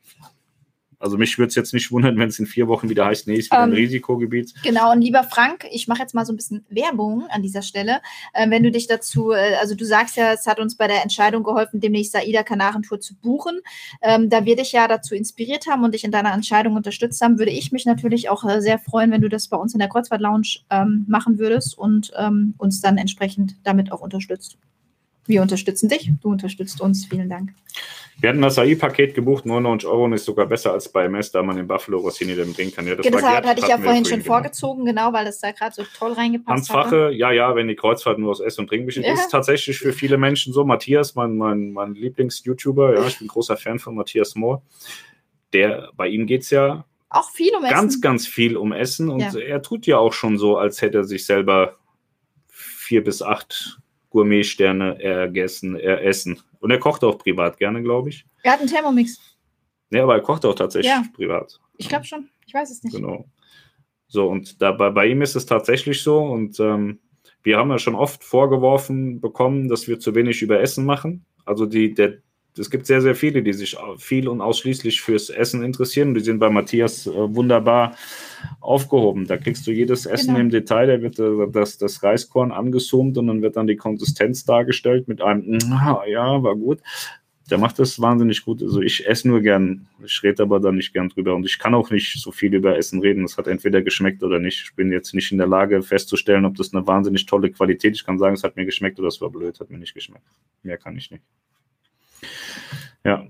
Also 0.99 1.19
mich 1.19 1.39
würde 1.39 1.49
es 1.49 1.55
jetzt 1.55 1.75
nicht 1.75 1.93
wundern, 1.93 2.19
wenn 2.19 2.29
es 2.29 2.39
in 2.39 2.47
vier 2.47 2.69
Wochen 2.69 2.89
wieder 2.89 3.05
heißt, 3.05 3.27
nee, 3.27 3.35
ist 3.35 3.51
wieder 3.51 3.63
ähm, 3.63 3.71
ein 3.71 3.75
Risikogebiet. 3.75 4.55
Genau, 4.63 4.93
und 4.93 5.03
lieber 5.03 5.25
Frank, 5.25 5.67
ich 5.71 5.89
mache 5.89 6.01
jetzt 6.01 6.15
mal 6.15 6.25
so 6.25 6.33
ein 6.33 6.37
bisschen 6.37 6.65
Werbung 6.71 7.27
an 7.29 7.43
dieser 7.43 7.63
Stelle. 7.63 8.01
Äh, 8.33 8.49
wenn 8.51 8.63
du 8.63 8.71
dich 8.71 8.87
dazu, 8.87 9.33
äh, 9.33 9.57
also 9.61 9.75
du 9.75 9.85
sagst 9.85 10.17
ja, 10.17 10.33
es 10.33 10.47
hat 10.47 10.59
uns 10.59 10.77
bei 10.77 10.87
der 10.87 11.03
Entscheidung 11.03 11.43
geholfen, 11.43 11.81
demnächst 11.81 12.13
Saida 12.13 12.43
Kanarentour 12.43 13.01
zu 13.01 13.15
buchen. 13.15 13.61
Ähm, 14.03 14.31
da 14.31 14.45
wir 14.45 14.57
dich 14.57 14.73
ja 14.73 14.89
dazu 14.89 15.15
inspiriert 15.15 15.67
haben 15.67 15.85
und 15.85 15.95
dich 15.95 16.05
in 16.05 16.13
deiner 16.13 16.33
Entscheidung 16.33 16.77
unterstützt 16.77 17.21
haben, 17.21 17.39
würde 17.39 17.53
ich 17.53 17.73
mich 17.73 17.85
natürlich 17.85 18.29
auch 18.31 18.45
äh, 18.45 18.61
sehr 18.61 18.79
freuen, 18.79 19.11
wenn 19.11 19.21
du 19.21 19.29
das 19.29 19.49
bei 19.49 19.57
uns 19.57 19.75
in 19.75 19.81
der 19.81 19.89
Kreuzfahrt 19.89 20.21
Lounge 20.21 20.61
ähm, 20.71 21.05
machen 21.09 21.39
würdest 21.39 21.77
und 21.77 22.13
ähm, 22.17 22.55
uns 22.59 22.81
dann 22.81 22.97
entsprechend 22.97 23.57
damit 23.65 23.93
auch 23.93 24.01
unterstützt. 24.01 24.57
Wir 25.27 25.43
unterstützen 25.43 25.89
dich, 25.89 26.13
du 26.23 26.31
unterstützt 26.31 26.81
uns. 26.81 27.05
Vielen 27.07 27.29
Dank. 27.29 27.53
Wir 28.19 28.31
hatten 28.31 28.41
das 28.41 28.59
AI-Paket 28.59 29.15
gebucht, 29.15 29.45
99 29.45 29.87
Euro 29.89 30.05
und 30.05 30.15
ist 30.15 30.25
sogar 30.25 30.47
besser 30.47 30.73
als 30.73 30.89
bei 30.89 31.05
MS, 31.05 31.33
da 31.33 31.43
man 31.43 31.57
den 31.57 31.67
Buffalo 31.67 31.99
Rossini 31.99 32.35
dann 32.35 32.55
bringen 32.55 32.75
kann. 32.75 32.87
Ja, 32.87 32.95
das, 32.95 33.07
das 33.07 33.23
hatte 33.23 33.61
ich 33.61 33.69
ja 33.69 33.77
vorhin 33.77 34.07
schon 34.07 34.21
genau. 34.21 34.33
vorgezogen, 34.33 34.87
genau, 34.87 35.13
weil 35.13 35.27
das 35.27 35.41
da 35.41 35.53
gerade 35.53 35.75
so 35.75 35.83
toll 35.99 36.13
reingepasst 36.13 36.71
hat. 36.71 36.85
Fache, 36.85 37.11
ja, 37.13 37.31
ja, 37.31 37.55
wenn 37.55 37.69
die 37.69 37.77
Kreuzfahrt 37.77 38.19
nur 38.19 38.31
aus 38.31 38.41
Ess- 38.41 38.59
und 38.59 38.69
Trinken 38.69 38.87
besteht, 38.87 39.05
ja. 39.05 39.13
ist 39.13 39.31
tatsächlich 39.31 39.79
für 39.79 39.93
viele 39.93 40.17
Menschen 40.17 40.55
so. 40.55 40.65
Matthias, 40.65 41.15
mein, 41.15 41.37
mein, 41.37 41.73
mein 41.73 41.95
Lieblings-YouTuber, 41.95 42.95
ja, 42.95 43.07
ich 43.07 43.19
bin 43.19 43.29
großer 43.29 43.59
Fan 43.59 43.79
von 43.79 43.95
Matthias 43.95 44.35
Mohr. 44.35 44.63
Der, 45.53 45.91
bei 45.95 46.09
ihm 46.09 46.27
geht 46.27 46.43
es 46.43 46.51
ja 46.51 46.87
auch 47.09 47.31
viel 47.31 47.55
um 47.55 47.65
Essen. 47.65 47.75
Ganz, 47.75 48.01
ganz 48.01 48.27
viel 48.27 48.57
um 48.57 48.73
Essen 48.73 49.11
und 49.11 49.21
ja. 49.21 49.39
er 49.39 49.63
tut 49.63 49.87
ja 49.87 49.99
auch 49.99 50.13
schon 50.13 50.39
so, 50.39 50.57
als 50.57 50.83
hätte 50.83 50.99
er 50.99 51.05
sich 51.05 51.25
selber 51.25 51.77
vier 52.49 53.05
bis 53.05 53.23
acht 53.23 53.79
Gourmet-Sterne 54.11 55.03
ergessen, 55.03 55.77
essen. 55.77 56.41
Und 56.67 56.73
er 56.73 56.81
kocht 56.81 57.05
auch 57.05 57.17
privat 57.17 57.59
gerne, 57.59 57.81
glaube 57.81 58.09
ich. 58.09 58.27
Er 58.43 58.55
hat 58.55 58.59
einen 58.59 58.69
Thermomix. 58.69 59.21
Ja, 59.91 60.03
aber 60.03 60.17
er 60.17 60.21
kocht 60.21 60.45
auch 60.45 60.57
tatsächlich 60.57 60.91
ja. 60.91 61.05
privat. 61.15 61.61
Ich 61.77 61.89
glaube 61.89 62.05
schon. 62.05 62.29
Ich 62.45 62.53
weiß 62.53 62.73
es 62.73 62.83
nicht. 62.83 62.97
Genau. 62.97 63.25
So, 64.09 64.27
und 64.27 64.61
da, 64.61 64.73
bei, 64.73 64.91
bei 64.91 65.07
ihm 65.07 65.23
ist 65.23 65.37
es 65.37 65.47
tatsächlich 65.47 66.03
so. 66.03 66.19
Und 66.19 66.59
ähm, 66.59 66.99
wir 67.45 67.57
haben 67.57 67.71
ja 67.71 67.79
schon 67.79 67.95
oft 67.95 68.25
vorgeworfen 68.25 69.21
bekommen, 69.21 69.69
dass 69.69 69.87
wir 69.87 70.01
zu 70.01 70.17
wenig 70.17 70.43
über 70.43 70.59
Essen 70.59 70.85
machen. 70.85 71.25
Also 71.45 71.67
die, 71.67 71.95
der, 71.95 72.15
es 72.59 72.71
gibt 72.71 72.87
sehr, 72.87 73.01
sehr 73.01 73.15
viele, 73.15 73.43
die 73.43 73.53
sich 73.53 73.77
viel 73.99 74.29
und 74.29 74.41
ausschließlich 74.41 75.01
fürs 75.01 75.31
Essen 75.31 75.63
interessieren. 75.63 76.15
Die 76.15 76.21
sind 76.21 76.39
bei 76.39 76.51
Matthias 76.51 77.07
äh, 77.07 77.13
wunderbar 77.13 77.97
aufgehoben. 78.61 79.27
Da 79.27 79.37
kriegst 79.37 79.67
du 79.67 79.73
jedes 79.73 80.07
Essen 80.07 80.35
genau. 80.35 80.41
im 80.41 80.51
Detail, 80.51 80.87
da 80.87 81.03
wird 81.03 81.19
äh, 81.19 81.51
das, 81.53 81.79
das 81.79 82.03
Reiskorn 82.03 82.53
angezoomt 82.53 83.19
und 83.19 83.27
dann 83.27 83.43
wird 83.43 83.57
dann 83.57 83.67
die 83.67 83.77
Konsistenz 83.77 84.45
dargestellt 84.45 85.09
mit 85.09 85.21
einem, 85.21 85.59
ja, 86.09 86.43
war 86.43 86.57
gut. 86.57 86.81
Der 87.49 87.59
macht 87.59 87.79
das 87.79 88.01
wahnsinnig 88.01 88.45
gut. 88.45 88.61
Also 88.61 88.83
ich 88.83 89.07
esse 89.07 89.29
nur 89.29 89.41
gern, 89.41 89.87
ich 90.05 90.21
rede 90.25 90.43
aber 90.43 90.59
da 90.59 90.73
nicht 90.73 90.93
gern 90.93 91.09
drüber 91.11 91.37
und 91.37 91.47
ich 91.47 91.61
kann 91.61 91.77
auch 91.77 91.91
nicht 91.91 92.21
so 92.21 92.33
viel 92.33 92.53
über 92.53 92.77
Essen 92.77 93.01
reden. 93.01 93.23
Das 93.23 93.39
hat 93.39 93.47
entweder 93.47 93.83
geschmeckt 93.83 94.25
oder 94.25 94.41
nicht. 94.41 94.65
Ich 94.65 94.75
bin 94.75 94.91
jetzt 94.91 95.15
nicht 95.15 95.31
in 95.31 95.39
der 95.39 95.47
Lage 95.47 95.81
festzustellen, 95.83 96.45
ob 96.45 96.57
das 96.57 96.75
eine 96.75 96.85
wahnsinnig 96.89 97.25
tolle 97.27 97.51
Qualität. 97.53 97.93
ist. 97.93 98.01
Ich 98.01 98.07
kann 98.07 98.19
sagen, 98.19 98.35
es 98.35 98.43
hat 98.43 98.57
mir 98.57 98.65
geschmeckt 98.65 98.99
oder 98.99 99.09
es 99.09 99.21
war 99.21 99.31
blöd, 99.31 99.61
hat 99.61 99.71
mir 99.71 99.79
nicht 99.79 99.95
geschmeckt. 99.95 100.27
Mehr 100.65 100.77
kann 100.77 100.97
ich 100.97 101.13
nicht. 101.13 101.23
Ja. 103.05 103.25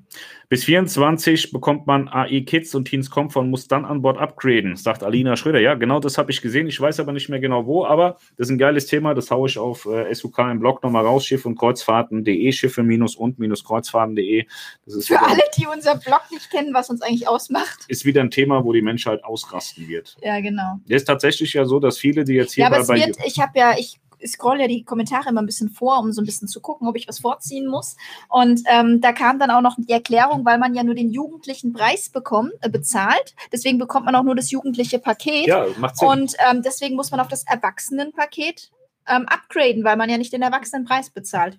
Bis 0.48 0.62
24 0.64 1.50
bekommt 1.50 1.88
man 1.88 2.08
AI 2.08 2.42
Kids 2.42 2.72
und 2.76 2.84
Teens 2.84 3.10
Comfort 3.10 3.40
und 3.40 3.50
muss 3.50 3.66
dann 3.66 3.84
an 3.84 4.02
Bord 4.02 4.16
upgraden, 4.16 4.76
sagt 4.76 5.02
Alina 5.02 5.36
Schröder. 5.36 5.58
Ja, 5.58 5.74
genau 5.74 5.98
das 5.98 6.18
habe 6.18 6.30
ich 6.30 6.40
gesehen. 6.40 6.68
Ich 6.68 6.80
weiß 6.80 7.00
aber 7.00 7.12
nicht 7.12 7.28
mehr 7.28 7.40
genau 7.40 7.66
wo, 7.66 7.84
aber 7.84 8.16
das 8.36 8.46
ist 8.46 8.50
ein 8.50 8.58
geiles 8.58 8.86
Thema. 8.86 9.12
Das 9.14 9.32
haue 9.32 9.48
ich 9.48 9.58
auf 9.58 9.86
äh, 9.86 10.14
SUK 10.14 10.38
im 10.38 10.60
Blog 10.60 10.84
nochmal 10.84 11.04
raus. 11.04 11.26
Schiff 11.26 11.46
und 11.46 11.58
Kreuzfahrten.de, 11.58 12.52
Schiffe 12.52 12.84
minus 12.84 13.16
und 13.16 13.40
minus 13.40 13.64
Kreuzfahrten.de. 13.64 14.46
Für 14.86 14.94
wieder, 14.94 15.26
alle, 15.26 15.42
die 15.58 15.66
unser 15.66 15.96
Blog 15.96 16.22
nicht 16.30 16.48
kennen, 16.48 16.72
was 16.72 16.90
uns 16.90 17.02
eigentlich 17.02 17.26
ausmacht. 17.26 17.80
Ist 17.88 18.04
wieder 18.04 18.20
ein 18.20 18.30
Thema, 18.30 18.64
wo 18.64 18.72
die 18.72 18.82
Menschheit 18.82 19.24
ausrasten 19.24 19.88
wird. 19.88 20.16
Ja, 20.22 20.38
genau. 20.40 20.78
Es 20.88 21.02
ist 21.02 21.06
tatsächlich 21.06 21.54
ja 21.54 21.64
so, 21.64 21.80
dass 21.80 21.98
viele, 21.98 22.22
die 22.22 22.34
jetzt 22.34 22.54
hier 22.54 22.62
ja, 22.62 22.68
aber 22.68 22.86
bei, 22.86 22.98
es 22.98 23.06
wird, 23.06 23.18
ich 23.26 23.40
habe 23.40 23.58
ja, 23.58 23.74
ich 23.76 23.98
scroll 24.24 24.60
ja 24.60 24.68
die 24.68 24.84
Kommentare 24.84 25.30
immer 25.30 25.42
ein 25.42 25.46
bisschen 25.46 25.68
vor, 25.68 25.98
um 25.98 26.12
so 26.12 26.22
ein 26.22 26.24
bisschen 26.24 26.48
zu 26.48 26.60
gucken, 26.60 26.88
ob 26.88 26.96
ich 26.96 27.08
was 27.08 27.18
vorziehen 27.18 27.66
muss. 27.66 27.96
Und 28.28 28.62
ähm, 28.70 29.00
da 29.00 29.12
kam 29.12 29.38
dann 29.38 29.50
auch 29.50 29.60
noch 29.60 29.76
die 29.76 29.92
Erklärung, 29.92 30.44
weil 30.44 30.58
man 30.58 30.74
ja 30.74 30.82
nur 30.82 30.94
den 30.94 31.10
jugendlichen 31.10 31.72
Preis 31.72 32.08
bekommt, 32.08 32.52
äh, 32.60 32.70
bezahlt. 32.70 33.34
Deswegen 33.52 33.78
bekommt 33.78 34.06
man 34.06 34.14
auch 34.14 34.22
nur 34.22 34.34
das 34.34 34.50
jugendliche 34.50 34.98
Paket. 34.98 35.46
Ja, 35.46 35.66
macht 35.78 35.98
Sinn. 35.98 36.08
Und 36.08 36.36
ähm, 36.50 36.62
deswegen 36.62 36.96
muss 36.96 37.10
man 37.10 37.20
auf 37.20 37.28
das 37.28 37.44
Erwachsenenpaket 37.46 38.70
ähm, 39.08 39.26
upgraden, 39.26 39.84
weil 39.84 39.96
man 39.96 40.10
ja 40.10 40.18
nicht 40.18 40.32
den 40.32 40.42
Erwachsenenpreis 40.42 41.10
bezahlt. 41.10 41.58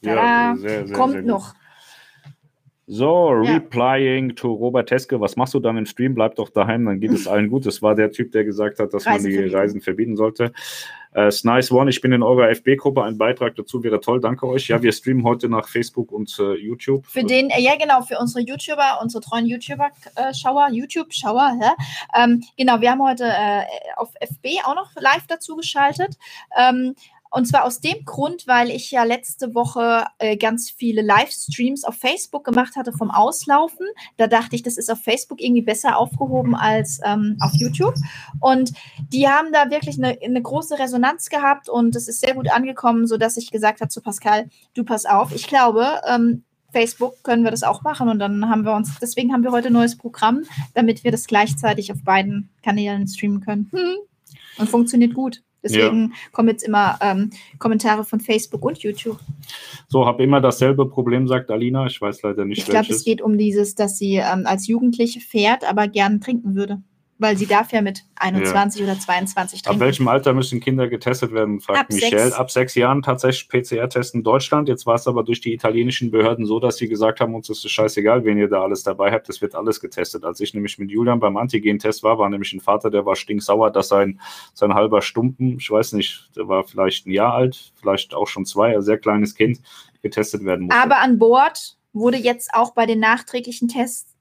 Ja, 0.00 0.54
sehr, 0.56 0.86
sehr, 0.86 0.96
kommt 0.96 1.12
sehr 1.12 1.22
noch. 1.22 1.54
So, 2.90 3.34
ja. 3.44 3.52
replying 3.52 4.34
to 4.34 4.50
Robert 4.50 4.88
Teske, 4.88 5.20
was 5.20 5.36
machst 5.36 5.52
du 5.52 5.60
dann 5.60 5.76
im 5.76 5.84
Stream? 5.84 6.14
Bleib 6.14 6.36
doch 6.36 6.48
daheim, 6.48 6.86
dann 6.86 7.00
geht 7.00 7.12
es 7.12 7.28
allen 7.28 7.50
gut. 7.50 7.66
Das 7.66 7.82
war 7.82 7.94
der 7.94 8.10
Typ, 8.10 8.32
der 8.32 8.44
gesagt 8.44 8.78
hat, 8.78 8.94
dass 8.94 9.06
Reisen 9.06 9.24
man 9.24 9.30
die 9.30 9.36
verbieten. 9.36 9.56
Reisen 9.56 9.80
verbieten 9.82 10.16
sollte. 10.16 10.52
Äh, 11.12 11.30
Nice 11.42 11.72
One, 11.72 11.90
ich 11.90 12.00
bin 12.00 12.12
in 12.12 12.22
eurer 12.22 12.50
FB-Gruppe. 12.50 13.02
Ein 13.02 13.18
Beitrag 13.18 13.56
dazu 13.56 13.82
wäre 13.82 14.00
toll. 14.00 14.20
Danke 14.20 14.46
euch. 14.46 14.68
Ja, 14.68 14.82
wir 14.82 14.92
streamen 14.92 15.24
heute 15.24 15.48
nach 15.48 15.68
Facebook 15.68 16.12
und 16.12 16.38
äh, 16.38 16.54
YouTube. 16.54 17.06
Für 17.06 17.24
den, 17.24 17.50
äh, 17.50 17.60
ja 17.60 17.76
genau, 17.76 18.02
für 18.02 18.18
unsere 18.18 18.44
YouTuber, 18.44 19.00
unsere 19.02 19.22
treuen 19.22 19.46
YouTuber-Schauer, 19.46 20.68
YouTube-Schauer. 20.70 21.58
Ja? 21.60 21.74
Ähm, 22.14 22.44
genau, 22.56 22.80
wir 22.80 22.90
haben 22.90 23.02
heute 23.02 23.24
äh, 23.24 23.64
auf 23.96 24.10
FB 24.20 24.64
auch 24.64 24.74
noch 24.74 24.90
live 24.96 25.26
dazu 25.26 25.56
geschaltet. 25.56 26.16
Ähm, 26.56 26.94
und 27.30 27.46
zwar 27.46 27.64
aus 27.64 27.80
dem 27.80 28.04
Grund, 28.04 28.46
weil 28.46 28.70
ich 28.70 28.90
ja 28.90 29.04
letzte 29.04 29.54
Woche 29.54 30.06
äh, 30.18 30.36
ganz 30.36 30.70
viele 30.70 31.02
Livestreams 31.02 31.84
auf 31.84 31.94
Facebook 31.94 32.44
gemacht 32.44 32.76
hatte 32.76 32.92
vom 32.92 33.10
Auslaufen. 33.10 33.86
Da 34.16 34.26
dachte 34.26 34.56
ich, 34.56 34.62
das 34.62 34.78
ist 34.78 34.90
auf 34.90 35.02
Facebook 35.02 35.40
irgendwie 35.40 35.62
besser 35.62 35.98
aufgehoben 35.98 36.54
als 36.54 37.00
ähm, 37.04 37.36
auf 37.40 37.52
YouTube. 37.54 37.94
Und 38.40 38.72
die 39.12 39.28
haben 39.28 39.52
da 39.52 39.70
wirklich 39.70 39.98
eine, 39.98 40.18
eine 40.22 40.42
große 40.42 40.78
Resonanz 40.78 41.28
gehabt 41.28 41.68
und 41.68 41.94
es 41.96 42.08
ist 42.08 42.20
sehr 42.20 42.34
gut 42.34 42.50
angekommen, 42.50 43.06
sodass 43.06 43.36
ich 43.36 43.50
gesagt 43.50 43.80
habe 43.80 43.88
zu 43.88 44.00
Pascal, 44.00 44.48
du 44.74 44.84
pass 44.84 45.04
auf, 45.04 45.34
ich 45.34 45.46
glaube, 45.46 46.00
ähm, 46.08 46.44
Facebook 46.70 47.22
können 47.22 47.44
wir 47.44 47.50
das 47.50 47.62
auch 47.62 47.82
machen 47.82 48.08
und 48.08 48.18
dann 48.18 48.48
haben 48.48 48.64
wir 48.64 48.74
uns, 48.74 48.98
deswegen 49.00 49.32
haben 49.32 49.42
wir 49.42 49.52
heute 49.52 49.68
ein 49.68 49.72
neues 49.72 49.96
Programm, 49.96 50.42
damit 50.74 51.02
wir 51.02 51.10
das 51.10 51.26
gleichzeitig 51.26 51.90
auf 51.92 52.02
beiden 52.04 52.50
Kanälen 52.62 53.06
streamen 53.08 53.40
können. 53.40 53.70
Hm. 53.72 53.96
Und 54.58 54.68
funktioniert 54.68 55.14
gut. 55.14 55.42
Deswegen 55.62 56.10
ja. 56.10 56.30
kommen 56.32 56.48
jetzt 56.48 56.62
immer 56.62 56.98
ähm, 57.00 57.30
Kommentare 57.58 58.04
von 58.04 58.20
Facebook 58.20 58.64
und 58.64 58.78
YouTube. 58.78 59.18
So, 59.88 60.06
habe 60.06 60.22
immer 60.22 60.40
dasselbe 60.40 60.86
Problem, 60.86 61.26
sagt 61.26 61.50
Alina. 61.50 61.86
Ich 61.86 62.00
weiß 62.00 62.22
leider 62.22 62.44
nicht, 62.44 62.58
Ich 62.58 62.66
glaube, 62.66 62.88
es 62.90 63.04
geht 63.04 63.20
um 63.20 63.36
dieses, 63.36 63.74
dass 63.74 63.98
sie 63.98 64.16
ähm, 64.16 64.42
als 64.44 64.66
Jugendliche 64.68 65.20
fährt, 65.20 65.68
aber 65.68 65.88
gern 65.88 66.20
trinken 66.20 66.54
würde 66.54 66.80
weil 67.18 67.36
sie 67.36 67.46
darf 67.46 67.72
ja 67.72 67.82
mit 67.82 68.04
21 68.16 68.80
ja. 68.80 68.86
oder 68.86 68.98
22 68.98 69.62
trinken. 69.62 69.80
Ab 69.80 69.84
welchem 69.84 70.08
Alter 70.08 70.32
müssen 70.32 70.60
Kinder 70.60 70.88
getestet 70.88 71.32
werden, 71.32 71.60
fragt 71.60 71.80
Ab 71.80 71.86
Michelle. 71.90 72.24
Sechs. 72.24 72.36
Ab 72.36 72.50
sechs 72.50 72.74
Jahren 72.74 73.02
tatsächlich 73.02 73.48
PCR-Test 73.48 74.14
in 74.14 74.22
Deutschland. 74.22 74.68
Jetzt 74.68 74.86
war 74.86 74.94
es 74.94 75.06
aber 75.06 75.24
durch 75.24 75.40
die 75.40 75.52
italienischen 75.52 76.10
Behörden 76.10 76.46
so, 76.46 76.60
dass 76.60 76.76
sie 76.76 76.88
gesagt 76.88 77.20
haben, 77.20 77.34
uns 77.34 77.50
ist 77.50 77.64
es 77.64 77.70
scheißegal, 77.70 78.24
wen 78.24 78.38
ihr 78.38 78.48
da 78.48 78.62
alles 78.62 78.82
dabei 78.84 79.10
habt, 79.10 79.28
es 79.28 79.42
wird 79.42 79.54
alles 79.54 79.80
getestet. 79.80 80.24
Als 80.24 80.40
ich 80.40 80.54
nämlich 80.54 80.78
mit 80.78 80.90
Julian 80.90 81.20
beim 81.20 81.36
Antigen-Test 81.36 82.02
war, 82.02 82.18
war 82.18 82.28
nämlich 82.28 82.52
ein 82.52 82.60
Vater, 82.60 82.90
der 82.90 83.04
war 83.04 83.16
stinksauer, 83.16 83.70
dass 83.70 83.88
sein, 83.88 84.20
sein 84.54 84.74
halber 84.74 85.02
Stumpen, 85.02 85.58
ich 85.58 85.70
weiß 85.70 85.92
nicht, 85.94 86.30
der 86.36 86.48
war 86.48 86.64
vielleicht 86.64 87.06
ein 87.06 87.10
Jahr 87.10 87.34
alt, 87.34 87.72
vielleicht 87.80 88.14
auch 88.14 88.28
schon 88.28 88.46
zwei, 88.46 88.74
ein 88.74 88.82
sehr 88.82 88.98
kleines 88.98 89.34
Kind, 89.34 89.60
getestet 90.02 90.44
werden 90.44 90.66
musste. 90.66 90.80
Aber 90.80 90.98
an 91.00 91.18
Bord 91.18 91.76
wurde 91.92 92.18
jetzt 92.18 92.54
auch 92.54 92.74
bei 92.74 92.86
den 92.86 93.00
nachträglichen 93.00 93.68
Tests 93.68 94.17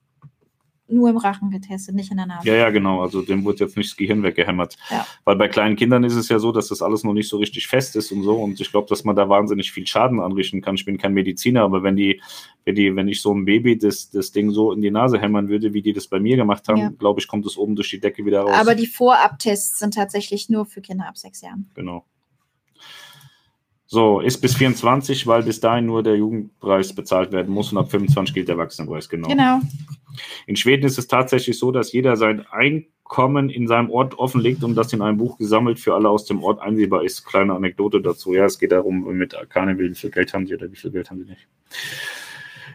nur 0.90 1.10
im 1.10 1.18
Rachen 1.18 1.50
getestet, 1.50 1.96
nicht 1.96 2.12
in 2.12 2.18
der 2.18 2.26
Nase. 2.26 2.48
Ja, 2.48 2.56
ja, 2.56 2.70
genau. 2.70 3.02
Also 3.02 3.22
dem 3.22 3.44
wird 3.46 3.60
jetzt 3.60 3.76
nicht 3.76 3.92
das 3.92 3.98
Gehirn 3.98 4.24
weggehämmert. 4.24 4.78
Ja. 4.90 5.06
Weil 5.26 5.36
bei 5.36 5.48
kleinen 5.48 5.76
Kindern 5.76 6.04
ist 6.04 6.16
es 6.16 6.30
ja 6.30 6.40
so, 6.40 6.52
dass 6.52 6.70
das 6.70 6.82
alles 6.82 7.04
noch 7.04 7.14
nicht 7.14 7.30
so 7.30 7.38
richtig 7.38 7.68
fest 7.68 7.96
ist 7.96 8.12
und 8.12 8.24
so. 8.24 8.36
Und 8.36 8.60
ich 8.60 8.72
glaube, 8.72 8.88
dass 8.88 9.04
man 9.04 9.16
da 9.16 9.28
wahnsinnig 9.30 9.72
viel 9.72 9.86
Schaden 9.86 10.20
anrichten 10.20 10.62
kann. 10.62 10.76
Ich 10.76 10.86
bin 10.86 10.98
kein 10.98 11.14
Mediziner, 11.14 11.64
aber 11.64 11.84
wenn 11.84 11.96
die, 11.96 12.22
wenn 12.66 12.76
die, 12.76 12.96
wenn 12.96 13.08
ich 13.08 13.22
so 13.22 13.34
ein 13.34 13.46
Baby 13.46 13.78
das, 13.78 14.10
das 14.10 14.32
Ding 14.32 14.52
so 14.52 14.72
in 14.72 14.82
die 14.82 14.92
Nase 14.92 15.20
hämmern 15.20 15.50
würde, 15.50 15.74
wie 15.74 15.82
die 15.82 15.94
das 15.94 16.08
bei 16.08 16.20
mir 16.20 16.38
gemacht 16.38 16.68
haben, 16.68 16.78
ja. 16.78 16.90
glaube 16.90 17.20
ich, 17.20 17.28
kommt 17.28 17.46
es 17.46 17.58
oben 17.58 17.76
durch 17.76 17.90
die 17.90 18.00
Decke 18.00 18.26
wieder 18.26 18.42
raus. 18.42 18.56
Aber 18.58 18.76
die 18.76 18.88
Vorabtests 18.88 19.80
sind 19.80 19.94
tatsächlich 19.94 20.50
nur 20.50 20.66
für 20.66 20.82
Kinder 20.82 21.08
ab 21.08 21.18
sechs 21.18 21.42
Jahren. 21.42 21.70
Genau. 21.76 22.06
So, 23.90 24.20
ist 24.20 24.42
bis 24.42 24.56
24, 24.56 25.28
weil 25.28 25.44
bis 25.44 25.62
dahin 25.62 25.86
nur 25.86 26.04
der 26.04 26.18
Jugendpreis 26.18 26.94
bezahlt 26.94 27.32
werden 27.32 27.54
muss 27.54 27.72
und 27.72 27.78
ab 27.78 27.90
25 27.90 28.36
gilt 28.36 28.50
der 28.50 28.56
Erwachsenenpreis, 28.56 29.08
genau. 29.08 29.30
Genau. 29.30 29.62
In 30.46 30.58
Schweden 30.58 30.86
ist 30.86 30.98
es 30.98 31.08
tatsächlich 31.08 31.58
so, 31.58 31.72
dass 31.72 31.94
jeder 31.94 32.18
sein 32.18 32.46
Einkommen 32.52 33.50
in 33.50 33.66
seinem 33.66 33.90
Ort 33.90 34.20
offenlegt 34.20 34.66
und 34.66 34.76
das 34.76 34.92
in 34.92 35.02
einem 35.02 35.18
Buch 35.18 35.38
gesammelt 35.38 35.80
für 35.80 35.96
alle 35.96 36.10
aus 36.10 36.26
dem 36.26 36.44
Ort 36.44 36.60
einsehbar 36.60 37.06
ist. 37.06 37.24
Kleine 37.26 37.54
Anekdote 37.54 38.02
dazu. 38.02 38.34
Ja, 38.34 38.44
es 38.44 38.60
geht 38.60 38.74
darum, 38.74 39.06
mit 39.16 39.36
Arkane, 39.36 39.80
wie 39.80 39.96
viel 39.96 40.12
Geld 40.12 40.34
haben 40.34 40.48
sie 40.48 40.56
oder 40.56 40.70
wie 40.70 40.76
viel 40.76 40.92
Geld 40.92 41.10
haben 41.10 41.20
sie 41.24 41.30
nicht. 41.30 41.48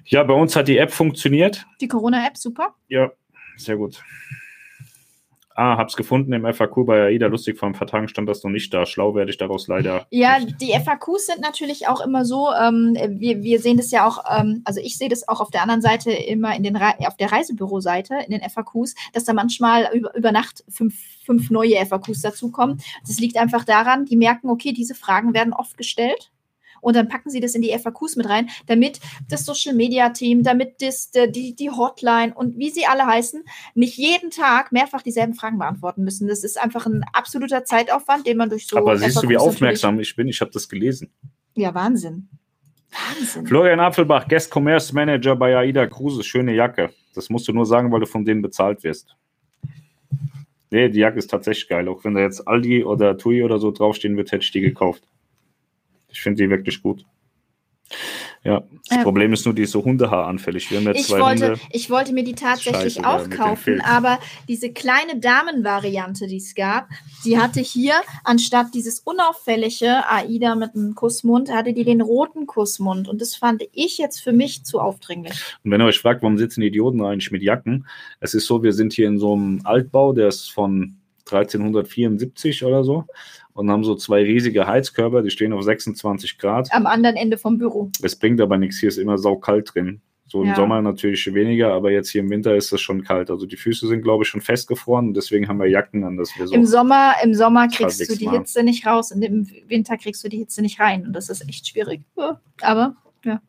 Ja, 0.06 0.22
bei 0.22 0.34
uns 0.34 0.56
hat 0.56 0.66
die 0.66 0.78
App 0.78 0.92
funktioniert. 0.92 1.66
Die 1.82 1.88
Corona-App, 1.88 2.38
super. 2.38 2.74
Ja, 2.88 3.12
sehr 3.56 3.76
gut. 3.76 4.02
Ah, 5.54 5.76
hab's 5.76 5.96
gefunden 5.96 6.32
im 6.32 6.50
FAQ 6.52 6.86
bei 6.86 7.02
AIDA. 7.04 7.26
Lustig, 7.26 7.58
vor 7.58 7.68
ein 7.68 7.74
paar 7.74 7.86
Tagen 7.86 8.08
stand 8.08 8.28
das 8.28 8.42
noch 8.42 8.50
nicht 8.50 8.72
da. 8.72 8.86
Schlau 8.86 9.14
werde 9.14 9.30
ich 9.30 9.38
daraus 9.38 9.68
leider. 9.68 10.06
Ja, 10.10 10.38
nicht. 10.38 10.60
die 10.60 10.72
FAQs 10.72 11.26
sind 11.26 11.40
natürlich 11.40 11.88
auch 11.88 12.00
immer 12.00 12.24
so, 12.24 12.50
ähm, 12.52 12.96
wir, 13.08 13.42
wir 13.42 13.60
sehen 13.60 13.76
das 13.76 13.90
ja 13.90 14.06
auch, 14.06 14.24
ähm, 14.30 14.62
also 14.64 14.80
ich 14.80 14.96
sehe 14.96 15.08
das 15.08 15.26
auch 15.26 15.40
auf 15.40 15.50
der 15.50 15.62
anderen 15.62 15.80
Seite 15.80 16.12
immer 16.12 16.54
in 16.54 16.62
den 16.62 16.76
auf 16.76 17.16
der 17.16 17.32
Reisebüroseite, 17.32 18.18
in 18.26 18.30
den 18.30 18.48
FAQs, 18.48 18.94
dass 19.12 19.24
da 19.24 19.32
manchmal 19.32 19.88
über, 19.94 20.14
über 20.14 20.32
Nacht 20.32 20.64
fünf, 20.68 20.94
fünf 21.24 21.50
neue 21.50 21.74
FAQs 21.86 22.20
dazukommen. 22.20 22.80
Das 23.06 23.18
liegt 23.18 23.36
einfach 23.36 23.64
daran, 23.64 24.04
die 24.04 24.16
merken, 24.16 24.50
okay, 24.50 24.72
diese 24.72 24.94
Fragen 24.94 25.34
werden 25.34 25.52
oft 25.52 25.76
gestellt 25.76 26.31
und 26.82 26.94
dann 26.94 27.08
packen 27.08 27.30
sie 27.30 27.40
das 27.40 27.54
in 27.54 27.62
die 27.62 27.70
FAQs 27.70 28.16
mit 28.16 28.28
rein, 28.28 28.50
damit 28.66 29.00
das 29.30 29.46
Social 29.46 29.74
Media 29.74 30.10
Team, 30.10 30.42
damit 30.42 30.82
das, 30.82 31.10
die, 31.10 31.54
die 31.54 31.70
Hotline 31.70 32.34
und 32.34 32.58
wie 32.58 32.68
sie 32.68 32.84
alle 32.84 33.06
heißen, 33.06 33.42
nicht 33.74 33.96
jeden 33.96 34.30
Tag 34.30 34.72
mehrfach 34.72 35.00
dieselben 35.00 35.34
Fragen 35.34 35.58
beantworten 35.58 36.04
müssen. 36.04 36.28
Das 36.28 36.44
ist 36.44 36.60
einfach 36.60 36.84
ein 36.84 37.04
absoluter 37.14 37.64
Zeitaufwand, 37.64 38.26
den 38.26 38.36
man 38.36 38.50
durch 38.50 38.66
so. 38.66 38.76
Aber 38.76 38.98
siehst 38.98 39.14
FAQs 39.14 39.22
du, 39.22 39.28
wie 39.30 39.36
aufmerksam 39.38 40.00
ich 40.00 40.14
bin? 40.14 40.28
Ich 40.28 40.40
habe 40.42 40.50
das 40.50 40.68
gelesen. 40.68 41.10
Ja, 41.54 41.74
Wahnsinn. 41.74 42.28
Wahnsinn. 42.90 43.46
Florian 43.46 43.80
Apfelbach, 43.80 44.28
Guest 44.28 44.54
Commerce 44.54 44.94
Manager 44.94 45.36
bei 45.36 45.56
AIDA 45.56 45.86
Cruises, 45.86 46.26
schöne 46.26 46.54
Jacke. 46.54 46.90
Das 47.14 47.30
musst 47.30 47.48
du 47.48 47.52
nur 47.52 47.64
sagen, 47.64 47.90
weil 47.92 48.00
du 48.00 48.06
von 48.06 48.24
denen 48.24 48.42
bezahlt 48.42 48.82
wirst. 48.82 49.16
Nee, 50.70 50.88
die 50.88 51.00
Jacke 51.00 51.18
ist 51.18 51.30
tatsächlich 51.30 51.68
geil. 51.68 51.86
Auch 51.88 52.02
wenn 52.04 52.14
da 52.14 52.20
jetzt 52.20 52.48
Aldi 52.48 52.84
oder 52.84 53.16
Tui 53.18 53.42
oder 53.42 53.58
so 53.58 53.70
draufstehen 53.70 54.16
wird, 54.16 54.32
hätte 54.32 54.42
ich 54.42 54.50
die 54.50 54.62
gekauft. 54.62 55.04
Ich 56.12 56.22
finde 56.22 56.42
die 56.42 56.50
wirklich 56.50 56.82
gut. 56.82 57.04
Ja, 58.44 58.64
das 58.88 58.96
ja. 58.96 59.02
Problem 59.04 59.32
ist 59.32 59.44
nur, 59.44 59.54
die 59.54 59.62
ist 59.62 59.70
so 59.70 59.84
hundehaaranfällig. 59.84 60.68
Wir 60.70 60.78
haben 60.78 60.86
jetzt 60.86 61.00
ich 61.00 61.06
zwei 61.06 61.20
wollte, 61.20 61.46
Hunde. 61.46 61.60
Ich 61.70 61.90
wollte 61.90 62.12
mir 62.12 62.24
die 62.24 62.34
tatsächlich 62.34 62.94
Scheiße, 62.94 63.08
auch 63.08 63.30
kaufen, 63.30 63.80
aber 63.80 64.18
diese 64.48 64.72
kleine 64.72 65.20
Damenvariante, 65.20 66.26
die 66.26 66.38
es 66.38 66.56
gab, 66.56 66.88
die 67.24 67.38
hatte 67.38 67.60
hier 67.60 67.94
anstatt 68.24 68.74
dieses 68.74 68.98
unauffällige 68.98 70.08
AIDA 70.10 70.56
mit 70.56 70.74
einem 70.74 70.96
Kussmund, 70.96 71.52
hatte 71.52 71.72
die 71.72 71.84
den 71.84 72.00
roten 72.00 72.46
Kussmund. 72.46 73.08
Und 73.08 73.20
das 73.20 73.36
fand 73.36 73.62
ich 73.72 73.98
jetzt 73.98 74.20
für 74.20 74.32
mich 74.32 74.64
zu 74.64 74.80
aufdringlich. 74.80 75.40
Und 75.62 75.70
wenn 75.70 75.80
ihr 75.80 75.86
euch 75.86 76.00
fragt, 76.00 76.22
warum 76.22 76.36
sitzen 76.36 76.62
Idioten 76.62 77.00
eigentlich 77.04 77.30
mit 77.30 77.42
Jacken? 77.42 77.86
Es 78.18 78.34
ist 78.34 78.46
so, 78.46 78.64
wir 78.64 78.72
sind 78.72 78.92
hier 78.92 79.06
in 79.06 79.20
so 79.20 79.34
einem 79.34 79.60
Altbau, 79.62 80.12
der 80.12 80.26
ist 80.26 80.50
von 80.50 80.96
1374 81.26 82.64
oder 82.64 82.82
so 82.82 83.04
und 83.54 83.70
haben 83.70 83.84
so 83.84 83.94
zwei 83.94 84.22
riesige 84.22 84.66
Heizkörper, 84.66 85.22
die 85.22 85.30
stehen 85.30 85.52
auf 85.52 85.62
26 85.62 86.38
Grad. 86.38 86.72
Am 86.72 86.86
anderen 86.86 87.16
Ende 87.16 87.38
vom 87.38 87.58
Büro. 87.58 87.90
Es 88.02 88.16
bringt 88.16 88.40
aber 88.40 88.58
nichts, 88.58 88.78
hier 88.78 88.88
ist 88.88 88.98
immer 88.98 89.18
saukalt 89.18 89.74
drin. 89.74 90.00
So 90.32 90.40
im 90.40 90.48
ja. 90.48 90.54
Sommer 90.54 90.80
natürlich 90.80 91.34
weniger, 91.34 91.74
aber 91.74 91.90
jetzt 91.90 92.08
hier 92.08 92.22
im 92.22 92.30
Winter 92.30 92.56
ist 92.56 92.72
es 92.72 92.80
schon 92.80 93.04
kalt. 93.04 93.30
Also 93.30 93.44
die 93.44 93.58
Füße 93.58 93.86
sind, 93.86 94.00
glaube 94.00 94.24
ich, 94.24 94.30
schon 94.30 94.40
festgefroren 94.40 95.08
und 95.08 95.14
deswegen 95.14 95.46
haben 95.46 95.58
wir 95.58 95.68
Jacken 95.68 96.04
an, 96.04 96.16
dass 96.16 96.30
wir 96.38 96.46
so. 96.46 96.54
Im 96.54 96.64
Sommer, 96.64 97.12
im 97.22 97.34
Sommer 97.34 97.68
kriegst 97.68 98.00
du 98.08 98.16
die. 98.16 98.30
Hitze 98.30 98.62
nicht 98.62 98.86
raus 98.86 99.12
und 99.12 99.20
im 99.20 99.46
Winter 99.66 99.98
kriegst 99.98 100.24
du 100.24 100.30
die 100.30 100.38
Hitze 100.38 100.62
nicht 100.62 100.80
rein. 100.80 101.06
Und 101.06 101.12
das 101.12 101.28
ist 101.28 101.46
echt 101.46 101.68
schwierig. 101.68 102.00
Aber 102.62 102.96
ja. 103.26 103.42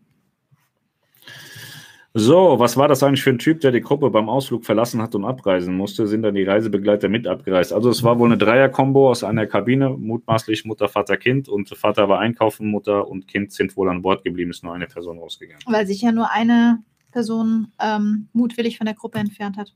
So, 2.15 2.59
was 2.59 2.77
war 2.77 2.87
das 2.87 3.01
eigentlich 3.01 3.23
für 3.23 3.31
ein 3.31 3.39
Typ, 3.39 3.61
der 3.61 3.71
die 3.71 3.81
Gruppe 3.81 4.11
beim 4.11 4.29
Ausflug 4.29 4.65
verlassen 4.65 5.01
hat 5.01 5.15
und 5.15 5.25
abreisen 5.25 5.75
musste? 5.75 6.05
Sind 6.05 6.21
dann 6.21 6.35
die 6.35 6.43
Reisebegleiter 6.43 7.09
mit 7.09 7.25
abgereist? 7.25 7.73
Also 7.73 7.89
es 7.89 8.03
war 8.03 8.19
wohl 8.19 8.27
eine 8.27 8.37
Dreier-Kombo 8.37 9.09
aus 9.09 9.23
einer 9.23 9.47
Kabine, 9.47 9.89
mutmaßlich 9.89 10.63
Mutter, 10.63 10.87
Vater, 10.89 11.17
Kind 11.17 11.49
und 11.49 11.69
Vater 11.69 12.09
war 12.09 12.19
einkaufen, 12.19 12.67
Mutter 12.67 13.07
und 13.07 13.27
Kind 13.27 13.51
sind 13.51 13.75
wohl 13.75 13.89
an 13.89 14.03
Bord 14.03 14.23
geblieben, 14.23 14.51
ist 14.51 14.63
nur 14.63 14.75
eine 14.75 14.85
Person 14.85 15.17
rausgegangen. 15.17 15.63
Weil 15.65 15.87
sich 15.87 16.03
ja 16.03 16.11
nur 16.11 16.29
eine 16.29 16.83
Person 17.13 17.67
ähm, 17.79 18.27
mutwillig 18.33 18.77
von 18.77 18.85
der 18.85 18.95
Gruppe 18.95 19.19
entfernt 19.19 19.55
hat. 19.55 19.71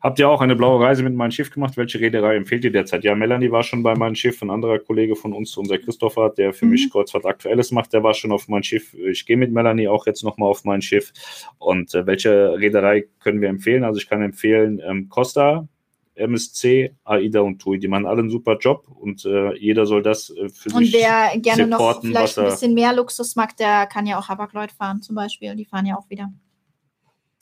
Habt 0.00 0.18
ihr 0.18 0.28
auch 0.28 0.40
eine 0.40 0.56
blaue 0.56 0.84
Reise 0.84 1.02
mit 1.02 1.14
meinem 1.14 1.30
Schiff 1.30 1.50
gemacht? 1.50 1.76
Welche 1.76 2.00
Reederei 2.00 2.36
empfiehlt 2.36 2.64
ihr 2.64 2.72
derzeit? 2.72 3.04
Ja, 3.04 3.14
Melanie 3.14 3.50
war 3.50 3.62
schon 3.62 3.82
bei 3.82 3.94
meinem 3.94 4.14
Schiff. 4.14 4.42
Ein 4.42 4.50
anderer 4.50 4.78
Kollege 4.78 5.16
von 5.16 5.32
uns, 5.32 5.56
unser 5.56 5.78
Christopher, 5.78 6.30
der 6.30 6.52
für 6.52 6.66
mhm. 6.66 6.72
mich 6.72 6.90
Kreuzfahrt 6.90 7.24
Aktuelles 7.24 7.70
macht, 7.70 7.92
der 7.92 8.02
war 8.02 8.12
schon 8.12 8.32
auf 8.32 8.48
mein 8.48 8.62
Schiff. 8.62 8.92
Ich 8.94 9.24
gehe 9.24 9.36
mit 9.36 9.52
Melanie 9.52 9.88
auch 9.88 10.06
jetzt 10.06 10.22
nochmal 10.22 10.50
auf 10.50 10.64
mein 10.64 10.82
Schiff. 10.82 11.12
Und 11.58 11.94
äh, 11.94 12.06
welche 12.06 12.58
Reederei 12.58 13.06
können 13.20 13.40
wir 13.40 13.48
empfehlen? 13.48 13.84
Also 13.84 13.98
ich 13.98 14.08
kann 14.08 14.20
empfehlen 14.22 14.80
ähm, 14.84 15.08
Costa, 15.08 15.66
MSC, 16.16 16.94
AIDA 17.04 17.40
und 17.40 17.58
TUI. 17.58 17.78
Die 17.78 17.88
machen 17.88 18.06
alle 18.06 18.20
einen 18.20 18.30
super 18.30 18.56
Job 18.58 18.86
und 18.88 19.24
äh, 19.24 19.54
jeder 19.56 19.86
soll 19.86 20.02
das 20.02 20.30
äh, 20.30 20.48
für 20.48 20.70
und 20.70 20.84
sich 20.84 20.94
Und 20.94 21.00
wer 21.00 21.38
gerne 21.38 21.66
noch 21.66 22.00
vielleicht 22.00 22.38
ein 22.38 22.44
bisschen 22.46 22.74
mehr 22.74 22.92
Luxus 22.92 23.36
mag, 23.36 23.56
der 23.56 23.86
kann 23.86 24.06
ja 24.06 24.18
auch 24.18 24.28
Hapag-Lloyd 24.28 24.72
fahren 24.72 25.02
zum 25.02 25.14
Beispiel. 25.14 25.54
Die 25.54 25.64
fahren 25.64 25.86
ja 25.86 25.96
auch 25.96 26.08
wieder. 26.10 26.30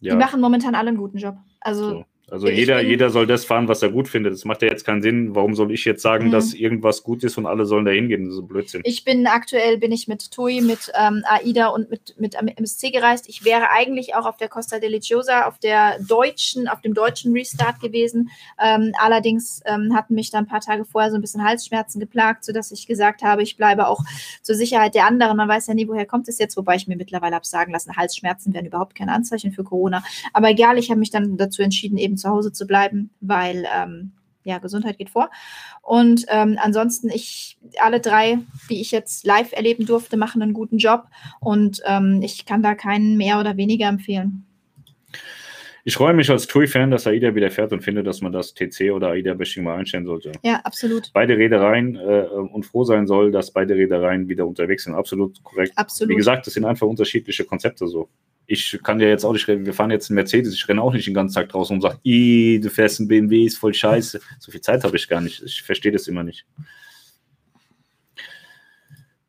Ja. 0.05 0.13
Die 0.13 0.19
machen 0.19 0.41
momentan 0.41 0.75
alle 0.75 0.89
einen 0.89 0.99
guten 0.99 1.17
Job. 1.17 1.37
Also 1.61 1.91
so. 1.91 2.05
Also 2.31 2.49
jeder, 2.49 2.81
jeder 2.81 3.11
soll 3.11 3.27
das 3.27 3.45
fahren, 3.45 3.69
was 3.69 3.83
er 3.83 3.91
gut 3.91 4.09
findet. 4.09 4.33
Das 4.33 4.47
macht 4.47 4.63
ja 4.63 4.69
jetzt 4.69 4.85
keinen 4.85 5.03
Sinn. 5.03 5.35
Warum 5.35 5.55
soll 5.55 5.71
ich 5.73 5.85
jetzt 5.85 6.01
sagen, 6.01 6.29
mhm. 6.29 6.31
dass 6.31 6.55
irgendwas 6.55 7.03
gut 7.03 7.23
ist 7.23 7.37
und 7.37 7.45
alle 7.45 7.67
sollen 7.67 7.85
da 7.85 7.91
hingehen? 7.91 8.27
Das 8.27 8.39
ist 8.39 8.49
Blödsinn. 8.49 8.81
Ich 8.85 9.05
bin 9.05 9.27
aktuell 9.27 9.77
bin 9.77 9.93
ich 9.93 10.09
mit 10.09 10.31
TUI, 10.31 10.63
mit 10.63 10.91
ähm, 10.99 11.23
AIDA 11.27 11.69
und 11.69 11.91
mit, 11.91 12.19
mit 12.19 12.35
MSC 12.35 12.91
gereist. 12.91 13.29
Ich 13.29 13.45
wäre 13.45 13.71
eigentlich 13.71 14.15
auch 14.15 14.25
auf 14.25 14.39
der 14.39 14.49
Costa 14.49 14.79
Deliciosa, 14.79 15.47
auf 15.47 15.59
der 15.59 15.99
deutschen, 16.01 16.67
auf 16.67 16.81
dem 16.81 16.95
deutschen 16.95 17.33
Restart 17.35 17.81
gewesen. 17.81 18.31
Ähm, 18.63 18.93
allerdings 18.99 19.61
ähm, 19.67 19.95
hatten 19.95 20.15
mich 20.15 20.31
da 20.31 20.39
ein 20.39 20.47
paar 20.47 20.61
Tage 20.61 20.87
vorher 20.87 21.11
so 21.11 21.19
ein 21.19 21.21
bisschen 21.21 21.45
Halsschmerzen 21.45 22.01
geplagt, 22.01 22.45
sodass 22.45 22.73
ich 22.73 22.87
gesagt 22.87 23.23
habe, 23.23 23.43
ich 23.43 23.59
bleibe 23.59 23.87
auch 23.87 24.01
zur 24.41 24.55
Sicherheit 24.55 24.95
der 24.95 25.07
anderen. 25.07 25.37
Man 25.37 25.49
weiß 25.49 25.67
ja 25.67 25.75
nie, 25.75 25.89
woher 25.89 26.07
kommt 26.07 26.29
es 26.29 26.39
jetzt, 26.39 26.57
wobei 26.57 26.77
ich 26.77 26.89
mir 26.89 26.97
mittlerweile 26.97 27.35
habe 27.35 27.47
sagen 27.47 27.71
lassen, 27.71 27.97
Halsschmerzen 27.97 28.55
wären 28.55 28.65
überhaupt 28.65 28.95
kein 28.95 29.11
Anzeichen 29.11 29.53
für 29.53 29.63
Corona. 29.63 30.03
Aber 30.33 30.49
egal, 30.49 30.79
ich 30.79 30.91
habe 30.91 30.99
mich 30.99 31.11
dann 31.11 31.37
dazu 31.37 31.61
entschieden, 31.61 31.99
eben 31.99 32.14
zu 32.17 32.29
Hause 32.29 32.53
zu 32.53 32.67
bleiben, 32.67 33.11
weil 33.21 33.67
ähm, 33.75 34.13
ja, 34.45 34.59
Gesundheit 34.59 34.99
geht 34.99 35.11
vor. 35.11 35.31
Und 35.83 36.27
ähm, 36.29 36.59
ansonsten, 36.63 37.09
ich, 37.09 37.59
alle 37.81 38.01
drei, 38.01 38.39
die 38.71 38.81
ich 38.81 38.91
jetzt 38.91 39.27
live 39.27 39.53
erleben 39.53 39.87
durfte, 39.87 40.17
machen 40.17 40.43
einen 40.43 40.53
guten 40.53 40.79
Job 40.79 41.07
und 41.41 41.81
ähm, 41.87 42.21
ich 42.23 42.45
kann 42.45 42.63
da 42.63 42.75
keinen 42.75 43.17
mehr 43.17 43.41
oder 43.41 43.57
weniger 43.57 43.89
empfehlen. 43.89 44.47
Ich 45.87 45.95
freue 45.95 46.15
mich 46.15 46.31
als 46.31 46.47
TUI-Fan, 46.47 46.91
dass 46.91 47.07
AIDA 47.07 47.35
wieder 47.35 47.51
fährt 47.51 47.73
und 47.73 47.83
finde, 47.83 48.03
dass 48.03 48.23
man 48.23 48.33
das 48.33 48.55
TC 48.55 48.91
oder 48.91 49.09
AIDA-Bashing 49.11 49.63
mal 49.63 49.77
einstellen 49.77 50.07
sollte. 50.07 50.33
Ja, 50.43 50.61
absolut. 50.65 51.11
Beide 51.13 51.37
Reedereien 51.37 51.97
äh, 51.97 52.27
und 52.27 52.65
froh 52.65 52.85
sein 52.85 53.07
soll, 53.07 53.31
dass 53.31 53.51
beide 53.51 53.75
Reedereien 53.75 54.29
wieder 54.29 54.47
unterwegs 54.47 54.85
sind. 54.85 54.95
Absolut 54.95 55.43
korrekt. 55.45 55.73
Absolut. 55.77 56.11
Wie 56.11 56.17
gesagt, 56.17 56.47
das 56.47 56.55
sind 56.55 56.65
einfach 56.65 56.87
unterschiedliche 56.87 57.45
Konzepte 57.45 57.87
so 57.87 58.09
ich 58.47 58.79
kann 58.83 59.01
ja 59.01 59.09
jetzt 59.09 59.25
auch 59.25 59.33
nicht 59.33 59.49
rennen, 59.49 59.67
wir 59.67 59.73
fahren 59.73 59.91
jetzt 59.91 60.11
einen 60.11 60.17
Mercedes, 60.17 60.55
ich 60.55 60.69
renne 60.69 60.83
auch 60.83 60.93
nicht 60.93 61.07
den 61.07 61.15
ganzen 61.15 61.35
Tag 61.35 61.49
draußen 61.49 61.75
und 61.77 61.81
sage, 61.81 61.99
du 62.05 62.69
fährst 62.69 63.01
einen 63.01 63.09
BMW, 63.09 63.45
ist 63.45 63.59
voll 63.59 63.75
scheiße. 63.75 64.21
So 64.39 64.53
viel 64.53 64.61
Zeit 64.61 64.85
habe 64.85 64.97
ich 64.97 65.09
gar 65.09 65.21
nicht. 65.21 65.43
Ich 65.43 65.63
verstehe 65.63 65.93
das 65.93 66.09
immer 66.09 66.23
nicht. 66.23 66.47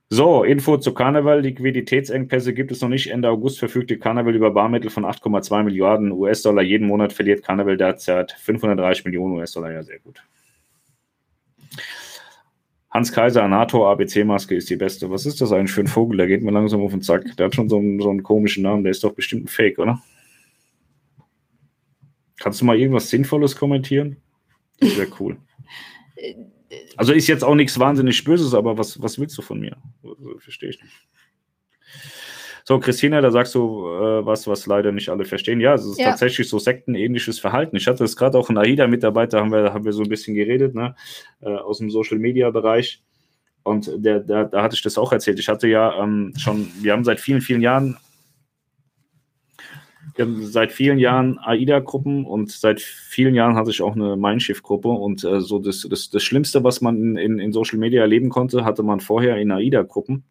So, 0.09 0.43
Info 0.43 0.77
zu 0.77 0.93
Karneval. 0.93 1.41
Liquiditätsengpässe 1.41 2.53
gibt 2.53 2.71
es 2.71 2.81
noch 2.81 2.89
nicht. 2.89 3.07
Ende 3.07 3.29
August 3.29 3.57
verfügte 3.57 3.97
Karneval 3.97 4.35
über 4.35 4.51
Barmittel 4.51 4.91
von 4.91 5.03
8,2 5.03 5.63
Milliarden 5.63 6.11
US-Dollar. 6.11 6.61
Jeden 6.61 6.87
Monat 6.87 7.11
verliert 7.11 7.43
Karneval 7.43 7.75
derzeit 7.75 8.33
530 8.33 9.05
Millionen 9.05 9.35
US-Dollar. 9.37 9.71
Ja, 9.71 9.83
sehr 9.83 9.99
gut. 9.99 10.21
Hans 12.91 13.11
Kaiser, 13.11 13.47
NATO, 13.47 13.91
ABC-Maske 13.91 14.55
ist 14.55 14.69
die 14.69 14.77
beste. 14.77 15.09
Was 15.09 15.25
ist 15.25 15.41
das 15.41 15.51
eigentlich 15.51 15.71
für 15.71 15.81
ein 15.81 15.87
Vogel? 15.87 16.17
Der 16.17 16.27
geht 16.27 16.43
mir 16.43 16.51
langsam 16.51 16.81
auf 16.81 16.91
den 16.91 17.01
Zack. 17.01 17.35
Der 17.37 17.47
hat 17.47 17.55
schon 17.55 17.67
so 17.67 17.77
einen, 17.77 17.99
so 17.99 18.09
einen 18.09 18.23
komischen 18.23 18.63
Namen. 18.63 18.83
Der 18.83 18.91
ist 18.91 19.03
doch 19.03 19.13
bestimmt 19.13 19.45
ein 19.45 19.47
Fake, 19.49 19.79
oder? 19.79 20.01
Kannst 22.39 22.61
du 22.61 22.65
mal 22.65 22.77
irgendwas 22.77 23.09
Sinnvolles 23.09 23.55
kommentieren? 23.55 24.17
Das 24.79 24.97
wäre 24.97 25.09
cool. 25.19 25.37
Also 26.97 27.13
ist 27.13 27.27
jetzt 27.27 27.43
auch 27.43 27.55
nichts 27.55 27.79
wahnsinnig 27.79 28.23
Böses, 28.23 28.53
aber 28.53 28.77
was, 28.77 29.01
was 29.01 29.19
willst 29.19 29.37
du 29.37 29.41
von 29.41 29.59
mir? 29.59 29.77
Verstehe 30.39 30.69
ich 30.69 30.81
nicht. 30.81 30.93
So, 32.67 32.79
Christina, 32.79 33.21
da 33.21 33.29
sagst 33.29 33.53
du 33.53 33.87
äh, 33.87 34.25
was, 34.25 34.47
was 34.47 34.65
leider 34.65 34.91
nicht 34.91 35.09
alle 35.09 35.23
verstehen. 35.23 35.59
Ja, 35.59 35.75
es 35.75 35.85
ist 35.85 35.99
ja. 35.99 36.09
tatsächlich 36.09 36.49
so 36.49 36.57
sektenähnliches 36.57 37.39
Verhalten. 37.39 37.75
Ich 37.75 37.85
hatte 37.85 38.03
es 38.03 38.17
gerade 38.17 38.39
auch 38.39 38.49
in 38.49 38.57
AIDA-Mitarbeiter, 38.57 39.39
haben 39.39 39.51
wir, 39.51 39.71
haben 39.71 39.85
wir 39.85 39.93
so 39.93 40.01
ein 40.01 40.09
bisschen 40.09 40.33
geredet, 40.33 40.73
ne, 40.73 40.95
äh, 41.41 41.49
aus 41.49 41.77
dem 41.77 41.91
Social-Media-Bereich. 41.91 43.03
Und 43.61 43.91
der, 43.97 44.19
der, 44.19 44.45
da 44.45 44.63
hatte 44.63 44.75
ich 44.75 44.81
das 44.81 44.97
auch 44.97 45.11
erzählt. 45.11 45.37
Ich 45.37 45.47
hatte 45.47 45.67
ja 45.67 46.01
ähm, 46.01 46.33
schon, 46.37 46.71
wir 46.81 46.93
haben 46.93 47.03
seit 47.03 47.19
vielen, 47.19 47.41
vielen 47.41 47.61
Jahren 47.61 47.97
seit 50.17 50.71
vielen 50.71 50.97
Jahren 50.97 51.37
AIDA-Gruppen 51.39 52.25
und 52.25 52.51
seit 52.51 52.81
vielen 52.81 53.35
Jahren 53.35 53.55
hatte 53.55 53.71
ich 53.71 53.81
auch 53.81 53.95
eine 53.95 54.15
Mindshift-Gruppe 54.15 54.87
und 54.87 55.23
äh, 55.23 55.41
so 55.41 55.59
das, 55.59 55.87
das, 55.89 56.09
das 56.09 56.23
Schlimmste, 56.23 56.63
was 56.63 56.81
man 56.81 57.17
in, 57.17 57.39
in 57.39 57.51
Social 57.51 57.77
Media 57.77 58.01
erleben 58.01 58.29
konnte, 58.29 58.63
hatte 58.63 58.83
man 58.83 58.99
vorher 58.99 59.37
in 59.37 59.51
AIDA-Gruppen. 59.51 60.23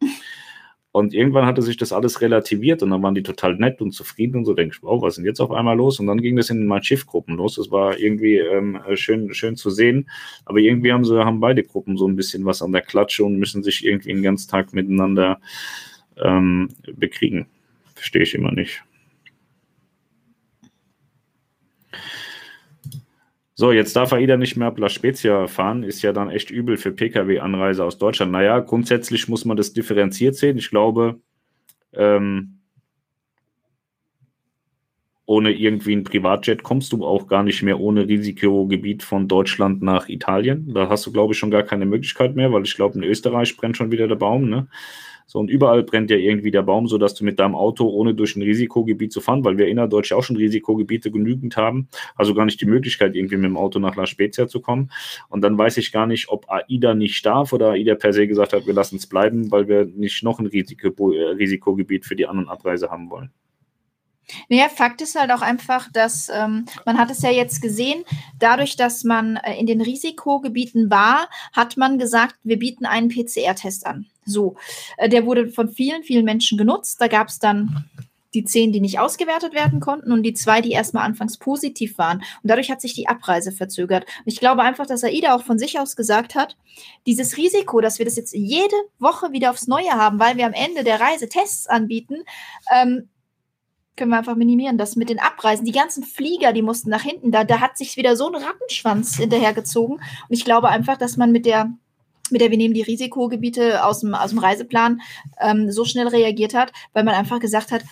Und 0.97 1.13
irgendwann 1.13 1.45
hatte 1.45 1.61
sich 1.61 1.77
das 1.77 1.93
alles 1.93 2.21
relativiert 2.21 2.81
und 2.85 2.91
dann 2.91 3.03
waren 3.03 3.17
die 3.17 3.25
total 3.25 3.57
nett 3.57 3.81
und 3.81 3.91
zufrieden 3.91 4.37
und 4.37 4.45
so. 4.45 4.55
Denke 4.55 4.77
ich, 4.77 4.83
wow, 4.85 5.03
was 5.03 5.15
ist 5.15 5.17
denn 5.17 5.25
jetzt 5.25 5.41
auf 5.41 5.51
einmal 5.51 5.77
los? 5.77 5.99
Und 5.99 6.07
dann 6.07 6.21
ging 6.21 6.37
das 6.37 6.51
in 6.51 6.67
meinen 6.67 6.85
Schiffgruppen 6.85 7.37
los. 7.37 7.57
Das 7.57 7.73
war 7.73 7.99
irgendwie 7.99 8.37
ähm, 8.37 8.79
schön, 8.95 9.35
schön 9.35 9.57
zu 9.57 9.71
sehen. 9.71 10.09
Aber 10.45 10.61
irgendwie 10.61 10.93
haben 10.93 11.05
sie, 11.05 11.25
haben 11.25 11.41
beide 11.41 11.65
Gruppen 11.65 11.97
so 11.97 12.07
ein 12.07 12.15
bisschen 12.15 12.45
was 12.45 12.63
an 12.63 12.71
der 12.71 12.83
Klatsche 12.83 13.25
und 13.25 13.41
müssen 13.41 13.65
sich 13.65 13.85
irgendwie 13.85 14.13
den 14.13 14.23
ganzen 14.23 14.49
Tag 14.49 14.73
miteinander 14.73 15.41
ähm, 16.23 16.69
bekriegen. 16.95 17.47
Verstehe 17.97 18.23
ich 18.23 18.37
immer 18.37 18.53
nicht. 18.53 18.85
So, 23.57 23.71
jetzt 23.71 23.95
darf 23.95 24.13
AIDA 24.13 24.37
nicht 24.37 24.57
mehr 24.57 24.67
ab 24.69 24.79
La 24.79 24.89
Spezia 24.89 25.47
fahren, 25.47 25.85
ist 25.85 26.03
ja 26.03 26.13
dann 26.13 26.29
echt 26.29 26.51
übel 26.51 26.77
für 26.77 26.91
Pkw-Anreise 26.91 27.85
aus 27.85 27.99
Deutschland. 27.99 28.33
Naja, 28.33 28.59
grundsätzlich 28.59 29.29
muss 29.29 29.45
man 29.45 29.57
das 29.57 29.73
differenziert 29.73 30.35
sehen. 30.35 30.59
Ich 30.59 30.71
glaube, 30.71 31.21
ähm, 31.93 32.59
ohne 35.27 35.53
irgendwie 35.53 35.95
ein 35.95 36.05
Privatjet 36.05 36.65
kommst 36.65 36.93
du 36.93 37.07
auch 37.07 37.29
gar 37.29 37.45
nicht 37.45 37.63
mehr 37.63 37.79
ohne 37.79 38.09
Risikogebiet 38.09 39.03
von 39.05 39.29
Deutschland 39.29 39.83
nach 39.83 40.09
Italien. 40.09 40.75
Da 40.75 40.89
hast 40.89 41.07
du, 41.07 41.13
glaube 41.13 41.33
ich, 41.33 41.39
schon 41.39 41.53
gar 41.53 41.63
keine 41.63 41.87
Möglichkeit 41.87 42.35
mehr, 42.35 42.53
weil 42.53 42.65
ich 42.65 42.75
glaube, 42.75 42.99
in 42.99 43.05
Österreich 43.05 43.57
brennt 43.57 43.77
schon 43.77 43.93
wieder 43.93 44.09
der 44.09 44.17
Baum. 44.17 44.51
Ne? 44.51 44.67
So, 45.27 45.39
und 45.39 45.51
überall 45.51 45.83
brennt 45.83 46.11
ja 46.11 46.17
irgendwie 46.17 46.51
der 46.51 46.63
Baum, 46.63 46.87
sodass 46.87 47.15
du 47.15 47.25
mit 47.25 47.39
deinem 47.39 47.55
Auto, 47.55 47.89
ohne 47.89 48.15
durch 48.15 48.37
ein 48.37 48.43
Risikogebiet 48.43 49.13
zu 49.13 49.21
fahren, 49.21 49.45
weil 49.45 49.59
wir 49.59 49.69
innerdeutsch 49.69 50.13
auch 50.13 50.23
schon 50.23 50.37
Risikogebiete 50.37 51.11
genügend 51.11 51.57
haben, 51.57 51.89
also 52.15 52.35
gar 52.35 52.45
nicht 52.45 52.61
die 52.61 52.67
Möglichkeit, 52.67 53.15
irgendwie 53.17 53.37
mit 53.37 53.47
dem 53.47 53.57
Auto 53.57 53.79
nach 53.79 53.97
La 53.97 54.07
Spezia 54.07 54.47
zu 54.47 54.61
kommen. 54.61 54.91
Und 55.29 55.43
dann 55.43 55.57
weiß 55.57 55.79
ich 55.79 55.93
gar 55.93 56.07
nicht, 56.07 56.29
ob 56.29 56.51
AIDA 56.51 56.95
nicht 56.95 57.25
darf 57.25 57.53
oder 57.53 57.71
AIDA 57.71 57.95
per 57.95 58.13
se 58.13 58.27
gesagt 58.27 58.53
hat, 58.53 58.67
wir 58.67 58.75
lassen 58.75 58.97
es 58.97 59.07
bleiben, 59.07 59.51
weil 59.51 59.69
wir 59.69 59.87
nicht 59.87 60.23
noch 60.23 60.39
ein 60.39 60.47
Risiko, 60.47 61.13
äh, 61.13 61.23
Risikogebiet 61.31 62.05
für 62.05 62.17
die 62.17 62.27
An- 62.27 62.39
und 62.39 62.49
Abreise 62.49 62.91
haben 62.91 63.11
wollen. 63.11 63.31
Naja, 64.49 64.69
Fakt 64.69 65.01
ist 65.01 65.19
halt 65.19 65.31
auch 65.31 65.43
einfach, 65.43 65.91
dass 65.93 66.29
ähm, 66.29 66.67
man 66.85 66.99
hat 66.99 67.11
es 67.11 67.23
ja 67.23 67.31
jetzt 67.31 67.61
gesehen, 67.61 68.05
dadurch, 68.39 68.77
dass 68.77 69.05
man 69.05 69.37
äh, 69.37 69.59
in 69.59 69.67
den 69.67 69.81
Risikogebieten 69.81 70.91
war, 70.91 71.29
hat 71.53 71.77
man 71.77 71.99
gesagt, 71.99 72.37
wir 72.43 72.59
bieten 72.59 72.87
einen 72.87 73.09
PCR-Test 73.09 73.87
an. 73.87 74.07
So, 74.25 74.57
äh, 74.97 75.09
der 75.09 75.27
wurde 75.27 75.49
von 75.49 75.69
vielen, 75.69 76.03
vielen 76.03 76.25
Menschen 76.25 76.59
genutzt. 76.59 77.01
Da 77.01 77.09
gab 77.09 77.29
es 77.29 77.39
dann 77.39 77.89
die 78.35 78.45
zehn, 78.45 78.73
die 78.73 78.81
nicht 78.81 78.99
ausgewertet 78.99 79.55
werden 79.55 79.81
konnten 79.81 80.13
und 80.13 80.23
die 80.25 80.35
zwei, 80.35 80.61
die 80.61 80.73
erstmal 80.73 81.05
anfangs 81.05 81.39
positiv 81.39 81.97
waren. 81.99 82.19
Und 82.19 82.51
dadurch 82.51 82.71
hat 82.71 82.81
sich 82.81 82.95
die 82.95 83.09
Abreise 83.09 83.53
verzögert. 83.53 84.05
Und 84.05 84.33
ich 84.33 84.41
glaube 84.41 84.63
einfach, 84.63 84.87
dass 84.87 85.05
AIDA 85.05 85.35
auch 85.35 85.45
von 85.45 85.59
sich 85.59 85.79
aus 85.79 85.97
gesagt 85.97 86.35
hat, 86.35 86.57
dieses 87.07 87.37
Risiko, 87.37 87.81
dass 87.81 87.99
wir 87.99 88.05
das 88.05 88.17
jetzt 88.17 88.35
jede 88.35 88.75
Woche 88.99 89.33
wieder 89.33 89.51
aufs 89.51 89.69
Neue 89.69 89.93
haben, 89.93 90.19
weil 90.19 90.37
wir 90.37 90.47
am 90.47 90.53
Ende 90.53 90.85
der 90.85 91.01
Reise 91.01 91.29
Tests 91.29 91.67
anbieten, 91.69 92.17
ähm, 92.75 93.09
können 93.97 94.11
wir 94.11 94.19
einfach 94.19 94.37
minimieren. 94.37 94.79
Das 94.79 94.97
mit 94.97 95.09
den 95.09 95.21
Abreisen, 95.21 95.65
die 95.65 95.73
ganzen 95.73 96.05
Flieger, 96.05 96.53
die 96.53 96.63
mussten 96.63 96.91
nach 96.91 97.03
hinten, 97.03 97.31
da, 97.31 97.45
da 97.45 97.61
hat 97.61 97.77
sich 97.77 97.97
wieder 97.97 98.17
so 98.17 98.29
ein 98.29 98.43
Rattenschwanz 98.43 99.17
hinterhergezogen. 99.17 99.97
Und 99.97 100.31
ich 100.31 100.45
glaube 100.45 100.69
einfach, 100.69 100.97
dass 100.97 101.17
man 101.17 101.33
mit 101.33 101.47
der 101.47 101.73
mit 102.31 102.41
der 102.41 102.51
wir 102.51 102.57
nehmen 102.57 102.73
die 102.73 102.83
Risikogebiete 102.83 103.85
aus 103.85 104.01
dem, 104.01 104.15
aus 104.15 104.31
dem 104.31 104.39
Reiseplan 104.39 105.03
ähm, 105.39 105.71
so 105.71 105.85
schnell 105.85 106.09
reagiert 106.09 106.55
hat, 106.55 106.73
weil 106.95 107.05
man 107.05 107.15
einfach 107.15 107.39
gesagt 107.39 107.71
hat, 107.71 107.83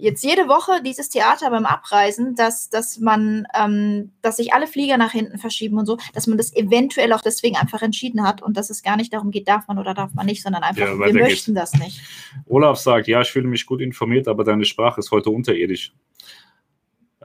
jetzt 0.00 0.24
jede 0.24 0.48
Woche 0.48 0.82
dieses 0.82 1.08
Theater 1.08 1.50
beim 1.50 1.66
Abreisen, 1.66 2.34
dass, 2.34 2.70
dass 2.70 2.98
man, 2.98 3.46
ähm, 3.54 4.12
dass 4.22 4.36
sich 4.36 4.52
alle 4.52 4.66
Flieger 4.66 4.96
nach 4.96 5.12
hinten 5.12 5.38
verschieben 5.38 5.78
und 5.78 5.86
so, 5.86 5.98
dass 6.14 6.26
man 6.26 6.38
das 6.38 6.54
eventuell 6.54 7.12
auch 7.12 7.20
deswegen 7.20 7.56
einfach 7.56 7.82
entschieden 7.82 8.26
hat 8.26 8.42
und 8.42 8.56
dass 8.56 8.70
es 8.70 8.82
gar 8.82 8.96
nicht 8.96 9.12
darum 9.12 9.30
geht, 9.30 9.48
darf 9.48 9.68
man 9.68 9.78
oder 9.78 9.94
darf 9.94 10.14
man 10.14 10.26
nicht, 10.26 10.42
sondern 10.42 10.62
einfach, 10.62 10.86
ja, 10.86 10.98
wir 10.98 11.14
möchten 11.14 11.54
geht's. 11.54 11.72
das 11.72 11.80
nicht. 11.80 12.00
Olaf 12.46 12.78
sagt, 12.78 13.08
ja, 13.08 13.20
ich 13.20 13.30
fühle 13.30 13.48
mich 13.48 13.66
gut 13.66 13.80
informiert, 13.80 14.28
aber 14.28 14.44
deine 14.44 14.64
Sprache 14.64 15.00
ist 15.00 15.10
heute 15.10 15.30
unterirdisch. 15.30 15.92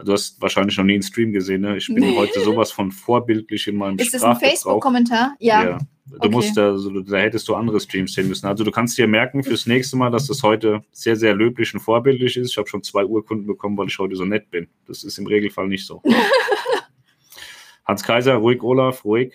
Du 0.04 0.12
hast 0.12 0.42
wahrscheinlich 0.42 0.78
noch 0.78 0.84
nie 0.84 0.94
einen 0.94 1.04
Stream 1.04 1.32
gesehen, 1.32 1.62
ne? 1.62 1.78
Ich 1.78 1.88
bin 1.88 2.00
nee. 2.00 2.18
heute 2.18 2.42
sowas 2.42 2.70
von 2.70 2.92
vorbildlich 2.92 3.68
in 3.68 3.78
meinem 3.78 3.98
Ist 3.98 4.14
das 4.14 4.24
ein 4.24 4.36
Facebook-Kommentar? 4.36 5.36
Ja. 5.40 5.64
ja. 5.64 5.78
Du 6.08 6.18
okay. 6.18 6.30
musst 6.30 6.58
da, 6.58 6.72
also, 6.72 7.02
da 7.02 7.18
hättest 7.18 7.48
du 7.48 7.56
andere 7.56 7.80
Streams 7.80 8.14
sehen 8.14 8.28
müssen. 8.28 8.46
Also 8.46 8.64
du 8.64 8.72
kannst 8.72 8.98
dir 8.98 9.08
merken 9.08 9.44
fürs 9.44 9.66
nächste 9.66 9.98
Mal, 9.98 10.12
dass 10.12 10.28
das 10.28 10.44
heute 10.44 10.84
sehr, 10.92 11.16
sehr 11.16 11.34
löblich 11.34 11.74
und 11.74 11.80
vorbildlich 11.80 12.38
ist. 12.38 12.52
Ich 12.52 12.58
habe 12.58 12.68
schon 12.68 12.84
zwei 12.84 13.06
Urkunden 13.06 13.48
bekommen, 13.48 13.78
weil 13.78 13.88
ich 13.88 13.98
heute 13.98 14.16
so 14.16 14.26
nett 14.26 14.52
bin. 14.52 14.68
Das 14.86 15.04
ist 15.04 15.18
im 15.18 15.26
Regelfall 15.26 15.68
nicht 15.68 15.88
so. 15.88 16.04
Hans 17.86 18.04
Kaiser, 18.04 18.36
ruhig, 18.36 18.62
Olaf, 18.62 19.04
ruhig. 19.06 19.34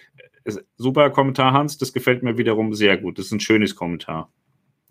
Super 0.77 1.11
Kommentar, 1.11 1.53
Hans. 1.53 1.78
Das 1.78 1.93
gefällt 1.93 2.23
mir 2.23 2.39
wiederum 2.39 2.74
sehr 2.74 2.99
gut. 2.99 3.19
Das 3.19 3.27
ist 3.27 3.32
ein 3.32 3.41
schönes 3.41 3.74
Kommentar. 3.74 4.31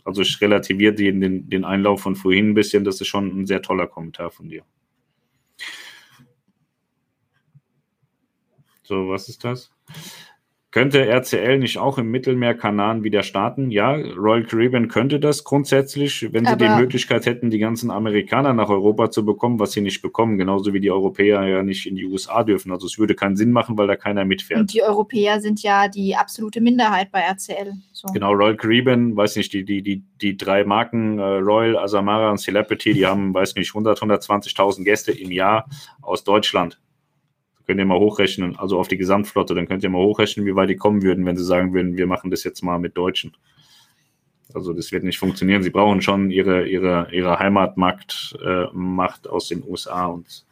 Also 0.04 0.22
ich 0.22 0.42
relativiere 0.42 0.94
den, 0.94 1.50
den 1.50 1.64
Einlauf 1.64 2.02
von 2.02 2.16
vorhin 2.16 2.50
ein 2.50 2.54
bisschen. 2.56 2.84
Das 2.84 3.00
ist 3.00 3.08
schon 3.08 3.42
ein 3.42 3.46
sehr 3.46 3.62
toller 3.62 3.88
Kommentar 3.88 4.32
von 4.32 4.50
dir. 4.50 4.64
So, 8.90 9.08
was 9.08 9.30
ist 9.30 9.44
das? 9.44 9.70
Könnte 10.72 11.06
RCL 11.06 11.60
nicht 11.60 11.78
auch 11.78 12.00
im 12.00 12.10
Mittelmeerkanal 12.10 13.04
wieder 13.04 13.22
starten? 13.22 13.70
Ja, 13.70 13.92
Royal 13.92 14.44
Caribbean 14.44 14.88
könnte 14.88 15.20
das 15.20 15.44
grundsätzlich, 15.44 16.34
wenn 16.34 16.46
sie 16.46 16.54
Aber 16.54 16.68
die 16.68 16.74
Möglichkeit 16.74 17.28
hätten, 17.28 17.52
die 17.52 17.60
ganzen 17.60 17.92
Amerikaner 17.92 18.54
nach 18.54 18.70
Europa 18.70 19.12
zu 19.12 19.24
bekommen, 19.24 19.60
was 19.60 19.74
sie 19.74 19.82
nicht 19.82 20.02
bekommen, 20.02 20.40
genauso 20.40 20.74
wie 20.74 20.80
die 20.80 20.90
Europäer 20.90 21.46
ja 21.46 21.62
nicht 21.62 21.86
in 21.86 21.98
die 21.98 22.06
USA 22.06 22.44
dürfen. 22.44 22.72
Also 22.72 22.88
es 22.88 22.98
würde 22.98 23.14
keinen 23.14 23.36
Sinn 23.36 23.52
machen, 23.52 23.78
weil 23.78 23.86
da 23.86 23.96
keiner 23.96 24.26
mitfährt. 24.26 24.60
Und 24.60 24.74
die 24.74 24.82
Europäer 24.82 25.40
sind 25.40 25.62
ja 25.62 25.88
die 25.88 26.16
absolute 26.16 26.60
Minderheit 26.60 27.12
bei 27.12 27.20
RCL. 27.20 27.74
So. 27.92 28.08
Genau, 28.12 28.32
Royal 28.32 28.58
Caribbean, 28.58 29.16
weiß 29.16 29.36
nicht, 29.36 29.54
die, 29.54 29.64
die, 29.64 29.84
die, 29.84 30.04
die 30.20 30.36
drei 30.36 30.64
Marken, 30.64 31.20
äh, 31.20 31.24
Royal, 31.24 31.78
Azamara 31.78 32.32
und 32.32 32.40
Celebrity, 32.40 32.94
die 32.94 33.06
haben, 33.06 33.36
weiß 33.36 33.54
nicht, 33.54 33.70
100, 33.70 34.00
120.000 34.00 34.84
Gäste 34.84 35.12
im 35.12 35.32
Jahr 35.32 35.70
aus 36.02 36.24
Deutschland 36.24 36.80
könnt 37.70 37.80
ihr 37.80 37.86
mal 37.86 38.00
hochrechnen, 38.00 38.58
also 38.58 38.80
auf 38.80 38.88
die 38.88 38.98
Gesamtflotte, 38.98 39.54
dann 39.54 39.68
könnt 39.68 39.84
ihr 39.84 39.92
mal 39.92 40.00
hochrechnen, 40.00 40.44
wie 40.48 40.56
weit 40.56 40.72
die 40.72 40.76
kommen 40.76 41.04
würden, 41.04 41.24
wenn 41.28 41.38
sie 41.38 41.46
sagen 41.46 41.72
würden, 41.72 41.98
wir 41.98 42.08
machen 42.08 42.32
das 42.32 42.44
jetzt 42.44 42.64
mal 42.64 42.80
mit 42.80 42.98
Deutschen. 42.98 43.38
Also 44.56 44.74
das 44.74 44.92
wird 44.92 45.04
nicht 45.04 45.20
funktionieren. 45.20 45.62
Sie 45.62 45.70
brauchen 45.70 46.02
schon 46.02 46.32
ihre, 46.32 46.68
ihre, 46.68 47.10
ihre 47.12 47.38
Heimatmacht 47.38 48.36
äh, 48.44 48.66
aus 49.28 49.50
den 49.50 49.64
USA 49.64 50.08
und 50.08 50.48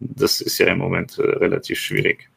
das 0.00 0.42
ist 0.42 0.58
ja 0.58 0.66
im 0.66 0.76
Moment 0.76 1.18
äh, 1.18 1.22
relativ 1.22 1.78
schwierig. 1.78 2.28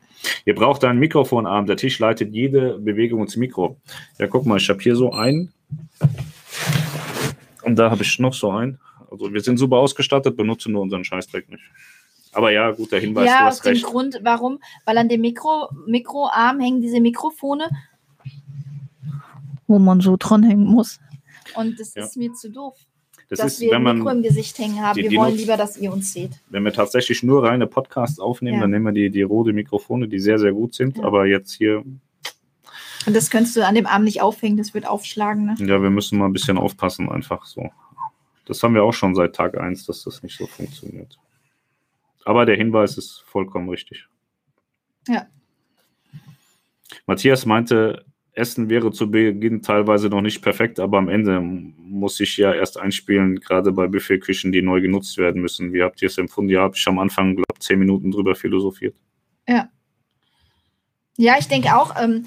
Ihr 0.46 0.56
braucht 0.56 0.86
einen 0.86 1.00
Mikrofonarm. 1.00 1.66
Der 1.66 1.76
Tisch 1.76 2.00
leitet 2.00 2.34
jede 2.34 2.80
Bewegung 2.80 3.20
ins 3.24 3.36
Mikro. 3.36 3.76
Ja, 4.20 4.28
guck 4.28 4.46
mal, 4.46 4.56
ich 4.56 4.70
habe 4.70 4.80
hier 4.80 4.96
so 4.96 5.12
einen. 5.12 5.52
Und 7.64 7.76
da 7.76 7.92
habe 7.92 8.04
ich 8.04 8.20
noch 8.20 8.34
so 8.34 8.52
einen. 8.52 8.80
Also 9.10 9.34
wir 9.34 9.42
sind 9.42 9.58
super 9.58 9.80
ausgestattet, 9.80 10.38
benutzen 10.38 10.72
nur 10.72 10.82
unseren 10.82 11.04
Scheißdreck 11.04 11.50
nicht. 11.50 11.64
Aber 12.34 12.52
ja, 12.52 12.72
guter 12.72 13.00
Hinweis. 13.00 13.28
Ja, 13.28 13.48
aus 13.48 13.62
dem 13.62 13.74
recht. 13.74 13.86
Grund, 13.86 14.20
warum? 14.24 14.60
Weil 14.86 14.98
an 14.98 15.10
dem 15.10 15.22
Mikro, 15.22 15.70
Mikroarm 15.86 16.60
hängen 16.60 16.82
diese 16.82 17.02
Mikrofone, 17.02 17.70
wo 19.68 19.80
man 19.80 20.00
so 20.00 20.16
dranhängen 20.18 20.66
muss. 20.66 21.00
Und 21.56 21.80
das 21.80 21.94
ja. 21.94 22.04
ist 22.04 22.16
mir 22.16 22.34
zu 22.34 22.50
doof. 22.50 22.76
Das 23.30 23.40
dass 23.40 23.54
ist, 23.54 23.62
wir 23.62 23.72
wenn 23.72 23.84
man 23.84 23.98
Mikro 23.98 24.12
im 24.12 24.24
Gesicht 24.24 24.58
hängen 24.60 24.82
haben. 24.82 25.02
Die, 25.02 25.10
wir 25.10 25.18
wollen 25.18 25.36
lieber, 25.36 25.56
dass 25.56 25.78
ihr 25.78 25.92
uns 25.92 26.12
seht. 26.12 26.32
Wenn 26.50 26.64
wir 26.64 26.74
tatsächlich 26.74 27.24
nur 27.24 27.44
reine 27.44 27.68
Podcasts 27.68 28.20
aufnehmen, 28.20 28.56
ja. 28.56 28.62
dann 28.62 28.72
nehmen 28.72 28.86
wir 28.86 28.92
die, 28.92 29.10
die 29.10 29.22
rote 29.22 29.54
Mikrofone, 29.54 30.08
die 30.08 30.20
sehr, 30.20 30.38
sehr 30.38 30.52
gut 30.52 30.74
sind. 30.74 30.98
Ja. 30.98 31.06
Aber 31.06 31.26
jetzt 31.26 31.54
hier. 31.54 31.84
Und 33.06 33.16
das 33.16 33.30
könntest 33.30 33.56
du 33.56 33.66
an 33.66 33.76
dem 33.76 33.88
Arm 33.88 34.04
nicht 34.04 34.22
aufhängen, 34.22 34.58
das 34.58 34.74
wird 34.74 34.86
aufschlagen. 34.86 35.46
Ne? 35.46 35.56
Ja, 35.60 35.82
wir 35.82 35.90
müssen 35.90 36.20
mal 36.20 36.26
ein 36.26 36.34
bisschen 36.34 36.58
aufpassen, 36.58 37.10
einfach 37.10 37.46
so. 37.46 37.70
Das 38.46 38.62
haben 38.64 38.76
wir 38.76 38.84
auch 38.84 38.94
schon 38.94 39.16
seit 39.16 39.34
Tag 39.34 39.58
1, 39.58 39.86
dass 39.86 40.04
das 40.04 40.24
nicht 40.24 40.38
so 40.38 40.46
funktioniert. 40.46 41.18
Aber 42.26 42.46
der 42.46 42.56
Hinweis 42.56 42.98
ist 42.98 43.24
vollkommen 43.26 43.70
richtig. 43.70 44.08
Ja. 45.08 45.28
Matthias 47.06 47.46
meinte, 47.46 48.06
Essen 48.34 48.70
wäre 48.70 48.92
zu 48.92 49.12
Beginn 49.12 49.62
teilweise 49.62 50.08
noch 50.10 50.22
nicht 50.22 50.42
perfekt, 50.42 50.80
aber 50.80 50.98
am 50.98 51.10
Ende 51.10 51.42
muss 51.42 52.20
ich 52.20 52.38
ja 52.38 52.54
erst 52.54 52.80
einspielen, 52.80 53.40
gerade 53.40 53.72
bei 53.72 53.88
Buffetküchen, 53.88 54.52
die 54.52 54.62
neu 54.62 54.82
genutzt 54.82 55.18
werden 55.18 55.42
müssen. 55.42 55.74
Wie 55.74 55.84
habt 55.84 56.02
ihr 56.02 56.08
es 56.08 56.18
empfunden? 56.18 56.50
Ja, 56.50 56.62
habe 56.62 56.76
ich 56.76 56.88
am 56.88 57.00
Anfang, 57.00 57.36
glaube 57.36 57.54
ich, 57.54 57.60
zehn 57.60 57.80
Minuten 57.80 58.12
drüber 58.12 58.36
philosophiert. 58.36 58.96
Ja. 59.48 59.70
Ja, 61.18 61.36
ich 61.38 61.48
denke 61.48 61.76
auch, 61.76 61.94
ähm, 62.02 62.26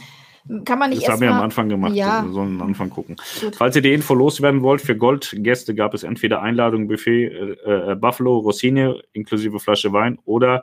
kann 0.65 0.79
man 0.79 0.91
nicht 0.91 1.03
Das 1.03 1.11
haben 1.11 1.23
wir 1.23 1.33
am 1.33 1.41
Anfang 1.41 1.69
gemacht. 1.69 1.95
Ja. 1.95 2.23
Wir 2.25 2.33
sollen 2.33 2.61
am 2.61 2.69
Anfang 2.69 2.91
gucken. 2.91 3.17
Gut. 3.41 3.57
Falls 3.57 3.77
ihr 3.77 3.83
die 3.83 3.95
Info 3.95 4.15
loswerden 4.15 4.61
wollt, 4.61 4.83
für 4.83 4.97
Goldgäste 4.97 5.75
gab 5.75 5.95
es 5.95 6.03
entweder 6.03 6.43
Einladung, 6.43 6.87
Buffet, 6.87 7.29
äh, 7.29 7.93
äh, 7.93 7.95
Buffalo, 7.95 8.39
Rossini 8.39 9.01
inklusive 9.13 9.59
Flasche 9.59 9.93
Wein 9.93 10.19
oder 10.27 10.63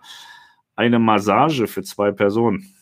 eine 0.75 0.99
Massage 0.99 1.67
für 1.67 1.81
zwei 1.81 2.11
Personen. 2.11 2.73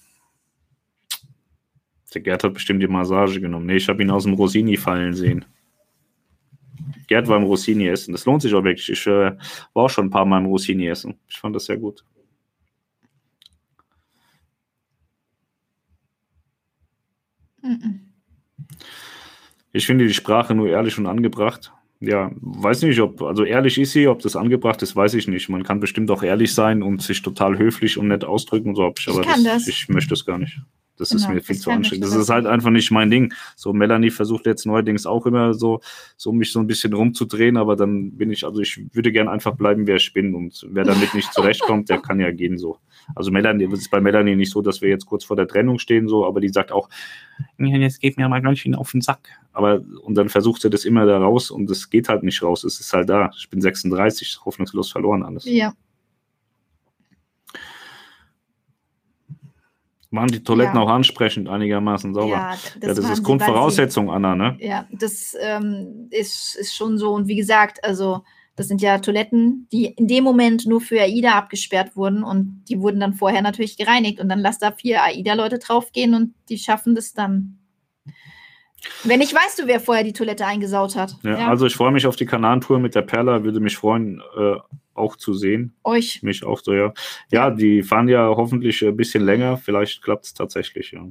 Der 2.13 2.21
Gerd 2.21 2.43
hat 2.43 2.53
bestimmt 2.53 2.81
die 2.81 2.87
Massage 2.87 3.39
genommen. 3.39 3.67
Nee, 3.67 3.77
ich 3.77 3.87
habe 3.87 4.01
ihn 4.01 4.11
aus 4.11 4.23
dem 4.23 4.33
Rossini 4.33 4.75
fallen 4.75 5.13
sehen. 5.13 5.45
Gerd 7.07 7.27
war 7.27 7.37
im 7.37 7.43
Rossini 7.43 7.87
essen. 7.87 8.11
Das 8.11 8.25
lohnt 8.25 8.41
sich 8.41 8.53
auch 8.53 8.63
wirklich. 8.63 8.89
Ich 8.89 9.07
äh, 9.07 9.31
war 9.73 9.85
auch 9.85 9.89
schon 9.89 10.07
ein 10.07 10.09
paar 10.09 10.25
Mal 10.25 10.39
im 10.39 10.47
Rossini 10.47 10.87
essen. 10.87 11.15
Ich 11.27 11.37
fand 11.37 11.55
das 11.55 11.65
sehr 11.65 11.77
gut. 11.77 12.03
Ich 19.71 19.85
finde 19.85 20.07
die 20.07 20.13
Sprache 20.13 20.55
nur 20.55 20.69
ehrlich 20.69 20.97
und 20.97 21.05
angebracht. 21.05 21.71
Ja, 22.01 22.31
weiß 22.35 22.83
nicht, 22.83 22.99
ob, 23.01 23.21
also 23.21 23.43
ehrlich 23.43 23.77
ist 23.77 23.91
sie, 23.91 24.07
ob 24.07 24.21
das 24.21 24.37
angebracht 24.37 24.81
ist, 24.81 24.95
weiß 24.95 25.15
ich 25.15 25.27
nicht. 25.27 25.49
Man 25.49 25.63
kann 25.63 25.81
bestimmt 25.81 26.09
auch 26.11 26.23
ehrlich 26.23 26.53
sein 26.53 26.81
und 26.81 27.01
sich 27.01 27.21
total 27.21 27.57
höflich 27.57 27.97
und 27.97 28.07
nett 28.07 28.23
ausdrücken 28.23 28.69
und 28.69 28.75
so, 28.75 28.83
aber 28.83 29.21
ich, 29.21 29.27
kann 29.27 29.43
das, 29.43 29.65
das. 29.65 29.67
ich 29.67 29.89
möchte 29.89 30.13
es 30.13 30.25
gar 30.25 30.37
nicht. 30.37 30.59
Das 30.99 31.09
genau, 31.09 31.21
ist 31.21 31.29
mir 31.29 31.41
viel 31.41 31.57
zu 31.57 31.71
anstrengend. 31.71 32.05
Das 32.05 32.13
ist 32.13 32.29
halt 32.29 32.45
einfach 32.45 32.69
nicht 32.69 32.91
mein 32.91 33.09
Ding. 33.09 33.33
So, 33.55 33.71
Melanie 33.73 34.09
versucht 34.09 34.45
jetzt 34.45 34.65
neuerdings 34.65 35.05
auch 35.05 35.25
immer 35.25 35.53
so, 35.53 35.79
so 36.17 36.33
mich 36.33 36.51
so 36.51 36.59
ein 36.59 36.67
bisschen 36.67 36.93
rumzudrehen, 36.93 37.57
aber 37.57 37.75
dann 37.75 38.11
bin 38.11 38.31
ich, 38.31 38.45
also 38.45 38.59
ich 38.59 38.81
würde 38.93 39.11
gern 39.11 39.29
einfach 39.29 39.55
bleiben, 39.55 39.87
wer 39.87 39.95
ich 39.95 40.11
bin 40.13 40.35
und 40.35 40.67
wer 40.69 40.83
damit 40.83 41.13
nicht 41.13 41.33
zurechtkommt, 41.33 41.89
der 41.89 41.99
kann 41.99 42.19
ja 42.19 42.31
gehen 42.31 42.57
so. 42.57 42.77
Also 43.15 43.31
Melanie, 43.31 43.65
es 43.71 43.79
ist 43.79 43.91
bei 43.91 44.01
Melanie 44.01 44.35
nicht 44.35 44.51
so, 44.51 44.61
dass 44.61 44.81
wir 44.81 44.89
jetzt 44.89 45.05
kurz 45.05 45.23
vor 45.23 45.37
der 45.37 45.47
Trennung 45.47 45.79
stehen, 45.79 46.07
so, 46.07 46.25
aber 46.25 46.41
die 46.41 46.49
sagt 46.49 46.71
auch, 46.71 46.89
jetzt 47.57 48.01
geht 48.01 48.17
mir 48.17 48.27
mal 48.27 48.41
ganz 48.41 48.59
schön 48.59 48.75
auf 48.75 48.91
den 48.91 49.01
Sack. 49.01 49.29
Aber, 49.53 49.81
und 50.03 50.15
dann 50.15 50.29
versucht 50.29 50.61
sie 50.61 50.69
das 50.69 50.85
immer 50.85 51.05
da 51.05 51.17
raus 51.17 51.49
und 51.49 51.69
es 51.71 51.89
geht 51.89 52.09
halt 52.09 52.23
nicht 52.23 52.43
raus. 52.43 52.63
Es 52.63 52.79
ist 52.79 52.93
halt 52.93 53.09
da. 53.09 53.31
Ich 53.37 53.49
bin 53.49 53.61
36, 53.61 54.41
hoffnungslos 54.45 54.91
verloren 54.91 55.23
alles. 55.23 55.45
Ja. 55.45 55.73
Waren 60.11 60.29
die 60.29 60.43
Toiletten 60.43 60.75
ja. 60.75 60.81
auch 60.81 60.89
ansprechend 60.89 61.49
einigermaßen 61.49 62.13
sauber? 62.13 62.29
Ja, 62.29 62.51
das, 62.79 62.97
ja, 62.97 63.03
das 63.03 63.17
ist 63.19 63.23
Grundvoraussetzung, 63.23 64.09
Anna, 64.09 64.35
ne? 64.35 64.57
Ja, 64.59 64.87
das 64.91 65.35
ähm, 65.39 66.07
ist, 66.09 66.55
ist 66.55 66.75
schon 66.75 66.97
so. 66.97 67.13
Und 67.13 67.27
wie 67.27 67.35
gesagt, 67.35 67.83
also 67.83 68.23
das 68.55 68.67
sind 68.67 68.81
ja 68.81 68.97
Toiletten, 68.97 69.67
die 69.71 69.85
in 69.85 70.07
dem 70.07 70.23
Moment 70.23 70.65
nur 70.65 70.81
für 70.81 70.99
AIDA 70.99 71.31
abgesperrt 71.33 71.95
wurden 71.95 72.23
und 72.23 72.65
die 72.67 72.81
wurden 72.81 72.99
dann 72.99 73.13
vorher 73.13 73.41
natürlich 73.41 73.77
gereinigt 73.77 74.19
und 74.19 74.27
dann 74.27 74.39
lass 74.39 74.57
da 74.57 74.71
vier 74.71 75.01
AIDA-Leute 75.03 75.59
draufgehen 75.59 76.13
und 76.13 76.33
die 76.49 76.57
schaffen 76.57 76.93
das 76.93 77.13
dann. 77.13 77.59
Wenn 79.03 79.19
nicht, 79.19 79.33
weißt 79.33 79.59
du, 79.59 79.67
wer 79.67 79.79
vorher 79.79 80.03
die 80.03 80.13
Toilette 80.13 80.45
eingesaut 80.45 80.95
hat. 80.95 81.15
Ja, 81.23 81.39
ja. 81.39 81.47
also 81.47 81.65
ich 81.65 81.75
freue 81.75 81.91
mich 81.91 82.05
auf 82.07 82.15
die 82.15 82.25
Kanantour 82.25 82.79
mit 82.79 82.95
der 82.95 83.01
Perla, 83.01 83.43
würde 83.43 83.59
mich 83.59 83.77
freuen, 83.77 84.21
äh, 84.37 84.55
auch 84.93 85.15
zu 85.15 85.33
sehen. 85.33 85.75
Euch. 85.83 86.21
Mich 86.23 86.43
auch 86.43 86.59
so, 86.61 86.73
ja. 86.73 86.93
Ja, 87.31 87.49
die 87.49 87.83
fahren 87.83 88.07
ja 88.07 88.27
hoffentlich 88.27 88.83
ein 88.83 88.97
bisschen 88.97 89.23
länger. 89.23 89.57
Vielleicht 89.57 90.01
klappt 90.01 90.25
es 90.25 90.33
tatsächlich, 90.33 90.91
ja. 90.91 91.07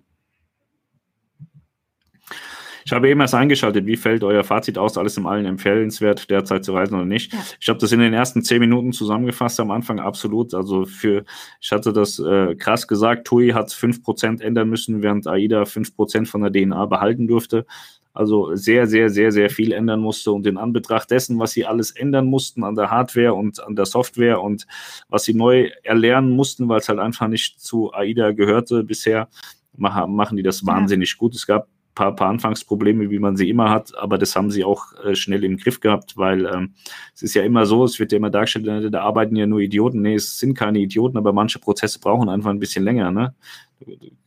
Ich 2.88 2.92
habe 2.94 3.10
eben 3.10 3.20
erst 3.20 3.34
eingeschaltet. 3.34 3.84
Wie 3.84 3.98
fällt 3.98 4.24
euer 4.24 4.42
Fazit 4.44 4.78
aus? 4.78 4.96
Alles 4.96 5.18
im 5.18 5.26
Allen 5.26 5.44
empfehlenswert, 5.44 6.30
derzeit 6.30 6.64
zu 6.64 6.72
reisen 6.72 6.94
oder 6.94 7.04
nicht? 7.04 7.34
Ja. 7.34 7.38
Ich 7.60 7.68
habe 7.68 7.78
das 7.78 7.92
in 7.92 8.00
den 8.00 8.14
ersten 8.14 8.42
zehn 8.42 8.60
Minuten 8.60 8.94
zusammengefasst 8.94 9.60
am 9.60 9.70
Anfang 9.70 10.00
absolut. 10.00 10.54
Also 10.54 10.86
für, 10.86 11.26
ich 11.60 11.70
hatte 11.70 11.92
das 11.92 12.18
äh, 12.18 12.54
krass 12.54 12.88
gesagt, 12.88 13.26
TUI 13.26 13.50
hat 13.50 13.68
5% 13.68 14.40
ändern 14.40 14.70
müssen, 14.70 15.02
während 15.02 15.26
AIDA 15.26 15.64
5% 15.64 16.24
von 16.24 16.40
der 16.40 16.50
DNA 16.50 16.86
behalten 16.86 17.28
durfte 17.28 17.66
also 18.14 18.56
sehr, 18.56 18.86
sehr, 18.86 19.10
sehr, 19.10 19.30
sehr 19.32 19.50
viel 19.50 19.70
ändern 19.70 20.00
musste. 20.00 20.32
Und 20.32 20.46
in 20.46 20.56
Anbetracht 20.56 21.10
dessen, 21.10 21.38
was 21.38 21.52
sie 21.52 21.66
alles 21.66 21.90
ändern 21.90 22.26
mussten 22.26 22.64
an 22.64 22.74
der 22.74 22.90
Hardware 22.90 23.34
und 23.34 23.62
an 23.62 23.76
der 23.76 23.84
Software 23.84 24.40
und 24.40 24.66
was 25.08 25.24
sie 25.24 25.34
neu 25.34 25.70
erlernen 25.84 26.30
mussten, 26.30 26.68
weil 26.68 26.80
es 26.80 26.88
halt 26.88 26.98
einfach 26.98 27.28
nicht 27.28 27.60
zu 27.60 27.92
AIDA 27.92 28.32
gehörte 28.32 28.82
bisher, 28.82 29.28
machen 29.76 30.36
die 30.38 30.42
das 30.42 30.66
wahnsinnig 30.66 31.10
ja. 31.10 31.16
gut. 31.18 31.34
Es 31.36 31.46
gab 31.46 31.68
paar, 31.98 32.14
paar 32.14 32.28
Anfangsprobleme, 32.28 33.10
wie 33.10 33.18
man 33.18 33.36
sie 33.36 33.50
immer 33.50 33.70
hat, 33.70 33.98
aber 33.98 34.18
das 34.18 34.36
haben 34.36 34.52
sie 34.52 34.62
auch 34.62 34.92
äh, 35.02 35.16
schnell 35.16 35.42
im 35.42 35.56
Griff 35.56 35.80
gehabt, 35.80 36.16
weil 36.16 36.46
ähm, 36.46 36.74
es 37.12 37.22
ist 37.22 37.34
ja 37.34 37.42
immer 37.42 37.66
so, 37.66 37.84
es 37.84 37.98
wird 37.98 38.12
ja 38.12 38.18
immer 38.18 38.30
dargestellt, 38.30 38.94
da 38.94 39.00
arbeiten 39.02 39.34
ja 39.34 39.46
nur 39.46 39.58
Idioten. 39.58 40.02
Nee, 40.02 40.14
es 40.14 40.38
sind 40.38 40.54
keine 40.54 40.78
Idioten, 40.78 41.18
aber 41.18 41.32
manche 41.32 41.58
Prozesse 41.58 41.98
brauchen 41.98 42.28
einfach 42.28 42.50
ein 42.50 42.60
bisschen 42.60 42.84
länger. 42.84 43.10
Ne? 43.10 43.34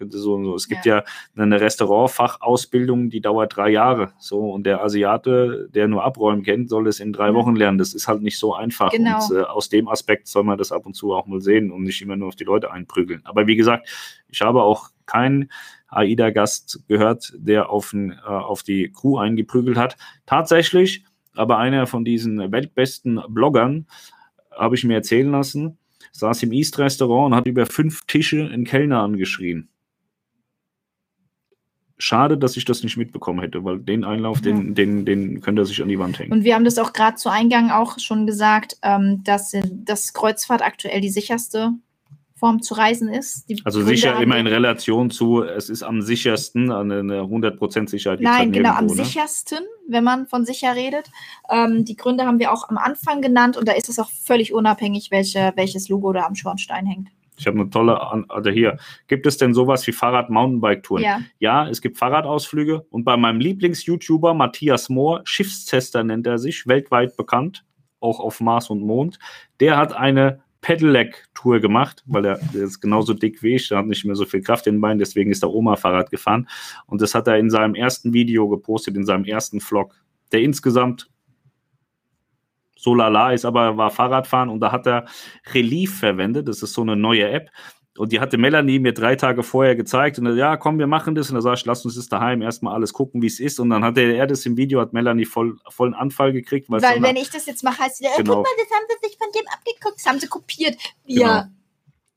So, 0.10 0.44
so. 0.44 0.56
Es 0.56 0.68
gibt 0.68 0.86
ja. 0.86 0.98
ja 0.98 1.04
eine 1.42 1.62
Restaurantfachausbildung, 1.62 3.10
die 3.10 3.22
dauert 3.22 3.56
drei 3.56 3.70
Jahre. 3.70 4.12
So, 4.20 4.52
und 4.52 4.66
der 4.66 4.84
Asiate, 4.84 5.70
der 5.74 5.88
nur 5.88 6.04
Abräumen 6.04 6.44
kennt, 6.44 6.70
soll 6.70 6.90
es 6.90 7.00
in 7.00 7.14
drei 7.14 7.34
Wochen 7.34 7.56
lernen. 7.56 7.78
Das 7.78 7.94
ist 7.94 8.10
halt 8.10 8.22
nicht 8.22 8.38
so 8.38 8.54
einfach. 8.54 8.92
Genau. 8.92 9.26
Und 9.26 9.38
äh, 9.38 9.44
aus 9.44 9.70
dem 9.70 9.88
Aspekt 9.88 10.28
soll 10.28 10.44
man 10.44 10.58
das 10.58 10.74
ab 10.74 10.86
und 10.86 10.94
zu 10.94 11.14
auch 11.14 11.26
mal 11.26 11.40
sehen 11.40 11.72
und 11.72 11.84
nicht 11.84 12.02
immer 12.02 12.18
nur 12.18 12.28
auf 12.28 12.36
die 12.36 12.44
Leute 12.44 12.70
einprügeln. 12.72 13.22
Aber 13.24 13.48
wie 13.48 13.56
gesagt, 13.56 13.88
ich 14.30 14.42
habe 14.42 14.62
auch 14.62 14.90
keinen 15.06 15.50
AIDA-Gast 15.92 16.84
gehört, 16.88 17.34
der 17.38 17.70
auf, 17.70 17.94
äh, 17.94 18.12
auf 18.26 18.64
die 18.64 18.92
Crew 18.92 19.18
eingeprügelt 19.18 19.78
hat. 19.78 19.98
Tatsächlich, 20.26 21.06
aber 21.36 21.58
einer 21.58 21.86
von 21.86 22.04
diesen 22.04 22.52
weltbesten 22.52 23.22
Bloggern, 23.30 23.86
habe 24.52 24.76
ich 24.76 24.84
mir 24.84 24.96
erzählen 24.96 25.32
lassen, 25.32 25.78
saß 26.12 26.44
im 26.44 26.52
East-Restaurant 26.52 27.28
und 27.28 27.36
hat 27.36 27.46
über 27.46 27.66
fünf 27.66 28.06
Tische 28.06 28.50
einen 28.52 28.66
Kellner 28.66 29.02
angeschrien. 29.02 29.70
Schade, 31.98 32.38
dass 32.38 32.58
ich 32.58 32.66
das 32.66 32.82
nicht 32.84 32.98
mitbekommen 32.98 33.42
hätte, 33.42 33.64
weil 33.64 33.80
den 33.80 34.04
Einlauf, 34.04 34.38
ja. 34.38 34.52
den, 34.52 34.74
den, 34.74 35.06
den 35.06 35.40
könnte 35.42 35.62
er 35.62 35.66
sich 35.66 35.84
an 35.84 35.88
die 35.88 36.00
Wand 36.00 36.18
hängen. 36.18 36.32
Und 36.32 36.44
wir 36.44 36.56
haben 36.56 36.66
das 36.66 36.80
auch 36.80 36.94
gerade 36.94 37.16
zu 37.16 37.30
Eingang 37.30 37.70
auch 37.70 38.00
schon 38.00 38.26
gesagt, 38.26 38.78
ähm, 38.82 39.22
dass 39.24 39.56
das 39.72 40.14
Kreuzfahrt 40.14 40.64
aktuell 40.64 41.00
die 41.00 41.10
sicherste 41.10 41.74
Form 42.42 42.64
zu 42.64 42.74
reisen 42.74 43.08
ist. 43.08 43.48
Die 43.50 43.62
also 43.64 43.80
Gründe 43.82 43.96
sicher 43.96 44.20
immer 44.20 44.36
in 44.36 44.48
Relation 44.48 45.12
zu, 45.12 45.44
es 45.44 45.70
ist 45.70 45.84
am 45.84 46.02
sichersten, 46.02 46.72
eine 46.72 47.22
100% 47.22 47.88
Sicherheit. 47.88 48.20
Nein, 48.20 48.34
halt 48.34 48.54
genau, 48.54 48.72
am 48.72 48.88
ne? 48.88 48.94
sichersten, 48.96 49.60
wenn 49.88 50.04
man 50.04 50.26
von 50.26 50.44
sicher 50.44 50.76
redet. 50.76 51.12
Ähm, 51.52 51.86
die 51.86 51.96
Gründe 51.96 52.26
haben 52.26 52.40
wir 52.40 52.52
auch 52.52 52.68
am 52.68 52.80
Anfang 52.80 53.22
genannt 53.22 53.58
und 53.58 53.68
da 53.68 53.74
ist 53.74 53.90
es 53.90 54.00
auch 54.00 54.10
völlig 54.10 54.54
unabhängig, 54.54 55.12
welche, 55.12 55.54
welches 55.56 55.88
Logo 55.88 56.12
da 56.14 56.26
am 56.26 56.34
Schornstein 56.34 56.88
hängt. 56.88 57.10
Ich 57.38 57.46
habe 57.46 57.60
eine 57.60 57.70
tolle, 57.70 58.02
also 58.30 58.50
hier, 58.50 58.78
gibt 59.08 59.28
es 59.28 59.38
denn 59.38 59.54
sowas 59.54 59.86
wie 59.86 59.92
Fahrrad-Mountainbike-Touren? 59.92 61.04
Ja. 61.04 61.22
ja, 61.38 61.70
es 61.70 61.80
gibt 61.80 62.00
Fahrradausflüge 62.00 62.88
und 62.90 63.04
bei 63.04 63.18
meinem 63.18 63.40
Lieblings-YouTuber 63.40 64.34
Matthias 64.34 64.90
Mohr, 64.90 65.22
Schiffstester 65.26 66.04
nennt 66.04 66.26
er 66.26 66.40
sich, 66.40 66.66
weltweit 66.66 67.16
bekannt, 67.18 67.66
auch 68.00 68.20
auf 68.20 68.42
Mars 68.42 68.72
und 68.72 68.82
Mond, 68.82 69.20
der 69.60 69.78
hat 69.78 69.94
eine 69.94 70.42
Pedelec-Tour 70.62 71.60
gemacht, 71.60 72.04
weil 72.06 72.26
er, 72.26 72.40
ist 72.54 72.80
genauso 72.80 73.14
dick 73.14 73.42
wie 73.42 73.56
ich, 73.56 73.72
er 73.72 73.80
hat 73.80 73.88
nicht 73.88 74.06
mehr 74.06 74.16
so 74.16 74.26
viel 74.26 74.42
Kraft 74.42 74.68
in 74.68 74.76
den 74.76 74.82
Beinen, 74.82 75.00
deswegen 75.00 75.32
ist 75.32 75.44
er 75.44 75.52
Oma-Fahrrad 75.52 76.12
gefahren. 76.12 76.48
Und 76.86 77.02
das 77.02 77.16
hat 77.16 77.28
er 77.28 77.38
in 77.38 77.50
seinem 77.50 77.76
ersten 77.76 78.14
Video 78.14 78.48
gepostet, 78.48 78.96
in 78.96 79.06
seinem 79.06 79.26
ersten 79.26 79.60
Vlog, 79.60 79.96
der 80.32 80.42
insgesamt 80.42 81.10
so 82.82 82.96
lala 82.96 83.32
ist, 83.32 83.46
aber 83.46 83.64
er 83.64 83.78
war 83.78 83.92
Fahrradfahren 83.92 84.50
und 84.50 84.60
da 84.60 84.72
hat 84.72 84.88
er 84.88 85.06
Relief 85.54 86.00
verwendet. 86.00 86.48
Das 86.48 86.64
ist 86.64 86.74
so 86.74 86.82
eine 86.82 86.96
neue 86.96 87.30
App. 87.30 87.50
Und 87.98 88.14
die 88.14 88.22
hatte 88.22 88.38
Melanie 88.38 88.80
mir 88.80 88.94
drei 88.94 89.16
Tage 89.16 89.44
vorher 89.44 89.76
gezeigt 89.76 90.18
und 90.18 90.26
dann, 90.26 90.38
ja, 90.38 90.56
komm, 90.56 90.80
wir 90.80 90.88
machen 90.88 91.14
das. 91.14 91.30
Und 91.30 91.36
dann 91.36 91.42
sag 91.42 91.56
ich, 91.56 91.66
lass 91.66 91.84
uns 91.84 91.96
das 91.96 92.08
daheim 92.08 92.42
erstmal 92.42 92.74
alles 92.74 92.94
gucken, 92.94 93.22
wie 93.22 93.28
es 93.28 93.40
ist. 93.40 93.60
Und 93.60 93.70
dann 93.70 93.84
hat 93.84 93.98
er 93.98 94.28
das 94.28 94.46
im 94.46 94.56
Video, 94.56 94.80
hat 94.80 94.94
Melanie 94.94 95.26
voll, 95.26 95.58
vollen 95.68 95.94
Anfall 95.94 96.32
gekriegt. 96.32 96.70
Weil, 96.70 96.82
wenn 97.02 97.18
ich 97.18 97.30
das 97.30 97.46
jetzt 97.48 97.64
mache, 97.64 97.84
heißt 97.84 98.00
wieder, 98.00 98.12
genau. 98.16 98.36
guck 98.36 98.46
mal, 98.46 98.52
das 98.58 98.78
haben 98.78 98.86
sie 98.90 99.08
sich 99.08 99.18
von 99.18 99.28
dem 99.34 99.46
abgeguckt, 99.48 99.98
das 99.98 100.06
haben 100.06 100.20
sie 100.20 100.28
kopiert. 100.28 100.78
Wir 101.06 101.26
genau. 101.26 101.44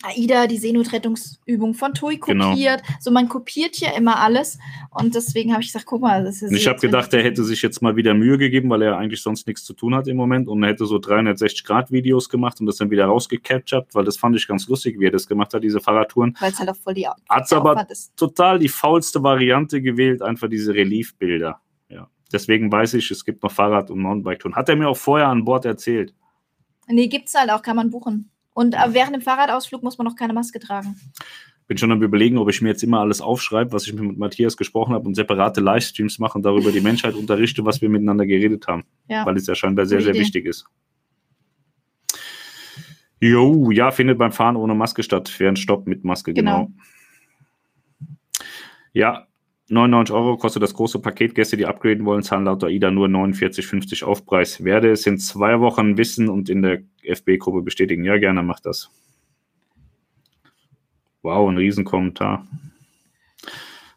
AIDA, 0.05 0.47
die 0.47 0.59
Seenotrettungsübung 0.59 1.75
von 1.75 1.95
TUI 1.95 2.19
genau. 2.19 2.51
kopiert. 2.51 2.83
Genau. 2.83 2.99
So, 3.01 3.11
man 3.11 3.29
kopiert 3.29 3.79
ja 3.79 3.93
immer 3.97 4.21
alles. 4.21 4.59
Und 4.91 5.15
deswegen 5.15 5.53
habe 5.53 5.63
ich 5.63 5.69
gesagt, 5.69 5.87
guck 5.87 6.03
mal, 6.03 6.25
das 6.25 6.43
ist. 6.43 6.53
Ich 6.53 6.67
habe 6.67 6.79
gedacht, 6.79 7.13
er 7.15 7.23
hätte 7.23 7.45
sich 7.45 7.63
jetzt 7.63 7.81
mal 7.83 7.97
wieder 7.97 8.15
Mühe 8.15 8.39
gegeben, 8.39 8.71
weil 8.71 8.83
er 8.83 8.97
eigentlich 8.97 9.23
sonst 9.23 9.47
nichts 9.47 9.65
zu 9.65 9.73
tun 9.73 9.95
hat 9.95 10.07
im 10.09 10.17
Moment. 10.17 10.49
Und 10.49 10.63
er 10.63 10.71
hätte 10.71 10.87
so 10.87 10.97
360-Grad-Videos 10.97 12.29
gemacht 12.29 12.61
und 12.61 12.67
das 12.67 12.77
dann 12.77 12.91
wieder 12.91 13.07
rausgecaptured, 13.07 13.95
weil 13.95 14.05
das 14.05 14.17
fand 14.17 14.37
ich 14.37 14.47
ganz 14.47 14.69
lustig, 14.69 14.99
wie 14.99 15.07
er 15.07 15.11
das 15.11 15.27
gemacht 15.27 15.55
hat, 15.55 15.63
diese 15.63 15.81
Fahrradtouren. 15.81 16.37
Weil 16.41 16.53
es 16.53 16.59
halt 16.59 16.69
auch 16.69 16.77
voll 16.77 16.95
die 16.95 17.07
Hat 17.07 17.53
aber 17.53 17.87
total 18.17 18.59
die 18.59 18.69
faulste 18.69 19.23
Variante 19.23 19.81
gewählt, 19.81 20.23
einfach 20.23 20.49
diese 20.49 20.75
Reliefbilder. 20.75 21.61
Ja. 21.89 22.09
Deswegen 22.33 22.71
weiß 22.71 22.95
ich, 22.95 23.11
es 23.11 23.25
gibt 23.25 23.43
noch 23.43 23.53
Fahrrad- 23.53 23.91
und 23.91 24.01
Mountainbike-Touren. 24.01 24.57
Hat 24.57 24.69
er 24.69 24.77
mir 24.77 24.89
auch 24.89 24.97
vorher 24.97 25.29
an 25.29 25.45
Bord 25.45 25.65
erzählt. 25.65 26.15
Nee, 26.89 27.09
gibt 27.09 27.29
es 27.29 27.35
halt 27.35 27.51
auch, 27.51 27.63
kann 27.63 27.77
man 27.77 27.91
buchen. 27.91 28.31
Und 28.55 28.75
äh, 28.75 28.79
während 28.89 29.15
dem 29.15 29.21
Fahrradausflug 29.21 29.83
muss 29.83 29.99
man 29.99 30.07
noch 30.07 30.17
keine 30.17 30.33
Maske 30.33 30.61
tragen. 30.61 30.97
Bin 31.67 31.77
schon 31.77 31.93
am 31.93 32.03
überlegen, 32.03 32.39
ob 32.39 32.49
ich 32.51 32.61
mir 32.63 32.69
jetzt 32.69 32.83
immer 32.83 33.01
alles 33.01 33.21
aufschreibe, 33.21 33.73
was 33.73 33.87
ich 33.87 33.95
mit 33.95 34.19
Matthias 34.19 34.57
gesprochen 34.57 34.95
habe 34.95 35.07
und 35.07 35.15
separate 35.15 35.61
Livestreams 35.61 36.19
mache 36.19 36.39
und 36.39 36.45
darüber 36.45 36.71
die 36.73 36.81
Menschheit 36.81 37.15
unterrichte, 37.15 37.65
was 37.65 37.81
wir 37.81 37.89
miteinander 37.89 38.27
geredet 38.27 38.67
haben. 38.67 38.85
Ja. 39.09 39.25
Weil 39.27 39.37
es 39.37 39.47
ja 39.47 39.55
scheinbar 39.55 39.87
sehr, 39.87 40.01
sehr 40.01 40.15
wichtig 40.15 40.47
ist. 40.47 40.67
Jo, 43.21 43.71
ja, 43.71 43.91
findet 43.91 44.19
beim 44.19 44.33
Fahren 44.33 44.57
ohne 44.57 44.75
Maske 44.75 45.03
statt. 45.03 45.31
Für 45.31 45.49
einen 45.49 45.57
Stopp 45.57 45.87
mit 45.87 46.05
Maske, 46.05 46.35
genau. 46.35 46.67
genau. 46.67 46.73
Ja, 48.93 49.27
99 49.69 50.15
Euro 50.15 50.37
kostet 50.37 50.63
das 50.63 50.75
große 50.75 51.01
Paket. 51.01 51.35
Gäste, 51.35 51.57
die 51.57 51.65
upgraden 51.65 52.05
wollen, 52.05 52.23
zahlen 52.23 52.45
laut 52.45 52.63
AIDA 52.63 52.91
nur 52.91 53.09
49,50 53.09 54.05
Aufpreis. 54.05 54.63
Werde 54.63 54.91
es 54.91 55.07
in 55.07 55.19
zwei 55.19 55.61
Wochen 55.61 55.97
wissen 55.97 56.29
und 56.29 56.51
in 56.51 56.61
der 56.61 56.83
FB-Gruppe 57.05 57.63
bestätigen. 57.63 58.05
Ja, 58.05 58.19
gerne, 58.19 58.43
macht 58.43 58.67
das. 58.67 58.91
Wow, 61.23 61.49
ein 61.49 61.57
Riesenkommentar 61.57 62.47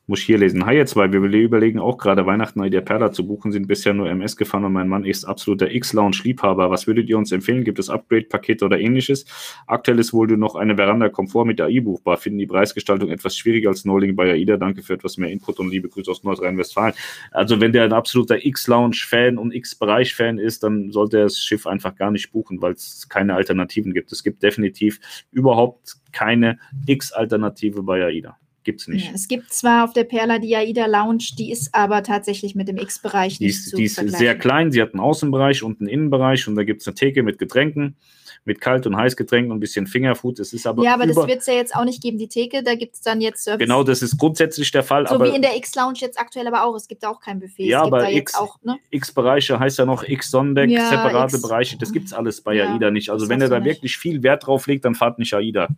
muss 0.08 0.20
ich 0.20 0.26
hier 0.26 0.38
lesen. 0.38 0.66
Hi, 0.66 0.78
ihr 0.78 0.86
zwei, 0.86 1.12
wir 1.12 1.20
überlegen 1.20 1.80
auch 1.80 1.98
gerade 1.98 2.26
Weihnachten 2.26 2.60
bei 2.62 2.70
der 2.70 2.80
Perla 2.80 3.12
zu 3.12 3.28
buchen, 3.28 3.52
sind 3.52 3.68
bisher 3.68 3.94
nur 3.94 4.10
MS 4.10 4.38
gefahren 4.38 4.64
und 4.64 4.72
mein 4.72 4.88
Mann 4.88 5.04
ist 5.04 5.26
absoluter 5.26 5.70
X-Lounge-Liebhaber. 5.70 6.72
Was 6.72 6.88
würdet 6.88 7.10
ihr 7.10 7.18
uns 7.18 7.34
empfehlen? 7.34 7.66
Gibt 7.66 7.78
es 7.78 7.90
Upgrade-Pakete 7.90 8.64
oder 8.64 8.80
ähnliches? 8.80 9.26
Aktuell 9.68 10.00
ist 10.00 10.14
wohl 10.14 10.28
nur 10.28 10.38
noch 10.38 10.56
eine 10.56 10.78
Veranda-Komfort 10.78 11.44
mit 11.44 11.60
AI 11.60 11.82
buchbar. 11.82 12.16
Finden 12.16 12.40
die 12.40 12.48
Preisgestaltung 12.48 13.10
etwas 13.10 13.36
schwieriger 13.36 13.68
als 13.70 13.84
Noling 13.84 14.16
bei 14.16 14.32
AIDA. 14.32 14.56
Danke 14.56 14.82
für 14.82 14.94
etwas 14.94 15.18
mehr 15.18 15.30
Input 15.30 15.60
und 15.60 15.72
liebe 15.72 15.90
Grüße 15.90 16.10
aus 16.10 16.24
Nordrhein-Westfalen. 16.24 16.94
Also, 17.32 17.60
wenn 17.60 17.74
der 17.74 17.84
ein 17.84 17.94
absoluter 17.94 18.46
X-Lounge-Fan 18.46 19.38
und 19.38 19.54
X-Bereich-Fan 19.54 20.38
ist, 20.38 20.64
dann 20.64 20.90
sollte 20.92 21.18
er 21.18 21.24
das 21.24 21.38
Schiff 21.38 21.68
einfach 21.68 21.96
gar 21.96 22.12
nicht 22.12 22.32
buchen, 22.32 22.62
weil 22.62 22.72
es 22.72 23.10
keine 23.10 23.36
Alternativen 23.36 23.94
gibt. 23.94 24.14
Es 24.14 24.24
gibt 24.24 24.42
definitiv 24.42 25.02
überhaupt 25.32 25.98
keine 26.14 26.60
X-Alternative 26.86 27.84
bei 27.84 28.06
AIDA. 28.06 28.38
Gibt 28.68 28.82
es 28.82 28.90
nicht. 28.90 29.06
Ja, 29.06 29.12
es 29.16 29.30
gibt 29.30 29.54
zwar 29.54 29.86
auf 29.86 29.94
der 29.94 30.04
Perla 30.04 30.40
die 30.40 30.54
AIDA 30.54 30.88
Lounge, 30.88 31.24
die 31.40 31.54
ist 31.54 31.74
aber 31.74 32.04
tatsächlich 32.04 32.54
mit 32.54 32.68
dem 32.68 32.76
X-Bereich 32.76 33.40
nicht 33.40 33.56
ist, 33.56 33.78
Die 33.78 33.86
ist 33.86 33.96
sehr 33.96 34.38
klein, 34.38 34.74
sie 34.74 34.82
hat 34.82 34.94
einen 34.94 35.00
Außenbereich 35.00 35.64
und 35.64 35.80
einen 35.80 35.88
Innenbereich 35.88 36.50
und 36.50 36.56
da 36.56 36.66
gibt 36.66 36.82
es 36.82 36.88
eine 36.88 36.96
Theke 36.96 37.24
mit 37.24 37.38
Getränken, 37.38 37.96
mit 38.44 38.60
Kalt- 38.60 38.86
und 38.86 38.98
Heißgetränken 38.98 39.54
und 39.54 39.58
ein 39.58 39.62
bisschen 39.62 39.88
Fingerfood. 39.88 40.40
Das 40.40 40.52
ist 40.52 40.68
aber 40.68 40.84
ja, 40.84 40.96
aber 40.96 41.08
das 41.08 41.16
wird 41.16 41.40
es 41.40 41.46
ja 41.46 41.54
jetzt 41.54 41.74
auch 41.74 41.86
nicht 41.86 42.04
geben, 42.04 42.18
die 42.18 42.28
Theke, 42.28 42.62
da 42.62 42.76
gibt 42.76 42.96
es 42.96 43.02
dann 43.02 43.22
jetzt 43.22 43.46
Service. 43.46 43.60
Genau, 43.60 43.84
das 43.84 44.02
ist 44.02 44.18
grundsätzlich 44.18 44.70
der 44.72 44.84
Fall. 44.84 45.08
So 45.08 45.16
aber, 45.16 45.32
wie 45.32 45.36
in 45.38 45.42
der 45.42 45.56
X-Lounge 45.56 46.00
jetzt 46.00 46.20
aktuell 46.20 46.48
aber 46.48 46.66
auch, 46.66 46.76
es 46.76 46.90
gibt 46.90 47.06
auch 47.06 47.22
kein 47.22 47.40
Buffet. 47.40 47.68
Ja, 47.68 47.84
aber 47.84 48.04
ne? 48.04 48.80
X-Bereiche 48.90 49.54
ne? 49.54 49.60
heißt 49.62 49.78
ja 49.78 49.86
noch 49.86 50.04
X-Sondeck, 50.04 50.70
ja, 50.70 50.90
separate 50.90 51.38
X 51.38 51.42
Bereiche, 51.42 51.78
das 51.78 51.94
gibt 51.94 52.08
es 52.08 52.14
alles 52.14 52.42
bei 52.42 52.56
ja, 52.56 52.74
AIDA 52.74 52.92
nicht. 52.92 53.12
Also 53.12 53.30
wenn 53.30 53.40
er 53.40 53.48
da 53.48 53.64
wirklich 53.64 53.98
viel 53.98 54.24
Wert 54.24 54.46
drauf 54.46 54.68
legt, 54.68 54.84
dann 54.84 54.94
fahrt 54.94 55.20
nicht 55.20 55.34
AIDA 55.34 55.70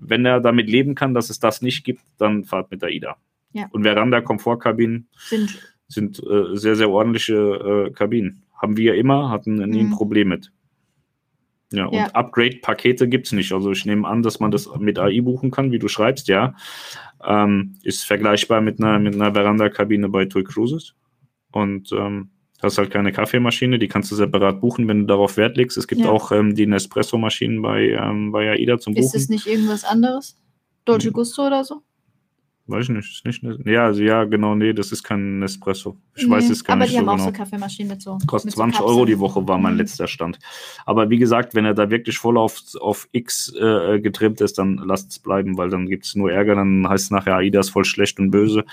wenn 0.00 0.24
er 0.24 0.40
damit 0.40 0.68
leben 0.68 0.94
kann, 0.94 1.14
dass 1.14 1.30
es 1.30 1.38
das 1.38 1.62
nicht 1.62 1.84
gibt, 1.84 2.02
dann 2.18 2.44
fahrt 2.44 2.70
mit 2.70 2.82
AIDA. 2.82 3.16
Ja. 3.52 3.66
Und 3.72 3.84
Veranda-Komfortkabinen 3.84 5.08
sind, 5.16 5.58
sind 5.88 6.22
äh, 6.22 6.56
sehr, 6.56 6.76
sehr 6.76 6.90
ordentliche 6.90 7.34
äh, 7.88 7.90
Kabinen. 7.92 8.42
Haben 8.56 8.76
wir 8.76 8.94
immer, 8.94 9.30
hatten 9.30 9.56
nie 9.56 9.82
mhm. 9.82 9.92
ein 9.92 9.96
Problem 9.96 10.28
mit. 10.28 10.52
Ja, 11.72 11.88
ja. 11.92 12.04
und 12.04 12.16
Upgrade-Pakete 12.16 13.08
gibt 13.08 13.26
es 13.26 13.32
nicht. 13.32 13.52
Also 13.52 13.70
ich 13.70 13.86
nehme 13.86 14.06
an, 14.06 14.22
dass 14.22 14.40
man 14.40 14.50
das 14.50 14.68
mit 14.78 14.98
AI 14.98 15.20
buchen 15.20 15.50
kann, 15.50 15.70
wie 15.70 15.78
du 15.78 15.88
schreibst, 15.88 16.28
ja. 16.28 16.54
Ähm, 17.24 17.76
ist 17.82 18.04
vergleichbar 18.04 18.60
mit 18.60 18.80
einer, 18.80 18.98
mit 18.98 19.14
einer 19.14 19.34
Veranda-Kabine 19.34 20.08
bei 20.08 20.24
Toy 20.24 20.42
Cruises. 20.42 20.94
Und 21.52 21.92
ähm, 21.92 22.30
hast 22.62 22.78
halt 22.78 22.90
keine 22.90 23.12
Kaffeemaschine, 23.12 23.78
die 23.78 23.88
kannst 23.88 24.10
du 24.10 24.16
separat 24.16 24.60
buchen, 24.60 24.88
wenn 24.88 25.00
du 25.00 25.06
darauf 25.06 25.36
Wert 25.36 25.56
legst. 25.56 25.76
Es 25.76 25.86
gibt 25.86 26.02
ja. 26.02 26.10
auch 26.10 26.32
ähm, 26.32 26.54
die 26.54 26.66
Nespresso-Maschinen 26.66 27.62
bei, 27.62 27.90
ähm, 27.90 28.32
bei 28.32 28.50
AIDA 28.50 28.78
zum 28.78 28.94
Buchen. 28.94 29.04
Ist 29.04 29.14
es 29.14 29.28
nicht 29.28 29.46
irgendwas 29.46 29.84
anderes? 29.84 30.36
Dolce 30.84 31.06
hm. 31.06 31.12
Gusto 31.12 31.46
oder 31.46 31.64
so? 31.64 31.82
Weiß 32.70 32.84
ich 32.84 32.90
nicht. 32.90 33.10
Ist 33.10 33.42
nicht 33.42 33.66
ja, 33.66 33.86
also 33.86 34.02
ja, 34.02 34.24
genau, 34.24 34.54
nee, 34.54 34.72
das 34.72 34.92
ist 34.92 35.02
kein 35.02 35.40
Nespresso. 35.40 35.96
Ich 36.14 36.24
nee, 36.24 36.30
weiß 36.30 36.50
es 36.50 36.62
gar 36.62 36.76
aber 36.76 36.84
nicht. 36.84 36.96
Aber 36.96 37.00
die 37.00 37.04
so 37.04 37.10
haben 37.10 37.16
genau. 37.16 37.28
auch 37.28 37.32
so 37.32 37.36
Kaffeemaschinen 37.36 37.90
mit 37.90 38.02
so. 38.02 38.18
Kostet 38.26 38.50
mit 38.50 38.54
20 38.54 38.78
so 38.78 38.84
Euro 38.84 39.04
die 39.06 39.18
Woche, 39.18 39.46
war 39.48 39.58
mein 39.58 39.72
mhm. 39.72 39.80
letzter 39.80 40.06
Stand. 40.06 40.38
Aber 40.86 41.10
wie 41.10 41.18
gesagt, 41.18 41.54
wenn 41.54 41.64
er 41.64 41.74
da 41.74 41.90
wirklich 41.90 42.18
voll 42.18 42.38
auf, 42.38 42.60
auf 42.80 43.08
X 43.10 43.52
äh, 43.54 43.98
getrimmt 44.00 44.40
ist, 44.40 44.58
dann 44.58 44.76
lasst 44.76 45.10
es 45.10 45.18
bleiben, 45.18 45.58
weil 45.58 45.70
dann 45.70 45.86
gibt 45.86 46.04
es 46.04 46.14
nur 46.14 46.30
Ärger, 46.30 46.54
dann 46.54 46.88
heißt 46.88 47.04
es 47.04 47.10
nachher, 47.10 47.36
AIDA 47.36 47.60
ist 47.60 47.70
voll 47.70 47.84
schlecht 47.84 48.20
und 48.20 48.30
böse, 48.30 48.64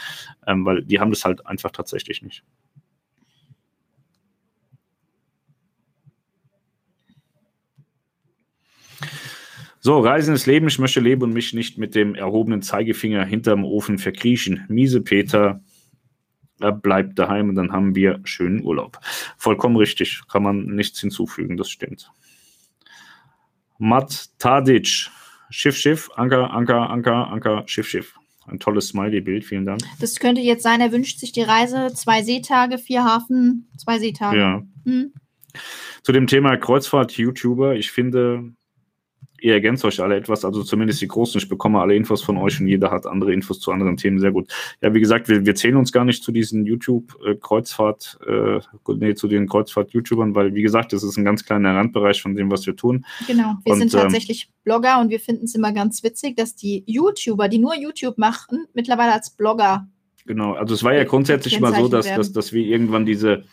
ähm, 0.45 0.63
weil 0.63 0.83
die 0.83 0.99
haben 0.99 1.09
das 1.09 1.25
halt 1.25 1.47
einfach 1.47 1.71
tatsächlich 1.71 2.21
nicht. 2.21 2.43
So, 9.79 9.99
Reisen 9.99 10.33
ist 10.33 10.45
Leben, 10.47 10.67
ich 10.67 10.79
möchte 10.79 10.99
leben 10.99 11.23
und 11.23 11.33
mich 11.33 11.53
nicht 11.53 11.77
mit 11.77 11.95
dem 11.95 12.15
erhobenen 12.15 12.61
Zeigefinger 12.61 13.23
hinterm 13.25 13.63
Ofen 13.63 13.97
verkriechen. 13.97 14.65
Miese 14.67 15.01
Peter 15.01 15.61
er 16.59 16.71
bleibt 16.71 17.19
daheim 17.19 17.49
und 17.49 17.55
dann 17.55 17.71
haben 17.71 17.95
wir 17.95 18.19
schönen 18.23 18.63
Urlaub. 18.63 18.99
Vollkommen 19.37 19.75
richtig, 19.75 20.21
kann 20.27 20.43
man 20.43 20.65
nichts 20.65 20.99
hinzufügen, 20.99 21.57
das 21.57 21.69
stimmt. 21.69 22.11
Matt 23.77 24.29
Tadic, 24.39 25.09
Schiff, 25.49 25.77
Schiff, 25.77 26.09
Anker, 26.15 26.51
Anker, 26.51 26.89
Anker, 26.89 27.27
Anker, 27.27 27.63
Schiff, 27.67 27.87
Schiff. 27.87 28.15
Ein 28.47 28.59
tolles 28.59 28.87
Smiley-Bild, 28.87 29.43
vielen 29.43 29.65
Dank. 29.65 29.81
Das 29.99 30.15
könnte 30.15 30.41
jetzt 30.41 30.63
sein, 30.63 30.79
er 30.79 30.91
wünscht 30.91 31.19
sich 31.19 31.31
die 31.31 31.41
Reise, 31.41 31.93
zwei 31.93 32.23
Seetage, 32.23 32.77
vier 32.77 33.03
Hafen, 33.03 33.69
zwei 33.77 33.99
Seetage. 33.99 34.37
Ja. 34.37 34.63
Hm? 34.85 35.13
Zu 36.01 36.11
dem 36.11 36.27
Thema 36.27 36.55
Kreuzfahrt-YouTuber, 36.55 37.75
ich 37.75 37.91
finde, 37.91 38.53
ihr 39.41 39.53
ergänzt 39.53 39.85
euch 39.85 40.01
alle 40.01 40.15
etwas, 40.15 40.45
also 40.45 40.63
zumindest 40.63 41.01
die 41.01 41.07
Großen. 41.07 41.39
Ich 41.39 41.49
bekomme 41.49 41.79
alle 41.79 41.95
Infos 41.95 42.21
von 42.21 42.37
euch 42.37 42.59
und 42.59 42.67
jeder 42.67 42.91
hat 42.91 43.05
andere 43.05 43.33
Infos 43.33 43.59
zu 43.59 43.71
anderen 43.71 43.97
Themen. 43.97 44.19
Sehr 44.19 44.31
gut. 44.31 44.51
Ja, 44.81 44.93
wie 44.93 44.99
gesagt, 44.99 45.29
wir, 45.29 45.45
wir 45.45 45.55
zählen 45.55 45.75
uns 45.75 45.91
gar 45.91 46.05
nicht 46.05 46.23
zu 46.23 46.31
diesen 46.31 46.65
YouTube-Kreuzfahrt, 46.65 48.19
äh, 48.27 48.59
nee, 48.95 49.15
zu 49.15 49.27
den 49.27 49.47
Kreuzfahrt-YouTubern, 49.47 50.35
weil, 50.35 50.55
wie 50.55 50.61
gesagt, 50.61 50.93
das 50.93 51.03
ist 51.03 51.17
ein 51.17 51.25
ganz 51.25 51.45
kleiner 51.45 51.75
Randbereich 51.75 52.21
von 52.21 52.35
dem, 52.35 52.51
was 52.51 52.65
wir 52.65 52.75
tun. 52.75 53.05
Genau, 53.27 53.55
wir 53.63 53.73
Und, 53.73 53.79
sind 53.79 53.93
ähm, 53.93 54.01
tatsächlich 54.01 54.49
Blogger 54.63 54.99
und 54.99 55.09
wir 55.09 55.19
finden 55.19 55.45
es 55.45 55.55
immer 55.55 55.71
ganz 55.71 56.03
witzig, 56.03 56.35
dass 56.35 56.55
die 56.55 56.83
YouTuber, 56.85 57.47
die 57.47 57.59
nur 57.59 57.75
YouTube 57.75 58.17
machen, 58.17 58.65
mittlerweile 58.73 59.13
als 59.13 59.29
Blogger. 59.29 59.87
Genau, 60.25 60.53
also 60.53 60.73
es 60.73 60.83
war 60.83 60.93
ja 60.93 61.05
grundsätzlich 61.05 61.59
mal 61.59 61.73
so, 61.73 61.87
dass, 61.87 62.05
dass, 62.13 62.33
dass 62.33 62.51
wir 62.51 62.65
irgendwann 62.65 63.05
diese, 63.05 63.45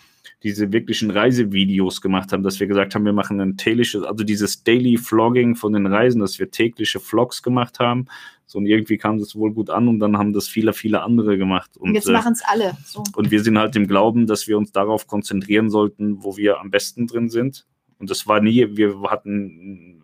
diese 0.42 0.72
wirklichen 0.72 1.10
Reisevideos 1.10 2.00
gemacht 2.00 2.32
haben, 2.32 2.42
dass 2.42 2.60
wir 2.60 2.66
gesagt 2.66 2.94
haben, 2.94 3.04
wir 3.04 3.12
machen 3.12 3.40
ein 3.40 3.56
tägliches, 3.56 4.02
also 4.02 4.24
dieses 4.24 4.62
Daily 4.62 4.96
Vlogging 4.96 5.56
von 5.56 5.72
den 5.72 5.86
Reisen, 5.86 6.20
dass 6.20 6.38
wir 6.38 6.50
tägliche 6.50 7.00
Vlogs 7.00 7.42
gemacht 7.42 7.78
haben. 7.78 8.06
So 8.46 8.58
und 8.58 8.66
irgendwie 8.66 8.98
kam 8.98 9.18
das 9.18 9.34
wohl 9.36 9.52
gut 9.52 9.70
an 9.70 9.88
und 9.88 10.00
dann 10.00 10.18
haben 10.18 10.32
das 10.32 10.48
viele, 10.48 10.72
viele 10.72 11.02
andere 11.02 11.38
gemacht. 11.38 11.76
Und, 11.76 11.90
Und 11.90 11.94
jetzt 11.94 12.08
äh, 12.08 12.12
machen 12.12 12.32
es 12.32 12.42
alle. 12.44 12.76
So. 12.84 13.02
und 13.16 13.30
wir 13.30 13.42
sind 13.42 13.58
halt 13.58 13.74
im 13.76 13.86
Glauben, 13.86 14.26
dass 14.26 14.46
wir 14.46 14.58
uns 14.58 14.72
darauf 14.72 15.06
konzentrieren 15.06 15.70
sollten, 15.70 16.22
wo 16.22 16.36
wir 16.36 16.60
am 16.60 16.70
besten 16.70 17.06
drin 17.06 17.28
sind. 17.28 17.66
Und 17.98 18.10
das 18.10 18.26
war 18.26 18.40
nie, 18.40 18.76
wir 18.76 19.00
hatten 19.08 20.02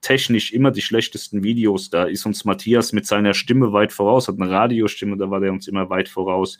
technisch 0.00 0.52
immer 0.52 0.70
die 0.70 0.82
schlechtesten 0.82 1.42
Videos. 1.42 1.90
Da 1.90 2.04
ist 2.04 2.24
uns 2.26 2.44
Matthias 2.44 2.92
mit 2.92 3.06
seiner 3.06 3.34
Stimme 3.34 3.72
weit 3.72 3.92
voraus, 3.92 4.28
hat 4.28 4.40
eine 4.40 4.50
Radiostimme, 4.50 5.16
da 5.16 5.30
war 5.30 5.40
der 5.40 5.52
uns 5.52 5.68
immer 5.68 5.90
weit 5.90 6.08
voraus. 6.08 6.58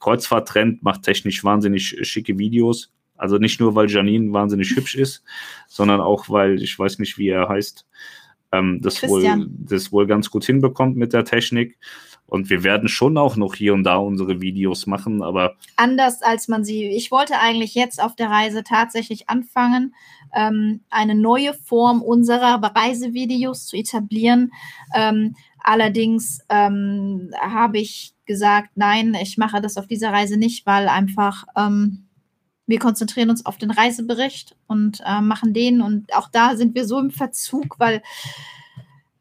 Kreuzfahrttrend 0.00 0.82
macht 0.82 1.02
technisch 1.02 1.44
wahnsinnig 1.44 1.96
schicke 2.02 2.38
Videos. 2.38 2.92
Also 3.16 3.36
nicht 3.36 3.60
nur, 3.60 3.74
weil 3.74 3.90
Janine 3.90 4.32
wahnsinnig 4.32 4.74
hübsch 4.74 4.94
ist, 4.94 5.22
sondern 5.68 6.00
auch, 6.00 6.28
weil 6.30 6.62
ich 6.62 6.78
weiß 6.78 6.98
nicht, 6.98 7.18
wie 7.18 7.28
er 7.28 7.48
heißt, 7.48 7.86
ähm, 8.52 8.80
das, 8.82 9.02
wohl, 9.06 9.46
das 9.50 9.92
wohl 9.92 10.06
ganz 10.06 10.30
gut 10.30 10.44
hinbekommt 10.44 10.96
mit 10.96 11.12
der 11.12 11.24
Technik. 11.24 11.78
Und 12.26 12.48
wir 12.48 12.62
werden 12.62 12.88
schon 12.88 13.18
auch 13.18 13.36
noch 13.36 13.56
hier 13.56 13.74
und 13.74 13.82
da 13.82 13.96
unsere 13.96 14.40
Videos 14.40 14.86
machen, 14.86 15.20
aber 15.20 15.56
Anders 15.74 16.22
als 16.22 16.46
man 16.46 16.62
sie. 16.62 16.84
Ich 16.84 17.10
wollte 17.10 17.40
eigentlich 17.40 17.74
jetzt 17.74 18.00
auf 18.00 18.14
der 18.14 18.30
Reise 18.30 18.62
tatsächlich 18.62 19.28
anfangen, 19.28 19.96
ähm, 20.32 20.80
eine 20.90 21.16
neue 21.16 21.54
Form 21.54 22.02
unserer 22.02 22.62
Reisevideos 22.62 23.66
zu 23.66 23.76
etablieren. 23.76 24.52
Ähm, 24.94 25.34
allerdings 25.62 26.40
ähm, 26.48 27.30
habe 27.40 27.78
ich 27.78 28.14
gesagt, 28.26 28.70
nein, 28.76 29.14
ich 29.20 29.38
mache 29.38 29.60
das 29.60 29.76
auf 29.76 29.86
dieser 29.86 30.12
Reise 30.12 30.36
nicht, 30.36 30.66
weil 30.66 30.88
einfach 30.88 31.44
ähm, 31.56 32.06
wir 32.70 32.78
konzentrieren 32.78 33.30
uns 33.30 33.44
auf 33.44 33.58
den 33.58 33.70
Reisebericht 33.70 34.56
und 34.68 35.00
äh, 35.04 35.20
machen 35.20 35.52
den. 35.52 35.82
Und 35.82 36.14
auch 36.14 36.28
da 36.28 36.56
sind 36.56 36.74
wir 36.74 36.86
so 36.86 36.98
im 36.98 37.10
Verzug, 37.10 37.78
weil 37.78 38.02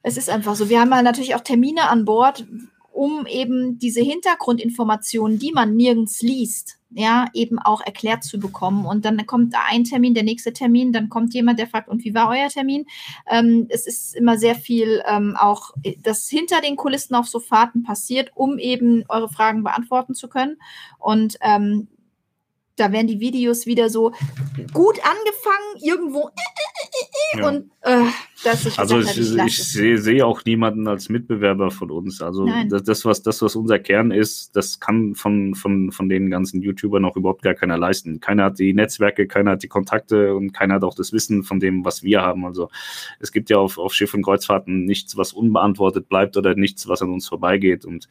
es 0.03 0.18
ist 0.18 0.30
einfach 0.30 0.56
so. 0.56 0.69
Wir 0.69 0.80
haben 0.80 0.92
ja 0.92 1.01
natürlich 1.01 1.35
auch 1.35 1.42
Termine 1.42 1.90
an 1.90 2.06
Bord, 2.06 2.45
um 2.92 3.26
eben 3.26 3.80
diese 3.80 4.01
Hintergrundinformationen, 4.01 5.40
die 5.40 5.51
man 5.51 5.76
nirgends 5.76 6.22
liest, 6.22 6.78
ja, 6.92 7.27
eben 7.34 7.59
auch 7.59 7.82
erklärt 7.82 8.24
zu 8.24 8.40
bekommen. 8.40 8.85
Und 8.85 9.06
dann 9.06 9.26
kommt 9.26 9.53
ein 9.69 9.84
Termin, 9.84 10.14
der 10.14 10.24
nächste 10.24 10.53
Termin, 10.53 10.92
dann 10.92 11.09
kommt 11.09 11.34
jemand, 11.34 11.59
der 11.59 11.68
fragt, 11.68 11.88
und 11.88 12.03
wie 12.03 12.16
war 12.16 12.30
euer 12.30 12.50
Termin? 12.50 12.85
Ähm, 13.30 13.68
es 13.69 13.85
ist 13.85 14.16
immer 14.16 14.38
sehr 14.38 14.56
viel 14.56 15.03
ähm, 15.08 15.35
auch, 15.40 15.72
das 16.01 16.27
hinter 16.27 16.61
den 16.61 16.76
Kulissen 16.76 17.16
auf 17.16 17.27
so 17.27 17.40
Fahrten 17.40 17.84
passiert, 17.84 18.32
um 18.35 18.58
eben 18.58 19.03
eure 19.08 19.30
Fragen 19.30 19.64
beantworten 19.64 20.16
zu 20.16 20.27
können. 20.30 20.58
Und 20.98 21.38
ähm, 21.42 21.88
da 22.76 22.92
werden 22.92 23.08
die 23.08 23.19
Videos 23.19 23.66
wieder 23.66 23.90
so 23.90 24.14
gut 24.74 25.00
angefangen, 25.03 25.82
irgendwo 25.82 26.30
ja. 27.35 27.48
und 27.48 27.72
äh, 27.82 28.06
dass 28.43 28.66
ich 28.66 28.80
Also 28.80 28.98
gesagt 28.98 29.18
ich, 29.18 29.34
ich 29.34 29.45
ich 29.45 29.64
sehe, 29.64 29.98
sehe 29.98 30.26
auch 30.26 30.43
niemanden 30.45 30.88
als 30.88 31.09
Mitbewerber 31.09 31.72
von 31.72 31.92
uns. 31.92 32.22
Also 32.22 32.48
das, 32.69 32.84
das, 32.84 33.06
was, 33.06 33.22
das, 33.22 33.42
was 33.42 33.56
unser 33.56 33.80
Kern 33.80 34.11
ist, 34.11 34.56
das 34.56 34.80
kann 34.80 35.16
von, 35.16 35.56
von, 35.56 35.92
von 35.92 36.09
den 36.09 36.30
ganzen 36.30 36.61
YouTubern 36.61 37.06
auch 37.06 37.16
überhaupt 37.16 37.42
gar 37.42 37.53
keiner 37.53 37.77
leisten. 37.77 38.19
Keiner 38.19 38.45
hat 38.45 38.59
die 38.59 38.74
Netzwerke, 38.74 39.27
keiner 39.27 39.51
hat 39.51 39.64
die 39.64 39.68
Kontakte 39.68 40.35
und 40.35 40.53
keiner 40.53 40.76
hat 40.76 40.84
auch 40.84 40.95
das 40.95 41.14
Wissen 41.14 41.43
von 41.43 41.59
dem, 41.59 41.85
was 41.85 42.03
wir 42.03 42.22
haben. 42.22 42.45
Also 42.45 42.69
es 43.19 43.32
gibt 43.32 43.50
ja 43.50 43.58
auf, 43.58 43.77
auf 43.77 43.93
Schiff- 43.93 44.14
und 44.14 44.24
Kreuzfahrten 44.24 44.85
nichts, 44.85 45.18
was 45.18 45.34
unbeantwortet 45.34 46.08
bleibt 46.09 46.38
oder 46.38 46.56
nichts, 46.56 46.88
was 46.88 47.01
an 47.01 47.11
uns 47.11 47.27
vorbeigeht. 47.27 47.85
Und 47.85 48.08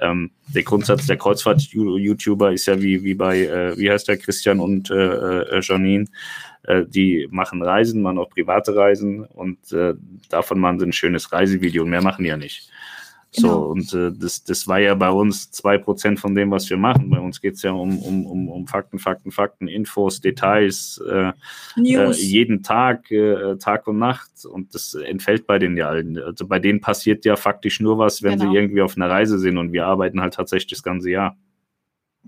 ähm, 0.00 0.30
der 0.48 0.62
Grundsatz 0.62 1.06
der 1.06 1.16
Kreuzfahrt-YouTuber 1.16 2.52
ist 2.52 2.66
ja 2.66 2.80
wie, 2.80 3.02
wie 3.04 3.14
bei, 3.14 3.46
äh, 3.46 3.76
wie 3.78 3.90
heißt 3.90 4.08
der, 4.08 4.16
Christian 4.16 4.60
und 4.60 4.90
äh, 4.90 4.94
äh, 4.94 5.60
Janine, 5.62 6.06
äh, 6.64 6.84
die 6.86 7.28
machen 7.30 7.62
Reisen, 7.62 8.02
machen 8.02 8.18
auch 8.18 8.30
private 8.30 8.74
Reisen 8.76 9.24
und 9.24 9.72
äh, 9.72 9.94
davon 10.28 10.60
machen 10.60 10.78
sie 10.78 10.86
ein 10.86 10.92
schönes 10.92 11.32
Reisevideo 11.32 11.82
und 11.84 11.90
mehr 11.90 12.02
machen 12.02 12.22
die 12.22 12.28
ja 12.30 12.36
nicht. 12.36 12.68
So, 13.34 13.48
Genau. 13.48 13.62
und 13.70 13.94
äh, 13.94 14.12
das, 14.14 14.44
das 14.44 14.68
war 14.68 14.78
ja 14.78 14.94
bei 14.94 15.08
uns 15.08 15.50
zwei 15.50 15.78
Prozent 15.78 16.20
von 16.20 16.34
dem, 16.34 16.50
was 16.50 16.68
wir 16.68 16.76
machen. 16.76 17.08
Bei 17.08 17.18
uns 17.18 17.40
geht 17.40 17.54
es 17.54 17.62
ja 17.62 17.70
um, 17.72 17.98
um, 17.98 18.26
um, 18.26 18.48
um 18.50 18.66
Fakten, 18.66 18.98
Fakten, 18.98 19.30
Fakten, 19.30 19.68
Infos, 19.68 20.20
Details, 20.20 21.02
äh, 21.08 21.28
äh, 21.28 21.32
News. 21.76 22.22
jeden 22.22 22.62
Tag, 22.62 23.10
äh, 23.10 23.56
Tag 23.56 23.86
und 23.86 23.98
Nacht. 23.98 24.30
Und 24.44 24.74
das 24.74 24.92
entfällt 24.92 25.46
bei 25.46 25.58
den 25.58 25.78
ja 25.78 25.88
allen. 25.88 26.18
Also 26.18 26.46
bei 26.46 26.58
denen 26.58 26.82
passiert 26.82 27.24
ja 27.24 27.36
faktisch 27.36 27.80
nur 27.80 27.96
was, 27.96 28.22
wenn 28.22 28.38
Genau. 28.38 28.50
sie 28.50 28.56
irgendwie 28.58 28.82
auf 28.82 28.96
einer 28.96 29.08
Reise 29.08 29.38
sind 29.38 29.56
und 29.56 29.72
wir 29.72 29.86
arbeiten 29.86 30.20
halt 30.20 30.34
tatsächlich 30.34 30.72
das 30.72 30.82
ganze 30.82 31.10
Jahr. 31.10 31.34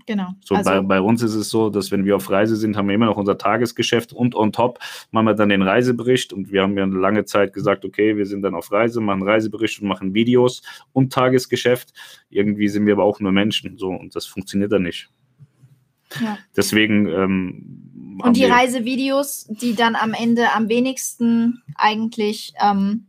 Genau. 0.05 0.29
So 0.43 0.55
also, 0.55 0.69
bei, 0.69 0.81
bei 0.81 1.01
uns 1.01 1.21
ist 1.23 1.35
es 1.35 1.49
so, 1.49 1.69
dass 1.69 1.91
wenn 1.91 2.05
wir 2.05 2.15
auf 2.15 2.29
Reise 2.29 2.55
sind, 2.55 2.77
haben 2.77 2.87
wir 2.87 2.95
immer 2.95 3.07
noch 3.07 3.17
unser 3.17 3.37
Tagesgeschäft 3.37 4.13
und 4.13 4.35
on 4.35 4.51
top 4.51 4.79
machen 5.11 5.25
wir 5.25 5.33
dann 5.33 5.49
den 5.49 5.61
Reisebericht 5.61 6.33
und 6.33 6.51
wir 6.51 6.61
haben 6.61 6.77
ja 6.77 6.83
eine 6.83 6.97
lange 6.97 7.25
Zeit 7.25 7.53
gesagt, 7.53 7.85
okay, 7.85 8.17
wir 8.17 8.25
sind 8.25 8.41
dann 8.41 8.55
auf 8.55 8.71
Reise, 8.71 9.01
machen 9.01 9.23
Reisebericht 9.23 9.81
und 9.81 9.87
machen 9.87 10.13
Videos 10.13 10.61
und 10.93 11.13
Tagesgeschäft. 11.13 11.93
Irgendwie 12.29 12.67
sind 12.67 12.85
wir 12.85 12.93
aber 12.93 13.03
auch 13.03 13.19
nur 13.19 13.31
Menschen, 13.31 13.77
so 13.77 13.89
und 13.89 14.15
das 14.15 14.25
funktioniert 14.25 14.71
dann 14.71 14.83
nicht. 14.83 15.09
ja. 16.21 16.37
Deswegen 16.55 17.07
ähm, 17.07 18.19
Und 18.23 18.37
die 18.37 18.45
Reisevideos, 18.45 19.47
die 19.49 19.75
dann 19.75 19.95
am 19.95 20.13
Ende 20.13 20.53
am 20.53 20.69
wenigsten 20.69 21.63
eigentlich 21.75 22.53
ähm, 22.61 23.07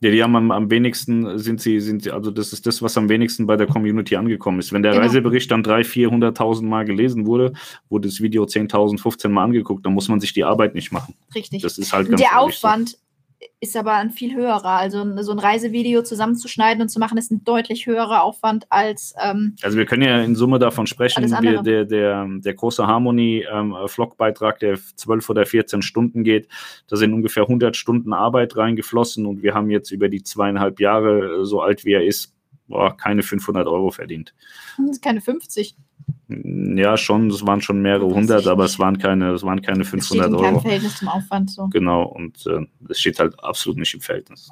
Ja, 0.00 0.10
die 0.10 0.22
haben 0.22 0.36
am, 0.36 0.50
am 0.52 0.70
wenigsten, 0.70 1.38
sind 1.38 1.60
sie, 1.60 1.80
sind 1.80 2.04
sie, 2.04 2.12
also 2.12 2.30
das 2.30 2.52
ist 2.52 2.66
das, 2.66 2.82
was 2.82 2.96
am 2.96 3.08
wenigsten 3.08 3.46
bei 3.46 3.56
der 3.56 3.66
Community 3.66 4.14
angekommen 4.14 4.60
ist. 4.60 4.72
Wenn 4.72 4.82
der 4.82 4.92
Genau. 4.92 5.02
Reisebericht 5.02 5.50
dann 5.50 5.62
300.000, 5.62 6.34
400.000 6.36 6.62
Mal 6.66 6.84
gelesen 6.84 7.26
wurde, 7.26 7.52
wurde 7.88 8.06
das 8.08 8.20
Video 8.20 8.44
10.000, 8.44 9.00
15 9.00 9.32
Mal 9.32 9.44
angeguckt, 9.44 9.84
dann 9.84 9.94
muss 9.94 10.08
man 10.08 10.20
sich 10.20 10.32
die 10.32 10.44
Arbeit 10.44 10.74
nicht 10.76 10.92
machen. 10.92 11.14
richtig. 11.34 11.62
Das 11.62 11.78
ist 11.78 11.92
halt 11.92 12.08
ganz 12.08 12.20
Der 12.20 12.30
ehrlich 12.30 12.56
so. 12.58 12.68
Ist 13.60 13.76
aber 13.76 13.94
ein 13.94 14.10
viel 14.10 14.34
höherer. 14.34 14.78
Also 14.78 15.22
so 15.22 15.32
ein 15.32 15.38
Reisevideo 15.38 16.02
zusammenzuschneiden 16.02 16.82
und 16.82 16.88
zu 16.88 16.98
machen, 16.98 17.18
ist 17.18 17.30
ein 17.30 17.44
deutlich 17.44 17.86
höherer 17.86 18.22
Aufwand 18.22 18.66
als 18.70 19.14
ähm, 19.22 19.54
Also 19.62 19.78
wir 19.78 19.86
können 19.86 20.02
ja 20.02 20.20
in 20.22 20.34
Summe 20.34 20.58
davon 20.58 20.86
sprechen, 20.86 21.24
wir, 21.40 21.62
der, 21.62 21.84
der, 21.84 22.26
der 22.28 22.54
große 22.54 22.86
Harmony-Vlog-Beitrag, 22.86 24.58
der 24.58 24.76
12 24.76 25.30
oder 25.30 25.46
14 25.46 25.82
Stunden 25.82 26.24
geht, 26.24 26.48
da 26.88 26.96
sind 26.96 27.14
ungefähr 27.14 27.44
100 27.44 27.76
Stunden 27.76 28.12
Arbeit 28.12 28.56
reingeflossen 28.56 29.24
und 29.26 29.42
wir 29.42 29.54
haben 29.54 29.70
jetzt 29.70 29.92
über 29.92 30.08
die 30.08 30.22
zweieinhalb 30.22 30.80
Jahre, 30.80 31.40
äh, 31.40 31.44
so 31.44 31.60
alt 31.60 31.84
wie 31.84 31.92
er 31.92 32.04
ist, 32.04 32.34
boah, 32.66 32.96
keine 32.96 33.22
500 33.22 33.66
Euro 33.66 33.90
verdient. 33.90 34.34
das 34.78 34.96
sind 34.96 35.02
keine 35.02 35.20
50. 35.20 35.76
Ja, 36.28 36.96
schon, 36.96 37.30
es 37.30 37.46
waren 37.46 37.62
schon 37.62 37.80
mehrere 37.80 38.06
hundert, 38.06 38.46
aber 38.46 38.64
es 38.64 38.78
waren 38.78 38.98
keine, 38.98 39.32
es 39.32 39.42
waren 39.42 39.62
keine 39.62 39.78
Das 39.78 39.88
steht 39.88 40.02
500 40.02 40.26
in 40.26 40.36
keinem 40.36 40.46
Euro. 40.46 40.60
Verhältnis 40.60 40.96
zum 40.96 41.08
Aufwand. 41.08 41.50
So. 41.50 41.68
Genau, 41.68 42.02
und 42.04 42.46
äh, 42.46 42.66
das 42.80 43.00
steht 43.00 43.18
halt 43.18 43.42
absolut 43.42 43.78
nicht 43.78 43.94
im 43.94 44.00
Verhältnis. 44.00 44.50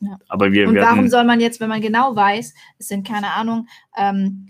Ja. 0.00 0.18
Aber 0.28 0.52
wir 0.52 0.68
Und 0.68 0.76
warum 0.76 0.98
werden, 0.98 1.10
soll 1.10 1.24
man 1.24 1.40
jetzt, 1.40 1.60
wenn 1.60 1.70
man 1.70 1.80
genau 1.80 2.14
weiß, 2.14 2.54
es 2.78 2.88
sind 2.88 3.06
keine 3.06 3.32
Ahnung, 3.32 3.66
ähm, 3.96 4.48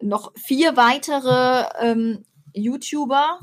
noch 0.00 0.32
vier 0.36 0.76
weitere 0.76 1.64
ähm, 1.80 2.24
YouTuber, 2.54 3.40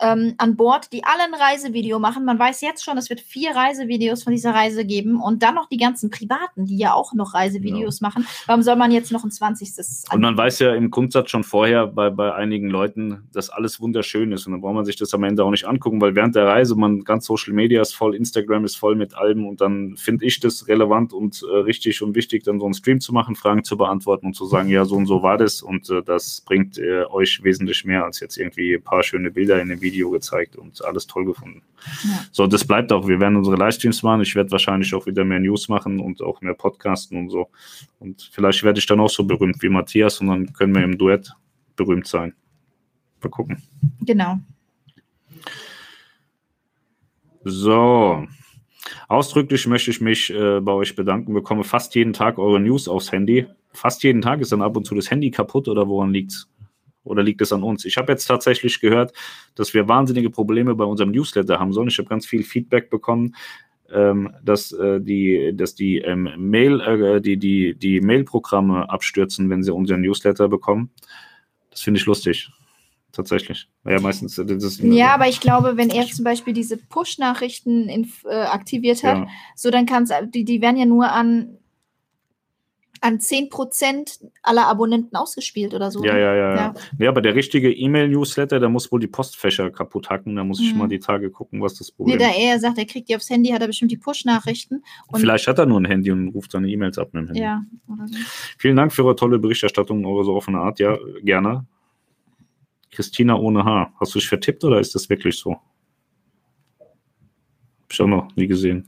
ähm, 0.00 0.34
an 0.38 0.56
Bord, 0.56 0.92
die 0.92 1.04
alle 1.04 1.24
ein 1.24 1.34
Reisevideo 1.34 1.98
machen. 1.98 2.24
Man 2.24 2.38
weiß 2.38 2.60
jetzt 2.60 2.84
schon, 2.84 2.98
es 2.98 3.10
wird 3.10 3.20
vier 3.20 3.54
Reisevideos 3.54 4.22
von 4.22 4.32
dieser 4.32 4.54
Reise 4.54 4.84
geben 4.84 5.20
und 5.20 5.42
dann 5.42 5.54
noch 5.54 5.68
die 5.68 5.76
ganzen 5.76 6.10
Privaten, 6.10 6.66
die 6.66 6.78
ja 6.78 6.94
auch 6.94 7.12
noch 7.14 7.34
Reisevideos 7.34 8.00
ja. 8.00 8.08
machen. 8.08 8.26
Warum 8.46 8.62
soll 8.62 8.76
man 8.76 8.90
jetzt 8.90 9.12
noch 9.12 9.24
ein 9.24 9.30
20. 9.30 10.12
Und 10.12 10.20
man 10.20 10.36
weiß 10.36 10.60
ja 10.60 10.74
im 10.74 10.90
Grundsatz 10.90 11.30
schon 11.30 11.44
vorher 11.44 11.86
bei, 11.86 12.10
bei 12.10 12.34
einigen 12.34 12.68
Leuten, 12.68 13.28
dass 13.32 13.50
alles 13.50 13.80
wunderschön 13.80 14.32
ist 14.32 14.46
und 14.46 14.52
dann 14.52 14.60
braucht 14.60 14.74
man 14.74 14.84
sich 14.84 14.96
das 14.96 15.12
am 15.14 15.24
Ende 15.24 15.44
auch 15.44 15.50
nicht 15.50 15.66
angucken, 15.66 16.00
weil 16.00 16.14
während 16.14 16.34
der 16.34 16.46
Reise 16.46 16.74
man 16.76 17.04
ganz 17.04 17.26
Social 17.26 17.54
Media 17.54 17.82
ist 17.82 17.94
voll, 17.94 18.14
Instagram 18.14 18.64
ist 18.64 18.76
voll 18.76 18.94
mit 18.94 19.14
Alben 19.14 19.46
und 19.46 19.60
dann 19.60 19.96
finde 19.96 20.24
ich 20.24 20.40
das 20.40 20.68
relevant 20.68 21.12
und 21.12 21.42
äh, 21.42 21.56
richtig 21.56 22.02
und 22.02 22.14
wichtig, 22.14 22.44
dann 22.44 22.58
so 22.58 22.64
einen 22.64 22.74
Stream 22.74 23.00
zu 23.00 23.12
machen, 23.12 23.34
Fragen 23.34 23.64
zu 23.64 23.76
beantworten 23.76 24.26
und 24.26 24.34
zu 24.34 24.46
sagen, 24.46 24.68
ja, 24.68 24.84
so 24.84 24.96
und 24.96 25.06
so 25.06 25.22
war 25.22 25.38
das 25.38 25.62
und 25.62 25.90
äh, 25.90 26.02
das 26.02 26.42
bringt 26.42 26.78
äh, 26.78 27.04
euch 27.06 27.42
wesentlich 27.42 27.84
mehr 27.84 28.04
als 28.04 28.20
jetzt 28.20 28.36
irgendwie 28.36 28.74
ein 28.74 28.82
paar 28.82 29.02
schöne 29.02 29.30
Bilder 29.30 29.60
in 29.60 29.68
dem 29.68 29.80
Video 29.84 30.10
gezeigt 30.10 30.56
und 30.56 30.84
alles 30.84 31.06
toll 31.06 31.24
gefunden. 31.24 31.62
Ja. 32.02 32.24
So, 32.32 32.48
das 32.48 32.64
bleibt 32.64 32.92
auch. 32.92 33.06
Wir 33.06 33.20
werden 33.20 33.36
unsere 33.36 33.54
Livestreams 33.54 34.02
machen. 34.02 34.22
Ich 34.22 34.34
werde 34.34 34.50
wahrscheinlich 34.50 34.92
auch 34.94 35.06
wieder 35.06 35.24
mehr 35.24 35.38
News 35.38 35.68
machen 35.68 36.00
und 36.00 36.20
auch 36.20 36.40
mehr 36.40 36.54
Podcasten 36.54 37.16
und 37.16 37.30
so. 37.30 37.48
Und 38.00 38.28
vielleicht 38.32 38.64
werde 38.64 38.80
ich 38.80 38.86
dann 38.86 38.98
auch 38.98 39.10
so 39.10 39.22
berühmt 39.22 39.62
wie 39.62 39.68
Matthias 39.68 40.20
und 40.20 40.26
dann 40.26 40.52
können 40.52 40.74
wir 40.74 40.82
im 40.82 40.98
Duett 40.98 41.30
berühmt 41.76 42.08
sein. 42.08 42.34
Mal 43.22 43.28
gucken. 43.30 43.62
Genau. 44.00 44.40
So. 47.44 48.26
Ausdrücklich 49.08 49.66
möchte 49.66 49.90
ich 49.90 50.00
mich 50.00 50.30
äh, 50.30 50.60
bei 50.60 50.72
euch 50.72 50.96
bedanken. 50.96 51.30
Ich 51.30 51.34
bekomme 51.34 51.64
fast 51.64 51.94
jeden 51.94 52.12
Tag 52.12 52.38
eure 52.38 52.60
News 52.60 52.88
aufs 52.88 53.12
Handy. 53.12 53.46
Fast 53.72 54.02
jeden 54.02 54.22
Tag 54.22 54.40
ist 54.40 54.52
dann 54.52 54.62
ab 54.62 54.76
und 54.76 54.86
zu 54.86 54.94
das 54.94 55.10
Handy 55.10 55.30
kaputt 55.30 55.68
oder 55.68 55.88
woran 55.88 56.12
liegt 56.12 56.32
es? 56.32 56.48
Oder 57.04 57.22
liegt 57.22 57.40
es 57.42 57.52
an 57.52 57.62
uns? 57.62 57.84
Ich 57.84 57.96
habe 57.96 58.12
jetzt 58.12 58.24
tatsächlich 58.24 58.80
gehört, 58.80 59.12
dass 59.54 59.74
wir 59.74 59.88
wahnsinnige 59.88 60.30
Probleme 60.30 60.74
bei 60.74 60.84
unserem 60.84 61.10
Newsletter 61.10 61.60
haben 61.60 61.72
sollen. 61.72 61.88
Ich 61.88 61.98
habe 61.98 62.08
ganz 62.08 62.26
viel 62.26 62.42
Feedback 62.42 62.90
bekommen, 62.90 63.34
ähm, 63.92 64.34
dass, 64.42 64.72
äh, 64.72 65.00
die, 65.00 65.52
dass 65.54 65.74
die 65.74 65.98
ähm, 65.98 66.30
Mail, 66.38 66.80
äh, 66.80 67.20
die, 67.20 67.36
die, 67.36 67.74
die 67.74 68.00
Mail-Programme 68.00 68.88
abstürzen, 68.88 69.50
wenn 69.50 69.62
sie 69.62 69.72
unseren 69.72 70.00
Newsletter 70.00 70.48
bekommen. 70.48 70.90
Das 71.70 71.82
finde 71.82 72.00
ich 72.00 72.06
lustig. 72.06 72.50
Tatsächlich. 73.12 73.68
Ja, 73.84 74.00
meistens. 74.00 74.38
Äh, 74.38 74.46
das 74.46 74.80
ja, 74.82 75.14
aber 75.14 75.28
ich 75.28 75.40
glaube, 75.40 75.76
wenn 75.76 75.90
er 75.90 76.06
zum 76.06 76.24
Beispiel 76.24 76.52
diese 76.52 76.76
Push-Nachrichten 76.76 77.88
äh, 77.88 78.28
aktiviert 78.28 79.04
hat, 79.04 79.18
ja. 79.18 79.26
so 79.54 79.70
dann 79.70 79.86
kann 79.86 80.04
es, 80.04 80.12
die, 80.30 80.44
die 80.44 80.60
werden 80.60 80.76
ja 80.76 80.86
nur 80.86 81.12
an 81.12 81.58
an 83.04 83.18
10% 83.18 84.30
aller 84.42 84.66
Abonnenten 84.66 85.14
ausgespielt 85.14 85.74
oder 85.74 85.90
so. 85.90 86.02
Ja, 86.02 86.16
ja, 86.16 86.34
ja. 86.34 86.56
Ja, 86.56 86.74
ja 86.98 87.08
aber 87.10 87.20
der 87.20 87.34
richtige 87.34 87.70
E-Mail-Newsletter, 87.70 88.58
der 88.58 88.70
muss 88.70 88.90
wohl 88.90 88.98
die 88.98 89.08
Postfächer 89.08 89.70
kaputt 89.70 90.08
hacken. 90.08 90.34
Da 90.36 90.42
muss 90.42 90.58
ich 90.58 90.72
mhm. 90.72 90.78
mal 90.78 90.88
die 90.88 91.00
Tage 91.00 91.30
gucken, 91.30 91.60
was 91.60 91.74
das 91.74 91.92
Problem 91.92 92.18
ist. 92.18 92.26
Nee, 92.26 92.32
da 92.32 92.38
er 92.38 92.58
sagt, 92.58 92.78
er 92.78 92.86
kriegt 92.86 93.10
die 93.10 93.16
aufs 93.16 93.28
Handy, 93.28 93.50
hat 93.50 93.60
er 93.60 93.66
bestimmt 93.66 93.90
die 93.90 93.98
Push-Nachrichten. 93.98 94.82
Vielleicht 95.12 95.46
hat 95.46 95.58
er 95.58 95.66
nur 95.66 95.78
ein 95.78 95.84
Handy 95.84 96.10
und 96.12 96.28
ruft 96.28 96.52
seine 96.52 96.66
E-Mails 96.70 96.96
ab 96.96 97.08
mit 97.12 97.24
dem 97.24 97.26
Handy. 97.26 97.42
Ja, 97.42 97.62
oder 97.92 98.08
so. 98.08 98.14
Vielen 98.56 98.76
Dank 98.76 98.90
für 98.90 99.04
eure 99.04 99.16
tolle 99.16 99.38
Berichterstattung 99.38 99.98
und 99.98 100.06
eure 100.06 100.24
so 100.24 100.34
offene 100.34 100.60
Art. 100.60 100.78
Ja, 100.78 100.96
gerne. 101.22 101.66
Christina 102.90 103.36
ohne 103.36 103.66
Haar. 103.66 103.92
Hast 104.00 104.14
du 104.14 104.18
dich 104.18 104.28
vertippt 104.28 104.64
oder 104.64 104.80
ist 104.80 104.94
das 104.94 105.10
wirklich 105.10 105.36
so? 105.36 105.52
Hab 106.80 107.92
ich 107.92 108.00
auch 108.00 108.06
noch 108.06 108.34
nie 108.34 108.46
gesehen. 108.46 108.86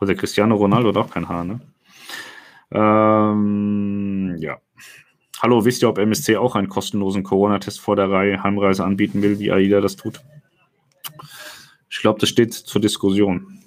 Oder 0.00 0.16
Cristiano 0.16 0.56
Ronaldo 0.56 0.88
hat 0.88 0.96
auch 0.96 1.10
kein 1.10 1.28
Haar, 1.28 1.44
ne? 1.44 1.60
Ähm, 2.74 4.36
ja. 4.38 4.58
Hallo, 5.42 5.64
wisst 5.64 5.82
ihr, 5.82 5.88
ob 5.88 5.98
MSC 5.98 6.36
auch 6.36 6.54
einen 6.54 6.68
kostenlosen 6.68 7.22
Corona-Test 7.24 7.80
vor 7.80 7.96
der 7.96 8.10
Reihe 8.10 8.42
Heimreise 8.42 8.84
anbieten 8.84 9.22
will, 9.22 9.38
wie 9.38 9.50
AIDA 9.50 9.80
das 9.80 9.96
tut? 9.96 10.20
Ich 11.90 11.98
glaube, 11.98 12.20
das 12.20 12.28
steht 12.28 12.54
zur 12.54 12.80
Diskussion. 12.80 13.58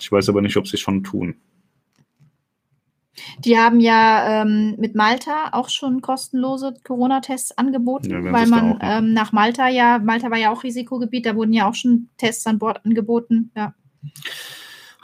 Ich 0.00 0.12
weiß 0.12 0.28
aber 0.28 0.42
nicht, 0.42 0.56
ob 0.56 0.66
sie 0.66 0.76
es 0.76 0.80
schon 0.80 1.02
tun. 1.02 1.36
Die 3.38 3.58
haben 3.58 3.80
ja 3.80 4.42
ähm, 4.42 4.76
mit 4.78 4.94
Malta 4.94 5.50
auch 5.52 5.68
schon 5.68 6.00
kostenlose 6.00 6.74
Corona-Tests 6.82 7.56
angeboten, 7.58 8.10
ja, 8.10 8.32
weil 8.32 8.46
man 8.46 8.78
ähm, 8.80 9.12
nach 9.12 9.32
Malta 9.32 9.68
ja, 9.68 9.98
Malta 9.98 10.30
war 10.30 10.38
ja 10.38 10.50
auch 10.50 10.64
Risikogebiet, 10.64 11.26
da 11.26 11.36
wurden 11.36 11.52
ja 11.52 11.68
auch 11.68 11.74
schon 11.74 12.08
Tests 12.16 12.46
an 12.46 12.58
Bord 12.58 12.84
angeboten, 12.84 13.50
ja. 13.56 13.74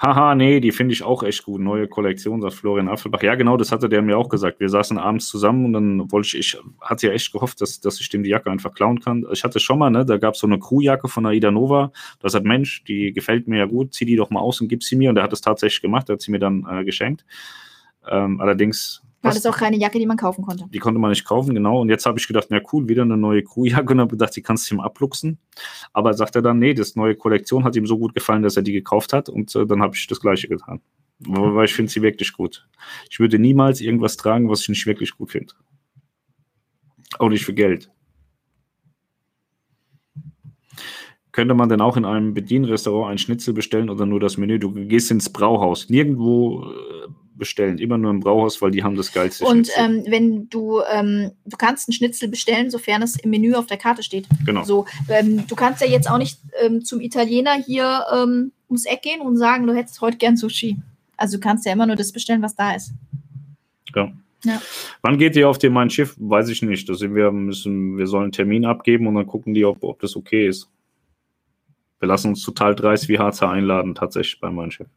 Haha, 0.01 0.37
nee, 0.37 0.61
die 0.61 0.71
finde 0.71 0.93
ich 0.93 1.03
auch 1.03 1.25
echt 1.25 1.45
gut. 1.45 1.61
Neue 1.61 1.89
Kollektion, 1.89 2.41
sagt 2.41 2.55
Florian 2.55 2.89
Affelbach. 2.89 3.21
Ja, 3.21 3.35
genau, 3.35 3.57
das 3.57 3.73
hatte 3.73 3.89
der 3.89 4.01
mir 4.01 4.17
auch 4.17 4.29
gesagt. 4.29 4.61
Wir 4.61 4.69
saßen 4.69 4.97
abends 4.97 5.27
zusammen 5.27 5.65
und 5.65 5.73
dann 5.73 6.13
wollte 6.13 6.29
ich, 6.29 6.55
ich 6.55 6.61
hatte 6.81 7.09
ja 7.09 7.13
echt 7.13 7.33
gehofft, 7.33 7.61
dass, 7.61 7.81
dass 7.81 8.01
ich 8.01 8.09
dem 8.09 8.23
die 8.23 8.31
Jacke 8.31 8.49
einfach 8.49 8.73
klauen 8.75 9.01
kann. 9.01 9.27
Ich 9.33 9.43
hatte 9.43 9.59
schon 9.59 9.81
mal, 9.81 9.91
ne, 9.91 10.05
da 10.05 10.17
gab 10.19 10.35
es 10.35 10.41
so 10.41 10.47
eine 10.47 10.61
Crewjacke 10.61 11.09
von 11.09 11.27
Aida 11.27 11.51
Nova. 11.51 11.91
Das 12.21 12.35
hat 12.35 12.45
Mensch, 12.45 12.85
die 12.85 13.13
gefällt 13.13 13.49
mir 13.49 13.59
ja 13.59 13.67
gut, 13.67 13.93
zieh 13.93 14.05
die 14.05 14.15
doch 14.15 14.31
mal 14.31 14.39
aus 14.39 14.61
und 14.61 14.69
gib 14.69 14.85
sie 14.85 14.95
mir. 14.95 15.09
Und 15.09 15.17
der 15.17 15.25
hat 15.25 15.33
es 15.33 15.41
tatsächlich 15.41 15.83
gemacht, 15.83 16.09
der 16.09 16.15
hat 16.15 16.23
sie 16.23 16.31
mir 16.31 16.39
dann 16.39 16.65
äh, 16.71 16.85
geschenkt. 16.85 17.25
Ähm, 18.09 18.41
allerdings 18.41 19.03
war 19.21 19.33
das 19.33 19.47
auch 19.47 19.57
keine 19.57 19.77
Jacke, 19.77 19.99
die 19.99 20.07
man 20.07 20.17
kaufen 20.17 20.45
konnte? 20.45 20.67
Die 20.73 20.79
konnte 20.79 21.01
man 21.01 21.11
nicht 21.11 21.25
kaufen, 21.25 21.55
genau. 21.55 21.81
Und 21.81 21.89
jetzt 21.89 22.07
habe 22.07 22.19
ich 22.19 22.27
gedacht, 22.29 22.49
na 22.51 22.61
cool, 22.73 22.89
wieder 22.89 23.03
eine 23.03 23.17
neue 23.17 23.43
Crewjacke. 23.43 23.93
Und 23.93 24.01
habe 24.01 24.11
gedacht, 24.11 24.37
die 24.37 24.43
kannst 24.43 24.71
du 24.71 24.77
ihm 24.77 24.81
abluchsen. 24.81 25.39
Aber 25.93 26.15
sagt 26.15 26.37
er 26.37 26.43
dann, 26.43 26.61
nee, 26.61 26.73
das 26.73 26.95
neue 26.95 27.17
Kollektion 27.17 27.65
hat 27.65 27.75
ihm 27.75 27.87
so 27.87 27.99
gut 27.99 28.15
gefallen, 28.15 28.43
dass 28.43 28.57
er 28.57 28.63
die 28.63 28.73
gekauft 28.73 29.13
hat. 29.13 29.29
Und 29.29 29.55
äh, 29.57 29.67
dann 29.67 29.83
habe 29.83 29.97
ich 29.97 30.07
das 30.07 30.21
gleiche 30.21 30.47
getan. 30.47 30.81
Weil 31.19 31.65
ich 31.65 31.75
finde 31.75 31.91
sie 31.91 32.01
wirklich 32.01 32.33
gut. 32.33 32.69
Ich 33.11 33.19
würde 33.19 33.41
niemals 33.41 33.81
irgendwas 33.81 34.17
tragen, 34.17 34.49
was 34.49 34.63
ich 34.63 34.69
nicht 34.69 34.87
wirklich 34.87 35.17
gut 35.17 35.33
finde. 35.33 35.53
Auch 37.19 37.29
nicht 37.29 37.45
für 37.45 37.55
Geld. 37.55 37.91
Könnte 41.33 41.55
man 41.55 41.69
denn 41.69 41.81
auch 41.81 41.97
in 41.97 42.05
einem 42.05 42.35
Bedienrestaurant 42.35 43.13
ein 43.13 43.19
Schnitzel 43.19 43.53
bestellen 43.53 43.91
oder 43.91 44.07
nur 44.07 44.21
das 44.21 44.39
Menü? 44.39 44.59
Du 44.59 44.73
gehst 44.73 45.11
ins 45.11 45.33
Brauhaus. 45.33 45.89
Nirgendwo 45.89 46.65
äh, 46.65 47.09
bestellen, 47.39 47.79
immer 47.79 47.97
nur 47.97 48.11
im 48.11 48.21
Brauhaus, 48.21 48.61
weil 48.61 48.71
die 48.71 48.83
haben 48.83 48.97
das 48.97 49.13
geilste 49.13 49.45
Und 49.45 49.71
ähm, 49.77 50.05
wenn 50.07 50.49
du, 50.49 50.81
ähm, 50.93 51.33
du 51.47 51.57
kannst 51.57 51.89
einen 51.89 51.95
Schnitzel 51.95 52.29
bestellen, 52.29 52.71
sofern 52.71 53.03
es 53.03 53.17
im 53.17 53.31
Menü 53.31 53.55
auf 53.55 53.67
der 53.67 53.77
Karte 53.77 54.03
steht. 54.03 54.27
Genau. 54.45 54.65
So, 54.65 54.87
ähm, 55.09 55.47
du 55.47 55.55
kannst 55.55 55.81
ja 55.81 55.87
jetzt 55.87 56.11
auch 56.11 56.19
nicht 56.19 56.41
ähm, 56.61 56.85
zum 56.85 57.01
Italiener 57.01 57.55
hier 57.55 58.05
ähm, 58.15 58.53
ums 58.69 58.85
Eck 58.85 59.03
gehen 59.03 59.21
und 59.21 59.37
sagen, 59.37 59.67
du 59.67 59.75
hättest 59.75 60.01
heute 60.01 60.19
gern 60.19 60.37
Sushi. 60.37 60.77
Also 61.17 61.39
du 61.39 61.41
kannst 61.41 61.65
ja 61.67 61.73
immer 61.73 61.87
nur 61.87 61.97
das 61.97 62.13
bestellen, 62.13 62.43
was 62.43 62.55
da 62.55 62.75
ist. 62.75 62.93
Ja. 63.95 64.13
Ja. 64.45 64.63
Wann 65.03 65.19
geht 65.19 65.35
ihr 65.35 65.49
auf 65.49 65.59
dem 65.59 65.73
mein 65.73 65.91
Schiff? 65.91 66.15
Weiß 66.19 66.49
ich 66.49 66.63
nicht. 66.63 66.89
Das 66.89 67.01
wir 67.01 67.33
müssen, 67.33 67.99
wir 67.99 68.07
sollen 68.07 68.25
einen 68.25 68.33
Termin 68.33 68.65
abgeben 68.65 69.07
und 69.07 69.15
dann 69.15 69.27
gucken 69.27 69.55
die, 69.55 69.65
ob, 69.65 69.83
ob 69.83 70.01
das 70.01 70.15
okay 70.15 70.47
ist. 70.47 70.71
Wir 71.99 72.07
lassen 72.07 72.29
uns 72.29 72.43
total 72.43 72.77
dreist 72.77 73.09
wie 73.09 73.19
Harzer 73.19 73.51
einladen, 73.51 73.95
tatsächlich 73.95 74.41
bei 74.41 74.51
meinem 74.51 74.71
Schiff. 74.71 74.89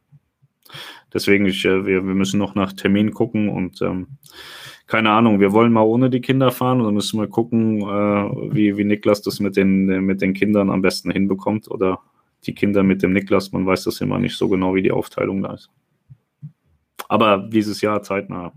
Deswegen, 1.12 1.46
ich, 1.46 1.64
äh, 1.64 1.86
wir, 1.86 2.06
wir 2.06 2.14
müssen 2.14 2.38
noch 2.38 2.54
nach 2.54 2.72
Termin 2.72 3.12
gucken 3.12 3.48
und 3.48 3.82
ähm, 3.82 4.06
keine 4.86 5.10
Ahnung, 5.10 5.40
wir 5.40 5.52
wollen 5.52 5.72
mal 5.72 5.82
ohne 5.82 6.10
die 6.10 6.20
Kinder 6.20 6.50
fahren 6.50 6.80
und 6.80 6.86
dann 6.86 6.94
müssen 6.94 7.20
wir 7.20 7.28
gucken, 7.28 7.80
äh, 7.80 8.54
wie, 8.54 8.76
wie 8.76 8.84
Niklas 8.84 9.22
das 9.22 9.40
mit 9.40 9.56
den, 9.56 9.86
mit 10.04 10.20
den 10.20 10.34
Kindern 10.34 10.70
am 10.70 10.82
besten 10.82 11.10
hinbekommt 11.10 11.70
oder 11.70 12.00
die 12.44 12.54
Kinder 12.54 12.82
mit 12.82 13.02
dem 13.02 13.12
Niklas. 13.12 13.52
Man 13.52 13.66
weiß 13.66 13.84
das 13.84 14.00
immer 14.00 14.18
nicht 14.18 14.36
so 14.36 14.48
genau, 14.48 14.74
wie 14.74 14.82
die 14.82 14.92
Aufteilung 14.92 15.42
da 15.42 15.54
ist. 15.54 15.70
Aber 17.08 17.38
dieses 17.38 17.80
Jahr 17.80 18.02
zeitnah. 18.02 18.52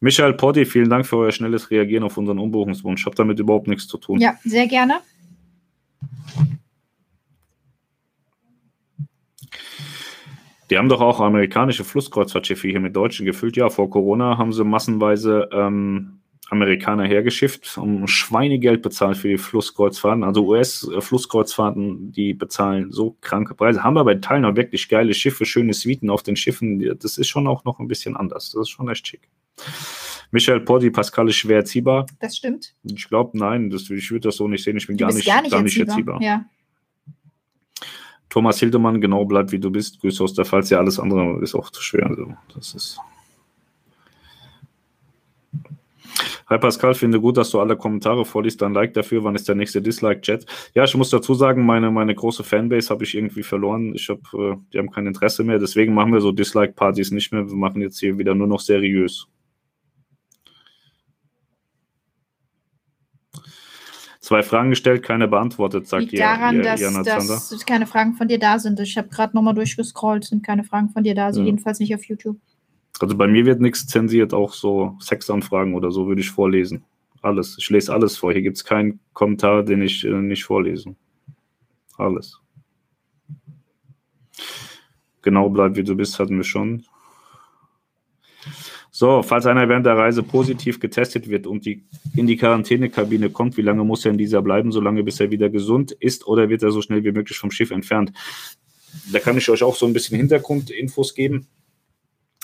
Michael 0.00 0.32
Potti, 0.32 0.64
vielen 0.64 0.88
Dank 0.88 1.06
für 1.06 1.18
euer 1.18 1.32
schnelles 1.32 1.70
Reagieren 1.70 2.04
auf 2.04 2.16
unseren 2.16 2.38
Umbuchungswunsch. 2.38 3.04
Habe 3.04 3.16
damit 3.16 3.38
überhaupt 3.38 3.68
nichts 3.68 3.86
zu 3.86 3.98
tun. 3.98 4.18
Ja, 4.18 4.34
sehr 4.44 4.66
gerne. 4.66 5.00
Die 10.70 10.78
haben 10.78 10.88
doch 10.88 11.00
auch 11.00 11.20
amerikanische 11.20 11.84
Flusskreuzfahrtschiffe 11.84 12.68
hier 12.68 12.80
mit 12.80 12.94
Deutschen 12.94 13.26
gefüllt. 13.26 13.56
Ja, 13.56 13.70
vor 13.70 13.90
Corona 13.90 14.38
haben 14.38 14.52
sie 14.52 14.64
massenweise 14.64 15.48
ähm, 15.52 16.20
Amerikaner 16.48 17.04
hergeschifft, 17.04 17.76
um 17.76 18.06
Schweinegeld 18.06 18.80
bezahlt 18.82 19.16
für 19.16 19.28
die 19.28 19.38
Flusskreuzfahrten. 19.38 20.22
Also 20.22 20.46
US-Flusskreuzfahrten, 20.46 22.12
die 22.12 22.34
bezahlen 22.34 22.92
so 22.92 23.16
kranke 23.20 23.54
Preise. 23.54 23.82
Haben 23.82 23.98
aber 23.98 24.12
in 24.12 24.22
Teilen 24.22 24.44
auch 24.44 24.56
wirklich 24.56 24.88
geile 24.88 25.12
Schiffe, 25.12 25.44
schöne 25.44 25.74
Suiten 25.74 26.08
auf 26.08 26.22
den 26.22 26.36
Schiffen. 26.36 26.80
Das 26.98 27.18
ist 27.18 27.28
schon 27.28 27.48
auch 27.48 27.64
noch 27.64 27.80
ein 27.80 27.88
bisschen 27.88 28.16
anders. 28.16 28.52
Das 28.52 28.62
ist 28.62 28.70
schon 28.70 28.88
echt 28.88 29.06
schick. 29.06 29.28
Michael 30.30 30.60
Porti, 30.60 30.90
Pascal 30.90 31.28
ist 31.28 31.36
schwer 31.36 31.58
erziehbar. 31.58 32.06
Das 32.20 32.36
stimmt. 32.36 32.74
Ich 32.84 33.08
glaube, 33.08 33.36
nein, 33.36 33.70
das, 33.70 33.90
ich 33.90 34.10
würde 34.10 34.28
das 34.28 34.36
so 34.36 34.46
nicht 34.46 34.62
sehen. 34.62 34.76
Ich 34.76 34.86
bin 34.86 34.96
gar 34.96 35.12
nicht, 35.12 35.26
gar 35.26 35.42
nicht, 35.42 35.50
gar 35.50 35.62
nicht 35.62 35.76
erziehbar. 35.76 36.14
erziehbar. 36.14 36.22
Ja. 36.22 36.44
Thomas 38.30 38.60
Hildemann, 38.60 39.00
genau 39.00 39.24
bleib 39.24 39.52
wie 39.52 39.58
du 39.58 39.70
bist. 39.70 40.00
Grüße 40.00 40.22
aus 40.22 40.34
der 40.34 40.44
Pfalz. 40.44 40.70
Ja, 40.70 40.78
alles 40.78 40.98
andere 40.98 41.40
ist 41.42 41.54
auch 41.54 41.68
zu 41.70 41.82
schwer. 41.82 42.06
Also, 42.06 42.32
das 42.54 42.74
ist. 42.74 42.98
Hi 46.48 46.58
Pascal, 46.58 46.94
finde 46.94 47.20
gut, 47.20 47.36
dass 47.36 47.50
du 47.50 47.60
alle 47.60 47.76
Kommentare 47.76 48.24
vorliest. 48.24 48.62
Dann 48.62 48.74
Like 48.74 48.94
dafür. 48.94 49.22
Wann 49.22 49.34
ist 49.34 49.48
der 49.48 49.54
nächste 49.54 49.82
Dislike-Chat? 49.82 50.46
Ja, 50.74 50.84
ich 50.84 50.96
muss 50.96 51.10
dazu 51.10 51.34
sagen, 51.34 51.64
meine, 51.64 51.90
meine 51.90 52.14
große 52.14 52.42
Fanbase 52.42 52.90
habe 52.90 53.04
ich 53.04 53.14
irgendwie 53.16 53.42
verloren. 53.42 53.94
Ich 53.94 54.08
habe, 54.08 54.20
äh, 54.34 54.56
die 54.72 54.78
haben 54.78 54.90
kein 54.90 55.06
Interesse 55.06 55.44
mehr. 55.44 55.58
Deswegen 55.58 55.94
machen 55.94 56.12
wir 56.12 56.20
so 56.20 56.32
Dislike-Partys 56.32 57.10
nicht 57.12 57.32
mehr. 57.32 57.48
Wir 57.48 57.56
machen 57.56 57.82
jetzt 57.82 58.00
hier 58.00 58.18
wieder 58.18 58.34
nur 58.34 58.48
noch 58.48 58.60
seriös. 58.60 59.28
Zwei 64.30 64.44
Fragen 64.44 64.70
gestellt, 64.70 65.02
keine 65.02 65.26
beantwortet, 65.26 65.88
sagt 65.88 66.12
Liegt 66.12 66.20
daran, 66.20 66.54
ihr, 66.54 66.62
dass, 66.62 66.80
Jana 66.80 67.02
dass 67.02 67.66
keine 67.66 67.84
Fragen 67.84 68.14
von 68.14 68.28
dir 68.28 68.38
da 68.38 68.60
sind. 68.60 68.78
Ich 68.78 68.96
habe 68.96 69.08
gerade 69.08 69.34
nochmal 69.34 69.54
durchgescrollt, 69.54 70.22
sind 70.22 70.46
keine 70.46 70.62
Fragen 70.62 70.88
von 70.90 71.02
dir 71.02 71.16
da, 71.16 71.26
also 71.26 71.40
ja. 71.40 71.46
jedenfalls 71.46 71.80
nicht 71.80 71.92
auf 71.96 72.04
YouTube. 72.04 72.36
Also 73.00 73.16
bei 73.16 73.26
mir 73.26 73.44
wird 73.44 73.60
nichts 73.60 73.88
zensiert, 73.88 74.32
auch 74.32 74.52
so 74.52 74.96
Sexanfragen 75.00 75.74
oder 75.74 75.90
so 75.90 76.06
würde 76.06 76.20
ich 76.20 76.30
vorlesen. 76.30 76.84
Alles. 77.22 77.56
Ich 77.58 77.68
lese 77.70 77.92
alles 77.92 78.18
vor. 78.18 78.32
Hier 78.32 78.42
gibt 78.42 78.56
es 78.56 78.64
keinen 78.64 79.00
Kommentar, 79.14 79.64
den 79.64 79.82
ich 79.82 80.04
äh, 80.04 80.12
nicht 80.12 80.44
vorlese. 80.44 80.94
Alles. 81.98 82.38
Genau 85.22 85.50
bleib 85.50 85.74
wie 85.74 85.82
du 85.82 85.96
bist, 85.96 86.20
hatten 86.20 86.36
wir 86.36 86.44
schon. 86.44 86.84
So, 89.00 89.22
falls 89.22 89.46
einer 89.46 89.66
während 89.66 89.86
der 89.86 89.96
Reise 89.96 90.22
positiv 90.22 90.78
getestet 90.78 91.30
wird 91.30 91.46
und 91.46 91.64
die, 91.64 91.86
in 92.14 92.26
die 92.26 92.36
Quarantänekabine 92.36 93.30
kommt, 93.30 93.56
wie 93.56 93.62
lange 93.62 93.82
muss 93.82 94.04
er 94.04 94.10
in 94.10 94.18
dieser 94.18 94.42
bleiben? 94.42 94.72
So 94.72 94.80
lange, 94.82 95.02
bis 95.02 95.20
er 95.20 95.30
wieder 95.30 95.48
gesund 95.48 95.90
ist 95.92 96.26
oder 96.26 96.50
wird 96.50 96.62
er 96.62 96.70
so 96.70 96.82
schnell 96.82 97.02
wie 97.02 97.10
möglich 97.10 97.38
vom 97.38 97.50
Schiff 97.50 97.70
entfernt? 97.70 98.12
Da 99.10 99.18
kann 99.18 99.38
ich 99.38 99.48
euch 99.48 99.62
auch 99.62 99.74
so 99.74 99.86
ein 99.86 99.94
bisschen 99.94 100.18
Hintergrundinfos 100.18 101.14
geben. 101.14 101.46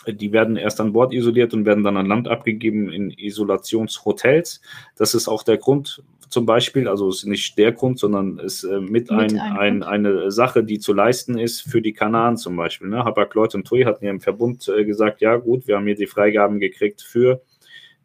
Die 0.08 0.32
werden 0.32 0.56
erst 0.56 0.80
an 0.80 0.94
Bord 0.94 1.12
isoliert 1.12 1.52
und 1.52 1.66
werden 1.66 1.84
dann 1.84 1.98
an 1.98 2.06
Land 2.06 2.26
abgegeben 2.26 2.90
in 2.90 3.10
Isolationshotels. 3.10 4.62
Das 4.96 5.14
ist 5.14 5.28
auch 5.28 5.42
der 5.42 5.58
Grund, 5.58 6.02
zum 6.28 6.46
Beispiel, 6.46 6.88
also 6.88 7.08
ist 7.08 7.26
nicht 7.26 7.56
der 7.58 7.72
Grund, 7.72 7.98
sondern 7.98 8.38
ist 8.38 8.64
äh, 8.64 8.80
mit, 8.80 9.10
mit 9.10 9.10
ein, 9.10 9.38
ein, 9.38 9.82
eine 9.82 10.30
Sache, 10.30 10.64
die 10.64 10.78
zu 10.78 10.92
leisten 10.92 11.38
ist 11.38 11.62
für 11.62 11.80
die 11.80 11.92
Kanaren 11.92 12.36
zum 12.36 12.56
Beispiel. 12.56 12.88
Ne? 12.88 13.04
Hapag-Lloyd 13.04 13.54
und 13.54 13.66
TUI 13.66 13.82
hatten 13.82 14.04
ja 14.04 14.10
im 14.10 14.20
Verbund 14.20 14.68
äh, 14.68 14.84
gesagt, 14.84 15.20
ja 15.20 15.36
gut, 15.36 15.66
wir 15.66 15.76
haben 15.76 15.86
hier 15.86 15.94
die 15.94 16.06
Freigaben 16.06 16.60
gekriegt 16.60 17.02
für 17.02 17.42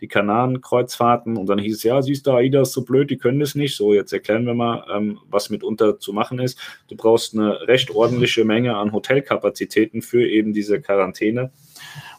die 0.02 0.08
Kanaren-Kreuzfahrten 0.08 1.38
und 1.38 1.46
dann 1.48 1.60
hieß 1.60 1.78
es, 1.78 1.84
ja, 1.84 2.02
siehst 2.02 2.26
du, 2.26 2.32
AIDA 2.32 2.62
ist 2.62 2.74
so 2.74 2.84
blöd, 2.84 3.12
die 3.12 3.18
können 3.18 3.40
das 3.40 3.54
nicht. 3.54 3.76
So, 3.76 3.94
jetzt 3.94 4.12
erklären 4.12 4.46
wir 4.46 4.56
mal, 4.56 4.84
ähm, 4.92 5.20
was 5.30 5.52
mitunter 5.52 6.00
zu 6.00 6.12
machen 6.12 6.40
ist. 6.40 6.60
Du 6.88 6.96
brauchst 6.96 7.36
eine 7.36 7.68
recht 7.68 7.92
ordentliche 7.92 8.44
Menge 8.44 8.76
an 8.76 8.92
Hotelkapazitäten 8.92 10.02
für 10.02 10.28
eben 10.28 10.54
diese 10.54 10.82
Quarantäne 10.82 11.52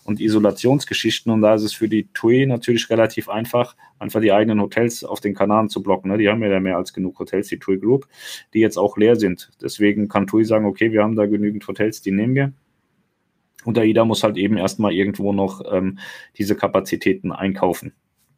und 0.04 0.20
Isolationsgeschichten. 0.20 1.32
Und 1.32 1.42
da 1.42 1.54
ist 1.54 1.62
es 1.62 1.72
für 1.72 1.88
die 1.88 2.08
TUI 2.12 2.46
natürlich 2.46 2.88
relativ 2.90 3.28
einfach, 3.28 3.76
einfach 3.98 4.20
die 4.20 4.32
eigenen 4.32 4.60
Hotels 4.60 5.04
auf 5.04 5.20
den 5.20 5.34
Kanaren 5.34 5.68
zu 5.68 5.82
blocken. 5.82 6.10
Ne? 6.10 6.18
Die 6.18 6.28
haben 6.28 6.42
ja 6.42 6.60
mehr 6.60 6.76
als 6.76 6.92
genug 6.92 7.18
Hotels, 7.18 7.48
die 7.48 7.58
TUI 7.58 7.78
Group, 7.78 8.08
die 8.54 8.60
jetzt 8.60 8.76
auch 8.76 8.96
leer 8.96 9.16
sind. 9.16 9.50
Deswegen 9.60 10.08
kann 10.08 10.26
TUI 10.26 10.44
sagen, 10.44 10.66
okay, 10.66 10.92
wir 10.92 11.02
haben 11.02 11.16
da 11.16 11.26
genügend 11.26 11.66
Hotels, 11.66 12.02
die 12.02 12.12
nehmen 12.12 12.34
wir. 12.34 12.52
Und 13.64 13.78
AIDA 13.78 14.04
muss 14.04 14.24
halt 14.24 14.36
eben 14.36 14.56
erstmal 14.56 14.92
irgendwo 14.92 15.32
noch 15.32 15.62
ähm, 15.70 15.98
diese 16.36 16.56
Kapazitäten 16.56 17.32
einkaufen. 17.32 17.92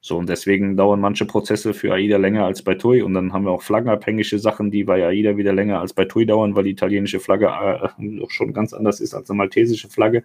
So, 0.06 0.18
und 0.18 0.28
deswegen 0.28 0.76
dauern 0.76 1.00
manche 1.00 1.24
Prozesse 1.24 1.72
für 1.72 1.94
AIDA 1.94 2.18
länger 2.18 2.44
als 2.44 2.60
bei 2.60 2.74
TUI. 2.74 3.00
Und 3.00 3.14
dann 3.14 3.32
haben 3.32 3.46
wir 3.46 3.52
auch 3.52 3.62
flaggenabhängige 3.62 4.38
Sachen, 4.38 4.70
die 4.70 4.84
bei 4.84 5.02
AIDA 5.02 5.38
wieder 5.38 5.54
länger 5.54 5.80
als 5.80 5.94
bei 5.94 6.04
TUI 6.04 6.26
dauern, 6.26 6.54
weil 6.54 6.64
die 6.64 6.72
italienische 6.72 7.20
Flagge 7.20 7.46
äh, 7.46 7.88
schon 8.28 8.52
ganz 8.52 8.74
anders 8.74 9.00
ist 9.00 9.14
als 9.14 9.30
eine 9.30 9.38
maltesische 9.38 9.88
Flagge. 9.88 10.22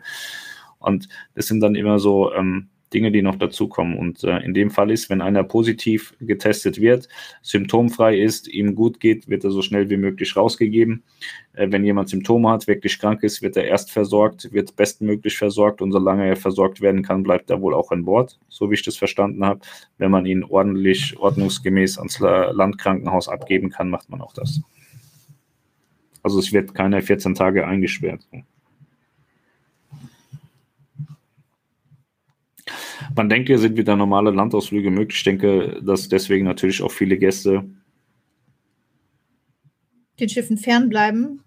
Und 0.80 1.10
das 1.36 1.48
sind 1.48 1.60
dann 1.60 1.76
immer 1.76 2.00
so 2.00 2.34
ähm, 2.34 2.70
Dinge, 2.94 3.12
die 3.12 3.22
noch 3.22 3.36
dazukommen. 3.36 3.98
Und 3.98 4.24
äh, 4.24 4.40
in 4.40 4.54
dem 4.54 4.72
Fall 4.72 4.92
ist, 4.92 5.10
wenn 5.10 5.22
einer 5.22 5.44
positiv 5.44 6.14
getestet 6.20 6.80
wird, 6.80 7.08
symptomfrei 7.42 8.18
ist, 8.18 8.48
ihm 8.48 8.76
gut 8.76 9.00
geht, 9.00 9.28
wird 9.28 9.44
er 9.44 9.52
so 9.52 9.62
schnell 9.62 9.90
wie 9.90 9.98
möglich 9.98 10.36
rausgegeben. 10.36 11.04
Äh, 11.54 11.68
wenn 11.72 11.86
jemand 11.86 12.10
Symptome 12.10 12.50
hat, 12.50 12.68
wirklich 12.68 13.00
krank 13.00 13.24
ist, 13.24 13.42
wird 13.42 13.58
er 13.58 13.66
erst 13.66 13.92
versorgt, 13.92 14.52
wird 14.52 14.76
bestmöglich 14.76 15.38
versorgt 15.38 15.82
und 15.82 15.92
solange 15.92 16.28
er 16.28 16.36
versorgt 16.36 16.82
werden 16.82 17.04
kann, 17.04 17.24
bleibt 17.24 17.50
er 17.50 17.62
wohl 17.62 17.74
auch 17.74 17.92
an 17.92 18.06
Bord, 18.06 18.40
so 18.48 18.70
wie 18.70 18.76
ich 18.76 18.84
das 18.84 18.98
verstanden 18.98 19.46
habe. 19.46 19.62
Wenn 19.98 20.12
man 20.12 20.26
ihn 20.26 20.44
ordentlich, 20.44 21.18
ordnungsgemäß 21.18 21.98
ans 21.98 22.20
Landkrankenhaus 22.20 23.30
abgeben 23.30 23.70
kann, 23.70 23.90
macht 23.90 24.10
man 24.10 24.22
auch 24.22 24.34
das. 24.34 24.62
Also 26.24 26.40
es 26.40 26.52
wird 26.52 26.74
keine 26.74 27.02
14 27.02 27.36
Tage 27.36 27.66
eingesperrt. 27.66 28.28
Wann 33.16 33.30
denkt 33.30 33.50
ihr, 33.50 33.60
sind 33.60 33.78
wieder 33.78 33.96
normale 33.96 34.32
Landausflüge 34.32 34.92
möglich? 34.92 35.18
Ich 35.18 35.24
denke, 35.24 35.80
dass 35.84 36.10
deswegen 36.10 36.46
natürlich 36.46 36.82
auch 36.82 36.92
viele 36.92 37.18
Gäste 37.18 37.66
den 40.20 40.30
Schiffen 40.30 40.58
fernbleiben. 40.58 41.42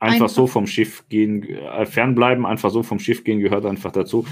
Einfach, 0.00 0.14
einfach 0.14 0.28
so 0.28 0.46
vom 0.46 0.66
Schiff 0.66 1.08
gehen, 1.08 1.42
äh, 1.42 1.84
fernbleiben, 1.84 2.46
einfach 2.46 2.70
so 2.70 2.84
vom 2.84 3.00
Schiff 3.00 3.24
gehen 3.24 3.40
gehört 3.40 3.66
einfach 3.66 3.90
dazu. 3.90 4.24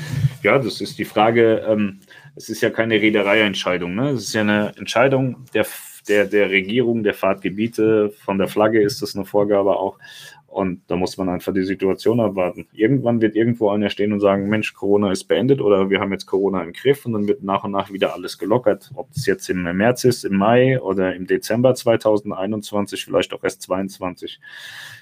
Ja, 0.45 0.59
das 0.59 0.81
ist 0.81 0.99
die 0.99 1.05
Frage. 1.05 1.65
Ähm, 1.69 2.01
es 2.37 2.49
ist 2.49 2.61
ja 2.61 2.71
keine 2.71 2.95
Reedereientscheidung. 2.95 3.95
Ne? 3.97 4.11
Es 4.11 4.25
ist 4.25 4.35
ja 4.35 4.43
eine 4.43 4.75
Entscheidung 4.77 5.45
der, 5.55 5.67
der, 6.09 6.27
der 6.27 6.51
Regierung, 6.51 7.03
der 7.03 7.15
Fahrtgebiete. 7.15 8.13
Von 8.25 8.39
der 8.39 8.47
Flagge 8.47 8.81
ist 8.81 9.03
das 9.03 9.17
eine 9.17 9.25
Vorgabe 9.25 9.77
auch. 9.77 9.99
Und 10.57 10.81
da 10.87 10.97
muss 10.97 11.19
man 11.19 11.29
einfach 11.29 11.53
die 11.53 11.65
Situation 11.65 12.19
abwarten. 12.19 12.67
Irgendwann 12.73 13.21
wird 13.21 13.37
irgendwo 13.37 13.69
einer 13.69 13.91
stehen 13.91 14.15
und 14.15 14.21
sagen, 14.21 14.49
Mensch, 14.49 14.73
Corona 14.73 15.13
ist 15.13 15.25
beendet 15.25 15.61
oder 15.61 15.91
wir 15.91 16.01
haben 16.01 16.13
jetzt 16.13 16.25
Corona 16.25 16.63
im 16.63 16.73
Griff 16.73 17.05
und 17.05 17.13
dann 17.13 17.29
wird 17.29 17.43
nach 17.43 17.65
und 17.65 17.73
nach 17.73 17.93
wieder 17.93 18.15
alles 18.15 18.39
gelockert. 18.39 18.91
Ob 18.95 19.11
es 19.15 19.27
jetzt 19.27 19.51
im 19.51 19.65
März 19.65 20.05
ist, 20.05 20.25
im 20.25 20.39
Mai 20.39 20.81
oder 20.81 21.15
im 21.15 21.27
Dezember 21.27 21.75
2021, 21.75 23.05
vielleicht 23.05 23.35
auch 23.35 23.45
erst 23.45 23.61
2022, 23.61 24.41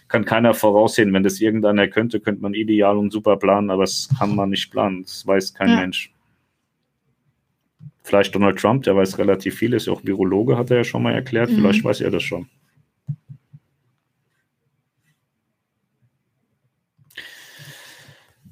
kann 0.09 0.25
keiner 0.25 0.55
voraussehen. 0.55 1.13
Wenn 1.13 1.23
das 1.23 1.41
irgendeiner 1.41 1.87
könnte, 1.87 2.19
könnte 2.19 2.43
man 2.43 2.55
ideal 2.55 2.99
und 2.99 3.13
super 3.13 3.37
planen, 3.37 3.71
aber 3.71 3.85
das 3.85 4.09
kann 4.19 4.35
man 4.35 4.51
nicht 4.51 4.73
planen. 4.73 5.05
Das 5.05 5.25
weiß 5.25 5.55
kein 5.55 5.69
ja. 5.69 5.77
Mensch. 5.77 6.13
Vielleicht 8.03 8.35
Donald 8.35 8.59
Trump, 8.59 8.83
der 8.83 8.97
weiß 8.97 9.19
relativ 9.19 9.55
viel, 9.55 9.73
ist 9.73 9.87
ja 9.87 9.93
auch 9.93 10.03
Virologe, 10.03 10.59
hat 10.59 10.73
er 10.73 10.79
ja 10.79 10.85
schon 10.85 11.05
mal 11.05 11.15
erklärt. 11.15 11.51
Mhm. 11.51 11.55
Vielleicht 11.55 11.85
weiß 11.85 12.01
er 12.01 12.11
das 12.11 12.25
schon. 12.25 12.49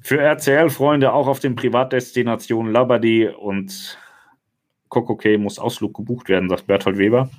Für 0.03 0.19
RCL-Freunde 0.19 1.13
auch 1.13 1.27
auf 1.27 1.39
den 1.39 1.55
Privatdestinationen 1.55 2.73
Labadie 2.73 3.29
und 3.29 3.97
Kokokay 4.89 5.37
muss 5.37 5.59
Ausflug 5.59 5.95
gebucht 5.95 6.27
werden, 6.27 6.49
sagt 6.49 6.67
Berthold 6.67 6.97
Weber. 6.97 7.29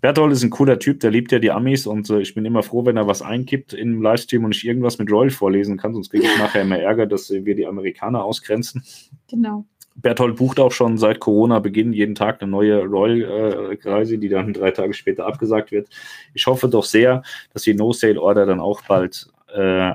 Berthold 0.00 0.32
ist 0.32 0.42
ein 0.42 0.50
cooler 0.50 0.80
Typ, 0.80 0.98
der 0.98 1.12
liebt 1.12 1.30
ja 1.30 1.38
die 1.38 1.52
Amis 1.52 1.86
und 1.86 2.10
äh, 2.10 2.20
ich 2.20 2.34
bin 2.34 2.44
immer 2.44 2.64
froh, 2.64 2.84
wenn 2.84 2.96
er 2.96 3.06
was 3.06 3.22
einkippt 3.22 3.72
im 3.72 4.02
Livestream 4.02 4.44
und 4.44 4.54
ich 4.54 4.66
irgendwas 4.66 4.98
mit 4.98 5.10
Royal 5.12 5.30
vorlesen 5.30 5.78
kann, 5.78 5.94
sonst 5.94 6.10
kriege 6.10 6.24
ich 6.26 6.38
nachher 6.38 6.62
immer 6.62 6.78
Ärger, 6.78 7.06
dass 7.06 7.30
äh, 7.30 7.46
wir 7.46 7.54
die 7.54 7.66
Amerikaner 7.66 8.24
ausgrenzen. 8.24 8.82
Genau. 9.30 9.64
Berthold 9.94 10.36
bucht 10.36 10.58
auch 10.58 10.72
schon 10.72 10.98
seit 10.98 11.20
Corona-Beginn 11.20 11.92
jeden 11.92 12.16
Tag 12.16 12.42
eine 12.42 12.50
neue 12.50 12.84
Royal-Reise, 12.84 14.16
äh, 14.16 14.18
die 14.18 14.28
dann 14.28 14.52
drei 14.52 14.72
Tage 14.72 14.92
später 14.92 15.24
abgesagt 15.24 15.70
wird. 15.70 15.88
Ich 16.34 16.46
hoffe 16.46 16.68
doch 16.68 16.84
sehr, 16.84 17.22
dass 17.52 17.62
die 17.62 17.74
No-Sale-Order 17.74 18.44
dann 18.44 18.58
auch 18.58 18.82
bald 18.82 19.30
äh, 19.54 19.92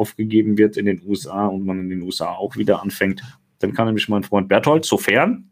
aufgegeben 0.00 0.56
wird 0.58 0.76
in 0.76 0.86
den 0.86 1.02
USA 1.06 1.46
und 1.46 1.64
man 1.64 1.78
in 1.78 1.90
den 1.90 2.02
USA 2.02 2.32
auch 2.32 2.56
wieder 2.56 2.82
anfängt, 2.82 3.22
dann 3.58 3.74
kann 3.74 3.86
nämlich 3.86 4.08
mein 4.08 4.22
Freund 4.22 4.48
Berthold, 4.48 4.84
sofern 4.84 5.50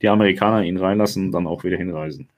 die 0.00 0.08
Amerikaner 0.08 0.62
ihn 0.62 0.78
reinlassen, 0.78 1.32
dann 1.32 1.46
auch 1.46 1.64
wieder 1.64 1.76
hinreisen. 1.76 2.28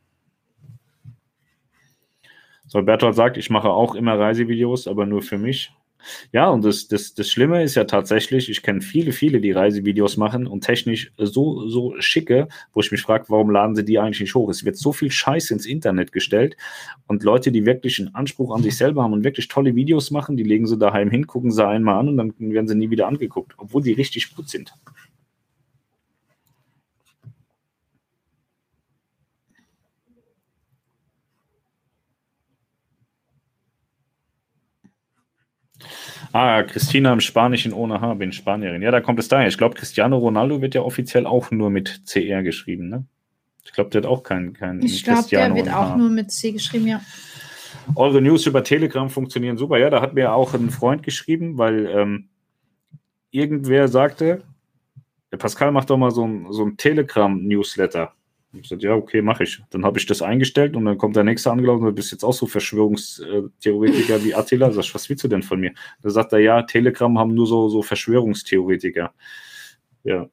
So, 2.67 2.83
Berthold 2.83 3.15
sagt, 3.15 3.37
ich 3.37 3.51
mache 3.51 3.69
auch 3.69 3.95
immer 3.95 4.19
Reisevideos, 4.19 4.89
aber 4.89 5.05
nur 5.05 5.23
für 5.23 5.37
mich. 5.37 5.73
Ja, 6.33 6.49
und 6.49 6.65
das, 6.65 6.89
das, 6.89 7.15
das 7.15 7.29
Schlimme 7.31 7.63
ist 7.63 7.75
ja 7.75 7.85
tatsächlich, 7.85 8.49
ich 8.49 8.63
kenne 8.63 8.81
viele, 8.81 9.13
viele, 9.13 9.41
die 9.41 9.53
Reisevideos 9.53 10.17
machen 10.17 10.47
und 10.47 10.63
technisch 10.63 11.13
so, 11.17 11.69
so 11.69 11.95
schicke, 12.01 12.49
wo 12.73 12.81
ich 12.81 12.91
mich 12.91 13.03
frage, 13.03 13.27
warum 13.29 13.51
laden 13.51 13.75
sie 13.75 13.85
die 13.85 13.99
eigentlich 13.99 14.21
nicht 14.21 14.35
hoch? 14.35 14.49
Es 14.49 14.65
wird 14.65 14.77
so 14.77 14.93
viel 14.93 15.11
Scheiß 15.11 15.51
ins 15.51 15.67
Internet 15.67 16.13
gestellt 16.13 16.57
und 17.07 17.23
Leute, 17.23 17.53
die 17.53 17.67
wirklich 17.67 17.99
einen 17.99 18.15
Anspruch 18.15 18.55
an 18.55 18.63
sich 18.63 18.77
selber 18.77 19.03
haben 19.03 19.13
und 19.13 19.25
wirklich 19.25 19.49
tolle 19.49 19.75
Videos 19.75 20.11
machen, 20.11 20.37
die 20.37 20.45
legen 20.45 20.67
sie 20.67 20.79
daheim 20.79 21.11
hin, 21.11 21.27
gucken 21.27 21.51
sie 21.51 21.67
einmal 21.67 21.99
an 21.99 22.09
und 22.09 22.17
dann 22.17 22.35
werden 22.39 22.69
sie 22.69 22.75
nie 22.75 22.91
wieder 22.91 23.07
angeguckt, 23.07 23.55
obwohl 23.59 23.83
die 23.83 23.93
richtig 23.93 24.35
gut 24.35 24.49
sind. 24.49 24.75
Ah, 36.33 36.63
Christina 36.63 37.13
im 37.13 37.21
Spanischen 37.21 37.73
ohne 37.73 38.01
H, 38.01 38.15
bin 38.15 38.33
Spanierin. 38.33 38.81
Ja, 38.81 38.91
da 38.91 39.01
kommt 39.01 39.19
es 39.19 39.29
daher. 39.29 39.49
Ich 39.49 39.59
glaube, 39.59 39.75
Cristiano 39.75 40.17
Ronaldo 40.17 40.63
wird 40.63 40.75
ja 40.75 40.81
offiziell 40.81 41.27
auch 41.27 41.51
nur 41.51 41.69
mit 41.71 42.03
CR 42.07 42.43
geschrieben, 42.43 42.89
ne? 42.89 43.05
Ich 43.65 43.73
glaube, 43.73 43.91
der 43.91 44.03
hat 44.03 44.09
auch 44.09 44.23
keinen 44.23 44.55
kein 44.55 44.83
Ich 44.83 45.05
glaube, 45.05 45.29
der 45.31 45.55
wird 45.55 45.73
auch 45.73 45.95
nur 45.97 46.11
mit 46.11 46.31
C 46.31 46.53
geschrieben, 46.53 46.87
ja. 46.87 47.01
Eure 47.95 48.21
News 48.21 48.47
über 48.47 48.65
Telegram 48.65 49.09
funktionieren 49.11 49.57
super. 49.57 49.79
Ja, 49.79 49.91
da 49.91 50.01
hat 50.01 50.15
mir 50.15 50.33
auch 50.33 50.55
ein 50.55 50.71
Freund 50.71 51.03
geschrieben, 51.03 51.59
weil 51.59 51.87
ähm, 51.87 52.29
irgendwer 53.31 53.89
sagte, 53.89 54.43
der 55.31 55.37
Pascal 55.37 55.73
macht 55.73 55.91
doch 55.91 55.97
mal 55.97 56.11
so 56.11 56.27
ein, 56.27 56.47
so 56.51 56.65
ein 56.65 56.77
Telegram-Newsletter. 56.77 58.13
Ich 58.55 58.63
gesagt, 58.63 58.83
ja, 58.83 58.95
okay, 58.95 59.23
mache 59.23 59.45
ich. 59.45 59.63
Dann 59.71 59.85
habe 59.85 59.99
ich 59.99 60.07
das 60.07 60.21
eingestellt 60.21 60.77
und 60.77 60.85
dann 60.85 60.99
kommt 60.99 61.17
der 61.17 61.25
nächste 61.25 61.51
angelaufen, 61.51 61.87
du 61.87 61.93
bist 61.93 62.13
jetzt 62.13 62.23
auch 62.23 62.35
so 62.35 62.47
Verschwörungstheoretiker 62.47 64.23
wie 64.25 64.35
Attila. 64.35 64.71
Sag 64.73 64.85
ich, 64.85 64.95
was 64.95 65.09
willst 65.09 65.25
du 65.25 65.29
denn 65.29 65.43
von 65.43 65.59
mir? 65.59 65.73
Da 66.03 66.11
sagt 66.11 66.33
er, 66.35 66.39
ja, 66.39 66.63
Telegram 66.63 67.19
haben 67.19 67.35
nur 67.35 67.47
so, 67.47 67.69
so 67.71 67.83
Verschwörungstheoretiker. 67.83 69.15
Ja. 70.05 70.29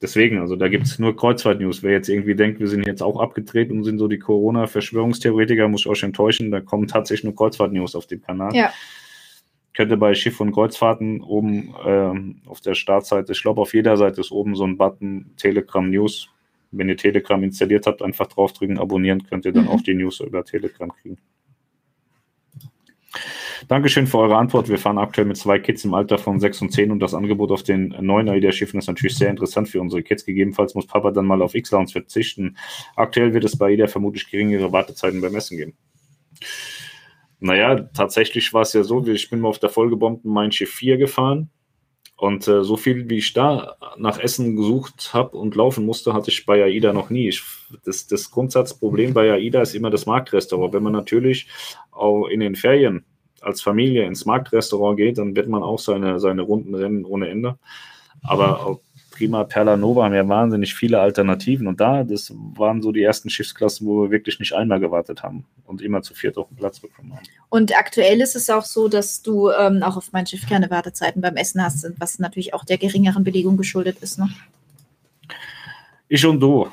Deswegen, 0.00 0.38
also 0.38 0.56
da 0.56 0.68
gibt 0.68 0.86
es 0.86 0.98
nur 0.98 1.14
Kreuzfahrt-News. 1.14 1.82
Wer 1.82 1.92
jetzt 1.92 2.08
irgendwie 2.08 2.34
denkt, 2.34 2.58
wir 2.58 2.68
sind 2.68 2.86
jetzt 2.86 3.02
auch 3.02 3.20
abgedreht 3.20 3.70
und 3.70 3.84
sind 3.84 3.98
so 3.98 4.08
die 4.08 4.18
Corona-Verschwörungstheoretiker, 4.18 5.68
muss 5.68 5.82
ich 5.82 5.88
euch 5.88 6.02
enttäuschen. 6.02 6.50
Da 6.50 6.60
kommen 6.60 6.86
tatsächlich 6.86 7.24
nur 7.24 7.34
Kreuzfahrt-News 7.34 7.94
auf 7.94 8.06
dem 8.06 8.22
Kanal. 8.22 8.54
Ja. 8.54 8.72
Könnt 9.74 9.92
ihr 9.92 9.98
bei 9.98 10.14
Schiff 10.14 10.40
und 10.40 10.52
Kreuzfahrten 10.52 11.20
oben 11.20 11.74
ähm, 11.84 12.40
auf 12.46 12.62
der 12.62 12.74
Startseite, 12.74 13.32
ich 13.32 13.42
glaube 13.42 13.60
auf 13.60 13.74
jeder 13.74 13.96
Seite 13.96 14.20
ist 14.20 14.32
oben 14.32 14.56
so 14.56 14.64
ein 14.64 14.78
Button 14.78 15.32
Telegram 15.36 15.88
News. 15.88 16.30
Wenn 16.70 16.88
ihr 16.88 16.96
Telegram 16.96 17.42
installiert 17.42 17.86
habt, 17.86 18.02
einfach 18.02 18.26
draufdrücken, 18.26 18.78
abonnieren, 18.78 19.24
könnt 19.24 19.44
ihr 19.44 19.52
dann 19.52 19.64
mhm. 19.64 19.70
auch 19.70 19.82
die 19.82 19.94
News 19.94 20.20
über 20.20 20.44
Telegram 20.44 20.92
kriegen. 20.92 21.18
Dankeschön 23.68 24.06
für 24.06 24.18
eure 24.18 24.36
Antwort. 24.36 24.68
Wir 24.68 24.78
fahren 24.78 24.98
aktuell 24.98 25.26
mit 25.26 25.36
zwei 25.36 25.58
Kids 25.58 25.84
im 25.84 25.94
Alter 25.94 26.18
von 26.18 26.40
6 26.40 26.62
und 26.62 26.72
10 26.72 26.90
und 26.90 27.00
das 27.00 27.14
Angebot 27.14 27.50
auf 27.52 27.62
den 27.62 27.88
neuen 28.00 28.28
AIDA-Schiffen 28.28 28.78
ist 28.78 28.86
natürlich 28.86 29.16
sehr 29.16 29.30
interessant 29.30 29.68
für 29.68 29.80
unsere 29.80 30.02
Kids. 30.02 30.24
Gegebenenfalls 30.24 30.74
muss 30.74 30.86
Papa 30.86 31.10
dann 31.10 31.26
mal 31.26 31.42
auf 31.42 31.54
X-Lounge 31.54 31.88
verzichten. 31.88 32.56
Aktuell 32.96 33.34
wird 33.34 33.44
es 33.44 33.58
bei 33.58 33.66
AIDA 33.66 33.86
vermutlich 33.86 34.30
geringere 34.30 34.72
Wartezeiten 34.72 35.20
beim 35.20 35.34
Essen 35.34 35.56
geben. 35.56 35.74
Naja, 37.38 37.80
tatsächlich 37.94 38.52
war 38.52 38.62
es 38.62 38.72
ja 38.72 38.82
so, 38.82 39.06
ich 39.06 39.30
bin 39.30 39.40
mal 39.40 39.48
auf 39.48 39.58
der 39.58 39.70
vollgebombten 39.70 40.32
Mein 40.32 40.52
Schiff 40.52 40.70
4 40.70 40.96
gefahren 40.96 41.50
und 42.20 42.46
äh, 42.48 42.62
so 42.64 42.76
viel, 42.76 43.08
wie 43.08 43.16
ich 43.16 43.32
da 43.32 43.76
nach 43.96 44.18
Essen 44.18 44.54
gesucht 44.54 45.14
habe 45.14 45.38
und 45.38 45.56
laufen 45.56 45.86
musste, 45.86 46.12
hatte 46.12 46.30
ich 46.30 46.44
bei 46.44 46.62
AIDA 46.62 46.92
noch 46.92 47.08
nie. 47.08 47.28
Ich, 47.28 47.42
das, 47.86 48.06
das 48.08 48.30
Grundsatzproblem 48.30 49.14
bei 49.14 49.32
AIDA 49.32 49.62
ist 49.62 49.74
immer 49.74 49.88
das 49.88 50.04
Marktrestaurant. 50.04 50.74
Wenn 50.74 50.82
man 50.82 50.92
natürlich 50.92 51.48
auch 51.90 52.26
in 52.26 52.40
den 52.40 52.56
Ferien 52.56 53.06
als 53.40 53.62
Familie 53.62 54.04
ins 54.04 54.26
Marktrestaurant 54.26 54.98
geht, 54.98 55.16
dann 55.16 55.34
wird 55.34 55.48
man 55.48 55.62
auch 55.62 55.78
seine, 55.78 56.20
seine 56.20 56.42
Runden 56.42 56.74
rennen 56.74 57.06
ohne 57.06 57.30
Ende. 57.30 57.58
Aber 58.22 58.80
Prima 59.20 59.44
Perla 59.44 59.76
Nova 59.76 60.04
haben 60.04 60.14
ja 60.14 60.26
wahnsinnig 60.26 60.74
viele 60.74 60.98
Alternativen 60.98 61.66
und 61.66 61.78
da, 61.78 62.04
das 62.04 62.32
waren 62.34 62.80
so 62.80 62.90
die 62.90 63.02
ersten 63.02 63.28
Schiffsklassen, 63.28 63.86
wo 63.86 64.04
wir 64.04 64.10
wirklich 64.10 64.38
nicht 64.38 64.54
einmal 64.54 64.80
gewartet 64.80 65.22
haben 65.22 65.44
und 65.66 65.82
immer 65.82 66.00
zu 66.00 66.14
viert 66.14 66.38
auf 66.38 66.48
den 66.48 66.56
Platz 66.56 66.80
bekommen 66.80 67.12
haben. 67.12 67.26
Und 67.50 67.76
aktuell 67.76 68.22
ist 68.22 68.34
es 68.34 68.48
auch 68.48 68.64
so, 68.64 68.88
dass 68.88 69.20
du 69.20 69.50
ähm, 69.50 69.82
auch 69.82 69.98
auf 69.98 70.12
mein 70.12 70.26
Schiff 70.26 70.48
keine 70.48 70.70
Wartezeiten 70.70 71.20
beim 71.20 71.36
Essen 71.36 71.62
hast, 71.62 71.86
was 71.98 72.18
natürlich 72.18 72.54
auch 72.54 72.64
der 72.64 72.78
geringeren 72.78 73.22
Belegung 73.22 73.58
geschuldet 73.58 73.98
ist. 74.00 74.18
Ne? 74.18 74.30
Ich 76.08 76.24
und 76.24 76.40
du 76.40 76.66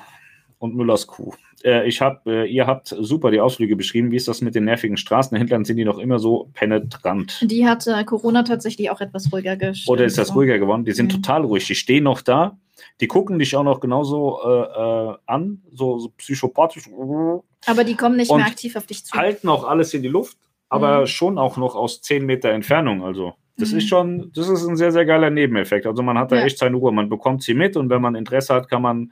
und 0.57 0.73
Müllers 0.73 1.05
Kuh. 1.05 1.33
Äh, 1.67 1.85
ich 1.85 2.01
hab, 2.01 2.25
äh, 2.25 2.45
ihr 2.45 2.65
habt 2.65 2.95
super 2.97 3.29
die 3.29 3.41
Ausflüge 3.41 3.75
beschrieben. 3.75 4.09
Wie 4.11 4.15
ist 4.15 4.29
das 4.29 4.41
mit 4.41 4.55
den 4.55 4.63
nervigen 4.63 4.95
Straßenhändlern? 4.95 5.65
Sind 5.65 5.75
die 5.75 5.83
noch 5.83 5.99
immer 5.99 6.17
so 6.17 6.49
penetrant? 6.53 7.39
Die 7.41 7.67
hat 7.67 7.85
äh, 7.87 8.05
Corona 8.05 8.43
tatsächlich 8.43 8.89
auch 8.89 9.01
etwas 9.01 9.31
ruhiger 9.33 9.57
gestellt. 9.57 9.89
Oder 9.89 10.05
ist 10.05 10.17
das 10.17 10.33
ruhiger 10.33 10.59
geworden? 10.59 10.85
Die 10.85 10.93
sind 10.93 11.11
mhm. 11.11 11.21
total 11.21 11.43
ruhig. 11.43 11.67
Die 11.67 11.75
stehen 11.75 12.05
noch 12.05 12.21
da. 12.21 12.57
Die 13.01 13.07
gucken 13.07 13.37
dich 13.37 13.55
auch 13.57 13.63
noch 13.63 13.81
genauso 13.81 14.39
äh, 14.45 14.61
äh 14.61 15.15
an, 15.25 15.61
so, 15.73 15.99
so, 15.99 16.09
psychopathisch. 16.17 16.89
Aber 17.65 17.83
die 17.83 17.95
kommen 17.95 18.15
nicht 18.15 18.33
mehr 18.33 18.45
aktiv 18.45 18.75
auf 18.77 18.85
dich 18.85 19.03
zu. 19.03 19.17
Halten 19.17 19.49
auch 19.49 19.67
alles 19.67 19.93
in 19.93 20.03
die 20.03 20.07
Luft, 20.07 20.37
aber 20.69 21.01
mhm. 21.01 21.07
schon 21.07 21.37
auch 21.37 21.57
noch 21.57 21.75
aus 21.75 22.01
10 22.01 22.25
Meter 22.25 22.49
Entfernung. 22.49 23.03
Also. 23.03 23.33
Das 23.57 23.71
mhm. 23.71 23.77
ist 23.79 23.89
schon, 23.89 24.31
das 24.33 24.47
ist 24.47 24.65
ein 24.67 24.77
sehr, 24.77 24.91
sehr 24.91 25.05
geiler 25.05 25.31
Nebeneffekt. 25.31 25.87
Also 25.87 26.03
man 26.03 26.17
hat 26.17 26.31
da 26.31 26.37
ja. 26.37 26.43
echt 26.43 26.59
seine 26.59 26.77
Ruhe. 26.77 26.91
Man 26.91 27.09
bekommt 27.09 27.41
sie 27.41 27.55
mit 27.55 27.75
und 27.75 27.89
wenn 27.89 28.01
man 28.01 28.13
Interesse 28.13 28.53
hat, 28.53 28.69
kann 28.69 28.83
man 28.83 29.11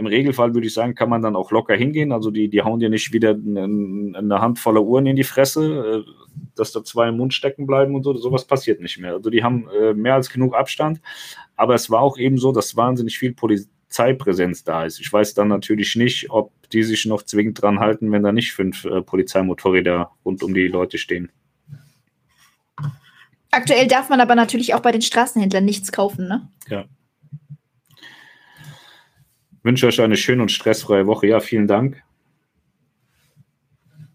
im 0.00 0.06
Regelfall 0.06 0.54
würde 0.54 0.66
ich 0.66 0.72
sagen, 0.72 0.94
kann 0.94 1.10
man 1.10 1.20
dann 1.20 1.36
auch 1.36 1.50
locker 1.50 1.76
hingehen. 1.76 2.10
Also 2.10 2.30
die, 2.30 2.48
die 2.48 2.62
hauen 2.62 2.80
dir 2.80 2.88
nicht 2.88 3.12
wieder 3.12 3.32
eine, 3.32 4.16
eine 4.16 4.40
Handvoll 4.40 4.78
Uhren 4.78 5.04
in 5.04 5.14
die 5.14 5.24
Fresse, 5.24 6.04
äh, 6.06 6.10
dass 6.56 6.72
da 6.72 6.82
zwei 6.82 7.08
im 7.08 7.18
Mund 7.18 7.34
stecken 7.34 7.66
bleiben 7.66 7.94
und 7.94 8.02
so. 8.02 8.16
Sowas 8.16 8.46
passiert 8.46 8.80
nicht 8.80 8.98
mehr. 8.98 9.12
Also 9.12 9.28
die 9.28 9.44
haben 9.44 9.68
äh, 9.68 9.92
mehr 9.92 10.14
als 10.14 10.30
genug 10.30 10.54
Abstand. 10.54 11.02
Aber 11.54 11.74
es 11.74 11.90
war 11.90 12.00
auch 12.00 12.16
eben 12.16 12.38
so, 12.38 12.50
dass 12.50 12.76
wahnsinnig 12.76 13.18
viel 13.18 13.34
Polizeipräsenz 13.34 14.64
da 14.64 14.86
ist. 14.86 15.00
Ich 15.00 15.12
weiß 15.12 15.34
dann 15.34 15.48
natürlich 15.48 15.94
nicht, 15.96 16.30
ob 16.30 16.50
die 16.70 16.82
sich 16.82 17.04
noch 17.04 17.22
zwingend 17.22 17.60
dran 17.60 17.78
halten, 17.78 18.10
wenn 18.10 18.22
da 18.22 18.32
nicht 18.32 18.54
fünf 18.54 18.86
äh, 18.86 19.02
Polizeimotorräder 19.02 20.12
rund 20.24 20.42
um 20.42 20.54
die 20.54 20.68
Leute 20.68 20.96
stehen. 20.96 21.30
Aktuell 23.50 23.86
darf 23.86 24.08
man 24.08 24.22
aber 24.22 24.34
natürlich 24.34 24.72
auch 24.72 24.80
bei 24.80 24.92
den 24.92 25.02
Straßenhändlern 25.02 25.64
nichts 25.66 25.92
kaufen, 25.92 26.26
ne? 26.26 26.48
Ja 26.68 26.86
wünsche 29.62 29.86
euch 29.86 30.00
eine 30.00 30.16
schöne 30.16 30.42
und 30.42 30.52
stressfreie 30.52 31.06
Woche. 31.06 31.26
Ja, 31.26 31.40
vielen 31.40 31.66
Dank. 31.66 32.02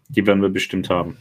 Die 0.08 0.26
werden 0.26 0.42
wir 0.42 0.48
bestimmt 0.48 0.88
haben. 0.90 1.18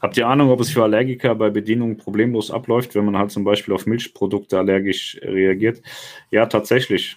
Habt 0.00 0.16
ihr 0.18 0.28
Ahnung, 0.28 0.50
ob 0.50 0.60
es 0.60 0.70
für 0.70 0.82
Allergiker 0.82 1.34
bei 1.34 1.50
Bedienung 1.50 1.96
problemlos 1.96 2.50
abläuft, 2.50 2.94
wenn 2.94 3.06
man 3.06 3.16
halt 3.16 3.30
zum 3.30 3.44
Beispiel 3.44 3.74
auf 3.74 3.86
Milchprodukte 3.86 4.58
allergisch 4.58 5.18
reagiert? 5.22 5.82
Ja, 6.30 6.46
tatsächlich. 6.46 7.16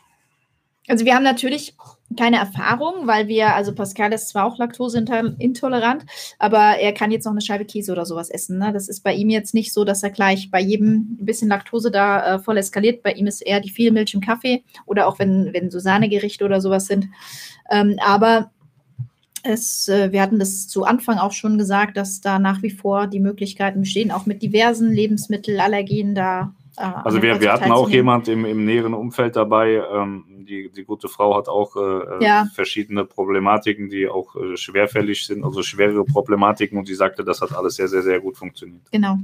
Also 0.89 1.05
wir 1.05 1.13
haben 1.13 1.23
natürlich 1.23 1.75
keine 2.17 2.37
Erfahrung, 2.37 3.05
weil 3.05 3.27
wir, 3.27 3.53
also 3.53 3.75
Pascal 3.75 4.11
ist 4.11 4.29
zwar 4.29 4.45
auch 4.45 4.57
laktoseintolerant, 4.57 6.05
aber 6.39 6.79
er 6.79 6.93
kann 6.93 7.11
jetzt 7.11 7.25
noch 7.25 7.31
eine 7.31 7.41
Scheibe 7.41 7.65
Käse 7.65 7.91
oder 7.91 8.07
sowas 8.07 8.31
essen. 8.31 8.57
Ne? 8.57 8.73
Das 8.73 8.89
ist 8.89 9.03
bei 9.03 9.13
ihm 9.13 9.29
jetzt 9.29 9.53
nicht 9.53 9.71
so, 9.71 9.85
dass 9.85 10.01
er 10.01 10.09
gleich 10.09 10.49
bei 10.49 10.59
jedem 10.59 11.17
ein 11.19 11.25
bisschen 11.25 11.47
Laktose 11.47 11.91
da 11.91 12.35
äh, 12.35 12.39
voll 12.39 12.57
eskaliert. 12.57 13.03
Bei 13.03 13.11
ihm 13.11 13.27
ist 13.27 13.41
eher 13.41 13.59
die 13.59 13.69
viel 13.69 13.91
Milch 13.91 14.15
im 14.15 14.21
Kaffee 14.21 14.63
oder 14.87 15.07
auch 15.07 15.19
wenn, 15.19 15.53
wenn 15.53 15.69
so 15.69 15.77
Sahnegerichte 15.77 16.43
oder 16.43 16.59
sowas 16.61 16.87
sind. 16.87 17.07
Ähm, 17.69 17.99
aber 18.03 18.49
es, 19.43 19.87
äh, 19.87 20.11
wir 20.11 20.23
hatten 20.23 20.39
das 20.39 20.67
zu 20.67 20.85
Anfang 20.85 21.19
auch 21.19 21.33
schon 21.33 21.59
gesagt, 21.59 21.97
dass 21.97 22.21
da 22.21 22.39
nach 22.39 22.63
wie 22.63 22.71
vor 22.71 23.05
die 23.05 23.19
Möglichkeiten 23.19 23.81
bestehen, 23.81 24.11
auch 24.11 24.25
mit 24.25 24.41
diversen 24.41 24.91
Lebensmittelallergenen 24.91 26.15
da 26.15 26.53
also 26.75 27.21
wir, 27.21 27.41
wir 27.41 27.51
hatten 27.51 27.71
auch 27.71 27.89
jemand 27.89 28.27
im, 28.27 28.45
im 28.45 28.65
näheren 28.65 28.93
Umfeld 28.93 29.35
dabei. 29.35 29.83
Ähm, 29.91 30.25
die, 30.47 30.69
die 30.69 30.83
gute 30.83 31.07
Frau 31.07 31.35
hat 31.37 31.47
auch 31.47 31.75
äh, 31.75 32.23
ja. 32.23 32.45
verschiedene 32.53 33.05
Problematiken, 33.05 33.89
die 33.89 34.07
auch 34.07 34.35
äh, 34.35 34.55
schwerfällig 34.55 35.25
sind, 35.25 35.43
also 35.43 35.61
schwere 35.61 36.03
Problematiken. 36.05 36.77
Und 36.77 36.87
sie 36.87 36.95
sagte, 36.95 37.23
das 37.23 37.41
hat 37.41 37.53
alles 37.53 37.75
sehr, 37.75 37.87
sehr, 37.87 38.01
sehr 38.01 38.19
gut 38.19 38.37
funktioniert. 38.37 38.81
Genau. 38.91 39.17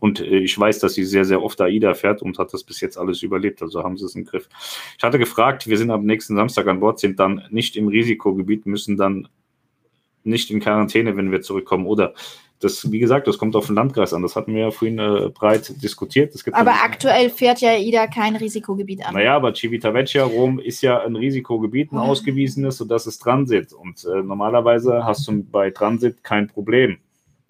Und 0.00 0.20
äh, 0.20 0.38
ich 0.38 0.58
weiß, 0.58 0.78
dass 0.78 0.94
sie 0.94 1.04
sehr, 1.04 1.24
sehr 1.24 1.42
oft 1.42 1.60
AIDA 1.60 1.94
fährt 1.94 2.22
und 2.22 2.38
hat 2.38 2.52
das 2.52 2.64
bis 2.64 2.80
jetzt 2.80 2.96
alles 2.96 3.22
überlebt. 3.22 3.62
Also 3.62 3.84
haben 3.84 3.96
sie 3.96 4.06
es 4.06 4.14
im 4.14 4.24
Griff. 4.24 4.48
Ich 4.96 5.04
hatte 5.04 5.18
gefragt, 5.18 5.66
wir 5.66 5.78
sind 5.78 5.90
am 5.90 6.04
nächsten 6.04 6.36
Samstag 6.36 6.66
an 6.66 6.80
Bord, 6.80 6.98
sind 6.98 7.20
dann 7.20 7.42
nicht 7.50 7.76
im 7.76 7.88
Risikogebiet, 7.88 8.66
müssen 8.66 8.96
dann 8.96 9.28
nicht 10.24 10.50
in 10.50 10.60
Quarantäne, 10.60 11.16
wenn 11.16 11.30
wir 11.30 11.42
zurückkommen. 11.42 11.86
Oder 11.86 12.14
das, 12.60 12.92
wie 12.92 12.98
gesagt, 12.98 13.26
das 13.26 13.38
kommt 13.38 13.56
auf 13.56 13.66
den 13.66 13.74
Landkreis 13.74 14.12
an. 14.12 14.22
Das 14.22 14.36
hatten 14.36 14.54
wir 14.54 14.60
ja 14.60 14.70
vorhin 14.70 14.98
äh, 14.98 15.30
breit 15.30 15.82
diskutiert. 15.82 16.34
aber 16.52 16.72
aktuell 16.84 17.30
fährt 17.30 17.60
ja 17.62 17.76
IDA 17.76 18.06
kein 18.06 18.36
Risikogebiet 18.36 19.04
an. 19.04 19.14
Naja, 19.14 19.34
aber 19.34 19.54
Civitavecchia 19.54 20.24
Rom 20.24 20.58
ist 20.58 20.82
ja 20.82 21.02
ein 21.02 21.16
Risikogebiet, 21.16 21.90
ein 21.90 21.96
mhm. 21.96 22.02
ausgewiesenes, 22.02 22.84
das 22.86 23.06
ist 23.06 23.18
Transit. 23.20 23.72
Und 23.72 24.04
äh, 24.04 24.22
normalerweise 24.22 25.04
hast 25.04 25.26
du 25.26 25.42
bei 25.42 25.70
Transit 25.70 26.22
kein 26.22 26.48
Problem. 26.48 26.98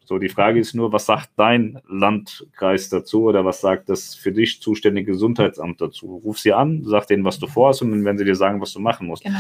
So, 0.05 0.19
die 0.19 0.29
Frage 0.29 0.61
ist 0.61 0.75
nur, 0.75 0.93
was 0.93 1.07
sagt 1.07 1.31
dein 1.37 1.81
Landkreis 1.89 2.89
dazu 2.89 3.25
oder 3.25 3.45
was 3.45 3.61
sagt 3.61 3.89
das 3.89 4.15
für 4.15 4.33
dich 4.33 4.61
zuständige 4.61 5.13
Gesundheitsamt 5.13 5.81
dazu? 5.81 6.21
Ruf 6.25 6.39
sie 6.39 6.53
an, 6.53 6.83
sag 6.85 7.07
denen, 7.09 7.25
was 7.25 7.39
du 7.39 7.47
vorhast 7.47 7.83
und 7.83 7.91
dann 7.91 8.05
werden 8.05 8.19
sie 8.19 8.25
dir 8.25 8.37
sagen, 8.37 8.61
was 8.61 8.73
du 8.73 8.81
machen 8.81 9.07
musst. 9.07 9.25
Genau 9.25 9.39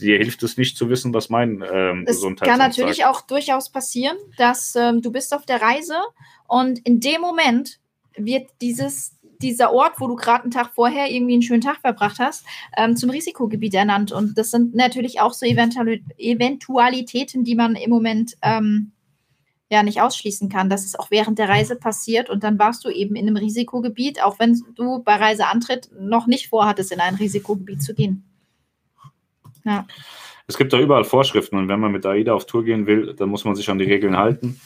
dir 0.00 0.18
hilft 0.18 0.42
es 0.42 0.56
nicht 0.56 0.76
zu 0.76 0.88
wissen, 0.88 1.14
was 1.14 1.28
mein 1.28 1.64
ähm, 1.70 2.04
Es 2.06 2.22
kann 2.40 2.58
natürlich 2.58 2.98
sagt. 2.98 3.08
auch 3.08 3.20
durchaus 3.22 3.70
passieren, 3.70 4.16
dass 4.36 4.74
ähm, 4.76 5.02
du 5.02 5.12
bist 5.12 5.34
auf 5.34 5.46
der 5.46 5.60
Reise 5.62 5.96
und 6.48 6.78
in 6.80 7.00
dem 7.00 7.20
Moment 7.20 7.78
wird 8.16 8.50
dieses 8.60 9.16
dieser 9.40 9.72
Ort, 9.72 9.94
wo 9.98 10.06
du 10.06 10.16
gerade 10.16 10.42
einen 10.42 10.50
Tag 10.50 10.72
vorher 10.74 11.10
irgendwie 11.10 11.32
einen 11.34 11.42
schönen 11.42 11.62
Tag 11.62 11.80
verbracht 11.80 12.18
hast, 12.18 12.44
ähm, 12.76 12.96
zum 12.96 13.10
Risikogebiet 13.10 13.74
ernannt. 13.74 14.12
Und 14.12 14.36
das 14.36 14.50
sind 14.50 14.74
natürlich 14.74 15.20
auch 15.20 15.32
so 15.32 15.46
Eventualitäten, 15.46 17.44
die 17.44 17.54
man 17.54 17.74
im 17.74 17.90
Moment 17.90 18.36
ähm, 18.42 18.92
ja 19.70 19.82
nicht 19.82 20.02
ausschließen 20.02 20.48
kann, 20.48 20.68
dass 20.68 20.84
es 20.84 20.98
auch 20.98 21.10
während 21.10 21.38
der 21.38 21.48
Reise 21.48 21.76
passiert. 21.76 22.28
Und 22.28 22.44
dann 22.44 22.58
warst 22.58 22.84
du 22.84 22.90
eben 22.90 23.14
in 23.14 23.26
einem 23.26 23.36
Risikogebiet, 23.36 24.22
auch 24.22 24.38
wenn 24.38 24.60
du 24.74 25.02
bei 25.02 25.14
Reiseantritt 25.16 25.90
noch 25.98 26.26
nicht 26.26 26.48
vorhattest, 26.48 26.92
in 26.92 27.00
ein 27.00 27.14
Risikogebiet 27.14 27.82
zu 27.82 27.94
gehen. 27.94 28.29
Ja. 29.64 29.86
Es 30.46 30.56
gibt 30.56 30.72
da 30.72 30.80
überall 30.80 31.04
Vorschriften 31.04 31.56
und 31.56 31.68
wenn 31.68 31.80
man 31.80 31.92
mit 31.92 32.04
AIDA 32.04 32.32
auf 32.32 32.46
Tour 32.46 32.64
gehen 32.64 32.86
will, 32.86 33.14
dann 33.14 33.28
muss 33.28 33.44
man 33.44 33.54
sich 33.54 33.70
an 33.70 33.78
die 33.78 33.84
Regeln 33.84 34.16
halten. 34.16 34.60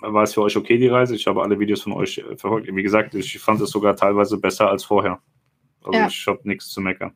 War 0.00 0.24
es 0.24 0.34
für 0.34 0.42
euch 0.42 0.56
okay, 0.56 0.76
die 0.76 0.88
Reise? 0.88 1.14
Ich 1.14 1.26
habe 1.26 1.42
alle 1.42 1.58
Videos 1.58 1.82
von 1.82 1.92
euch 1.92 2.18
äh, 2.18 2.36
verfolgt. 2.36 2.68
Wie 2.70 2.82
gesagt, 2.82 3.14
ich 3.14 3.38
fand 3.38 3.60
es 3.60 3.70
sogar 3.70 3.96
teilweise 3.96 4.38
besser 4.38 4.68
als 4.68 4.84
vorher. 4.84 5.20
Also 5.82 5.98
ja. 5.98 6.06
ich 6.08 6.26
habe 6.26 6.40
nichts 6.44 6.68
zu 6.68 6.80
meckern. 6.80 7.12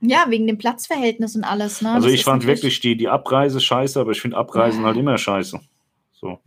Ja, 0.00 0.26
wegen 0.28 0.46
dem 0.46 0.58
Platzverhältnis 0.58 1.34
und 1.34 1.44
alles. 1.44 1.82
Ne? 1.82 1.92
Also 1.92 2.06
das 2.06 2.14
ich 2.14 2.24
fand 2.24 2.46
wirklich 2.46 2.80
die, 2.80 2.96
die 2.96 3.08
Abreise 3.08 3.60
scheiße, 3.60 4.00
aber 4.00 4.12
ich 4.12 4.20
finde 4.20 4.36
Abreisen 4.36 4.80
ja. 4.80 4.86
halt 4.88 4.96
immer 4.96 5.18
scheiße. 5.18 5.60
So. 6.12 6.40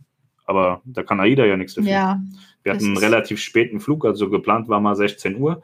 Aber 0.44 0.80
da 0.84 1.02
kann 1.02 1.20
AIDA 1.20 1.44
ja 1.44 1.56
nichts 1.56 1.74
dafür. 1.74 1.90
Ja, 1.90 2.20
Wir 2.62 2.72
hatten 2.72 2.86
einen 2.86 2.96
relativ 2.96 3.40
späten 3.40 3.80
Flug, 3.80 4.04
also 4.04 4.28
geplant 4.28 4.68
war 4.68 4.80
mal 4.80 4.96
16 4.96 5.36
Uhr. 5.36 5.62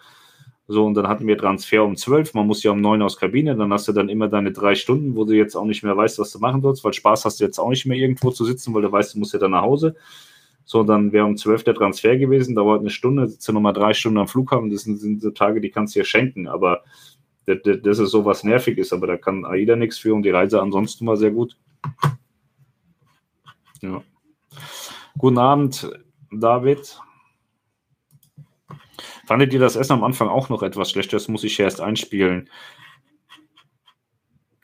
So, 0.71 0.85
und 0.85 0.93
dann 0.95 1.09
hatten 1.09 1.27
wir 1.27 1.39
Transfer 1.39 1.83
um 1.83 1.97
12, 1.97 2.35
man 2.35 2.47
muss 2.47 2.63
ja 2.63 2.73
um 2.73 2.81
9 2.83 3.01
aus 3.01 3.17
Kabine, 3.17 3.57
dann 3.57 3.73
hast 3.73 3.89
du 3.89 3.93
dann 3.93 4.11
immer 4.11 4.29
deine 4.29 4.53
drei 4.53 4.75
Stunden, 4.75 5.17
wo 5.17 5.25
du 5.25 5.33
jetzt 5.33 5.57
auch 5.57 5.65
nicht 5.65 5.83
mehr 5.83 5.97
weißt, 5.97 6.19
was 6.19 6.31
du 6.31 6.39
machen 6.41 6.61
sollst, 6.61 6.85
weil 6.85 6.93
Spaß 6.93 7.25
hast 7.25 7.41
du 7.41 7.45
jetzt 7.45 7.59
auch 7.59 7.71
nicht 7.71 7.87
mehr 7.87 7.97
irgendwo 7.97 8.31
zu 8.31 8.45
sitzen, 8.45 8.75
weil 8.75 8.83
du 8.83 8.93
weißt, 8.93 9.15
du 9.15 9.19
musst 9.19 9.33
ja 9.33 9.39
dann 9.39 9.53
nach 9.53 9.63
Hause. 9.63 9.97
So, 10.67 10.83
dann 10.83 11.11
wäre 11.13 11.25
um 11.25 11.39
12 11.39 11.65
der 11.65 11.75
Transfer 11.75 12.19
gewesen, 12.19 12.55
dauert 12.55 12.81
eine 12.81 12.91
Stunde, 12.91 13.29
sitzt 13.29 13.49
du 13.49 13.55
nochmal 13.55 13.73
drei 13.73 13.95
Stunden 13.95 14.19
am 14.19 14.29
Flughafen, 14.29 14.69
das 14.69 14.83
sind, 14.83 14.99
sind 14.99 15.23
so 15.23 15.31
Tage, 15.31 15.63
die 15.63 15.71
kannst 15.71 15.97
du 15.97 16.01
dir 16.01 16.05
schenken, 16.05 16.47
aber 16.47 16.83
das, 17.47 17.61
das 17.83 17.99
ist 17.99 18.11
so 18.11 18.27
was 18.27 18.45
nervig 18.45 18.77
ist, 18.77 18.93
aber 18.93 19.07
da 19.07 19.17
kann 19.17 19.47
AIDA 19.47 19.75
nichts 19.75 19.97
für 19.97 20.15
und 20.15 20.23
die 20.23 20.31
Reise 20.31 20.61
ansonsten 20.61 21.07
war 21.07 21.17
sehr 21.17 21.31
gut. 21.31 21.57
Ja. 23.81 24.03
Guten 25.17 25.39
Abend, 25.39 25.91
David. 26.31 27.01
Fandet 29.29 29.53
ihr 29.53 29.61
das 29.61 29.77
Essen 29.77 29.93
am 29.93 30.05
Anfang 30.05 30.29
auch 30.29 30.49
noch 30.49 30.63
etwas 30.63 30.91
schlechter? 30.91 31.19
Das 31.19 31.29
muss 31.29 31.45
ich 31.45 31.61
erst 31.61 31.83
einspielen. 31.83 32.49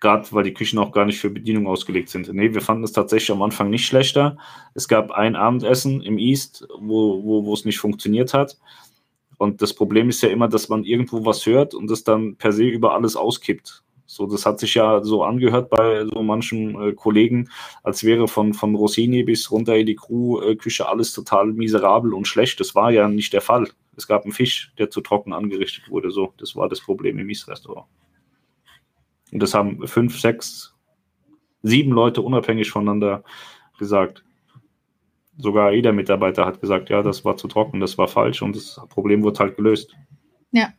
Gerade 0.00 0.26
weil 0.32 0.44
die 0.44 0.54
Küchen 0.54 0.78
auch 0.78 0.90
gar 0.90 1.04
nicht 1.04 1.18
für 1.18 1.28
Bedienung 1.28 1.66
ausgelegt 1.66 2.08
sind. 2.08 2.32
Nee, 2.32 2.54
wir 2.54 2.62
fanden 2.62 2.82
es 2.82 2.92
tatsächlich 2.92 3.30
am 3.30 3.42
Anfang 3.42 3.68
nicht 3.68 3.84
schlechter. 3.84 4.38
Es 4.72 4.88
gab 4.88 5.10
ein 5.10 5.36
Abendessen 5.36 6.00
im 6.00 6.16
East, 6.16 6.66
wo, 6.78 7.22
wo, 7.22 7.44
wo 7.44 7.52
es 7.52 7.66
nicht 7.66 7.78
funktioniert 7.78 8.32
hat. 8.32 8.56
Und 9.36 9.60
das 9.60 9.74
Problem 9.74 10.08
ist 10.08 10.22
ja 10.22 10.30
immer, 10.30 10.48
dass 10.48 10.70
man 10.70 10.84
irgendwo 10.84 11.26
was 11.26 11.44
hört 11.44 11.74
und 11.74 11.90
das 11.90 12.02
dann 12.02 12.36
per 12.36 12.52
se 12.52 12.64
über 12.64 12.94
alles 12.94 13.16
auskippt. 13.16 13.82
So, 14.14 14.26
das 14.26 14.46
hat 14.46 14.60
sich 14.60 14.74
ja 14.74 15.02
so 15.02 15.24
angehört 15.24 15.70
bei 15.70 16.04
so 16.06 16.22
manchen 16.22 16.80
äh, 16.80 16.92
Kollegen, 16.92 17.50
als 17.82 18.04
wäre 18.04 18.28
von, 18.28 18.54
von 18.54 18.76
Rossini 18.76 19.24
bis 19.24 19.50
runter 19.50 19.76
in 19.76 19.86
die 19.86 19.96
Crew-Küche 19.96 20.88
alles 20.88 21.12
total 21.12 21.46
miserabel 21.46 22.14
und 22.14 22.28
schlecht. 22.28 22.60
Das 22.60 22.76
war 22.76 22.92
ja 22.92 23.08
nicht 23.08 23.32
der 23.32 23.40
Fall. 23.40 23.68
Es 23.96 24.06
gab 24.06 24.22
einen 24.22 24.32
Fisch, 24.32 24.72
der 24.78 24.88
zu 24.88 25.00
trocken 25.00 25.32
angerichtet 25.32 25.90
wurde. 25.90 26.12
So, 26.12 26.32
das 26.38 26.54
war 26.54 26.68
das 26.68 26.80
Problem 26.80 27.18
im 27.18 27.26
Mies-Restaurant. 27.26 27.86
Und 29.32 29.42
das 29.42 29.52
haben 29.52 29.84
fünf, 29.88 30.20
sechs, 30.20 30.72
sieben 31.62 31.90
Leute 31.90 32.22
unabhängig 32.22 32.70
voneinander 32.70 33.24
gesagt. 33.80 34.22
Sogar 35.38 35.72
jeder 35.72 35.92
Mitarbeiter 35.92 36.46
hat 36.46 36.60
gesagt, 36.60 36.88
ja, 36.88 37.02
das 37.02 37.24
war 37.24 37.36
zu 37.36 37.48
trocken, 37.48 37.80
das 37.80 37.98
war 37.98 38.06
falsch 38.06 38.42
und 38.42 38.54
das 38.54 38.80
Problem 38.90 39.24
wurde 39.24 39.40
halt 39.40 39.56
gelöst. 39.56 39.92
Ja. 40.52 40.72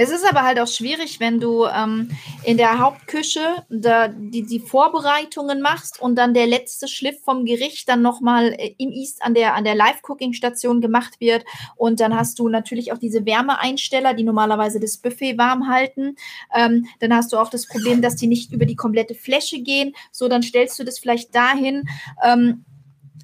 Es 0.00 0.10
ist 0.10 0.24
aber 0.24 0.44
halt 0.44 0.60
auch 0.60 0.68
schwierig, 0.68 1.18
wenn 1.18 1.40
du 1.40 1.64
ähm, 1.64 2.10
in 2.44 2.56
der 2.56 2.78
Hauptküche 2.78 3.64
da, 3.68 4.06
die, 4.06 4.46
die 4.46 4.60
Vorbereitungen 4.60 5.60
machst 5.60 6.00
und 6.00 6.14
dann 6.14 6.34
der 6.34 6.46
letzte 6.46 6.86
Schliff 6.86 7.16
vom 7.24 7.44
Gericht 7.44 7.88
dann 7.88 8.00
nochmal 8.00 8.54
äh, 8.56 8.76
im 8.78 8.92
East 8.92 9.24
an 9.24 9.34
der, 9.34 9.56
an 9.56 9.64
der 9.64 9.74
Live-Cooking-Station 9.74 10.80
gemacht 10.80 11.18
wird. 11.18 11.44
Und 11.74 11.98
dann 11.98 12.16
hast 12.16 12.38
du 12.38 12.48
natürlich 12.48 12.92
auch 12.92 12.98
diese 12.98 13.26
Wärmeeinsteller, 13.26 14.14
die 14.14 14.22
normalerweise 14.22 14.78
das 14.78 14.98
Buffet 14.98 15.36
warm 15.36 15.68
halten. 15.68 16.14
Ähm, 16.54 16.86
dann 17.00 17.12
hast 17.12 17.32
du 17.32 17.36
auch 17.36 17.50
das 17.50 17.66
Problem, 17.66 18.00
dass 18.00 18.14
die 18.14 18.28
nicht 18.28 18.52
über 18.52 18.66
die 18.66 18.76
komplette 18.76 19.16
Fläche 19.16 19.60
gehen. 19.62 19.96
So, 20.12 20.28
dann 20.28 20.44
stellst 20.44 20.78
du 20.78 20.84
das 20.84 21.00
vielleicht 21.00 21.34
dahin. 21.34 21.88
Ähm, 22.24 22.64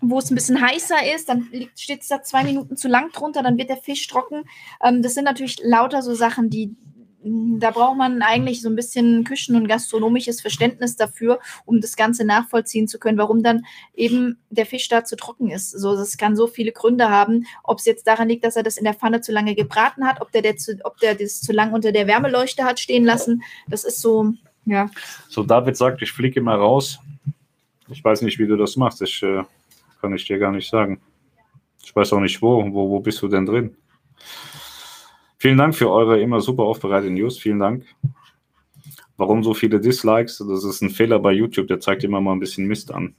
wo 0.01 0.19
es 0.19 0.31
ein 0.31 0.35
bisschen 0.35 0.61
heißer 0.61 1.15
ist, 1.15 1.29
dann 1.29 1.49
steht 1.77 2.03
es 2.03 2.09
da 2.09 2.23
zwei 2.23 2.45
Minuten 2.45 2.77
zu 2.77 2.89
lang 2.89 3.13
drunter, 3.13 3.43
dann 3.43 3.59
wird 3.59 3.71
der 3.71 3.77
Fisch 3.77 4.07
trocken. 4.07 4.45
Ähm, 4.83 5.03
das 5.03 5.15
sind 5.15 5.25
natürlich 5.25 5.59
lauter 5.63 6.03
so 6.03 6.15
Sachen, 6.15 6.51
die 6.51 6.75
mm, 7.23 7.59
da 7.59 7.71
braucht 7.71 7.97
man 7.97 8.23
eigentlich 8.23 8.61
so 8.63 8.69
ein 8.69 8.77
bisschen 8.77 9.25
Küchen- 9.25 9.57
und 9.57 9.69
gastronomisches 9.69 10.41
Verständnis 10.41 10.97
dafür, 10.97 11.41
um 11.65 11.81
das 11.81 11.97
Ganze 11.97 12.25
nachvollziehen 12.25 12.89
zu 12.89 12.99
können, 12.99 13.19
warum 13.19 13.43
dann 13.43 13.65
eben 13.95 14.39
der 14.51 14.67
Fisch 14.67 14.89
da 14.89 15.05
zu 15.05 15.17
trocken 15.17 15.51
ist. 15.51 15.71
So, 15.71 15.97
das 15.97 16.17
kann 16.17 16.37
so 16.37 16.47
viele 16.47 16.73
Gründe 16.73 17.09
haben, 17.11 17.47
ob 17.63 17.79
es 17.79 17.85
jetzt 17.85 18.07
daran 18.07 18.29
liegt, 18.29 18.45
dass 18.45 18.57
er 18.57 18.63
das 18.63 18.77
in 18.77 18.85
der 18.85 18.95
Pfanne 18.95 19.21
zu 19.21 19.33
lange 19.33 19.55
gebraten 19.55 20.07
hat, 20.07 20.21
ob 20.21 20.33
der, 20.33 20.43
der 20.43 20.57
zu, 20.57 20.79
ob 20.85 20.99
der 20.99 21.15
das 21.15 21.41
zu 21.41 21.53
lange 21.53 21.75
unter 21.75 21.93
der 21.93 22.07
Wärmeleuchte 22.07 22.65
hat 22.65 22.81
stehen 22.81 23.05
lassen. 23.05 23.43
Das 23.69 23.85
ist 23.85 24.01
so, 24.01 24.35
ja. 24.67 24.91
So, 25.29 25.43
David 25.43 25.77
sagt, 25.77 26.03
ich 26.03 26.13
fliege 26.13 26.41
mal 26.41 26.57
raus. 26.57 26.99
Ich 27.89 28.03
weiß 28.03 28.23
nicht, 28.23 28.39
wie 28.39 28.47
du 28.47 28.57
das 28.57 28.77
machst. 28.77 29.03
Ich 29.03 29.23
äh, 29.23 29.43
kann 30.05 30.15
ich 30.15 30.27
dir 30.27 30.39
gar 30.39 30.53
nicht 30.53 30.69
sagen. 30.69 31.01
Ich 31.83 31.97
weiß 31.97 32.13
auch 32.13 32.21
nicht 32.21 32.43
wo. 32.43 32.63
Wo, 32.73 32.91
wo 32.91 33.01
bist 33.01 33.23
du 33.23 33.29
denn 33.29 33.47
drin? 33.47 33.75
Vielen 35.39 35.57
Dank 35.57 35.75
für 35.75 35.91
eure 35.91 36.21
immer 36.21 36.43
super 36.43 36.65
aufbereiteten 36.65 37.15
News. 37.15 37.39
Vielen 37.39 37.59
Dank. 37.59 37.87
Warum 39.17 39.43
so 39.43 39.55
viele 39.55 39.81
Dislikes? 39.81 40.45
Das 40.47 40.65
ist 40.65 40.83
ein 40.83 40.91
Fehler 40.91 41.19
bei 41.19 41.33
YouTube. 41.33 41.69
Der 41.69 41.81
zeigt 41.81 42.05
immer 42.05 42.21
mal 42.21 42.33
ein 42.33 42.41
bisschen 42.41 42.67
Mist 42.67 42.93
an. 42.93 43.15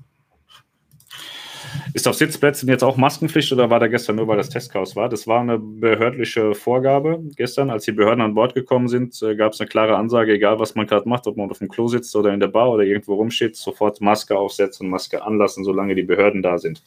Ist 1.94 2.08
auf 2.08 2.16
Sitzplätzen 2.16 2.68
jetzt 2.70 2.84
auch 2.84 2.98
Maskenpflicht 2.98 3.52
oder 3.52 3.70
war 3.70 3.80
da 3.80 3.88
gestern 3.88 4.16
nur, 4.16 4.28
weil 4.28 4.38
das 4.38 4.50
Testchaos 4.50 4.96
war? 4.96 5.10
Das 5.10 5.28
war 5.28 5.42
eine 5.42 5.60
behördliche 5.60 6.54
Vorgabe 6.56 7.22
gestern. 7.36 7.70
Als 7.70 7.86
die 7.86 7.92
Behörden 7.92 8.22
an 8.22 8.34
Bord 8.34 8.54
gekommen 8.54 8.88
sind, 8.88 9.22
äh, 9.22 9.36
gab 9.36 9.54
es 9.54 9.62
eine 9.62 9.68
klare 9.68 9.96
Ansage, 9.96 10.34
egal 10.34 10.60
was 10.60 10.76
man 10.76 10.88
gerade 10.88 11.08
macht, 11.08 11.28
ob 11.28 11.38
man 11.38 11.50
auf 11.50 11.60
dem 11.60 11.70
Klo 11.70 11.88
sitzt 11.88 12.16
oder 12.16 12.34
in 12.34 12.40
der 12.40 12.48
Bar 12.48 12.72
oder 12.72 12.84
irgendwo 12.84 13.16
rumsteht, 13.16 13.56
sofort 13.56 14.02
Maske 14.02 14.38
aufsetzen, 14.38 14.90
Maske 14.90 15.24
anlassen, 15.24 15.64
solange 15.64 15.96
die 15.96 16.04
Behörden 16.04 16.42
da 16.42 16.58
sind. 16.58 16.82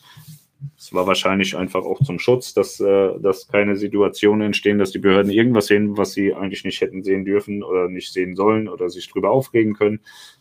Es 0.77 0.93
war 0.93 1.07
wahrscheinlich 1.07 1.57
einfach 1.57 1.85
auch 1.85 2.03
zum 2.03 2.19
Schutz, 2.19 2.53
dass, 2.53 2.81
äh, 2.81 3.19
dass 3.21 3.47
keine 3.47 3.77
Situationen 3.77 4.47
entstehen, 4.47 4.79
dass 4.79 4.91
die 4.91 4.99
Behörden 4.99 5.31
irgendwas 5.31 5.67
sehen, 5.67 5.97
was 5.97 6.13
sie 6.13 6.35
eigentlich 6.35 6.65
nicht 6.65 6.81
hätten 6.81 7.05
sehen 7.05 7.25
dürfen 7.25 7.63
oder 7.63 7.89
nicht 7.89 8.13
sehen 8.13 8.35
sollen 8.35 8.69
oder 8.69 8.91
sich 8.91 9.09
drüber 9.09 9.31
aufregen 9.31 9.75
können 9.75 10.01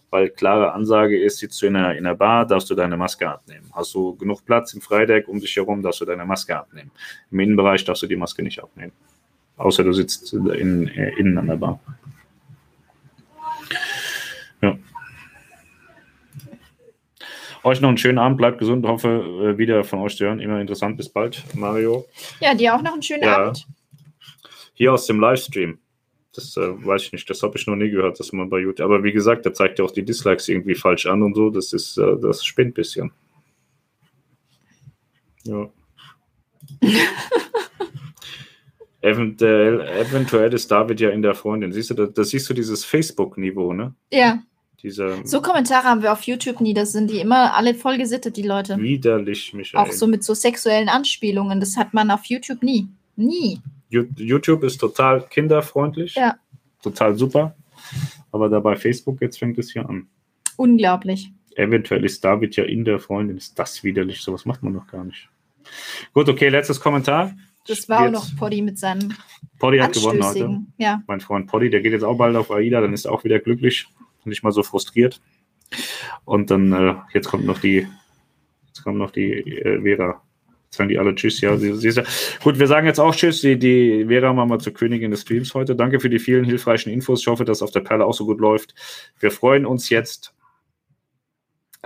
weil 0.09 0.29
klare 0.29 0.73
Ansage 0.73 1.21
ist, 1.21 1.39
sitzt 1.39 1.61
du 1.61 1.67
in 1.67 1.75
einer, 1.75 1.91
in 1.95 2.05
einer 2.05 2.15
Bar, 2.15 2.45
darfst 2.45 2.69
du 2.69 2.75
deine 2.75 2.97
Maske 2.97 3.29
abnehmen. 3.29 3.69
Hast 3.73 3.93
du 3.93 4.15
genug 4.15 4.45
Platz 4.45 4.73
im 4.73 4.81
Freideck 4.81 5.27
um 5.27 5.39
dich 5.39 5.55
herum, 5.55 5.81
darfst 5.81 6.01
du 6.01 6.05
deine 6.05 6.25
Maske 6.25 6.57
abnehmen. 6.57 6.91
Im 7.31 7.39
Innenbereich 7.39 7.83
darfst 7.83 8.03
du 8.03 8.07
die 8.07 8.15
Maske 8.15 8.41
nicht 8.41 8.61
abnehmen. 8.61 8.93
Außer 9.57 9.83
du 9.83 9.91
sitzt 9.91 10.33
in, 10.33 10.87
äh, 10.87 11.11
innen 11.17 11.37
an 11.37 11.47
der 11.47 11.55
Bar. 11.57 11.79
Ja. 14.61 14.77
Euch 17.63 17.81
noch 17.81 17.89
einen 17.89 17.97
schönen 17.97 18.17
Abend, 18.17 18.37
bleibt 18.37 18.59
gesund, 18.59 18.85
hoffe 18.85 19.07
äh, 19.07 19.57
wieder 19.57 19.83
von 19.83 19.99
euch 19.99 20.15
zu 20.15 20.25
hören. 20.25 20.39
Immer 20.39 20.61
interessant, 20.61 20.97
bis 20.97 21.09
bald, 21.09 21.43
Mario. 21.53 22.05
Ja, 22.39 22.53
dir 22.53 22.75
auch 22.75 22.81
noch 22.81 22.93
einen 22.93 23.03
schönen 23.03 23.23
ja. 23.23 23.37
Abend. 23.37 23.67
Hier 24.73 24.93
aus 24.93 25.07
dem 25.07 25.19
Livestream. 25.19 25.79
Das 26.33 26.55
äh, 26.55 26.85
weiß 26.85 27.03
ich 27.03 27.11
nicht, 27.13 27.29
das 27.29 27.41
habe 27.41 27.57
ich 27.57 27.65
noch 27.65 27.75
nie 27.75 27.89
gehört, 27.89 28.19
dass 28.19 28.31
man 28.31 28.49
bei 28.49 28.59
YouTube. 28.59 28.85
Aber 28.85 29.03
wie 29.03 29.11
gesagt, 29.11 29.45
da 29.45 29.53
zeigt 29.53 29.79
ja 29.79 29.85
auch 29.85 29.91
die 29.91 30.05
Dislikes 30.05 30.47
irgendwie 30.47 30.75
falsch 30.75 31.07
an 31.07 31.23
und 31.23 31.33
so. 31.35 31.49
Das 31.49 31.73
ist, 31.73 31.97
äh, 31.97 32.15
das 32.21 32.45
spinnt 32.45 32.69
ein 32.69 32.73
bisschen. 32.73 33.11
Ja. 35.43 35.67
eventuell, 39.01 39.81
eventuell 39.81 40.53
ist 40.53 40.69
David 40.69 40.99
ja 40.99 41.09
in 41.09 41.21
der 41.21 41.33
Freundin. 41.33 41.71
Siehst 41.71 41.89
du, 41.89 41.93
da, 41.95 42.05
da 42.05 42.23
siehst 42.23 42.49
du 42.49 42.53
dieses 42.53 42.85
Facebook-Niveau, 42.85 43.73
ne? 43.73 43.95
Ja. 44.11 44.43
Diese, 44.83 45.17
so 45.23 45.41
Kommentare 45.41 45.85
haben 45.85 46.03
wir 46.03 46.11
auf 46.11 46.21
YouTube 46.23 46.61
nie. 46.61 46.75
Das 46.75 46.91
sind 46.91 47.09
die 47.09 47.19
immer 47.19 47.55
alle 47.55 47.73
voll 47.73 47.97
gesittet, 47.97 48.37
die 48.37 48.43
Leute. 48.43 48.77
Widerlich, 48.77 49.53
Michael. 49.53 49.83
Auch 49.83 49.91
so 49.91 50.05
mit 50.05 50.23
so 50.23 50.35
sexuellen 50.35 50.87
Anspielungen. 50.87 51.59
Das 51.59 51.77
hat 51.77 51.95
man 51.95 52.11
auf 52.11 52.25
YouTube 52.25 52.61
nie. 52.61 52.87
Nie. 53.15 53.59
YouTube 53.89 54.63
ist 54.63 54.77
total 54.77 55.25
kinderfreundlich. 55.27 56.13
Ja. 56.15 56.35
Total 56.83 57.15
super. 57.15 57.55
Aber 58.31 58.49
da 58.49 58.59
bei 58.59 58.75
Facebook 58.75 59.19
jetzt 59.21 59.39
fängt 59.39 59.57
es 59.57 59.71
hier 59.71 59.89
an. 59.89 60.07
Unglaublich. 60.57 61.31
Eventuell 61.55 62.05
ist 62.05 62.23
David 62.23 62.55
ja 62.55 62.65
in 62.65 62.85
der 62.85 62.99
Freundin. 62.99 63.37
Ist 63.37 63.57
das 63.57 63.83
widerlich? 63.83 64.21
Sowas 64.21 64.45
macht 64.45 64.61
man 64.61 64.73
doch 64.73 64.85
gar 64.85 65.03
nicht. 65.03 65.27
Gut, 66.13 66.29
okay, 66.29 66.49
letztes 66.49 66.79
Kommentar. 66.79 67.33
Das 67.67 67.89
war 67.89 68.05
jetzt. 68.05 68.15
auch 68.15 68.29
noch 68.29 68.35
Poddy 68.37 68.61
mit 68.61 68.77
seinem. 68.77 69.13
Poddy 69.57 69.79
hat 69.79 69.93
gewonnen 69.93 70.23
heute. 70.23 70.59
Ja. 70.77 71.01
Mein 71.07 71.19
Freund 71.19 71.47
Poddy, 71.47 71.71
der 71.71 71.81
geht 71.81 71.93
jetzt 71.93 72.03
auch 72.03 72.15
bald 72.15 72.35
auf 72.35 72.51
AIDA, 72.51 72.79
dann 72.79 72.93
ist 72.93 73.05
er 73.05 73.11
auch 73.11 73.23
wieder 73.23 73.39
glücklich 73.39 73.87
nicht 74.27 74.43
mal 74.43 74.51
so 74.51 74.63
frustriert. 74.63 75.21
Und 76.25 76.51
dann, 76.51 76.71
äh, 76.73 76.95
jetzt 77.13 77.27
kommt 77.27 77.45
noch 77.45 77.59
die, 77.59 77.87
jetzt 78.67 78.83
kommt 78.83 78.97
noch 78.97 79.11
die 79.11 79.31
äh, 79.31 79.81
Vera 79.81 80.21
sagen 80.69 80.89
die 80.89 80.99
alle 80.99 81.15
Tschüss. 81.15 81.41
Ja, 81.41 81.57
sie, 81.57 81.73
sie 81.75 81.87
ist 81.87 81.97
ja. 81.97 82.03
Gut, 82.43 82.59
wir 82.59 82.67
sagen 82.67 82.87
jetzt 82.87 82.99
auch 82.99 83.15
Tschüss. 83.15 83.41
Die, 83.41 83.57
die 83.57 84.05
Vera 84.07 84.33
machen 84.33 84.49
wir 84.49 84.59
zur 84.59 84.73
Königin 84.73 85.11
des 85.11 85.21
Streams 85.21 85.53
heute. 85.53 85.75
Danke 85.75 85.99
für 85.99 86.09
die 86.09 86.19
vielen 86.19 86.45
hilfreichen 86.45 86.91
Infos. 86.91 87.21
Ich 87.21 87.27
hoffe, 87.27 87.45
dass 87.45 87.61
auf 87.61 87.71
der 87.71 87.81
Perle 87.81 88.05
auch 88.05 88.13
so 88.13 88.25
gut 88.25 88.39
läuft. 88.39 88.75
Wir 89.19 89.31
freuen 89.31 89.65
uns 89.65 89.89
jetzt 89.89 90.33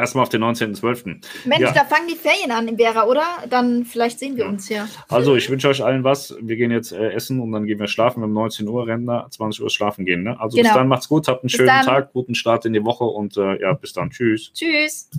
erstmal 0.01 0.23
auf 0.23 0.29
den 0.29 0.43
19.12. 0.43 1.21
Mensch, 1.45 1.61
ja. 1.61 1.71
da 1.71 1.85
fangen 1.85 2.07
die 2.09 2.15
Ferien 2.15 2.51
an, 2.51 2.77
Vera, 2.77 3.05
oder? 3.05 3.23
Dann 3.49 3.85
vielleicht 3.85 4.19
sehen 4.19 4.35
wir 4.35 4.43
ja. 4.43 4.49
uns 4.49 4.67
hier. 4.67 4.87
Also, 5.07 5.35
ich 5.35 5.49
wünsche 5.49 5.69
euch 5.69 5.83
allen 5.83 6.03
was. 6.03 6.35
Wir 6.41 6.57
gehen 6.57 6.71
jetzt 6.71 6.91
äh, 6.91 7.11
essen 7.11 7.39
und 7.39 7.51
dann 7.51 7.65
gehen 7.65 7.79
wir 7.79 7.87
schlafen. 7.87 8.23
Um 8.23 8.33
19 8.33 8.67
Uhr 8.67 8.87
Rentner, 8.87 9.27
20 9.29 9.61
Uhr 9.63 9.69
schlafen 9.69 10.05
gehen. 10.05 10.23
Ne? 10.23 10.39
Also, 10.39 10.57
genau. 10.57 10.69
bis 10.69 10.75
dann, 10.75 10.87
macht's 10.87 11.07
gut, 11.07 11.27
habt 11.27 11.43
einen 11.43 11.47
bis 11.47 11.53
schönen 11.53 11.67
dann. 11.67 11.85
Tag, 11.85 12.13
guten 12.13 12.35
Start 12.35 12.65
in 12.65 12.73
die 12.73 12.83
Woche 12.83 13.05
und 13.05 13.37
äh, 13.37 13.61
ja, 13.61 13.73
bis 13.73 13.93
dann. 13.93 14.09
Tschüss. 14.09 14.51
Tschüss. 14.53 15.09